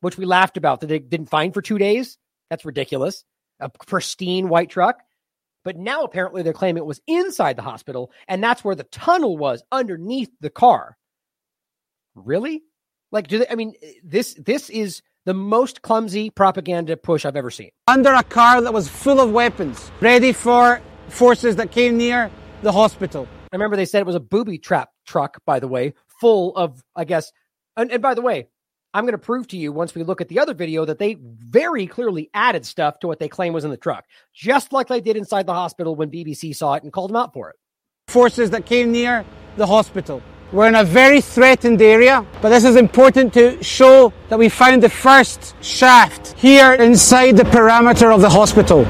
which 0.00 0.18
we 0.18 0.26
laughed 0.26 0.56
about 0.56 0.80
that 0.80 0.88
they 0.88 0.98
didn't 0.98 1.30
find 1.30 1.54
for 1.54 1.62
two 1.62 1.78
days. 1.78 2.18
That's 2.50 2.64
ridiculous. 2.64 3.24
A 3.60 3.70
pristine 3.70 4.48
white 4.48 4.70
truck. 4.70 5.00
But 5.64 5.78
now 5.78 6.04
apparently 6.04 6.42
they're 6.42 6.52
claiming 6.52 6.82
it 6.82 6.86
was 6.86 7.00
inside 7.06 7.56
the 7.56 7.62
hospital, 7.62 8.12
and 8.28 8.44
that's 8.44 8.62
where 8.62 8.74
the 8.74 8.84
tunnel 8.84 9.38
was 9.38 9.62
underneath 9.72 10.30
the 10.40 10.50
car. 10.50 10.98
Really? 12.14 12.62
Like, 13.12 13.28
do 13.28 13.38
they? 13.38 13.46
I 13.48 13.54
mean, 13.54 13.74
this 14.02 14.34
this 14.34 14.70
is 14.70 15.02
the 15.24 15.34
most 15.34 15.82
clumsy 15.82 16.30
propaganda 16.30 16.96
push 16.96 17.24
I've 17.24 17.36
ever 17.36 17.50
seen. 17.50 17.70
Under 17.88 18.12
a 18.12 18.22
car 18.22 18.60
that 18.60 18.72
was 18.72 18.88
full 18.88 19.20
of 19.20 19.30
weapons, 19.30 19.90
ready 20.00 20.32
for 20.32 20.80
forces 21.08 21.56
that 21.56 21.70
came 21.70 21.96
near 21.96 22.30
the 22.62 22.72
hospital. 22.72 23.28
I 23.52 23.56
remember 23.56 23.76
they 23.76 23.84
said 23.84 24.00
it 24.00 24.06
was 24.06 24.16
a 24.16 24.20
booby 24.20 24.58
trap 24.58 24.90
truck, 25.06 25.40
by 25.46 25.60
the 25.60 25.68
way, 25.68 25.94
full 26.20 26.56
of, 26.56 26.82
I 26.96 27.04
guess. 27.04 27.32
And, 27.76 27.90
and 27.90 28.02
by 28.02 28.14
the 28.14 28.22
way, 28.22 28.48
I'm 28.92 29.04
going 29.04 29.12
to 29.12 29.18
prove 29.18 29.48
to 29.48 29.56
you 29.56 29.72
once 29.72 29.94
we 29.94 30.02
look 30.02 30.20
at 30.20 30.28
the 30.28 30.38
other 30.38 30.54
video 30.54 30.84
that 30.84 30.98
they 30.98 31.16
very 31.20 31.86
clearly 31.86 32.30
added 32.34 32.66
stuff 32.66 33.00
to 33.00 33.06
what 33.06 33.18
they 33.18 33.28
claim 33.28 33.52
was 33.52 33.64
in 33.64 33.70
the 33.70 33.76
truck, 33.76 34.04
just 34.32 34.72
like 34.72 34.88
they 34.88 35.00
did 35.00 35.16
inside 35.16 35.46
the 35.46 35.54
hospital 35.54 35.94
when 35.94 36.10
BBC 36.10 36.54
saw 36.54 36.74
it 36.74 36.82
and 36.82 36.92
called 36.92 37.10
them 37.10 37.16
out 37.16 37.32
for 37.32 37.50
it. 37.50 37.56
Forces 38.08 38.50
that 38.50 38.66
came 38.66 38.92
near 38.92 39.24
the 39.56 39.66
hospital. 39.66 40.22
We're 40.54 40.68
in 40.68 40.76
a 40.76 40.84
very 40.84 41.20
threatened 41.20 41.82
area, 41.82 42.24
but 42.40 42.50
this 42.50 42.62
is 42.62 42.76
important 42.76 43.34
to 43.34 43.60
show 43.60 44.12
that 44.28 44.38
we 44.38 44.48
found 44.48 44.84
the 44.84 44.88
first 44.88 45.56
shaft 45.60 46.38
here 46.38 46.72
inside 46.74 47.32
the 47.32 47.44
perimeter 47.44 48.12
of 48.12 48.20
the 48.20 48.28
hospital. 48.30 48.86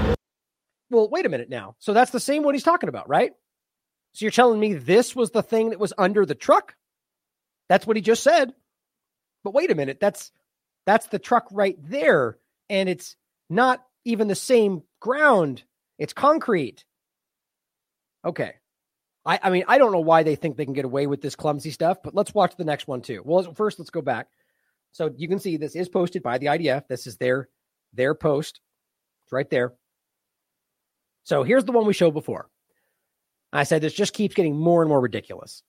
Well, 0.91 1.09
wait 1.09 1.25
a 1.25 1.31
minute 1.31 1.49
now. 1.49 1.75
So 1.79 1.95
that's 1.95 2.11
the 2.11 2.21
same 2.21 2.43
one 2.43 2.53
he's 2.53 2.65
talking 2.65 2.91
about, 2.91 3.09
right? 3.09 3.33
So 4.13 4.27
you're 4.27 4.31
telling 4.31 4.61
me 4.61 4.75
this 4.75 5.17
was 5.17 5.31
the 5.31 5.43
thing 5.43 5.71
that 5.71 5.81
was 5.81 5.95
under 5.97 6.27
the 6.27 6.35
truck? 6.35 6.75
That's 7.71 7.87
what 7.87 7.97
he 7.97 8.03
just 8.03 8.23
said. 8.23 8.53
But 9.43 9.55
wait 9.55 9.71
a 9.71 9.75
minute, 9.75 9.97
that's 9.99 10.33
that's 10.85 11.07
the 11.07 11.19
truck 11.19 11.49
right 11.51 11.79
there 11.81 12.37
and 12.69 12.91
it's 12.91 13.17
not 13.49 13.83
even 14.05 14.29
the 14.29 14.35
same 14.35 14.83
ground. 15.01 15.63
It's 15.99 16.13
concrete. 16.13 16.85
Okay. 18.23 18.57
I, 19.27 19.41
I 19.43 19.51
mean, 19.51 19.65
I 19.69 19.79
don't 19.79 19.93
know 19.93 20.01
why 20.01 20.23
they 20.23 20.37
think 20.37 20.57
they 20.57 20.65
can 20.65 20.75
get 20.75 20.85
away 20.85 21.07
with 21.07 21.23
this 21.23 21.37
clumsy 21.37 21.71
stuff, 21.71 21.99
but 22.03 22.15
let's 22.15 22.35
watch 22.35 22.57
the 22.57 22.65
next 22.65 22.87
one 22.87 23.01
too. 23.01 23.23
Well, 23.25 23.55
first, 23.55 23.79
let's 23.79 23.91
go 23.91 24.03
back. 24.03 24.29
So 24.93 25.11
you 25.17 25.29
can 25.29 25.39
see 25.39 25.57
this 25.57 25.75
is 25.75 25.89
posted 25.89 26.23
by 26.23 26.39
the 26.39 26.47
IDF. 26.47 26.87
This 26.89 27.07
is 27.07 27.17
their 27.17 27.49
their 27.93 28.15
post. 28.15 28.61
It's 29.25 29.33
right 29.33 29.49
there. 29.49 29.73
So 31.25 31.43
here's 31.43 31.65
the 31.65 31.73
one 31.73 31.87
we 31.87 31.95
showed 31.95 32.13
before. 32.13 32.49
I 33.53 33.65
said 33.65 33.83
this 33.83 33.95
just 33.95 34.13
keeps 34.13 34.35
getting 34.35 34.59
more 34.59 34.83
and 34.83 34.89
more 34.89 35.01
ridiculous. 35.01 35.63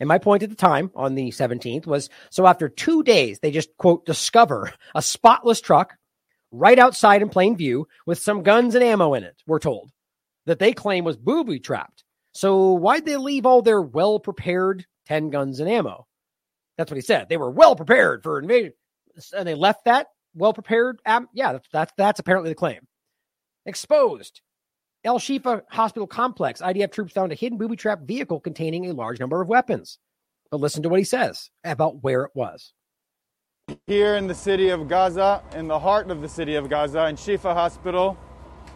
And 0.00 0.08
my 0.08 0.18
point 0.18 0.42
at 0.42 0.50
the 0.50 0.56
time 0.56 0.90
on 0.94 1.14
the 1.14 1.28
17th 1.30 1.86
was 1.86 2.08
so 2.30 2.46
after 2.46 2.68
two 2.68 3.02
days, 3.02 3.40
they 3.40 3.50
just 3.50 3.76
quote 3.76 4.06
discover 4.06 4.72
a 4.94 5.02
spotless 5.02 5.60
truck 5.60 5.94
right 6.50 6.78
outside 6.78 7.22
in 7.22 7.28
plain 7.28 7.56
view 7.56 7.86
with 8.06 8.18
some 8.18 8.42
guns 8.42 8.74
and 8.74 8.84
ammo 8.84 9.14
in 9.14 9.24
it, 9.24 9.42
we're 9.46 9.58
told, 9.58 9.90
that 10.46 10.58
they 10.58 10.72
claim 10.72 11.04
was 11.04 11.16
booby 11.16 11.58
trapped. 11.58 12.04
So 12.32 12.72
why'd 12.72 13.04
they 13.04 13.16
leave 13.16 13.46
all 13.46 13.62
their 13.62 13.80
well 13.80 14.18
prepared 14.18 14.86
10 15.06 15.30
guns 15.30 15.60
and 15.60 15.68
ammo? 15.68 16.06
That's 16.78 16.90
what 16.90 16.96
he 16.96 17.02
said. 17.02 17.28
They 17.28 17.36
were 17.36 17.50
well 17.50 17.76
prepared 17.76 18.22
for 18.22 18.38
invasion. 18.38 18.72
And 19.36 19.46
they 19.46 19.54
left 19.54 19.84
that 19.84 20.08
well 20.34 20.54
prepared. 20.54 21.00
Um, 21.04 21.28
yeah, 21.34 21.52
that's, 21.52 21.68
that's, 21.72 21.92
that's 21.96 22.20
apparently 22.20 22.50
the 22.50 22.56
claim. 22.56 22.86
Exposed. 23.66 24.40
El 25.04 25.18
Shifa 25.18 25.62
Hospital 25.70 26.06
Complex. 26.06 26.62
IDF 26.62 26.92
troops 26.92 27.12
found 27.12 27.32
a 27.32 27.34
hidden 27.34 27.58
booby 27.58 27.76
trap 27.76 28.00
vehicle 28.02 28.40
containing 28.40 28.86
a 28.86 28.92
large 28.92 29.20
number 29.20 29.40
of 29.40 29.48
weapons. 29.48 29.98
But 30.50 30.60
listen 30.60 30.82
to 30.84 30.88
what 30.88 31.00
he 31.00 31.04
says 31.04 31.50
about 31.64 32.02
where 32.02 32.24
it 32.24 32.30
was. 32.34 32.72
Here 33.86 34.16
in 34.16 34.26
the 34.26 34.34
city 34.34 34.68
of 34.70 34.88
Gaza, 34.88 35.42
in 35.54 35.66
the 35.66 35.78
heart 35.78 36.10
of 36.10 36.20
the 36.20 36.28
city 36.28 36.56
of 36.56 36.68
Gaza, 36.68 37.06
in 37.06 37.16
Shifa 37.16 37.54
Hospital, 37.54 38.18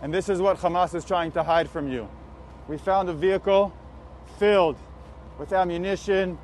and 0.02 0.12
this 0.12 0.28
is 0.28 0.40
what 0.40 0.58
Hamas 0.58 0.94
is 0.94 1.04
trying 1.04 1.32
to 1.32 1.42
hide 1.42 1.68
from 1.68 1.88
you. 1.90 2.08
We 2.68 2.78
found 2.78 3.08
a 3.08 3.12
vehicle 3.12 3.72
filled 4.38 4.76
with 5.38 5.52
ammunition, 5.52 6.38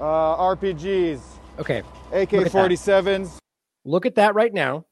uh, 0.00 0.36
RPGs, 0.36 1.20
Okay. 1.58 1.82
AK 2.12 2.30
47s. 2.30 3.38
Look 3.84 4.06
at 4.06 4.14
that 4.16 4.34
right 4.34 4.52
now. 4.52 4.84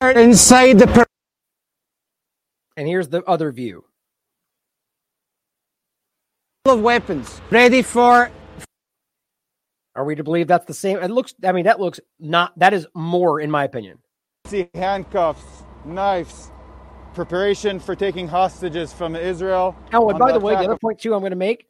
Inside 0.00 0.78
the 0.78 0.86
per- 0.86 1.06
And 2.76 2.88
here's 2.88 3.08
the 3.08 3.22
other 3.24 3.52
view. 3.52 3.84
Full 6.64 6.76
of 6.76 6.80
weapons, 6.82 7.40
ready 7.50 7.82
for 7.82 8.30
Are 9.94 10.04
we 10.06 10.14
to 10.14 10.24
believe 10.24 10.46
that's 10.46 10.64
the 10.64 10.72
same? 10.74 10.96
It 10.98 11.10
looks, 11.10 11.34
I 11.44 11.52
mean, 11.52 11.64
that 11.64 11.78
looks 11.78 12.00
not, 12.18 12.58
that 12.58 12.72
is 12.72 12.86
more, 12.94 13.40
in 13.40 13.50
my 13.50 13.64
opinion. 13.64 13.98
See 14.46 14.70
handcuffs, 14.74 15.64
knives, 15.84 16.50
preparation 17.14 17.78
for 17.80 17.94
taking 17.94 18.28
hostages 18.28 18.92
from 18.92 19.16
Israel. 19.16 19.76
Oh, 19.92 20.08
and 20.10 20.18
by 20.18 20.32
the 20.32 20.40
way, 20.40 20.54
the 20.54 20.60
other 20.64 20.78
point 20.78 21.00
too 21.00 21.14
I'm 21.14 21.20
going 21.20 21.30
to 21.30 21.36
make, 21.36 21.66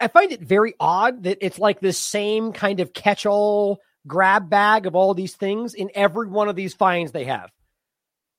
I 0.00 0.08
find 0.08 0.32
it 0.32 0.40
very 0.40 0.74
odd 0.80 1.24
that 1.24 1.38
it's 1.44 1.58
like 1.58 1.80
this 1.80 1.98
same 1.98 2.52
kind 2.52 2.80
of 2.80 2.92
catch-all 2.92 3.80
grab 4.06 4.48
bag 4.48 4.86
of 4.86 4.96
all 4.96 5.12
these 5.14 5.34
things 5.34 5.74
in 5.74 5.90
every 5.94 6.26
one 6.26 6.48
of 6.48 6.56
these 6.56 6.74
finds 6.74 7.12
they 7.12 7.24
have. 7.24 7.50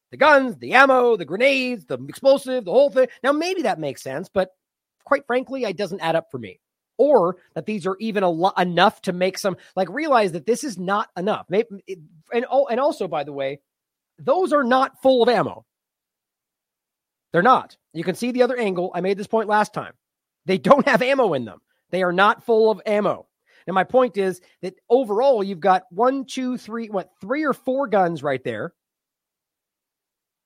The 0.09 0.17
guns, 0.17 0.57
the 0.57 0.73
ammo, 0.73 1.15
the 1.15 1.25
grenades, 1.25 1.85
the 1.85 1.97
explosive, 2.09 2.65
the 2.65 2.71
whole 2.71 2.89
thing. 2.89 3.07
Now, 3.23 3.31
maybe 3.31 3.61
that 3.61 3.79
makes 3.79 4.01
sense, 4.01 4.27
but 4.27 4.49
quite 5.05 5.25
frankly, 5.25 5.63
it 5.63 5.77
doesn't 5.77 6.01
add 6.01 6.15
up 6.15 6.31
for 6.31 6.38
me. 6.38 6.59
Or 6.97 7.38
that 7.55 7.65
these 7.65 7.88
are 7.88 7.95
even 7.99 8.23
a 8.23 8.29
lo- 8.29 8.53
enough 8.57 9.01
to 9.03 9.13
make 9.13 9.38
some 9.38 9.55
like 9.75 9.89
realize 9.89 10.33
that 10.33 10.45
this 10.45 10.63
is 10.63 10.77
not 10.77 11.09
enough. 11.15 11.45
Maybe, 11.49 11.67
it- 11.88 11.99
and 12.33 12.45
oh, 12.49 12.67
and 12.67 12.79
also 12.79 13.07
by 13.07 13.23
the 13.23 13.33
way, 13.33 13.61
those 14.19 14.51
are 14.53 14.63
not 14.63 15.01
full 15.01 15.23
of 15.23 15.29
ammo. 15.29 15.65
They're 17.32 17.41
not. 17.41 17.78
You 17.94 18.03
can 18.03 18.16
see 18.16 18.32
the 18.32 18.44
other 18.44 18.58
angle. 18.58 18.91
I 18.94 19.02
made 19.02 19.18
this 19.18 19.28
point 19.28 19.49
last 19.49 19.74
time. 19.74 19.94
They 20.45 20.58
don't 20.58 20.88
have 20.88 21.02
ammo 21.02 21.34
in 21.34 21.45
them. 21.45 21.60
They 21.91 22.03
are 22.03 22.12
not 22.12 22.44
full 22.44 22.72
of 22.72 22.82
ammo. 22.86 23.28
And 23.68 23.74
my 23.76 23.84
point 23.84 24.18
is 24.18 24.41
that 24.62 24.76
overall, 24.90 25.44
you've 25.44 25.60
got 25.60 25.84
one, 25.91 26.26
two, 26.26 26.58
three, 26.58 26.88
what, 26.90 27.12
three 27.22 27.45
or 27.45 27.53
four 27.53 27.88
guns 27.88 28.24
right 28.24 28.44
there. 28.44 28.74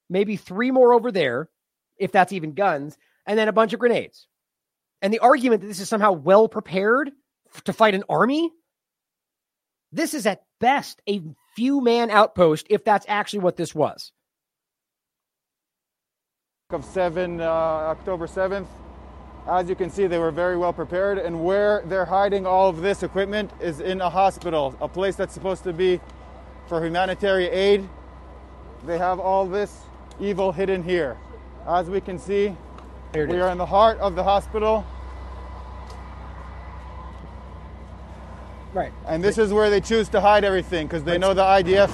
Maybe 0.10 0.36
three 0.36 0.72
more 0.72 0.94
over 0.94 1.12
there, 1.12 1.49
if 1.98 2.12
that's 2.12 2.34
even 2.34 2.53
guns, 2.53 2.98
and 3.26 3.40
then 3.40 3.48
a 3.48 3.53
bunch 3.53 3.74
of 3.74 3.80
grenades. 3.80 4.28
And 5.02 5.14
the 5.14 5.20
argument 5.20 5.62
that 5.62 5.68
this 5.68 5.80
is 5.80 5.90
somehow 5.90 6.12
well 6.12 6.48
prepared 6.48 7.12
to 7.64 7.74
fight 7.74 7.95
an 7.95 8.03
army, 8.10 8.52
this 9.91 10.14
is 10.14 10.26
at 10.26 10.44
best 10.60 11.02
a 11.07 11.22
few 11.56 11.82
man 11.82 12.10
outpost 12.10 12.68
if 12.70 12.84
that's 12.84 13.06
actually 13.07 13.40
what 13.40 13.56
this 13.56 13.74
was. 13.74 14.12
Of 16.71 16.83
7 16.83 17.39
uh, 17.41 17.43
October 17.45 18.25
7th. 18.25 18.65
As 19.47 19.69
you 19.69 19.75
can 19.75 19.91
see, 19.91 20.07
they 20.07 20.17
were 20.17 20.31
very 20.31 20.57
well 20.57 20.73
prepared, 20.73 21.19
and 21.19 21.45
where 21.45 21.83
they're 21.85 22.05
hiding 22.05 22.47
all 22.47 22.67
of 22.69 22.81
this 22.81 23.03
equipment 23.03 23.51
is 23.61 23.81
in 23.81 24.01
a 24.01 24.09
hospital, 24.09 24.75
a 24.81 24.87
place 24.87 25.15
that's 25.15 25.31
supposed 25.31 25.63
to 25.65 25.73
be 25.73 25.99
for 26.65 26.83
humanitarian 26.83 27.53
aid. 27.53 27.87
They 28.83 28.97
have 28.97 29.19
all 29.19 29.45
this 29.45 29.81
evil 30.19 30.51
hidden 30.51 30.81
here. 30.81 31.17
As 31.67 31.87
we 31.87 32.01
can 32.01 32.17
see, 32.17 32.57
we 33.13 33.21
is. 33.21 33.33
are 33.35 33.49
in 33.51 33.59
the 33.59 33.65
heart 33.67 33.99
of 33.99 34.15
the 34.15 34.23
hospital, 34.23 34.83
Right. 38.73 38.91
and 39.07 39.23
this 39.23 39.37
is 39.37 39.53
where 39.53 39.69
they 39.69 39.81
choose 39.81 40.09
to 40.09 40.19
hide 40.19 40.43
everything 40.43 40.87
because 40.87 41.03
they 41.03 41.19
know 41.19 41.35
the 41.35 41.43
IDF 41.43 41.91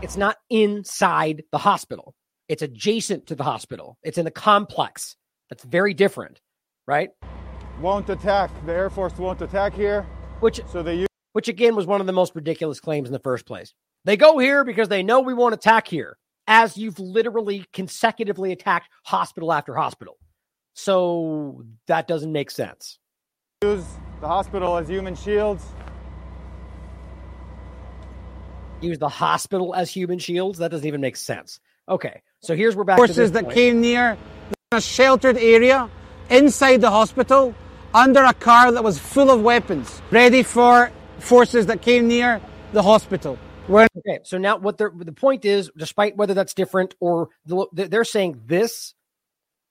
It's 0.00 0.16
not 0.16 0.38
inside 0.48 1.42
the 1.52 1.58
hospital. 1.58 2.14
It's 2.48 2.62
adjacent 2.62 3.26
to 3.28 3.34
the 3.34 3.44
hospital. 3.44 3.98
It's 4.02 4.18
in 4.18 4.24
the 4.24 4.30
complex. 4.30 5.16
That's 5.50 5.64
very 5.64 5.94
different, 5.94 6.40
right? 6.86 7.10
won't 7.80 8.08
attack. 8.08 8.50
The 8.66 8.72
Air 8.72 8.90
Force 8.90 9.16
won't 9.18 9.42
attack 9.42 9.74
here. 9.74 10.02
Which 10.40 10.60
so 10.70 10.82
they 10.82 10.96
use 10.96 11.08
which 11.32 11.48
again 11.48 11.74
was 11.74 11.86
one 11.86 12.00
of 12.00 12.06
the 12.06 12.12
most 12.12 12.34
ridiculous 12.34 12.80
claims 12.80 13.08
in 13.08 13.12
the 13.12 13.18
first 13.18 13.46
place. 13.46 13.74
They 14.04 14.16
go 14.16 14.38
here 14.38 14.64
because 14.64 14.88
they 14.88 15.02
know 15.02 15.20
we 15.20 15.34
won't 15.34 15.54
attack 15.54 15.88
here, 15.88 16.16
as 16.46 16.76
you've 16.76 17.00
literally 17.00 17.66
consecutively 17.72 18.52
attacked 18.52 18.88
hospital 19.04 19.52
after 19.52 19.74
hospital. 19.74 20.16
So 20.74 21.64
that 21.86 22.06
doesn't 22.06 22.30
make 22.30 22.50
sense. 22.50 22.98
use 23.62 23.84
the 24.20 24.28
hospital 24.28 24.76
as 24.76 24.88
human 24.88 25.16
shields. 25.16 25.64
Use 28.80 28.98
the 28.98 29.08
hospital 29.08 29.74
as 29.74 29.90
human 29.90 30.18
shields. 30.18 30.58
That 30.58 30.70
doesn't 30.70 30.86
even 30.86 31.00
make 31.00 31.16
sense. 31.16 31.58
Okay, 31.88 32.22
so 32.44 32.54
here's 32.54 32.76
where 32.76 32.84
back 32.84 32.98
forces 32.98 33.30
to 33.30 33.34
that 33.34 33.44
point. 33.44 33.54
came 33.54 33.80
near 33.80 34.18
a 34.72 34.80
sheltered 34.80 35.38
area 35.38 35.88
inside 36.30 36.80
the 36.80 36.90
hospital 36.90 37.54
under 37.94 38.22
a 38.24 38.34
car 38.34 38.72
that 38.72 38.82
was 38.82 38.98
full 38.98 39.30
of 39.30 39.40
weapons, 39.40 40.02
ready 40.10 40.42
for 40.42 40.90
forces 41.20 41.66
that 41.66 41.80
came 41.80 42.08
near 42.08 42.40
the 42.72 42.82
hospital. 42.82 43.38
Where 43.66 43.86
Okay, 43.96 44.18
so 44.24 44.36
now 44.36 44.58
what 44.58 44.76
they're, 44.76 44.92
the 44.94 45.12
point 45.12 45.44
is, 45.44 45.70
despite 45.76 46.16
whether 46.16 46.34
that's 46.34 46.52
different 46.52 46.94
or 47.00 47.30
the, 47.46 47.66
they're 47.72 48.04
saying 48.04 48.42
this 48.44 48.94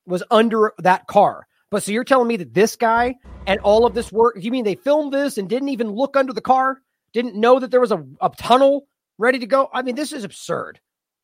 was 0.07 0.23
under 0.31 0.73
that 0.79 1.05
car. 1.05 1.45
But 1.69 1.83
so 1.83 1.91
you're 1.91 2.03
telling 2.03 2.27
me 2.27 2.37
that 2.37 2.53
this 2.53 2.75
guy 2.75 3.15
and 3.45 3.59
all 3.59 3.85
of 3.85 3.93
this 3.93 4.11
work, 4.11 4.37
you 4.39 4.51
mean 4.51 4.63
they 4.63 4.75
filmed 4.75 5.13
this 5.13 5.37
and 5.37 5.49
didn't 5.49 5.69
even 5.69 5.91
look 5.91 6.17
under 6.17 6.33
the 6.33 6.41
car? 6.41 6.79
Didn't 7.13 7.35
know 7.35 7.59
that 7.59 7.71
there 7.71 7.81
was 7.81 7.91
a, 7.91 8.03
a 8.21 8.29
tunnel 8.29 8.87
ready 9.17 9.39
to 9.39 9.45
go? 9.45 9.69
I 9.71 9.83
mean, 9.83 9.95
this 9.95 10.13
is 10.13 10.23
absurd. 10.23 10.79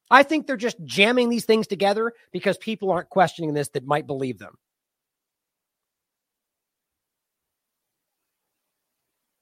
I 0.10 0.23
think 0.23 0.48
they're 0.48 0.57
just 0.57 0.84
jamming 0.84 1.30
these 1.30 1.45
things 1.45 1.68
together 1.68 2.14
because 2.31 2.57
people 2.57 2.91
aren't 2.91 3.10
questioning 3.10 3.53
this 3.53 3.69
that 3.69 3.86
might 3.86 4.07
believe 4.07 4.40
them. 4.40 4.57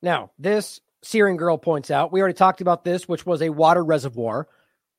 Now, 0.02 0.32
this 0.38 0.80
Syrian 1.04 1.38
girl 1.38 1.58
points 1.58 1.90
out, 1.90 2.12
we 2.12 2.20
already 2.20 2.36
talked 2.36 2.62
about 2.62 2.84
this, 2.84 3.08
which 3.08 3.26
was 3.26 3.42
a 3.42 3.50
water 3.50 3.84
reservoir 3.84 4.48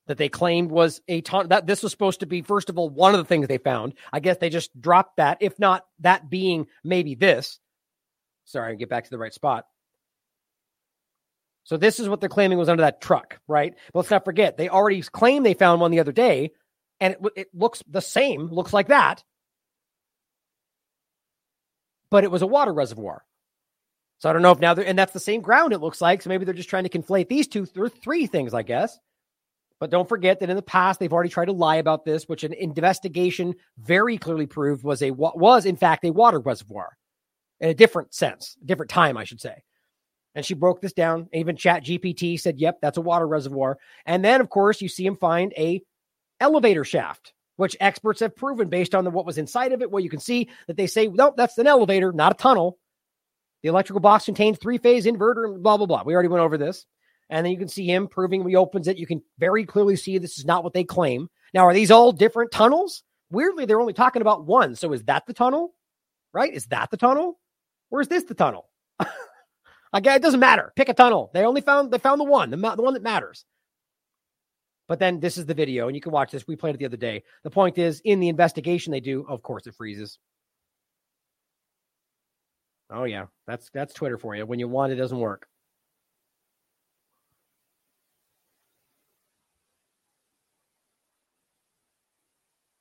that 0.07 0.17
they 0.17 0.27
claimed 0.27 0.71
was 0.71 1.01
a 1.07 1.21
ton. 1.21 1.49
That 1.49 1.67
this 1.67 1.83
was 1.83 1.91
supposed 1.91 2.21
to 2.21 2.25
be, 2.25 2.41
first 2.41 2.69
of 2.69 2.77
all, 2.77 2.89
one 2.89 3.13
of 3.13 3.19
the 3.19 3.25
things 3.25 3.47
they 3.47 3.59
found. 3.59 3.93
I 4.11 4.19
guess 4.19 4.37
they 4.37 4.49
just 4.49 4.79
dropped 4.81 5.17
that, 5.17 5.37
if 5.39 5.57
not 5.59 5.85
that 5.99 6.29
being 6.29 6.67
maybe 6.83 7.15
this. 7.15 7.59
Sorry, 8.45 8.71
I 8.71 8.75
get 8.75 8.89
back 8.89 9.03
to 9.03 9.09
the 9.11 9.19
right 9.19 9.33
spot. 9.33 9.67
So 11.63 11.77
this 11.77 11.99
is 11.99 12.09
what 12.09 12.19
they're 12.19 12.29
claiming 12.29 12.57
was 12.57 12.69
under 12.69 12.83
that 12.83 13.01
truck, 13.01 13.39
right? 13.47 13.75
But 13.93 13.99
let's 13.99 14.11
not 14.11 14.25
forget 14.25 14.57
they 14.57 14.69
already 14.69 15.01
claimed 15.01 15.45
they 15.45 15.53
found 15.53 15.81
one 15.81 15.91
the 15.91 15.99
other 15.99 16.11
day, 16.11 16.51
and 16.99 17.13
it, 17.13 17.31
it 17.35 17.47
looks 17.53 17.83
the 17.87 18.01
same, 18.01 18.47
looks 18.47 18.73
like 18.73 18.87
that, 18.87 19.23
but 22.09 22.23
it 22.23 22.31
was 22.31 22.41
a 22.41 22.47
water 22.47 22.73
reservoir. 22.73 23.23
So 24.19 24.29
I 24.29 24.33
don't 24.33 24.41
know 24.41 24.51
if 24.51 24.59
now 24.59 24.73
and 24.73 24.99
that's 24.99 25.13
the 25.13 25.19
same 25.19 25.41
ground 25.41 25.71
it 25.71 25.79
looks 25.79 26.01
like. 26.01 26.21
So 26.21 26.29
maybe 26.29 26.43
they're 26.43 26.53
just 26.53 26.69
trying 26.69 26.83
to 26.83 26.89
conflate 26.89 27.29
these 27.29 27.47
two 27.47 27.65
or 27.77 27.87
three 27.87 28.27
things, 28.27 28.53
I 28.53 28.63
guess. 28.63 28.99
But 29.79 29.91
don't 29.91 30.09
forget 30.09 30.41
that 30.41 30.49
in 30.49 30.57
the 30.57 30.61
past 30.61 30.99
they've 30.99 31.13
already 31.13 31.29
tried 31.29 31.45
to 31.45 31.53
lie 31.53 31.77
about 31.77 32.03
this, 32.03 32.27
which 32.27 32.43
an 32.43 32.51
investigation 32.51 33.55
very 33.77 34.17
clearly 34.17 34.45
proved 34.45 34.83
was 34.83 35.01
a 35.01 35.11
was 35.11 35.65
in 35.65 35.77
fact 35.77 36.03
a 36.03 36.11
water 36.11 36.39
reservoir 36.39 36.97
in 37.61 37.69
a 37.69 37.73
different 37.73 38.13
sense, 38.13 38.57
a 38.61 38.65
different 38.65 38.91
time, 38.91 39.15
I 39.15 39.23
should 39.23 39.39
say. 39.39 39.63
And 40.39 40.45
she 40.45 40.53
broke 40.53 40.79
this 40.79 40.93
down. 40.93 41.27
Even 41.33 41.57
Chat 41.57 41.83
GPT 41.83 42.39
said, 42.39 42.61
"Yep, 42.61 42.79
that's 42.81 42.97
a 42.97 43.01
water 43.01 43.27
reservoir." 43.27 43.77
And 44.05 44.23
then, 44.23 44.39
of 44.39 44.49
course, 44.49 44.81
you 44.81 44.87
see 44.87 45.05
him 45.05 45.17
find 45.17 45.51
a 45.57 45.81
elevator 46.39 46.85
shaft, 46.85 47.33
which 47.57 47.75
experts 47.81 48.21
have 48.21 48.37
proven 48.37 48.69
based 48.69 48.95
on 48.95 49.03
the, 49.03 49.09
what 49.09 49.25
was 49.25 49.37
inside 49.37 49.73
of 49.73 49.81
it. 49.81 49.91
Well, 49.91 50.01
you 50.01 50.09
can 50.09 50.21
see 50.21 50.47
that 50.67 50.77
they 50.77 50.87
say, 50.87 51.07
"Nope, 51.09 51.33
that's 51.35 51.57
an 51.57 51.67
elevator, 51.67 52.13
not 52.13 52.31
a 52.31 52.35
tunnel." 52.35 52.79
The 53.63 53.67
electrical 53.67 53.99
box 53.99 54.23
contains 54.23 54.57
three 54.57 54.77
phase 54.77 55.05
inverter 55.05 55.43
and 55.43 55.61
blah, 55.61 55.75
blah, 55.75 55.87
blah. 55.87 56.03
We 56.05 56.13
already 56.13 56.29
went 56.29 56.41
over 56.41 56.57
this. 56.57 56.85
And 57.29 57.45
then 57.45 57.51
you 57.51 57.59
can 57.59 57.67
see 57.67 57.85
him 57.85 58.07
proving 58.07 58.47
he 58.47 58.55
opens 58.55 58.87
it. 58.87 58.97
You 58.97 59.05
can 59.05 59.21
very 59.39 59.65
clearly 59.65 59.97
see 59.97 60.19
this 60.19 60.39
is 60.39 60.45
not 60.45 60.63
what 60.63 60.71
they 60.71 60.85
claim. 60.85 61.27
Now, 61.53 61.65
are 61.65 61.73
these 61.73 61.91
all 61.91 62.13
different 62.13 62.53
tunnels? 62.53 63.03
Weirdly, 63.29 63.65
they're 63.65 63.81
only 63.81 63.91
talking 63.91 64.21
about 64.21 64.45
one. 64.45 64.77
So 64.77 64.93
is 64.93 65.03
that 65.03 65.25
the 65.27 65.33
tunnel? 65.33 65.75
Right? 66.31 66.53
Is 66.53 66.67
that 66.67 66.91
the 66.91 66.97
tunnel? 66.97 67.37
Or 67.91 67.99
is 67.99 68.07
this 68.07 68.23
the 68.23 68.35
tunnel? 68.35 68.69
Again, 69.91 70.15
it 70.15 70.21
doesn't 70.21 70.39
matter. 70.39 70.71
Pick 70.75 70.89
a 70.89 70.93
tunnel. 70.93 71.31
They 71.33 71.43
only 71.43 71.61
found 71.61 71.91
they 71.91 71.97
found 71.97 72.19
the 72.19 72.25
one, 72.25 72.51
the, 72.51 72.57
the 72.57 72.81
one 72.81 72.93
that 72.93 73.03
matters. 73.03 73.45
But 74.87 74.99
then 74.99 75.19
this 75.19 75.37
is 75.37 75.45
the 75.45 75.53
video, 75.53 75.87
and 75.87 75.95
you 75.95 76.01
can 76.01 76.11
watch 76.11 76.31
this. 76.31 76.47
We 76.47 76.55
played 76.55 76.75
it 76.75 76.79
the 76.79 76.85
other 76.85 76.97
day. 76.97 77.23
The 77.43 77.51
point 77.51 77.77
is, 77.77 78.01
in 78.03 78.19
the 78.19 78.27
investigation 78.29 78.91
they 78.91 78.99
do, 78.99 79.25
of 79.27 79.43
course, 79.43 79.67
it 79.67 79.75
freezes. 79.75 80.17
Oh 82.91 83.03
yeah, 83.03 83.25
that's 83.47 83.69
that's 83.73 83.93
Twitter 83.93 84.17
for 84.17 84.35
you. 84.35 84.45
When 84.45 84.59
you 84.59 84.67
want 84.67 84.91
it 84.91 84.95
doesn't 84.95 85.19
work. 85.19 85.47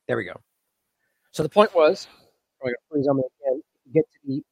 There 0.07 0.17
we 0.17 0.25
go. 0.25 0.41
So 1.33 1.43
the 1.43 1.51
point 1.51 1.75
was, 1.75 2.09
oh, 2.65 2.69
I'm 2.69 2.69
going 2.69 2.75
freeze 2.91 3.07
on 3.07 3.17
me 3.19 3.23
again. 3.43 3.63
To 3.85 3.91
get 3.93 4.05
to 4.11 4.19
the 4.27 4.43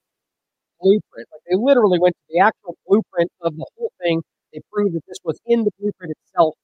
blueprint, 0.80 1.28
like 1.32 1.42
they 1.48 1.56
literally 1.56 1.98
went 1.98 2.14
to 2.16 2.26
the 2.34 2.40
actual 2.40 2.76
blueprint 2.86 3.30
of 3.42 3.56
the 3.56 3.66
whole 3.78 3.92
thing. 4.02 4.22
They 4.52 4.60
proved 4.72 4.94
that 4.94 5.02
this 5.08 5.18
was 5.24 5.38
in 5.46 5.64
the 5.64 5.70
blueprint 5.80 6.14
itself, 6.24 6.54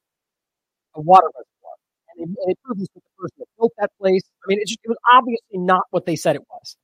a 0.95 1.01
water 1.01 1.27
reservoir, 1.27 1.75
and 2.09 2.19
they, 2.19 2.23
and 2.23 2.47
they 2.49 2.55
proved 2.65 2.81
this 2.81 2.89
with 2.95 3.03
the 3.03 3.11
person 3.21 3.35
that 3.39 3.47
built 3.57 3.73
that 3.79 3.91
place. 3.99 4.21
I 4.43 4.45
mean, 4.47 4.59
it, 4.61 4.67
just, 4.67 4.79
it 4.83 4.89
was 4.89 4.97
obviously 5.13 5.59
not 5.59 5.83
what 5.91 6.05
they 6.05 6.15
said 6.15 6.35
it 6.35 6.43
was 6.49 6.77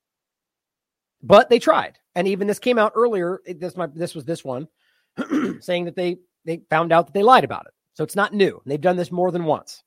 but 1.22 1.48
they 1.50 1.58
tried 1.58 1.98
and 2.14 2.26
even 2.28 2.46
this 2.46 2.58
came 2.58 2.78
out 2.78 2.92
earlier 2.94 3.40
it- 3.46 3.60
this 3.60 3.76
my 3.76 3.86
this 3.86 4.14
was 4.14 4.24
this 4.24 4.44
one 4.44 4.68
saying 5.60 5.84
that 5.84 5.96
they 5.96 6.16
they 6.44 6.62
found 6.70 6.92
out 6.92 7.06
that 7.06 7.12
they 7.14 7.22
lied 7.22 7.44
about 7.44 7.66
it 7.66 7.72
so 7.94 8.04
it's 8.04 8.16
not 8.16 8.32
new 8.32 8.60
they've 8.66 8.80
done 8.80 8.96
this 8.96 9.12
more 9.12 9.30
than 9.30 9.44
once 9.44 9.82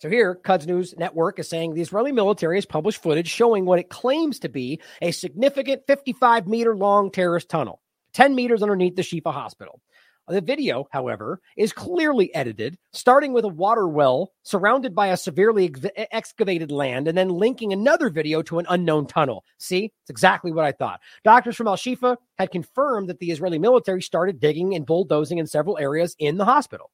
so 0.00 0.08
here 0.08 0.38
Quds 0.44 0.66
news 0.66 0.94
network 0.96 1.38
is 1.38 1.48
saying 1.48 1.74
the 1.74 1.82
israeli 1.82 2.12
military 2.12 2.56
has 2.56 2.66
published 2.66 3.02
footage 3.02 3.28
showing 3.28 3.64
what 3.64 3.78
it 3.78 3.88
claims 3.88 4.38
to 4.40 4.48
be 4.48 4.80
a 5.02 5.10
significant 5.10 5.82
55 5.86 6.46
meter 6.46 6.76
long 6.76 7.10
terrorist 7.10 7.48
tunnel 7.48 7.80
10 8.14 8.34
meters 8.34 8.62
underneath 8.62 8.96
the 8.96 9.02
shifa 9.02 9.32
hospital 9.32 9.80
the 10.28 10.40
video, 10.42 10.86
however, 10.90 11.40
is 11.56 11.72
clearly 11.72 12.34
edited, 12.34 12.76
starting 12.92 13.32
with 13.32 13.44
a 13.44 13.48
water 13.48 13.88
well 13.88 14.32
surrounded 14.42 14.94
by 14.94 15.08
a 15.08 15.16
severely 15.16 15.66
ex- 15.66 16.06
excavated 16.12 16.70
land 16.70 17.08
and 17.08 17.16
then 17.16 17.30
linking 17.30 17.72
another 17.72 18.10
video 18.10 18.42
to 18.42 18.58
an 18.58 18.66
unknown 18.68 19.06
tunnel. 19.06 19.44
See, 19.58 19.92
it's 20.02 20.10
exactly 20.10 20.52
what 20.52 20.66
I 20.66 20.72
thought. 20.72 21.00
Doctors 21.24 21.56
from 21.56 21.68
Al 21.68 21.76
Shifa 21.76 22.16
had 22.36 22.50
confirmed 22.50 23.08
that 23.08 23.20
the 23.20 23.30
Israeli 23.30 23.58
military 23.58 24.02
started 24.02 24.38
digging 24.38 24.74
and 24.74 24.84
bulldozing 24.84 25.38
in 25.38 25.46
several 25.46 25.78
areas 25.78 26.14
in 26.18 26.36
the 26.36 26.44
hospital. 26.44 26.90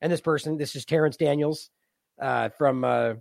And 0.00 0.10
this 0.10 0.20
person, 0.20 0.56
this 0.56 0.74
is 0.76 0.84
Terrence 0.84 1.16
Daniels 1.16 1.70
uh, 2.20 2.50
from 2.50 2.84
uh, 2.84 3.14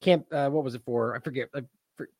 Camp, 0.00 0.26
uh, 0.32 0.48
what 0.48 0.64
was 0.64 0.74
it 0.74 0.82
for? 0.84 1.16
I 1.16 1.20
forget. 1.20 1.48
I 1.54 1.62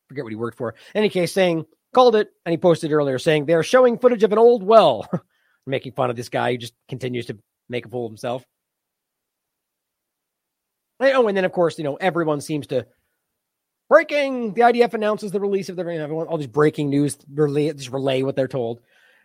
forget 0.07 0.23
what 0.23 0.31
he 0.31 0.35
worked 0.35 0.57
for. 0.57 0.71
In 0.93 0.99
any 0.99 1.09
case, 1.09 1.31
saying, 1.31 1.65
called 1.93 2.15
it, 2.15 2.31
and 2.45 2.51
he 2.51 2.57
posted 2.57 2.91
earlier 2.91 3.19
saying 3.19 3.45
they're 3.45 3.63
showing 3.63 3.97
footage 3.97 4.23
of 4.23 4.31
an 4.31 4.37
old 4.37 4.63
well. 4.63 5.09
making 5.67 5.91
fun 5.91 6.09
of 6.09 6.15
this 6.15 6.29
guy 6.29 6.51
who 6.51 6.57
just 6.57 6.73
continues 6.87 7.25
to 7.27 7.37
make 7.69 7.85
a 7.85 7.89
fool 7.89 8.05
of 8.05 8.11
himself. 8.11 8.43
Oh, 10.99 11.27
and 11.27 11.37
then 11.37 11.45
of 11.45 11.51
course, 11.51 11.77
you 11.77 11.83
know, 11.83 11.95
everyone 11.95 12.41
seems 12.41 12.67
to 12.67 12.87
breaking. 13.89 14.53
The 14.53 14.61
IDF 14.61 14.93
announces 14.93 15.31
the 15.31 15.39
release 15.39 15.69
of 15.69 15.75
the 15.75 15.85
you 15.85 15.99
know, 15.99 16.25
all 16.25 16.37
these 16.37 16.47
breaking 16.47 16.89
news 16.89 17.17
relay, 17.31 17.71
just 17.73 17.91
relay 17.91 18.23
what 18.23 18.35
they're 18.35 18.47
told. 18.47 18.79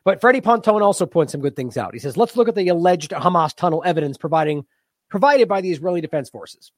But 0.04 0.20
Freddie 0.20 0.40
Pontone 0.40 0.82
also 0.82 1.06
points 1.06 1.32
some 1.32 1.40
good 1.40 1.56
things 1.56 1.76
out. 1.76 1.94
He 1.94 2.00
says, 2.00 2.16
"Let's 2.16 2.36
look 2.36 2.48
at 2.48 2.56
the 2.56 2.68
alleged 2.68 3.12
Hamas 3.12 3.54
tunnel 3.54 3.82
evidence 3.86 4.18
providing 4.18 4.66
provided 5.08 5.48
by 5.48 5.60
the 5.60 5.70
Israeli 5.70 6.00
Defense 6.00 6.28
Forces." 6.28 6.72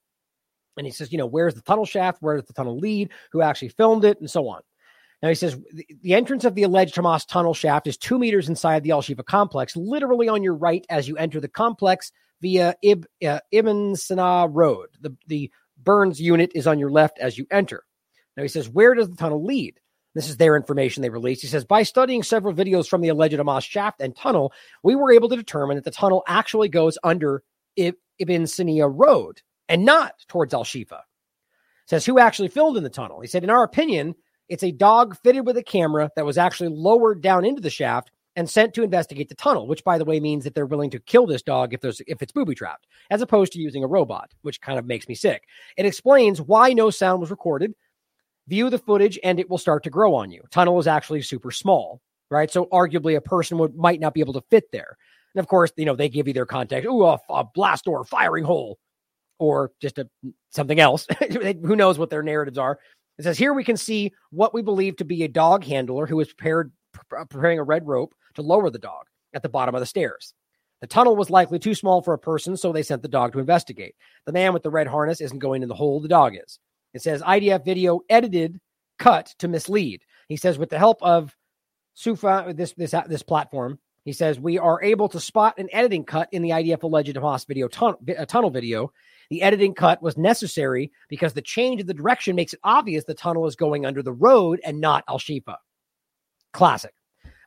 And 0.77 0.87
he 0.87 0.93
says, 0.93 1.13
"You 1.13 1.19
know, 1.19 1.27
where's 1.27 1.55
the 1.55 1.63
tunnel 1.63 1.87
shaft? 1.87 2.21
Where 2.21 2.37
does 2.37 2.47
the 2.47 2.53
tunnel 2.53 2.79
lead? 2.79 3.11
Who 3.33 3.43
actually 3.43 3.69
filmed 3.69 4.05
it, 4.05 4.21
and 4.21 4.31
so 4.31 4.49
on." 4.49 4.63
Now 5.23 5.29
he 5.31 5.35
says 5.35 5.57
the, 5.73 5.87
the 6.03 6.15
entrance 6.15 6.45
of 6.45 6.55
the 6.55 6.65
alleged 6.65 6.97
Hamas 6.97 7.27
tunnel 7.27 7.55
shaft 7.55 7.87
is 7.87 7.97
two 7.97 8.19
meters 8.19 8.49
inside 8.49 8.83
the 8.83 8.91
Al 8.91 9.03
Shifa 9.03 9.25
complex, 9.25 9.75
literally 9.77 10.29
on 10.29 10.43
your 10.43 10.55
right 10.55 10.85
as 10.91 11.09
you 11.09 11.17
enter 11.17 11.41
the 11.41 11.49
complex 11.49 12.13
via 12.43 12.75
Ib, 12.83 13.07
uh, 13.27 13.41
Ibn 13.51 13.97
Sina 13.97 14.49
Road. 14.49 14.89
The, 15.01 15.17
the 15.27 15.51
Burns 15.83 16.21
unit 16.21 16.53
is 16.55 16.67
on 16.67 16.79
your 16.79 16.91
left 16.91 17.19
as 17.19 17.39
you 17.39 17.47
enter. 17.51 17.85
Now 18.37 18.43
he 18.43 18.49
says, 18.49 18.69
where 18.69 18.95
does 18.95 19.09
the 19.09 19.17
tunnel 19.17 19.43
lead? 19.43 19.81
This 20.15 20.29
is 20.29 20.37
their 20.37 20.57
information 20.57 21.03
they 21.03 21.09
released. 21.09 21.43
He 21.43 21.49
says, 21.49 21.65
by 21.65 21.85
studying 21.85 22.23
several 22.23 22.53
videos 22.53 22.87
from 22.87 23.01
the 23.01 23.09
alleged 23.09 23.37
Hamas 23.37 23.63
shaft 23.63 24.01
and 24.01 24.15
tunnel, 24.15 24.53
we 24.83 24.95
were 24.95 25.13
able 25.13 25.29
to 25.31 25.37
determine 25.37 25.77
that 25.77 25.85
the 25.85 25.91
tunnel 25.91 26.23
actually 26.27 26.69
goes 26.69 26.99
under 27.03 27.43
Ibn 27.77 28.47
Sina 28.47 28.89
Road 28.89 29.41
and 29.69 29.85
not 29.85 30.15
towards 30.29 30.55
Al 30.55 30.65
Shifa. 30.65 31.01
Says, 31.87 32.07
who 32.07 32.19
actually 32.19 32.49
filmed 32.49 32.77
in 32.77 32.83
the 32.83 32.91
tunnel? 32.91 33.21
He 33.21 33.29
said, 33.29 33.45
in 33.45 33.51
our 33.51 33.63
opinion, 33.63 34.15
it's 34.49 34.63
a 34.63 34.73
dog 34.73 35.17
fitted 35.23 35.47
with 35.47 35.57
a 35.57 35.63
camera 35.63 36.11
that 36.17 36.25
was 36.25 36.39
actually 36.39 36.71
lowered 36.71 37.21
down 37.21 37.45
into 37.45 37.61
the 37.61 37.71
shaft 37.71 38.11
and 38.37 38.49
sent 38.49 38.75
to 38.75 38.83
investigate 38.83 39.29
the 39.29 39.35
tunnel, 39.35 39.67
which 39.67 39.85
by 39.85 39.97
the 39.99 40.05
way 40.05 40.19
means 40.19 40.45
that 40.45 40.55
they're 40.55 40.67
willing 40.67 40.91
to 40.91 40.99
kill 40.99 41.27
this 41.27 41.43
dog 41.43 41.73
if 41.73 41.81
there's 41.81 42.01
if 42.07 42.21
it's 42.21 42.33
booby 42.33 42.55
trapped, 42.55 42.87
as 43.11 43.23
opposed 43.23 43.53
to 43.53 43.61
using 43.61 43.85
a 43.85 43.89
robot, 43.89 44.33
which 44.43 44.61
kind 44.61 44.79
of 44.79 44.87
makes 44.87 45.09
me 45.09 45.15
sick. 45.15 45.45
It 45.77 45.87
explains 45.87 46.41
why 46.41 46.73
no 46.73 46.91
sound 46.91 47.21
was 47.21 47.31
recorded. 47.31 47.75
View 48.49 48.71
the 48.71 48.79
footage 48.79 49.19
and 49.23 49.39
it 49.39 49.49
will 49.49 49.59
start 49.59 49.85
to 49.85 49.91
grow 49.91 50.15
on 50.15 50.31
you. 50.31 50.43
Tunnel 50.51 50.79
is 50.79 50.87
actually 50.87 51.23
super 51.23 51.51
small, 51.51 52.03
right? 52.31 52.51
So 52.51 52.67
arguably 52.67 53.17
a 53.17 53.21
person 53.21 53.57
would 53.59 53.77
might 53.77 54.01
not 54.01 54.15
be 54.15 54.21
able 54.21 54.35
to 54.35 54.45
fit 54.51 54.71
there. 54.73 54.99
And 55.35 55.41
of 55.41 55.49
course, 55.49 55.73
you 55.77 55.85
know, 55.85 55.97
they 55.97 56.09
give 56.09 56.27
you 56.27 56.35
their 56.35 56.47
context. 56.47 56.87
Ooh, 56.87 57.05
a, 57.05 57.19
a 57.31 57.45
blast 57.45 57.85
door, 57.85 58.05
firing 58.05 58.45
hole, 58.45 58.79
or 59.39 59.73
just 59.81 59.99
a 59.99 60.09
something 60.51 60.81
else. 60.81 61.07
Who 61.31 61.77
knows 61.77 61.99
what 61.99 62.11
their 62.11 62.23
narratives 62.23 62.59
are? 62.59 62.79
It 63.19 63.23
says 63.23 63.39
here 63.39 63.55
we 63.55 63.65
can 63.65 63.77
see 63.77 64.13
what 64.31 64.55
we 64.55 64.63
believe 64.63 64.97
to 64.97 65.05
be 65.05 65.23
a 65.23 65.29
dog 65.29 65.65
handler 65.65 66.07
who 66.07 66.21
is 66.21 66.33
prepared 66.33 66.73
preparing 67.09 67.59
a 67.59 67.65
red 67.65 67.87
rope 67.87 68.15
to 68.35 68.43
lower 68.43 68.71
the 68.71 68.79
dog 68.79 69.07
at 69.35 69.43
the 69.43 69.49
bottom 69.49 69.75
of 69.75 69.81
the 69.81 69.87
stairs. 69.87 70.35
The 70.81 70.87
tunnel 70.87 71.17
was 71.17 71.31
likely 71.31 71.59
too 71.59 71.75
small 71.75 72.03
for 72.03 72.15
a 72.15 72.19
person, 72.19 72.57
so 72.57 72.73
they 72.73 72.83
sent 72.83 73.03
the 73.03 73.09
dog 73.09 73.33
to 73.33 73.39
investigate. 73.39 73.95
The 74.27 74.33
man 74.33 74.53
with 74.53 74.63
the 74.63 74.71
red 74.71 74.87
harness 74.87 75.21
isn't 75.21 75.39
going 75.39 75.63
in 75.63 75.69
the 75.69 75.75
hole, 75.75 76.01
the 76.01 76.09
dog 76.09 76.35
is. 76.37 76.59
It 76.93 77.03
says 77.03 77.23
IDF 77.23 77.65
video 77.65 78.01
edited, 78.09 78.61
cut 78.99 79.35
to 79.39 79.49
mislead. 79.49 80.03
He 80.29 80.37
says 80.37 80.59
with 80.59 80.71
the 80.71 80.79
help 80.79 81.03
of 81.03 81.35
Sufa, 81.95 82.53
this 82.57 82.73
this 82.73 82.95
this 83.09 83.23
platform, 83.23 83.79
he 84.05 84.13
says 84.13 84.39
we 84.39 84.59
are 84.59 84.83
able 84.83 85.09
to 85.09 85.21
spot 85.21 85.59
an 85.59 85.69
editing 85.73 86.05
cut 86.05 86.29
in 86.33 86.43
the 86.43 86.51
IDF 86.51 86.83
alleged 86.83 87.17
Hamas 87.17 87.47
video 87.47 87.69
tun- 87.69 87.97
tunnel 88.29 88.51
video. 88.51 88.93
The 89.31 89.43
editing 89.43 89.75
cut 89.75 90.03
was 90.03 90.17
necessary 90.17 90.93
because 91.09 91.33
the 91.33 91.43
change 91.43 91.81
of 91.81 91.87
the 91.87 91.95
direction 91.95 92.37
makes 92.37 92.53
it 92.53 92.61
obvious 92.65 93.05
the 93.05 93.15
tunnel 93.15 93.47
is 93.47 93.57
going 93.57 93.87
under 93.87 94.03
the 94.03 94.13
road 94.13 94.61
and 94.65 94.81
not 94.81 95.05
Al 95.09 95.19
Shifa. 95.19 95.57
Classic. 96.53 96.95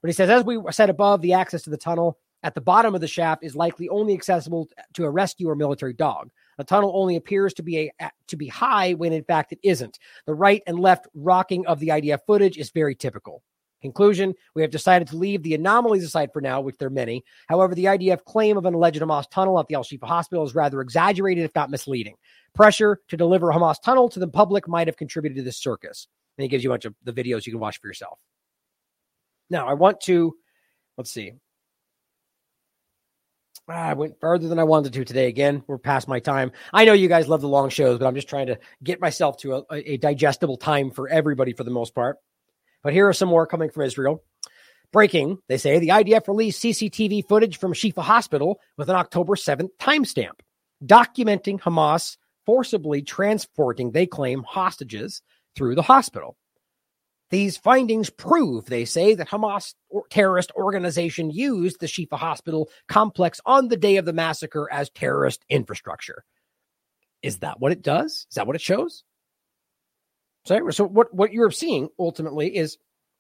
But 0.02 0.10
he 0.10 0.14
says, 0.14 0.30
as 0.30 0.44
we 0.44 0.62
said 0.72 0.90
above, 0.90 1.22
the 1.22 1.34
access 1.34 1.64
to 1.64 1.70
the 1.70 1.78
tunnel 1.78 2.18
at 2.44 2.56
the 2.56 2.62
bottom 2.62 2.94
of 2.94 3.02
the 3.02 3.08
shaft 3.08 3.44
is 3.44 3.56
likely 3.56 3.90
only 3.90 4.14
accessible 4.14 4.70
to 4.94 5.06
a 5.06 5.10
rescue 5.10 5.50
or 5.50 5.56
military 5.56 5.94
dog. 5.94 6.30
The 6.58 6.64
tunnel 6.64 6.92
only 6.96 7.16
appears 7.16 7.54
to 7.56 7.64
be 7.64 7.92
a 8.00 8.12
to 8.28 8.36
be 8.36 8.48
high 8.48 8.94
when 8.94 9.14
in 9.14 9.24
fact 9.24 9.52
it 9.52 9.60
isn't. 9.64 10.00
The 10.26 10.34
right 10.34 10.62
and 10.68 10.80
left 10.80 11.08
rocking 11.14 11.66
of 11.68 11.80
the 11.80 11.90
IDF 11.90 12.20
footage 12.26 12.58
is 12.58 12.72
very 12.72 12.96
typical. 12.96 13.44
Conclusion 13.82 14.34
We 14.56 14.64
have 14.64 14.72
decided 14.72 15.08
to 15.10 15.18
leave 15.18 15.44
the 15.44 15.54
anomalies 15.54 16.04
aside 16.04 16.32
for 16.34 16.42
now, 16.42 16.62
which 16.62 16.78
there 16.78 16.88
are 16.88 16.92
many. 16.92 17.24
However, 17.48 17.76
the 17.76 17.86
IDF 17.86 18.24
claim 18.26 18.58
of 18.58 18.66
an 18.66 18.74
alleged 18.74 19.02
Hamas 19.02 19.30
tunnel 19.30 19.60
at 19.60 19.68
the 19.68 19.76
Al 19.76 19.84
Shifa 19.84 20.08
hospital 20.08 20.46
is 20.46 20.56
rather 20.56 20.82
exaggerated, 20.82 21.46
if 21.46 21.56
not 21.56 21.70
misleading. 21.70 22.16
Pressure 22.56 23.00
to 23.10 23.18
deliver 23.18 23.52
a 23.52 23.56
Hamas 23.56 23.82
tunnel 23.82 24.10
to 24.10 24.20
the 24.20 24.28
public 24.28 24.68
might 24.68 24.88
have 24.88 24.98
contributed 24.98 25.38
to 25.38 25.44
this 25.44 25.60
circus. 25.60 26.08
And 26.38 26.44
he 26.44 26.50
gives 26.50 26.64
you 26.64 26.72
a 26.72 26.74
bunch 26.74 26.86
of 26.86 26.96
the 27.04 27.14
videos 27.14 27.46
you 27.46 27.54
can 27.54 27.60
watch 27.60 27.80
for 27.80 27.88
yourself. 27.88 28.20
Now, 29.50 29.68
I 29.68 29.74
want 29.74 30.02
to, 30.02 30.36
let's 30.98 31.12
see. 31.12 31.34
Ah, 33.70 33.90
I 33.90 33.94
went 33.94 34.20
further 34.20 34.48
than 34.48 34.60
I 34.60 34.64
wanted 34.64 34.94
to 34.94 35.04
today. 35.04 35.28
Again, 35.28 35.64
we're 35.68 35.78
past 35.78 36.08
my 36.08 36.20
time. 36.20 36.52
I 36.74 36.86
know 36.86 36.94
you 36.94 37.10
guys 37.10 37.28
love 37.28 37.42
the 37.42 37.50
long 37.50 37.70
shows, 37.70 38.00
but 38.00 38.06
I'm 38.06 38.16
just 38.16 38.30
trying 38.30 38.48
to 38.48 38.60
get 38.82 39.02
myself 39.02 39.38
to 39.38 39.66
a, 39.70 39.92
a 39.92 39.98
digestible 39.98 40.58
time 40.58 40.90
for 40.90 41.10
everybody 41.10 41.54
for 41.54 41.66
the 41.66 41.72
most 41.72 41.94
part. 41.94 42.18
But 42.88 42.94
here 42.94 43.10
are 43.10 43.12
some 43.12 43.28
more 43.28 43.46
coming 43.46 43.70
from 43.70 43.84
Israel. 43.84 44.24
Breaking, 44.94 45.40
they 45.50 45.58
say 45.58 45.78
the 45.78 45.90
IDF 45.90 46.26
released 46.30 46.64
CCTV 46.64 47.28
footage 47.28 47.58
from 47.58 47.74
Shifa 47.74 48.02
Hospital 48.02 48.62
with 48.78 48.88
an 48.88 48.96
October 48.96 49.36
7th 49.36 49.72
timestamp, 49.78 50.40
documenting 50.82 51.60
Hamas 51.60 52.16
forcibly 52.46 53.02
transporting, 53.02 53.92
they 53.92 54.06
claim, 54.06 54.42
hostages 54.44 55.22
through 55.54 55.76
the 55.76 55.82
hospital. 55.82 56.38
These 57.30 57.58
findings 57.58 58.10
prove, 58.10 58.68
they 58.68 58.86
say, 58.86 59.16
that 59.16 59.28
Hamas 59.28 59.74
terrorist 60.10 60.54
organization 60.56 61.30
used 61.30 61.82
the 61.82 61.88
Shifa 61.88 62.18
hospital 62.18 62.70
complex 62.88 63.42
on 63.46 63.68
the 63.68 63.76
day 63.76 63.98
of 63.98 64.06
the 64.06 64.14
massacre 64.14 64.70
as 64.72 64.90
terrorist 64.92 65.44
infrastructure. 65.50 66.24
Is 67.22 67.40
that 67.40 67.60
what 67.60 67.74
it 67.74 67.82
does? 67.82 68.28
Is 68.30 68.36
that 68.36 68.48
what 68.48 68.56
it 68.56 68.62
shows? 68.62 69.04
So, 70.48 70.70
so 70.70 70.86
what, 70.86 71.14
what 71.14 71.34
you're 71.34 71.52
seeing 71.52 71.90
ultimately 72.00 72.56
is 72.56 72.78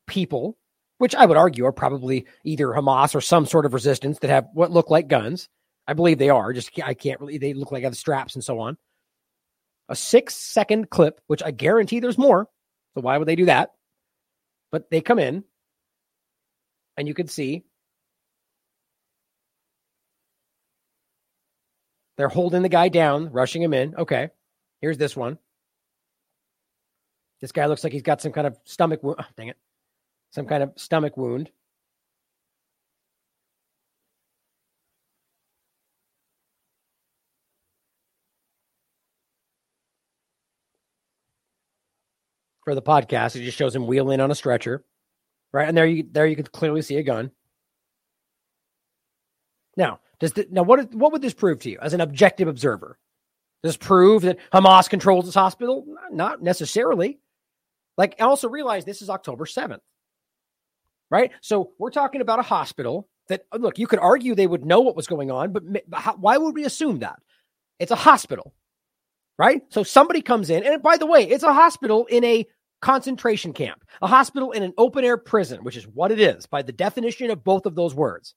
people, 0.07 0.57
which 0.97 1.13
I 1.13 1.25
would 1.25 1.35
argue 1.35 1.65
are 1.65 1.73
probably 1.73 2.25
either 2.45 2.67
Hamas 2.67 3.15
or 3.15 3.19
some 3.19 3.45
sort 3.45 3.65
of 3.65 3.73
resistance 3.73 4.19
that 4.19 4.29
have 4.29 4.47
what 4.53 4.71
look 4.71 4.89
like 4.89 5.09
guns. 5.09 5.49
I 5.85 5.93
believe 5.93 6.19
they 6.19 6.29
are. 6.29 6.53
Just 6.53 6.71
I 6.81 6.93
can't 6.93 7.19
really. 7.19 7.37
They 7.37 7.53
look 7.53 7.69
like 7.73 7.83
have 7.83 7.97
straps 7.97 8.35
and 8.35 8.43
so 8.43 8.59
on. 8.59 8.77
A 9.89 9.95
six 9.95 10.35
second 10.35 10.89
clip, 10.89 11.19
which 11.27 11.43
I 11.43 11.51
guarantee 11.51 11.99
there's 11.99 12.17
more. 12.17 12.47
So 12.95 13.01
why 13.01 13.17
would 13.17 13.27
they 13.27 13.35
do 13.35 13.45
that? 13.45 13.71
But 14.71 14.89
they 14.89 15.01
come 15.01 15.19
in, 15.19 15.43
and 16.95 17.09
you 17.09 17.13
can 17.13 17.27
see 17.27 17.65
they're 22.15 22.29
holding 22.29 22.61
the 22.61 22.69
guy 22.69 22.87
down, 22.87 23.33
rushing 23.33 23.61
him 23.61 23.73
in. 23.73 23.95
Okay, 23.95 24.29
here's 24.79 24.97
this 24.97 25.15
one. 25.15 25.39
This 27.39 27.51
guy 27.51 27.65
looks 27.65 27.83
like 27.83 27.93
he's 27.93 28.01
got 28.01 28.21
some 28.21 28.31
kind 28.31 28.47
of 28.47 28.57
stomach 28.65 29.03
wound. 29.03 29.17
Oh, 29.19 29.25
dang 29.37 29.49
it. 29.49 29.57
Some 30.31 30.45
kind 30.45 30.63
of 30.63 30.73
stomach 30.75 31.17
wound. 31.17 31.51
For 42.65 42.75
the 42.75 42.81
podcast, 42.81 43.37
it 43.37 43.45
just 43.45 43.57
shows 43.57 43.73
him 43.73 43.87
wheeling 43.87 44.19
on 44.19 44.29
a 44.29 44.35
stretcher. 44.35 44.83
Right. 45.53 45.69
And 45.69 45.77
there 45.77 45.85
you 45.85 46.05
there 46.11 46.27
you 46.27 46.35
could 46.35 46.51
clearly 46.51 46.81
see 46.81 46.97
a 46.97 47.03
gun. 47.03 47.31
Now, 49.77 50.01
does 50.19 50.33
the, 50.33 50.47
now 50.51 50.63
what 50.63 50.93
what 50.93 51.13
would 51.13 51.21
this 51.21 51.33
prove 51.33 51.59
to 51.59 51.69
you 51.69 51.79
as 51.81 51.93
an 51.93 52.01
objective 52.01 52.49
observer? 52.49 52.99
Does 53.63 53.73
this 53.73 53.77
prove 53.77 54.23
that 54.23 54.37
Hamas 54.51 54.89
controls 54.89 55.25
this 55.25 55.35
hospital? 55.35 55.85
Not 56.11 56.41
necessarily. 56.41 57.19
Like, 57.97 58.15
also 58.19 58.49
realize 58.49 58.85
this 58.85 59.01
is 59.01 59.09
October 59.09 59.45
7th, 59.45 59.79
right? 61.09 61.31
So 61.41 61.71
we're 61.79 61.91
talking 61.91 62.21
about 62.21 62.39
a 62.39 62.43
hospital 62.43 63.07
that, 63.27 63.43
uh, 63.51 63.57
look, 63.57 63.79
you 63.79 63.87
could 63.87 63.99
argue 63.99 64.35
they 64.35 64.47
would 64.47 64.65
know 64.65 64.81
what 64.81 64.95
was 64.95 65.07
going 65.07 65.31
on, 65.31 65.51
but 65.51 65.63
how, 65.93 66.15
why 66.15 66.37
would 66.37 66.55
we 66.55 66.65
assume 66.65 66.99
that? 66.99 67.19
It's 67.79 67.91
a 67.91 67.95
hospital, 67.95 68.53
right? 69.37 69.61
So 69.69 69.83
somebody 69.83 70.21
comes 70.21 70.49
in, 70.49 70.63
and 70.63 70.81
by 70.81 70.97
the 70.97 71.05
way, 71.05 71.27
it's 71.27 71.43
a 71.43 71.53
hospital 71.53 72.05
in 72.05 72.23
a 72.23 72.45
concentration 72.81 73.53
camp, 73.53 73.83
a 74.01 74.07
hospital 74.07 74.51
in 74.51 74.63
an 74.63 74.73
open 74.77 75.03
air 75.03 75.17
prison, 75.17 75.63
which 75.63 75.77
is 75.77 75.87
what 75.87 76.11
it 76.11 76.19
is 76.19 76.45
by 76.45 76.61
the 76.61 76.71
definition 76.71 77.31
of 77.31 77.43
both 77.43 77.65
of 77.65 77.75
those 77.75 77.95
words. 77.95 78.35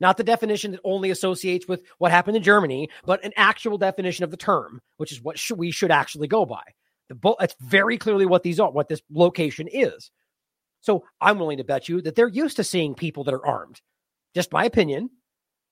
Not 0.00 0.16
the 0.16 0.24
definition 0.24 0.72
that 0.72 0.80
only 0.82 1.10
associates 1.10 1.68
with 1.68 1.82
what 1.98 2.10
happened 2.10 2.36
in 2.36 2.42
Germany, 2.42 2.88
but 3.04 3.22
an 3.24 3.32
actual 3.36 3.76
definition 3.76 4.24
of 4.24 4.30
the 4.30 4.36
term, 4.36 4.80
which 4.96 5.12
is 5.12 5.22
what 5.22 5.38
sh- 5.38 5.52
we 5.52 5.70
should 5.70 5.90
actually 5.90 6.26
go 6.26 6.46
by. 6.46 6.62
The 7.10 7.16
bull, 7.16 7.36
that's 7.38 7.56
very 7.60 7.98
clearly 7.98 8.24
what 8.24 8.44
these 8.44 8.58
are, 8.58 8.70
what 8.70 8.88
this 8.88 9.02
location 9.10 9.68
is. 9.70 10.10
So 10.80 11.04
I'm 11.20 11.38
willing 11.38 11.58
to 11.58 11.64
bet 11.64 11.88
you 11.88 12.00
that 12.02 12.14
they're 12.14 12.28
used 12.28 12.56
to 12.56 12.64
seeing 12.64 12.94
people 12.94 13.24
that 13.24 13.34
are 13.34 13.44
armed. 13.44 13.82
Just 14.34 14.52
my 14.52 14.64
opinion. 14.64 15.10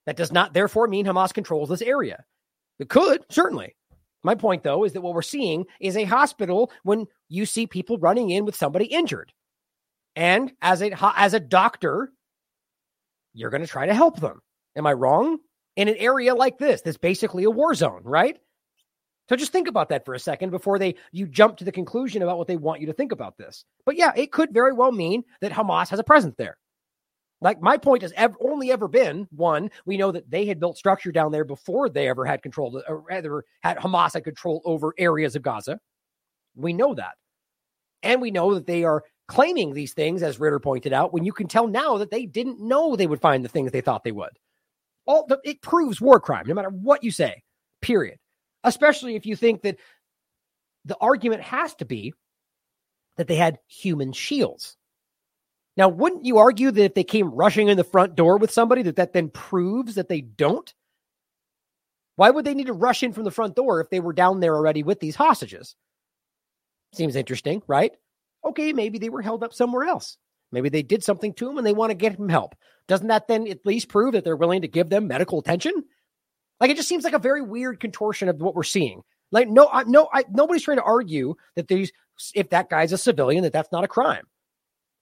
That 0.04 0.16
does 0.16 0.32
not 0.32 0.52
therefore 0.52 0.88
mean 0.88 1.06
Hamas 1.06 1.32
controls 1.32 1.68
this 1.68 1.82
area. 1.82 2.24
It 2.78 2.88
could, 2.88 3.24
certainly. 3.30 3.76
My 4.24 4.34
point, 4.34 4.62
though, 4.64 4.84
is 4.84 4.94
that 4.94 5.00
what 5.00 5.14
we're 5.14 5.22
seeing 5.22 5.66
is 5.80 5.96
a 5.96 6.04
hospital 6.04 6.72
when 6.82 7.06
you 7.28 7.46
see 7.46 7.66
people 7.66 7.98
running 7.98 8.30
in 8.30 8.44
with 8.44 8.56
somebody 8.56 8.86
injured. 8.86 9.32
And 10.16 10.52
as 10.60 10.82
a 10.82 10.90
as 11.16 11.34
a 11.34 11.40
doctor, 11.40 12.10
you're 13.32 13.50
going 13.50 13.60
to 13.60 13.68
try 13.68 13.86
to 13.86 13.94
help 13.94 14.18
them. 14.18 14.40
Am 14.76 14.86
I 14.86 14.92
wrong? 14.92 15.38
In 15.76 15.88
an 15.88 15.96
area 15.96 16.34
like 16.34 16.58
this, 16.58 16.82
that's 16.82 16.96
basically 16.96 17.44
a 17.44 17.50
war 17.50 17.74
zone, 17.74 18.00
right? 18.02 18.38
So 19.28 19.36
just 19.36 19.52
think 19.52 19.68
about 19.68 19.90
that 19.90 20.04
for 20.04 20.14
a 20.14 20.18
second 20.18 20.50
before 20.50 20.78
they 20.78 20.94
you 21.12 21.26
jump 21.26 21.58
to 21.58 21.64
the 21.64 21.72
conclusion 21.72 22.22
about 22.22 22.38
what 22.38 22.46
they 22.46 22.56
want 22.56 22.80
you 22.80 22.86
to 22.86 22.92
think 22.92 23.12
about 23.12 23.36
this. 23.36 23.64
But 23.84 23.96
yeah, 23.96 24.12
it 24.16 24.32
could 24.32 24.52
very 24.52 24.72
well 24.72 24.92
mean 24.92 25.22
that 25.40 25.52
Hamas 25.52 25.90
has 25.90 25.98
a 25.98 26.04
presence 26.04 26.34
there. 26.38 26.56
Like 27.40 27.60
my 27.60 27.76
point 27.76 28.02
has 28.02 28.12
ever, 28.16 28.34
only 28.40 28.72
ever 28.72 28.88
been 28.88 29.28
one, 29.30 29.70
we 29.86 29.96
know 29.96 30.10
that 30.10 30.30
they 30.30 30.46
had 30.46 30.58
built 30.58 30.76
structure 30.76 31.12
down 31.12 31.30
there 31.30 31.44
before 31.44 31.88
they 31.88 32.08
ever 32.08 32.24
had 32.24 32.42
control, 32.42 32.76
uh, 32.76 32.82
or 32.88 33.04
rather 33.08 33.44
had 33.62 33.76
Hamas 33.76 34.14
had 34.14 34.24
control 34.24 34.60
over 34.64 34.92
areas 34.98 35.36
of 35.36 35.42
Gaza. 35.42 35.78
We 36.56 36.72
know 36.72 36.94
that. 36.94 37.14
And 38.02 38.20
we 38.20 38.30
know 38.30 38.54
that 38.54 38.66
they 38.66 38.82
are 38.84 39.04
claiming 39.28 39.72
these 39.72 39.92
things, 39.92 40.22
as 40.22 40.40
Ritter 40.40 40.58
pointed 40.58 40.92
out, 40.92 41.12
when 41.12 41.24
you 41.24 41.32
can 41.32 41.46
tell 41.46 41.68
now 41.68 41.98
that 41.98 42.10
they 42.10 42.26
didn't 42.26 42.60
know 42.60 42.96
they 42.96 43.06
would 43.06 43.20
find 43.20 43.44
the 43.44 43.48
things 43.48 43.70
they 43.70 43.82
thought 43.82 44.02
they 44.02 44.12
would. 44.12 44.30
All 45.06 45.26
the, 45.26 45.38
it 45.44 45.62
proves 45.62 46.00
war 46.00 46.18
crime, 46.18 46.44
no 46.46 46.54
matter 46.54 46.70
what 46.70 47.04
you 47.04 47.10
say. 47.10 47.42
Period. 47.80 48.18
Especially 48.64 49.14
if 49.14 49.26
you 49.26 49.36
think 49.36 49.62
that 49.62 49.76
the 50.84 50.96
argument 51.00 51.42
has 51.42 51.74
to 51.76 51.84
be 51.84 52.12
that 53.16 53.26
they 53.26 53.36
had 53.36 53.58
human 53.66 54.12
shields. 54.12 54.76
Now, 55.76 55.88
wouldn't 55.88 56.24
you 56.24 56.38
argue 56.38 56.70
that 56.70 56.84
if 56.84 56.94
they 56.94 57.04
came 57.04 57.30
rushing 57.30 57.68
in 57.68 57.76
the 57.76 57.84
front 57.84 58.16
door 58.16 58.36
with 58.36 58.50
somebody, 58.50 58.82
that 58.82 58.96
that 58.96 59.12
then 59.12 59.28
proves 59.28 59.94
that 59.94 60.08
they 60.08 60.20
don't? 60.20 60.72
Why 62.16 62.30
would 62.30 62.44
they 62.44 62.54
need 62.54 62.66
to 62.66 62.72
rush 62.72 63.04
in 63.04 63.12
from 63.12 63.22
the 63.22 63.30
front 63.30 63.54
door 63.54 63.80
if 63.80 63.90
they 63.90 64.00
were 64.00 64.12
down 64.12 64.40
there 64.40 64.56
already 64.56 64.82
with 64.82 64.98
these 64.98 65.14
hostages? 65.14 65.76
Seems 66.92 67.14
interesting, 67.14 67.62
right? 67.68 67.92
Okay, 68.44 68.72
maybe 68.72 68.98
they 68.98 69.08
were 69.08 69.22
held 69.22 69.44
up 69.44 69.54
somewhere 69.54 69.84
else. 69.84 70.16
Maybe 70.50 70.68
they 70.68 70.82
did 70.82 71.04
something 71.04 71.32
to 71.34 71.44
them 71.46 71.58
and 71.58 71.66
they 71.66 71.72
want 71.72 71.90
to 71.90 71.94
get 71.94 72.16
them 72.16 72.28
help. 72.28 72.56
Doesn't 72.88 73.08
that 73.08 73.28
then 73.28 73.46
at 73.46 73.66
least 73.66 73.88
prove 73.88 74.12
that 74.12 74.24
they're 74.24 74.36
willing 74.36 74.62
to 74.62 74.68
give 74.68 74.88
them 74.88 75.06
medical 75.06 75.38
attention? 75.38 75.84
Like 76.60 76.70
it 76.70 76.76
just 76.76 76.88
seems 76.88 77.04
like 77.04 77.12
a 77.12 77.18
very 77.18 77.42
weird 77.42 77.80
contortion 77.80 78.28
of 78.28 78.40
what 78.40 78.54
we're 78.54 78.62
seeing. 78.62 79.02
Like 79.30 79.48
no, 79.48 79.68
I, 79.70 79.84
no, 79.84 80.08
I, 80.12 80.24
nobody's 80.30 80.62
trying 80.62 80.78
to 80.78 80.82
argue 80.82 81.34
that 81.54 81.68
these 81.68 81.92
if 82.34 82.50
that 82.50 82.70
guy's 82.70 82.92
a 82.92 82.98
civilian 82.98 83.44
that 83.44 83.52
that's 83.52 83.72
not 83.72 83.84
a 83.84 83.88
crime. 83.88 84.26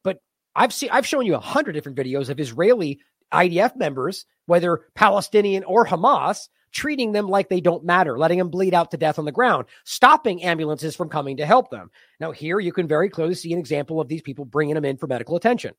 But 0.04 0.20
I've 0.54 0.72
seen 0.72 0.90
I've 0.92 1.06
shown 1.06 1.26
you 1.26 1.34
a 1.34 1.40
hundred 1.40 1.72
different 1.72 1.98
videos 1.98 2.28
of 2.28 2.40
Israeli 2.40 3.00
IDF 3.32 3.76
members, 3.76 4.26
whether 4.46 4.82
Palestinian 4.94 5.64
or 5.64 5.86
Hamas, 5.86 6.48
treating 6.72 7.12
them 7.12 7.28
like 7.28 7.48
they 7.48 7.60
don't 7.60 7.84
matter, 7.84 8.18
letting 8.18 8.38
them 8.38 8.50
bleed 8.50 8.74
out 8.74 8.90
to 8.90 8.96
death 8.96 9.18
on 9.18 9.24
the 9.24 9.32
ground, 9.32 9.66
stopping 9.84 10.44
ambulances 10.44 10.94
from 10.94 11.08
coming 11.08 11.38
to 11.38 11.46
help 11.46 11.70
them. 11.70 11.90
Now, 12.20 12.32
here 12.32 12.60
you 12.60 12.72
can 12.72 12.86
very 12.86 13.08
clearly 13.08 13.34
see 13.34 13.52
an 13.52 13.58
example 13.58 14.00
of 14.00 14.08
these 14.08 14.22
people 14.22 14.44
bringing 14.44 14.74
them 14.74 14.84
in 14.84 14.96
for 14.96 15.06
medical 15.06 15.36
attention. 15.36 15.74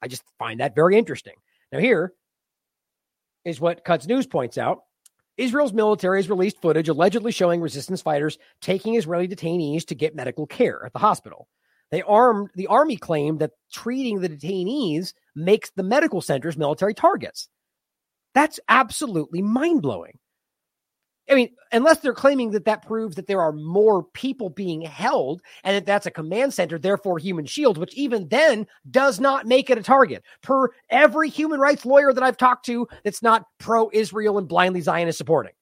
I 0.00 0.08
just 0.08 0.22
find 0.38 0.60
that 0.60 0.74
very 0.74 0.96
interesting. 0.96 1.34
Now, 1.70 1.80
here 1.80 2.12
is 3.44 3.60
what 3.60 3.84
Quds 3.84 4.06
News 4.06 4.26
points 4.26 4.58
out. 4.58 4.84
Israel's 5.38 5.72
military 5.72 6.18
has 6.18 6.28
released 6.28 6.60
footage 6.60 6.88
allegedly 6.88 7.32
showing 7.32 7.60
resistance 7.60 8.02
fighters 8.02 8.38
taking 8.60 8.96
Israeli 8.96 9.28
detainees 9.28 9.86
to 9.86 9.94
get 9.94 10.14
medical 10.14 10.46
care 10.46 10.84
at 10.84 10.92
the 10.92 10.98
hospital. 10.98 11.48
They 11.90 12.02
armed 12.02 12.50
the 12.54 12.66
army 12.66 12.96
claimed 12.96 13.38
that 13.38 13.52
treating 13.72 14.20
the 14.20 14.28
detainees 14.28 15.14
makes 15.34 15.70
the 15.70 15.82
medical 15.82 16.20
centers 16.20 16.58
military 16.58 16.92
targets. 16.92 17.48
That's 18.34 18.60
absolutely 18.68 19.40
mind 19.40 19.80
blowing. 19.80 20.18
I 21.30 21.34
mean, 21.34 21.50
unless 21.72 21.98
they're 21.98 22.14
claiming 22.14 22.52
that 22.52 22.64
that 22.64 22.86
proves 22.86 23.16
that 23.16 23.26
there 23.26 23.42
are 23.42 23.52
more 23.52 24.02
people 24.02 24.48
being 24.48 24.80
held 24.80 25.42
and 25.62 25.76
that 25.76 25.84
that's 25.84 26.06
a 26.06 26.10
command 26.10 26.54
center, 26.54 26.78
therefore 26.78 27.18
human 27.18 27.44
shields, 27.44 27.78
which 27.78 27.94
even 27.94 28.28
then 28.28 28.66
does 28.90 29.20
not 29.20 29.46
make 29.46 29.68
it 29.68 29.78
a 29.78 29.82
target. 29.82 30.24
Per 30.42 30.70
every 30.90 31.28
human 31.28 31.60
rights 31.60 31.84
lawyer 31.84 32.12
that 32.12 32.24
I've 32.24 32.36
talked 32.38 32.64
to 32.66 32.88
that's 33.04 33.22
not 33.22 33.44
pro 33.58 33.90
Israel 33.92 34.38
and 34.38 34.48
blindly 34.48 34.80
Zionist 34.80 35.18
supporting. 35.18 35.52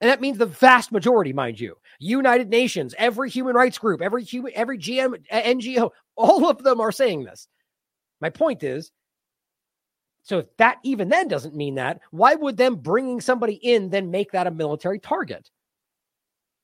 And 0.00 0.10
that 0.10 0.20
means 0.20 0.38
the 0.38 0.46
vast 0.46 0.92
majority, 0.92 1.32
mind 1.32 1.60
you, 1.60 1.76
United 1.98 2.48
Nations, 2.48 2.94
every 2.96 3.28
human 3.28 3.54
rights 3.54 3.78
group, 3.78 4.00
every 4.00 4.24
human, 4.24 4.52
every 4.54 4.78
GM, 4.78 5.14
NGO, 5.30 5.90
all 6.16 6.48
of 6.48 6.62
them 6.62 6.80
are 6.80 6.92
saying 6.92 7.24
this. 7.24 7.46
My 8.20 8.30
point 8.30 8.62
is, 8.62 8.90
so 10.30 10.38
if 10.38 10.56
that 10.58 10.78
even 10.84 11.08
then 11.08 11.26
doesn't 11.26 11.56
mean 11.56 11.74
that, 11.74 11.98
why 12.12 12.36
would 12.36 12.56
them 12.56 12.76
bringing 12.76 13.20
somebody 13.20 13.54
in 13.54 13.90
then 13.90 14.12
make 14.12 14.30
that 14.30 14.46
a 14.46 14.50
military 14.52 15.00
target? 15.00 15.50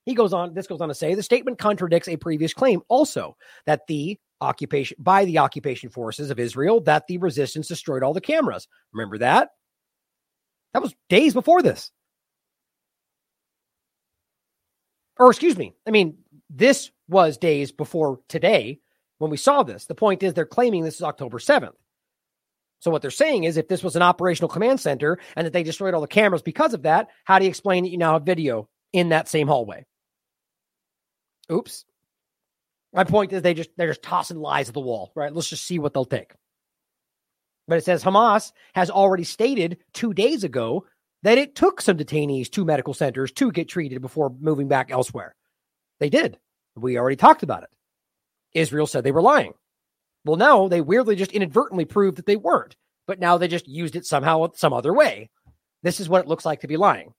He 0.04 0.14
goes 0.14 0.32
on, 0.32 0.54
this 0.54 0.68
goes 0.68 0.80
on 0.80 0.86
to 0.86 0.94
say 0.94 1.16
the 1.16 1.22
statement 1.24 1.58
contradicts 1.58 2.06
a 2.06 2.16
previous 2.16 2.54
claim 2.54 2.80
also 2.86 3.36
that 3.66 3.88
the 3.88 4.20
occupation 4.40 4.96
by 5.00 5.24
the 5.24 5.38
occupation 5.38 5.90
forces 5.90 6.30
of 6.30 6.38
Israel 6.38 6.80
that 6.82 7.08
the 7.08 7.18
resistance 7.18 7.66
destroyed 7.66 8.04
all 8.04 8.14
the 8.14 8.20
cameras. 8.20 8.68
Remember 8.92 9.18
that? 9.18 9.48
That 10.72 10.82
was 10.82 10.94
days 11.08 11.34
before 11.34 11.60
this. 11.60 11.90
Or 15.18 15.28
excuse 15.28 15.58
me, 15.58 15.74
I 15.88 15.90
mean, 15.90 16.18
this 16.50 16.92
was 17.08 17.36
days 17.36 17.72
before 17.72 18.20
today 18.28 18.78
when 19.18 19.32
we 19.32 19.36
saw 19.36 19.64
this. 19.64 19.86
The 19.86 19.96
point 19.96 20.22
is 20.22 20.34
they're 20.34 20.46
claiming 20.46 20.84
this 20.84 20.94
is 20.94 21.02
October 21.02 21.40
7th. 21.40 21.72
So 22.80 22.90
what 22.90 23.02
they're 23.02 23.10
saying 23.10 23.44
is 23.44 23.56
if 23.56 23.68
this 23.68 23.82
was 23.82 23.96
an 23.96 24.02
operational 24.02 24.48
command 24.48 24.80
center 24.80 25.18
and 25.34 25.46
that 25.46 25.52
they 25.52 25.62
destroyed 25.62 25.94
all 25.94 26.00
the 26.00 26.06
cameras 26.06 26.42
because 26.42 26.74
of 26.74 26.82
that, 26.82 27.08
how 27.24 27.38
do 27.38 27.44
you 27.44 27.48
explain 27.48 27.84
that 27.84 27.90
you 27.90 27.98
now 27.98 28.12
have 28.12 28.24
video 28.24 28.68
in 28.92 29.08
that 29.08 29.28
same 29.28 29.48
hallway? 29.48 29.84
Oops. 31.50 31.84
My 32.92 33.04
point 33.04 33.32
is 33.32 33.42
they 33.42 33.54
just 33.54 33.70
they're 33.76 33.88
just 33.88 34.02
tossing 34.02 34.38
lies 34.38 34.68
at 34.68 34.74
the 34.74 34.80
wall, 34.80 35.12
right? 35.14 35.32
Let's 35.32 35.48
just 35.48 35.64
see 35.64 35.78
what 35.78 35.94
they'll 35.94 36.04
take. 36.04 36.32
But 37.68 37.78
it 37.78 37.84
says 37.84 38.04
Hamas 38.04 38.52
has 38.74 38.90
already 38.90 39.24
stated 39.24 39.78
2 39.94 40.14
days 40.14 40.44
ago 40.44 40.86
that 41.22 41.38
it 41.38 41.54
took 41.56 41.80
some 41.80 41.96
detainees 41.96 42.50
to 42.52 42.64
medical 42.64 42.94
centers 42.94 43.32
to 43.32 43.50
get 43.50 43.68
treated 43.68 44.00
before 44.00 44.34
moving 44.38 44.68
back 44.68 44.90
elsewhere. 44.90 45.34
They 45.98 46.08
did. 46.08 46.38
We 46.76 46.98
already 46.98 47.16
talked 47.16 47.42
about 47.42 47.64
it. 47.64 47.70
Israel 48.52 48.86
said 48.86 49.02
they 49.02 49.12
were 49.12 49.22
lying. 49.22 49.54
Well, 50.26 50.36
no, 50.36 50.68
they 50.68 50.80
weirdly 50.80 51.14
just 51.14 51.30
inadvertently 51.30 51.84
proved 51.84 52.18
that 52.18 52.26
they 52.26 52.34
weren't, 52.34 52.74
but 53.06 53.20
now 53.20 53.38
they 53.38 53.46
just 53.46 53.68
used 53.68 53.94
it 53.94 54.04
somehow 54.04 54.50
some 54.54 54.72
other 54.72 54.92
way. 54.92 55.30
This 55.84 56.00
is 56.00 56.08
what 56.08 56.22
it 56.22 56.26
looks 56.26 56.44
like 56.44 56.62
to 56.62 56.66
be 56.66 56.76
lying. 56.76 57.14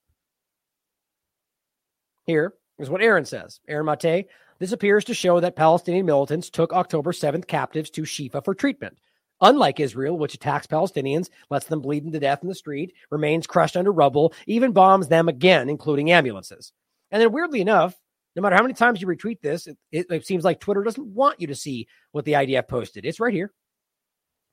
Here 2.25 2.53
is 2.77 2.89
what 2.89 3.01
Aaron 3.01 3.23
says. 3.23 3.61
Aaron 3.65 3.85
Mate, 3.85 4.27
this 4.59 4.73
appears 4.73 5.05
to 5.05 5.13
show 5.13 5.39
that 5.39 5.55
Palestinian 5.55 6.05
militants 6.05 6.49
took 6.49 6.73
October 6.73 7.13
7th 7.13 7.47
captives 7.47 7.89
to 7.91 8.01
Shifa 8.01 8.43
for 8.43 8.53
treatment. 8.53 8.97
Unlike 9.39 9.79
Israel, 9.79 10.17
which 10.17 10.33
attacks 10.33 10.67
Palestinians, 10.67 11.29
lets 11.49 11.67
them 11.67 11.79
bleed 11.79 12.11
to 12.11 12.19
death 12.19 12.39
in 12.41 12.49
the 12.49 12.55
street, 12.55 12.93
remains 13.09 13.47
crushed 13.47 13.77
under 13.77 13.91
rubble, 13.93 14.33
even 14.47 14.73
bombs 14.73 15.07
them 15.07 15.29
again, 15.29 15.69
including 15.69 16.11
ambulances. 16.11 16.73
And 17.09 17.21
then, 17.21 17.31
weirdly 17.31 17.61
enough, 17.61 17.95
no 18.37 18.43
matter 18.43 18.55
how 18.55 18.61
many 18.61 18.75
times 18.75 19.01
you 19.01 19.07
retweet 19.07 19.41
this, 19.41 19.65
it, 19.65 19.77
it, 19.91 20.05
it, 20.11 20.25
seems 20.27 20.43
like 20.43 20.59
Twitter 20.59 20.83
doesn't 20.83 21.07
want 21.07 21.41
you 21.41 21.47
to 21.47 21.55
see 21.55 21.87
what 22.11 22.23
the 22.23 22.33
IDF 22.33 22.67
posted. 22.67 23.03
It's 23.03 23.19
right 23.19 23.33
here. 23.33 23.51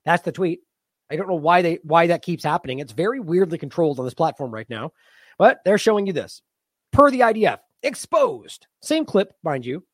That's 0.07 0.23
the 0.23 0.33
tweet. 0.33 0.61
I 1.11 1.17
don't 1.17 1.29
know 1.29 1.35
why 1.35 1.61
they 1.61 1.79
why 1.83 2.07
that 2.07 2.23
keeps 2.23 2.43
happening. 2.43 2.79
It's 2.79 2.93
very 2.93 3.21
weirdly 3.21 3.59
controlled 3.59 3.99
on 3.99 4.07
this 4.07 4.15
platform 4.15 4.53
right 4.53 4.69
now, 4.71 4.93
but 5.39 5.59
they're 5.65 5.77
showing 5.77 6.07
you 6.07 6.15
this. 6.15 6.41
Per 6.93 7.11
the 7.11 7.21
IDF, 7.21 7.59
exposed. 7.83 8.67
Same 8.81 9.05
clip, 9.05 9.35
mind 9.43 9.67
you. 9.67 9.85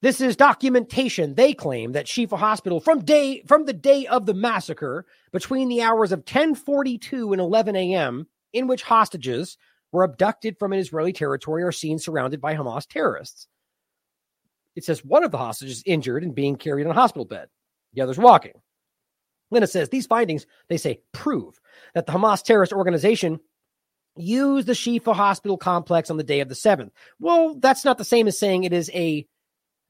This 0.00 0.20
is 0.20 0.36
documentation. 0.36 1.34
They 1.34 1.54
claim 1.54 1.92
that 1.92 2.06
Shifa 2.06 2.38
Hospital 2.38 2.78
from 2.78 3.04
day 3.04 3.42
from 3.48 3.66
the 3.66 3.72
day 3.72 4.06
of 4.06 4.26
the 4.26 4.34
massacre 4.34 5.06
between 5.32 5.68
the 5.68 5.82
hours 5.82 6.12
of 6.12 6.24
10:42 6.24 7.32
and 7.32 7.40
11 7.40 7.74
a.m. 7.74 8.28
in 8.52 8.68
which 8.68 8.84
hostages 8.84 9.58
were 9.92 10.02
abducted 10.02 10.58
from 10.58 10.72
an 10.72 10.78
Israeli 10.78 11.12
territory 11.12 11.62
or 11.62 11.70
seen 11.70 11.98
surrounded 11.98 12.40
by 12.40 12.54
Hamas 12.54 12.86
terrorists. 12.88 13.46
It 14.74 14.84
says 14.84 15.04
one 15.04 15.22
of 15.22 15.30
the 15.30 15.38
hostages 15.38 15.82
injured 15.84 16.24
and 16.24 16.34
being 16.34 16.56
carried 16.56 16.86
on 16.86 16.92
a 16.92 17.00
hospital 17.00 17.26
bed. 17.26 17.48
The 17.92 18.00
other's 18.00 18.18
walking. 18.18 18.60
Lena 19.50 19.66
says 19.66 19.90
these 19.90 20.06
findings, 20.06 20.46
they 20.68 20.78
say, 20.78 21.02
prove 21.12 21.60
that 21.94 22.06
the 22.06 22.12
Hamas 22.12 22.42
terrorist 22.42 22.72
organization 22.72 23.38
used 24.16 24.66
the 24.66 24.72
Shifa 24.72 25.14
hospital 25.14 25.58
complex 25.58 26.10
on 26.10 26.16
the 26.16 26.24
day 26.24 26.40
of 26.40 26.48
the 26.48 26.54
7th. 26.54 26.90
Well, 27.20 27.56
that's 27.58 27.84
not 27.84 27.98
the 27.98 28.04
same 28.04 28.26
as 28.28 28.38
saying 28.38 28.64
it 28.64 28.72
is 28.72 28.90
a, 28.94 29.26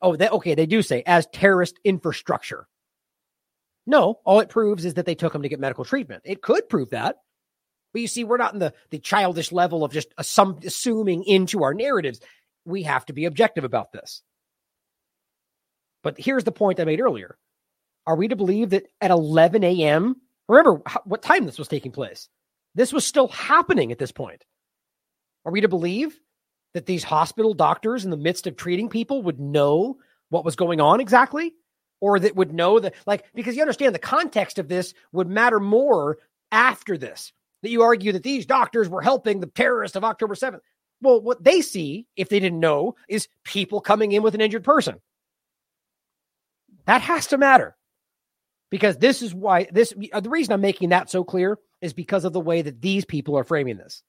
oh, 0.00 0.16
they, 0.16 0.28
okay, 0.28 0.56
they 0.56 0.66
do 0.66 0.82
say 0.82 1.04
as 1.06 1.28
terrorist 1.32 1.78
infrastructure. 1.84 2.66
No, 3.86 4.20
all 4.24 4.40
it 4.40 4.48
proves 4.48 4.84
is 4.84 4.94
that 4.94 5.06
they 5.06 5.14
took 5.14 5.32
them 5.32 5.42
to 5.42 5.48
get 5.48 5.60
medical 5.60 5.84
treatment. 5.84 6.22
It 6.24 6.42
could 6.42 6.68
prove 6.68 6.90
that. 6.90 7.16
But 7.92 8.02
you 8.02 8.08
see, 8.08 8.24
we're 8.24 8.38
not 8.38 8.54
in 8.54 8.58
the, 8.58 8.72
the 8.90 8.98
childish 8.98 9.52
level 9.52 9.84
of 9.84 9.92
just 9.92 10.14
assum- 10.16 10.64
assuming 10.64 11.24
into 11.24 11.62
our 11.62 11.74
narratives. 11.74 12.20
We 12.64 12.84
have 12.84 13.04
to 13.06 13.12
be 13.12 13.24
objective 13.24 13.64
about 13.64 13.92
this. 13.92 14.22
But 16.02 16.18
here's 16.18 16.44
the 16.44 16.52
point 16.52 16.80
I 16.80 16.84
made 16.84 17.00
earlier. 17.00 17.36
Are 18.06 18.16
we 18.16 18.28
to 18.28 18.36
believe 18.36 18.70
that 18.70 18.86
at 19.00 19.10
11 19.10 19.62
a.m., 19.62 20.16
remember 20.48 20.82
what 21.04 21.22
time 21.22 21.46
this 21.46 21.58
was 21.58 21.68
taking 21.68 21.92
place? 21.92 22.28
This 22.74 22.92
was 22.92 23.06
still 23.06 23.28
happening 23.28 23.92
at 23.92 23.98
this 23.98 24.12
point. 24.12 24.44
Are 25.44 25.52
we 25.52 25.60
to 25.60 25.68
believe 25.68 26.18
that 26.74 26.86
these 26.86 27.04
hospital 27.04 27.54
doctors 27.54 28.04
in 28.04 28.10
the 28.10 28.16
midst 28.16 28.46
of 28.46 28.56
treating 28.56 28.88
people 28.88 29.22
would 29.22 29.38
know 29.38 29.98
what 30.30 30.44
was 30.44 30.56
going 30.56 30.80
on 30.80 31.00
exactly? 31.00 31.52
Or 32.00 32.18
that 32.18 32.34
would 32.34 32.52
know 32.52 32.80
that, 32.80 32.94
like, 33.06 33.24
because 33.34 33.54
you 33.54 33.62
understand 33.62 33.94
the 33.94 34.00
context 34.00 34.58
of 34.58 34.66
this 34.66 34.94
would 35.12 35.28
matter 35.28 35.60
more 35.60 36.18
after 36.50 36.98
this 36.98 37.32
that 37.62 37.70
you 37.70 37.82
argue 37.82 38.12
that 38.12 38.22
these 38.22 38.46
doctors 38.46 38.88
were 38.88 39.02
helping 39.02 39.40
the 39.40 39.46
terrorists 39.46 39.96
of 39.96 40.04
October 40.04 40.34
7th. 40.34 40.60
Well, 41.00 41.20
what 41.20 41.42
they 41.42 41.60
see, 41.60 42.06
if 42.16 42.28
they 42.28 42.40
didn't 42.40 42.60
know, 42.60 42.94
is 43.08 43.28
people 43.44 43.80
coming 43.80 44.12
in 44.12 44.22
with 44.22 44.34
an 44.34 44.40
injured 44.40 44.64
person. 44.64 45.00
That 46.86 47.02
has 47.02 47.28
to 47.28 47.38
matter. 47.38 47.76
Because 48.70 48.96
this 48.96 49.20
is 49.20 49.34
why 49.34 49.68
this 49.70 49.92
uh, 50.12 50.20
the 50.20 50.30
reason 50.30 50.54
I'm 50.54 50.62
making 50.62 50.90
that 50.90 51.10
so 51.10 51.24
clear 51.24 51.58
is 51.82 51.92
because 51.92 52.24
of 52.24 52.32
the 52.32 52.40
way 52.40 52.62
that 52.62 52.80
these 52.80 53.04
people 53.04 53.36
are 53.36 53.44
framing 53.44 53.76
this. 53.76 54.02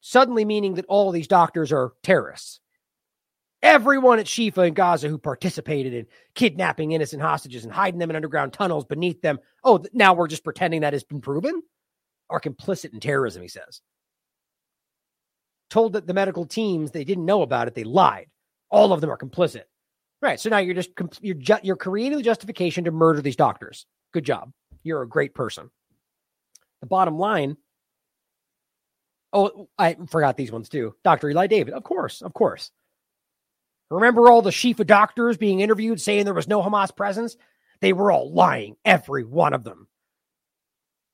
Suddenly 0.00 0.44
meaning 0.44 0.74
that 0.74 0.84
all 0.86 1.12
these 1.12 1.28
doctors 1.28 1.72
are 1.72 1.92
terrorists. 2.02 2.60
Everyone 3.62 4.18
at 4.18 4.26
Shifa 4.26 4.68
in 4.68 4.74
Gaza 4.74 5.08
who 5.08 5.16
participated 5.16 5.94
in 5.94 6.06
kidnapping 6.34 6.92
innocent 6.92 7.22
hostages 7.22 7.64
and 7.64 7.72
hiding 7.72 7.98
them 7.98 8.10
in 8.10 8.16
underground 8.16 8.52
tunnels 8.52 8.84
beneath 8.84 9.22
them. 9.22 9.38
Oh, 9.64 9.82
now 9.94 10.12
we're 10.12 10.28
just 10.28 10.44
pretending 10.44 10.82
that 10.82 10.92
has 10.92 11.04
been 11.04 11.22
proven? 11.22 11.62
Are 12.28 12.40
complicit 12.40 12.92
in 12.92 13.00
terrorism, 13.00 13.42
he 13.42 13.48
says. 13.48 13.80
Told 15.70 15.92
that 15.94 16.06
the 16.06 16.14
medical 16.14 16.44
teams 16.44 16.90
they 16.90 17.04
didn't 17.04 17.24
know 17.24 17.42
about 17.42 17.68
it, 17.68 17.74
they 17.74 17.84
lied. 17.84 18.26
All 18.70 18.92
of 18.92 19.00
them 19.00 19.10
are 19.10 19.18
complicit. 19.18 19.62
Right. 20.22 20.40
So 20.40 20.48
now 20.48 20.58
you're 20.58 20.74
just 20.74 20.90
you're 21.20 21.34
ju- 21.34 21.58
you're 21.62 21.76
creating 21.76 22.18
the 22.18 22.24
justification 22.24 22.84
to 22.84 22.90
murder 22.90 23.20
these 23.20 23.36
doctors. 23.36 23.86
Good 24.12 24.24
job. 24.24 24.52
You're 24.82 25.02
a 25.02 25.08
great 25.08 25.34
person. 25.34 25.70
The 26.80 26.86
bottom 26.86 27.18
line. 27.18 27.56
Oh, 29.32 29.68
I 29.78 29.96
forgot 30.08 30.36
these 30.36 30.52
ones 30.52 30.68
too. 30.68 30.94
Dr. 31.04 31.28
Eli 31.30 31.46
David. 31.46 31.74
Of 31.74 31.84
course, 31.84 32.22
of 32.22 32.32
course. 32.32 32.70
Remember 33.90 34.28
all 34.28 34.42
the 34.42 34.50
Shifa 34.50 34.86
doctors 34.86 35.36
being 35.36 35.60
interviewed 35.60 36.00
saying 36.00 36.24
there 36.24 36.34
was 36.34 36.48
no 36.48 36.62
Hamas 36.62 36.94
presence? 36.94 37.36
They 37.80 37.92
were 37.92 38.10
all 38.10 38.32
lying, 38.32 38.76
every 38.84 39.24
one 39.24 39.52
of 39.52 39.62
them. 39.62 39.86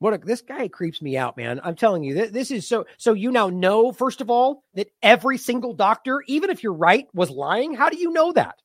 What 0.02 0.14
a, 0.14 0.18
this 0.18 0.42
guy 0.42 0.66
creeps 0.66 1.00
me 1.00 1.16
out, 1.16 1.36
man. 1.36 1.60
I'm 1.62 1.76
telling 1.76 2.02
you, 2.02 2.14
th- 2.14 2.32
this 2.32 2.50
is 2.50 2.66
so. 2.66 2.86
So 2.97 3.12
you 3.12 3.31
now 3.31 3.50
know, 3.50 3.92
first 3.92 4.20
of 4.20 4.31
all, 4.31 4.64
that 4.74 4.89
every 5.00 5.39
single 5.39 5.74
doctor, 5.74 6.24
even 6.26 6.50
if 6.50 6.64
you're 6.64 6.72
right, 6.72 7.06
was 7.14 7.31
lying. 7.31 7.72
How 7.72 7.89
do 7.89 7.97
you 7.97 8.10
know 8.10 8.32
that? 8.32 8.56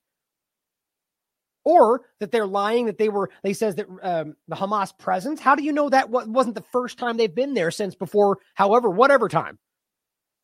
Or 1.64 2.02
that 2.20 2.32
they're 2.32 2.48
lying 2.48 2.88
that 2.88 2.98
they 2.98 3.10
were. 3.10 3.30
They 3.44 3.54
says 3.54 3.76
that 3.76 3.86
um, 4.02 4.36
the 4.48 4.56
Hamas 4.56 4.98
presence. 4.98 5.40
How 5.40 5.54
do 5.54 5.62
you 5.62 5.74
know 5.74 5.90
that 5.90 6.10
wasn't 6.10 6.56
the 6.56 6.66
first 6.72 6.98
time 6.98 7.18
they've 7.18 7.34
been 7.34 7.54
there 7.54 7.70
since 7.70 7.94
before? 7.94 8.40
However, 8.56 8.90
whatever 8.90 9.30
time 9.30 9.60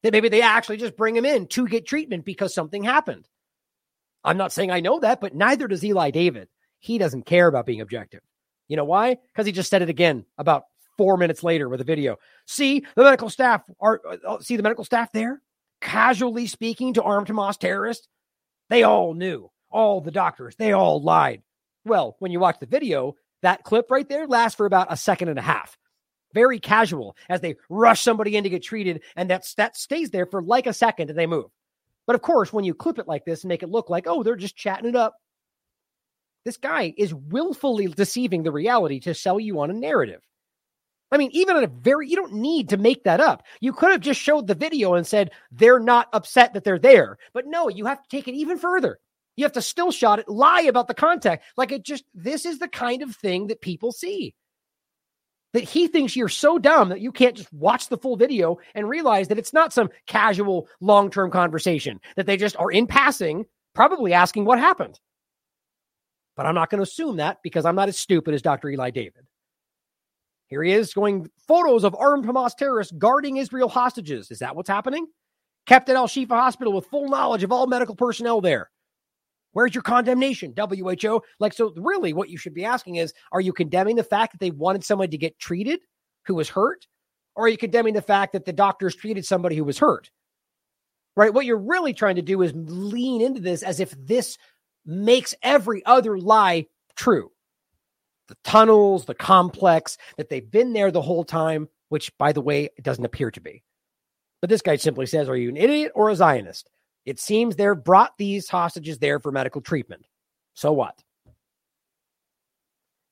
that 0.03 0.13
maybe 0.13 0.29
they 0.29 0.43
actually 0.43 0.77
just 0.77 0.95
bring 0.95 1.15
him 1.15 1.25
in 1.25 1.47
to 1.47 1.67
get 1.67 1.87
treatment 1.87 2.23
because 2.23 2.53
something 2.53 2.83
happened. 2.83 3.27
I'm 4.23 4.37
not 4.37 4.53
saying 4.53 4.69
I 4.69 4.81
know 4.81 4.99
that, 4.99 5.21
but 5.21 5.33
neither 5.33 5.67
does 5.67 5.83
Eli 5.83 6.11
David. 6.11 6.49
He 6.77 6.99
doesn't 6.99 7.25
care 7.25 7.47
about 7.47 7.65
being 7.65 7.81
objective. 7.81 8.21
You 8.67 8.77
know 8.77 8.85
why? 8.85 9.17
Because 9.33 9.47
he 9.47 9.51
just 9.51 9.71
said 9.71 9.81
it 9.81 9.89
again 9.89 10.25
about 10.37 10.65
four 10.97 11.17
minutes 11.17 11.43
later 11.43 11.69
with 11.69 11.81
a 11.81 11.85
video. 11.85 12.17
See 12.45 12.85
the 12.95 13.03
medical 13.03 13.29
staff 13.29 13.63
are 13.79 14.01
uh, 14.27 14.39
see 14.39 14.55
the 14.57 14.63
medical 14.63 14.85
staff 14.85 15.11
there 15.11 15.41
casually 15.81 16.47
speaking 16.47 16.93
to 16.93 17.03
armed 17.03 17.27
Hamas 17.27 17.57
terrorists. 17.57 18.07
They 18.69 18.83
all 18.83 19.13
knew. 19.13 19.49
All 19.69 20.01
the 20.01 20.11
doctors. 20.11 20.55
They 20.55 20.71
all 20.71 21.01
lied. 21.01 21.41
Well, 21.83 22.15
when 22.19 22.31
you 22.31 22.39
watch 22.39 22.59
the 22.59 22.65
video, 22.65 23.15
that 23.41 23.63
clip 23.63 23.91
right 23.91 24.07
there 24.07 24.27
lasts 24.27 24.55
for 24.55 24.65
about 24.65 24.91
a 24.91 24.97
second 24.97 25.29
and 25.29 25.39
a 25.39 25.43
half. 25.43 25.77
Very 26.33 26.59
casual 26.59 27.15
as 27.29 27.41
they 27.41 27.55
rush 27.69 28.01
somebody 28.01 28.35
in 28.35 28.43
to 28.43 28.49
get 28.49 28.63
treated, 28.63 29.01
and 29.15 29.29
that's 29.29 29.55
that 29.55 29.75
stays 29.75 30.09
there 30.09 30.25
for 30.25 30.41
like 30.41 30.67
a 30.67 30.73
second 30.73 31.09
and 31.09 31.19
they 31.19 31.27
move. 31.27 31.51
But 32.07 32.15
of 32.15 32.21
course, 32.21 32.51
when 32.51 32.65
you 32.65 32.73
clip 32.73 32.99
it 32.99 33.07
like 33.07 33.25
this 33.25 33.43
and 33.43 33.49
make 33.49 33.63
it 33.63 33.69
look 33.69 33.89
like, 33.89 34.05
oh, 34.07 34.23
they're 34.23 34.35
just 34.35 34.55
chatting 34.55 34.89
it 34.89 34.95
up, 34.95 35.15
this 36.45 36.57
guy 36.57 36.93
is 36.97 37.13
willfully 37.13 37.87
deceiving 37.87 38.43
the 38.43 38.51
reality 38.51 38.99
to 39.01 39.13
sell 39.13 39.39
you 39.39 39.59
on 39.59 39.69
a 39.69 39.73
narrative. 39.73 40.21
I 41.13 41.17
mean, 41.17 41.29
even 41.31 41.55
at 41.55 41.63
a 41.63 41.67
very, 41.67 42.09
you 42.09 42.15
don't 42.15 42.33
need 42.33 42.69
to 42.69 42.77
make 42.77 43.03
that 43.03 43.19
up. 43.19 43.43
You 43.61 43.71
could 43.71 43.91
have 43.91 44.01
just 44.01 44.19
showed 44.19 44.47
the 44.47 44.55
video 44.55 44.95
and 44.95 45.05
said 45.05 45.29
they're 45.51 45.79
not 45.79 46.09
upset 46.11 46.53
that 46.53 46.63
they're 46.63 46.79
there. 46.79 47.19
But 47.33 47.45
no, 47.45 47.69
you 47.69 47.85
have 47.85 48.01
to 48.01 48.09
take 48.09 48.27
it 48.27 48.33
even 48.33 48.57
further. 48.57 48.99
You 49.35 49.45
have 49.45 49.53
to 49.53 49.61
still 49.61 49.91
shot 49.91 50.17
it, 50.17 50.27
lie 50.27 50.61
about 50.61 50.87
the 50.87 50.95
contact. 50.95 51.43
Like 51.55 51.71
it 51.71 51.83
just, 51.83 52.03
this 52.15 52.47
is 52.47 52.57
the 52.57 52.67
kind 52.67 53.03
of 53.03 53.15
thing 53.15 53.45
that 53.47 53.61
people 53.61 53.91
see. 53.91 54.33
That 55.53 55.63
he 55.63 55.85
thinks 55.85 56.15
you're 56.15 56.29
so 56.29 56.57
dumb 56.57 56.89
that 56.89 57.01
you 57.01 57.11
can't 57.11 57.37
just 57.37 57.53
watch 57.53 57.89
the 57.89 57.97
full 57.99 58.15
video 58.15 58.57
and 58.73 58.89
realize 58.89 59.27
that 59.27 59.37
it's 59.37 59.53
not 59.53 59.71
some 59.71 59.91
casual 60.07 60.67
long 60.81 61.11
term 61.11 61.29
conversation, 61.29 61.99
that 62.15 62.25
they 62.25 62.37
just 62.37 62.57
are 62.57 62.71
in 62.71 62.87
passing, 62.87 63.45
probably 63.75 64.13
asking 64.13 64.45
what 64.45 64.57
happened. 64.57 64.99
But 66.35 66.47
I'm 66.47 66.55
not 66.55 66.71
going 66.71 66.79
to 66.79 66.89
assume 66.89 67.17
that 67.17 67.37
because 67.43 67.65
I'm 67.65 67.75
not 67.75 67.89
as 67.89 67.99
stupid 67.99 68.33
as 68.33 68.41
Dr. 68.41 68.69
Eli 68.69 68.89
David. 68.89 69.27
Here 70.53 70.61
he 70.61 70.71
is 70.71 70.93
going 70.93 71.27
photos 71.47 71.83
of 71.83 71.95
armed 71.95 72.25
Hamas 72.25 72.55
terrorists 72.55 72.93
guarding 72.99 73.37
Israel 73.37 73.67
hostages. 73.67 74.29
Is 74.29 74.37
that 74.37 74.55
what's 74.55 74.69
happening? 74.69 75.07
Kept 75.65 75.89
at 75.89 75.95
Al 75.95 76.07
Shifa 76.07 76.29
Hospital 76.29 76.73
with 76.73 76.85
full 76.85 77.09
knowledge 77.09 77.41
of 77.41 77.51
all 77.51 77.65
medical 77.65 77.95
personnel 77.95 78.39
there. 78.39 78.69
Where's 79.53 79.73
your 79.73 79.81
condemnation, 79.81 80.53
WHO? 80.55 81.23
Like, 81.39 81.53
so 81.53 81.73
really, 81.75 82.13
what 82.13 82.29
you 82.29 82.37
should 82.37 82.53
be 82.53 82.65
asking 82.65 82.97
is 82.97 83.15
are 83.31 83.41
you 83.41 83.51
condemning 83.51 83.95
the 83.95 84.03
fact 84.03 84.31
that 84.31 84.39
they 84.39 84.51
wanted 84.51 84.83
someone 84.83 85.09
to 85.09 85.17
get 85.17 85.39
treated 85.39 85.79
who 86.27 86.35
was 86.35 86.49
hurt? 86.49 86.85
Or 87.35 87.45
are 87.45 87.49
you 87.49 87.57
condemning 87.57 87.95
the 87.95 88.01
fact 88.03 88.33
that 88.33 88.45
the 88.45 88.53
doctors 88.53 88.95
treated 88.95 89.25
somebody 89.25 89.55
who 89.55 89.63
was 89.63 89.79
hurt? 89.79 90.11
Right? 91.15 91.33
What 91.33 91.47
you're 91.47 91.57
really 91.57 91.95
trying 91.95 92.17
to 92.17 92.21
do 92.21 92.43
is 92.43 92.53
lean 92.53 93.21
into 93.21 93.41
this 93.41 93.63
as 93.63 93.79
if 93.79 93.95
this 93.97 94.37
makes 94.85 95.33
every 95.41 95.83
other 95.87 96.19
lie 96.19 96.67
true. 96.95 97.31
The 98.27 98.37
tunnels, 98.43 99.05
the 99.05 99.15
complex, 99.15 99.97
that 100.17 100.29
they've 100.29 100.49
been 100.49 100.73
there 100.73 100.91
the 100.91 101.01
whole 101.01 101.23
time, 101.23 101.67
which, 101.89 102.15
by 102.17 102.31
the 102.31 102.41
way, 102.41 102.69
it 102.77 102.83
doesn't 102.83 103.05
appear 103.05 103.31
to 103.31 103.41
be. 103.41 103.63
But 104.41 104.49
this 104.49 104.61
guy 104.61 104.77
simply 104.77 105.05
says, 105.05 105.29
Are 105.29 105.37
you 105.37 105.49
an 105.49 105.57
idiot 105.57 105.91
or 105.95 106.09
a 106.09 106.15
Zionist? 106.15 106.69
It 107.05 107.19
seems 107.19 107.55
they're 107.55 107.75
brought 107.75 108.17
these 108.17 108.47
hostages 108.47 108.99
there 108.99 109.19
for 109.19 109.31
medical 109.31 109.61
treatment. 109.61 110.05
So 110.53 110.71
what? 110.71 110.97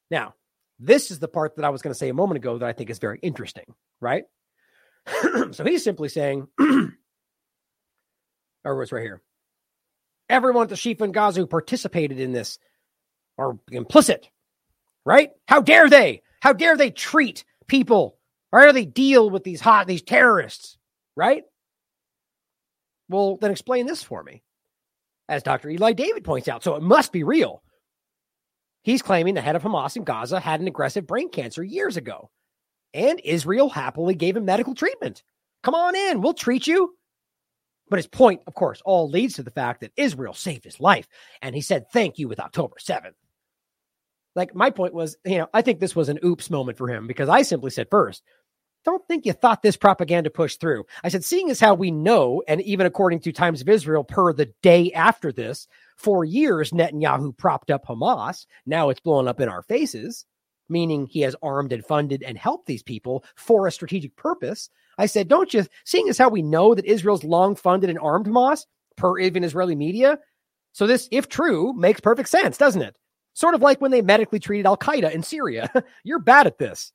Now, 0.10 0.36
this 0.80 1.12
is 1.12 1.20
the 1.20 1.28
part 1.28 1.56
that 1.56 1.66
I 1.66 1.70
was 1.70 1.82
going 1.82 1.94
to 1.94 1.98
say 1.98 2.10
a 2.10 2.14
moment 2.14 2.38
ago 2.38 2.58
that 2.58 2.68
I 2.68 2.74
think 2.74 2.90
is 2.90 3.00
very 3.00 3.20
interesting, 3.22 3.74
right? 4.00 4.26
so 5.52 5.64
he's 5.64 5.84
simply 5.84 6.10
saying, 6.10 6.48
or 6.60 6.92
it's 8.82 8.92
right 8.92 9.04
here. 9.04 9.22
Everyone 10.30 10.64
at 10.64 10.70
the 10.70 10.98
and 11.02 11.14
Gaza 11.14 11.42
who 11.42 11.48
participated 11.48 12.20
in 12.20 12.32
this 12.32 12.58
are 13.38 13.58
implicit, 13.72 14.30
right? 15.06 15.30
How 15.48 15.62
dare 15.62 15.90
they? 15.90 16.22
How 16.42 16.54
dare 16.54 16.78
they 16.78 16.92
treat 16.92 17.44
people? 17.68 18.18
How 18.52 18.66
do 18.66 18.74
they 18.74 18.86
deal 18.86 19.30
with 19.30 19.44
these 19.44 19.62
hot 19.62 19.88
these 19.88 20.02
terrorists, 20.02 20.78
right? 21.16 21.44
Well, 23.10 23.38
then 23.38 23.52
explain 23.52 23.86
this 23.86 24.04
for 24.04 24.24
me. 24.24 24.44
As 25.30 25.44
Dr. 25.44 25.70
Eli 25.70 25.94
David 25.94 26.24
points 26.24 26.48
out, 26.48 26.64
so 26.64 26.76
it 26.76 26.84
must 26.84 27.12
be 27.12 27.24
real. 27.24 27.64
He's 28.84 29.02
claiming 29.02 29.36
the 29.36 29.42
head 29.42 29.56
of 29.56 29.64
Hamas 29.64 29.96
in 29.96 30.04
Gaza 30.04 30.40
had 30.40 30.60
an 30.60 30.68
aggressive 30.68 31.06
brain 31.06 31.30
cancer 31.30 31.64
years 31.64 31.98
ago, 31.98 32.32
and 32.94 33.22
Israel 33.24 33.70
happily 33.70 34.16
gave 34.16 34.36
him 34.36 34.46
medical 34.46 34.74
treatment. 34.74 35.24
Come 35.64 35.76
on 35.76 35.96
in, 35.96 36.22
we'll 36.22 36.34
treat 36.34 36.68
you. 36.68 36.96
But 37.90 37.98
his 37.98 38.08
point, 38.08 38.42
of 38.48 38.54
course, 38.54 38.82
all 38.84 39.10
leads 39.10 39.36
to 39.36 39.44
the 39.44 39.52
fact 39.52 39.82
that 39.82 39.92
Israel 39.98 40.34
saved 40.34 40.64
his 40.64 40.80
life, 40.80 41.08
and 41.42 41.54
he 41.54 41.62
said 41.62 41.86
thank 41.92 42.18
you 42.18 42.28
with 42.28 42.40
October 42.40 42.76
7th. 42.82 43.14
Like 44.36 44.56
my 44.56 44.70
point 44.70 44.94
was, 44.94 45.18
you 45.26 45.38
know, 45.38 45.48
I 45.54 45.62
think 45.62 45.80
this 45.80 45.96
was 45.96 46.10
an 46.10 46.20
oops 46.24 46.50
moment 46.50 46.78
for 46.78 46.88
him 46.88 47.08
because 47.08 47.30
I 47.30 47.42
simply 47.42 47.72
said 47.72 47.88
first, 47.92 48.24
don't 48.84 49.06
think 49.08 49.26
you 49.26 49.34
thought 49.34 49.62
this 49.62 49.78
propaganda 49.78 50.30
pushed 50.30 50.60
through. 50.60 50.86
I 51.04 51.10
said, 51.10 51.24
seeing 51.24 51.52
as 51.52 51.60
how 51.60 51.76
we 51.76 51.92
know, 51.92 52.42
and 52.48 52.62
even 52.62 52.86
according 52.86 53.20
to 53.22 53.32
Times 53.32 53.62
of 53.62 53.70
Israel, 53.70 54.04
per 54.04 54.34
the 54.34 54.52
day 54.64 54.92
after 54.94 55.32
this, 55.32 55.68
for 55.98 56.26
years 56.26 56.72
Netanyahu 56.72 57.38
propped 57.38 57.70
up 57.70 57.86
Hamas. 57.86 58.48
Now 58.66 58.90
it's 58.90 59.00
blowing 59.00 59.28
up 59.28 59.40
in 59.40 59.50
our 59.50 59.62
faces, 59.62 60.26
meaning 60.68 61.06
he 61.06 61.22
has 61.22 61.36
armed 61.44 61.74
and 61.74 61.86
funded 61.86 62.24
and 62.24 62.38
helped 62.38 62.66
these 62.66 62.82
people 62.82 63.24
for 63.36 63.68
a 63.68 63.72
strategic 63.72 64.16
purpose. 64.16 64.70
I 64.98 65.06
said, 65.06 65.28
don't 65.28 65.54
you, 65.54 65.66
seeing 65.86 66.10
as 66.10 66.18
how 66.18 66.30
we 66.30 66.42
know 66.42 66.74
that 66.74 66.86
Israel's 66.86 67.24
long 67.24 67.56
funded 67.56 67.90
and 67.90 68.00
armed 68.00 68.26
Hamas, 68.26 68.66
per 68.98 69.20
even 69.20 69.44
Israeli 69.44 69.76
media, 69.76 70.18
so 70.74 70.88
this, 70.88 71.08
if 71.12 71.28
true, 71.28 71.74
makes 71.74 72.00
perfect 72.00 72.30
sense, 72.30 72.58
doesn't 72.58 72.82
it? 72.82 72.96
Sort 73.34 73.56
of 73.56 73.62
like 73.62 73.80
when 73.80 73.92
they 73.92 74.02
medically 74.02 74.40
treated 74.40 74.66
Al 74.66 74.78
Qaeda 74.78 75.12
in 75.12 75.24
Syria. 75.24 75.72
You're 76.04 76.20
bad 76.20 76.48
at 76.48 76.58
this. 76.58 76.92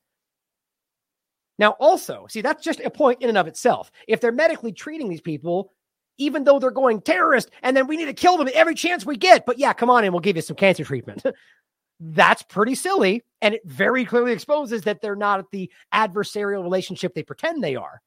Now, 1.58 1.70
also, 1.80 2.26
see, 2.28 2.42
that's 2.42 2.62
just 2.62 2.80
a 2.80 2.90
point 2.90 3.22
in 3.22 3.28
and 3.28 3.38
of 3.38 3.46
itself. 3.46 3.90
If 4.06 4.20
they're 4.20 4.32
medically 4.32 4.72
treating 4.72 5.08
these 5.08 5.22
people, 5.22 5.72
even 6.18 6.44
though 6.44 6.58
they're 6.58 6.70
going 6.70 7.00
terrorist, 7.00 7.50
and 7.62 7.76
then 7.76 7.86
we 7.86 7.96
need 7.96 8.06
to 8.06 8.14
kill 8.14 8.36
them 8.36 8.48
every 8.54 8.74
chance 8.74 9.06
we 9.06 9.16
get, 9.16 9.46
but 9.46 9.58
yeah, 9.58 9.72
come 9.72 9.90
on 9.90 10.04
in, 10.04 10.12
we'll 10.12 10.20
give 10.20 10.36
you 10.36 10.42
some 10.42 10.56
cancer 10.56 10.84
treatment. 10.84 11.22
that's 12.00 12.42
pretty 12.42 12.74
silly. 12.74 13.22
And 13.40 13.54
it 13.54 13.62
very 13.64 14.04
clearly 14.04 14.32
exposes 14.32 14.82
that 14.82 15.00
they're 15.00 15.16
not 15.16 15.40
at 15.40 15.50
the 15.50 15.70
adversarial 15.94 16.62
relationship 16.62 17.14
they 17.14 17.22
pretend 17.22 17.62
they 17.62 17.76
are, 17.76 18.00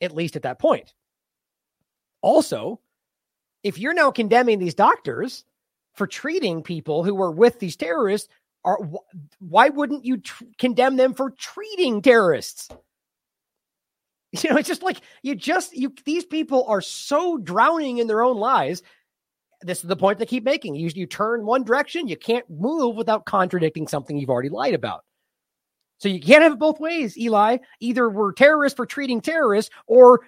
at 0.00 0.14
least 0.14 0.36
at 0.36 0.42
that 0.42 0.58
point. 0.58 0.92
Also, 2.20 2.80
if 3.62 3.78
you're 3.78 3.94
now 3.94 4.10
condemning 4.10 4.58
these 4.58 4.74
doctors 4.74 5.44
for 5.94 6.06
treating 6.06 6.62
people 6.62 7.04
who 7.04 7.14
were 7.14 7.30
with 7.30 7.58
these 7.58 7.76
terrorists, 7.76 8.28
are 8.64 8.78
why 9.38 9.68
wouldn't 9.68 10.04
you 10.04 10.18
tr- 10.18 10.44
condemn 10.58 10.96
them 10.96 11.14
for 11.14 11.30
treating 11.30 12.02
terrorists? 12.02 12.68
You 14.42 14.48
know, 14.48 14.56
it's 14.56 14.68
just 14.68 14.82
like 14.82 15.02
you 15.22 15.34
just 15.34 15.76
you 15.76 15.92
these 16.06 16.24
people 16.24 16.64
are 16.66 16.80
so 16.80 17.36
drowning 17.36 17.98
in 17.98 18.06
their 18.06 18.22
own 18.22 18.38
lies. 18.38 18.82
This 19.60 19.82
is 19.82 19.88
the 19.88 19.94
point 19.94 20.18
they 20.18 20.24
keep 20.24 20.42
making. 20.42 20.74
You 20.74 20.90
you 20.94 21.04
turn 21.04 21.44
one 21.44 21.64
direction, 21.64 22.08
you 22.08 22.16
can't 22.16 22.48
move 22.48 22.96
without 22.96 23.26
contradicting 23.26 23.86
something 23.86 24.16
you've 24.16 24.30
already 24.30 24.48
lied 24.48 24.72
about. 24.72 25.04
So 25.98 26.08
you 26.08 26.18
can't 26.18 26.42
have 26.42 26.54
it 26.54 26.58
both 26.58 26.80
ways, 26.80 27.18
Eli. 27.18 27.58
Either 27.80 28.08
we're 28.08 28.32
terrorists 28.32 28.74
for 28.74 28.86
treating 28.86 29.20
terrorists, 29.20 29.70
or 29.86 30.22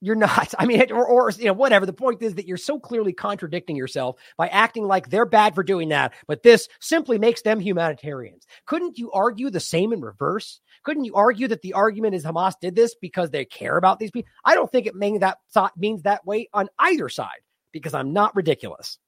You're 0.00 0.16
not. 0.16 0.54
I 0.58 0.66
mean, 0.66 0.90
or, 0.90 1.06
or 1.06 1.30
you 1.30 1.46
know, 1.46 1.52
whatever. 1.52 1.86
The 1.86 1.92
point 1.92 2.22
is 2.22 2.34
that 2.34 2.46
you're 2.46 2.56
so 2.56 2.78
clearly 2.78 3.12
contradicting 3.12 3.76
yourself 3.76 4.16
by 4.36 4.48
acting 4.48 4.86
like 4.86 5.10
they're 5.10 5.26
bad 5.26 5.54
for 5.54 5.62
doing 5.62 5.90
that, 5.90 6.14
but 6.26 6.42
this 6.42 6.68
simply 6.80 7.18
makes 7.18 7.42
them 7.42 7.60
humanitarians. 7.60 8.46
Couldn't 8.66 8.98
you 8.98 9.10
argue 9.12 9.50
the 9.50 9.60
same 9.60 9.92
in 9.92 10.00
reverse? 10.00 10.60
Couldn't 10.82 11.04
you 11.04 11.14
argue 11.14 11.48
that 11.48 11.62
the 11.62 11.74
argument 11.74 12.14
is 12.14 12.24
Hamas 12.24 12.54
did 12.60 12.74
this 12.74 12.94
because 12.94 13.30
they 13.30 13.44
care 13.44 13.76
about 13.76 13.98
these 13.98 14.10
people? 14.10 14.30
I 14.44 14.54
don't 14.54 14.70
think 14.70 14.86
it 14.86 14.94
mean 14.94 15.20
that 15.20 15.38
thought 15.52 15.76
means 15.76 16.02
that 16.02 16.24
way 16.26 16.48
on 16.52 16.68
either 16.78 17.08
side 17.08 17.40
because 17.72 17.94
I'm 17.94 18.12
not 18.12 18.34
ridiculous. 18.34 18.98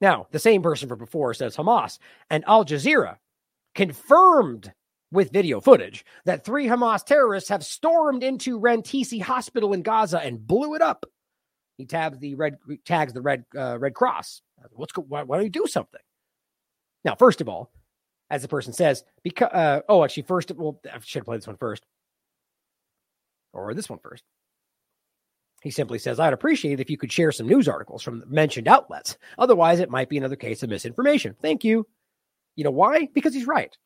Now, 0.00 0.26
the 0.32 0.40
same 0.40 0.62
person 0.62 0.88
from 0.88 0.98
before 0.98 1.32
says 1.32 1.56
Hamas 1.56 1.98
and 2.28 2.42
Al 2.48 2.64
Jazeera 2.64 3.18
confirmed 3.74 4.72
with 5.12 5.32
video 5.32 5.60
footage 5.60 6.04
that 6.24 6.44
three 6.44 6.66
Hamas 6.66 7.04
terrorists 7.04 7.50
have 7.50 7.64
stormed 7.64 8.24
into 8.24 8.58
Rantisi 8.58 9.20
Hospital 9.22 9.72
in 9.72 9.82
Gaza 9.82 10.18
and 10.18 10.44
blew 10.44 10.74
it 10.74 10.82
up. 10.82 11.06
He 11.76 11.86
tabs 11.86 12.18
the 12.18 12.34
red 12.34 12.58
tags 12.84 13.12
the 13.12 13.22
red 13.22 13.44
uh, 13.56 13.78
Red 13.78 13.94
Cross. 13.94 14.42
What's 14.72 14.92
why, 14.96 15.22
why 15.22 15.36
don't 15.36 15.44
you 15.44 15.50
do 15.50 15.66
something? 15.66 16.00
Now, 17.04 17.14
first 17.14 17.40
of 17.40 17.48
all, 17.48 17.72
as 18.30 18.42
the 18.42 18.48
person 18.48 18.72
says, 18.72 19.04
because 19.22 19.48
uh, 19.52 19.80
oh, 19.88 20.04
actually, 20.04 20.24
first, 20.24 20.50
well, 20.52 20.80
I 20.92 20.98
should 21.00 21.24
play 21.24 21.36
this 21.36 21.46
one 21.46 21.56
first, 21.56 21.84
or 23.52 23.74
this 23.74 23.90
one 23.90 23.98
first. 23.98 24.24
He 25.62 25.70
simply 25.70 25.98
says, 25.98 26.18
I'd 26.18 26.32
appreciate 26.32 26.74
it 26.74 26.80
if 26.80 26.90
you 26.90 26.98
could 26.98 27.12
share 27.12 27.30
some 27.30 27.46
news 27.46 27.68
articles 27.68 28.02
from 28.02 28.18
the 28.18 28.26
mentioned 28.26 28.66
outlets. 28.66 29.16
Otherwise, 29.38 29.78
it 29.78 29.90
might 29.90 30.08
be 30.08 30.18
another 30.18 30.34
case 30.34 30.62
of 30.62 30.70
misinformation. 30.70 31.36
Thank 31.40 31.62
you. 31.62 31.86
You 32.56 32.64
know 32.64 32.72
why? 32.72 33.08
Because 33.14 33.32
he's 33.32 33.46
right. 33.46 33.76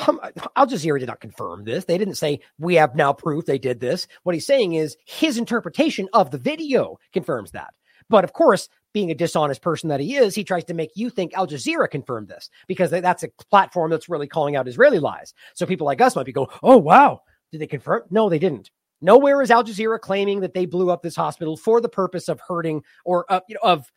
Al 0.00 0.66
Jazeera 0.66 0.98
did 0.98 1.08
not 1.08 1.20
confirm 1.20 1.64
this. 1.64 1.84
They 1.84 1.98
didn't 1.98 2.14
say, 2.14 2.40
we 2.58 2.74
have 2.76 2.94
now 2.94 3.12
proof 3.12 3.46
they 3.46 3.58
did 3.58 3.80
this. 3.80 4.06
What 4.22 4.34
he's 4.34 4.46
saying 4.46 4.74
is 4.74 4.96
his 5.04 5.38
interpretation 5.38 6.08
of 6.12 6.30
the 6.30 6.38
video 6.38 6.98
confirms 7.12 7.52
that. 7.52 7.74
But 8.08 8.24
of 8.24 8.32
course, 8.32 8.68
being 8.92 9.10
a 9.10 9.14
dishonest 9.14 9.62
person 9.62 9.88
that 9.88 10.00
he 10.00 10.16
is, 10.16 10.34
he 10.34 10.42
tries 10.42 10.64
to 10.64 10.74
make 10.74 10.90
you 10.96 11.10
think 11.10 11.32
Al 11.34 11.46
Jazeera 11.46 11.88
confirmed 11.88 12.28
this 12.28 12.50
because 12.66 12.90
that's 12.90 13.22
a 13.22 13.28
platform 13.50 13.90
that's 13.90 14.08
really 14.08 14.26
calling 14.26 14.56
out 14.56 14.66
Israeli 14.66 14.98
lies. 14.98 15.32
So 15.54 15.64
people 15.64 15.86
like 15.86 16.00
us 16.00 16.16
might 16.16 16.26
be 16.26 16.32
going, 16.32 16.48
oh, 16.62 16.78
wow, 16.78 17.20
did 17.52 17.60
they 17.60 17.66
confirm? 17.66 18.02
No, 18.10 18.28
they 18.28 18.40
didn't. 18.40 18.70
Nowhere 19.00 19.40
is 19.40 19.50
Al 19.50 19.64
Jazeera 19.64 20.00
claiming 20.00 20.40
that 20.40 20.54
they 20.54 20.66
blew 20.66 20.90
up 20.90 21.02
this 21.02 21.16
hospital 21.16 21.56
for 21.56 21.80
the 21.80 21.88
purpose 21.88 22.28
of 22.28 22.40
hurting 22.40 22.82
or 23.04 23.24
uh, 23.32 23.40
you 23.48 23.54
know, 23.54 23.60
of 23.62 23.90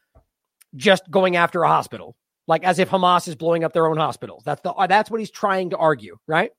just 0.75 1.09
going 1.11 1.35
after 1.35 1.63
a 1.63 1.67
hospital, 1.67 2.15
like 2.47 2.63
as 2.63 2.79
if 2.79 2.89
Hamas 2.89 3.27
is 3.27 3.35
blowing 3.35 3.63
up 3.63 3.73
their 3.73 3.87
own 3.87 3.97
hospitals. 3.97 4.43
That's 4.43 4.61
the 4.61 4.73
uh, 4.73 4.87
that's 4.87 5.09
what 5.09 5.19
he's 5.19 5.31
trying 5.31 5.71
to 5.71 5.77
argue, 5.77 6.17
right? 6.27 6.51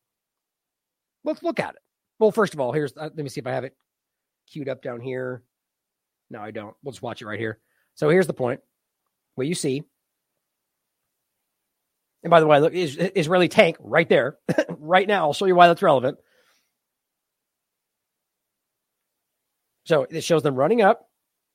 Let's 1.24 1.42
look 1.42 1.60
at 1.60 1.74
it. 1.74 1.80
Well, 2.18 2.32
first 2.32 2.54
of 2.54 2.60
all, 2.60 2.72
here's 2.72 2.96
uh, 2.96 3.10
let 3.14 3.16
me 3.16 3.28
see 3.28 3.40
if 3.40 3.46
I 3.46 3.52
have 3.52 3.64
it 3.64 3.76
queued 4.50 4.68
up 4.68 4.82
down 4.82 5.00
here. 5.00 5.42
No, 6.30 6.40
I 6.40 6.50
don't. 6.50 6.74
We'll 6.82 6.92
just 6.92 7.02
watch 7.02 7.22
it 7.22 7.26
right 7.26 7.38
here. 7.38 7.58
So 7.94 8.08
here's 8.08 8.26
the 8.26 8.34
point. 8.34 8.60
What 9.34 9.46
you 9.46 9.54
see. 9.54 9.82
And 12.22 12.30
by 12.30 12.40
the 12.40 12.46
way, 12.46 12.58
look, 12.58 12.72
Israeli 12.74 13.48
tank 13.48 13.76
right 13.80 14.08
there, 14.08 14.38
right 14.68 15.06
now. 15.06 15.26
I'll 15.26 15.34
show 15.34 15.44
you 15.44 15.54
why 15.54 15.68
that's 15.68 15.82
relevant. 15.82 16.18
So 19.84 20.06
it 20.08 20.24
shows 20.24 20.42
them 20.42 20.54
running 20.54 20.80
up, 20.80 21.06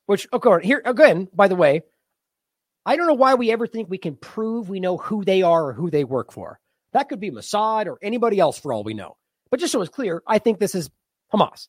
which, 0.05 0.27
okay, 0.31 0.65
here 0.65 0.81
again, 0.85 1.27
by 1.33 1.47
the 1.47 1.55
way, 1.55 1.81
I 2.89 2.95
don't 2.95 3.05
know 3.05 3.13
why 3.13 3.35
we 3.35 3.51
ever 3.51 3.67
think 3.67 3.87
we 3.87 3.99
can 3.99 4.15
prove 4.15 4.67
we 4.67 4.79
know 4.79 4.97
who 4.97 5.23
they 5.23 5.43
are 5.43 5.67
or 5.67 5.73
who 5.73 5.91
they 5.91 6.03
work 6.03 6.31
for. 6.31 6.59
That 6.91 7.07
could 7.07 7.19
be 7.19 7.29
Mossad 7.29 7.85
or 7.85 7.99
anybody 8.01 8.39
else 8.39 8.57
for 8.57 8.73
all 8.73 8.83
we 8.83 8.95
know. 8.95 9.15
But 9.51 9.59
just 9.59 9.71
so 9.71 9.83
it's 9.83 9.93
clear, 9.93 10.23
I 10.25 10.39
think 10.39 10.57
this 10.57 10.73
is 10.73 10.89
Hamas. 11.31 11.67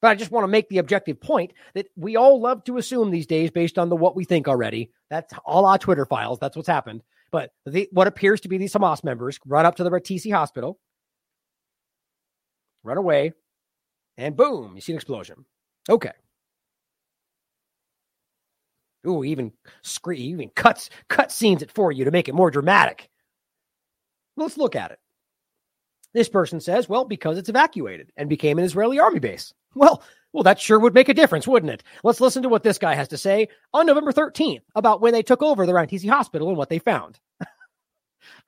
But 0.00 0.08
I 0.08 0.14
just 0.14 0.30
want 0.30 0.44
to 0.44 0.48
make 0.48 0.70
the 0.70 0.78
objective 0.78 1.20
point 1.20 1.52
that 1.74 1.88
we 1.96 2.16
all 2.16 2.40
love 2.40 2.64
to 2.64 2.78
assume 2.78 3.10
these 3.10 3.26
days 3.26 3.50
based 3.50 3.78
on 3.78 3.90
the 3.90 3.96
what 3.96 4.16
we 4.16 4.24
think 4.24 4.48
already. 4.48 4.90
That's 5.10 5.34
all 5.44 5.66
our 5.66 5.76
Twitter 5.76 6.06
files. 6.06 6.38
That's 6.38 6.56
what's 6.56 6.66
happened. 6.66 7.02
But 7.30 7.50
the, 7.66 7.86
what 7.92 8.06
appears 8.06 8.40
to 8.40 8.48
be 8.48 8.56
these 8.56 8.72
Hamas 8.72 9.04
members 9.04 9.38
run 9.44 9.66
up 9.66 9.74
to 9.74 9.84
the 9.84 9.90
Rantisi 9.90 10.32
hospital, 10.32 10.80
run 12.82 12.96
away, 12.96 13.34
and 14.16 14.34
boom, 14.34 14.76
you 14.76 14.80
see 14.80 14.92
an 14.92 14.96
explosion. 14.96 15.44
Okay. 15.90 16.12
Ooh, 19.06 19.24
even 19.24 19.52
screen, 19.82 20.20
even 20.20 20.48
cuts 20.50 20.90
cut 21.08 21.30
scenes 21.30 21.62
it 21.62 21.70
for 21.70 21.92
you 21.92 22.04
to 22.04 22.10
make 22.10 22.28
it 22.28 22.34
more 22.34 22.50
dramatic. 22.50 23.10
Let's 24.36 24.56
look 24.56 24.76
at 24.76 24.90
it. 24.90 24.98
This 26.12 26.28
person 26.28 26.60
says, 26.60 26.88
well, 26.88 27.04
because 27.04 27.38
it's 27.38 27.48
evacuated 27.48 28.12
and 28.16 28.28
became 28.28 28.58
an 28.58 28.64
Israeli 28.64 29.00
army 29.00 29.18
base. 29.18 29.52
Well, 29.74 30.02
well, 30.32 30.44
that 30.44 30.60
sure 30.60 30.78
would 30.78 30.94
make 30.94 31.08
a 31.08 31.14
difference, 31.14 31.46
wouldn't 31.46 31.72
it? 31.72 31.82
Let's 32.02 32.20
listen 32.20 32.42
to 32.44 32.48
what 32.48 32.62
this 32.62 32.78
guy 32.78 32.94
has 32.94 33.08
to 33.08 33.18
say 33.18 33.48
on 33.72 33.86
November 33.86 34.12
13th 34.12 34.62
about 34.74 35.00
when 35.00 35.12
they 35.12 35.22
took 35.22 35.42
over 35.42 35.66
the 35.66 35.72
Rantisi 35.72 36.08
Hospital 36.08 36.48
and 36.48 36.56
what 36.56 36.68
they 36.68 36.78
found. 36.78 37.18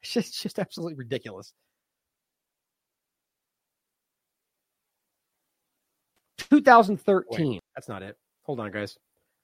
it's 0.03 0.13
just, 0.13 0.43
just 0.43 0.59
absolutely 0.59 0.95
ridiculous. 0.95 1.53
2013. 6.51 7.61
That's 7.75 7.89
not 7.89 8.03
it. 8.03 8.17
Hold 8.43 8.61
on, 8.61 8.71
guys. 8.71 8.97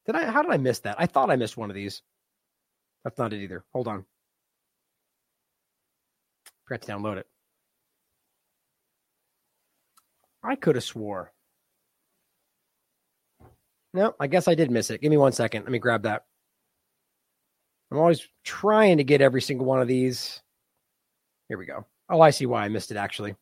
Did 0.06 0.16
I? 0.16 0.30
How 0.30 0.42
did 0.42 0.50
I 0.50 0.56
miss 0.56 0.80
that? 0.80 0.96
I 0.98 1.06
thought 1.06 1.30
I 1.30 1.36
missed 1.36 1.56
one 1.56 1.70
of 1.70 1.76
these. 1.76 2.02
That's 3.04 3.18
not 3.18 3.32
it 3.32 3.42
either. 3.42 3.64
Hold 3.72 3.88
on. 3.88 4.04
Forgot 6.64 6.82
to 6.82 6.92
download 6.92 7.16
it. 7.18 7.26
I 10.42 10.56
could 10.56 10.74
have 10.74 10.84
swore. 10.84 11.32
No, 13.94 14.14
I 14.18 14.26
guess 14.26 14.48
I 14.48 14.54
did 14.54 14.70
miss 14.70 14.90
it. 14.90 15.00
Give 15.00 15.10
me 15.10 15.16
one 15.16 15.32
second. 15.32 15.62
Let 15.62 15.72
me 15.72 15.78
grab 15.78 16.02
that. 16.04 16.24
I'm 17.90 17.98
always 17.98 18.26
trying 18.42 18.96
to 18.96 19.04
get 19.04 19.20
every 19.20 19.42
single 19.42 19.66
one 19.66 19.80
of 19.80 19.88
these. 19.88 20.40
Here 21.48 21.58
we 21.58 21.66
go. 21.66 21.84
Oh, 22.08 22.20
I 22.20 22.30
see 22.30 22.46
why 22.46 22.64
I 22.64 22.68
missed 22.68 22.90
it 22.90 22.96
actually. 22.96 23.34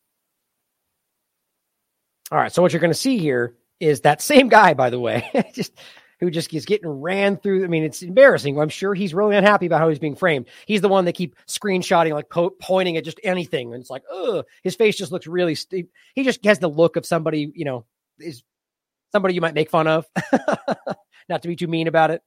All 2.33 2.39
right. 2.39 2.53
So 2.53 2.61
what 2.61 2.73
you're 2.73 2.81
going 2.81 2.91
to 2.91 2.99
see 2.99 3.19
here 3.19 3.57
is 3.79 4.01
that 4.01 4.21
same 4.21 4.49
guy, 4.49 4.75
by 4.75 4.91
the 4.91 4.99
way, 4.99 5.31
just 5.55 5.73
who 6.21 6.31
just 6.31 6.53
is 6.53 6.67
getting 6.67 6.89
ran 6.89 7.37
through. 7.37 7.65
I 7.65 7.69
mean, 7.69 7.83
it's 7.83 8.03
embarrassing. 8.03 8.59
I'm 8.59 8.69
sure 8.69 8.95
he's 8.95 9.15
really 9.15 9.37
unhappy 9.37 9.67
about 9.67 9.81
how 9.81 9.89
he's 9.89 9.99
being 9.99 10.17
framed. 10.17 10.47
He's 10.67 10.83
the 10.83 10.89
one 10.89 11.07
that 11.07 11.15
keep 11.15 11.35
screenshotting, 11.47 12.13
like 12.13 12.29
po- 12.29 12.55
pointing 12.61 12.97
at 12.97 13.05
just 13.05 13.21
anything, 13.25 13.73
and 13.73 13.81
it's 13.81 13.91
like, 13.91 14.03
oh, 14.11 14.45
his 14.63 14.77
face 14.77 14.97
just 14.97 15.13
looks 15.13 15.27
really. 15.27 15.55
St- 15.55 15.89
he 16.15 16.23
just 16.23 16.45
has 16.45 16.59
the 16.59 16.69
look 16.69 16.97
of 16.97 17.07
somebody, 17.07 17.51
you 17.55 17.65
know, 17.65 17.87
is 18.19 18.43
somebody 19.13 19.35
you 19.35 19.41
might 19.41 19.55
make 19.55 19.71
fun 19.71 19.87
of. 19.87 20.07
Not 21.29 21.43
to 21.43 21.49
be 21.49 21.57
too 21.57 21.69
mean 21.69 21.89
about 21.89 22.11
it. 22.11 22.23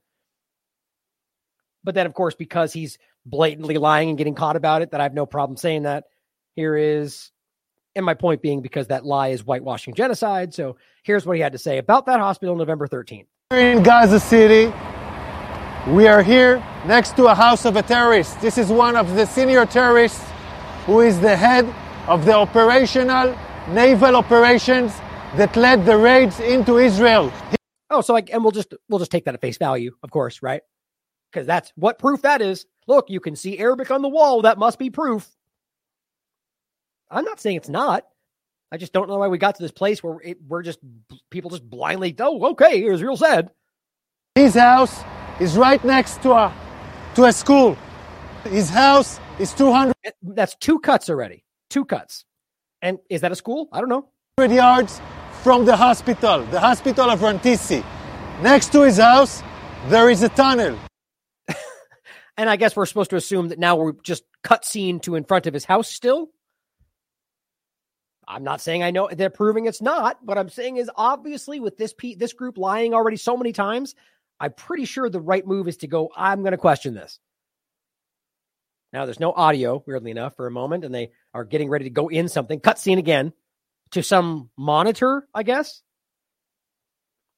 But 1.83 1.95
then, 1.95 2.05
of 2.05 2.13
course, 2.13 2.35
because 2.35 2.71
he's 2.71 2.97
blatantly 3.25 3.77
lying 3.77 4.09
and 4.09 4.17
getting 4.17 4.35
caught 4.35 4.55
about 4.55 4.81
it, 4.81 4.91
that 4.91 5.01
I 5.01 5.03
have 5.03 5.13
no 5.13 5.25
problem 5.25 5.57
saying 5.57 5.83
that. 5.83 6.05
Here 6.55 6.77
is 6.77 7.31
and 7.95 8.05
my 8.05 8.13
point 8.13 8.41
being 8.41 8.61
because 8.61 8.87
that 8.87 9.05
lie 9.05 9.29
is 9.29 9.41
whitewashing 9.41 9.93
genocide. 9.93 10.53
So 10.53 10.77
here's 11.03 11.25
what 11.25 11.35
he 11.35 11.41
had 11.41 11.51
to 11.53 11.57
say 11.57 11.77
about 11.77 12.05
that 12.07 12.19
hospital 12.19 12.55
November 12.55 12.87
13th. 12.87 13.27
In 13.53 13.83
Gaza 13.83 14.19
City, 14.19 14.73
we 15.87 16.07
are 16.07 16.23
here 16.23 16.57
next 16.87 17.15
to 17.17 17.27
a 17.27 17.35
house 17.35 17.65
of 17.65 17.75
a 17.75 17.83
terrorist. 17.83 18.41
This 18.41 18.57
is 18.57 18.69
one 18.69 18.95
of 18.95 19.13
the 19.15 19.27
senior 19.27 19.67
terrorists 19.67 20.25
who 20.87 21.01
is 21.01 21.19
the 21.19 21.35
head 21.35 21.71
of 22.07 22.25
the 22.25 22.33
operational 22.33 23.37
naval 23.69 24.15
operations 24.15 24.91
that 25.35 25.55
led 25.55 25.85
the 25.85 25.95
raids 25.95 26.39
into 26.39 26.79
Israel. 26.79 27.31
Oh, 27.91 28.01
so 28.01 28.13
like, 28.13 28.33
and 28.33 28.43
we'll 28.43 28.51
just 28.51 28.73
we'll 28.89 28.97
just 28.97 29.11
take 29.11 29.25
that 29.25 29.35
at 29.35 29.41
face 29.41 29.59
value, 29.59 29.91
of 30.01 30.09
course, 30.09 30.41
right? 30.41 30.63
Because 31.31 31.45
that's 31.45 31.71
what 31.75 31.99
proof 31.99 32.23
that 32.23 32.41
is. 32.41 32.65
Look, 32.87 33.11
you 33.11 33.19
can 33.19 33.35
see 33.35 33.59
Arabic 33.59 33.91
on 33.91 34.01
the 34.01 34.09
wall. 34.09 34.41
That 34.41 34.57
must 34.57 34.79
be 34.79 34.89
proof. 34.89 35.29
I'm 37.11 37.23
not 37.23 37.39
saying 37.39 37.57
it's 37.57 37.69
not. 37.69 38.03
I 38.73 38.77
just 38.77 38.91
don't 38.91 39.07
know 39.07 39.19
why 39.19 39.27
we 39.27 39.37
got 39.37 39.53
to 39.57 39.61
this 39.61 39.71
place 39.71 40.01
where 40.01 40.17
it, 40.23 40.39
we're 40.47 40.63
just 40.63 40.79
people 41.29 41.51
just 41.51 41.69
blindly. 41.69 42.15
Oh, 42.17 42.43
okay, 42.53 42.81
here's 42.81 43.03
real 43.03 43.15
said. 43.15 43.51
His 44.33 44.55
house 44.55 45.03
is 45.39 45.55
right 45.55 45.83
next 45.85 46.23
to 46.23 46.31
a 46.31 46.51
to 47.13 47.25
a 47.25 47.31
school. 47.31 47.77
His 48.45 48.71
house 48.71 49.19
is 49.37 49.53
200. 49.53 49.93
That's 50.23 50.55
two 50.55 50.79
cuts 50.79 51.07
already. 51.07 51.45
Two 51.69 51.85
cuts. 51.85 52.25
And 52.81 52.97
is 53.11 53.21
that 53.21 53.31
a 53.31 53.35
school? 53.35 53.69
I 53.71 53.79
don't 53.79 53.89
know. 53.89 54.09
Hundred 54.39 54.55
Yards 54.55 54.99
from 55.43 55.65
the 55.65 55.77
hospital, 55.77 56.43
the 56.45 56.59
hospital 56.59 57.11
of 57.11 57.19
Rantisi. 57.19 57.85
Next 58.41 58.71
to 58.71 58.81
his 58.81 58.97
house, 58.97 59.43
there 59.89 60.09
is 60.09 60.23
a 60.23 60.29
tunnel. 60.29 60.79
and 62.37 62.49
I 62.49 62.55
guess 62.55 62.75
we're 62.75 62.87
supposed 62.87 63.11
to 63.11 63.17
assume 63.17 63.49
that 63.49 63.59
now 63.59 63.75
we're 63.75 63.93
just 64.01 64.23
cut 64.43 64.65
scene 64.65 64.99
to 65.01 65.13
in 65.13 65.25
front 65.25 65.45
of 65.45 65.53
his 65.53 65.65
house 65.65 65.91
still. 65.91 66.31
I'm 68.27 68.43
not 68.43 68.61
saying 68.61 68.83
I 68.83 68.91
know 68.91 69.09
they're 69.11 69.29
proving 69.29 69.65
it's 69.65 69.81
not, 69.81 70.25
but 70.25 70.37
I'm 70.37 70.49
saying 70.49 70.77
is 70.77 70.89
obviously 70.95 71.59
with 71.59 71.77
this 71.77 71.93
P, 71.93 72.15
this 72.15 72.33
group 72.33 72.57
lying 72.57 72.93
already 72.93 73.17
so 73.17 73.35
many 73.37 73.51
times, 73.51 73.95
I'm 74.39 74.53
pretty 74.53 74.85
sure 74.85 75.09
the 75.09 75.19
right 75.19 75.45
move 75.45 75.67
is 75.67 75.77
to 75.77 75.87
go. 75.87 76.09
I'm 76.15 76.41
going 76.41 76.51
to 76.51 76.57
question 76.57 76.93
this. 76.93 77.19
Now 78.91 79.05
there's 79.05 79.19
no 79.19 79.31
audio, 79.31 79.83
weirdly 79.85 80.11
enough, 80.11 80.35
for 80.35 80.47
a 80.47 80.51
moment, 80.51 80.85
and 80.85 80.93
they 80.93 81.11
are 81.33 81.43
getting 81.43 81.69
ready 81.69 81.85
to 81.85 81.89
go 81.89 82.09
in 82.09 82.29
something. 82.29 82.59
Cut 82.59 82.77
scene 82.77 82.99
again 82.99 83.33
to 83.91 84.03
some 84.03 84.49
monitor, 84.57 85.27
I 85.33 85.43
guess. 85.43 85.81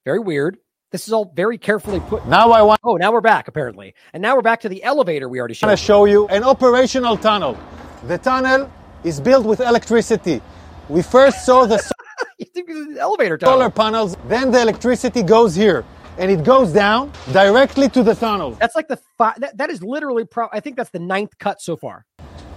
Very 0.04 0.20
weird. 0.20 0.58
This 0.92 1.08
is 1.08 1.14
all 1.14 1.32
very 1.36 1.58
carefully 1.58 2.00
put. 2.00 2.28
Now 2.28 2.52
I 2.52 2.62
want. 2.62 2.80
Oh, 2.84 2.96
now 2.96 3.12
we're 3.12 3.22
back 3.22 3.48
apparently, 3.48 3.96
and 4.14 4.22
now 4.22 4.36
we're 4.36 4.42
back 4.42 4.62
to 4.62 4.70
the 4.70 4.84
elevator 4.84 5.28
we 5.28 5.40
already 5.40 5.54
showed. 5.54 5.70
to 5.70 5.78
show 5.78 6.06
you 6.06 6.28
an 6.28 6.44
operational 6.44 7.18
tunnel. 7.18 7.58
The 8.04 8.18
tunnel 8.18 8.72
is 9.04 9.20
built 9.20 9.46
with 9.46 9.60
electricity. 9.60 10.42
We 10.90 11.02
first 11.02 11.46
saw 11.46 11.66
the 11.66 11.82
you 12.38 12.46
think 12.46 12.68
this 12.68 12.78
is 12.78 12.88
an 12.88 12.98
elevator 12.98 13.38
tunnel? 13.38 13.56
solar 13.56 13.70
panels, 13.70 14.18
then 14.28 14.52
the 14.52 14.62
electricity 14.62 15.24
goes 15.24 15.56
here, 15.56 15.84
and 16.18 16.32
it 16.32 16.44
goes 16.44 16.72
down 16.72 17.12
directly 17.34 17.90
to 17.90 18.04
the 18.04 18.14
tunnel. 18.16 18.52
That's 18.52 18.76
like 18.76 18.88
the 18.88 19.00
fi- 19.18 19.36
that, 19.40 19.58
that 19.58 19.70
is 19.70 19.82
literally. 19.82 20.26
Pro- 20.26 20.50
I 20.52 20.60
think 20.60 20.78
that's 20.78 20.92
the 20.92 21.00
ninth 21.00 21.38
cut 21.40 21.62
so 21.62 21.76
far. 21.76 22.06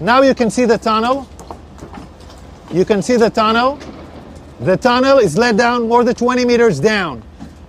Now 0.00 0.22
you 0.22 0.34
can 0.34 0.50
see 0.50 0.64
the 0.64 0.78
tunnel. 0.78 1.28
You 2.70 2.84
can 2.84 3.02
see 3.02 3.16
the 3.16 3.30
tunnel. 3.30 3.78
The 4.60 4.76
tunnel 4.76 5.18
is 5.18 5.38
let 5.38 5.56
down 5.56 5.88
more 5.88 6.04
than 6.04 6.14
20 6.14 6.44
meters 6.44 6.80
down. 6.80 7.22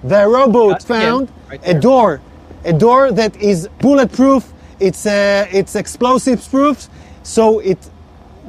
The 0.04 0.26
Cut 0.72 0.84
again, 0.90 1.28
found 1.28 1.32
right 1.50 1.62
a 1.64 1.80
door, 1.80 2.22
a 2.66 2.74
door 2.74 3.12
that 3.12 3.36
is 3.38 3.68
bulletproof. 3.80 4.52
It's 4.80 5.06
uh, 5.06 5.48
it's 5.52 5.76
explosives 5.76 6.48
proof, 6.48 6.88
so 7.24 7.60
it 7.60 7.78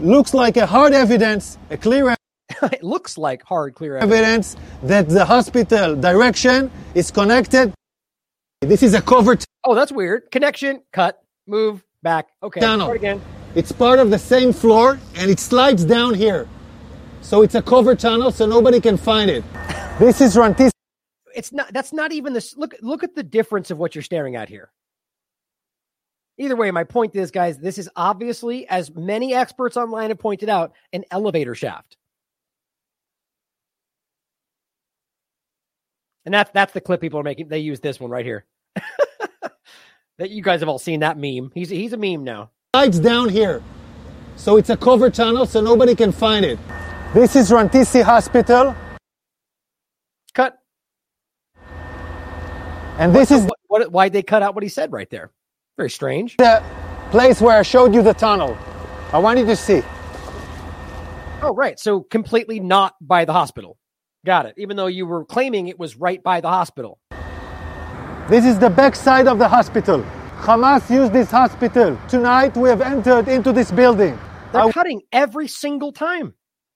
looks 0.03 0.35
like 0.35 0.57
a 0.57 0.67
hard 0.67 0.93
evidence, 0.93 1.59
a 1.71 1.77
clear 1.77 2.15
it 2.63 2.83
looks 2.83 3.17
like 3.17 3.43
hard, 3.45 3.75
clear 3.75 3.97
evidence. 3.97 4.55
evidence 4.55 4.57
that 4.83 5.09
the 5.09 5.25
hospital 5.25 5.97
direction 5.97 6.71
is 6.95 7.11
connected. 7.11 7.73
This 8.61 8.83
is 8.83 8.95
a 8.95 9.01
covert. 9.01 9.45
Oh, 9.65 9.75
that's 9.75 9.93
weird. 9.93 10.31
Connection. 10.31 10.83
Cut. 10.93 11.23
Move. 11.47 11.85
Back. 12.03 12.29
Okay. 12.43 12.61
tunnel. 12.61 12.87
Start 12.87 12.97
again. 12.97 13.21
It's 13.55 13.73
part 13.73 13.99
of 13.99 14.11
the 14.11 14.19
same 14.19 14.53
floor 14.53 14.99
and 15.17 15.31
it 15.31 15.39
slides 15.39 15.85
down 15.85 16.15
here. 16.15 16.49
So 17.23 17.43
it's 17.43 17.55
a 17.55 17.63
covered 17.63 17.99
tunnel 17.99 18.31
so 18.31 18.47
nobody 18.47 18.81
can 18.81 18.97
find 18.97 19.31
it. 19.31 19.45
This 20.01 20.23
is 20.23 20.35
Rantis. 20.35 20.71
It's 21.35 21.53
not. 21.53 21.71
That's 21.75 21.93
not 21.93 22.11
even 22.11 22.33
this. 22.33 22.57
Look. 22.57 22.75
Look 22.81 23.05
at 23.05 23.15
the 23.15 23.23
difference 23.23 23.71
of 23.71 23.77
what 23.77 23.95
you're 23.95 24.01
staring 24.01 24.35
at 24.35 24.49
here. 24.49 24.71
Either 26.41 26.57
way, 26.57 26.71
my 26.71 26.85
point 26.85 27.15
is, 27.15 27.31
guys, 27.31 27.59
this 27.59 27.77
is 27.77 27.91
obviously, 27.97 28.67
as 28.67 28.91
many 28.95 29.35
experts 29.35 29.77
online 29.77 30.09
have 30.09 30.19
pointed 30.19 30.49
out, 30.49 30.73
an 30.95 31.05
elevator 31.11 31.55
shaft. 31.55 31.99
And 36.25 36.33
that's 36.33 36.51
that's 36.53 36.73
the 36.73 36.81
clip 36.81 37.03
people 37.03 37.21
are 37.21 37.23
making. 37.23 37.49
They 37.49 37.59
use 37.59 37.81
this 37.81 38.01
one 38.01 38.11
right 38.11 38.25
here. 38.25 38.47
that 40.19 40.31
you 40.31 40.43
guys 40.43 40.61
have 40.61 40.69
all 40.71 40.79
seen 40.79 41.01
that 41.01 41.19
meme. 41.19 41.51
He's 41.55 41.69
he's 41.69 41.93
a 41.93 41.99
meme 41.99 42.25
now. 42.25 42.51
Slides 42.75 43.01
down 43.01 43.29
here. 43.29 43.63
So 44.37 44.57
it's 44.57 44.71
a 44.71 44.79
covered 44.79 45.13
tunnel 45.13 45.45
so 45.45 45.61
nobody 45.61 45.95
can 45.95 46.11
find 46.11 46.47
it. 46.47 46.59
This 47.13 47.37
is 47.37 47.51
Rantisi 47.51 48.03
Hospital. 48.03 48.75
Cut. 50.33 50.59
And 52.99 53.15
this 53.15 53.31
is 53.31 53.43
What, 53.43 53.59
what 53.69 53.93
why'd 53.93 54.15
they 54.15 54.23
cut 54.23 54.43
out 54.43 54.55
what 54.55 54.63
he 54.63 54.71
said 54.71 54.91
right 54.91 55.09
there? 55.11 55.31
Very 55.81 55.89
strange. 55.89 56.37
the 56.37 56.63
place 57.11 57.41
where 57.41 57.57
I 57.57 57.63
showed 57.63 57.95
you 57.95 58.03
the 58.03 58.13
tunnel. 58.13 58.55
I 59.15 59.19
want 59.19 59.39
you 59.39 59.47
to 59.47 59.57
see. 59.57 59.83
Oh, 61.41 61.55
right. 61.55 61.81
So 61.81 62.01
completely 62.03 62.61
not 62.61 62.97
by 63.01 63.25
the 63.25 63.33
hospital. 63.33 63.79
Got 64.27 64.45
it. 64.45 64.57
Even 64.59 64.77
though 64.77 64.89
you 64.89 65.07
were 65.07 65.25
claiming 65.25 65.69
it 65.69 65.79
was 65.79 65.97
right 65.97 66.23
by 66.23 66.43
the 66.43 66.49
hospital. 66.49 66.99
This 68.29 68.45
is 68.45 68.59
the 68.59 68.69
back 68.69 68.95
side 68.95 69.27
of 69.27 69.39
the 69.39 69.49
hospital. 69.49 70.05
Hamas 70.41 70.91
used 70.91 71.15
this 71.15 71.31
hospital. 71.31 71.99
Tonight 72.09 72.55
we 72.59 72.69
have 72.69 72.83
entered 72.83 73.29
into 73.29 73.51
this 73.51 73.71
building. 73.71 74.19
They're 74.53 74.65
I 74.65 74.73
cutting 74.73 75.01
every 75.13 75.49
single 75.49 75.93
time. 75.93 76.35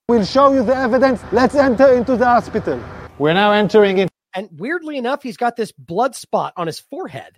We'll 0.09 0.25
show 0.25 0.51
you 0.51 0.63
the 0.63 0.75
evidence. 0.75 1.21
Let's 1.31 1.53
enter 1.53 1.93
into 1.93 2.17
the 2.17 2.25
hospital. 2.25 2.83
We're 3.19 3.33
now 3.33 3.51
entering 3.51 3.99
in. 3.99 4.09
And 4.33 4.49
weirdly 4.51 4.97
enough, 4.97 5.21
he's 5.21 5.37
got 5.37 5.55
this 5.55 5.71
blood 5.71 6.15
spot 6.15 6.53
on 6.57 6.65
his 6.65 6.79
forehead. 6.79 7.37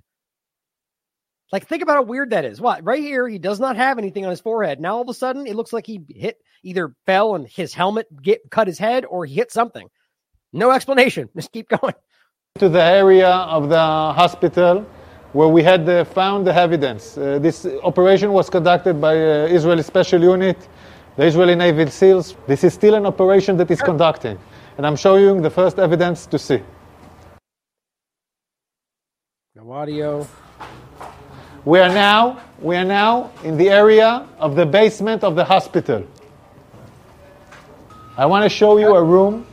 Like, 1.52 1.68
think 1.68 1.82
about 1.82 1.96
how 1.96 2.04
weird 2.04 2.32
that 2.32 2.44
is. 2.44 2.60
What? 2.60 2.84
Right 2.84 3.02
here, 3.02 3.28
he 3.28 3.38
does 3.38 3.60
not 3.60 3.78
have 3.78 3.98
anything 3.98 4.26
on 4.26 4.32
his 4.32 4.42
forehead. 4.42 4.82
Now, 4.82 4.96
all 4.96 5.02
of 5.02 5.10
a 5.10 5.14
sudden, 5.14 5.48
it 5.48 5.56
looks 5.56 5.72
like 5.72 5.86
he 5.86 6.02
hit, 6.10 6.38
either 6.64 6.94
fell 7.06 7.36
and 7.36 7.48
his 7.48 7.74
helmet 7.74 8.08
get 8.22 8.42
cut 8.52 8.68
his 8.68 8.78
head 8.78 9.06
or 9.06 9.26
he 9.26 9.36
hit 9.36 9.52
something. 9.52 9.88
No 10.52 10.72
explanation. 10.72 11.30
Just 11.36 11.52
keep 11.54 11.70
going. 11.70 11.94
to 12.60 12.68
the 12.68 12.84
area 12.84 13.30
of 13.30 13.70
the 13.70 13.78
hospital 13.78 14.86
where 15.34 15.48
we 15.48 15.64
had 15.64 15.88
uh, 15.88 16.04
found 16.04 16.48
the 16.48 16.56
evidence. 16.56 17.18
Uh, 17.18 17.40
this 17.40 17.66
operation 17.84 18.34
was 18.34 18.50
conducted 18.50 19.00
by 19.00 19.16
uh, 19.16 19.48
Israeli 19.58 19.84
Special 19.84 20.22
Unit, 20.22 20.68
the 21.16 21.26
Israeli 21.26 21.56
Navy 21.56 21.90
SEALs. 21.90 22.36
This 22.48 22.64
is 22.64 22.74
still 22.74 22.96
an 22.96 23.06
operation 23.06 23.56
that 23.58 23.70
is 23.70 23.82
conducting, 23.82 24.38
and 24.78 24.88
I'm 24.88 24.96
showing 24.96 25.24
you 25.24 25.42
the 25.42 25.50
first 25.50 25.80
evidence 25.80 26.26
to 26.28 26.40
see. 26.40 26.62
No 29.56 29.72
audio. 29.72 30.28
We 31.68 31.80
are 31.80 31.90
now 31.90 32.40
we 32.62 32.78
are 32.78 32.86
now 32.86 33.30
in 33.44 33.58
the 33.58 33.70
area 33.70 34.26
of 34.40 34.56
the 34.56 34.66
basement 34.66 35.26
of 35.26 35.36
the 35.36 35.44
hospital. 35.44 36.08
I 38.16 38.26
want 38.26 38.44
to 38.44 38.50
show 38.50 38.78
you 38.78 38.96
a 38.96 39.04
room 39.04 39.46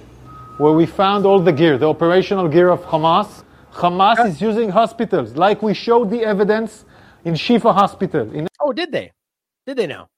where 0.59 0.73
we 0.73 0.87
found 0.87 1.27
all 1.27 1.41
the 1.41 1.51
gear, 1.51 1.77
the 1.77 1.89
operational 1.89 2.47
gear 2.47 2.69
of 2.69 2.83
Hamas. 2.83 3.43
Hamas 3.73 4.29
is 4.29 4.41
using 4.41 4.69
hospitals, 4.69 5.35
like 5.35 5.61
we 5.61 5.75
showed 5.75 6.09
the 6.09 6.23
evidence 6.23 6.85
in 7.25 7.35
Shifa 7.35 7.75
Hospital. 7.75 8.33
In 8.33 8.47
Oh, 8.61 8.73
did 8.73 8.93
they? 8.93 9.11
Did 9.67 9.79
they 9.79 9.89
now? 9.89 10.09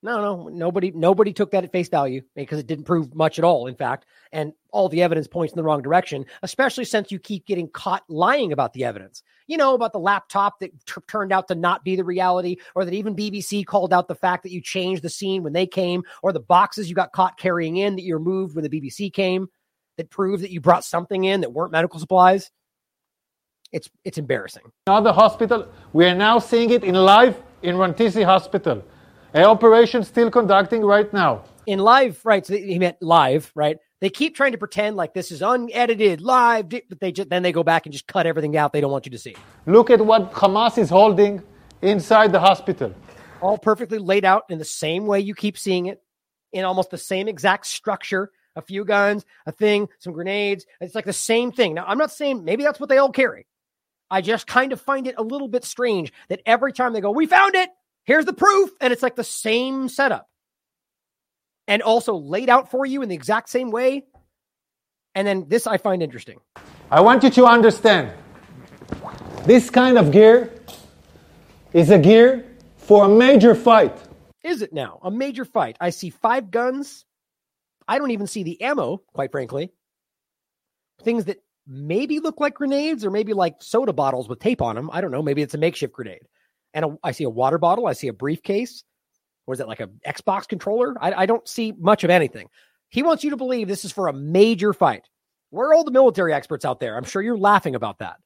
No, 0.00 0.20
no, 0.20 0.48
nobody, 0.48 0.92
nobody 0.92 1.32
took 1.32 1.50
that 1.50 1.64
at 1.64 1.72
face 1.72 1.88
value 1.88 2.22
because 2.36 2.60
it 2.60 2.68
didn't 2.68 2.84
prove 2.84 3.16
much 3.16 3.40
at 3.40 3.44
all. 3.44 3.66
In 3.66 3.74
fact, 3.74 4.06
and 4.30 4.52
all 4.70 4.88
the 4.88 5.02
evidence 5.02 5.26
points 5.26 5.52
in 5.52 5.56
the 5.56 5.64
wrong 5.64 5.82
direction. 5.82 6.24
Especially 6.44 6.84
since 6.84 7.10
you 7.10 7.18
keep 7.18 7.46
getting 7.46 7.68
caught 7.68 8.04
lying 8.08 8.52
about 8.52 8.74
the 8.74 8.84
evidence. 8.84 9.24
You 9.52 9.58
know 9.58 9.74
about 9.74 9.92
the 9.92 9.98
laptop 9.98 10.60
that 10.60 10.70
t- 10.86 11.02
turned 11.06 11.30
out 11.30 11.46
to 11.48 11.54
not 11.54 11.84
be 11.84 11.94
the 11.94 12.04
reality, 12.04 12.56
or 12.74 12.86
that 12.86 12.94
even 12.94 13.14
BBC 13.14 13.66
called 13.66 13.92
out 13.92 14.08
the 14.08 14.14
fact 14.14 14.44
that 14.44 14.50
you 14.50 14.62
changed 14.62 15.02
the 15.02 15.10
scene 15.10 15.42
when 15.42 15.52
they 15.52 15.66
came, 15.66 16.04
or 16.22 16.32
the 16.32 16.40
boxes 16.40 16.88
you 16.88 16.94
got 16.94 17.12
caught 17.12 17.36
carrying 17.36 17.76
in 17.76 17.94
that 17.96 18.02
you 18.02 18.16
removed 18.16 18.56
when 18.56 18.64
the 18.64 18.70
BBC 18.70 19.12
came, 19.12 19.48
that 19.98 20.08
proved 20.08 20.42
that 20.42 20.52
you 20.52 20.62
brought 20.62 20.86
something 20.86 21.24
in 21.24 21.42
that 21.42 21.52
weren't 21.52 21.70
medical 21.70 22.00
supplies. 22.00 22.50
It's 23.72 23.90
it's 24.06 24.16
embarrassing. 24.16 24.62
another 24.86 25.12
hospital, 25.12 25.68
we 25.92 26.06
are 26.06 26.14
now 26.14 26.38
seeing 26.38 26.70
it 26.70 26.82
in 26.82 26.94
live 26.94 27.38
in 27.60 27.76
Rantisi 27.76 28.24
Hospital. 28.24 28.82
An 29.34 29.44
operation 29.44 30.02
still 30.02 30.30
conducting 30.30 30.82
right 30.82 31.12
now. 31.12 31.44
in 31.66 31.78
live, 31.78 32.18
right? 32.24 32.46
So 32.46 32.56
he 32.56 32.78
meant 32.78 32.96
live, 33.02 33.52
right? 33.54 33.76
They 34.02 34.10
keep 34.10 34.34
trying 34.34 34.50
to 34.50 34.58
pretend 34.58 34.96
like 34.96 35.14
this 35.14 35.30
is 35.30 35.42
unedited, 35.42 36.20
live, 36.22 36.68
but 36.70 36.98
they 36.98 37.12
just 37.12 37.30
then 37.30 37.44
they 37.44 37.52
go 37.52 37.62
back 37.62 37.86
and 37.86 37.92
just 37.92 38.08
cut 38.08 38.26
everything 38.26 38.56
out 38.56 38.72
they 38.72 38.80
don't 38.80 38.90
want 38.90 39.06
you 39.06 39.12
to 39.12 39.18
see. 39.18 39.36
Look 39.64 39.90
at 39.90 40.04
what 40.04 40.32
Hamas 40.32 40.76
is 40.76 40.90
holding 40.90 41.40
inside 41.82 42.32
the 42.32 42.40
hospital. 42.40 42.92
All 43.40 43.58
perfectly 43.58 43.98
laid 43.98 44.24
out 44.24 44.42
in 44.48 44.58
the 44.58 44.64
same 44.64 45.06
way 45.06 45.20
you 45.20 45.36
keep 45.36 45.56
seeing 45.56 45.86
it, 45.86 46.02
in 46.52 46.64
almost 46.64 46.90
the 46.90 46.98
same 46.98 47.28
exact 47.28 47.64
structure. 47.64 48.32
A 48.56 48.60
few 48.60 48.84
guns, 48.84 49.24
a 49.46 49.52
thing, 49.52 49.88
some 50.00 50.12
grenades. 50.12 50.66
It's 50.80 50.96
like 50.96 51.04
the 51.04 51.12
same 51.12 51.52
thing. 51.52 51.74
Now, 51.74 51.84
I'm 51.86 51.96
not 51.96 52.10
saying 52.10 52.44
maybe 52.44 52.64
that's 52.64 52.80
what 52.80 52.88
they 52.88 52.98
all 52.98 53.12
carry. 53.12 53.46
I 54.10 54.20
just 54.20 54.48
kind 54.48 54.72
of 54.72 54.80
find 54.80 55.06
it 55.06 55.14
a 55.16 55.22
little 55.22 55.46
bit 55.46 55.64
strange 55.64 56.12
that 56.28 56.42
every 56.44 56.72
time 56.72 56.92
they 56.92 57.00
go, 57.00 57.12
"We 57.12 57.26
found 57.26 57.54
it," 57.54 57.70
here's 58.02 58.24
the 58.24 58.32
proof, 58.32 58.70
and 58.80 58.92
it's 58.92 59.02
like 59.02 59.14
the 59.14 59.22
same 59.22 59.88
setup, 59.88 60.28
and 61.68 61.82
also 61.82 62.14
laid 62.14 62.48
out 62.48 62.70
for 62.70 62.84
you 62.84 63.02
in 63.02 63.08
the 63.08 63.14
exact 63.14 63.48
same 63.48 63.70
way. 63.70 64.04
And 65.14 65.26
then 65.26 65.46
this 65.48 65.66
I 65.66 65.78
find 65.78 66.02
interesting. 66.02 66.40
I 66.90 67.00
want 67.00 67.22
you 67.22 67.30
to 67.30 67.46
understand 67.46 68.12
this 69.44 69.70
kind 69.70 69.98
of 69.98 70.10
gear 70.10 70.52
is 71.72 71.90
a 71.90 71.98
gear 71.98 72.44
for 72.76 73.04
a 73.04 73.08
major 73.08 73.54
fight. 73.54 73.96
Is 74.44 74.62
it 74.62 74.72
now 74.72 74.98
a 75.02 75.10
major 75.10 75.44
fight? 75.44 75.76
I 75.80 75.90
see 75.90 76.10
five 76.10 76.50
guns. 76.50 77.04
I 77.86 77.98
don't 77.98 78.10
even 78.10 78.26
see 78.26 78.42
the 78.42 78.60
ammo, 78.60 79.02
quite 79.12 79.30
frankly. 79.32 79.72
Things 81.02 81.26
that 81.26 81.42
maybe 81.66 82.20
look 82.20 82.40
like 82.40 82.54
grenades 82.54 83.04
or 83.04 83.10
maybe 83.10 83.34
like 83.34 83.56
soda 83.62 83.92
bottles 83.92 84.28
with 84.28 84.40
tape 84.40 84.62
on 84.62 84.76
them. 84.76 84.90
I 84.92 85.00
don't 85.00 85.10
know. 85.10 85.22
Maybe 85.22 85.42
it's 85.42 85.54
a 85.54 85.58
makeshift 85.58 85.92
grenade. 85.92 86.22
And 86.74 86.84
a, 86.84 86.98
I 87.02 87.12
see 87.12 87.24
a 87.24 87.30
water 87.30 87.58
bottle. 87.58 87.86
I 87.86 87.92
see 87.92 88.08
a 88.08 88.12
briefcase. 88.12 88.84
Is 89.52 89.60
it 89.60 89.68
like 89.68 89.80
a 89.80 89.88
Xbox 90.06 90.48
controller? 90.48 90.94
I, 91.00 91.12
I 91.12 91.26
don't 91.26 91.46
see 91.46 91.72
much 91.78 92.04
of 92.04 92.10
anything. 92.10 92.48
He 92.88 93.02
wants 93.02 93.24
you 93.24 93.30
to 93.30 93.36
believe 93.36 93.68
this 93.68 93.84
is 93.84 93.92
for 93.92 94.08
a 94.08 94.12
major 94.12 94.72
fight. 94.72 95.08
We're 95.50 95.74
all 95.74 95.84
the 95.84 95.90
military 95.90 96.32
experts 96.32 96.64
out 96.64 96.80
there. 96.80 96.96
I'm 96.96 97.04
sure 97.04 97.22
you're 97.22 97.38
laughing 97.38 97.74
about 97.74 97.98
that. 97.98 98.16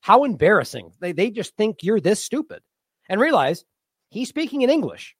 How 0.00 0.24
embarrassing. 0.24 0.92
They, 1.00 1.12
they 1.12 1.30
just 1.30 1.56
think 1.56 1.82
you're 1.82 2.00
this 2.00 2.22
stupid. 2.22 2.62
And 3.08 3.20
realize 3.20 3.64
he's 4.10 4.28
speaking 4.28 4.62
in 4.62 4.70
English. 4.70 5.16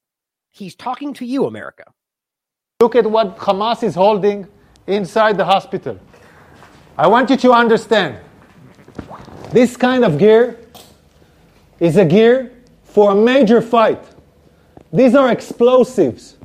He's 0.50 0.74
talking 0.74 1.14
to 1.14 1.26
you, 1.26 1.46
America. 1.46 1.84
Look 2.80 2.94
at 2.94 3.10
what 3.10 3.38
Hamas 3.38 3.82
is 3.82 3.94
holding 3.94 4.46
inside 4.86 5.36
the 5.36 5.44
hospital. 5.44 5.98
I 6.96 7.06
want 7.06 7.30
you 7.30 7.36
to 7.36 7.52
understand 7.52 8.18
this 9.52 9.76
kind 9.76 10.04
of 10.04 10.18
gear 10.18 10.58
is 11.80 11.96
a 11.96 12.04
gear 12.04 12.52
for 12.84 13.12
a 13.12 13.14
major 13.14 13.60
fight. 13.60 14.02
These 14.94 15.16
are 15.16 15.32
explosives. 15.32 16.36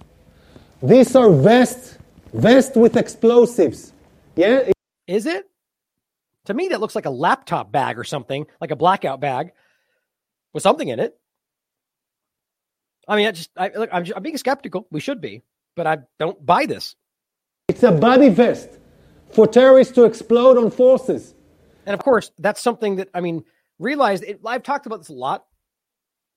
These 0.81 1.15
are 1.15 1.29
vests, 1.29 1.99
vests 2.33 2.75
with 2.75 2.97
explosives. 2.97 3.93
Yeah, 4.35 4.71
Is 5.05 5.27
it? 5.27 5.47
To 6.45 6.55
me, 6.55 6.69
that 6.69 6.79
looks 6.81 6.95
like 6.95 7.05
a 7.05 7.11
laptop 7.11 7.71
bag 7.71 7.99
or 7.99 8.03
something, 8.03 8.47
like 8.59 8.71
a 8.71 8.75
blackout 8.75 9.19
bag 9.19 9.51
with 10.51 10.63
something 10.63 10.87
in 10.87 10.99
it. 10.99 11.15
I 13.07 13.17
mean, 13.17 13.27
I 13.27 13.31
just, 13.31 13.51
I, 13.55 13.69
look, 13.69 13.89
I'm, 13.93 14.03
I'm 14.15 14.23
being 14.23 14.37
skeptical. 14.37 14.87
We 14.89 14.99
should 14.99 15.21
be, 15.21 15.43
but 15.75 15.85
I 15.85 15.99
don't 16.17 16.43
buy 16.43 16.65
this. 16.65 16.95
It's 17.67 17.83
a 17.83 17.91
body 17.91 18.29
vest 18.29 18.69
for 19.29 19.45
terrorists 19.45 19.93
to 19.93 20.05
explode 20.05 20.57
on 20.57 20.71
forces. 20.71 21.35
And 21.85 21.93
of 21.93 21.99
course, 21.99 22.31
that's 22.39 22.61
something 22.61 22.95
that, 22.95 23.09
I 23.13 23.21
mean, 23.21 23.43
realize 23.77 24.23
it, 24.23 24.39
I've 24.43 24.63
talked 24.63 24.87
about 24.87 25.01
this 25.01 25.09
a 25.09 25.13
lot. 25.13 25.45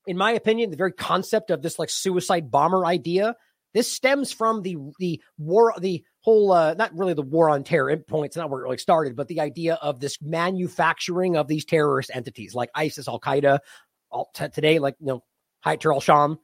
In 0.05 0.17
my 0.17 0.31
opinion, 0.31 0.69
the 0.69 0.77
very 0.77 0.91
concept 0.91 1.49
of 1.49 1.61
this 1.61 1.79
like 1.79 1.89
suicide 1.89 2.51
bomber 2.51 2.85
idea, 2.85 3.35
this 3.73 3.91
stems 3.91 4.31
from 4.31 4.61
the 4.61 4.77
the 4.99 5.21
war, 5.37 5.73
the 5.79 6.03
whole 6.21 6.51
uh, 6.51 6.73
not 6.75 6.95
really 6.95 7.13
the 7.13 7.21
war 7.21 7.49
on 7.49 7.63
terror 7.63 7.95
points, 7.97 8.35
not 8.35 8.49
where 8.49 8.61
it 8.61 8.63
really 8.63 8.77
started, 8.77 9.15
but 9.15 9.27
the 9.27 9.39
idea 9.39 9.75
of 9.75 9.99
this 9.99 10.21
manufacturing 10.21 11.35
of 11.35 11.47
these 11.47 11.65
terrorist 11.65 12.11
entities 12.13 12.53
like 12.53 12.69
ISIS, 12.75 13.07
Al 13.07 13.19
Qaeda, 13.19 13.59
t- 14.33 14.49
today 14.49 14.79
like 14.79 14.95
you 14.99 15.07
know 15.07 15.23
Hayat 15.65 15.91
al 15.91 16.01
Sham. 16.01 16.37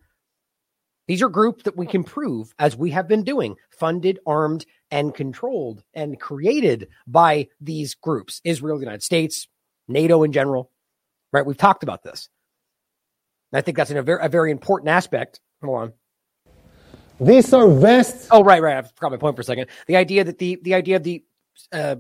These 1.08 1.22
are 1.24 1.30
groups 1.30 1.64
that 1.64 1.76
we 1.76 1.88
can 1.88 2.04
prove, 2.04 2.54
as 2.60 2.78
we 2.78 2.92
have 2.92 3.08
been 3.08 3.24
doing, 3.24 3.56
funded, 3.72 4.20
armed, 4.28 4.66
and 4.92 5.14
controlled 5.14 5.84
and 5.96 6.20
created 6.20 6.88
by 7.08 7.48
these 7.60 7.96
groups 7.96 8.42
Israel, 8.44 8.78
the 8.78 8.86
United 8.86 9.04
States, 9.04 9.48
NATO 9.88 10.24
in 10.24 10.32
general. 10.32 10.72
Right? 11.32 11.46
We've 11.46 11.58
talked 11.58 11.84
about 11.84 12.04
this. 12.04 12.30
I 13.52 13.62
think 13.62 13.78
that's 13.78 13.92
a 13.92 14.02
very, 14.02 14.24
a 14.24 14.30
very 14.30 14.52
important 14.52 14.90
aspect. 14.90 15.40
Hold 15.64 15.82
on. 15.82 15.94
These 17.20 17.54
are 17.54 17.68
vests. 17.68 18.28
Oh, 18.32 18.44
right, 18.44 18.62
right. 18.62 18.78
I 18.78 18.82
forgot 18.84 19.12
my 19.12 19.18
point 19.18 19.36
for 19.36 19.42
a 19.42 19.46
second. 19.46 19.68
The 19.88 19.98
idea 19.98 20.24
that 20.24 20.38
the 20.38 20.60
the 20.62 20.74
idea 20.74 20.96
of 20.96 21.04
the 21.04 21.24
uh, 21.72 21.98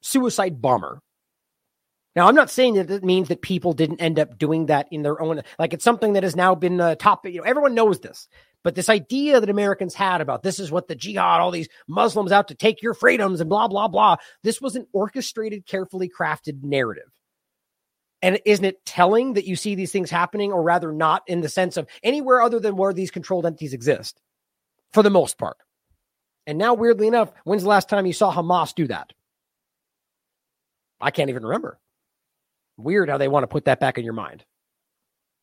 suicide 0.00 0.62
bomber. 0.62 1.02
Now, 2.16 2.26
I'm 2.26 2.34
not 2.34 2.50
saying 2.50 2.74
that 2.74 2.90
it 2.90 3.04
means 3.04 3.28
that 3.28 3.42
people 3.42 3.74
didn't 3.74 4.00
end 4.00 4.18
up 4.18 4.38
doing 4.38 4.66
that 4.66 4.88
in 4.90 5.02
their 5.02 5.20
own. 5.20 5.42
Like 5.58 5.72
it's 5.74 5.84
something 5.84 6.14
that 6.14 6.22
has 6.22 6.34
now 6.34 6.54
been 6.54 6.80
uh, 6.80 6.94
top. 6.94 7.26
You 7.26 7.38
know, 7.38 7.44
everyone 7.44 7.74
knows 7.74 8.00
this. 8.00 8.26
But 8.64 8.74
this 8.74 8.88
idea 8.88 9.40
that 9.40 9.50
Americans 9.50 9.94
had 9.94 10.20
about 10.20 10.42
this 10.42 10.58
is 10.58 10.72
what 10.72 10.88
the 10.88 10.96
jihad, 10.96 11.40
all 11.40 11.50
these 11.50 11.68
Muslims 11.86 12.32
out 12.32 12.48
to 12.48 12.54
take 12.54 12.82
your 12.82 12.94
freedoms 12.94 13.40
and 13.40 13.50
blah 13.50 13.68
blah 13.68 13.88
blah. 13.88 14.16
This 14.42 14.60
was 14.60 14.76
an 14.76 14.86
orchestrated, 14.92 15.66
carefully 15.66 16.08
crafted 16.08 16.62
narrative. 16.62 17.10
And 18.20 18.40
isn't 18.44 18.64
it 18.64 18.84
telling 18.84 19.34
that 19.34 19.46
you 19.46 19.54
see 19.54 19.74
these 19.74 19.92
things 19.92 20.10
happening, 20.10 20.52
or 20.52 20.62
rather 20.62 20.92
not 20.92 21.22
in 21.28 21.40
the 21.40 21.48
sense 21.48 21.76
of 21.76 21.86
anywhere 22.02 22.42
other 22.42 22.58
than 22.58 22.76
where 22.76 22.92
these 22.92 23.10
controlled 23.10 23.46
entities 23.46 23.72
exist, 23.72 24.20
for 24.92 25.02
the 25.02 25.10
most 25.10 25.38
part? 25.38 25.56
And 26.46 26.58
now, 26.58 26.74
weirdly 26.74 27.06
enough, 27.06 27.30
when's 27.44 27.62
the 27.62 27.68
last 27.68 27.88
time 27.88 28.06
you 28.06 28.12
saw 28.12 28.34
Hamas 28.34 28.74
do 28.74 28.86
that? 28.88 29.12
I 31.00 31.10
can't 31.10 31.30
even 31.30 31.44
remember. 31.44 31.78
Weird 32.76 33.08
how 33.08 33.18
they 33.18 33.28
want 33.28 33.44
to 33.44 33.48
put 33.48 33.66
that 33.66 33.80
back 33.80 33.98
in 33.98 34.04
your 34.04 34.14
mind. 34.14 34.44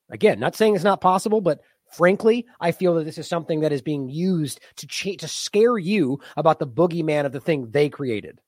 Again, 0.09 0.39
not 0.39 0.55
saying 0.55 0.75
it's 0.75 0.83
not 0.83 1.01
possible, 1.01 1.41
but 1.41 1.61
frankly, 1.91 2.45
I 2.59 2.71
feel 2.71 2.95
that 2.95 3.05
this 3.05 3.17
is 3.17 3.27
something 3.27 3.61
that 3.61 3.71
is 3.71 3.81
being 3.81 4.09
used 4.09 4.59
to 4.77 5.15
to 5.17 5.27
scare 5.27 5.77
you 5.77 6.19
about 6.37 6.59
the 6.59 6.67
boogeyman 6.67 7.25
of 7.25 7.31
the 7.31 7.39
thing 7.39 7.69
they 7.71 7.89
created. 7.89 8.41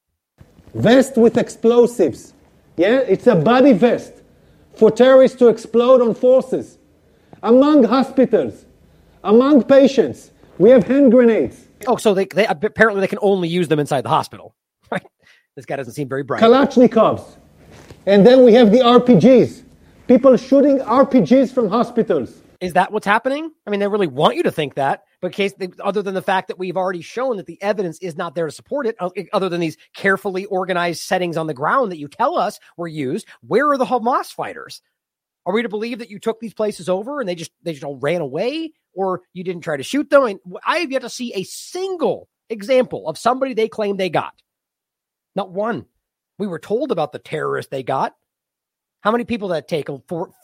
Vest 0.74 1.18
with 1.18 1.38
explosives. 1.38 2.34
Yeah, 2.78 3.00
it's 3.00 3.26
a 3.26 3.36
body 3.36 3.74
vest 3.74 4.14
for 4.76 4.92
terrorists 4.92 5.38
to 5.40 5.48
explode 5.48 6.02
on 6.02 6.14
forces. 6.14 6.78
Among 7.42 7.84
hospitals, 7.84 8.66
among 9.24 9.64
patients, 9.64 10.32
we 10.60 10.70
have 10.70 10.86
hand 10.86 11.12
grenades. 11.12 11.66
Oh, 11.88 11.98
so 11.98 12.14
they, 12.14 12.26
they 12.26 12.46
apparently 12.46 13.02
they 13.02 13.08
can 13.08 13.20
only 13.22 13.48
use 13.48 13.68
them 13.68 13.80
inside 13.80 14.02
the 14.02 14.10
hospital, 14.10 14.56
right? 14.92 15.06
This 15.56 15.66
guy 15.66 15.76
doesn't 15.76 15.94
seem 15.94 16.08
very 16.08 16.24
bright. 16.24 16.42
Kalashnikovs. 16.42 17.38
And 18.06 18.26
then 18.26 18.44
we 18.46 18.54
have 18.54 18.72
the 18.72 18.80
RPGs. 18.80 19.64
People 20.08 20.38
shooting 20.38 20.80
RPGs 20.80 21.54
from 21.54 21.70
hospitals. 21.70 22.42
Is 22.60 22.74
that 22.74 22.92
what's 22.92 23.06
happening? 23.06 23.52
I 23.66 23.70
mean, 23.70 23.80
they 23.80 23.88
really 23.88 24.08
want 24.08 24.36
you 24.36 24.44
to 24.44 24.52
think 24.52 24.76
that, 24.76 25.04
but 25.22 25.32
case 25.32 25.54
they, 25.54 25.70
other 25.84 26.02
than 26.02 26.14
the 26.14 26.22
fact 26.22 26.48
that 26.48 26.58
we've 26.58 26.78
already 26.78 27.02
shown 27.02 27.38
that 27.38 27.46
the 27.46 27.62
evidence 27.62 28.00
is 28.00 28.18
not 28.18 28.36
there 28.36 28.46
to 28.46 28.52
support 28.52 28.88
it, 28.88 28.96
uh, 29.00 29.10
other 29.34 29.50
than 29.50 29.60
these 29.60 29.78
carefully 29.96 30.46
organized 30.46 31.02
settings 31.02 31.38
on 31.38 31.48
the 31.48 31.54
ground 31.54 31.92
that 31.92 32.00
you 32.00 32.08
tell 32.08 32.38
us 32.38 32.60
were 32.76 32.88
used, 32.88 33.28
where 33.42 33.70
are 33.70 33.78
the 33.78 33.86
Hamas 33.86 34.34
fighters? 34.34 34.82
Are 35.46 35.54
we 35.54 35.62
to 35.62 35.70
believe 35.70 36.00
that 36.00 36.10
you 36.10 36.20
took 36.20 36.40
these 36.40 36.54
places 36.54 36.90
over 36.90 37.20
and 37.20 37.30
they 37.30 37.36
just 37.36 37.52
they 37.64 37.72
just 37.72 37.84
all 37.84 37.98
ran 37.98 38.22
away, 38.22 38.74
or 38.94 39.22
you 39.34 39.44
didn't 39.44 39.62
try 39.62 39.78
to 39.78 39.84
shoot 39.84 40.10
them? 40.10 40.26
Mean, 40.26 40.40
I 40.66 40.80
have 40.80 40.92
yet 40.92 41.04
to 41.04 41.10
see 41.10 41.34
a 41.34 41.44
single 41.44 42.28
example 42.50 43.08
of 43.08 43.18
somebody 43.18 43.54
they 43.54 43.70
claim 43.70 43.98
they 43.98 44.10
got. 44.10 44.34
Not 45.36 45.52
one. 45.52 45.86
We 46.40 46.48
were 46.48 46.60
told 46.60 46.92
about 46.92 47.12
the 47.12 47.20
terrorists 47.20 47.70
they 47.70 47.84
got. 47.84 48.16
How 49.02 49.12
many 49.12 49.24
people 49.24 49.50
that 49.50 49.68
take? 49.68 49.88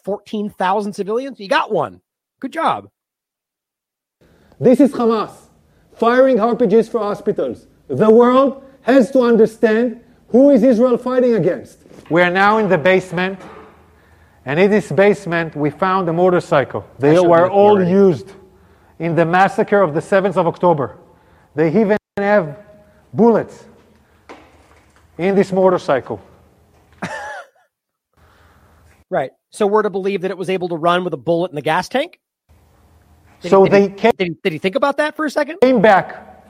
14,000 0.06 0.93
civilians? 0.93 1.40
You 1.40 1.50
got 1.50 1.72
one. 1.72 2.00
Good 2.44 2.52
job. 2.52 2.90
This 4.60 4.82
is 4.82 4.92
Hamas 4.92 5.32
firing 5.96 6.36
RPGs 6.40 6.92
for 6.92 7.00
hospitals. 7.00 7.68
The 7.88 8.10
world 8.10 8.62
has 8.82 9.12
to 9.12 9.22
understand 9.22 10.02
who 10.28 10.50
is 10.50 10.62
Israel 10.62 10.98
fighting 10.98 11.36
against. 11.36 11.80
We 12.10 12.22
are 12.22 12.30
now 12.30 12.58
in 12.58 12.68
the 12.68 12.78
basement, 12.78 13.40
and 14.46 14.60
in 14.60 14.70
this 14.70 14.92
basement 14.92 15.56
we 15.56 15.70
found 15.70 16.10
a 16.10 16.12
motorcycle. 16.12 16.86
They 17.00 17.18
were 17.18 17.50
all 17.50 17.82
used 17.82 18.34
in 19.00 19.16
the 19.16 19.24
massacre 19.24 19.82
of 19.82 19.94
the 19.94 20.02
7th 20.02 20.36
of 20.36 20.46
October. 20.46 20.98
They 21.56 21.70
even 21.70 21.98
have 22.18 22.60
bullets 23.14 23.64
in 25.18 25.34
this 25.36 25.54
motorcycle. 25.54 26.20
Right. 29.10 29.32
So 29.52 29.68
we're 29.68 29.84
to 29.84 29.92
believe 29.92 30.22
that 30.22 30.32
it 30.32 30.38
was 30.40 30.50
able 30.50 30.70
to 30.70 30.76
run 30.76 31.04
with 31.04 31.14
a 31.14 31.18
bullet 31.18 31.52
in 31.52 31.56
the 31.56 31.62
gas 31.62 31.88
tank? 31.88 32.20
Did 33.44 33.50
so 33.50 33.64
he, 33.66 33.70
they 33.70 33.82
he, 33.84 33.90
came, 33.90 34.12
did, 34.18 34.28
he, 34.28 34.38
did 34.42 34.54
he 34.54 34.58
think 34.58 34.76
about 34.76 34.98
that 34.98 35.16
for 35.16 35.26
a 35.26 35.30
second? 35.30 35.60
Came 35.62 35.82
back 35.82 36.48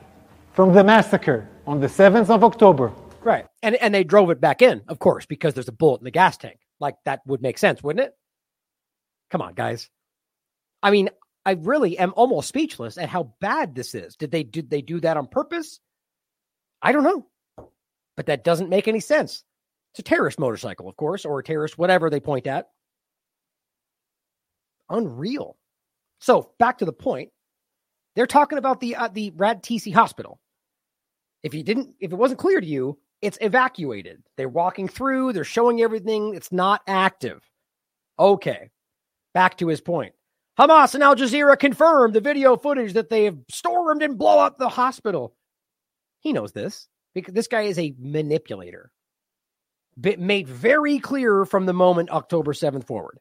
from 0.54 0.72
the 0.72 0.82
massacre 0.82 1.48
on 1.66 1.80
the 1.80 1.88
7th 1.88 2.30
of 2.30 2.44
October. 2.44 2.92
Right. 3.22 3.46
And 3.62 3.74
and 3.76 3.94
they 3.94 4.04
drove 4.04 4.30
it 4.30 4.40
back 4.40 4.62
in, 4.62 4.82
of 4.86 4.98
course, 4.98 5.26
because 5.26 5.54
there's 5.54 5.68
a 5.68 5.72
bullet 5.72 6.00
in 6.00 6.04
the 6.04 6.10
gas 6.10 6.36
tank. 6.36 6.58
Like 6.78 6.96
that 7.04 7.20
would 7.26 7.42
make 7.42 7.58
sense, 7.58 7.82
wouldn't 7.82 8.06
it? 8.06 8.14
Come 9.30 9.42
on, 9.42 9.54
guys. 9.54 9.90
I 10.82 10.90
mean, 10.90 11.08
I 11.44 11.52
really 11.52 11.98
am 11.98 12.12
almost 12.14 12.48
speechless 12.48 12.98
at 12.98 13.08
how 13.08 13.34
bad 13.40 13.74
this 13.74 13.94
is. 13.94 14.16
Did 14.16 14.30
they 14.30 14.44
did 14.44 14.70
they 14.70 14.82
do 14.82 15.00
that 15.00 15.16
on 15.16 15.26
purpose? 15.26 15.80
I 16.80 16.92
don't 16.92 17.02
know. 17.02 17.26
But 18.16 18.26
that 18.26 18.44
doesn't 18.44 18.68
make 18.68 18.86
any 18.86 19.00
sense. 19.00 19.42
It's 19.92 20.00
a 20.00 20.02
terrorist 20.02 20.38
motorcycle, 20.38 20.88
of 20.88 20.96
course, 20.96 21.24
or 21.24 21.38
a 21.38 21.44
terrorist, 21.44 21.78
whatever 21.78 22.10
they 22.10 22.20
point 22.20 22.46
at. 22.46 22.68
Unreal. 24.90 25.56
So 26.24 26.52
back 26.58 26.78
to 26.78 26.86
the 26.86 26.92
point, 26.92 27.28
they're 28.16 28.26
talking 28.26 28.56
about 28.56 28.80
the 28.80 28.96
uh, 28.96 29.08
the 29.08 29.30
Rantisi 29.32 29.92
hospital. 29.92 30.40
If 31.42 31.52
you 31.52 31.62
didn't, 31.62 31.96
if 32.00 32.12
it 32.12 32.16
wasn't 32.16 32.40
clear 32.40 32.62
to 32.62 32.66
you, 32.66 32.98
it's 33.20 33.36
evacuated. 33.42 34.22
They're 34.38 34.48
walking 34.48 34.88
through. 34.88 35.34
They're 35.34 35.44
showing 35.44 35.82
everything. 35.82 36.34
It's 36.34 36.50
not 36.50 36.80
active. 36.86 37.42
Okay. 38.18 38.70
Back 39.34 39.58
to 39.58 39.68
his 39.68 39.82
point. 39.82 40.14
Hamas 40.58 40.94
and 40.94 41.02
Al 41.02 41.14
Jazeera 41.14 41.58
confirmed 41.58 42.14
the 42.14 42.22
video 42.22 42.56
footage 42.56 42.94
that 42.94 43.10
they 43.10 43.24
have 43.24 43.36
stormed 43.50 44.02
and 44.02 44.16
blow 44.16 44.38
up 44.38 44.56
the 44.56 44.70
hospital. 44.70 45.36
He 46.20 46.32
knows 46.32 46.52
this 46.52 46.88
because 47.14 47.34
this 47.34 47.48
guy 47.48 47.62
is 47.62 47.78
a 47.78 47.94
manipulator. 47.98 48.90
But 49.98 50.20
made 50.20 50.48
very 50.48 51.00
clear 51.00 51.44
from 51.44 51.66
the 51.66 51.74
moment 51.74 52.08
October 52.08 52.54
7th 52.54 52.86
forward. 52.86 53.18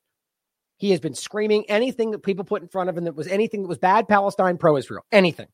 He 0.84 0.92
has 0.92 1.00
been 1.00 1.16
screaming 1.16 1.64
anything 1.70 2.12
that 2.12 2.24
people 2.24 2.44
put 2.44 2.62
in 2.62 2.68
front 2.68 2.90
of 2.90 2.98
him 2.98 3.06
that 3.06 3.16
was 3.16 3.26
anything 3.28 3.62
that 3.62 3.70
was 3.70 3.78
bad 3.78 4.06
Palestine, 4.06 4.58
pro 4.58 4.76
Israel, 4.76 5.06
anything. 5.14 5.48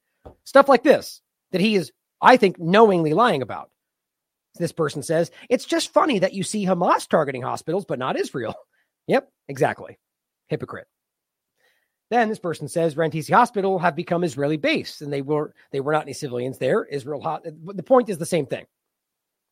Stuff 0.44 0.68
like 0.68 0.82
this 0.82 1.22
that 1.52 1.62
he 1.62 1.76
is, 1.76 1.92
I 2.20 2.36
think, 2.36 2.58
knowingly 2.58 3.14
lying 3.14 3.44
about. 3.44 3.70
This 4.56 4.72
person 4.72 5.04
says, 5.04 5.30
it's 5.48 5.66
just 5.66 5.94
funny 5.94 6.18
that 6.18 6.34
you 6.34 6.42
see 6.42 6.66
Hamas 6.66 7.08
targeting 7.08 7.44
hospitals, 7.44 7.86
but 7.86 8.00
not 8.00 8.20
Israel. 8.20 8.56
Yep, 9.06 9.30
exactly. 9.48 10.00
Hypocrite. 10.48 10.88
Then 12.10 12.30
this 12.30 12.40
person 12.40 12.68
says 12.68 12.96
Rantisi 12.96 13.32
Hospital 13.32 13.78
have 13.78 13.96
become 13.96 14.24
Israeli 14.24 14.58
base, 14.58 15.02
and 15.02 15.14
they 15.14 15.22
were 15.22 15.54
they 15.72 15.80
were 15.80 15.92
not 15.92 16.04
any 16.04 16.14
civilians 16.14 16.58
there. 16.58 16.86
Israel. 16.86 17.40
The 17.66 17.84
point 17.84 18.10
is 18.10 18.18
the 18.18 18.26
same 18.26 18.48
thing. 18.48 18.66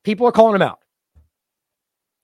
People 0.04 0.28
are 0.28 0.32
calling 0.32 0.54
them 0.54 0.62
out. 0.62 0.80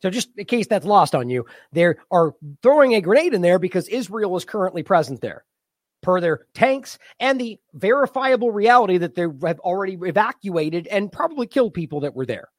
So 0.03 0.09
just 0.09 0.31
in 0.35 0.43
case 0.43 0.67
that's 0.67 0.85
lost 0.85 1.15
on 1.15 1.29
you, 1.29 1.45
they 1.71 1.85
are 2.11 2.35
throwing 2.61 2.93
a 2.93 2.99
grenade 2.99 3.33
in 3.33 3.41
there 3.41 3.57
because 3.57 3.87
Israel 3.87 4.35
is 4.35 4.43
currently 4.43 4.83
present 4.83 5.21
there, 5.21 5.45
per 6.01 6.19
their 6.19 6.45
tanks 6.53 6.99
and 7.21 7.39
the 7.39 7.57
verifiable 7.73 8.51
reality 8.51 8.97
that 8.97 9.15
they 9.15 9.21
have 9.21 9.59
already 9.61 9.97
evacuated 10.01 10.87
and 10.87 11.09
probably 11.09 11.47
killed 11.47 11.73
people 11.73 12.01
that 12.01 12.15
were 12.15 12.25
there. 12.25 12.49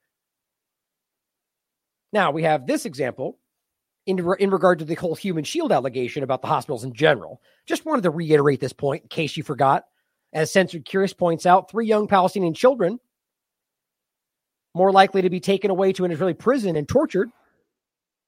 Now 2.14 2.30
we 2.30 2.44
have 2.44 2.66
this 2.66 2.86
example 2.86 3.38
in, 4.06 4.18
in 4.38 4.48
regard 4.48 4.78
to 4.78 4.86
the 4.86 4.94
whole 4.94 5.14
human 5.14 5.44
shield 5.44 5.70
allegation 5.70 6.22
about 6.22 6.40
the 6.40 6.48
hospitals 6.48 6.84
in 6.84 6.94
general. 6.94 7.42
Just 7.66 7.84
wanted 7.84 8.04
to 8.04 8.10
reiterate 8.10 8.60
this 8.60 8.72
point 8.72 9.02
in 9.02 9.08
case 9.08 9.36
you 9.36 9.42
forgot. 9.42 9.84
As 10.32 10.50
Censored 10.50 10.86
Curious 10.86 11.12
points 11.12 11.44
out, 11.44 11.70
three 11.70 11.86
young 11.86 12.08
Palestinian 12.08 12.54
children 12.54 13.00
more 14.74 14.92
likely 14.92 15.22
to 15.22 15.30
be 15.30 15.40
taken 15.40 15.70
away 15.70 15.92
to 15.92 16.04
an 16.04 16.10
Israeli 16.10 16.34
prison 16.34 16.76
and 16.76 16.88
tortured. 16.88 17.30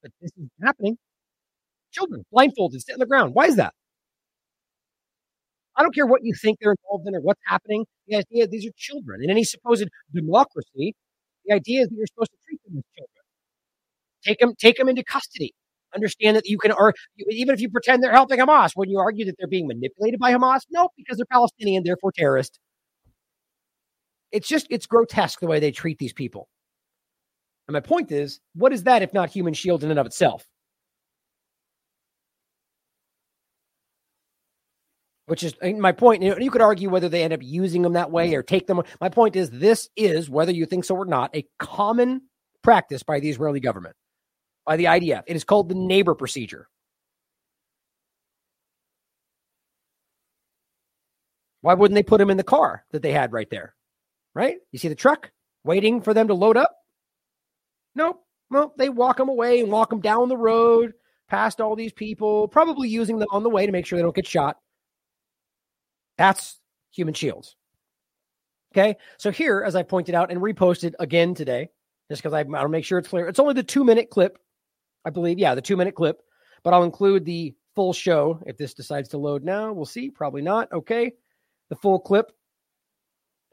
But 0.03 0.13
this 0.21 0.31
is 0.37 0.49
happening. 0.63 0.97
Children 1.93 2.25
blindfolded, 2.31 2.83
sit 2.83 2.93
on 2.95 2.99
the 3.01 3.07
ground. 3.07 3.35
Why 3.35 3.47
is 3.47 3.57
that? 3.57 3.75
I 5.77 5.83
don't 5.83 5.95
care 5.95 6.07
what 6.07 6.21
you 6.25 6.33
think 6.35 6.59
they're 6.61 6.73
involved 6.73 7.07
in 7.07 7.15
or 7.15 7.21
what's 7.21 7.41
happening. 7.47 7.85
The 8.09 8.17
idea 8.17 8.47
these 8.47 8.67
are 8.67 8.73
children. 8.77 9.23
In 9.23 9.31
any 9.31 9.45
supposed 9.45 9.89
democracy, 10.15 10.95
the 11.45 11.55
idea 11.55 11.83
is 11.83 11.89
that 11.89 11.95
you're 11.97 12.07
supposed 12.07 12.31
to 12.31 12.39
treat 12.49 12.61
them 12.65 12.79
as 12.79 12.85
children. 12.97 13.23
Take 14.25 14.39
them, 14.39 14.55
take 14.59 14.77
them 14.77 14.89
into 14.89 15.05
custody. 15.05 15.53
Understand 15.95 16.37
that 16.37 16.47
you 16.47 16.59
can, 16.59 16.73
or 16.73 16.95
even 17.29 17.55
if 17.55 17.61
you 17.61 17.71
pretend 17.71 18.03
they're 18.03 18.13
helping 18.13 18.39
Hamas, 18.39 18.71
when 18.75 18.91
you 18.91 18.99
argue 18.99 19.25
that 19.27 19.37
they're 19.39 19.49
being 19.49 19.67
manipulated 19.67 20.19
by 20.19 20.33
Hamas, 20.33 20.61
no, 20.71 20.89
because 20.97 21.17
they're 21.17 21.27
Palestinian, 21.31 21.85
therefore 21.85 22.13
terrorist. 22.13 22.59
It's 24.33 24.49
just, 24.49 24.67
it's 24.71 24.87
grotesque 24.87 25.41
the 25.41 25.47
way 25.47 25.61
they 25.61 25.71
treat 25.71 25.99
these 25.99 26.13
people. 26.13 26.49
And 27.69 27.73
my 27.73 27.81
point 27.81 28.13
is, 28.13 28.41
what 28.55 28.73
is 28.73 28.85
that 28.85 29.03
if 29.03 29.13
not 29.13 29.31
human 29.31 29.55
shield 29.55 29.83
in 29.83 29.91
and 29.91 29.99
of 29.99 30.07
itself? 30.07 30.47
Which 35.27 35.43
is 35.43 35.55
my 35.61 35.91
point. 35.91 36.23
You, 36.23 36.51
could 36.53 36.61
argue 36.61 36.89
whether 36.89 37.09
they 37.09 37.25
end 37.25 37.33
up 37.33 37.41
using 37.43 37.83
them 37.83 37.95
that 37.95 38.13
way 38.13 38.33
or 38.37 38.45
take 38.45 38.69
them. 38.69 38.81
My 39.01 39.09
point 39.09 39.35
is, 39.35 39.51
this 39.51 39.89
is, 39.97 40.31
whether 40.31 40.53
you 40.53 40.67
think 40.67 40.85
so 40.85 40.95
or 40.95 41.05
not, 41.05 41.35
a 41.35 41.45
common 41.59 42.23
practice 42.63 43.03
by 43.03 43.19
the 43.19 43.29
Israeli 43.29 43.59
government, 43.59 43.97
by 44.65 44.77
the 44.77 44.85
IDF. 44.85 45.25
It 45.27 45.35
is 45.35 45.43
called 45.43 45.69
the 45.69 45.75
neighbor 45.75 46.15
procedure. 46.15 46.69
Why 51.63 51.75
wouldn't 51.75 51.97
they 51.97 52.05
put 52.05 52.19
them 52.19 52.31
in 52.31 52.37
the 52.37 52.45
car 52.45 52.85
that 52.93 53.03
they 53.03 53.11
had 53.11 53.33
right 53.33 53.51
there? 53.51 53.75
Right? 54.37 54.59
You 54.71 54.79
see 54.79 54.89
the 54.89 54.95
truck 54.95 55.33
waiting 55.65 56.03
for 56.03 56.13
them 56.13 56.29
to 56.29 56.35
load 56.35 56.59
up? 56.59 56.77
Nope. 57.95 58.23
Well, 58.51 58.75
they 58.77 58.91
walk 58.91 59.17
them 59.17 59.31
away 59.31 59.61
and 59.61 59.73
walk 59.73 59.89
them 59.89 60.03
down 60.03 60.29
the 60.29 60.37
road 60.37 60.93
past 61.29 61.59
all 61.59 61.75
these 61.75 61.93
people, 61.93 62.47
probably 62.47 62.89
using 62.89 63.19
them 63.19 63.29
on 63.33 63.43
the 63.43 63.49
way 63.49 63.65
to 63.65 63.73
make 63.73 63.87
sure 63.87 63.99
they 63.99 64.03
don't 64.03 64.15
get 64.15 64.27
shot. 64.27 64.59
That's 66.19 66.61
human 66.93 67.15
shields. 67.15 67.57
Okay. 68.75 68.97
So 69.17 69.31
here, 69.31 69.63
as 69.67 69.75
I 69.75 69.83
pointed 69.83 70.15
out 70.15 70.31
and 70.31 70.41
reposted 70.41 70.93
again 71.01 71.35
today, 71.35 71.71
just 72.11 72.23
because 72.23 72.35
I, 72.35 72.43
want 72.43 72.63
to 72.63 72.69
make 72.69 72.85
sure 72.85 72.99
it's 72.99 73.09
clear, 73.09 73.27
it's 73.27 73.41
only 73.41 73.55
the 73.55 73.63
two 73.63 73.85
minute 73.85 74.11
clip, 74.11 74.39
I 75.05 75.11
believe. 75.11 75.39
Yeah, 75.39 75.55
the 75.55 75.63
two 75.63 75.79
minute 75.79 75.95
clip, 75.95 76.21
but 76.63 76.75
I'll 76.75 76.85
include 76.85 77.25
the 77.25 77.55
full 77.75 77.95
show 77.95 78.39
if 78.47 78.59
this 78.59 78.75
decides 78.75 79.09
to 79.11 79.19
load 79.19 79.45
now. 79.45 79.73
We'll 79.73 79.87
see. 79.87 80.11
Probably 80.11 80.43
not. 80.43 80.71
Okay. 80.73 81.13
The 81.71 81.77
full 81.77 81.99
clip. 81.99 82.33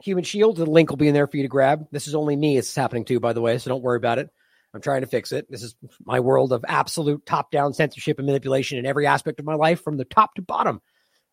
Human 0.04 0.24
Shield. 0.24 0.56
The 0.56 0.66
link 0.66 0.90
will 0.90 0.98
be 0.98 1.08
in 1.08 1.14
there 1.14 1.26
for 1.26 1.38
you 1.38 1.42
to 1.44 1.48
grab. 1.48 1.86
This 1.90 2.06
is 2.06 2.14
only 2.14 2.36
me. 2.36 2.58
It's 2.58 2.74
happening 2.74 3.06
to, 3.06 3.20
by 3.20 3.32
the 3.32 3.40
way. 3.40 3.56
So 3.58 3.70
don't 3.70 3.82
worry 3.82 3.96
about 3.96 4.18
it. 4.18 4.28
I'm 4.74 4.82
trying 4.82 5.00
to 5.00 5.06
fix 5.06 5.32
it. 5.32 5.50
This 5.50 5.62
is 5.62 5.74
my 6.04 6.20
world 6.20 6.52
of 6.52 6.64
absolute 6.68 7.24
top 7.24 7.50
down 7.50 7.72
censorship 7.72 8.18
and 8.18 8.26
manipulation 8.26 8.76
in 8.76 8.86
every 8.86 9.06
aspect 9.06 9.40
of 9.40 9.46
my 9.46 9.54
life 9.54 9.82
from 9.82 9.96
the 9.96 10.04
top 10.04 10.34
to 10.34 10.42
bottom. 10.42 10.82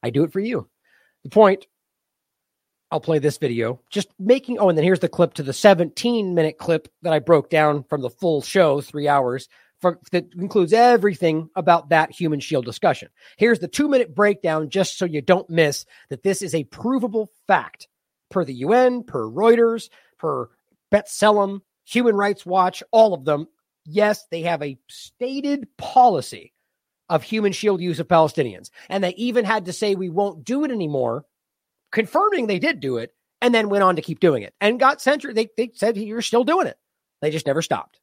I 0.02 0.10
do 0.10 0.24
it 0.24 0.32
for 0.32 0.40
you. 0.40 0.70
The 1.24 1.30
point, 1.30 1.66
I'll 2.92 3.02
play 3.02 3.20
this 3.20 3.38
video, 3.38 3.82
just 3.90 4.10
making, 4.20 4.60
oh, 4.60 4.70
and 4.70 4.78
then 4.78 4.86
here's 4.86 5.00
the 5.00 5.10
clip 5.10 5.34
to 5.36 5.44
the 5.44 5.54
17 5.54 6.34
minute 6.34 6.58
clip 6.58 6.88
that 7.02 7.14
I 7.14 7.20
broke 7.20 7.50
down 7.50 7.84
from 7.84 8.02
the 8.02 8.10
full 8.10 8.42
show, 8.42 8.80
three 8.80 9.08
hours, 9.08 9.48
that 10.12 10.28
includes 10.38 10.74
everything 10.74 11.50
about 11.56 11.90
that 11.90 12.12
human 12.12 12.40
shield 12.40 12.66
discussion. 12.66 13.10
Here's 13.38 13.60
the 13.60 13.68
two 13.68 13.88
minute 13.88 14.14
breakdown, 14.14 14.70
just 14.70 14.98
so 14.98 15.06
you 15.06 15.22
don't 15.22 15.50
miss 15.50 15.86
that 16.10 16.24
this 16.24 16.42
is 16.42 16.54
a 16.54 16.66
provable 16.66 17.32
fact 17.48 17.88
per 18.32 18.44
the 18.44 18.54
UN, 18.56 19.04
per 19.04 19.24
Reuters, 19.24 19.90
per 20.18 20.50
B'Tselem, 20.92 21.62
Human 21.86 22.16
Rights 22.16 22.46
Watch, 22.46 22.82
all 22.92 23.14
of 23.14 23.26
them. 23.26 23.48
Yes, 23.86 24.26
they 24.32 24.42
have 24.42 24.62
a 24.62 24.78
stated 24.88 25.68
policy 25.78 26.54
of 27.10 27.24
human 27.24 27.52
shield 27.52 27.82
use 27.82 28.00
of 28.00 28.08
Palestinians. 28.08 28.70
And 28.90 29.04
they 29.04 29.14
even 29.16 29.44
had 29.44 29.66
to 29.66 29.74
say 29.74 29.96
we 29.96 30.10
won't 30.10 30.46
do 30.46 30.64
it 30.64 30.72
anymore, 30.72 31.26
confirming 31.92 32.48
they 32.48 32.60
did 32.60 32.80
do 32.80 32.98
it, 32.98 33.12
and 33.42 33.54
then 33.54 33.70
went 33.70 33.84
on 33.84 33.96
to 33.96 34.02
keep 34.02 34.20
doing 34.20 34.44
it 34.44 34.54
and 34.62 34.80
got 34.80 35.02
censored. 35.02 35.36
They, 35.36 35.50
they 35.58 35.72
said 35.74 35.98
you're 35.98 36.22
still 36.22 36.44
doing 36.44 36.68
it. 36.68 36.78
They 37.22 37.32
just 37.32 37.46
never 37.46 37.62
stopped. 37.62 38.00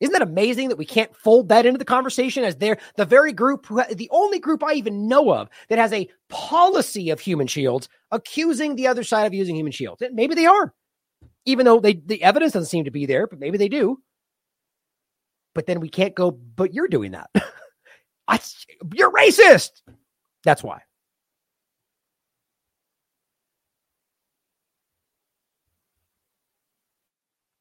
Isn't 0.00 0.12
that 0.12 0.22
amazing 0.22 0.68
that 0.68 0.78
we 0.78 0.84
can't 0.84 1.14
fold 1.16 1.48
that 1.48 1.66
into 1.66 1.78
the 1.78 1.84
conversation 1.84 2.44
as 2.44 2.56
they're 2.56 2.78
the 2.96 3.04
very 3.04 3.32
group, 3.32 3.66
who, 3.66 3.82
the 3.94 4.08
only 4.12 4.38
group 4.38 4.62
I 4.62 4.74
even 4.74 5.08
know 5.08 5.32
of 5.32 5.48
that 5.68 5.78
has 5.78 5.92
a 5.92 6.08
policy 6.28 7.10
of 7.10 7.18
human 7.18 7.48
shields 7.48 7.88
accusing 8.12 8.76
the 8.76 8.86
other 8.86 9.02
side 9.02 9.26
of 9.26 9.34
using 9.34 9.56
human 9.56 9.72
shields? 9.72 10.02
Maybe 10.12 10.34
they 10.36 10.46
are, 10.46 10.72
even 11.46 11.64
though 11.64 11.80
they, 11.80 11.94
the 11.94 12.22
evidence 12.22 12.52
doesn't 12.52 12.68
seem 12.68 12.84
to 12.84 12.92
be 12.92 13.06
there, 13.06 13.26
but 13.26 13.40
maybe 13.40 13.58
they 13.58 13.68
do. 13.68 14.00
But 15.54 15.66
then 15.66 15.80
we 15.80 15.88
can't 15.88 16.14
go, 16.14 16.30
but 16.30 16.72
you're 16.72 16.86
doing 16.88 17.12
that. 17.12 17.30
I, 18.28 18.38
you're 18.94 19.10
racist. 19.10 19.82
That's 20.44 20.62
why. 20.62 20.82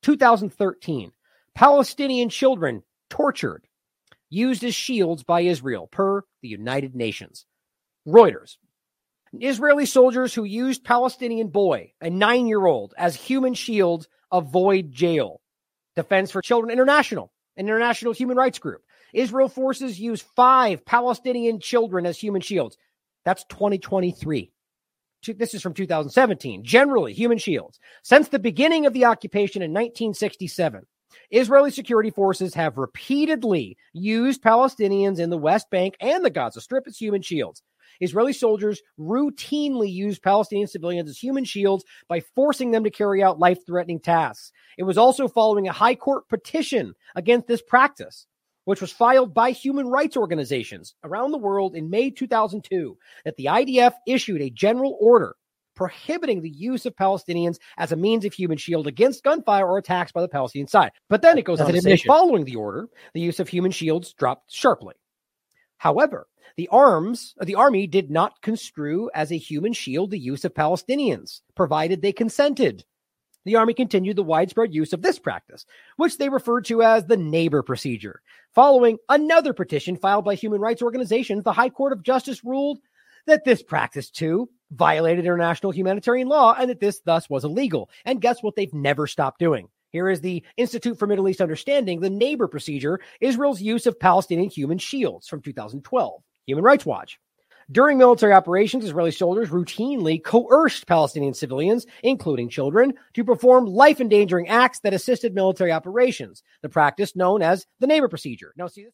Two 0.03 0.16
thousand 0.16 0.53
thirteen, 0.53 1.11
Palestinian 1.58 2.30
children 2.30 2.84
tortured, 3.10 3.66
used 4.30 4.64
as 4.64 4.76
shields 4.76 5.24
by 5.24 5.42
Israel, 5.42 5.88
per 5.88 6.22
the 6.44 6.48
United 6.48 6.94
Nations. 6.94 7.48
Reuters. 8.08 8.58
Israeli 9.34 9.88
soldiers 9.88 10.36
who 10.36 10.44
used 10.44 10.84
Palestinian 10.84 11.48
boy, 11.48 11.94
a 12.00 12.11
nine 12.11 12.45
year 12.45 12.64
old, 12.64 12.94
as 12.95 13.16
human 13.16 13.56
shields 13.56 14.08
avoid 14.32 14.92
jail. 14.92 15.42
Defense 15.95 16.30
for 16.30 16.44
Children 16.44 16.69
International, 16.69 17.34
an 17.56 17.66
international 17.66 18.14
human 18.14 18.38
rights 18.38 18.60
group. 18.60 18.84
Israel 19.11 19.50
forces 19.50 20.00
use 20.00 20.22
five 20.36 20.86
Palestinian 20.86 21.60
children 21.60 22.06
as 22.06 22.19
human 22.19 22.42
shields. 22.42 22.77
That's 23.26 23.44
2023. 23.45 24.52
This 25.36 25.56
is 25.56 25.64
from 25.64 25.74
2017. 25.74 26.64
Generally, 26.64 27.14
human 27.14 27.40
shields. 27.40 27.80
Since 28.03 28.27
the 28.27 28.38
beginning 28.38 28.86
of 28.86 28.94
the 28.94 29.06
occupation 29.06 29.64
in 29.64 29.72
1967, 29.72 30.86
Israeli 31.32 31.72
security 31.72 32.10
forces 32.10 32.54
have 32.54 32.78
repeatedly 32.78 33.78
used 33.94 34.42
Palestinians 34.42 35.20
in 35.20 35.30
the 35.30 35.38
West 35.38 35.70
Bank 35.70 35.96
and 36.00 36.24
the 36.24 36.30
Gaza 36.30 36.62
Strip 36.62 36.88
as 36.88 36.98
human 36.98 37.22
shields. 37.22 37.62
Israeli 38.00 38.34
soldiers 38.34 38.82
routinely 39.00 39.92
use 39.92 40.20
Palestinian 40.20 40.68
civilians 40.68 41.10
as 41.10 41.18
human 41.18 41.46
shields 41.46 41.84
by 42.08 42.20
forcing 42.20 42.72
them 42.72 42.84
to 42.84 42.92
carry 42.92 43.24
out 43.24 43.40
life 43.40 43.66
threatening 43.66 44.00
tasks. 44.00 44.52
It 44.78 44.84
was 44.84 44.98
also 44.98 45.28
following 45.28 45.68
a 45.68 45.74
high 45.74 45.96
court 45.96 46.28
petition 46.30 46.94
against 47.16 47.48
this 47.48 47.62
practice 47.62 48.28
which 48.68 48.82
was 48.82 48.92
filed 48.92 49.34
by 49.34 49.52
human 49.52 49.88
rights 49.88 50.18
organizations 50.18 50.94
around 51.06 51.32
the 51.32 51.38
world 51.38 51.74
in 51.74 51.90
May 51.90 52.10
2002, 52.10 52.98
that 53.24 53.38
the 53.38 53.46
IDF 53.46 53.94
issued 54.06 54.42
a 54.42 54.50
general 54.50 54.98
order 55.00 55.38
prohibiting 55.78 56.42
the 56.42 56.50
use 56.50 56.86
of 56.86 56.96
Palestinians 56.96 57.58
as 57.78 57.94
a 57.94 57.96
means 57.96 58.26
of 58.26 58.34
human 58.34 58.58
shield 58.58 58.88
against 58.88 59.24
gunfire 59.24 59.66
or 59.66 59.78
attacks 59.78 60.12
by 60.12 60.22
the 60.22 60.28
Palestinian 60.28 60.68
side. 60.68 60.92
But 61.08 61.22
then 61.22 61.38
it 61.38 61.46
goes 61.46 61.62
on 61.62 61.72
to 61.72 61.82
say, 61.82 61.96
following 61.98 62.44
the 62.44 62.58
order, 62.58 62.90
the 63.14 63.22
use 63.22 63.40
of 63.40 63.48
human 63.48 63.72
shields 63.72 64.14
dropped 64.14 64.52
sharply. 64.52 64.96
However, 65.78 66.28
the 66.58 66.68
arms, 66.70 67.36
the 67.40 67.56
army 67.56 67.88
did 67.88 68.10
not 68.10 68.42
construe 68.42 69.10
as 69.14 69.32
a 69.32 69.38
human 69.38 69.72
shield 69.72 70.12
the 70.12 70.20
use 70.20 70.44
of 70.44 70.54
Palestinians, 70.54 71.42
provided 71.56 72.02
they 72.02 72.12
consented 72.12 72.84
the 73.48 73.56
Army 73.56 73.74
continued 73.74 74.18
the 74.18 74.24
widespread 74.24 74.74
use 74.74 74.92
of 74.92 75.02
this 75.02 75.20
practice, 75.20 75.66
which 75.96 76.18
they 76.18 76.28
referred 76.28 76.66
to 76.66 76.84
as 76.84 77.06
the 77.06 77.16
neighbor 77.16 77.64
procedure. 77.64 78.22
Following 78.54 78.98
another 79.08 79.54
petition 79.54 79.96
filed 79.96 80.26
by 80.26 80.36
human 80.36 80.60
rights 80.60 80.82
organizations, 80.82 81.46
the 81.46 81.54
High 81.54 81.70
Court 81.70 81.94
of 81.94 82.04
Justice 82.04 82.44
ruled 82.44 82.80
that 83.26 83.46
this 83.46 83.64
practice, 83.64 84.10
too, 84.10 84.50
violated 84.72 85.26
international 85.26 85.72
humanitarian 85.72 86.28
law 86.28 86.56
and 86.58 86.70
that 86.70 86.80
this 86.80 87.00
thus 87.06 87.30
was 87.30 87.44
illegal. 87.44 87.90
And 88.06 88.22
guess 88.22 88.42
what? 88.42 88.56
They've 88.56 88.74
never 88.74 89.08
stopped 89.08 89.40
doing. 89.40 89.70
Here 89.92 90.10
is 90.10 90.22
the 90.22 90.44
Institute 90.58 91.00
for 91.00 91.08
Middle 91.08 91.30
East 91.30 91.42
Understanding, 91.42 92.02
the 92.02 92.10
neighbor 92.10 92.48
procedure, 92.48 93.00
Israel's 93.22 93.62
use 93.62 93.86
of 93.86 94.00
Palestinian 94.00 94.50
human 94.50 94.78
shields 94.78 95.28
from 95.28 95.42
2012. 95.42 96.22
Human 96.46 96.64
Rights 96.64 96.86
Watch. 96.86 97.20
During 97.70 97.98
military 97.98 98.32
operations, 98.32 98.86
Israeli 98.86 99.12
soldiers 99.12 99.50
routinely 99.50 100.24
coerced 100.24 100.88
Palestinian 100.88 101.34
civilians, 101.34 101.86
including 102.02 102.48
children, 102.48 102.94
to 103.14 103.26
perform 103.26 103.66
life 103.66 104.00
endangering 104.00 104.48
acts 104.48 104.80
that 104.82 104.94
assisted 104.94 105.36
military 105.36 105.74
operations, 105.74 106.44
the 106.62 106.70
practice 106.70 107.14
known 107.14 107.42
as 107.42 107.66
the 107.82 107.88
neighbor 107.88 108.08
procedure. 108.08 108.54
Now, 108.56 108.68
see 108.68 108.86
this? 108.86 108.94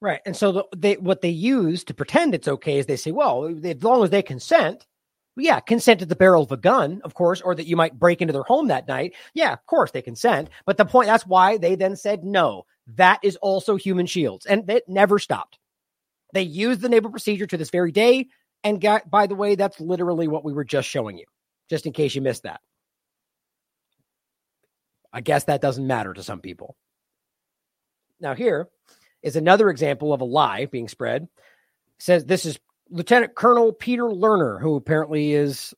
Right. 0.00 0.20
And 0.24 0.36
so 0.36 0.52
the, 0.52 0.64
they, 0.76 0.94
what 0.96 1.22
they 1.22 1.28
use 1.28 1.82
to 1.84 1.94
pretend 1.94 2.34
it's 2.34 2.46
okay 2.46 2.78
is 2.78 2.86
they 2.86 2.96
say, 2.96 3.10
well, 3.10 3.46
as 3.46 3.82
long 3.82 4.04
as 4.04 4.10
they 4.10 4.22
consent, 4.22 4.86
yeah, 5.36 5.58
consent 5.60 6.00
to 6.00 6.06
the 6.06 6.16
barrel 6.16 6.44
of 6.44 6.52
a 6.52 6.56
gun, 6.56 7.00
of 7.04 7.14
course, 7.14 7.40
or 7.40 7.54
that 7.54 7.66
you 7.66 7.76
might 7.76 7.98
break 7.98 8.20
into 8.20 8.32
their 8.32 8.44
home 8.44 8.68
that 8.68 8.88
night. 8.88 9.14
Yeah, 9.34 9.52
of 9.52 9.64
course 9.66 9.90
they 9.90 10.02
consent. 10.02 10.50
But 10.66 10.76
the 10.76 10.84
point, 10.84 11.06
that's 11.06 11.26
why 11.26 11.58
they 11.58 11.74
then 11.74 11.96
said, 11.96 12.24
no, 12.24 12.64
that 12.94 13.18
is 13.22 13.36
also 13.36 13.76
human 13.76 14.06
shields. 14.06 14.46
And 14.46 14.68
it 14.70 14.88
never 14.88 15.18
stopped. 15.18 15.58
They 16.32 16.42
use 16.42 16.78
the 16.78 16.88
neighbor 16.88 17.08
procedure 17.08 17.46
to 17.46 17.56
this 17.56 17.70
very 17.70 17.92
day. 17.92 18.28
And 18.64 18.80
got, 18.80 19.08
by 19.08 19.28
the 19.28 19.36
way, 19.36 19.54
that's 19.54 19.80
literally 19.80 20.26
what 20.26 20.44
we 20.44 20.52
were 20.52 20.64
just 20.64 20.88
showing 20.88 21.16
you, 21.16 21.26
just 21.70 21.86
in 21.86 21.92
case 21.92 22.16
you 22.16 22.22
missed 22.22 22.42
that. 22.42 22.60
I 25.12 25.20
guess 25.20 25.44
that 25.44 25.62
doesn't 25.62 25.86
matter 25.86 26.12
to 26.12 26.22
some 26.22 26.40
people. 26.40 26.76
Now, 28.20 28.34
here 28.34 28.68
is 29.22 29.36
another 29.36 29.70
example 29.70 30.12
of 30.12 30.20
a 30.20 30.24
lie 30.24 30.66
being 30.66 30.88
spread. 30.88 31.22
It 31.22 31.28
says 31.98 32.24
this 32.24 32.46
is 32.46 32.58
Lieutenant 32.90 33.34
Colonel 33.34 33.72
Peter 33.72 34.04
Lerner, 34.04 34.60
who 34.60 34.76
apparently 34.76 35.32
is 35.32 35.74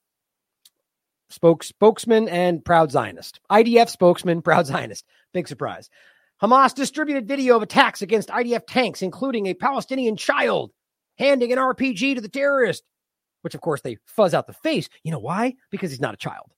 spoke, 1.28 1.62
spokesman 1.62 2.28
and 2.28 2.64
proud 2.64 2.90
Zionist. 2.90 3.40
IDF 3.50 3.88
spokesman, 3.88 4.42
proud 4.42 4.66
Zionist. 4.66 5.04
Big 5.32 5.48
surprise. 5.48 5.88
Hamas 6.42 6.74
distributed 6.74 7.28
video 7.28 7.56
of 7.56 7.62
attacks 7.62 8.02
against 8.02 8.30
IDF 8.30 8.62
tanks, 8.66 9.02
including 9.02 9.46
a 9.46 9.54
Palestinian 9.54 10.16
child 10.16 10.70
handing 11.18 11.52
an 11.52 11.58
RPG 11.58 12.14
to 12.14 12.20
the 12.20 12.28
terrorist, 12.28 12.82
which 13.42 13.54
of 13.54 13.60
course 13.60 13.82
they 13.82 13.98
fuzz 14.06 14.32
out 14.32 14.46
the 14.46 14.54
face. 14.54 14.88
You 15.02 15.12
know 15.12 15.18
why? 15.18 15.54
Because 15.70 15.90
he's 15.90 16.00
not 16.00 16.14
a 16.14 16.18
child. 16.18 16.50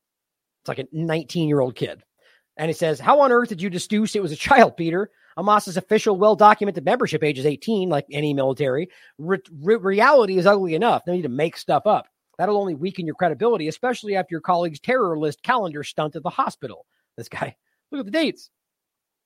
It's 0.62 0.68
like 0.68 0.78
a 0.78 0.86
19 0.92 1.48
year 1.48 1.60
old 1.60 1.74
kid. 1.74 2.02
And 2.56 2.68
he 2.68 2.74
says, 2.74 3.00
How 3.00 3.20
on 3.20 3.32
earth 3.32 3.48
did 3.48 3.62
you 3.62 3.70
deduce 3.70 4.14
it 4.14 4.22
was 4.22 4.32
a 4.32 4.36
child, 4.36 4.76
Peter? 4.76 5.10
Hamas's 5.36 5.76
official, 5.76 6.16
well 6.16 6.36
documented 6.36 6.84
membership 6.84 7.22
age 7.22 7.38
is 7.38 7.46
18, 7.46 7.88
like 7.88 8.06
any 8.10 8.34
military. 8.34 8.88
Re- 9.18 9.38
re- 9.60 9.76
reality 9.76 10.38
is 10.38 10.46
ugly 10.46 10.74
enough. 10.74 11.02
No 11.06 11.12
need 11.12 11.22
to 11.22 11.28
make 11.28 11.56
stuff 11.56 11.86
up. 11.86 12.06
That'll 12.38 12.58
only 12.58 12.74
weaken 12.74 13.06
your 13.06 13.14
credibility, 13.14 13.68
especially 13.68 14.16
after 14.16 14.32
your 14.32 14.40
colleague's 14.40 14.80
terror 14.80 15.18
list 15.18 15.42
calendar 15.42 15.84
stunt 15.84 16.16
at 16.16 16.22
the 16.22 16.30
hospital. 16.30 16.86
This 17.16 17.28
guy, 17.28 17.56
look 17.92 18.00
at 18.00 18.06
the 18.06 18.10
dates. 18.10 18.50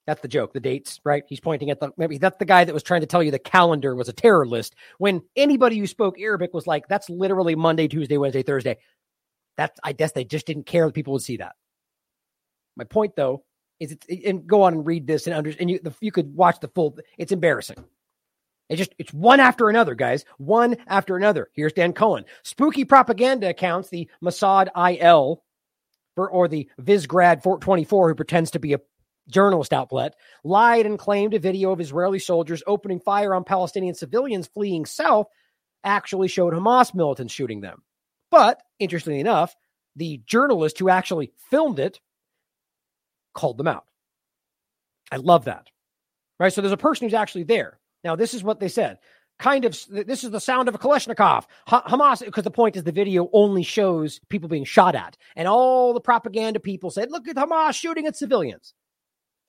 That's 0.07 0.21
the 0.21 0.29
joke, 0.29 0.53
the 0.53 0.61
dates, 0.61 1.01
right? 1.05 1.25
He's 1.29 1.41
pointing 1.41 1.71
at 1.71 1.81
the 1.81 1.91
maybe 1.97 2.17
that's 2.19 2.39
the 2.39 2.45
guy 2.45 2.65
that 2.65 2.73
was 2.73 2.85
trying 2.85 3.01
to 3.01 3.09
tell 3.09 3.25
you 3.25 3.33
the 3.33 3.41
calendar 3.41 3.97
was 3.97 4.09
a 4.09 4.13
terror 4.13 4.47
list 4.47 4.77
when 4.99 5.23
anybody 5.35 5.79
who 5.79 5.87
spoke 5.87 6.21
Arabic 6.21 6.55
was 6.55 6.67
like, 6.67 6.87
that's 6.87 7.11
literally 7.11 7.57
Monday, 7.57 7.89
Tuesday, 7.89 8.17
Wednesday, 8.17 8.45
Thursday. 8.45 8.79
That's 9.57 9.81
I 9.83 9.93
guess 9.93 10.13
they 10.13 10.25
just 10.25 10.47
didn't 10.47 10.67
care 10.67 10.87
that 10.87 10.95
people 10.95 11.13
would 11.15 11.23
see 11.23 11.39
that. 11.39 11.57
My 12.77 12.85
point 12.85 13.17
though 13.17 13.43
is 13.81 13.93
it, 13.93 14.05
and 14.25 14.47
go 14.47 14.63
on 14.63 14.75
and 14.75 14.87
read 14.87 15.07
this 15.07 15.27
and 15.27 15.37
under 15.37 15.53
and 15.59 15.71
you 15.71 15.81
you 16.01 16.13
could 16.13 16.35
watch 16.35 16.61
the 16.61 16.69
full 16.69 16.99
it's 17.19 17.33
embarrassing. 17.33 17.85
It 18.69 18.77
just 18.77 18.95
it's 18.99 19.13
one 19.13 19.41
after 19.41 19.69
another, 19.69 19.95
guys. 19.95 20.25
One 20.39 20.77
after 20.87 21.17
another. 21.17 21.51
Here's 21.53 21.73
Dan 21.73 21.93
Cohen. 21.93 22.25
Spooky 22.43 22.85
propaganda 22.85 23.49
accounts, 23.49 23.91
the 23.91 24.09
Mossad 24.23 24.69
IL 24.77 25.43
for, 26.15 26.31
or 26.31 26.49
the 26.49 26.69
Visegrad 26.81 27.43
424, 27.43 28.09
who 28.09 28.15
pretends 28.15 28.51
to 28.53 28.59
be 28.59 28.73
a 28.73 28.81
journalist 29.29 29.73
outlet, 29.73 30.15
lied 30.45 30.87
and 30.87 30.99
claimed 30.99 31.35
a 31.35 31.39
video 31.39 31.73
of 31.73 31.81
Israeli 31.81 32.19
soldiers 32.19 32.63
opening 32.67 33.01
fire 33.01 33.35
on 33.35 33.45
Palestinian 33.45 33.95
civilians 33.95 34.47
fleeing 34.47 34.87
south 34.87 35.27
actually 35.85 36.29
showed 36.29 36.55
Hamas 36.55 36.95
militants 36.95 37.35
shooting 37.35 37.61
them. 37.61 37.83
But 38.31 38.63
interestingly 38.79 39.21
enough, 39.21 39.55
the 39.95 40.21
journalist 40.27 40.79
who 40.79 40.89
actually 40.89 41.33
filmed 41.51 41.79
it 41.79 42.01
called 43.37 43.59
them 43.59 43.69
out. 43.69 43.85
I 45.13 45.17
love 45.17 45.45
that. 45.45 45.69
Right? 46.41 46.53
So 46.53 46.61
there's 46.61 46.73
a 46.73 46.77
person 46.77 47.07
who's 47.07 47.15
actually 47.15 47.45
there. 47.45 47.79
Now, 48.03 48.17
this 48.17 48.35
is 48.35 48.43
what 48.43 48.59
they 48.59 48.69
said. 48.69 48.99
Kind 49.39 49.65
of, 49.65 49.79
this 49.91 50.25
is 50.25 50.31
the 50.31 50.41
sound 50.41 50.69
of 50.69 50.75
a 50.75 50.79
Kalashnikov. 50.79 51.45
Ha- 51.69 51.85
Hamas, 51.87 52.25
because 52.25 52.45
the 52.45 52.51
point 52.51 52.75
is 52.77 52.85
the 52.85 52.93
video 52.93 53.29
only 53.33 53.63
shows 53.63 54.19
people 54.29 54.49
being 54.49 54.65
shot 54.65 54.95
at. 54.95 55.17
And 55.37 55.47
all 55.47 55.93
the 55.93 56.01
propaganda 56.01 56.59
people 56.59 56.91
said, 56.91 57.11
look 57.11 57.29
at 57.29 57.37
Hamas 57.37 57.75
shooting 57.75 58.07
at 58.07 58.17
civilians. 58.17 58.75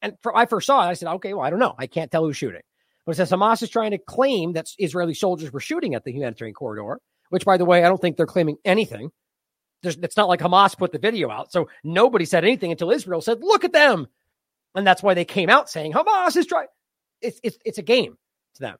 And 0.01 0.15
for, 0.21 0.35
I 0.35 0.45
first 0.45 0.67
saw 0.67 0.83
it, 0.85 0.89
I 0.89 0.93
said, 0.93 1.07
okay, 1.15 1.33
well, 1.33 1.45
I 1.45 1.49
don't 1.49 1.59
know. 1.59 1.73
I 1.79 1.87
can't 1.87 2.11
tell 2.11 2.25
who's 2.25 2.37
shooting. 2.37 2.61
But 3.05 3.13
it 3.13 3.15
says 3.15 3.31
Hamas 3.31 3.63
is 3.63 3.69
trying 3.69 3.91
to 3.91 3.97
claim 3.97 4.53
that 4.53 4.67
Israeli 4.77 5.13
soldiers 5.13 5.53
were 5.53 5.61
shooting 5.61 5.95
at 5.95 6.03
the 6.03 6.11
humanitarian 6.11 6.53
corridor, 6.53 6.99
which, 7.29 7.45
by 7.45 7.55
the 7.57 7.65
way, 7.65 7.83
I 7.83 7.87
don't 7.87 8.01
think 8.01 8.17
they're 8.17 8.25
claiming 8.25 8.57
anything. 8.65 9.11
There's, 9.83 9.97
it's 9.97 10.17
not 10.17 10.27
like 10.27 10.39
Hamas 10.39 10.77
put 10.77 10.91
the 10.91 10.99
video 10.99 11.29
out. 11.29 11.51
So 11.51 11.69
nobody 11.83 12.25
said 12.25 12.43
anything 12.43 12.71
until 12.71 12.91
Israel 12.91 13.21
said, 13.21 13.41
look 13.41 13.63
at 13.63 13.73
them. 13.73 14.07
And 14.75 14.85
that's 14.85 15.03
why 15.03 15.13
they 15.13 15.25
came 15.25 15.49
out 15.49 15.69
saying 15.69 15.93
Hamas 15.93 16.35
is 16.35 16.47
trying. 16.47 16.67
It's, 17.21 17.39
it's, 17.43 17.57
it's 17.65 17.77
a 17.77 17.83
game 17.83 18.17
to 18.55 18.61
them. 18.61 18.77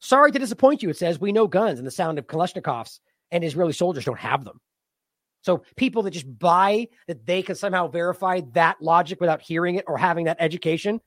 Sorry 0.00 0.32
to 0.32 0.38
disappoint 0.38 0.82
you. 0.82 0.90
It 0.90 0.96
says 0.96 1.20
we 1.20 1.32
know 1.32 1.46
guns 1.46 1.78
and 1.78 1.86
the 1.86 1.92
sound 1.92 2.18
of 2.18 2.26
Kalashnikovs 2.26 3.00
and 3.30 3.44
Israeli 3.44 3.72
soldiers 3.72 4.04
don't 4.04 4.18
have 4.18 4.44
them. 4.44 4.60
So 5.42 5.62
people 5.76 6.02
that 6.02 6.10
just 6.10 6.38
buy 6.38 6.88
that 7.06 7.26
they 7.26 7.42
can 7.42 7.54
somehow 7.54 7.88
verify 7.88 8.42
that 8.52 8.82
logic 8.82 9.20
without 9.20 9.40
hearing 9.40 9.76
it 9.76 9.84
or 9.88 9.96
having 9.96 10.26
that 10.26 10.36
education, 10.40 11.00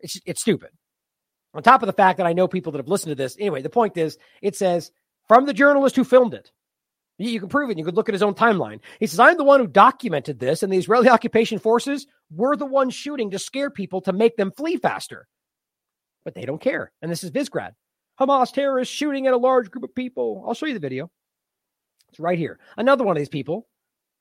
it's 0.00 0.18
it's 0.24 0.40
stupid. 0.40 0.70
On 1.52 1.62
top 1.62 1.82
of 1.82 1.86
the 1.86 1.92
fact 1.92 2.18
that 2.18 2.26
I 2.26 2.32
know 2.32 2.48
people 2.48 2.72
that 2.72 2.78
have 2.78 2.88
listened 2.88 3.10
to 3.10 3.16
this. 3.16 3.36
Anyway, 3.38 3.60
the 3.60 3.68
point 3.68 3.96
is, 3.96 4.16
it 4.40 4.56
says 4.56 4.90
from 5.28 5.46
the 5.46 5.52
journalist 5.52 5.96
who 5.96 6.04
filmed 6.04 6.34
it. 6.34 6.50
You, 7.22 7.38
can 7.38 7.50
prove 7.50 7.68
it. 7.68 7.76
You 7.76 7.84
could 7.84 7.96
look 7.96 8.08
at 8.08 8.14
his 8.14 8.22
own 8.22 8.34
timeline. 8.34 8.80
He 8.98 9.06
says, 9.06 9.20
I'm 9.20 9.36
the 9.36 9.44
one 9.44 9.60
who 9.60 9.66
documented 9.66 10.38
this, 10.38 10.62
and 10.62 10.72
the 10.72 10.78
Israeli 10.78 11.10
occupation 11.10 11.58
forces 11.58 12.06
were 12.30 12.56
the 12.56 12.64
ones 12.64 12.94
shooting 12.94 13.30
to 13.32 13.38
scare 13.38 13.68
people 13.70 14.00
to 14.02 14.12
make 14.14 14.36
them 14.36 14.52
flee 14.52 14.76
faster. 14.78 15.28
But 16.24 16.34
they 16.34 16.46
don't 16.46 16.60
care. 16.60 16.92
And 17.02 17.12
this 17.12 17.22
is 17.22 17.30
Visegrad. 17.30 17.72
Hamas 18.18 18.52
terrorists 18.52 18.94
shooting 18.94 19.26
at 19.26 19.34
a 19.34 19.38
large 19.38 19.70
group 19.70 19.84
of 19.84 19.94
people. 19.94 20.44
I'll 20.46 20.54
show 20.54 20.66
you 20.66 20.74
the 20.74 20.80
video. 20.80 21.10
It's 22.08 22.20
right 22.20 22.38
here. 22.38 22.58
Another 22.78 23.04
one 23.04 23.16
of 23.16 23.20
these 23.20 23.28
people 23.28 23.68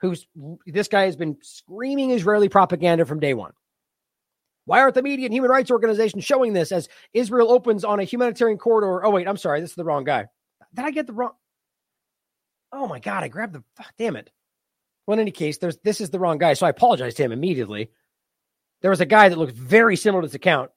who's 0.01 0.27
this 0.65 0.87
guy 0.87 1.03
has 1.03 1.15
been 1.15 1.37
screaming 1.41 2.11
Israeli 2.11 2.49
propaganda 2.49 3.05
from 3.05 3.19
day 3.19 3.33
one. 3.33 3.51
Why 4.65 4.81
aren't 4.81 4.95
the 4.95 5.01
media 5.01 5.25
and 5.25 5.33
human 5.33 5.49
rights 5.49 5.71
organizations 5.71 6.23
showing 6.23 6.53
this 6.53 6.71
as 6.71 6.89
Israel 7.13 7.51
opens 7.51 7.83
on 7.83 7.99
a 7.99 8.03
humanitarian 8.03 8.57
corridor? 8.57 9.03
Oh, 9.05 9.09
wait, 9.09 9.27
I'm 9.27 9.37
sorry. 9.37 9.61
This 9.61 9.71
is 9.71 9.75
the 9.75 9.83
wrong 9.83 10.03
guy. 10.03 10.27
Did 10.75 10.85
I 10.85 10.91
get 10.91 11.07
the 11.07 11.13
wrong? 11.13 11.31
Oh 12.71 12.87
my 12.87 12.99
God, 12.99 13.23
I 13.23 13.27
grabbed 13.27 13.53
the 13.53 13.63
damn 13.97 14.15
it. 14.15 14.29
Well, 15.05 15.15
in 15.15 15.21
any 15.21 15.31
case, 15.31 15.57
there's 15.57 15.77
this 15.83 16.01
is 16.01 16.11
the 16.11 16.19
wrong 16.19 16.37
guy. 16.37 16.53
So 16.53 16.67
I 16.67 16.69
apologize 16.69 17.15
to 17.15 17.23
him 17.23 17.31
immediately. 17.31 17.89
There 18.81 18.91
was 18.91 19.01
a 19.01 19.05
guy 19.05 19.27
that 19.27 19.37
looked 19.37 19.55
very 19.55 19.95
similar 19.95 20.21
to 20.21 20.27
this 20.27 20.35
account. 20.35 20.71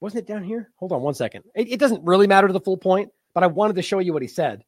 Wasn't 0.00 0.22
it 0.22 0.26
down 0.26 0.44
here? 0.44 0.70
Hold 0.76 0.92
on 0.92 1.02
one 1.02 1.14
second. 1.14 1.44
It, 1.54 1.72
it 1.72 1.80
doesn't 1.80 2.04
really 2.04 2.26
matter 2.26 2.46
to 2.46 2.52
the 2.52 2.60
full 2.60 2.78
point, 2.78 3.10
but 3.34 3.42
I 3.42 3.48
wanted 3.48 3.76
to 3.76 3.82
show 3.82 3.98
you 3.98 4.12
what 4.12 4.22
he 4.22 4.28
said. 4.28 4.64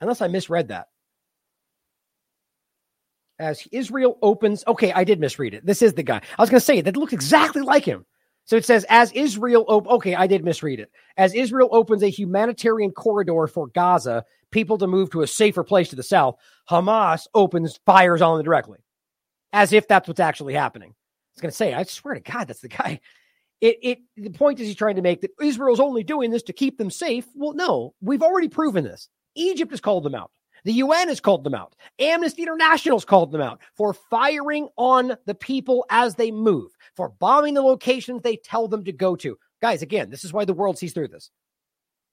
Unless 0.00 0.20
I 0.20 0.28
misread 0.28 0.68
that. 0.68 0.88
As 3.38 3.66
Israel 3.72 4.18
opens, 4.22 4.62
okay, 4.66 4.92
I 4.92 5.04
did 5.04 5.18
misread 5.18 5.54
it. 5.54 5.64
This 5.64 5.82
is 5.82 5.94
the 5.94 6.02
guy. 6.02 6.20
I 6.38 6.42
was 6.42 6.50
going 6.50 6.60
to 6.60 6.64
say 6.64 6.82
that 6.82 6.96
looks 6.96 7.12
exactly 7.12 7.62
like 7.62 7.84
him. 7.84 8.04
So 8.44 8.56
it 8.56 8.64
says, 8.64 8.84
as 8.88 9.12
Israel, 9.12 9.64
op- 9.68 9.86
okay, 9.86 10.14
I 10.14 10.26
did 10.26 10.44
misread 10.44 10.80
it. 10.80 10.90
As 11.16 11.34
Israel 11.34 11.68
opens 11.72 12.02
a 12.02 12.08
humanitarian 12.08 12.90
corridor 12.90 13.46
for 13.46 13.68
Gaza, 13.68 14.24
people 14.50 14.78
to 14.78 14.86
move 14.86 15.10
to 15.10 15.22
a 15.22 15.26
safer 15.26 15.64
place 15.64 15.88
to 15.90 15.96
the 15.96 16.02
south, 16.02 16.36
Hamas 16.68 17.26
opens 17.34 17.78
fires 17.86 18.22
on 18.22 18.36
them 18.36 18.44
directly, 18.44 18.78
as 19.52 19.72
if 19.72 19.88
that's 19.88 20.08
what's 20.08 20.20
actually 20.20 20.54
happening. 20.54 20.90
I 20.90 21.32
was 21.34 21.42
going 21.42 21.50
to 21.50 21.56
say, 21.56 21.74
I 21.74 21.82
swear 21.84 22.14
to 22.14 22.20
God, 22.20 22.48
that's 22.48 22.60
the 22.60 22.68
guy. 22.68 23.00
It, 23.60 23.78
it, 23.82 23.98
the 24.16 24.30
point 24.30 24.58
is 24.58 24.66
he's 24.66 24.76
trying 24.76 24.96
to 24.96 25.02
make 25.02 25.20
that 25.20 25.32
Israel's 25.40 25.80
only 25.80 26.02
doing 26.02 26.30
this 26.30 26.42
to 26.44 26.52
keep 26.52 26.78
them 26.78 26.90
safe. 26.90 27.26
Well, 27.34 27.52
no, 27.52 27.94
we've 28.00 28.22
already 28.22 28.48
proven 28.48 28.84
this. 28.84 29.08
Egypt 29.34 29.70
has 29.70 29.80
called 29.80 30.04
them 30.04 30.14
out. 30.14 30.30
The 30.64 30.72
UN 30.74 31.08
has 31.08 31.20
called 31.20 31.44
them 31.44 31.54
out. 31.54 31.74
Amnesty 31.98 32.42
International 32.42 32.96
has 32.98 33.04
called 33.04 33.32
them 33.32 33.40
out 33.40 33.60
for 33.74 33.94
firing 33.94 34.68
on 34.76 35.16
the 35.26 35.34
people 35.34 35.86
as 35.90 36.14
they 36.14 36.30
move, 36.30 36.70
for 36.96 37.10
bombing 37.10 37.54
the 37.54 37.62
locations 37.62 38.22
they 38.22 38.36
tell 38.36 38.68
them 38.68 38.84
to 38.84 38.92
go 38.92 39.16
to. 39.16 39.38
Guys, 39.62 39.82
again, 39.82 40.10
this 40.10 40.24
is 40.24 40.32
why 40.32 40.44
the 40.44 40.54
world 40.54 40.78
sees 40.78 40.92
through 40.92 41.08
this. 41.08 41.30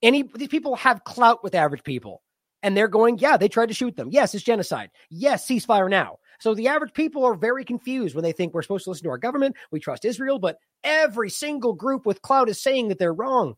Any 0.01 0.23
these 0.35 0.47
people 0.47 0.75
have 0.75 1.03
clout 1.03 1.43
with 1.43 1.55
average 1.55 1.83
people, 1.83 2.21
and 2.63 2.75
they're 2.75 2.87
going, 2.87 3.19
yeah, 3.19 3.37
they 3.37 3.47
tried 3.47 3.67
to 3.67 3.73
shoot 3.73 3.95
them. 3.95 4.09
Yes, 4.11 4.33
it's 4.33 4.43
genocide. 4.43 4.89
Yes, 5.09 5.47
ceasefire 5.47 5.89
now. 5.89 6.17
So 6.39 6.53
the 6.53 6.67
average 6.67 6.93
people 6.93 7.25
are 7.25 7.33
very 7.33 7.65
confused 7.65 8.15
when 8.15 8.23
they 8.23 8.31
think 8.31 8.53
we're 8.53 8.61
supposed 8.61 8.83
to 8.83 8.91
listen 8.91 9.05
to 9.05 9.09
our 9.09 9.17
government. 9.17 9.55
We 9.71 9.79
trust 9.79 10.05
Israel, 10.05 10.39
but 10.39 10.57
every 10.83 11.29
single 11.29 11.73
group 11.73 12.05
with 12.05 12.21
clout 12.21 12.49
is 12.49 12.61
saying 12.61 12.89
that 12.89 12.99
they're 12.99 13.13
wrong. 13.13 13.55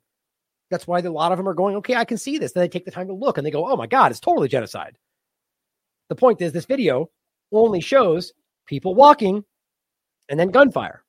That's 0.72 0.88
why 0.88 1.00
a 1.00 1.12
lot 1.12 1.32
of 1.32 1.38
them 1.38 1.48
are 1.50 1.54
going, 1.54 1.76
okay, 1.78 1.96
I 1.96 2.06
can 2.06 2.18
see 2.18 2.38
this. 2.38 2.54
Then 2.54 2.62
they 2.62 2.70
take 2.70 2.86
the 2.86 2.92
time 2.92 3.08
to 3.08 3.14
look 3.14 3.38
and 3.38 3.46
they 3.46 3.52
go, 3.52 3.68
oh 3.68 3.76
my 3.76 3.88
God, 3.88 4.12
it's 4.12 4.20
totally 4.20 4.48
genocide. 4.48 4.98
The 6.10 6.16
point 6.16 6.42
is, 6.42 6.52
this 6.52 6.66
video 6.66 7.10
only 7.52 7.82
shows 7.82 8.34
people 8.66 8.96
walking 8.96 9.44
and 10.30 10.40
then 10.40 10.52
gunfire. 10.52 11.04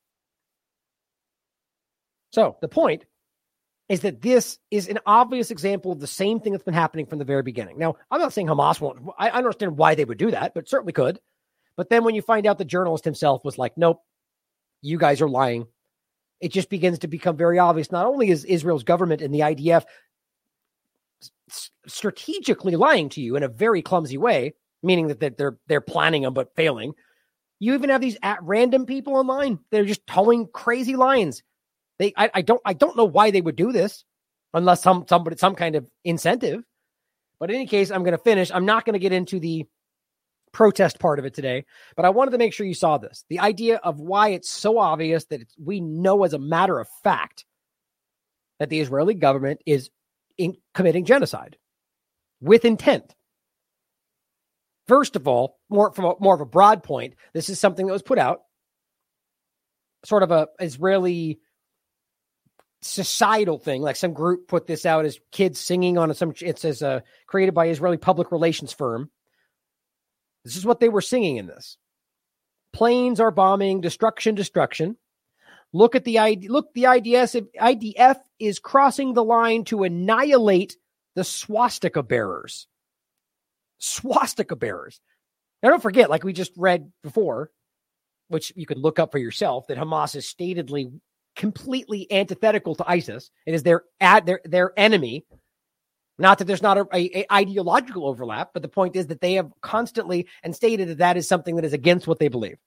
So 2.33 2.57
the 2.61 2.69
point 2.69 3.05
is 3.91 4.01
that 4.01 4.23
this 4.23 4.59
is 4.71 4.89
an 4.89 5.01
obvious 5.05 5.51
example 5.51 5.93
of 5.93 6.01
the 6.01 6.07
same 6.07 6.41
thing 6.41 6.53
that's 6.53 6.65
been 6.65 6.73
happening 6.73 7.05
from 7.05 7.19
the 7.19 7.27
very 7.27 7.43
beginning. 7.43 7.79
Now, 7.79 7.97
I'm 8.11 8.21
not 8.21 8.33
saying 8.33 8.47
Hamas 8.47 8.81
won't, 8.81 9.01
I 9.19 9.29
understand 9.29 9.77
why 9.77 9.95
they 9.95 10.07
would 10.07 10.17
do 10.17 10.31
that, 10.31 10.55
but 10.55 10.69
certainly 10.69 10.95
could. 10.95 11.21
But 11.77 11.91
then 11.91 12.05
when 12.05 12.15
you 12.15 12.23
find 12.23 12.47
out 12.47 12.57
the 12.57 12.65
journalist 12.65 13.05
himself 13.05 13.45
was 13.45 13.59
like, 13.59 13.77
nope, 13.77 14.01
you 14.81 14.97
guys 14.97 15.21
are 15.21 15.29
lying 15.29 15.67
it 16.41 16.53
just 16.53 16.71
begins 16.71 17.01
to 17.01 17.09
become 17.09 17.37
very 17.37 17.59
obvious. 17.59 17.93
Not 17.93 18.07
only 18.07 18.31
is 18.31 18.45
Israel's 18.45 18.83
government 18.83 19.21
and 19.21 19.33
the 19.33 19.41
IDF 19.41 19.85
strategically 21.87 22.77
lying 22.77 23.11
to 23.11 23.21
you 23.21 23.37
in 23.37 23.43
a 23.43 23.49
very 23.49 23.83
clumsy 23.83 24.17
way, 24.17 24.55
meaning 24.83 25.09
that 25.09 25.37
they're 25.37 25.59
they're 25.67 25.81
planning 25.81 26.23
them 26.23 26.35
but 26.35 26.55
failing. 26.57 26.95
You 27.59 27.75
even 27.75 27.91
have 27.91 28.01
these 28.01 28.17
at 28.23 28.43
random 28.43 28.87
people 28.87 29.17
online 29.17 29.59
that 29.71 29.83
are 29.83 29.87
just 29.87 30.07
toeing 30.07 30.49
crazy 30.53 30.97
lines. 30.97 31.43
They 32.01 32.15
I, 32.17 32.31
I 32.35 32.43
don't 32.43 32.63
I 32.65 32.73
don't 32.73 32.97
know 32.97 33.05
why 33.05 33.31
they 33.31 33.43
would 33.43 33.57
do 33.57 33.73
this 33.73 34.05
unless 34.55 34.83
some 34.83 35.05
somebody 35.07 35.37
some 35.37 35.55
kind 35.55 35.77
of 35.77 35.89
incentive. 36.03 36.65
But 37.39 37.51
in 37.51 37.57
any 37.57 37.67
case, 37.67 37.91
I'm 37.91 38.03
going 38.03 38.17
to 38.17 38.23
finish. 38.23 38.51
I'm 38.51 38.65
not 38.65 38.85
going 38.85 38.95
to 38.95 38.99
get 38.99 39.13
into 39.13 39.39
the 39.39 39.67
protest 40.53 40.99
part 40.99 41.19
of 41.19 41.25
it 41.27 41.35
today, 41.35 41.65
but 41.97 42.05
I 42.05 42.11
wanted 42.11 42.33
to 42.33 42.39
make 42.39 42.53
sure 42.53 42.67
you 42.67 42.75
saw 42.75 42.99
this. 42.99 43.25
The 43.29 43.39
idea 43.39 43.77
of 43.77 44.01
why 44.01 44.31
it's 44.31 44.51
so 44.51 44.79
obvious 44.79 45.27
that 45.27 45.43
we 45.63 45.81
know 45.81 46.25
as 46.25 46.33
a 46.33 46.39
matter 46.39 46.79
of 46.81 46.89
fact 47.05 47.45
that 48.59 48.71
the 48.71 48.81
Israeli 48.81 49.15
government 49.15 49.61
is 49.67 49.91
in 50.39 50.57
committing 50.75 51.05
genocide 51.05 51.57
with 52.41 52.65
intent. 52.65 53.15
First 54.89 55.17
of 55.17 55.29
all, 55.29 55.59
more 55.69 55.93
from 55.93 56.07
a, 56.07 56.15
more 56.19 56.35
of 56.35 56.41
a 56.41 56.47
broad 56.47 56.83
point, 56.83 57.15
this 57.35 57.51
is 57.51 57.61
something 57.61 57.87
that 57.87 57.93
was 57.93 58.03
put 58.03 58.19
out, 58.19 58.41
sort 60.05 60.23
of 60.23 60.31
a 60.31 60.49
Israeli 60.59 61.41
societal 62.83 63.59
thing. 63.59 63.83
Like 63.83 63.97
some 63.97 64.13
group 64.13 64.49
put 64.49 64.67
this 64.67 64.87
out 64.87 65.05
as 65.05 65.21
kids 65.33 65.61
singing 65.61 65.99
on 65.99 66.13
some. 66.15 66.33
It 66.41 66.59
says 66.59 66.83
uh, 66.83 67.01
created 67.27 67.55
by 67.55 67.69
Israeli 67.69 67.97
public 67.97 68.33
relations 68.33 68.73
firm. 68.73 69.11
This 70.45 70.57
is 70.57 70.65
what 70.65 70.81
they 70.81 70.89
were 70.89 71.03
singing 71.03 71.37
in 71.37 71.47
this. 71.47 71.77
Planes 72.73 73.21
are 73.21 73.31
bombing, 73.31 73.81
destruction, 73.81 74.35
destruction. 74.35 74.97
Look 75.73 75.95
at 75.95 76.05
the 76.05 76.19
ID. 76.19 76.49
Look, 76.49 76.73
the 76.75 76.87
IDS 76.87 77.37
IDF 77.61 78.17
is 78.39 78.59
crossing 78.59 79.13
the 79.13 79.25
line 79.25 79.65
to 79.65 79.85
annihilate 79.85 80.77
the 81.15 81.25
swastika 81.25 82.03
bearers. 82.03 82.67
Swastika 83.79 84.57
bearers. 84.57 85.01
Now, 85.63 85.71
don't 85.71 85.83
forget, 85.83 86.11
like 86.11 86.25
we 86.25 86.33
just 86.33 86.53
read 86.57 86.91
before, 87.03 87.51
which 88.29 88.53
you 88.57 88.67
can 88.67 88.79
look 88.79 88.99
up 88.99 89.13
for 89.13 89.19
yourself, 89.19 89.67
that 89.67 89.79
Hamas 89.79 90.17
is 90.17 90.27
statedly 90.27 90.91
completely 91.41 92.07
antithetical 92.13 92.75
to 92.75 92.85
ISIS. 92.87 93.31
It 93.47 93.55
is 93.55 93.63
their 93.63 93.83
ad, 93.99 94.27
their 94.27 94.41
their 94.45 94.73
enemy. 94.77 95.25
Not 96.19 96.37
that 96.39 96.45
there's 96.45 96.61
not 96.61 96.77
a, 96.77 96.87
a, 96.93 97.21
a, 97.21 97.33
ideological 97.33 98.07
overlap, 98.07 98.51
but 98.53 98.61
the 98.61 98.69
point 98.69 98.95
is 98.95 99.07
that 99.07 99.23
they 99.23 99.35
have 99.35 99.51
constantly 99.63 100.29
and 100.43 100.55
stated 100.55 100.89
that 100.89 100.99
that 100.99 101.17
is 101.17 101.27
something 101.27 101.57
that 101.57 101.65
is 101.65 101.73
against 101.73 102.07
what 102.07 102.19
they 102.19 102.29
believe. 102.29 102.59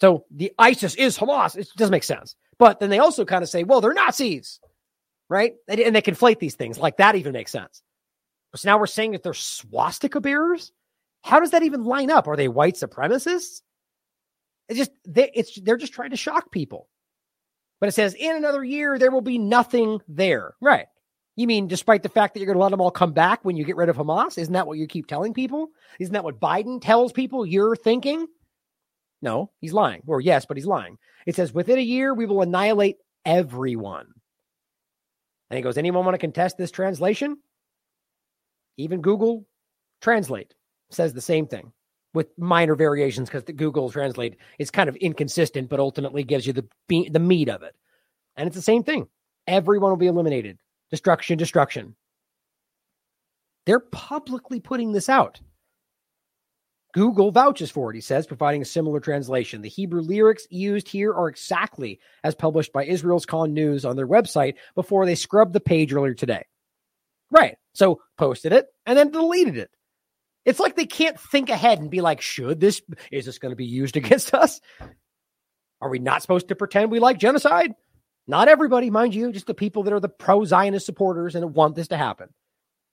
So 0.00 0.24
the 0.32 0.50
ISIS 0.58 0.96
is 0.96 1.16
Hamas. 1.16 1.56
It 1.56 1.68
doesn't 1.76 1.92
make 1.92 2.02
sense. 2.02 2.34
But 2.58 2.80
then 2.80 2.90
they 2.90 2.98
also 2.98 3.24
kind 3.24 3.44
of 3.44 3.48
say, 3.48 3.62
well, 3.62 3.80
they're 3.80 3.94
Nazis, 3.94 4.58
right? 5.28 5.54
And, 5.68 5.78
and 5.78 5.94
they 5.94 6.02
conflate 6.02 6.40
these 6.40 6.56
things. 6.56 6.76
Like 6.76 6.96
that 6.96 7.14
even 7.14 7.32
makes 7.32 7.52
sense. 7.52 7.82
So 8.56 8.68
now 8.68 8.78
we're 8.80 8.86
saying 8.88 9.12
that 9.12 9.22
they're 9.22 9.32
swastika 9.32 10.20
bearers. 10.20 10.72
How 11.22 11.38
does 11.38 11.52
that 11.52 11.62
even 11.62 11.84
line 11.84 12.10
up? 12.10 12.26
Are 12.26 12.36
they 12.36 12.48
white 12.48 12.74
supremacists? 12.74 13.62
It's 14.68 14.78
just 14.78 14.90
they, 15.06 15.30
it's 15.34 15.60
they're 15.60 15.76
just 15.76 15.92
trying 15.92 16.10
to 16.10 16.16
shock 16.16 16.50
people. 16.50 16.88
But 17.82 17.88
it 17.88 17.94
says 17.94 18.14
in 18.14 18.36
another 18.36 18.62
year 18.62 18.96
there 18.96 19.10
will 19.10 19.22
be 19.22 19.38
nothing 19.38 20.00
there. 20.06 20.54
Right. 20.60 20.86
You 21.34 21.48
mean 21.48 21.66
despite 21.66 22.04
the 22.04 22.08
fact 22.08 22.32
that 22.32 22.38
you're 22.38 22.46
going 22.46 22.56
to 22.56 22.62
let 22.62 22.70
them 22.70 22.80
all 22.80 22.92
come 22.92 23.12
back 23.12 23.44
when 23.44 23.56
you 23.56 23.64
get 23.64 23.74
rid 23.74 23.88
of 23.88 23.96
Hamas? 23.96 24.38
Isn't 24.38 24.52
that 24.52 24.68
what 24.68 24.78
you 24.78 24.86
keep 24.86 25.08
telling 25.08 25.34
people? 25.34 25.66
Isn't 25.98 26.12
that 26.12 26.22
what 26.22 26.38
Biden 26.38 26.80
tells 26.80 27.10
people 27.10 27.44
you're 27.44 27.74
thinking? 27.74 28.28
No, 29.20 29.50
he's 29.60 29.72
lying. 29.72 30.02
Or 30.06 30.20
yes, 30.20 30.46
but 30.46 30.56
he's 30.56 30.64
lying. 30.64 30.96
It 31.26 31.34
says 31.34 31.52
within 31.52 31.76
a 31.76 31.82
year 31.82 32.14
we 32.14 32.24
will 32.24 32.42
annihilate 32.42 32.98
everyone. 33.24 34.06
And 35.50 35.56
he 35.56 35.62
goes, 35.62 35.76
anyone 35.76 36.04
want 36.04 36.14
to 36.14 36.18
contest 36.18 36.56
this 36.56 36.70
translation? 36.70 37.36
Even 38.76 39.00
Google 39.00 39.44
Translate 40.00 40.54
says 40.92 41.14
the 41.14 41.20
same 41.20 41.48
thing 41.48 41.72
with 42.14 42.36
minor 42.38 42.74
variations 42.74 43.28
because 43.28 43.44
the 43.44 43.52
Google 43.52 43.90
Translate 43.90 44.36
is 44.58 44.70
kind 44.70 44.88
of 44.88 44.96
inconsistent, 44.96 45.68
but 45.68 45.80
ultimately 45.80 46.22
gives 46.24 46.46
you 46.46 46.52
the 46.52 46.66
the 46.88 47.18
meat 47.18 47.48
of 47.48 47.62
it. 47.62 47.74
And 48.36 48.46
it's 48.46 48.56
the 48.56 48.62
same 48.62 48.82
thing. 48.82 49.08
Everyone 49.46 49.90
will 49.90 49.96
be 49.96 50.06
eliminated. 50.06 50.58
Destruction, 50.90 51.38
destruction. 51.38 51.94
They're 53.66 53.80
publicly 53.80 54.60
putting 54.60 54.92
this 54.92 55.08
out. 55.08 55.40
Google 56.92 57.30
vouches 57.30 57.70
for 57.70 57.90
it, 57.90 57.94
he 57.94 58.02
says, 58.02 58.26
providing 58.26 58.60
a 58.60 58.66
similar 58.66 59.00
translation. 59.00 59.62
The 59.62 59.68
Hebrew 59.68 60.02
lyrics 60.02 60.46
used 60.50 60.88
here 60.88 61.14
are 61.14 61.28
exactly 61.28 61.98
as 62.22 62.34
published 62.34 62.72
by 62.72 62.84
Israel's 62.84 63.24
Kan 63.24 63.54
News 63.54 63.86
on 63.86 63.96
their 63.96 64.06
website 64.06 64.56
before 64.74 65.06
they 65.06 65.14
scrubbed 65.14 65.54
the 65.54 65.60
page 65.60 65.92
earlier 65.94 66.12
today. 66.12 66.44
Right. 67.30 67.56
So 67.72 68.02
posted 68.18 68.52
it 68.52 68.66
and 68.84 68.98
then 68.98 69.10
deleted 69.10 69.56
it. 69.56 69.70
It's 70.44 70.60
like 70.60 70.76
they 70.76 70.86
can't 70.86 71.18
think 71.18 71.50
ahead 71.50 71.78
and 71.78 71.90
be 71.90 72.00
like, 72.00 72.20
should 72.20 72.60
this, 72.60 72.82
is 73.10 73.26
this 73.26 73.38
going 73.38 73.50
to 73.50 73.56
be 73.56 73.64
used 73.64 73.96
against 73.96 74.34
us? 74.34 74.60
Are 75.80 75.90
we 75.90 75.98
not 75.98 76.22
supposed 76.22 76.48
to 76.48 76.56
pretend 76.56 76.90
we 76.90 77.00
like 77.00 77.18
genocide? 77.18 77.74
Not 78.26 78.48
everybody, 78.48 78.90
mind 78.90 79.14
you, 79.14 79.32
just 79.32 79.46
the 79.46 79.54
people 79.54 79.82
that 79.82 79.92
are 79.92 80.00
the 80.00 80.08
pro 80.08 80.44
Zionist 80.44 80.86
supporters 80.86 81.34
and 81.34 81.54
want 81.54 81.74
this 81.74 81.88
to 81.88 81.96
happen. 81.96 82.28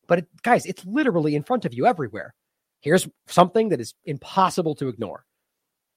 But 0.08 0.20
it, 0.20 0.28
guys, 0.42 0.66
it's 0.66 0.84
literally 0.86 1.36
in 1.36 1.44
front 1.44 1.66
of 1.66 1.74
you 1.74 1.86
everywhere. 1.86 2.34
Here's 2.82 3.08
something 3.28 3.70
that 3.70 3.80
is 3.80 3.94
impossible 4.06 4.74
to 4.76 4.88
ignore. 4.88 5.26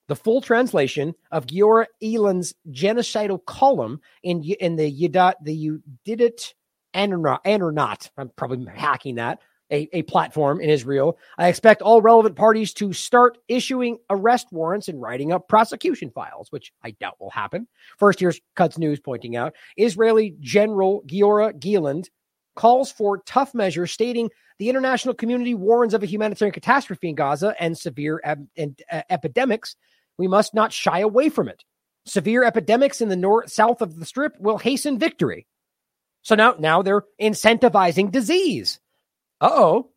The 0.08 0.16
full 0.16 0.42
translation 0.42 1.14
of 1.30 1.46
Giora 1.46 1.86
Eiland's 2.02 2.54
genocidal 2.70 3.42
column 3.46 4.00
in, 4.22 4.42
in 4.42 4.76
the 4.76 4.92
Yudat, 4.92 5.34
the 5.42 5.54
you 5.54 5.82
did 6.04 6.20
it 6.20 6.54
and 6.92 7.14
or 7.14 7.72
not. 7.72 8.10
I'm 8.18 8.30
probably 8.36 8.66
hacking 8.70 9.14
that 9.14 9.38
a, 9.72 9.88
a 9.92 10.02
platform 10.02 10.60
in 10.60 10.70
Israel. 10.70 11.18
I 11.38 11.48
expect 11.48 11.82
all 11.82 12.02
relevant 12.02 12.36
parties 12.36 12.72
to 12.74 12.92
start 12.92 13.38
issuing 13.48 13.98
arrest 14.10 14.48
warrants 14.52 14.88
and 14.88 15.00
writing 15.00 15.32
up 15.32 15.48
prosecution 15.48 16.10
files, 16.10 16.48
which 16.50 16.72
I 16.84 16.90
doubt 16.92 17.16
will 17.18 17.30
happen. 17.30 17.66
First, 17.98 18.20
here's 18.20 18.40
Quds 18.56 18.78
News 18.78 19.00
pointing 19.00 19.34
out 19.34 19.54
Israeli 19.76 20.36
General 20.40 21.02
Giora 21.06 21.58
Eiland 21.58 22.08
calls 22.54 22.92
for 22.92 23.22
tough 23.24 23.54
measures, 23.54 23.90
stating 23.90 24.30
the 24.58 24.68
international 24.68 25.14
community 25.14 25.54
warns 25.54 25.94
of 25.94 26.02
a 26.02 26.06
humanitarian 26.06 26.52
catastrophe 26.52 27.08
in 27.08 27.14
Gaza 27.14 27.54
and 27.58 27.76
severe 27.76 28.20
ep- 28.22 28.38
and, 28.56 28.80
uh, 28.92 29.02
epidemics. 29.08 29.74
We 30.18 30.28
must 30.28 30.52
not 30.52 30.72
shy 30.72 31.00
away 31.00 31.30
from 31.30 31.48
it. 31.48 31.64
Severe 32.04 32.44
epidemics 32.44 33.00
in 33.00 33.08
the 33.08 33.16
north 33.16 33.50
south 33.50 33.80
of 33.80 33.98
the 33.98 34.04
strip 34.04 34.34
will 34.38 34.58
hasten 34.58 34.98
victory. 34.98 35.46
So 36.20 36.34
now, 36.34 36.56
now 36.58 36.82
they're 36.82 37.04
incentivizing 37.20 38.10
disease. 38.12 38.78
Uh 39.42 39.50
oh, 39.50 39.90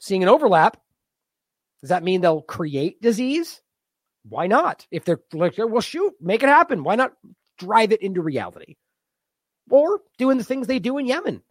seeing 0.00 0.24
an 0.24 0.28
overlap. 0.28 0.76
Does 1.80 1.90
that 1.90 2.02
mean 2.02 2.20
they'll 2.20 2.42
create 2.42 3.00
disease? 3.00 3.62
Why 4.28 4.48
not? 4.48 4.88
If 4.90 5.04
they're 5.04 5.20
like, 5.32 5.54
well, 5.56 5.80
shoot, 5.80 6.14
make 6.20 6.42
it 6.42 6.48
happen. 6.48 6.82
Why 6.82 6.96
not 6.96 7.12
drive 7.58 7.92
it 7.92 8.02
into 8.02 8.22
reality? 8.22 8.74
Or 9.70 10.00
doing 10.18 10.36
the 10.36 10.44
things 10.44 10.66
they 10.66 10.80
do 10.80 10.98
in 10.98 11.06
Yemen, 11.06 11.42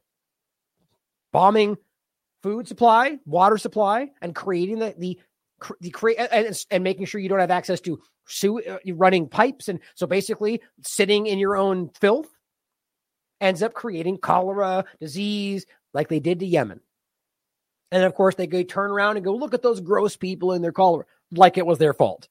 bombing 1.32 1.77
food 2.43 2.68
supply, 2.68 3.18
water 3.26 3.58
supply, 3.58 4.10
and 4.22 4.35
creating 4.35 4.80
the 4.80 4.93
the 4.98 5.19
the 5.80 5.90
create 5.90 6.18
and, 6.19 6.66
and 6.69 6.84
making 6.84 7.06
sure 7.06 7.22
you 7.22 7.30
don't 7.30 7.40
have 7.40 7.50
access 7.50 7.80
to 7.82 8.01
uh, 8.68 8.77
running 8.93 9.30
pipes, 9.30 9.69
and 9.69 9.80
so 9.95 10.06
basically 10.06 10.61
sitting 10.82 11.27
in 11.27 11.40
your 11.40 11.56
own 11.56 11.92
filth 12.01 12.27
ends 13.40 13.64
up 13.64 13.74
creating 13.74 14.18
cholera, 14.18 14.84
disease, 15.00 15.66
like 15.93 16.10
they 16.10 16.19
did 16.19 16.40
to 16.40 16.45
Yemen. 16.45 16.82
And 17.92 18.03
of 18.03 18.16
course, 18.16 18.36
they 18.36 18.48
go 18.48 18.64
turn 18.64 18.92
around 18.92 19.18
and 19.18 19.26
go, 19.26 19.36
look 19.36 19.53
at 19.53 19.61
those 19.61 19.82
gross 19.82 20.16
people 20.16 20.53
in 20.53 20.61
their 20.61 20.72
collar, 20.72 21.06
like 21.32 21.58
it 21.58 21.66
was 21.66 21.78
their 21.78 21.94
fault. 21.94 22.30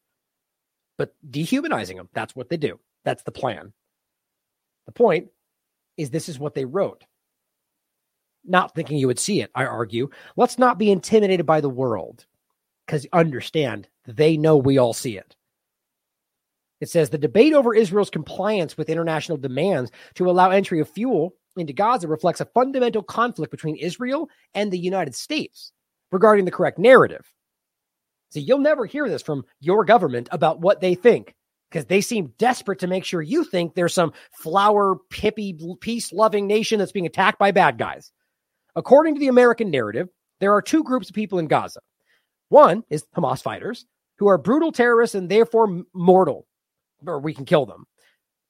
But 0.96 1.14
dehumanizing 1.30 1.96
them, 1.96 2.08
that's 2.12 2.34
what 2.34 2.48
they 2.48 2.56
do. 2.56 2.78
That's 3.04 3.22
the 3.22 3.32
plan. 3.32 3.72
The 4.86 4.92
point 4.92 5.28
is, 5.96 6.10
this 6.10 6.28
is 6.28 6.38
what 6.38 6.54
they 6.54 6.64
wrote. 6.64 7.04
Not 8.44 8.74
thinking 8.74 8.96
you 8.96 9.06
would 9.06 9.18
see 9.18 9.42
it, 9.42 9.50
I 9.54 9.66
argue. 9.66 10.08
Let's 10.36 10.58
not 10.58 10.78
be 10.78 10.90
intimidated 10.90 11.44
by 11.44 11.60
the 11.60 11.68
world 11.68 12.24
because 12.86 13.06
understand 13.12 13.88
they 14.06 14.36
know 14.36 14.56
we 14.56 14.78
all 14.78 14.94
see 14.94 15.16
it. 15.18 15.36
It 16.80 16.88
says 16.88 17.10
the 17.10 17.18
debate 17.18 17.52
over 17.52 17.74
Israel's 17.74 18.08
compliance 18.08 18.78
with 18.78 18.88
international 18.88 19.36
demands 19.36 19.90
to 20.14 20.30
allow 20.30 20.50
entry 20.50 20.80
of 20.80 20.88
fuel 20.88 21.34
into 21.60 21.72
Gaza 21.72 22.08
reflects 22.08 22.40
a 22.40 22.46
fundamental 22.46 23.02
conflict 23.02 23.50
between 23.50 23.76
Israel 23.76 24.28
and 24.54 24.70
the 24.70 24.78
United 24.78 25.14
States 25.14 25.72
regarding 26.10 26.44
the 26.44 26.50
correct 26.50 26.78
narrative. 26.78 27.32
So 28.30 28.40
you'll 28.40 28.58
never 28.58 28.86
hear 28.86 29.08
this 29.08 29.22
from 29.22 29.44
your 29.60 29.84
government 29.84 30.28
about 30.32 30.60
what 30.60 30.80
they 30.80 30.94
think 30.94 31.34
because 31.70 31.86
they 31.86 32.00
seem 32.00 32.32
desperate 32.38 32.80
to 32.80 32.86
make 32.86 33.04
sure 33.04 33.22
you 33.22 33.44
think 33.44 33.74
there's 33.74 33.94
some 33.94 34.12
flower, 34.32 34.96
pippy, 35.10 35.56
peace 35.80 36.12
loving 36.12 36.46
nation 36.46 36.78
that's 36.78 36.92
being 36.92 37.06
attacked 37.06 37.38
by 37.38 37.50
bad 37.50 37.78
guys. 37.78 38.10
According 38.76 39.14
to 39.14 39.20
the 39.20 39.28
American 39.28 39.70
narrative, 39.70 40.08
there 40.40 40.52
are 40.52 40.62
two 40.62 40.82
groups 40.82 41.10
of 41.10 41.14
people 41.14 41.38
in 41.38 41.48
Gaza. 41.48 41.80
One 42.48 42.82
is 42.88 43.04
Hamas 43.16 43.42
fighters 43.42 43.86
who 44.18 44.28
are 44.28 44.38
brutal 44.38 44.72
terrorists 44.72 45.14
and 45.14 45.28
therefore 45.28 45.82
mortal, 45.94 46.46
or 47.06 47.20
we 47.20 47.34
can 47.34 47.44
kill 47.44 47.66
them. 47.66 47.86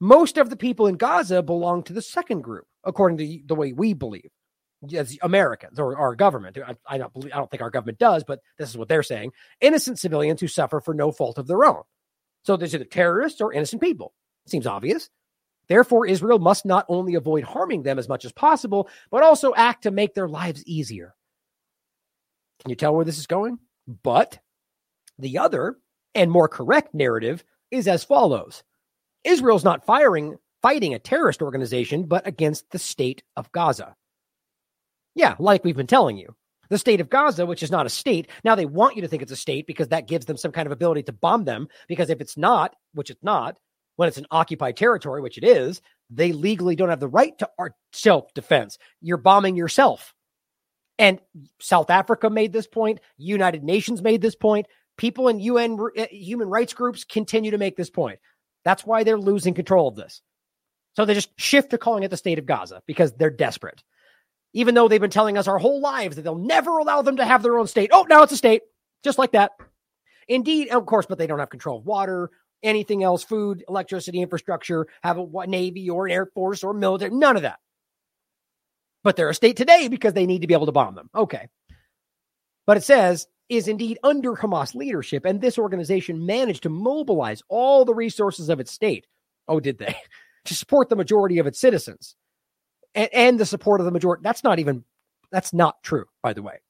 Most 0.01 0.39
of 0.39 0.49
the 0.49 0.57
people 0.57 0.87
in 0.87 0.97
Gaza 0.97 1.43
belong 1.43 1.83
to 1.85 1.93
the 1.93 2.03
second 2.03 2.41
group, 2.41 2.67
according 2.85 3.19
to 3.19 3.41
the 3.47 3.55
way 3.55 3.73
we 3.73 3.93
believe 3.93 4.31
as 4.95 5.19
Americans 5.23 5.79
or 5.79 5.99
our 5.99 6.15
government. 6.15 6.57
I, 6.67 6.75
I, 6.87 6.99
don't 6.99 7.13
believe, 7.13 7.33
I 7.33 7.37
don't 7.37 7.51
think 7.51 7.63
our 7.63 7.71
government 7.71 7.99
does, 7.99 8.25
but 8.25 8.41
this 8.59 8.71
is 8.71 8.79
what 8.79 8.89
they're 8.89 9.03
saying. 9.03 9.33
Innocent 9.61 9.99
civilians 9.99 10.41
who 10.41 10.49
suffer 10.49 10.81
for 10.81 10.95
no 10.95 11.13
fault 11.13 11.37
of 11.37 11.47
their 11.47 11.65
own. 11.65 11.83
So 12.45 12.57
there's 12.57 12.75
either 12.75 12.85
terrorists 12.85 13.43
or 13.43 13.53
innocent 13.53 13.83
people. 13.83 14.15
Seems 14.47 14.67
obvious. 14.67 15.11
Therefore, 15.69 16.07
Israel 16.07 16.39
must 16.39 16.65
not 16.65 16.87
only 16.89 17.15
avoid 17.15 17.45
harming 17.45 17.83
them 17.83 17.99
as 17.99 18.09
much 18.09 18.25
as 18.25 18.33
possible, 18.33 18.89
but 19.11 19.23
also 19.23 19.55
act 19.55 19.83
to 19.83 19.91
make 19.91 20.15
their 20.15 20.29
lives 20.29 20.65
easier. 20.67 21.15
Can 22.61 22.71
you 22.71 22.77
tell 22.77 22.95
where 22.95 23.05
this 23.05 23.19
is 23.19 23.27
going? 23.27 23.59
But 24.03 24.39
the 25.19 25.39
other 25.39 25.77
and 26.15 26.31
more 26.31 26.49
correct 26.49 26.95
narrative 26.95 27.45
is 27.71 27.87
as 27.87 28.03
follows 28.03 28.65
Israel's 29.25 29.65
not 29.65 29.85
firing, 29.85 30.37
fighting 30.63 30.95
a 30.95 30.99
terrorist 30.99 31.43
organization, 31.43 32.05
but 32.05 32.27
against 32.27 32.71
the 32.71 32.79
state 32.79 33.23
of 33.37 33.51
Gaza. 33.53 33.95
Yeah, 35.15 35.35
like 35.39 35.65
we've 35.65 35.77
been 35.77 35.87
telling 35.87 36.17
you. 36.17 36.35
The 36.69 36.79
state 36.79 37.01
of 37.01 37.11
Gaza, 37.11 37.47
which 37.47 37.65
is 37.65 37.71
not 37.71 37.87
a 37.87 37.91
state, 37.91 38.29
now 38.45 38.55
they 38.55 38.65
want 38.65 38.95
you 38.95 39.03
to 39.03 39.09
think 39.09 39.23
it's 39.23 39.33
a 39.33 39.37
state 39.37 39.67
because 39.67 39.89
that 39.89 40.07
gives 40.07 40.27
them 40.27 40.37
some 40.37 40.53
kind 40.53 40.67
of 40.67 40.73
ability 40.73 41.03
to 41.05 41.13
bomb 41.13 41.45
them. 41.45 41.67
Because 41.89 42.11
if 42.11 42.21
it's 42.21 42.37
not, 42.37 42.77
which 42.95 43.11
it's 43.11 43.23
not, 43.25 43.59
when 43.97 44.09
it's 44.09 44.19
an 44.19 44.27
occupied 44.31 44.77
territory, 44.77 45.21
which 45.21 45.37
it 45.37 45.45
is, 45.45 45.83
they 46.11 46.33
legally 46.33 46.77
don't 46.77 46.89
have 46.89 47.01
the 47.01 47.09
right 47.09 47.37
to 47.39 47.49
self 47.93 48.33
defense. 48.35 48.79
You're 49.01 49.17
bombing 49.17 49.57
yourself. 49.57 50.15
And 50.99 51.19
South 51.61 51.91
Africa 51.91 52.31
made 52.31 52.53
this 52.53 52.67
point. 52.67 53.01
United 53.17 53.65
Nations 53.65 54.01
made 54.01 54.23
this 54.23 54.37
point. 54.37 54.67
People 54.97 55.29
in 55.29 55.41
UN 55.41 55.79
uh, 55.99 56.07
human 56.11 56.49
rights 56.49 56.75
groups 56.75 57.05
continue 57.05 57.51
to 57.51 57.59
make 57.59 57.77
this 57.77 57.91
point. 57.91 58.19
That's 58.65 58.85
why 58.85 59.05
they're 59.05 59.19
losing 59.19 59.55
control 59.55 59.89
of 59.89 59.97
this. 59.97 60.23
So 60.97 61.05
they 61.05 61.15
just 61.15 61.31
shift 61.39 61.71
to 61.71 61.79
calling 61.79 62.03
it 62.03 62.09
the 62.09 62.17
state 62.17 62.39
of 62.39 62.47
Gaza 62.47 62.83
because 62.87 63.13
they're 63.13 63.31
desperate 63.31 63.83
even 64.53 64.75
though 64.75 64.89
they've 64.89 65.01
been 65.01 65.11
telling 65.11 65.39
us 65.39 65.49
our 65.49 65.59
whole 65.59 65.81
lives 65.81 66.17
that 66.17 66.23
they'll 66.23 66.37
never 66.37 66.79
allow 66.79 67.03
them 67.03 67.17
to 67.17 67.25
have 67.25 67.43
their 67.43 67.59
own 67.59 67.67
state. 67.67 67.91
Oh, 67.93 68.07
now 68.09 68.23
it's 68.23 68.33
a 68.33 68.37
state, 68.37 68.63
just 69.05 69.19
like 69.19 69.33
that. 69.33 69.53
Indeed, 70.29 70.69
of 70.69 70.87
course, 70.87 71.07
but 71.07 71.19
they 71.19 71.27
don't 71.27 71.39
have 71.39 71.51
control 71.51 71.79
of 71.79 71.87
water, 71.87 72.31
anything 72.63 73.03
else, 73.03 73.23
food, 73.23 73.65
electricity, 73.69 74.21
infrastructure, 74.21 74.87
have 75.03 75.19
a 75.19 75.47
navy 75.47 75.91
or 75.91 76.07
an 76.07 76.13
air 76.13 76.27
force 76.27 76.63
or 76.63 76.73
military, 76.73 77.11
none 77.11 77.37
of 77.37 77.43
that. 77.43 77.59
But 79.03 79.17
they're 79.17 79.31
a 79.31 79.35
state 79.35 79.57
today 79.57 79.89
because 79.89 80.13
they 80.13 80.27
need 80.27 80.43
to 80.43 80.47
be 80.47 80.55
able 80.55 80.67
to 80.67 80.73
bomb 80.73 80.95
them. 80.95 81.11
Okay. 81.15 81.49
But 82.67 82.77
it 82.77 82.85
says 82.85 83.27
is 83.51 83.69
indeed 83.69 83.99
under 84.03 84.33
Hamas 84.33 84.75
leadership, 84.75 85.27
and 85.27 85.41
this 85.41 85.59
organization 85.59 86.25
managed 86.25 86.63
to 86.63 86.71
mobilize 86.71 87.43
all 87.49 87.85
the 87.85 87.95
resources 87.95 88.49
of 88.49 88.61
its 88.61 88.71
state. 88.71 89.07
Oh, 89.49 89.61
did 89.61 89.79
they? 89.79 89.97
to 90.47 90.55
support 90.55 90.89
the 90.89 90.97
majority 90.97 91.39
of 91.39 91.47
its 91.47 91.61
citizens 91.61 92.17
and, 92.95 93.11
and 93.13 93.41
the 93.41 93.45
support 93.45 93.81
of 93.81 93.85
the 93.85 93.91
majority. 93.91 94.23
That's 94.23 94.45
not 94.45 94.59
even, 94.59 94.85
that's 95.31 95.53
not 95.53 95.83
true, 95.83 96.07
by 96.23 96.33
the 96.33 96.43
way. 96.43 96.61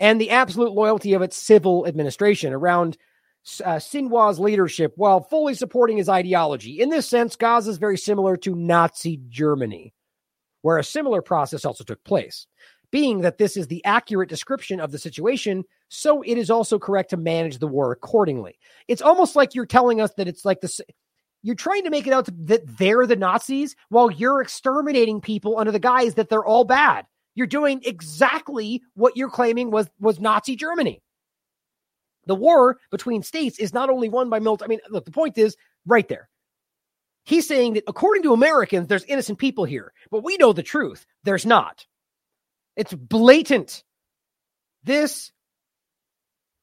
And 0.00 0.20
the 0.20 0.30
absolute 0.30 0.72
loyalty 0.72 1.12
of 1.12 1.22
its 1.22 1.36
civil 1.36 1.86
administration 1.86 2.52
around 2.52 2.96
uh, 3.64 3.76
Sinwar's 3.76 4.38
leadership 4.38 4.92
while 4.96 5.20
fully 5.20 5.54
supporting 5.54 5.96
his 5.96 6.08
ideology. 6.08 6.80
In 6.80 6.90
this 6.90 7.08
sense, 7.08 7.36
Gaza 7.36 7.70
is 7.70 7.78
very 7.78 7.98
similar 7.98 8.36
to 8.38 8.54
Nazi 8.54 9.20
Germany, 9.28 9.92
where 10.62 10.78
a 10.78 10.84
similar 10.84 11.20
process 11.20 11.64
also 11.64 11.84
took 11.84 12.02
place. 12.04 12.46
Being 12.90 13.22
that 13.22 13.38
this 13.38 13.56
is 13.56 13.66
the 13.66 13.84
accurate 13.84 14.28
description 14.28 14.80
of 14.80 14.92
the 14.92 14.98
situation, 14.98 15.64
so 15.88 16.22
it 16.22 16.38
is 16.38 16.50
also 16.50 16.78
correct 16.78 17.10
to 17.10 17.16
manage 17.16 17.58
the 17.58 17.66
war 17.66 17.92
accordingly. 17.92 18.58
It's 18.86 19.02
almost 19.02 19.36
like 19.36 19.54
you're 19.54 19.66
telling 19.66 20.00
us 20.00 20.12
that 20.14 20.28
it's 20.28 20.44
like 20.44 20.60
the 20.60 20.84
you're 21.42 21.54
trying 21.54 21.84
to 21.84 21.90
make 21.90 22.06
it 22.06 22.12
out 22.12 22.28
that 22.46 22.78
they're 22.78 23.06
the 23.06 23.16
Nazis 23.16 23.76
while 23.88 24.10
you're 24.10 24.42
exterminating 24.42 25.20
people 25.20 25.58
under 25.58 25.72
the 25.72 25.78
guise 25.78 26.14
that 26.14 26.28
they're 26.28 26.44
all 26.44 26.64
bad. 26.64 27.06
You're 27.34 27.46
doing 27.46 27.80
exactly 27.84 28.82
what 28.94 29.16
you're 29.16 29.30
claiming 29.30 29.70
was 29.70 29.88
was 30.00 30.20
Nazi 30.20 30.56
Germany. 30.56 31.00
The 32.26 32.34
war 32.34 32.78
between 32.90 33.22
states 33.22 33.58
is 33.58 33.72
not 33.72 33.88
only 33.88 34.08
won 34.08 34.28
by 34.28 34.40
military. 34.40 34.66
I 34.66 34.68
mean, 34.68 34.80
look, 34.90 35.04
the 35.04 35.10
point 35.10 35.38
is 35.38 35.56
right 35.86 36.06
there. 36.08 36.28
He's 37.24 37.46
saying 37.46 37.74
that 37.74 37.84
according 37.86 38.22
to 38.24 38.32
Americans, 38.32 38.88
there's 38.88 39.04
innocent 39.04 39.38
people 39.38 39.64
here, 39.64 39.92
but 40.10 40.24
we 40.24 40.36
know 40.36 40.52
the 40.52 40.62
truth. 40.62 41.06
There's 41.24 41.46
not. 41.46 41.86
It's 42.76 42.94
blatant. 42.94 43.84
This, 44.84 45.30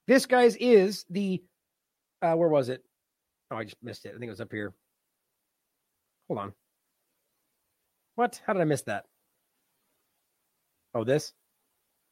this 0.08 0.26
guys 0.26 0.56
is 0.58 1.06
the, 1.10 1.44
uh, 2.22 2.34
where 2.34 2.50
was 2.50 2.70
it? 2.70 2.84
Oh, 3.52 3.58
I 3.58 3.64
just 3.64 3.78
missed 3.84 4.06
it. 4.06 4.10
I 4.10 4.12
think 4.14 4.28
it 4.28 4.30
was 4.30 4.42
up 4.42 4.52
here. 4.52 4.74
Hold 6.28 6.40
on. 6.40 6.54
What? 8.16 8.42
How 8.46 8.54
did 8.54 8.62
I 8.62 8.66
miss 8.66 8.84
that? 8.84 9.06
Oh, 10.94 11.04
this? 11.04 11.34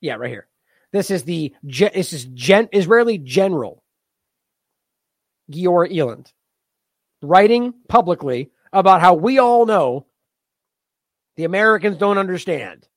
Yeah, 0.02 0.16
right 0.16 0.30
here. 0.30 0.48
This 0.92 1.10
is 1.10 1.24
the 1.24 1.54
this 1.64 2.14
is 2.14 2.26
gen, 2.26 2.70
Israeli 2.72 3.18
general 3.18 3.84
Giora 5.52 5.92
Eiland 5.92 6.32
writing 7.22 7.74
publicly 7.88 8.52
about 8.72 9.02
how 9.02 9.14
we 9.16 9.40
all 9.40 9.66
know 9.66 10.06
the 11.36 11.46
Americans 11.46 11.98
don't 11.98 12.18
understand. 12.20 12.88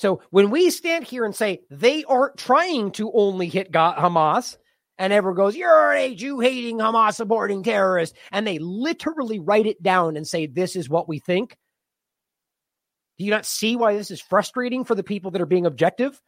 So 0.00 0.22
when 0.30 0.48
we 0.48 0.70
stand 0.70 1.04
here 1.04 1.26
and 1.26 1.36
say 1.36 1.60
they 1.70 2.04
aren't 2.04 2.38
trying 2.38 2.92
to 2.92 3.12
only 3.12 3.48
hit 3.48 3.70
Hamas, 3.70 4.56
and 4.96 5.12
everyone 5.12 5.36
goes, 5.36 5.54
You're 5.54 5.92
a 5.92 6.14
Jew 6.14 6.40
hating, 6.40 6.78
Hamas 6.78 7.14
supporting 7.14 7.62
terrorist. 7.62 8.16
And 8.32 8.46
they 8.46 8.58
literally 8.58 9.38
write 9.38 9.66
it 9.66 9.82
down 9.82 10.16
and 10.16 10.26
say, 10.26 10.46
This 10.46 10.74
is 10.74 10.88
what 10.88 11.06
we 11.06 11.18
think. 11.18 11.54
Do 13.18 13.26
you 13.26 13.30
not 13.30 13.44
see 13.44 13.76
why 13.76 13.94
this 13.94 14.10
is 14.10 14.22
frustrating 14.22 14.84
for 14.84 14.94
the 14.94 15.02
people 15.02 15.30
that 15.32 15.42
are 15.42 15.46
being 15.46 15.66
objective? 15.66 16.18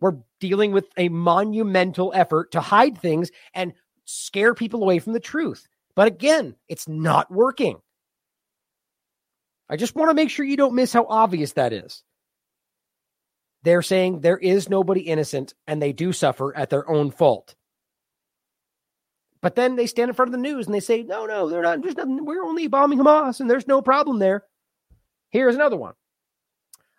We're 0.00 0.16
dealing 0.40 0.72
with 0.72 0.86
a 0.96 1.10
monumental 1.10 2.10
effort 2.14 2.52
to 2.52 2.60
hide 2.62 2.96
things 2.96 3.30
and 3.52 3.74
scare 4.06 4.54
people 4.54 4.82
away 4.82 4.98
from 4.98 5.12
the 5.12 5.20
truth. 5.20 5.68
But 5.94 6.08
again, 6.08 6.56
it's 6.68 6.88
not 6.88 7.30
working. 7.30 7.76
I 9.68 9.76
just 9.76 9.94
want 9.94 10.08
to 10.08 10.14
make 10.14 10.30
sure 10.30 10.46
you 10.46 10.56
don't 10.56 10.74
miss 10.74 10.94
how 10.94 11.06
obvious 11.06 11.52
that 11.52 11.74
is. 11.74 12.02
They're 13.64 13.82
saying 13.82 14.20
there 14.20 14.36
is 14.36 14.68
nobody 14.68 15.00
innocent 15.00 15.54
and 15.66 15.80
they 15.80 15.94
do 15.94 16.12
suffer 16.12 16.54
at 16.54 16.68
their 16.68 16.88
own 16.88 17.10
fault. 17.10 17.54
But 19.40 19.56
then 19.56 19.76
they 19.76 19.86
stand 19.86 20.10
in 20.10 20.14
front 20.14 20.28
of 20.28 20.32
the 20.32 20.38
news 20.38 20.66
and 20.66 20.74
they 20.74 20.80
say, 20.80 21.02
no, 21.02 21.24
no, 21.24 21.48
they're 21.48 21.62
not. 21.62 21.80
There's 21.80 21.96
nothing. 21.96 22.24
We're 22.26 22.44
only 22.44 22.66
bombing 22.66 22.98
Hamas 22.98 23.40
and 23.40 23.48
there's 23.48 23.66
no 23.66 23.80
problem 23.80 24.18
there. 24.18 24.44
Here's 25.30 25.54
another 25.54 25.78
one. 25.78 25.94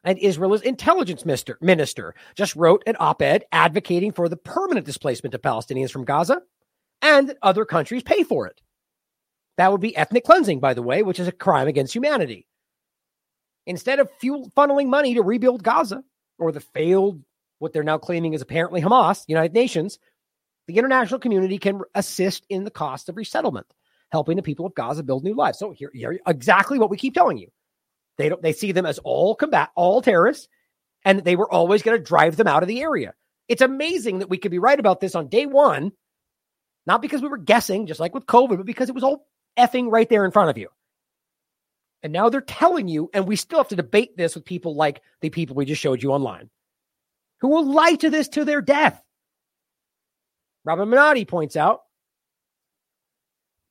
And 0.03 0.17
Israel's 0.17 0.61
intelligence 0.61 1.23
minister, 1.23 1.59
minister 1.61 2.15
just 2.35 2.55
wrote 2.55 2.83
an 2.87 2.95
op 2.99 3.21
ed 3.21 3.45
advocating 3.51 4.11
for 4.11 4.27
the 4.27 4.37
permanent 4.37 4.87
displacement 4.87 5.35
of 5.35 5.43
Palestinians 5.43 5.91
from 5.91 6.03
Gaza 6.03 6.41
and 7.01 7.29
that 7.29 7.37
other 7.43 7.65
countries 7.65 8.03
pay 8.03 8.23
for 8.23 8.47
it. 8.47 8.59
That 9.57 9.71
would 9.71 9.81
be 9.81 9.95
ethnic 9.95 10.23
cleansing, 10.23 10.59
by 10.59 10.73
the 10.73 10.83
way, 10.83 11.03
which 11.03 11.19
is 11.19 11.27
a 11.27 11.31
crime 11.31 11.67
against 11.67 11.93
humanity. 11.93 12.47
Instead 13.67 13.99
of 13.99 14.09
fuel 14.19 14.51
funneling 14.57 14.87
money 14.87 15.13
to 15.13 15.21
rebuild 15.21 15.63
Gaza 15.63 16.03
or 16.37 16.51
the 16.51 16.59
failed, 16.59 17.21
what 17.59 17.73
they're 17.73 17.83
now 17.83 17.97
claiming 17.97 18.33
is 18.33 18.41
apparently 18.41 18.81
Hamas, 18.81 19.23
United 19.27 19.53
Nations, 19.53 19.99
the 20.67 20.77
international 20.77 21.19
community 21.19 21.57
can 21.57 21.81
assist 21.93 22.45
in 22.49 22.63
the 22.63 22.71
cost 22.71 23.09
of 23.09 23.17
resettlement, 23.17 23.67
helping 24.11 24.35
the 24.35 24.43
people 24.43 24.65
of 24.65 24.75
Gaza 24.75 25.03
build 25.03 25.23
new 25.23 25.35
lives. 25.35 25.59
So 25.59 25.71
here, 25.71 25.91
here 25.93 26.19
exactly 26.27 26.79
what 26.79 26.89
we 26.89 26.97
keep 26.97 27.13
telling 27.13 27.37
you. 27.37 27.49
They 28.17 28.29
don't 28.29 28.41
they 28.41 28.53
see 28.53 28.71
them 28.71 28.85
as 28.85 28.99
all 28.99 29.35
combat 29.35 29.69
all 29.75 30.01
terrorists, 30.01 30.47
and 31.03 31.23
they 31.23 31.35
were 31.35 31.51
always 31.51 31.83
going 31.83 31.97
to 31.97 32.03
drive 32.03 32.35
them 32.35 32.47
out 32.47 32.63
of 32.63 32.67
the 32.67 32.81
area. 32.81 33.13
It's 33.47 33.61
amazing 33.61 34.19
that 34.19 34.29
we 34.29 34.37
could 34.37 34.51
be 34.51 34.59
right 34.59 34.79
about 34.79 34.99
this 34.99 35.15
on 35.15 35.27
day 35.27 35.45
one, 35.45 35.91
not 36.87 37.01
because 37.01 37.21
we 37.21 37.27
were 37.27 37.37
guessing, 37.37 37.87
just 37.87 37.99
like 37.99 38.13
with 38.13 38.25
COVID, 38.25 38.57
but 38.57 38.65
because 38.65 38.89
it 38.89 38.95
was 38.95 39.03
all 39.03 39.27
effing 39.57 39.91
right 39.91 40.09
there 40.09 40.25
in 40.25 40.31
front 40.31 40.49
of 40.49 40.57
you. 40.57 40.69
And 42.05 42.13
now 42.13 42.29
they're 42.29 42.39
telling 42.39 42.87
you, 42.87 43.09
and 43.15 43.25
we 43.25 43.35
still 43.35 43.57
have 43.57 43.69
to 43.69 43.75
debate 43.75 44.15
this 44.15 44.35
with 44.35 44.45
people 44.45 44.75
like 44.75 45.01
the 45.21 45.31
people 45.31 45.55
we 45.55 45.65
just 45.65 45.81
showed 45.81 46.03
you 46.03 46.11
online, 46.11 46.51
who 47.41 47.47
will 47.47 47.65
lie 47.65 47.95
to 47.95 48.11
this 48.11 48.27
to 48.27 48.45
their 48.45 48.61
death. 48.61 49.03
Robin 50.63 50.87
Monotti 50.87 51.27
points 51.27 51.55
out, 51.55 51.79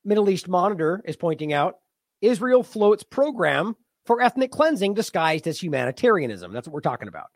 Middle 0.04 0.28
East 0.28 0.48
Monitor 0.48 1.00
is 1.04 1.16
pointing 1.16 1.52
out, 1.52 1.76
Israel 2.22 2.64
floats 2.64 3.04
program 3.04 3.76
for 4.04 4.20
ethnic 4.20 4.50
cleansing 4.50 4.94
disguised 4.94 5.46
as 5.46 5.62
humanitarianism. 5.62 6.52
That's 6.52 6.66
what 6.66 6.74
we're 6.74 6.80
talking 6.80 7.06
about. 7.06 7.28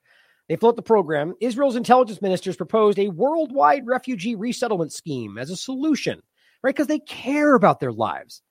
They 0.49 0.57
float 0.57 0.75
the 0.75 0.83
program. 0.83 1.35
Israel's 1.41 1.77
intelligence 1.77 2.21
ministers 2.21 2.57
proposed 2.57 2.99
a 2.99 3.07
worldwide 3.07 3.87
refugee 3.87 4.35
resettlement 4.35 4.93
scheme 4.93 5.39
as 5.39 5.51
a 5.51 5.57
solution, 5.57 6.23
right? 6.61 6.75
Because 6.75 6.89
they 6.89 6.99
care 6.99 7.55
about 7.55 7.79
their 7.79 7.93
lives. 7.93 8.43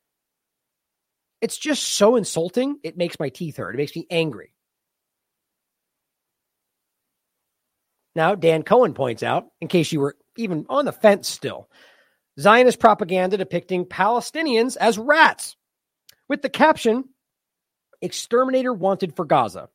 It's 1.41 1.57
just 1.57 1.83
so 1.83 2.16
insulting. 2.16 2.77
It 2.83 2.98
makes 2.98 3.19
my 3.19 3.30
teeth 3.30 3.57
hurt. 3.57 3.75
It 3.75 3.77
makes 3.77 3.95
me 3.95 4.07
angry. 4.09 4.53
Now, 8.16 8.33
Dan 8.33 8.64
Cohen 8.64 8.95
points 8.95 9.22
out, 9.22 9.45
in 9.61 9.67
case 9.67 9.91
you 9.91 9.99
were 9.99 10.16
even 10.38 10.66
on 10.69 10.85
the 10.85 10.91
fence 10.91 11.27
still. 11.27 11.69
Zionist 12.40 12.80
propaganda 12.80 13.38
depicting 13.38 13.85
Palestinians 13.85 14.75
as 14.75 14.98
rats 14.98 15.56
with 16.27 16.41
the 16.41 16.49
caption 16.49 17.06
Exterminator 18.01 18.74
Wanted 18.74 19.16
for 19.16 19.25
Gaza. 19.25 19.69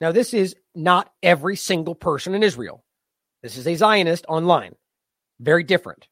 Now, 0.00 0.12
this 0.12 0.32
is 0.32 0.54
not 0.74 1.10
every 1.22 1.56
single 1.56 1.94
person 1.94 2.34
in 2.34 2.42
Israel. 2.42 2.84
This 3.42 3.56
is 3.56 3.66
a 3.66 3.74
Zionist 3.74 4.26
online. 4.28 4.74
Very 5.40 5.64
different. 5.64 6.08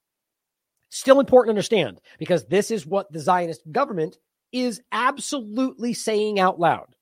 Still 0.91 1.21
important 1.21 1.49
to 1.49 1.53
understand 1.53 2.01
because 2.19 2.45
this 2.45 2.71
is 2.71 2.87
what 2.87 3.11
the 3.13 3.21
Zionist 3.21 3.63
government 3.71 4.19
is 4.53 4.81
absolutely 4.93 5.93
saying 5.93 6.39
out 6.39 6.61
loud. 6.61 6.95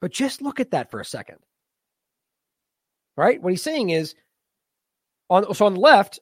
But 0.00 0.12
just 0.12 0.42
look 0.42 0.60
at 0.60 0.72
that 0.72 0.90
for 0.90 1.00
a 1.00 1.04
second. 1.04 1.38
Right? 3.16 3.40
What 3.40 3.52
he's 3.52 3.62
saying 3.62 3.90
is 3.90 4.14
on 5.30 5.52
so 5.54 5.66
on 5.66 5.74
the 5.74 5.80
left, 5.80 6.20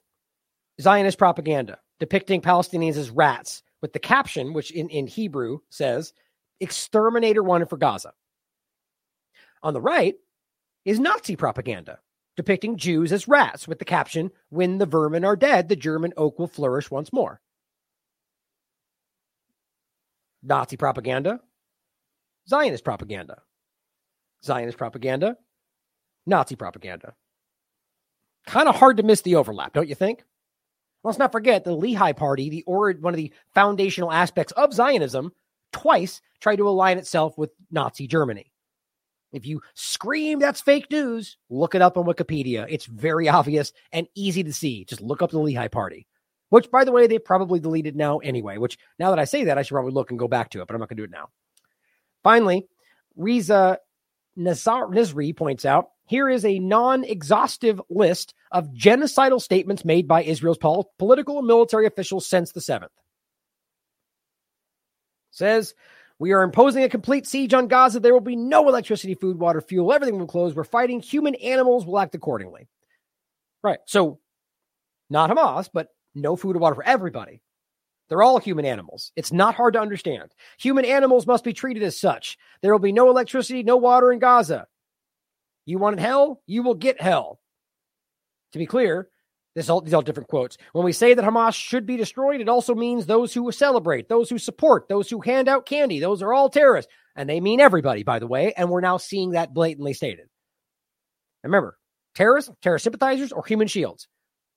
Zionist 0.79 1.17
propaganda 1.17 1.79
depicting 1.99 2.41
Palestinians 2.41 2.97
as 2.97 3.09
rats 3.09 3.63
with 3.81 3.93
the 3.93 3.99
caption, 3.99 4.53
which 4.53 4.71
in, 4.71 4.89
in 4.89 5.07
Hebrew 5.07 5.59
says, 5.69 6.13
exterminator 6.59 7.43
wanted 7.43 7.69
for 7.69 7.77
Gaza. 7.77 8.13
On 9.61 9.73
the 9.73 9.81
right 9.81 10.15
is 10.85 10.99
Nazi 10.99 11.35
propaganda 11.35 11.99
depicting 12.35 12.77
Jews 12.77 13.11
as 13.11 13.27
rats 13.27 13.67
with 13.67 13.79
the 13.79 13.85
caption, 13.85 14.31
when 14.49 14.77
the 14.77 14.85
vermin 14.85 15.25
are 15.25 15.35
dead, 15.35 15.69
the 15.69 15.75
German 15.75 16.13
oak 16.17 16.39
will 16.39 16.47
flourish 16.47 16.89
once 16.89 17.13
more. 17.13 17.41
Nazi 20.41 20.75
propaganda, 20.75 21.39
Zionist 22.47 22.83
propaganda. 22.83 23.41
Zionist 24.43 24.77
propaganda, 24.77 25.37
Nazi 26.25 26.55
propaganda. 26.55 27.13
Kind 28.45 28.67
of 28.67 28.75
hard 28.75 28.97
to 28.97 29.03
miss 29.03 29.21
the 29.21 29.35
overlap, 29.35 29.73
don't 29.73 29.87
you 29.87 29.95
think? 29.95 30.23
Let's 31.03 31.17
not 31.17 31.31
forget 31.31 31.63
the 31.63 31.75
Lehi 31.75 32.15
Party, 32.15 32.49
the 32.49 32.63
or 32.67 32.91
one 32.93 33.13
of 33.13 33.17
the 33.17 33.33
foundational 33.53 34.11
aspects 34.11 34.53
of 34.53 34.73
Zionism, 34.73 35.31
twice 35.71 36.21
tried 36.39 36.57
to 36.57 36.67
align 36.67 36.97
itself 36.97 37.37
with 37.37 37.51
Nazi 37.71 38.07
Germany. 38.07 38.52
If 39.33 39.47
you 39.47 39.61
scream 39.73 40.39
that's 40.39 40.61
fake 40.61 40.89
news, 40.91 41.37
look 41.49 41.73
it 41.75 41.81
up 41.81 41.97
on 41.97 42.05
Wikipedia. 42.05 42.67
It's 42.69 42.85
very 42.85 43.27
obvious 43.27 43.73
and 43.91 44.07
easy 44.15 44.43
to 44.43 44.53
see. 44.53 44.85
Just 44.85 45.01
look 45.01 45.21
up 45.21 45.31
the 45.31 45.39
Lehi 45.39 45.71
Party, 45.71 46.07
which, 46.49 46.69
by 46.69 46.85
the 46.85 46.91
way, 46.91 47.07
they 47.07 47.17
probably 47.17 47.59
deleted 47.59 47.95
now 47.95 48.19
anyway. 48.19 48.57
Which, 48.57 48.77
now 48.99 49.09
that 49.09 49.19
I 49.19 49.25
say 49.25 49.45
that, 49.45 49.57
I 49.57 49.63
should 49.63 49.73
probably 49.73 49.91
look 49.91 50.11
and 50.11 50.19
go 50.19 50.27
back 50.27 50.51
to 50.51 50.61
it, 50.61 50.67
but 50.67 50.75
I'm 50.75 50.79
not 50.79 50.89
going 50.89 50.97
to 50.97 51.01
do 51.01 51.05
it 51.05 51.11
now. 51.11 51.29
Finally, 52.23 52.67
Riza 53.15 53.79
Nazar 54.35 54.87
Nizri 54.87 55.35
points 55.35 55.65
out 55.65 55.89
here 56.05 56.29
is 56.29 56.45
a 56.45 56.59
non 56.59 57.03
exhaustive 57.03 57.81
list 57.89 58.33
of 58.51 58.69
genocidal 58.69 59.41
statements 59.41 59.85
made 59.85 60.07
by 60.07 60.23
Israel's 60.23 60.57
pol- 60.57 60.91
political 60.99 61.39
and 61.39 61.47
military 61.47 61.87
officials 61.87 62.27
since 62.27 62.51
the 62.51 62.59
7th. 62.59 62.87
Says, 65.31 65.73
we 66.23 66.31
are 66.31 66.41
imposing 66.41 66.85
a 66.85 66.89
complete 66.89 67.27
siege 67.27 67.53
on 67.53 67.67
Gaza. 67.67 67.99
There 67.99 68.13
will 68.13 68.21
be 68.21 68.37
no 68.37 68.69
electricity, 68.69 69.13
food, 69.13 69.37
water, 69.37 69.59
fuel. 69.59 69.91
Everything 69.91 70.17
will 70.17 70.25
close. 70.25 70.55
We're 70.55 70.63
fighting. 70.63 71.01
Human 71.01 71.35
animals 71.35 71.85
will 71.85 71.99
act 71.99 72.15
accordingly. 72.15 72.69
Right. 73.61 73.79
So, 73.87 74.21
not 75.09 75.29
Hamas, 75.29 75.69
but 75.73 75.89
no 76.15 76.37
food 76.37 76.55
or 76.55 76.59
water 76.59 76.75
for 76.75 76.85
everybody. 76.85 77.41
They're 78.07 78.23
all 78.23 78.39
human 78.39 78.63
animals. 78.63 79.11
It's 79.17 79.33
not 79.33 79.55
hard 79.55 79.73
to 79.73 79.81
understand. 79.81 80.31
Human 80.59 80.85
animals 80.85 81.27
must 81.27 81.43
be 81.43 81.51
treated 81.51 81.83
as 81.83 81.99
such. 81.99 82.37
There 82.61 82.71
will 82.71 82.79
be 82.79 82.93
no 82.93 83.09
electricity, 83.09 83.61
no 83.61 83.75
water 83.75 84.09
in 84.09 84.19
Gaza. 84.19 84.67
You 85.65 85.77
wanted 85.77 85.99
hell? 85.99 86.41
You 86.47 86.63
will 86.63 86.75
get 86.75 87.01
hell. 87.01 87.41
To 88.53 88.59
be 88.59 88.65
clear, 88.65 89.09
this 89.55 89.69
all, 89.69 89.81
these 89.81 89.93
all 89.93 90.01
different 90.01 90.29
quotes. 90.29 90.57
When 90.71 90.85
we 90.85 90.93
say 90.93 91.13
that 91.13 91.25
Hamas 91.25 91.53
should 91.53 91.85
be 91.85 91.97
destroyed, 91.97 92.41
it 92.41 92.49
also 92.49 92.73
means 92.73 93.05
those 93.05 93.33
who 93.33 93.51
celebrate, 93.51 94.09
those 94.09 94.29
who 94.29 94.37
support, 94.37 94.87
those 94.89 95.09
who 95.09 95.21
hand 95.21 95.47
out 95.47 95.65
candy. 95.65 95.99
Those 95.99 96.21
are 96.21 96.33
all 96.33 96.49
terrorists. 96.49 96.91
And 97.15 97.29
they 97.29 97.39
mean 97.39 97.59
everybody, 97.59 98.03
by 98.03 98.19
the 98.19 98.27
way. 98.27 98.53
And 98.57 98.69
we're 98.69 98.81
now 98.81 98.97
seeing 98.97 99.31
that 99.31 99.53
blatantly 99.53 99.93
stated. 99.93 100.27
And 101.43 101.51
remember, 101.51 101.77
terrorists, 102.15 102.51
terrorist 102.61 102.83
sympathizers, 102.83 103.31
or 103.31 103.45
human 103.45 103.67
shields. 103.67 104.07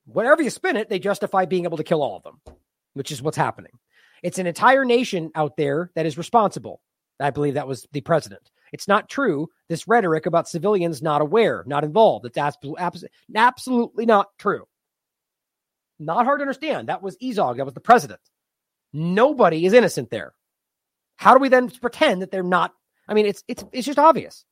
Whatever 0.06 0.42
you 0.42 0.50
spin 0.50 0.76
it, 0.76 0.88
they 0.88 0.98
justify 0.98 1.44
being 1.44 1.64
able 1.64 1.76
to 1.76 1.84
kill 1.84 2.02
all 2.02 2.16
of 2.16 2.22
them, 2.22 2.40
which 2.94 3.10
is 3.10 3.20
what's 3.20 3.36
happening. 3.36 3.72
It's 4.22 4.38
an 4.38 4.46
entire 4.46 4.84
nation 4.84 5.30
out 5.34 5.56
there 5.56 5.90
that 5.94 6.06
is 6.06 6.16
responsible. 6.16 6.80
I 7.20 7.30
believe 7.30 7.54
that 7.54 7.68
was 7.68 7.86
the 7.92 8.00
president. 8.00 8.50
It's 8.72 8.88
not 8.88 9.08
true. 9.08 9.48
This 9.68 9.88
rhetoric 9.88 10.26
about 10.26 10.48
civilians 10.48 11.02
not 11.02 11.22
aware, 11.22 11.64
not 11.66 11.84
involved. 11.84 12.24
It's 12.24 12.38
absolutely, 12.38 12.82
absolutely 13.34 14.06
not 14.06 14.28
true. 14.38 14.64
Not 15.98 16.26
hard 16.26 16.40
to 16.40 16.42
understand. 16.42 16.88
That 16.88 17.02
was 17.02 17.16
Herzog. 17.22 17.56
That 17.56 17.64
was 17.64 17.74
the 17.74 17.80
president. 17.80 18.20
Nobody 18.92 19.66
is 19.66 19.72
innocent 19.72 20.10
there. 20.10 20.32
How 21.16 21.34
do 21.34 21.40
we 21.40 21.48
then 21.48 21.70
pretend 21.70 22.22
that 22.22 22.30
they're 22.30 22.42
not? 22.42 22.74
I 23.08 23.14
mean, 23.14 23.26
it's 23.26 23.42
it's 23.48 23.64
it's 23.72 23.86
just 23.86 23.98
obvious. 23.98 24.44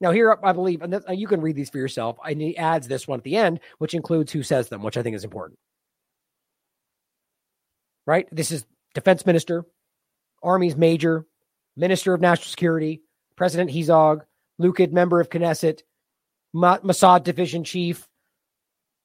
Now 0.00 0.10
here, 0.10 0.36
I 0.42 0.52
believe, 0.52 0.82
and 0.82 0.94
uh, 0.94 1.12
you 1.12 1.26
can 1.26 1.40
read 1.40 1.56
these 1.56 1.70
for 1.70 1.78
yourself. 1.78 2.18
And 2.24 2.40
he 2.40 2.56
adds 2.56 2.86
this 2.86 3.08
one 3.08 3.20
at 3.20 3.24
the 3.24 3.36
end, 3.36 3.60
which 3.78 3.94
includes 3.94 4.30
who 4.32 4.42
says 4.42 4.68
them, 4.68 4.82
which 4.82 4.96
I 4.96 5.02
think 5.02 5.16
is 5.16 5.24
important. 5.24 5.58
Right? 8.06 8.28
This 8.30 8.52
is 8.52 8.66
defense 8.94 9.24
minister, 9.24 9.64
army's 10.42 10.76
major, 10.76 11.26
minister 11.76 12.12
of 12.12 12.20
national 12.20 12.48
security, 12.48 13.02
President 13.36 13.72
Herzog, 13.72 14.24
Likud 14.60 14.92
member 14.92 15.20
of 15.20 15.30
Knesset, 15.30 15.80
Mossad 16.54 17.24
division 17.24 17.64
chief, 17.64 18.06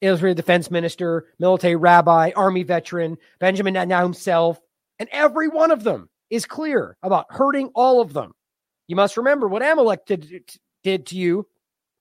Israel 0.02 0.34
defense 0.34 0.72
minister, 0.72 1.28
military 1.40 1.76
rabbi, 1.76 2.32
army 2.36 2.64
veteran, 2.64 3.18
Benjamin 3.40 3.76
Netanyahu 3.76 4.04
himself, 4.04 4.60
and 5.00 5.08
every 5.12 5.48
one 5.48 5.72
of 5.72 5.84
them 5.84 6.10
is 6.30 6.46
clear 6.46 6.98
about 7.04 7.28
hurting 7.30 7.70
all 7.76 8.02
of 8.02 8.14
them. 8.14 8.34
You 8.88 8.96
must 8.96 9.18
remember 9.18 9.48
what 9.48 9.62
Amalek 9.62 10.06
did, 10.06 10.50
did 10.84 11.06
to 11.08 11.18
you. 11.18 11.48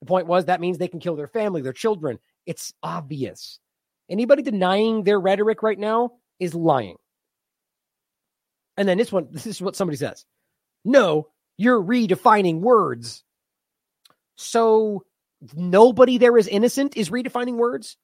The 0.01 0.07
point 0.07 0.27
was 0.27 0.47
that 0.47 0.61
means 0.61 0.79
they 0.79 0.89
can 0.89 1.01
kill 1.01 1.17
their 1.17 1.29
family, 1.29 1.63
their 1.63 1.73
children. 1.73 2.19
It's 2.47 2.73
obvious. 2.83 3.61
Anybody 4.09 4.43
denying 4.43 5.05
their 5.05 5.21
rhetoric 5.21 5.63
right 5.63 5.79
now 5.79 6.13
is 6.41 6.55
lying. 6.55 6.97
And 8.77 8.89
then 8.89 8.99
this 8.99 9.13
one, 9.13 9.29
this 9.31 9.47
is 9.47 9.61
what 9.61 9.77
somebody 9.77 9.99
says. 9.99 10.25
No, 10.85 11.29
you're 11.59 11.83
redefining 11.83 12.61
words. 12.61 13.23
So 14.37 15.05
nobody 15.55 16.19
there 16.19 16.37
is 16.37 16.47
innocent 16.47 16.97
is 16.97 17.11
redefining 17.11 17.55
words? 17.55 17.97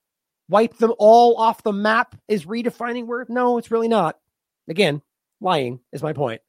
Wipe 0.49 0.77
them 0.79 0.95
all 0.99 1.37
off 1.37 1.63
the 1.63 1.73
map 1.73 2.15
is 2.29 2.47
redefining 2.47 3.07
word? 3.07 3.29
No, 3.29 3.59
it's 3.59 3.71
really 3.71 3.89
not. 3.89 4.19
Again, 4.69 5.03
lying 5.41 5.81
is 5.93 6.03
my 6.03 6.13
point. 6.13 6.41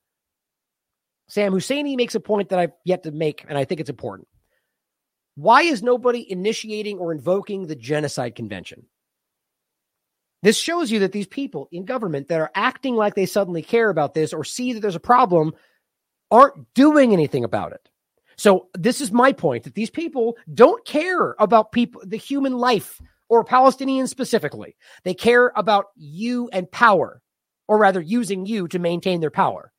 Sam 1.29 1.51
Husseini 1.51 1.97
makes 1.97 2.15
a 2.15 2.19
point 2.19 2.49
that 2.49 2.59
I've 2.59 2.71
yet 2.85 3.03
to 3.03 3.11
make, 3.11 3.45
and 3.49 3.57
I 3.57 3.65
think 3.65 3.81
it's 3.81 3.89
important. 3.89 4.27
Why 5.35 5.63
is 5.63 5.83
nobody 5.83 6.29
initiating 6.31 6.97
or 6.99 7.11
invoking 7.11 7.67
the 7.67 7.75
Genocide 7.75 8.35
Convention? 8.35 8.85
This 10.43 10.57
shows 10.57 10.91
you 10.91 10.99
that 10.99 11.11
these 11.11 11.27
people 11.27 11.67
in 11.71 11.85
government 11.85 12.27
that 12.27 12.39
are 12.39 12.51
acting 12.55 12.95
like 12.95 13.15
they 13.15 13.25
suddenly 13.25 13.61
care 13.61 13.89
about 13.89 14.13
this 14.13 14.33
or 14.33 14.43
see 14.43 14.73
that 14.73 14.79
there's 14.79 14.95
a 14.95 14.99
problem 14.99 15.53
aren't 16.31 16.73
doing 16.73 17.13
anything 17.13 17.43
about 17.43 17.71
it. 17.71 17.89
So 18.37 18.67
this 18.77 19.01
is 19.01 19.11
my 19.11 19.33
point 19.33 19.63
that 19.63 19.73
these 19.73 19.89
people 19.89 20.37
don't 20.53 20.85
care 20.85 21.35
about 21.39 21.71
people, 21.71 22.01
the 22.05 22.17
human 22.17 22.53
life 22.57 23.01
or 23.29 23.43
Palestinians 23.43 24.09
specifically. 24.09 24.77
They 25.03 25.13
care 25.13 25.51
about 25.55 25.87
you 25.95 26.49
and 26.53 26.71
power, 26.71 27.21
or 27.67 27.77
rather 27.77 27.99
using 27.99 28.45
you 28.45 28.67
to 28.69 28.79
maintain 28.79 29.21
their 29.21 29.31
power. 29.31 29.71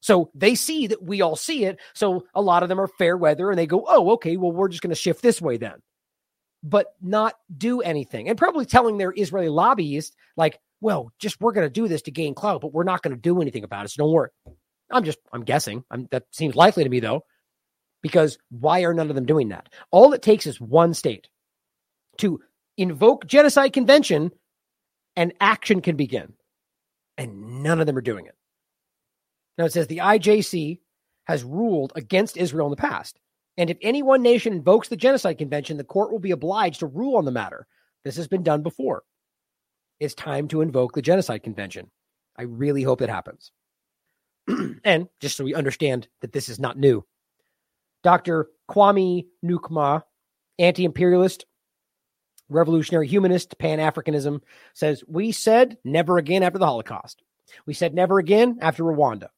So 0.00 0.30
they 0.34 0.54
see 0.54 0.88
that 0.88 1.02
we 1.02 1.20
all 1.20 1.36
see 1.36 1.64
it. 1.64 1.78
So 1.94 2.24
a 2.34 2.42
lot 2.42 2.62
of 2.62 2.68
them 2.68 2.80
are 2.80 2.88
fair 2.88 3.16
weather 3.16 3.50
and 3.50 3.58
they 3.58 3.66
go, 3.66 3.84
oh, 3.86 4.10
okay, 4.12 4.36
well, 4.36 4.52
we're 4.52 4.68
just 4.68 4.82
going 4.82 4.90
to 4.90 4.96
shift 4.96 5.22
this 5.22 5.40
way 5.40 5.56
then. 5.56 5.80
But 6.62 6.88
not 7.00 7.34
do 7.56 7.80
anything. 7.80 8.28
And 8.28 8.36
probably 8.36 8.66
telling 8.66 8.98
their 8.98 9.12
Israeli 9.16 9.48
lobbyists, 9.48 10.16
like, 10.36 10.58
well, 10.80 11.12
just 11.18 11.40
we're 11.40 11.52
going 11.52 11.66
to 11.66 11.72
do 11.72 11.86
this 11.86 12.02
to 12.02 12.10
gain 12.10 12.34
clout, 12.34 12.62
but 12.62 12.72
we're 12.72 12.84
not 12.84 13.02
going 13.02 13.14
to 13.14 13.20
do 13.20 13.40
anything 13.40 13.64
about 13.64 13.84
it. 13.84 13.90
So 13.90 14.02
don't 14.02 14.12
worry. 14.12 14.30
I'm 14.90 15.04
just, 15.04 15.18
I'm 15.32 15.44
guessing. 15.44 15.84
I'm, 15.90 16.08
that 16.10 16.24
seems 16.32 16.56
likely 16.56 16.82
to 16.84 16.90
me, 16.90 17.00
though 17.00 17.24
because 18.02 18.38
why 18.50 18.82
are 18.82 18.94
none 18.94 19.08
of 19.08 19.14
them 19.14 19.26
doing 19.26 19.48
that? 19.48 19.68
All 19.90 20.12
it 20.12 20.22
takes 20.22 20.46
is 20.46 20.60
one 20.60 20.94
state 20.94 21.28
to 22.18 22.40
invoke 22.76 23.26
genocide 23.26 23.72
convention 23.72 24.30
and 25.16 25.32
action 25.40 25.80
can 25.80 25.96
begin. 25.96 26.32
And 27.18 27.62
none 27.62 27.80
of 27.80 27.86
them 27.86 27.96
are 27.96 28.02
doing 28.02 28.26
it. 28.26 28.34
Now 29.58 29.64
it 29.66 29.72
says 29.72 29.86
the 29.86 29.98
IJC 29.98 30.78
has 31.24 31.44
ruled 31.44 31.92
against 31.94 32.36
Israel 32.36 32.66
in 32.66 32.70
the 32.70 32.76
past. 32.76 33.18
And 33.56 33.68
if 33.68 33.76
any 33.82 34.02
one 34.02 34.22
nation 34.22 34.54
invokes 34.54 34.88
the 34.88 34.96
genocide 34.96 35.38
convention, 35.38 35.76
the 35.76 35.84
court 35.84 36.10
will 36.10 36.18
be 36.18 36.30
obliged 36.30 36.80
to 36.80 36.86
rule 36.86 37.16
on 37.16 37.24
the 37.24 37.30
matter. 37.30 37.66
This 38.04 38.16
has 38.16 38.28
been 38.28 38.42
done 38.42 38.62
before. 38.62 39.02
It's 39.98 40.14
time 40.14 40.48
to 40.48 40.62
invoke 40.62 40.94
the 40.94 41.02
genocide 41.02 41.42
convention. 41.42 41.90
I 42.38 42.44
really 42.44 42.82
hope 42.82 43.02
it 43.02 43.10
happens. 43.10 43.52
and 44.84 45.08
just 45.20 45.36
so 45.36 45.44
we 45.44 45.54
understand 45.54 46.08
that 46.22 46.32
this 46.32 46.48
is 46.48 46.58
not 46.58 46.78
new, 46.78 47.04
Dr. 48.02 48.48
Kwame 48.70 49.26
Nkrumah, 49.44 50.02
anti 50.58 50.84
imperialist, 50.84 51.44
revolutionary 52.48 53.08
humanist, 53.08 53.58
Pan 53.58 53.78
Africanism, 53.78 54.40
says, 54.74 55.02
We 55.06 55.32
said 55.32 55.78
never 55.84 56.18
again 56.18 56.42
after 56.42 56.58
the 56.58 56.66
Holocaust. 56.66 57.22
We 57.66 57.74
said 57.74 57.94
never 57.94 58.18
again 58.18 58.58
after 58.60 58.84
Rwanda. 58.84 59.28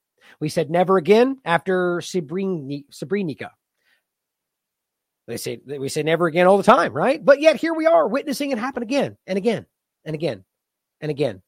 We 0.41 0.49
said 0.49 0.71
never 0.71 0.97
again 0.97 1.39
after 1.45 1.99
Srebrenica. 1.99 3.51
They 5.27 5.37
say 5.37 5.61
we 5.65 5.89
say 5.89 6.03
never 6.03 6.27
again 6.27 6.47
all 6.47 6.57
the 6.57 6.63
time, 6.65 6.93
right? 6.93 7.25
But 7.25 7.41
yet 7.41 7.57
here 7.57 7.75
we 7.75 7.87
are 7.87 8.09
witnessing 8.09 8.51
it 8.51 8.59
happen 8.59 8.83
again 8.83 9.17
and 9.27 9.39
again 9.39 9.67
and 10.05 10.15
again 10.15 10.45
and 11.01 11.11
again 11.11 11.43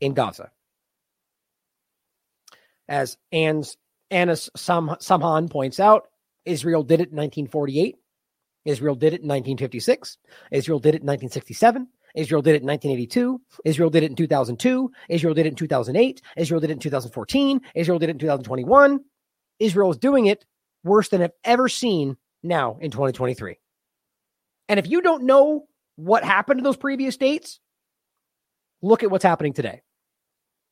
in 0.00 0.14
Gaza. 0.14 0.50
As 2.86 3.16
Anne's, 3.32 3.76
Sam, 4.10 4.96
Samhan 5.00 5.50
points 5.50 5.80
out, 5.80 6.08
Israel 6.48 6.82
did 6.82 7.00
it 7.00 7.10
in 7.10 7.16
1948 7.16 7.96
Israel 8.68 8.94
did 8.94 9.14
it 9.14 9.22
in 9.22 9.28
1956. 9.28 10.18
Israel 10.52 10.78
did 10.78 10.94
it 10.94 11.02
in 11.02 11.06
1967. 11.06 11.88
Israel 12.14 12.42
did 12.42 12.54
it 12.54 12.62
in 12.62 12.68
1982. 12.68 13.40
Israel 13.64 13.90
did 13.90 14.02
it 14.02 14.10
in 14.10 14.16
2002. 14.16 14.90
Israel 15.08 15.34
did 15.34 15.46
it 15.46 15.50
in 15.50 15.54
2008. 15.54 16.22
Israel 16.36 16.60
did 16.60 16.70
it 16.70 16.72
in 16.74 16.78
2014. 16.78 17.60
Israel 17.74 17.98
did 17.98 18.08
it 18.08 18.12
in 18.12 18.18
2021. 18.18 19.00
Israel 19.58 19.90
is 19.90 19.96
doing 19.96 20.26
it 20.26 20.44
worse 20.84 21.08
than 21.08 21.22
I've 21.22 21.32
ever 21.44 21.68
seen 21.68 22.16
now 22.42 22.78
in 22.80 22.90
2023. 22.90 23.58
And 24.68 24.78
if 24.78 24.88
you 24.88 25.00
don't 25.00 25.24
know 25.24 25.66
what 25.96 26.22
happened 26.22 26.60
to 26.60 26.64
those 26.64 26.76
previous 26.76 27.16
dates, 27.16 27.60
look 28.82 29.02
at 29.02 29.10
what's 29.10 29.24
happening 29.24 29.54
today. 29.54 29.82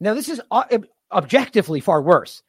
Now, 0.00 0.12
this 0.12 0.28
is 0.28 0.40
uh, 0.50 0.64
objectively 1.10 1.80
far 1.80 2.02
worse, 2.02 2.42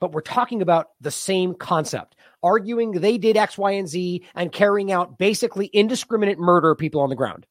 but 0.00 0.12
we're 0.12 0.20
talking 0.20 0.62
about 0.62 0.88
the 1.00 1.10
same 1.10 1.54
concept, 1.54 2.16
arguing 2.42 2.92
they 2.92 3.18
did 3.18 3.36
X, 3.36 3.56
Y, 3.56 3.72
and 3.72 3.88
Z 3.88 4.24
and 4.34 4.52
carrying 4.52 4.92
out 4.92 5.18
basically 5.18 5.66
indiscriminate 5.66 6.38
murder 6.38 6.70
of 6.70 6.78
people 6.78 7.00
on 7.00 7.10
the 7.10 7.16
ground. 7.16 7.46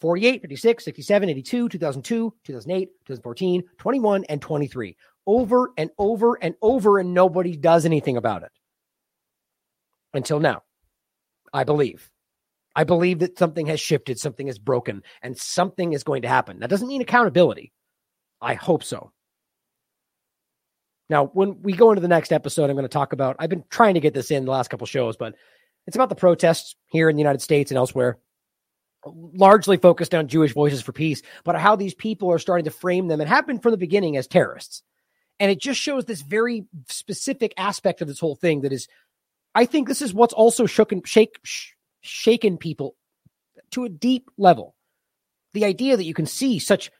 48, 0.00 0.42
56, 0.42 0.84
67, 0.84 1.28
82, 1.28 1.68
2002, 1.68 2.34
2008, 2.44 2.88
2014, 3.06 3.62
21, 3.78 4.24
and 4.28 4.42
23. 4.42 4.96
Over 5.26 5.70
and 5.76 5.90
over 5.96 6.34
and 6.42 6.56
over, 6.60 6.98
and 6.98 7.14
nobody 7.14 7.56
does 7.56 7.86
anything 7.86 8.16
about 8.16 8.42
it. 8.42 8.50
Until 10.12 10.40
now, 10.40 10.64
I 11.52 11.62
believe. 11.62 12.10
I 12.74 12.84
believe 12.84 13.20
that 13.20 13.38
something 13.38 13.66
has 13.66 13.80
shifted, 13.80 14.18
something 14.18 14.48
is 14.48 14.58
broken, 14.58 15.02
and 15.22 15.36
something 15.38 15.92
is 15.92 16.02
going 16.02 16.22
to 16.22 16.28
happen. 16.28 16.58
That 16.58 16.70
doesn't 16.70 16.88
mean 16.88 17.02
accountability. 17.02 17.72
I 18.40 18.54
hope 18.54 18.82
so. 18.82 19.12
Now, 21.08 21.26
when 21.26 21.60
we 21.62 21.72
go 21.72 21.90
into 21.90 22.00
the 22.00 22.08
next 22.08 22.32
episode, 22.32 22.70
I'm 22.70 22.76
going 22.76 22.84
to 22.84 22.88
talk 22.88 23.12
about. 23.12 23.36
I've 23.38 23.50
been 23.50 23.64
trying 23.70 23.94
to 23.94 24.00
get 24.00 24.14
this 24.14 24.30
in 24.30 24.44
the 24.44 24.50
last 24.50 24.68
couple 24.68 24.86
shows, 24.86 25.16
but 25.16 25.34
it's 25.86 25.96
about 25.96 26.08
the 26.08 26.14
protests 26.14 26.76
here 26.86 27.10
in 27.10 27.16
the 27.16 27.20
United 27.20 27.42
States 27.42 27.70
and 27.70 27.78
elsewhere, 27.78 28.18
largely 29.04 29.76
focused 29.76 30.14
on 30.14 30.28
Jewish 30.28 30.54
Voices 30.54 30.80
for 30.80 30.92
Peace, 30.92 31.22
but 31.44 31.56
how 31.56 31.76
these 31.76 31.94
people 31.94 32.30
are 32.30 32.38
starting 32.38 32.64
to 32.64 32.70
frame 32.70 33.08
them 33.08 33.20
and 33.20 33.28
have 33.28 33.46
been 33.46 33.58
from 33.58 33.72
the 33.72 33.76
beginning 33.76 34.16
as 34.16 34.26
terrorists. 34.26 34.82
And 35.40 35.50
it 35.50 35.60
just 35.60 35.80
shows 35.80 36.04
this 36.04 36.22
very 36.22 36.66
specific 36.88 37.52
aspect 37.56 38.00
of 38.00 38.08
this 38.08 38.20
whole 38.20 38.36
thing 38.36 38.60
that 38.60 38.72
is, 38.72 38.86
I 39.54 39.66
think 39.66 39.88
this 39.88 40.02
is 40.02 40.14
what's 40.14 40.34
also 40.34 40.66
shooken, 40.66 41.04
shake, 41.04 41.40
sh- 41.42 41.72
shaken 42.00 42.58
people 42.58 42.94
to 43.72 43.84
a 43.84 43.88
deep 43.88 44.30
level. 44.38 44.76
The 45.52 45.64
idea 45.64 45.96
that 45.96 46.04
you 46.04 46.14
can 46.14 46.26
see 46.26 46.58
such 46.58 46.90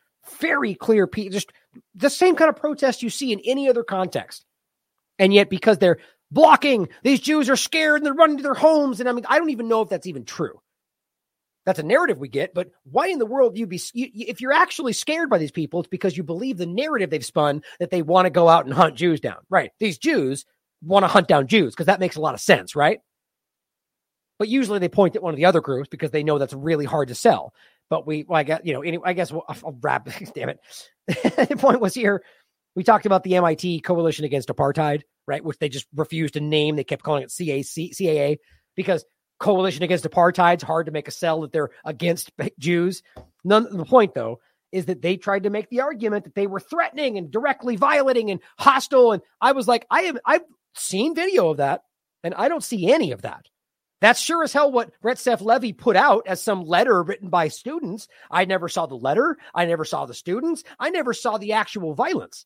very 0.40 0.74
clear, 0.74 1.06
just 1.06 1.52
the 1.94 2.10
same 2.10 2.36
kind 2.36 2.48
of 2.48 2.56
protest 2.56 3.02
you 3.02 3.10
see 3.10 3.32
in 3.32 3.40
any 3.44 3.68
other 3.68 3.82
context. 3.82 4.44
And 5.18 5.32
yet, 5.32 5.50
because 5.50 5.78
they're 5.78 5.98
blocking, 6.30 6.88
these 7.02 7.20
Jews 7.20 7.50
are 7.50 7.56
scared 7.56 7.96
and 7.96 8.06
they're 8.06 8.14
running 8.14 8.38
to 8.38 8.42
their 8.42 8.54
homes. 8.54 9.00
And 9.00 9.08
I 9.08 9.12
mean, 9.12 9.26
I 9.28 9.38
don't 9.38 9.50
even 9.50 9.68
know 9.68 9.82
if 9.82 9.88
that's 9.88 10.06
even 10.06 10.24
true. 10.24 10.60
That's 11.64 11.78
a 11.78 11.84
narrative 11.84 12.18
we 12.18 12.28
get, 12.28 12.54
but 12.54 12.70
why 12.82 13.06
in 13.06 13.20
the 13.20 13.26
world 13.26 13.56
you 13.56 13.68
be 13.68 13.80
you, 13.94 14.08
if 14.14 14.40
you're 14.40 14.52
actually 14.52 14.92
scared 14.94 15.30
by 15.30 15.38
these 15.38 15.52
people? 15.52 15.78
It's 15.78 15.88
because 15.88 16.16
you 16.16 16.24
believe 16.24 16.58
the 16.58 16.66
narrative 16.66 17.08
they've 17.10 17.24
spun 17.24 17.62
that 17.78 17.90
they 17.90 18.02
want 18.02 18.26
to 18.26 18.30
go 18.30 18.48
out 18.48 18.64
and 18.64 18.74
hunt 18.74 18.96
Jews 18.96 19.20
down. 19.20 19.38
Right? 19.48 19.70
These 19.78 19.98
Jews 19.98 20.44
want 20.82 21.04
to 21.04 21.08
hunt 21.08 21.28
down 21.28 21.46
Jews 21.46 21.72
because 21.72 21.86
that 21.86 22.00
makes 22.00 22.16
a 22.16 22.20
lot 22.20 22.34
of 22.34 22.40
sense, 22.40 22.74
right? 22.74 22.98
But 24.40 24.48
usually 24.48 24.80
they 24.80 24.88
point 24.88 25.14
at 25.14 25.22
one 25.22 25.34
of 25.34 25.36
the 25.36 25.44
other 25.44 25.60
groups 25.60 25.88
because 25.88 26.10
they 26.10 26.24
know 26.24 26.38
that's 26.38 26.52
really 26.52 26.84
hard 26.84 27.08
to 27.08 27.14
sell. 27.14 27.54
But 27.92 28.06
we, 28.06 28.24
well, 28.26 28.38
I 28.38 28.42
guess, 28.42 28.62
you 28.64 28.72
know, 28.72 28.80
anyway, 28.80 29.02
I 29.04 29.12
guess 29.12 29.30
we'll, 29.30 29.44
I'll 29.46 29.76
wrap. 29.82 30.08
Damn 30.34 30.48
it. 30.48 30.60
the 31.06 31.58
point 31.58 31.78
was 31.78 31.92
here. 31.92 32.22
We 32.74 32.84
talked 32.84 33.04
about 33.04 33.22
the 33.22 33.36
MIT 33.36 33.80
Coalition 33.80 34.24
Against 34.24 34.48
Apartheid, 34.48 35.02
right? 35.26 35.44
Which 35.44 35.58
they 35.58 35.68
just 35.68 35.86
refused 35.94 36.32
to 36.32 36.40
name. 36.40 36.76
They 36.76 36.84
kept 36.84 37.02
calling 37.02 37.22
it 37.22 37.28
CAC, 37.28 37.90
CAA 37.90 38.38
because 38.76 39.04
Coalition 39.38 39.82
Against 39.82 40.06
Apartheid's 40.06 40.62
hard 40.62 40.86
to 40.86 40.92
make 40.92 41.06
a 41.06 41.10
sell 41.10 41.42
that 41.42 41.52
they're 41.52 41.68
against 41.84 42.30
Jews. 42.58 43.02
None. 43.44 43.64
The 43.70 43.84
point 43.84 44.14
though 44.14 44.40
is 44.72 44.86
that 44.86 45.02
they 45.02 45.18
tried 45.18 45.42
to 45.42 45.50
make 45.50 45.68
the 45.68 45.82
argument 45.82 46.24
that 46.24 46.34
they 46.34 46.46
were 46.46 46.60
threatening 46.60 47.18
and 47.18 47.30
directly 47.30 47.76
violating 47.76 48.30
and 48.30 48.40
hostile. 48.58 49.12
And 49.12 49.22
I 49.38 49.52
was 49.52 49.68
like, 49.68 49.86
I 49.90 50.00
have 50.04 50.18
I've 50.24 50.44
seen 50.74 51.14
video 51.14 51.50
of 51.50 51.58
that, 51.58 51.82
and 52.24 52.32
I 52.32 52.48
don't 52.48 52.64
see 52.64 52.90
any 52.90 53.12
of 53.12 53.20
that. 53.20 53.44
That's 54.02 54.20
sure 54.20 54.42
as 54.42 54.52
hell 54.52 54.72
what 54.72 54.90
Retsef 55.00 55.40
Levi 55.40 55.76
put 55.78 55.94
out 55.94 56.26
as 56.26 56.42
some 56.42 56.64
letter 56.64 57.00
written 57.04 57.28
by 57.28 57.46
students. 57.46 58.08
I 58.28 58.44
never 58.46 58.68
saw 58.68 58.86
the 58.86 58.96
letter. 58.96 59.38
I 59.54 59.64
never 59.64 59.84
saw 59.84 60.06
the 60.06 60.12
students. 60.12 60.64
I 60.76 60.90
never 60.90 61.14
saw 61.14 61.38
the 61.38 61.52
actual 61.52 61.94
violence. 61.94 62.44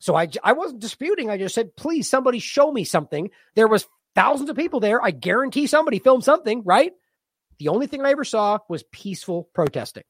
So 0.00 0.16
I, 0.16 0.26
I 0.42 0.52
wasn't 0.52 0.80
disputing. 0.80 1.30
I 1.30 1.38
just 1.38 1.54
said, 1.54 1.76
please, 1.76 2.10
somebody 2.10 2.40
show 2.40 2.72
me 2.72 2.82
something. 2.82 3.30
There 3.54 3.68
was 3.68 3.86
thousands 4.16 4.50
of 4.50 4.56
people 4.56 4.80
there. 4.80 5.00
I 5.00 5.12
guarantee 5.12 5.68
somebody 5.68 6.00
filmed 6.00 6.24
something, 6.24 6.64
right? 6.64 6.90
The 7.60 7.68
only 7.68 7.86
thing 7.86 8.04
I 8.04 8.10
ever 8.10 8.24
saw 8.24 8.58
was 8.68 8.82
peaceful 8.90 9.48
protesting. 9.54 10.02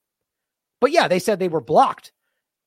But 0.81 0.93
yeah, 0.93 1.09
they 1.09 1.19
said 1.19 1.39
they 1.39 1.49
were 1.49 1.61
blocked. 1.61 2.13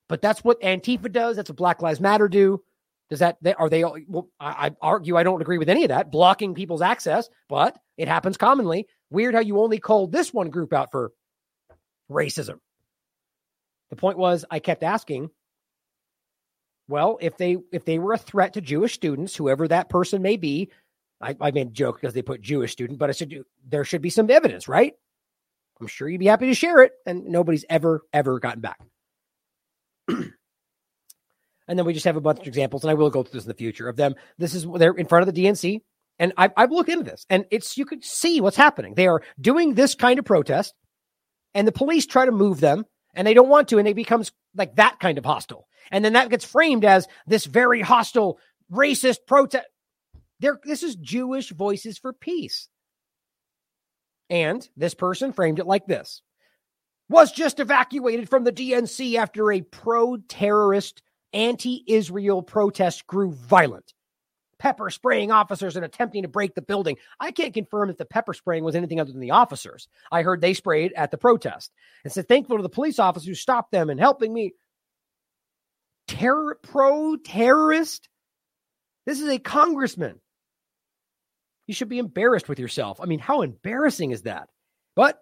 But 0.07 0.21
that's 0.21 0.43
what 0.43 0.61
Antifa 0.61 1.11
does. 1.11 1.35
That's 1.35 1.49
what 1.49 1.57
Black 1.57 1.81
Lives 1.81 1.99
Matter 1.99 2.27
do. 2.27 2.61
Does 3.09 3.19
that 3.19 3.37
are 3.57 3.69
they? 3.69 3.83
Well, 3.83 4.29
I, 4.39 4.67
I 4.67 4.71
argue 4.81 5.17
I 5.17 5.23
don't 5.23 5.41
agree 5.41 5.57
with 5.57 5.69
any 5.69 5.83
of 5.83 5.89
that 5.89 6.11
blocking 6.11 6.53
people's 6.53 6.81
access, 6.83 7.27
but 7.49 7.77
it 7.97 8.07
happens 8.07 8.37
commonly. 8.37 8.87
Weird 9.09 9.35
how 9.35 9.41
you 9.41 9.59
only 9.59 9.79
called 9.79 10.11
this 10.11 10.33
one 10.33 10.49
group 10.49 10.73
out 10.73 10.91
for 10.91 11.11
racism. 12.09 12.59
The 13.89 13.95
point 13.95 14.17
was, 14.17 14.45
I 14.49 14.59
kept 14.59 14.83
asking. 14.83 15.29
Well, 16.87 17.17
if 17.21 17.37
they 17.37 17.57
if 17.71 17.85
they 17.85 17.99
were 17.99 18.13
a 18.13 18.17
threat 18.17 18.53
to 18.53 18.61
Jewish 18.61 18.93
students, 18.93 19.35
whoever 19.35 19.67
that 19.67 19.89
person 19.89 20.21
may 20.21 20.35
be, 20.35 20.69
I, 21.21 21.35
I 21.39 21.51
made 21.51 21.67
a 21.67 21.71
joke 21.71 22.01
because 22.01 22.13
they 22.13 22.21
put 22.21 22.41
Jewish 22.41 22.71
student, 22.71 22.99
but 22.99 23.09
I 23.09 23.13
said 23.13 23.31
there 23.65 23.85
should 23.85 24.01
be 24.01 24.09
some 24.09 24.29
evidence, 24.29 24.67
right? 24.67 24.93
I'm 25.79 25.87
sure 25.87 26.09
you'd 26.09 26.19
be 26.19 26.25
happy 26.25 26.47
to 26.47 26.53
share 26.53 26.81
it, 26.81 26.91
and 27.05 27.25
nobody's 27.25 27.65
ever 27.69 28.01
ever 28.11 28.39
gotten 28.39 28.61
back. 28.61 28.79
And 31.67 31.79
then 31.79 31.85
we 31.85 31.93
just 31.93 32.05
have 32.05 32.17
a 32.17 32.21
bunch 32.21 32.39
of 32.39 32.47
examples, 32.47 32.83
and 32.83 32.91
I 32.91 32.93
will 32.93 33.09
go 33.09 33.23
through 33.23 33.39
this 33.39 33.45
in 33.45 33.47
the 33.47 33.53
future 33.53 33.87
of 33.87 33.95
them. 33.95 34.15
This 34.37 34.53
is 34.53 34.67
they're 34.75 34.93
in 34.93 35.07
front 35.07 35.27
of 35.27 35.33
the 35.33 35.43
DNC, 35.43 35.81
and 36.19 36.33
I've, 36.37 36.51
I've 36.55 36.71
looked 36.71 36.89
into 36.89 37.03
this, 37.03 37.25
and 37.29 37.45
it's 37.51 37.77
you 37.77 37.85
could 37.85 38.03
see 38.03 38.41
what's 38.41 38.57
happening. 38.57 38.93
They 38.95 39.07
are 39.07 39.23
doing 39.39 39.73
this 39.73 39.95
kind 39.95 40.19
of 40.19 40.25
protest, 40.25 40.73
and 41.53 41.67
the 41.67 41.71
police 41.71 42.05
try 42.05 42.25
to 42.25 42.31
move 42.31 42.59
them, 42.59 42.85
and 43.13 43.27
they 43.27 43.33
don't 43.33 43.49
want 43.49 43.69
to, 43.69 43.79
and 43.79 43.87
it 43.87 43.95
becomes 43.95 44.31
like 44.55 44.75
that 44.75 44.99
kind 44.99 45.17
of 45.17 45.25
hostile, 45.25 45.67
and 45.91 46.03
then 46.03 46.13
that 46.13 46.29
gets 46.29 46.45
framed 46.45 46.85
as 46.85 47.07
this 47.27 47.45
very 47.45 47.81
hostile, 47.81 48.39
racist 48.71 49.19
protest. 49.27 49.65
There, 50.39 50.59
this 50.63 50.83
is 50.83 50.95
Jewish 50.95 51.51
Voices 51.51 51.97
for 51.97 52.13
Peace, 52.13 52.67
and 54.29 54.67
this 54.77 54.93
person 54.93 55.33
framed 55.33 55.59
it 55.59 55.67
like 55.67 55.87
this: 55.87 56.21
was 57.09 57.31
just 57.31 57.59
evacuated 57.59 58.29
from 58.29 58.43
the 58.43 58.51
DNC 58.51 59.15
after 59.15 59.51
a 59.51 59.61
pro-terrorist 59.61 61.01
anti 61.33 61.83
Israel 61.87 62.43
protest 62.43 63.07
grew 63.07 63.31
violent. 63.31 63.93
Pepper 64.63 64.89
spraying 64.89 65.29
officers 65.29 65.75
and 65.75 65.83
attempting 65.83 66.21
to 66.21 66.29
break 66.29 66.55
the 66.55 66.61
building. 66.61 66.95
I 67.19 67.31
can't 67.31 67.53
confirm 67.53 67.89
that 67.89 67.97
the 67.97 68.05
pepper 68.05 68.33
spraying 68.33 68.63
was 68.63 68.75
anything 68.75 68.97
other 68.97 69.11
than 69.11 69.19
the 69.19 69.31
officers. 69.31 69.89
I 70.09 70.21
heard 70.21 70.39
they 70.39 70.53
sprayed 70.53 70.93
at 70.93 71.11
the 71.11 71.17
protest 71.17 71.73
and 72.05 72.13
said, 72.13 72.29
thankful 72.29 72.55
to 72.55 72.63
the 72.63 72.69
police 72.69 72.97
officers 72.97 73.27
who 73.27 73.35
stopped 73.35 73.73
them 73.73 73.89
and 73.89 73.99
helping 73.99 74.33
me. 74.33 74.53
Terror, 76.07 76.57
pro 76.63 77.17
terrorist? 77.17 78.07
This 79.05 79.19
is 79.19 79.27
a 79.27 79.37
congressman. 79.37 80.21
You 81.67 81.73
should 81.73 81.89
be 81.89 81.99
embarrassed 81.99 82.47
with 82.47 82.59
yourself. 82.59 83.01
I 83.01 83.05
mean, 83.05 83.19
how 83.19 83.41
embarrassing 83.41 84.11
is 84.11 84.21
that? 84.21 84.47
But 84.95 85.21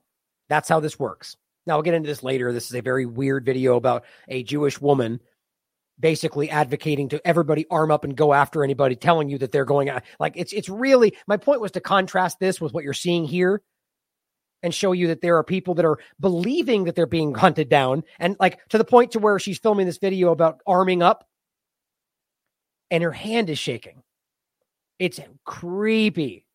that's 0.50 0.70
how 0.70 0.82
this 0.82 1.00
works. 1.00 1.36
Now, 1.66 1.78
I'll 1.78 1.82
get 1.82 1.95
into 1.95 2.08
this 2.08 2.22
later. 2.22 2.53
This 2.53 2.70
is 2.70 2.76
a 2.76 2.82
very 2.82 3.08
weird 3.08 3.44
video 3.44 3.76
about 3.76 4.06
a 4.28 4.44
Jewish 4.44 4.80
woman 4.80 5.20
basically 6.02 6.50
advocating 6.50 7.10
to 7.10 7.26
everybody 7.26 7.66
arm 7.70 7.92
up 7.92 8.04
and 8.04 8.18
go 8.18 8.34
after 8.34 8.64
anybody 8.64 8.96
telling 8.96 9.30
you 9.30 9.38
that 9.38 9.52
they're 9.52 9.66
going 9.66 9.90
like 10.20 10.34
it's 10.36 10.52
it's 10.52 10.68
really 10.68 11.16
my 11.28 11.38
point 11.38 11.62
was 11.62 11.72
to 11.72 11.80
contrast 11.80 12.40
this 12.40 12.60
with 12.60 12.74
what 12.74 12.84
you're 12.84 12.94
seeing 12.94 13.24
here 13.24 13.62
and 14.64 14.74
show 14.74 14.92
you 14.92 15.08
that 15.08 15.22
there 15.22 15.38
are 15.38 15.44
people 15.44 15.76
that 15.76 15.86
are 15.86 16.00
believing 16.20 16.84
that 16.86 16.96
they're 16.96 17.06
being 17.06 17.34
hunted 17.34 17.70
down 17.70 18.04
and 18.20 18.36
like 18.40 18.60
to 18.70 18.78
the 18.78 18.84
point 18.84 19.12
to 19.12 19.20
where 19.20 19.40
she's 19.40 19.60
filming 19.60 19.86
this 19.86 19.98
video 19.98 20.32
about 20.32 20.60
arming 20.68 21.02
up 21.02 21.26
and 22.92 23.02
her 23.04 23.12
hand 23.12 23.50
is 23.50 23.58
shaking. 23.58 24.04
It's 25.00 25.20
creepy 25.46 26.46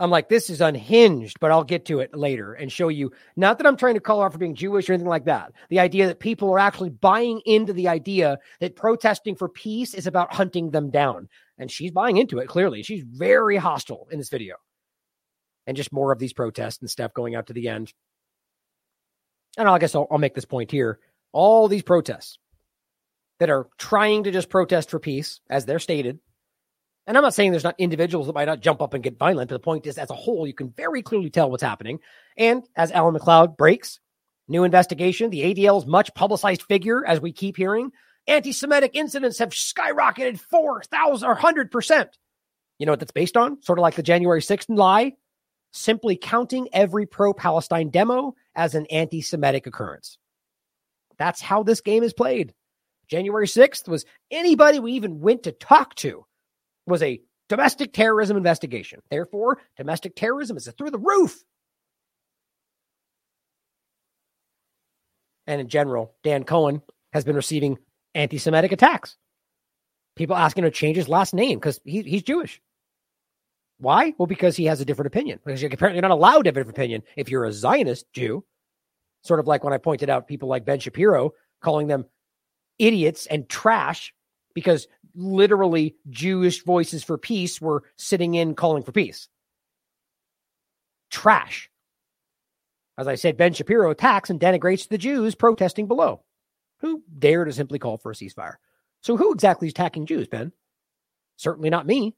I'm 0.00 0.10
like, 0.10 0.28
this 0.28 0.48
is 0.48 0.60
unhinged, 0.60 1.40
but 1.40 1.50
I'll 1.50 1.64
get 1.64 1.86
to 1.86 1.98
it 1.98 2.16
later 2.16 2.52
and 2.52 2.70
show 2.70 2.88
you. 2.88 3.10
Not 3.36 3.58
that 3.58 3.66
I'm 3.66 3.76
trying 3.76 3.94
to 3.94 4.00
call 4.00 4.22
out 4.22 4.32
for 4.32 4.38
being 4.38 4.54
Jewish 4.54 4.88
or 4.88 4.92
anything 4.92 5.08
like 5.08 5.24
that. 5.24 5.52
The 5.70 5.80
idea 5.80 6.06
that 6.06 6.20
people 6.20 6.50
are 6.52 6.58
actually 6.58 6.90
buying 6.90 7.40
into 7.44 7.72
the 7.72 7.88
idea 7.88 8.38
that 8.60 8.76
protesting 8.76 9.34
for 9.34 9.48
peace 9.48 9.94
is 9.94 10.06
about 10.06 10.32
hunting 10.32 10.70
them 10.70 10.90
down. 10.90 11.28
And 11.58 11.68
she's 11.68 11.90
buying 11.90 12.16
into 12.16 12.38
it, 12.38 12.46
clearly. 12.46 12.84
She's 12.84 13.02
very 13.02 13.56
hostile 13.56 14.06
in 14.12 14.18
this 14.18 14.28
video. 14.28 14.54
And 15.66 15.76
just 15.76 15.92
more 15.92 16.12
of 16.12 16.20
these 16.20 16.32
protests 16.32 16.80
and 16.80 16.88
stuff 16.88 17.12
going 17.12 17.34
out 17.34 17.48
to 17.48 17.52
the 17.52 17.68
end. 17.68 17.92
And 19.56 19.68
I 19.68 19.78
guess 19.78 19.96
I'll, 19.96 20.06
I'll 20.10 20.18
make 20.18 20.34
this 20.34 20.44
point 20.44 20.70
here. 20.70 21.00
All 21.32 21.66
these 21.66 21.82
protests 21.82 22.38
that 23.40 23.50
are 23.50 23.66
trying 23.78 24.24
to 24.24 24.30
just 24.30 24.48
protest 24.48 24.90
for 24.90 25.00
peace, 25.00 25.40
as 25.50 25.66
they're 25.66 25.80
stated, 25.80 26.20
And 27.08 27.16
I'm 27.16 27.22
not 27.22 27.32
saying 27.32 27.52
there's 27.52 27.64
not 27.64 27.74
individuals 27.78 28.26
that 28.26 28.34
might 28.34 28.44
not 28.44 28.60
jump 28.60 28.82
up 28.82 28.92
and 28.92 29.02
get 29.02 29.18
violent, 29.18 29.48
but 29.48 29.54
the 29.54 29.64
point 29.64 29.86
is, 29.86 29.96
as 29.96 30.10
a 30.10 30.14
whole, 30.14 30.46
you 30.46 30.52
can 30.52 30.74
very 30.76 31.00
clearly 31.00 31.30
tell 31.30 31.50
what's 31.50 31.62
happening. 31.62 32.00
And 32.36 32.68
as 32.76 32.92
Alan 32.92 33.14
MacLeod 33.14 33.56
breaks, 33.56 33.98
new 34.46 34.62
investigation, 34.62 35.30
the 35.30 35.42
ADL's 35.42 35.86
much 35.86 36.12
publicized 36.14 36.64
figure, 36.64 37.06
as 37.06 37.18
we 37.18 37.32
keep 37.32 37.56
hearing, 37.56 37.92
anti 38.26 38.52
Semitic 38.52 38.90
incidents 38.92 39.38
have 39.38 39.50
skyrocketed 39.50 40.38
4,000 40.38 41.26
or 41.26 41.34
100%. 41.34 42.08
You 42.78 42.84
know 42.84 42.92
what 42.92 43.00
that's 43.00 43.10
based 43.10 43.38
on? 43.38 43.62
Sort 43.62 43.78
of 43.78 43.82
like 43.82 43.94
the 43.94 44.02
January 44.02 44.42
6th 44.42 44.66
lie, 44.68 45.14
simply 45.72 46.14
counting 46.14 46.68
every 46.74 47.06
pro 47.06 47.32
Palestine 47.32 47.88
demo 47.88 48.34
as 48.54 48.74
an 48.74 48.84
anti 48.90 49.22
Semitic 49.22 49.66
occurrence. 49.66 50.18
That's 51.16 51.40
how 51.40 51.62
this 51.62 51.80
game 51.80 52.02
is 52.02 52.12
played. 52.12 52.52
January 53.08 53.46
6th 53.46 53.88
was 53.88 54.04
anybody 54.30 54.78
we 54.78 54.92
even 54.92 55.20
went 55.20 55.44
to 55.44 55.52
talk 55.52 55.94
to 55.94 56.26
was 56.88 57.02
a 57.02 57.20
domestic 57.48 57.92
terrorism 57.92 58.36
investigation. 58.36 59.00
Therefore, 59.10 59.58
domestic 59.76 60.14
terrorism 60.16 60.56
is 60.56 60.68
through 60.76 60.90
the 60.90 60.98
roof. 60.98 61.42
And 65.46 65.60
in 65.60 65.68
general, 65.68 66.14
Dan 66.22 66.44
Cohen 66.44 66.82
has 67.12 67.24
been 67.24 67.36
receiving 67.36 67.78
anti 68.14 68.38
Semitic 68.38 68.72
attacks. 68.72 69.16
People 70.14 70.36
asking 70.36 70.64
to 70.64 70.70
change 70.70 70.96
his 70.96 71.08
last 71.08 71.32
name 71.32 71.58
because 71.58 71.80
he, 71.84 72.02
he's 72.02 72.22
Jewish. 72.22 72.60
Why? 73.78 74.12
Well, 74.18 74.26
because 74.26 74.56
he 74.56 74.64
has 74.64 74.80
a 74.80 74.84
different 74.84 75.06
opinion. 75.06 75.38
Because 75.44 75.62
you're 75.62 75.72
apparently 75.72 76.00
not 76.00 76.10
allowed 76.10 76.42
to 76.42 76.48
have 76.48 76.56
a 76.56 76.60
different 76.60 76.76
opinion 76.76 77.02
if 77.16 77.30
you're 77.30 77.44
a 77.44 77.52
Zionist 77.52 78.12
Jew. 78.12 78.44
Sort 79.22 79.40
of 79.40 79.46
like 79.46 79.64
when 79.64 79.72
I 79.72 79.78
pointed 79.78 80.10
out 80.10 80.28
people 80.28 80.48
like 80.48 80.64
Ben 80.64 80.80
Shapiro 80.80 81.32
calling 81.62 81.86
them 81.86 82.04
idiots 82.78 83.26
and 83.26 83.48
trash 83.48 84.12
because 84.54 84.88
literally 85.14 85.96
Jewish 86.10 86.64
voices 86.64 87.02
for 87.04 87.18
peace 87.18 87.60
were 87.60 87.84
sitting 87.96 88.34
in 88.34 88.54
calling 88.54 88.82
for 88.82 88.92
peace. 88.92 89.28
Trash. 91.10 91.70
As 92.96 93.06
I 93.06 93.14
said, 93.14 93.36
Ben 93.36 93.52
Shapiro 93.52 93.90
attacks 93.90 94.30
and 94.30 94.40
denigrates 94.40 94.88
the 94.88 94.98
Jews 94.98 95.34
protesting 95.34 95.86
below, 95.86 96.22
who 96.80 97.02
dare 97.18 97.44
to 97.44 97.52
simply 97.52 97.78
call 97.78 97.96
for 97.96 98.10
a 98.10 98.14
ceasefire. 98.14 98.54
So, 99.02 99.16
who 99.16 99.32
exactly 99.32 99.68
is 99.68 99.72
attacking 99.72 100.06
Jews, 100.06 100.26
Ben? 100.26 100.52
Certainly 101.36 101.70
not 101.70 101.86
me. 101.86 102.16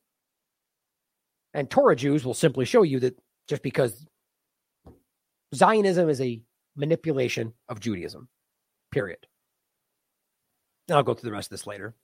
And 1.52 1.68
Torah 1.68 1.96
Jews 1.96 2.24
will 2.24 2.34
simply 2.34 2.64
show 2.64 2.82
you 2.82 3.00
that 3.00 3.18
just 3.48 3.62
because 3.62 4.06
Zionism 5.54 6.08
is 6.08 6.20
a 6.20 6.40
manipulation 6.76 7.52
of 7.68 7.80
Judaism, 7.80 8.28
period. 8.90 9.26
I'll 10.90 11.02
go 11.02 11.14
through 11.14 11.30
the 11.30 11.34
rest 11.34 11.48
of 11.48 11.50
this 11.50 11.66
later. 11.66 11.94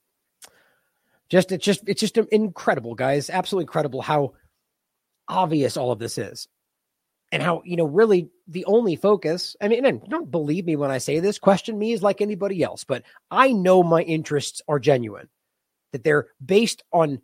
Just 1.28 1.52
it's 1.52 1.64
just 1.64 1.82
it's 1.86 2.00
just 2.00 2.16
incredible, 2.16 2.94
guys. 2.94 3.30
Absolutely 3.30 3.64
incredible 3.64 4.02
how 4.02 4.34
obvious 5.28 5.76
all 5.76 5.92
of 5.92 5.98
this 5.98 6.18
is. 6.18 6.48
And 7.32 7.42
how, 7.42 7.62
you 7.64 7.76
know, 7.76 7.84
really 7.84 8.30
the 8.46 8.64
only 8.66 8.94
focus, 8.94 9.56
I 9.60 9.66
mean, 9.66 9.84
and 9.84 10.00
don't 10.08 10.30
believe 10.30 10.64
me 10.64 10.76
when 10.76 10.92
I 10.92 10.98
say 10.98 11.18
this, 11.18 11.40
question 11.40 11.76
me 11.76 11.92
is 11.92 12.00
like 12.00 12.20
anybody 12.20 12.62
else, 12.62 12.84
but 12.84 13.02
I 13.32 13.52
know 13.52 13.82
my 13.82 14.02
interests 14.02 14.62
are 14.68 14.78
genuine, 14.78 15.28
that 15.92 16.04
they're 16.04 16.28
based 16.44 16.84
on 16.92 17.20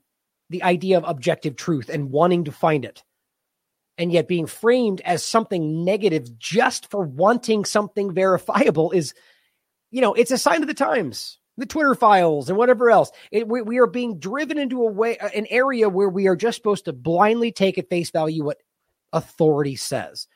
the 0.51 0.65
idea 0.65 0.99
of 0.99 1.05
objective 1.07 1.55
truth 1.55 1.89
and 1.89 2.11
wanting 2.11 2.45
to 2.45 2.53
find 2.53 2.85
it. 2.85 3.05
And 3.97 4.11
yet 4.11 4.27
being 4.27 4.47
framed 4.47 5.01
as 5.03 5.23
something 5.23 5.85
negative 5.85 6.37
just 6.37 6.91
for 6.91 7.05
wanting 7.05 7.65
something 7.65 8.13
verifiable 8.13 8.91
is, 8.91 9.15
you 9.93 10.01
know, 10.01 10.15
it's 10.15 10.33
a 10.33 10.39
sign 10.39 10.63
of 10.63 10.69
the 10.69 10.75
times 10.75 11.39
the 11.57 11.67
Twitter 11.67 11.95
files 11.95 12.49
and 12.49 12.57
whatever 12.57 12.91
else. 12.91 13.11
It, 13.31 13.47
we, 13.47 13.63
we, 13.63 13.79
are 13.79 13.87
being 13.87 14.19
driven 14.19 14.59
into 14.59 14.83
a 14.83 14.91
way, 14.91 15.19
uh, 15.19 15.29
an 15.35 15.47
area 15.51 15.89
where 15.89 16.09
we 16.09 16.27
are 16.27 16.37
just 16.37 16.57
supposed 16.57 16.87
to 16.87 16.93
blindly 16.93 17.53
take 17.53 17.79
at 17.79 17.91
face 17.91 18.11
value 18.11 18.45
what 18.45 18.63
authority 19.13 19.77
says. 19.77 20.27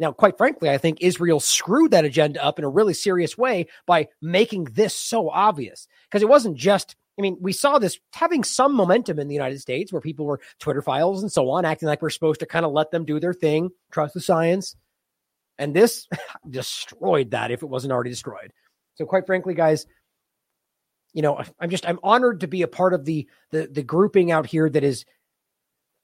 Now, 0.00 0.12
quite 0.12 0.38
frankly, 0.38 0.70
I 0.70 0.78
think 0.78 0.98
Israel 1.00 1.40
screwed 1.40 1.90
that 1.90 2.04
agenda 2.04 2.42
up 2.42 2.58
in 2.58 2.64
a 2.64 2.68
really 2.68 2.94
serious 2.94 3.36
way 3.36 3.66
by 3.86 4.08
making 4.22 4.64
this 4.64 4.94
so 4.94 5.28
obvious. 5.28 5.88
Because 6.08 6.22
it 6.22 6.28
wasn't 6.28 6.56
just, 6.56 6.94
I 7.18 7.22
mean, 7.22 7.36
we 7.40 7.52
saw 7.52 7.78
this 7.78 7.98
having 8.12 8.44
some 8.44 8.74
momentum 8.74 9.18
in 9.18 9.26
the 9.26 9.34
United 9.34 9.60
States 9.60 9.92
where 9.92 10.00
people 10.00 10.26
were 10.26 10.40
Twitter 10.60 10.82
files 10.82 11.22
and 11.22 11.32
so 11.32 11.50
on, 11.50 11.64
acting 11.64 11.88
like 11.88 12.00
we're 12.00 12.10
supposed 12.10 12.40
to 12.40 12.46
kind 12.46 12.64
of 12.64 12.72
let 12.72 12.92
them 12.92 13.04
do 13.04 13.18
their 13.18 13.34
thing, 13.34 13.70
trust 13.90 14.14
the 14.14 14.20
science. 14.20 14.76
And 15.58 15.74
this 15.74 16.06
destroyed 16.50 17.32
that 17.32 17.50
if 17.50 17.62
it 17.62 17.68
wasn't 17.68 17.92
already 17.92 18.10
destroyed. 18.10 18.52
So, 18.94 19.04
quite 19.04 19.26
frankly, 19.26 19.54
guys, 19.54 19.86
you 21.12 21.22
know, 21.22 21.42
I'm 21.58 21.70
just 21.70 21.88
I'm 21.88 22.00
honored 22.02 22.40
to 22.40 22.48
be 22.48 22.62
a 22.62 22.68
part 22.68 22.94
of 22.94 23.04
the 23.04 23.28
the 23.50 23.66
the 23.66 23.82
grouping 23.82 24.30
out 24.30 24.46
here 24.46 24.68
that 24.68 24.84
is 24.84 25.04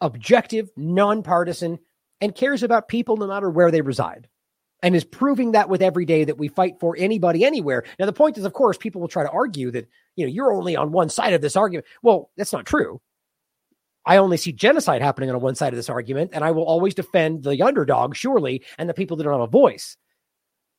objective, 0.01 0.71
nonpartisan, 0.77 1.79
and 2.21 2.35
cares 2.35 2.63
about 2.63 2.89
people 2.89 3.17
no 3.17 3.27
matter 3.27 3.51
where 3.51 3.71
they 3.71 3.81
reside. 3.81 4.29
And 4.83 4.95
is 4.95 5.05
proving 5.05 5.53
that 5.53 5.71
with 5.71 5.81
every 5.81 6.05
day 6.05 6.25
that 6.25 6.37
we 6.37 6.49
fight 6.49 6.79
for 6.79 6.95
anybody 6.99 7.43
anywhere. 7.43 7.85
Now, 7.99 8.05
the 8.05 8.13
point 8.13 8.37
is, 8.37 8.45
of 8.45 8.53
course, 8.53 8.77
people 8.77 9.01
will 9.01 9.09
try 9.09 9.23
to 9.23 9.31
argue 9.31 9.71
that, 9.71 9.89
you 10.15 10.27
know, 10.27 10.31
you're 10.31 10.53
only 10.53 10.77
on 10.77 10.93
one 10.93 11.09
side 11.09 11.33
of 11.33 11.41
this 11.41 11.57
argument. 11.57 11.87
Well, 12.03 12.31
that's 12.37 12.53
not 12.53 12.67
true. 12.67 13.01
I 14.05 14.19
only 14.19 14.37
see 14.37 14.53
genocide 14.53 15.01
happening 15.01 15.31
on 15.31 15.41
one 15.41 15.55
side 15.55 15.73
of 15.73 15.77
this 15.77 15.89
argument, 15.89 16.33
and 16.35 16.45
I 16.45 16.51
will 16.51 16.65
always 16.65 16.95
defend 16.95 17.45
the 17.45 17.63
underdog, 17.63 18.15
surely, 18.15 18.63
and 18.77 18.87
the 18.87 18.95
people 18.95 19.17
that 19.17 19.25
don't 19.25 19.33
have 19.33 19.41
a 19.41 19.47
voice. 19.47 19.97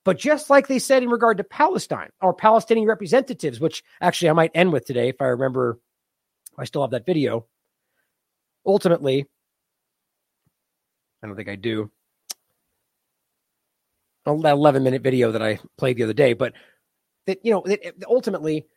But 0.05 0.19
just 0.19 0.51
like 0.51 0.67
they 0.67 0.77
said 0.77 1.01
in 1.01 1.09
regard 1.09 1.37
to 1.39 1.43
Palestine 1.43 2.11
or 2.21 2.31
Palestinian 2.31 2.87
representatives, 2.87 3.59
which 3.59 3.83
actually 3.99 4.29
I 4.29 4.33
might 4.33 4.51
end 4.53 4.71
with 4.71 4.85
today 4.85 5.09
if 5.09 5.19
I 5.19 5.25
remember, 5.25 5.79
I 6.57 6.65
still 6.65 6.83
have 6.83 6.91
that 6.91 7.07
video. 7.07 7.47
Ultimately, 8.65 9.25
I 11.23 11.27
don't 11.27 11.35
think 11.35 11.49
I 11.49 11.55
do. 11.55 11.91
Oh, 14.27 14.39
that 14.41 14.53
11 14.53 14.83
minute 14.83 15.01
video 15.01 15.31
that 15.31 15.41
I 15.41 15.59
played 15.77 15.97
the 15.97 16.03
other 16.03 16.13
day, 16.13 16.33
but 16.33 16.53
that, 17.25 17.43
you 17.43 17.51
know, 17.51 17.63
it, 17.63 17.95
ultimately, 18.07 18.67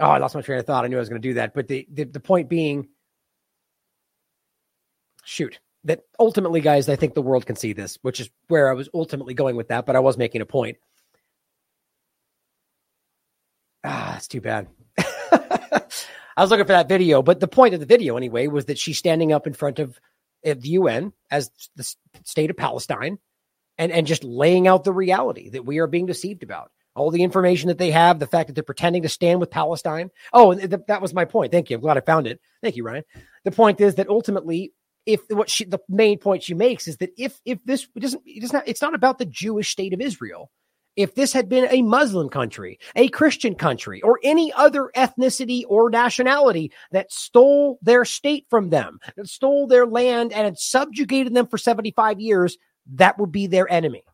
oh, 0.00 0.06
I 0.06 0.18
lost 0.18 0.34
my 0.34 0.42
train 0.42 0.58
of 0.58 0.66
thought. 0.66 0.84
I 0.84 0.88
knew 0.88 0.96
I 0.96 1.00
was 1.00 1.08
going 1.08 1.22
to 1.22 1.28
do 1.28 1.34
that. 1.34 1.54
But 1.54 1.68
the, 1.68 1.86
the, 1.92 2.04
the 2.04 2.20
point 2.20 2.48
being, 2.48 2.88
shoot, 5.24 5.60
that 5.86 6.00
ultimately, 6.18 6.60
guys, 6.60 6.88
I 6.88 6.96
think 6.96 7.14
the 7.14 7.22
world 7.22 7.46
can 7.46 7.56
see 7.56 7.72
this, 7.72 7.98
which 8.02 8.20
is 8.20 8.28
where 8.48 8.68
I 8.68 8.74
was 8.74 8.88
ultimately 8.92 9.34
going 9.34 9.56
with 9.56 9.68
that, 9.68 9.86
but 9.86 9.96
I 9.96 10.00
was 10.00 10.18
making 10.18 10.40
a 10.40 10.46
point. 10.46 10.76
Ah, 13.84 14.16
it's 14.16 14.28
too 14.28 14.40
bad. 14.40 14.68
I 14.98 16.42
was 16.42 16.50
looking 16.50 16.66
for 16.66 16.72
that 16.72 16.88
video, 16.88 17.22
but 17.22 17.40
the 17.40 17.48
point 17.48 17.74
of 17.74 17.80
the 17.80 17.86
video, 17.86 18.16
anyway, 18.16 18.48
was 18.48 18.66
that 18.66 18.78
she's 18.78 18.98
standing 18.98 19.32
up 19.32 19.46
in 19.46 19.54
front 19.54 19.78
of 19.78 19.98
the 20.42 20.68
UN 20.70 21.12
as 21.30 21.50
the 21.76 21.94
state 22.24 22.50
of 22.50 22.56
Palestine 22.56 23.18
and, 23.78 23.92
and 23.92 24.06
just 24.06 24.24
laying 24.24 24.66
out 24.66 24.84
the 24.84 24.92
reality 24.92 25.50
that 25.50 25.64
we 25.64 25.78
are 25.78 25.86
being 25.86 26.06
deceived 26.06 26.42
about. 26.42 26.70
All 26.94 27.10
the 27.10 27.22
information 27.22 27.68
that 27.68 27.78
they 27.78 27.90
have, 27.90 28.18
the 28.18 28.26
fact 28.26 28.46
that 28.48 28.54
they're 28.54 28.64
pretending 28.64 29.02
to 29.02 29.08
stand 29.08 29.38
with 29.38 29.50
Palestine. 29.50 30.10
Oh, 30.32 30.54
th- 30.54 30.80
that 30.88 31.02
was 31.02 31.12
my 31.12 31.26
point. 31.26 31.52
Thank 31.52 31.68
you. 31.68 31.76
I'm 31.76 31.82
glad 31.82 31.98
I 31.98 32.00
found 32.00 32.26
it. 32.26 32.40
Thank 32.62 32.76
you, 32.76 32.84
Ryan. 32.84 33.04
The 33.44 33.50
point 33.50 33.80
is 33.82 33.96
that 33.96 34.08
ultimately 34.08 34.72
if 35.06 35.20
what 35.30 35.48
she 35.48 35.64
the 35.64 35.78
main 35.88 36.18
point 36.18 36.42
she 36.42 36.54
makes 36.54 36.88
is 36.88 36.98
that 36.98 37.10
if 37.16 37.40
if 37.44 37.58
this 37.64 37.88
it 37.94 38.00
doesn't 38.00 38.22
it 38.26 38.40
does 38.40 38.52
not 38.52 38.64
it's 38.66 38.82
not 38.82 38.94
about 38.94 39.18
the 39.18 39.24
Jewish 39.24 39.70
state 39.70 39.94
of 39.94 40.00
Israel. 40.00 40.50
If 40.96 41.14
this 41.14 41.34
had 41.34 41.50
been 41.50 41.68
a 41.70 41.82
Muslim 41.82 42.30
country, 42.30 42.78
a 42.94 43.08
Christian 43.08 43.54
country, 43.54 44.00
or 44.00 44.18
any 44.22 44.50
other 44.54 44.90
ethnicity 44.96 45.62
or 45.68 45.90
nationality 45.90 46.72
that 46.90 47.12
stole 47.12 47.78
their 47.82 48.06
state 48.06 48.46
from 48.48 48.70
them, 48.70 48.98
that 49.14 49.28
stole 49.28 49.66
their 49.66 49.86
land 49.86 50.32
and 50.32 50.46
had 50.46 50.58
subjugated 50.58 51.34
them 51.34 51.48
for 51.48 51.58
75 51.58 52.18
years, 52.18 52.56
that 52.94 53.18
would 53.18 53.30
be 53.30 53.46
their 53.46 53.70
enemy. 53.70 54.04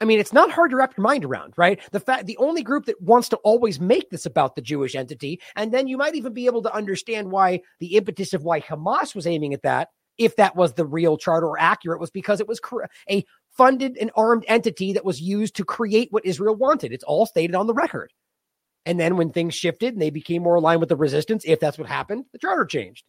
I 0.00 0.06
mean, 0.06 0.18
it's 0.18 0.32
not 0.32 0.50
hard 0.50 0.70
to 0.70 0.76
wrap 0.76 0.96
your 0.96 1.02
mind 1.02 1.24
around, 1.24 1.54
right? 1.56 1.78
The 1.92 2.00
fact 2.00 2.26
the 2.26 2.38
only 2.38 2.62
group 2.62 2.86
that 2.86 3.00
wants 3.02 3.28
to 3.30 3.36
always 3.38 3.78
make 3.78 4.08
this 4.10 4.24
about 4.24 4.56
the 4.56 4.62
Jewish 4.62 4.94
entity, 4.94 5.40
and 5.56 5.72
then 5.72 5.88
you 5.88 5.98
might 5.98 6.14
even 6.14 6.32
be 6.32 6.46
able 6.46 6.62
to 6.62 6.74
understand 6.74 7.30
why 7.30 7.60
the 7.80 7.96
impetus 7.96 8.32
of 8.32 8.42
why 8.42 8.60
Hamas 8.60 9.14
was 9.14 9.26
aiming 9.26 9.52
at 9.52 9.62
that, 9.62 9.88
if 10.16 10.36
that 10.36 10.56
was 10.56 10.74
the 10.74 10.86
real 10.86 11.18
charter 11.18 11.46
or 11.46 11.60
accurate, 11.60 12.00
was 12.00 12.10
because 12.10 12.40
it 12.40 12.48
was 12.48 12.60
a 13.10 13.24
funded 13.56 13.98
and 13.98 14.10
armed 14.16 14.44
entity 14.48 14.94
that 14.94 15.04
was 15.04 15.20
used 15.20 15.56
to 15.56 15.64
create 15.64 16.08
what 16.10 16.24
Israel 16.24 16.54
wanted. 16.54 16.92
It's 16.92 17.04
all 17.04 17.26
stated 17.26 17.54
on 17.54 17.66
the 17.66 17.74
record. 17.74 18.12
And 18.86 18.98
then 18.98 19.16
when 19.16 19.30
things 19.30 19.54
shifted 19.54 19.92
and 19.92 20.00
they 20.00 20.10
became 20.10 20.42
more 20.42 20.54
aligned 20.54 20.80
with 20.80 20.88
the 20.88 20.96
resistance, 20.96 21.44
if 21.44 21.60
that's 21.60 21.78
what 21.78 21.88
happened, 21.88 22.24
the 22.32 22.38
charter 22.38 22.64
changed. 22.64 23.04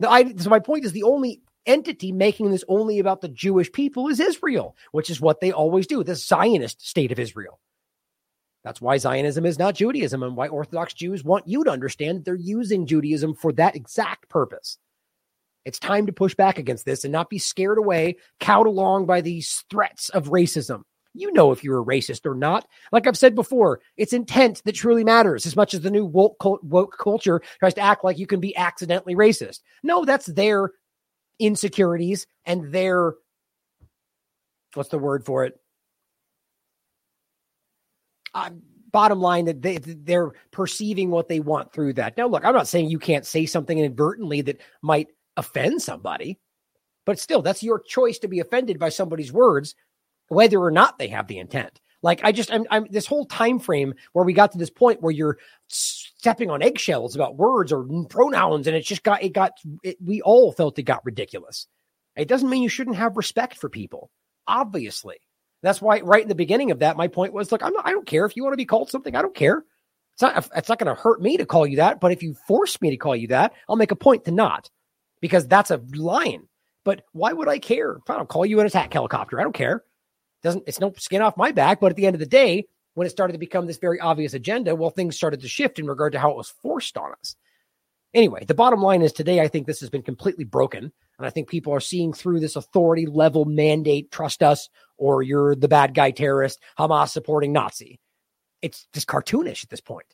The, 0.00 0.10
I, 0.10 0.34
so 0.36 0.50
my 0.50 0.58
point 0.58 0.84
is 0.84 0.92
the 0.92 1.04
only 1.04 1.42
entity 1.66 2.12
making 2.12 2.50
this 2.50 2.64
only 2.68 2.98
about 2.98 3.20
the 3.20 3.28
Jewish 3.28 3.70
people 3.72 4.08
is 4.08 4.20
Israel, 4.20 4.76
which 4.92 5.10
is 5.10 5.20
what 5.20 5.40
they 5.40 5.52
always 5.52 5.86
do, 5.86 6.02
the 6.02 6.14
Zionist 6.14 6.86
state 6.86 7.12
of 7.12 7.18
Israel. 7.18 7.60
That's 8.62 8.80
why 8.80 8.98
Zionism 8.98 9.46
is 9.46 9.58
not 9.58 9.74
Judaism 9.74 10.22
and 10.22 10.36
why 10.36 10.48
Orthodox 10.48 10.92
Jews 10.92 11.24
want 11.24 11.48
you 11.48 11.64
to 11.64 11.70
understand 11.70 12.24
they're 12.24 12.34
using 12.34 12.86
Judaism 12.86 13.34
for 13.34 13.52
that 13.54 13.74
exact 13.74 14.28
purpose. 14.28 14.78
It's 15.64 15.78
time 15.78 16.06
to 16.06 16.12
push 16.12 16.34
back 16.34 16.58
against 16.58 16.84
this 16.84 17.04
and 17.04 17.12
not 17.12 17.30
be 17.30 17.38
scared 17.38 17.78
away, 17.78 18.16
cowed 18.38 18.66
along 18.66 19.06
by 19.06 19.20
these 19.20 19.64
threats 19.70 20.08
of 20.10 20.28
racism. 20.28 20.82
You 21.12 21.32
know 21.32 21.50
if 21.50 21.64
you're 21.64 21.80
a 21.80 21.84
racist 21.84 22.24
or 22.24 22.34
not. 22.34 22.66
Like 22.92 23.06
I've 23.06 23.18
said 23.18 23.34
before, 23.34 23.80
it's 23.96 24.12
intent 24.12 24.62
that 24.64 24.74
truly 24.74 25.04
matters 25.04 25.44
as 25.44 25.56
much 25.56 25.74
as 25.74 25.80
the 25.80 25.90
new 25.90 26.04
woke, 26.04 26.36
woke 26.62 26.96
culture 26.98 27.42
tries 27.58 27.74
to 27.74 27.80
act 27.80 28.04
like 28.04 28.18
you 28.18 28.26
can 28.26 28.40
be 28.40 28.56
accidentally 28.56 29.16
racist. 29.16 29.60
No, 29.82 30.04
that's 30.04 30.26
their 30.26 30.70
insecurities 31.40 32.26
and 32.44 32.72
their 32.72 33.14
what's 34.74 34.90
the 34.90 34.98
word 34.98 35.24
for 35.24 35.44
it? 35.44 35.58
Uh, 38.34 38.50
bottom 38.92 39.20
line 39.20 39.44
that 39.46 39.62
they 39.62 39.78
they're 39.78 40.32
perceiving 40.52 41.10
what 41.10 41.28
they 41.28 41.40
want 41.40 41.72
through 41.72 41.94
that. 41.94 42.16
Now, 42.16 42.26
look, 42.26 42.44
I'm 42.44 42.54
not 42.54 42.68
saying 42.68 42.90
you 42.90 42.98
can't 42.98 43.26
say 43.26 43.46
something 43.46 43.78
inadvertently 43.78 44.42
that 44.42 44.60
might 44.82 45.08
offend 45.36 45.82
somebody, 45.82 46.38
but 47.06 47.18
still, 47.18 47.42
that's 47.42 47.62
your 47.62 47.80
choice 47.80 48.18
to 48.20 48.28
be 48.28 48.40
offended 48.40 48.78
by 48.78 48.88
somebody's 48.88 49.32
words, 49.32 49.74
whether 50.28 50.60
or 50.60 50.70
not 50.70 50.98
they 50.98 51.08
have 51.08 51.26
the 51.26 51.38
intent. 51.38 51.80
Like 52.02 52.20
I 52.24 52.32
just, 52.32 52.52
I'm, 52.52 52.64
I'm 52.70 52.86
this 52.90 53.06
whole 53.06 53.26
time 53.26 53.58
frame 53.58 53.94
where 54.12 54.24
we 54.24 54.32
got 54.32 54.52
to 54.52 54.58
this 54.58 54.70
point 54.70 55.02
where 55.02 55.12
you're 55.12 55.38
stepping 55.68 56.50
on 56.50 56.62
eggshells 56.62 57.14
about 57.14 57.36
words 57.36 57.72
or 57.72 57.86
pronouns, 58.08 58.66
and 58.66 58.76
it's 58.76 58.88
just 58.88 59.02
got 59.02 59.22
it 59.22 59.30
got 59.34 59.52
it, 59.82 59.96
we 60.02 60.22
all 60.22 60.52
felt 60.52 60.78
it 60.78 60.84
got 60.84 61.04
ridiculous. 61.04 61.66
It 62.16 62.28
doesn't 62.28 62.48
mean 62.48 62.62
you 62.62 62.68
shouldn't 62.68 62.96
have 62.96 63.16
respect 63.16 63.58
for 63.58 63.68
people, 63.68 64.10
obviously. 64.46 65.16
That's 65.62 65.80
why 65.80 66.00
right 66.00 66.22
in 66.22 66.28
the 66.28 66.34
beginning 66.34 66.70
of 66.70 66.78
that, 66.78 66.96
my 66.96 67.08
point 67.08 67.32
was, 67.32 67.52
look, 67.52 67.62
I'm 67.62 67.72
not, 67.72 67.86
I 67.86 67.90
don't 67.90 68.06
care 68.06 68.24
if 68.24 68.34
you 68.34 68.42
want 68.42 68.54
to 68.54 68.58
be 68.58 68.64
called 68.64 68.90
something. 68.90 69.14
I 69.14 69.22
don't 69.22 69.34
care. 69.34 69.62
It's 70.14 70.22
not, 70.22 70.48
it's 70.56 70.68
not 70.68 70.78
going 70.78 70.94
to 70.94 71.00
hurt 71.00 71.20
me 71.20 71.36
to 71.36 71.46
call 71.46 71.66
you 71.66 71.76
that. 71.76 72.00
But 72.00 72.12
if 72.12 72.22
you 72.22 72.34
force 72.46 72.80
me 72.80 72.90
to 72.90 72.96
call 72.96 73.14
you 73.14 73.28
that, 73.28 73.52
I'll 73.68 73.76
make 73.76 73.90
a 73.90 73.96
point 73.96 74.24
to 74.24 74.30
not 74.30 74.70
because 75.20 75.46
that's 75.46 75.70
a 75.70 75.82
line. 75.94 76.48
But 76.84 77.02
why 77.12 77.32
would 77.32 77.48
I 77.48 77.58
care? 77.58 77.96
If 77.96 78.10
I 78.10 78.16
don't 78.16 78.28
call 78.28 78.46
you 78.46 78.60
an 78.60 78.66
attack 78.66 78.92
helicopter, 78.92 79.38
I 79.38 79.42
don't 79.42 79.54
care. 79.54 79.84
Doesn't 80.42 80.64
it's 80.66 80.80
no 80.80 80.92
skin 80.96 81.22
off 81.22 81.36
my 81.36 81.52
back. 81.52 81.80
But 81.80 81.90
at 81.90 81.96
the 81.96 82.06
end 82.06 82.14
of 82.14 82.20
the 82.20 82.26
day, 82.26 82.66
when 82.94 83.06
it 83.06 83.10
started 83.10 83.34
to 83.34 83.38
become 83.38 83.66
this 83.66 83.78
very 83.78 84.00
obvious 84.00 84.34
agenda, 84.34 84.74
well, 84.74 84.90
things 84.90 85.16
started 85.16 85.40
to 85.40 85.48
shift 85.48 85.78
in 85.78 85.86
regard 85.86 86.12
to 86.12 86.18
how 86.18 86.30
it 86.30 86.36
was 86.36 86.52
forced 86.62 86.96
on 86.96 87.12
us. 87.12 87.36
Anyway, 88.12 88.44
the 88.44 88.54
bottom 88.54 88.82
line 88.82 89.02
is 89.02 89.12
today, 89.12 89.40
I 89.40 89.48
think 89.48 89.66
this 89.66 89.80
has 89.80 89.90
been 89.90 90.02
completely 90.02 90.44
broken. 90.44 90.92
And 91.18 91.26
I 91.26 91.30
think 91.30 91.48
people 91.48 91.74
are 91.74 91.80
seeing 91.80 92.12
through 92.12 92.40
this 92.40 92.56
authority 92.56 93.06
level 93.06 93.44
mandate, 93.44 94.10
trust 94.10 94.42
us, 94.42 94.68
or 94.96 95.22
you're 95.22 95.54
the 95.54 95.68
bad 95.68 95.94
guy 95.94 96.10
terrorist, 96.10 96.58
Hamas 96.78 97.10
supporting 97.10 97.52
Nazi. 97.52 98.00
It's 98.62 98.86
just 98.92 99.06
cartoonish 99.06 99.62
at 99.62 99.70
this 99.70 99.82
point. 99.82 100.06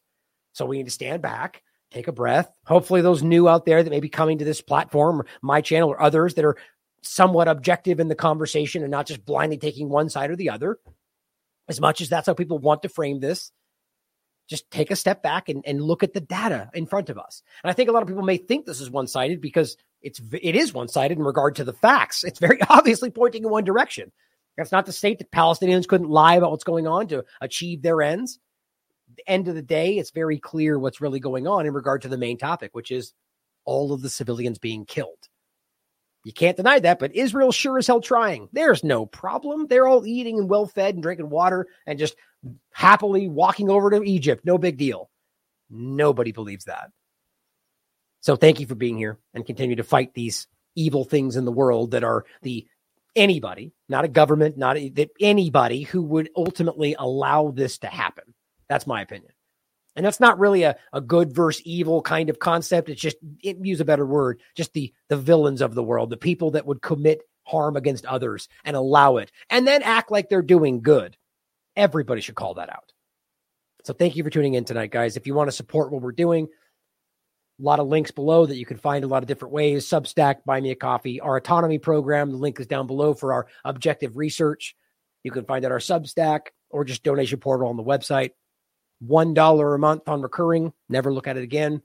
So 0.52 0.66
we 0.66 0.78
need 0.78 0.86
to 0.86 0.90
stand 0.90 1.22
back, 1.22 1.62
take 1.90 2.08
a 2.08 2.12
breath. 2.12 2.50
Hopefully, 2.66 3.02
those 3.02 3.22
new 3.22 3.48
out 3.48 3.66
there 3.66 3.82
that 3.82 3.90
may 3.90 4.00
be 4.00 4.08
coming 4.08 4.38
to 4.38 4.44
this 4.44 4.60
platform, 4.60 5.20
or 5.20 5.26
my 5.42 5.60
channel, 5.60 5.90
or 5.90 6.02
others 6.02 6.34
that 6.34 6.44
are 6.44 6.56
somewhat 7.06 7.48
objective 7.48 8.00
in 8.00 8.08
the 8.08 8.14
conversation 8.14 8.82
and 8.82 8.90
not 8.90 9.06
just 9.06 9.24
blindly 9.24 9.58
taking 9.58 9.88
one 9.88 10.08
side 10.08 10.30
or 10.30 10.36
the 10.36 10.50
other, 10.50 10.78
as 11.68 11.80
much 11.80 12.00
as 12.00 12.08
that's 12.08 12.26
how 12.26 12.34
people 12.34 12.58
want 12.58 12.82
to 12.82 12.88
frame 12.88 13.20
this, 13.20 13.52
just 14.48 14.70
take 14.70 14.90
a 14.90 14.96
step 14.96 15.22
back 15.22 15.48
and, 15.48 15.64
and 15.66 15.82
look 15.82 16.02
at 16.02 16.12
the 16.12 16.20
data 16.20 16.70
in 16.74 16.86
front 16.86 17.10
of 17.10 17.18
us. 17.18 17.42
And 17.64 17.70
I 17.70 17.74
think 17.74 17.88
a 17.88 17.92
lot 17.92 18.02
of 18.02 18.08
people 18.08 18.22
may 18.22 18.36
think 18.36 18.64
this 18.64 18.80
is 18.80 18.90
one 18.90 19.08
sided 19.08 19.40
because 19.40 19.76
it's 20.02 20.20
it 20.40 20.54
is 20.54 20.72
one 20.72 20.88
sided 20.88 21.18
in 21.18 21.24
regard 21.24 21.56
to 21.56 21.64
the 21.64 21.72
facts. 21.72 22.22
It's 22.22 22.38
very 22.38 22.60
obviously 22.68 23.10
pointing 23.10 23.44
in 23.44 23.50
one 23.50 23.64
direction. 23.64 24.12
That's 24.56 24.72
not 24.72 24.86
to 24.86 24.92
state 24.92 25.18
that 25.18 25.32
Palestinians 25.32 25.86
couldn't 25.88 26.08
lie 26.08 26.36
about 26.36 26.50
what's 26.50 26.64
going 26.64 26.86
on 26.86 27.08
to 27.08 27.24
achieve 27.40 27.82
their 27.82 28.00
ends. 28.00 28.38
The 29.16 29.28
end 29.30 29.48
of 29.48 29.54
the 29.54 29.62
day, 29.62 29.98
it's 29.98 30.10
very 30.10 30.38
clear 30.38 30.78
what's 30.78 31.00
really 31.00 31.20
going 31.20 31.46
on 31.46 31.66
in 31.66 31.74
regard 31.74 32.02
to 32.02 32.08
the 32.08 32.16
main 32.16 32.38
topic, 32.38 32.70
which 32.74 32.90
is 32.90 33.12
all 33.64 33.92
of 33.92 34.00
the 34.00 34.08
civilians 34.08 34.58
being 34.58 34.86
killed. 34.86 35.28
You 36.26 36.32
can't 36.32 36.56
deny 36.56 36.80
that, 36.80 36.98
but 36.98 37.14
Israel 37.14 37.52
sure 37.52 37.78
as 37.78 37.86
hell 37.86 38.00
trying. 38.00 38.48
There's 38.52 38.82
no 38.82 39.06
problem. 39.06 39.68
They're 39.68 39.86
all 39.86 40.04
eating 40.04 40.40
and 40.40 40.48
well 40.50 40.66
fed 40.66 40.94
and 40.94 41.02
drinking 41.02 41.30
water 41.30 41.68
and 41.86 42.00
just 42.00 42.16
happily 42.72 43.28
walking 43.28 43.70
over 43.70 43.90
to 43.90 44.02
Egypt. 44.02 44.44
No 44.44 44.58
big 44.58 44.76
deal. 44.76 45.08
Nobody 45.70 46.32
believes 46.32 46.64
that. 46.64 46.90
So 48.22 48.34
thank 48.34 48.58
you 48.58 48.66
for 48.66 48.74
being 48.74 48.96
here 48.98 49.20
and 49.34 49.46
continue 49.46 49.76
to 49.76 49.84
fight 49.84 50.14
these 50.14 50.48
evil 50.74 51.04
things 51.04 51.36
in 51.36 51.44
the 51.44 51.52
world 51.52 51.92
that 51.92 52.02
are 52.02 52.24
the 52.42 52.66
anybody, 53.14 53.72
not 53.88 54.04
a 54.04 54.08
government, 54.08 54.58
not 54.58 54.76
a, 54.76 55.08
anybody 55.20 55.82
who 55.82 56.02
would 56.02 56.30
ultimately 56.36 56.96
allow 56.98 57.52
this 57.52 57.78
to 57.78 57.86
happen. 57.86 58.34
That's 58.68 58.88
my 58.88 59.00
opinion. 59.00 59.30
And 59.96 60.04
that's 60.04 60.20
not 60.20 60.38
really 60.38 60.62
a, 60.62 60.76
a 60.92 61.00
good 61.00 61.34
versus 61.34 61.62
evil 61.64 62.02
kind 62.02 62.30
of 62.30 62.38
concept. 62.38 62.90
It's 62.90 63.00
just 63.00 63.16
it, 63.42 63.56
use 63.64 63.80
a 63.80 63.84
better 63.84 64.06
word, 64.06 64.40
just 64.54 64.74
the 64.74 64.92
the 65.08 65.16
villains 65.16 65.62
of 65.62 65.74
the 65.74 65.82
world, 65.82 66.10
the 66.10 66.16
people 66.16 66.52
that 66.52 66.66
would 66.66 66.82
commit 66.82 67.22
harm 67.44 67.76
against 67.76 68.04
others 68.04 68.48
and 68.64 68.76
allow 68.76 69.16
it 69.16 69.32
and 69.50 69.66
then 69.66 69.82
act 69.82 70.10
like 70.10 70.28
they're 70.28 70.42
doing 70.42 70.82
good. 70.82 71.16
Everybody 71.76 72.20
should 72.20 72.34
call 72.34 72.54
that 72.54 72.70
out. 72.70 72.92
So 73.84 73.94
thank 73.94 74.16
you 74.16 74.24
for 74.24 74.30
tuning 74.30 74.54
in 74.54 74.64
tonight, 74.64 74.90
guys. 74.90 75.16
If 75.16 75.26
you 75.26 75.34
want 75.34 75.48
to 75.48 75.56
support 75.56 75.92
what 75.92 76.02
we're 76.02 76.12
doing, 76.12 76.48
a 77.58 77.62
lot 77.62 77.78
of 77.78 77.86
links 77.86 78.10
below 78.10 78.44
that 78.44 78.56
you 78.56 78.66
can 78.66 78.76
find 78.76 79.04
a 79.04 79.08
lot 79.08 79.22
of 79.22 79.28
different 79.28 79.54
ways. 79.54 79.86
Substack, 79.86 80.44
buy 80.44 80.60
me 80.60 80.72
a 80.72 80.74
coffee, 80.74 81.20
our 81.20 81.36
autonomy 81.36 81.78
program. 81.78 82.30
The 82.30 82.36
link 82.36 82.60
is 82.60 82.66
down 82.66 82.86
below 82.86 83.14
for 83.14 83.32
our 83.32 83.46
objective 83.64 84.16
research. 84.16 84.76
You 85.22 85.30
can 85.30 85.44
find 85.44 85.64
out 85.64 85.72
our 85.72 85.78
Substack 85.78 86.48
or 86.68 86.84
just 86.84 87.02
donation 87.02 87.38
portal 87.38 87.68
on 87.68 87.76
the 87.76 87.84
website. 87.84 88.30
$1 89.04 89.74
a 89.74 89.78
month 89.78 90.08
on 90.08 90.22
recurring. 90.22 90.72
Never 90.88 91.12
look 91.12 91.26
at 91.26 91.36
it 91.36 91.42
again. 91.42 91.82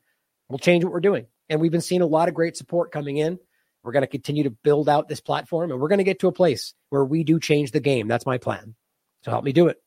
We'll 0.50 0.60
change 0.60 0.84
what 0.84 0.94
we're 0.94 1.00
doing. 1.00 1.28
And 1.50 1.60
we've 1.60 1.72
been 1.72 1.82
seeing 1.82 2.02
a 2.02 2.06
lot 2.06 2.30
of 2.30 2.34
great 2.34 2.58
support 2.58 2.92
coming 2.92 3.18
in. 3.18 3.40
We're 3.84 3.92
going 3.92 4.04
to 4.04 4.08
continue 4.08 4.44
to 4.44 4.52
build 4.52 4.88
out 4.88 5.08
this 5.08 5.22
platform 5.22 5.72
and 5.72 5.80
we're 5.80 5.88
going 5.88 5.98
to 5.98 6.04
get 6.04 6.20
to 6.20 6.28
a 6.28 6.34
place 6.34 6.74
where 6.90 7.04
we 7.04 7.24
do 7.24 7.40
change 7.40 7.72
the 7.72 7.80
game. 7.80 8.08
That's 8.08 8.26
my 8.26 8.38
plan. 8.38 8.76
So 9.24 9.32
help 9.32 9.44
me 9.44 9.54
do 9.54 9.68
it. 9.68 9.82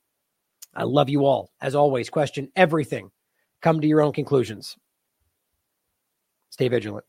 I 0.74 0.82
love 0.84 1.08
you 1.08 1.24
all. 1.24 1.50
As 1.60 1.74
always, 1.74 2.10
question 2.10 2.50
everything. 2.56 3.10
Come 3.62 3.80
to 3.80 3.86
your 3.86 4.02
own 4.02 4.12
conclusions. 4.12 4.76
Stay 6.50 6.68
vigilant. 6.68 7.04